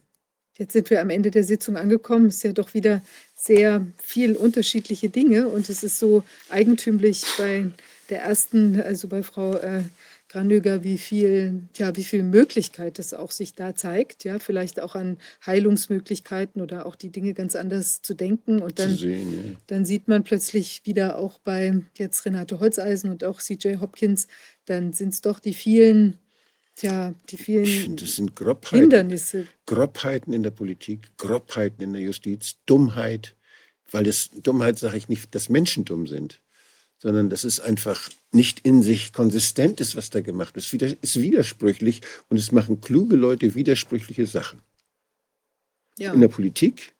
jetzt 0.56 0.72
sind 0.72 0.88
wir 0.88 1.00
am 1.00 1.10
Ende 1.10 1.30
der 1.30 1.44
Sitzung 1.44 1.76
angekommen. 1.76 2.26
Es 2.26 2.36
ist 2.36 2.44
ja 2.44 2.52
doch 2.52 2.72
wieder 2.72 3.02
sehr 3.34 3.86
viel 4.02 4.36
unterschiedliche 4.36 5.10
Dinge 5.10 5.48
und 5.48 5.68
es 5.68 5.82
ist 5.82 5.98
so 5.98 6.24
eigentümlich 6.48 7.24
bei 7.36 7.70
der 8.08 8.22
ersten, 8.22 8.80
also 8.80 9.08
bei 9.08 9.22
Frau 9.22 9.54
äh, 9.56 9.82
Granöger, 10.28 10.84
wie 10.84 10.98
viel, 10.98 11.62
ja, 11.76 11.96
wie 11.96 12.04
viel 12.04 12.22
Möglichkeit 12.22 12.98
es 12.98 13.14
auch 13.14 13.30
sich 13.30 13.54
da 13.54 13.74
zeigt, 13.74 14.24
ja, 14.24 14.38
vielleicht 14.38 14.78
auch 14.80 14.94
an 14.94 15.16
Heilungsmöglichkeiten 15.46 16.60
oder 16.60 16.84
auch 16.84 16.96
die 16.96 17.10
Dinge 17.10 17.32
ganz 17.32 17.56
anders 17.56 18.02
zu 18.02 18.12
denken 18.12 18.60
und 18.60 18.78
dann 18.78 18.94
sehen, 18.94 19.56
dann 19.68 19.86
sieht 19.86 20.06
man 20.06 20.24
plötzlich 20.24 20.82
wieder 20.84 21.18
auch 21.18 21.38
bei 21.38 21.82
jetzt 21.96 22.26
Renate 22.26 22.60
Holzeisen 22.60 23.10
und 23.10 23.24
auch 23.24 23.40
CJ 23.40 23.76
Hopkins, 23.80 24.28
dann 24.66 24.92
sind 24.92 25.14
es 25.14 25.22
doch 25.22 25.40
die 25.40 25.54
vielen, 25.54 26.18
ja, 26.82 27.14
die 27.30 27.36
ja. 27.36 27.64
Vielen 27.64 27.96
das 27.96 28.16
sind 28.16 28.36
Grobheiten. 28.36 28.80
Hindernisse, 28.80 29.46
Grobheiten 29.64 30.34
in 30.34 30.42
der 30.42 30.50
Politik, 30.50 31.08
Grobheiten 31.16 31.82
in 31.82 31.94
der 31.94 32.02
Justiz, 32.02 32.56
Dummheit, 32.66 33.34
weil 33.90 34.04
das 34.04 34.28
Dummheit 34.30 34.78
sage 34.78 34.98
ich 34.98 35.08
nicht, 35.08 35.34
dass 35.34 35.48
Menschen 35.48 35.86
dumm 35.86 36.06
sind, 36.06 36.42
sondern 36.98 37.30
das 37.30 37.44
ist 37.44 37.60
einfach 37.60 38.10
nicht 38.32 38.60
in 38.60 38.82
sich 38.82 39.12
konsistent 39.12 39.80
ist, 39.80 39.96
was 39.96 40.10
da 40.10 40.20
gemacht 40.20 40.54
wird. 40.56 40.82
Es 40.82 41.14
ist 41.14 41.20
widersprüchlich 41.20 42.02
und 42.28 42.36
es 42.36 42.52
machen 42.52 42.80
kluge 42.80 43.16
Leute 43.16 43.54
widersprüchliche 43.54 44.26
Sachen. 44.26 44.60
ja. 45.96 46.12
In 46.12 46.20
der 46.20 46.28
Politik 46.28 46.94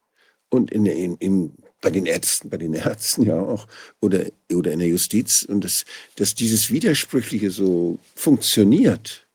und 0.49 0.71
in 0.71 0.85
der, 0.85 0.97
in, 0.97 1.17
in, 1.17 1.55
bei 1.81 1.91
den 1.91 2.07
Ärzten, 2.07 2.49
bei 2.49 2.57
den 2.57 2.75
Ärzten 2.75 3.23
ja 3.23 3.39
auch 3.39 3.67
oder, 4.01 4.27
oder 4.53 4.73
in 4.73 4.79
der 4.79 4.89
Justiz 4.89 5.43
und 5.43 5.63
das, 5.63 5.85
dass 6.17 6.35
dieses 6.35 6.71
Widersprüchliche 6.71 7.51
so 7.51 7.99
funktioniert. 8.15 9.27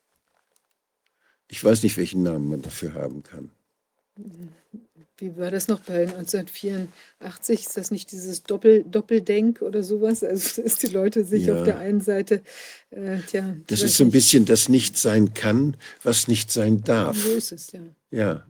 Ich 1.49 1.63
weiß 1.63 1.83
nicht, 1.83 1.97
welchen 1.97 2.23
Namen 2.23 2.49
man 2.49 2.61
dafür 2.61 2.93
haben 2.93 3.21
kann. 3.21 3.51
Wie 5.17 5.37
war 5.37 5.51
das 5.51 5.67
noch 5.67 5.79
bei 5.81 6.07
1984? 6.07 7.59
Ist 7.61 7.77
das 7.77 7.91
nicht 7.91 8.11
dieses 8.11 8.43
Doppel, 8.43 8.83
Doppeldenk 8.83 9.61
oder 9.61 9.83
sowas? 9.83 10.23
Also, 10.23 10.61
dass 10.63 10.75
die 10.77 10.87
Leute 10.87 11.23
sich 11.23 11.45
Ja. 11.45 11.55
auf 11.57 11.63
der 11.63 11.77
einen 11.77 12.01
Seite, 12.01 12.41
äh, 12.89 13.19
tja, 13.21 13.55
Das 13.67 13.83
ist 13.83 13.97
so 13.97 14.03
ein 14.03 14.11
bisschen 14.11 14.45
das 14.45 14.69
nicht 14.69 14.97
sein 14.97 15.33
kann, 15.33 15.77
was 16.01 16.27
nicht 16.27 16.51
sein 16.51 16.83
darf. 16.83 17.17
So 17.17 17.31
ist 17.33 17.51
es, 17.51 17.71
ja. 17.71 17.81
Ja, 18.11 18.47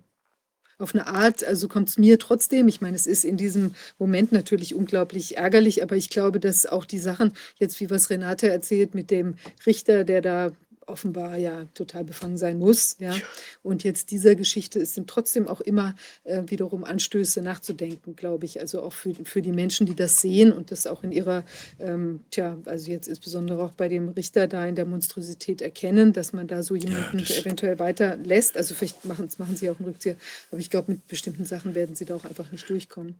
Auf 0.80 0.96
eine 0.96 1.08
Art, 1.08 1.44
also 1.44 1.68
kommt 1.68 1.90
es 1.90 1.98
mir 1.98 2.18
trotzdem, 2.20 2.68
ich 2.68 2.82
meine, 2.82 2.96
es 2.96 3.08
ist 3.08 3.24
in 3.26 3.38
diesem 3.38 3.76
Moment 4.00 4.32
natürlich 4.32 4.74
unglaublich 4.76 5.38
ärgerlich, 5.38 5.84
aber 5.84 5.96
ich 5.96 6.10
glaube, 6.10 6.40
dass 6.40 6.66
auch 6.66 6.86
die 6.86 7.00
Sachen, 7.00 7.34
jetzt 7.58 7.80
wie 7.80 7.90
was 7.90 8.10
Renate 8.10 8.50
erzählt 8.50 8.96
mit 8.96 9.12
dem 9.12 9.36
Richter, 9.66 10.04
der 10.04 10.22
da 10.22 10.52
offenbar 10.88 11.38
ja 11.38 11.66
total 11.74 12.04
befangen 12.04 12.38
sein 12.38 12.60
muss, 12.60 12.98
ja. 13.00 13.16
Und 13.62 13.84
jetzt 13.84 14.12
dieser 14.12 14.36
Geschichte 14.36 14.80
es 14.80 14.94
sind 14.96 15.10
trotzdem 15.10 15.48
auch 15.48 15.62
immer 15.62 15.96
äh, 16.24 16.44
wiederum 16.48 16.84
Anstöße 16.84 17.42
nachzudenken, 17.42 18.16
glaube 18.16 18.46
ich. 18.46 18.60
Also 18.60 18.82
auch 18.82 18.94
für, 18.94 19.14
für 19.24 19.42
die 19.42 19.52
Menschen, 19.52 19.86
die 19.86 19.96
das 19.96 20.22
sehen 20.22 20.52
und 20.52 20.72
das 20.72 20.88
auch 20.88 21.04
in 21.04 21.12
ihrer, 21.12 21.44
ähm, 21.80 22.22
tja, 22.32 22.58
also 22.66 22.92
jetzt 22.92 23.08
insbesondere 23.08 23.64
auch 23.64 23.72
bei 23.74 23.88
dem 23.90 24.10
Richter 24.10 24.48
da 24.48 24.66
in 24.66 24.76
der 24.76 24.86
Monstrosität 24.86 25.62
erkennen, 25.62 26.14
dass 26.14 26.34
man 26.34 26.48
da 26.48 26.64
so 26.64 26.76
jemanden 26.76 27.20
das- 27.20 27.38
eventuell 27.38 27.80
weiter 27.80 28.18
lässt. 28.18 28.58
Also 28.58 28.76
vielleicht 28.76 29.06
machen, 29.06 29.30
machen 29.38 29.56
sie 29.56 29.70
auch 29.70 29.80
einen 29.80 29.90
Rückzieher, 29.90 30.18
aber 30.52 30.60
ich 30.60 30.70
glaube, 30.70 30.92
mit 30.94 31.08
bestimmten 31.08 31.46
Sachen 31.46 31.76
werden 31.76 31.96
sie 31.96 32.06
da 32.06 32.16
auch 32.16 32.26
einfach 32.26 32.52
nicht 32.52 32.70
durchkommen. 32.70 33.20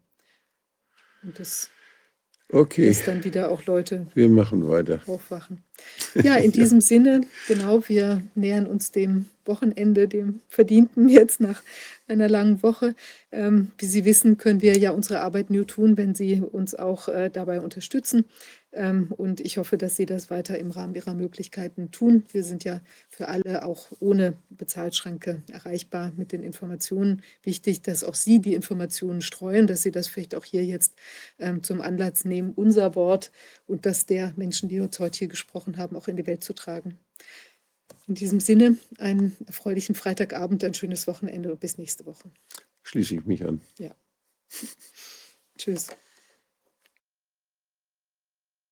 Und 1.24 1.40
das 1.40 1.70
okay, 2.54 2.88
lässt 2.88 3.08
dann 3.08 3.24
wieder 3.24 3.52
auch 3.52 3.66
Leute 3.66 4.08
wir 4.14 4.30
machen 4.30 4.68
weiter. 4.68 5.02
aufwachen. 5.08 5.64
Ja, 6.16 6.36
in 6.36 6.52
diesem 6.52 6.82
Sinne, 6.82 7.22
genau, 7.48 7.88
wir 7.88 8.22
nähern 8.36 8.68
uns 8.68 8.92
dem 8.92 9.26
Wochenende, 9.46 10.08
dem 10.08 10.42
Verdienten 10.48 11.10
jetzt 11.10 11.42
nach 11.42 11.62
einer 12.08 12.30
langen 12.30 12.64
Woche. 12.64 12.96
Ähm, 13.32 13.72
wie 13.78 13.86
Sie 13.86 14.06
wissen, 14.06 14.38
können 14.38 14.62
wir 14.62 14.78
ja 14.78 14.92
unsere 14.92 15.22
Arbeit 15.22 15.50
nur 15.50 15.68
tun, 15.68 15.98
wenn 15.98 16.16
Sie 16.16 16.42
uns 16.42 16.76
auch 16.76 17.08
äh, 17.08 17.30
dabei 17.30 17.62
unterstützen. 17.62 18.26
Ähm, 18.74 19.12
und 19.16 19.40
ich 19.40 19.58
hoffe, 19.58 19.78
dass 19.78 19.96
Sie 19.96 20.06
das 20.06 20.30
weiter 20.30 20.58
im 20.58 20.72
Rahmen 20.72 20.96
Ihrer 20.96 21.14
Möglichkeiten 21.14 21.92
tun. 21.92 22.26
Wir 22.32 22.44
sind 22.44 22.64
ja 22.64 22.82
für 23.10 23.28
alle 23.28 23.66
auch 23.66 23.92
ohne 24.00 24.38
Bezahlschranke 24.50 25.44
erreichbar 25.52 26.12
mit 26.18 26.32
den 26.32 26.44
Informationen. 26.44 27.22
Wichtig, 27.44 27.84
dass 27.84 28.04
auch 28.04 28.16
Sie 28.16 28.40
die 28.40 28.56
Informationen 28.56 29.22
streuen, 29.22 29.68
dass 29.68 29.84
Sie 29.84 29.92
das 29.92 30.08
vielleicht 30.08 30.34
auch 30.36 30.46
hier 30.46 30.66
jetzt 30.66 30.96
ähm, 31.40 31.62
zum 31.64 31.82
Anlass 31.82 32.26
nehmen, 32.26 32.52
unser 32.56 32.96
Wort 32.96 33.32
und 33.68 33.86
das 33.86 34.06
der 34.08 34.34
Menschen, 34.36 34.70
die 34.70 34.80
uns 34.80 35.00
heute 35.00 35.20
hier 35.20 35.28
gesprochen 35.28 35.78
haben, 35.78 35.96
auch 35.96 36.08
in 36.08 36.18
die 36.18 36.26
Welt 36.26 36.44
zu 36.44 36.54
tragen. 36.54 36.98
In 38.08 38.16
diesem 38.16 38.40
Sinne, 38.40 38.78
einen 38.98 39.38
erfreulichen 39.46 39.96
Freitagabend, 39.96 40.64
ein 40.64 40.74
schönes 40.74 41.08
Wochenende 41.08 41.52
und 41.52 41.60
bis 41.60 41.78
nächste 41.78 42.06
Woche. 42.06 42.32
Schließe 42.82 43.16
ich 43.16 43.26
mich 43.26 43.46
an. 43.46 43.62
Tschüss. 45.58 45.88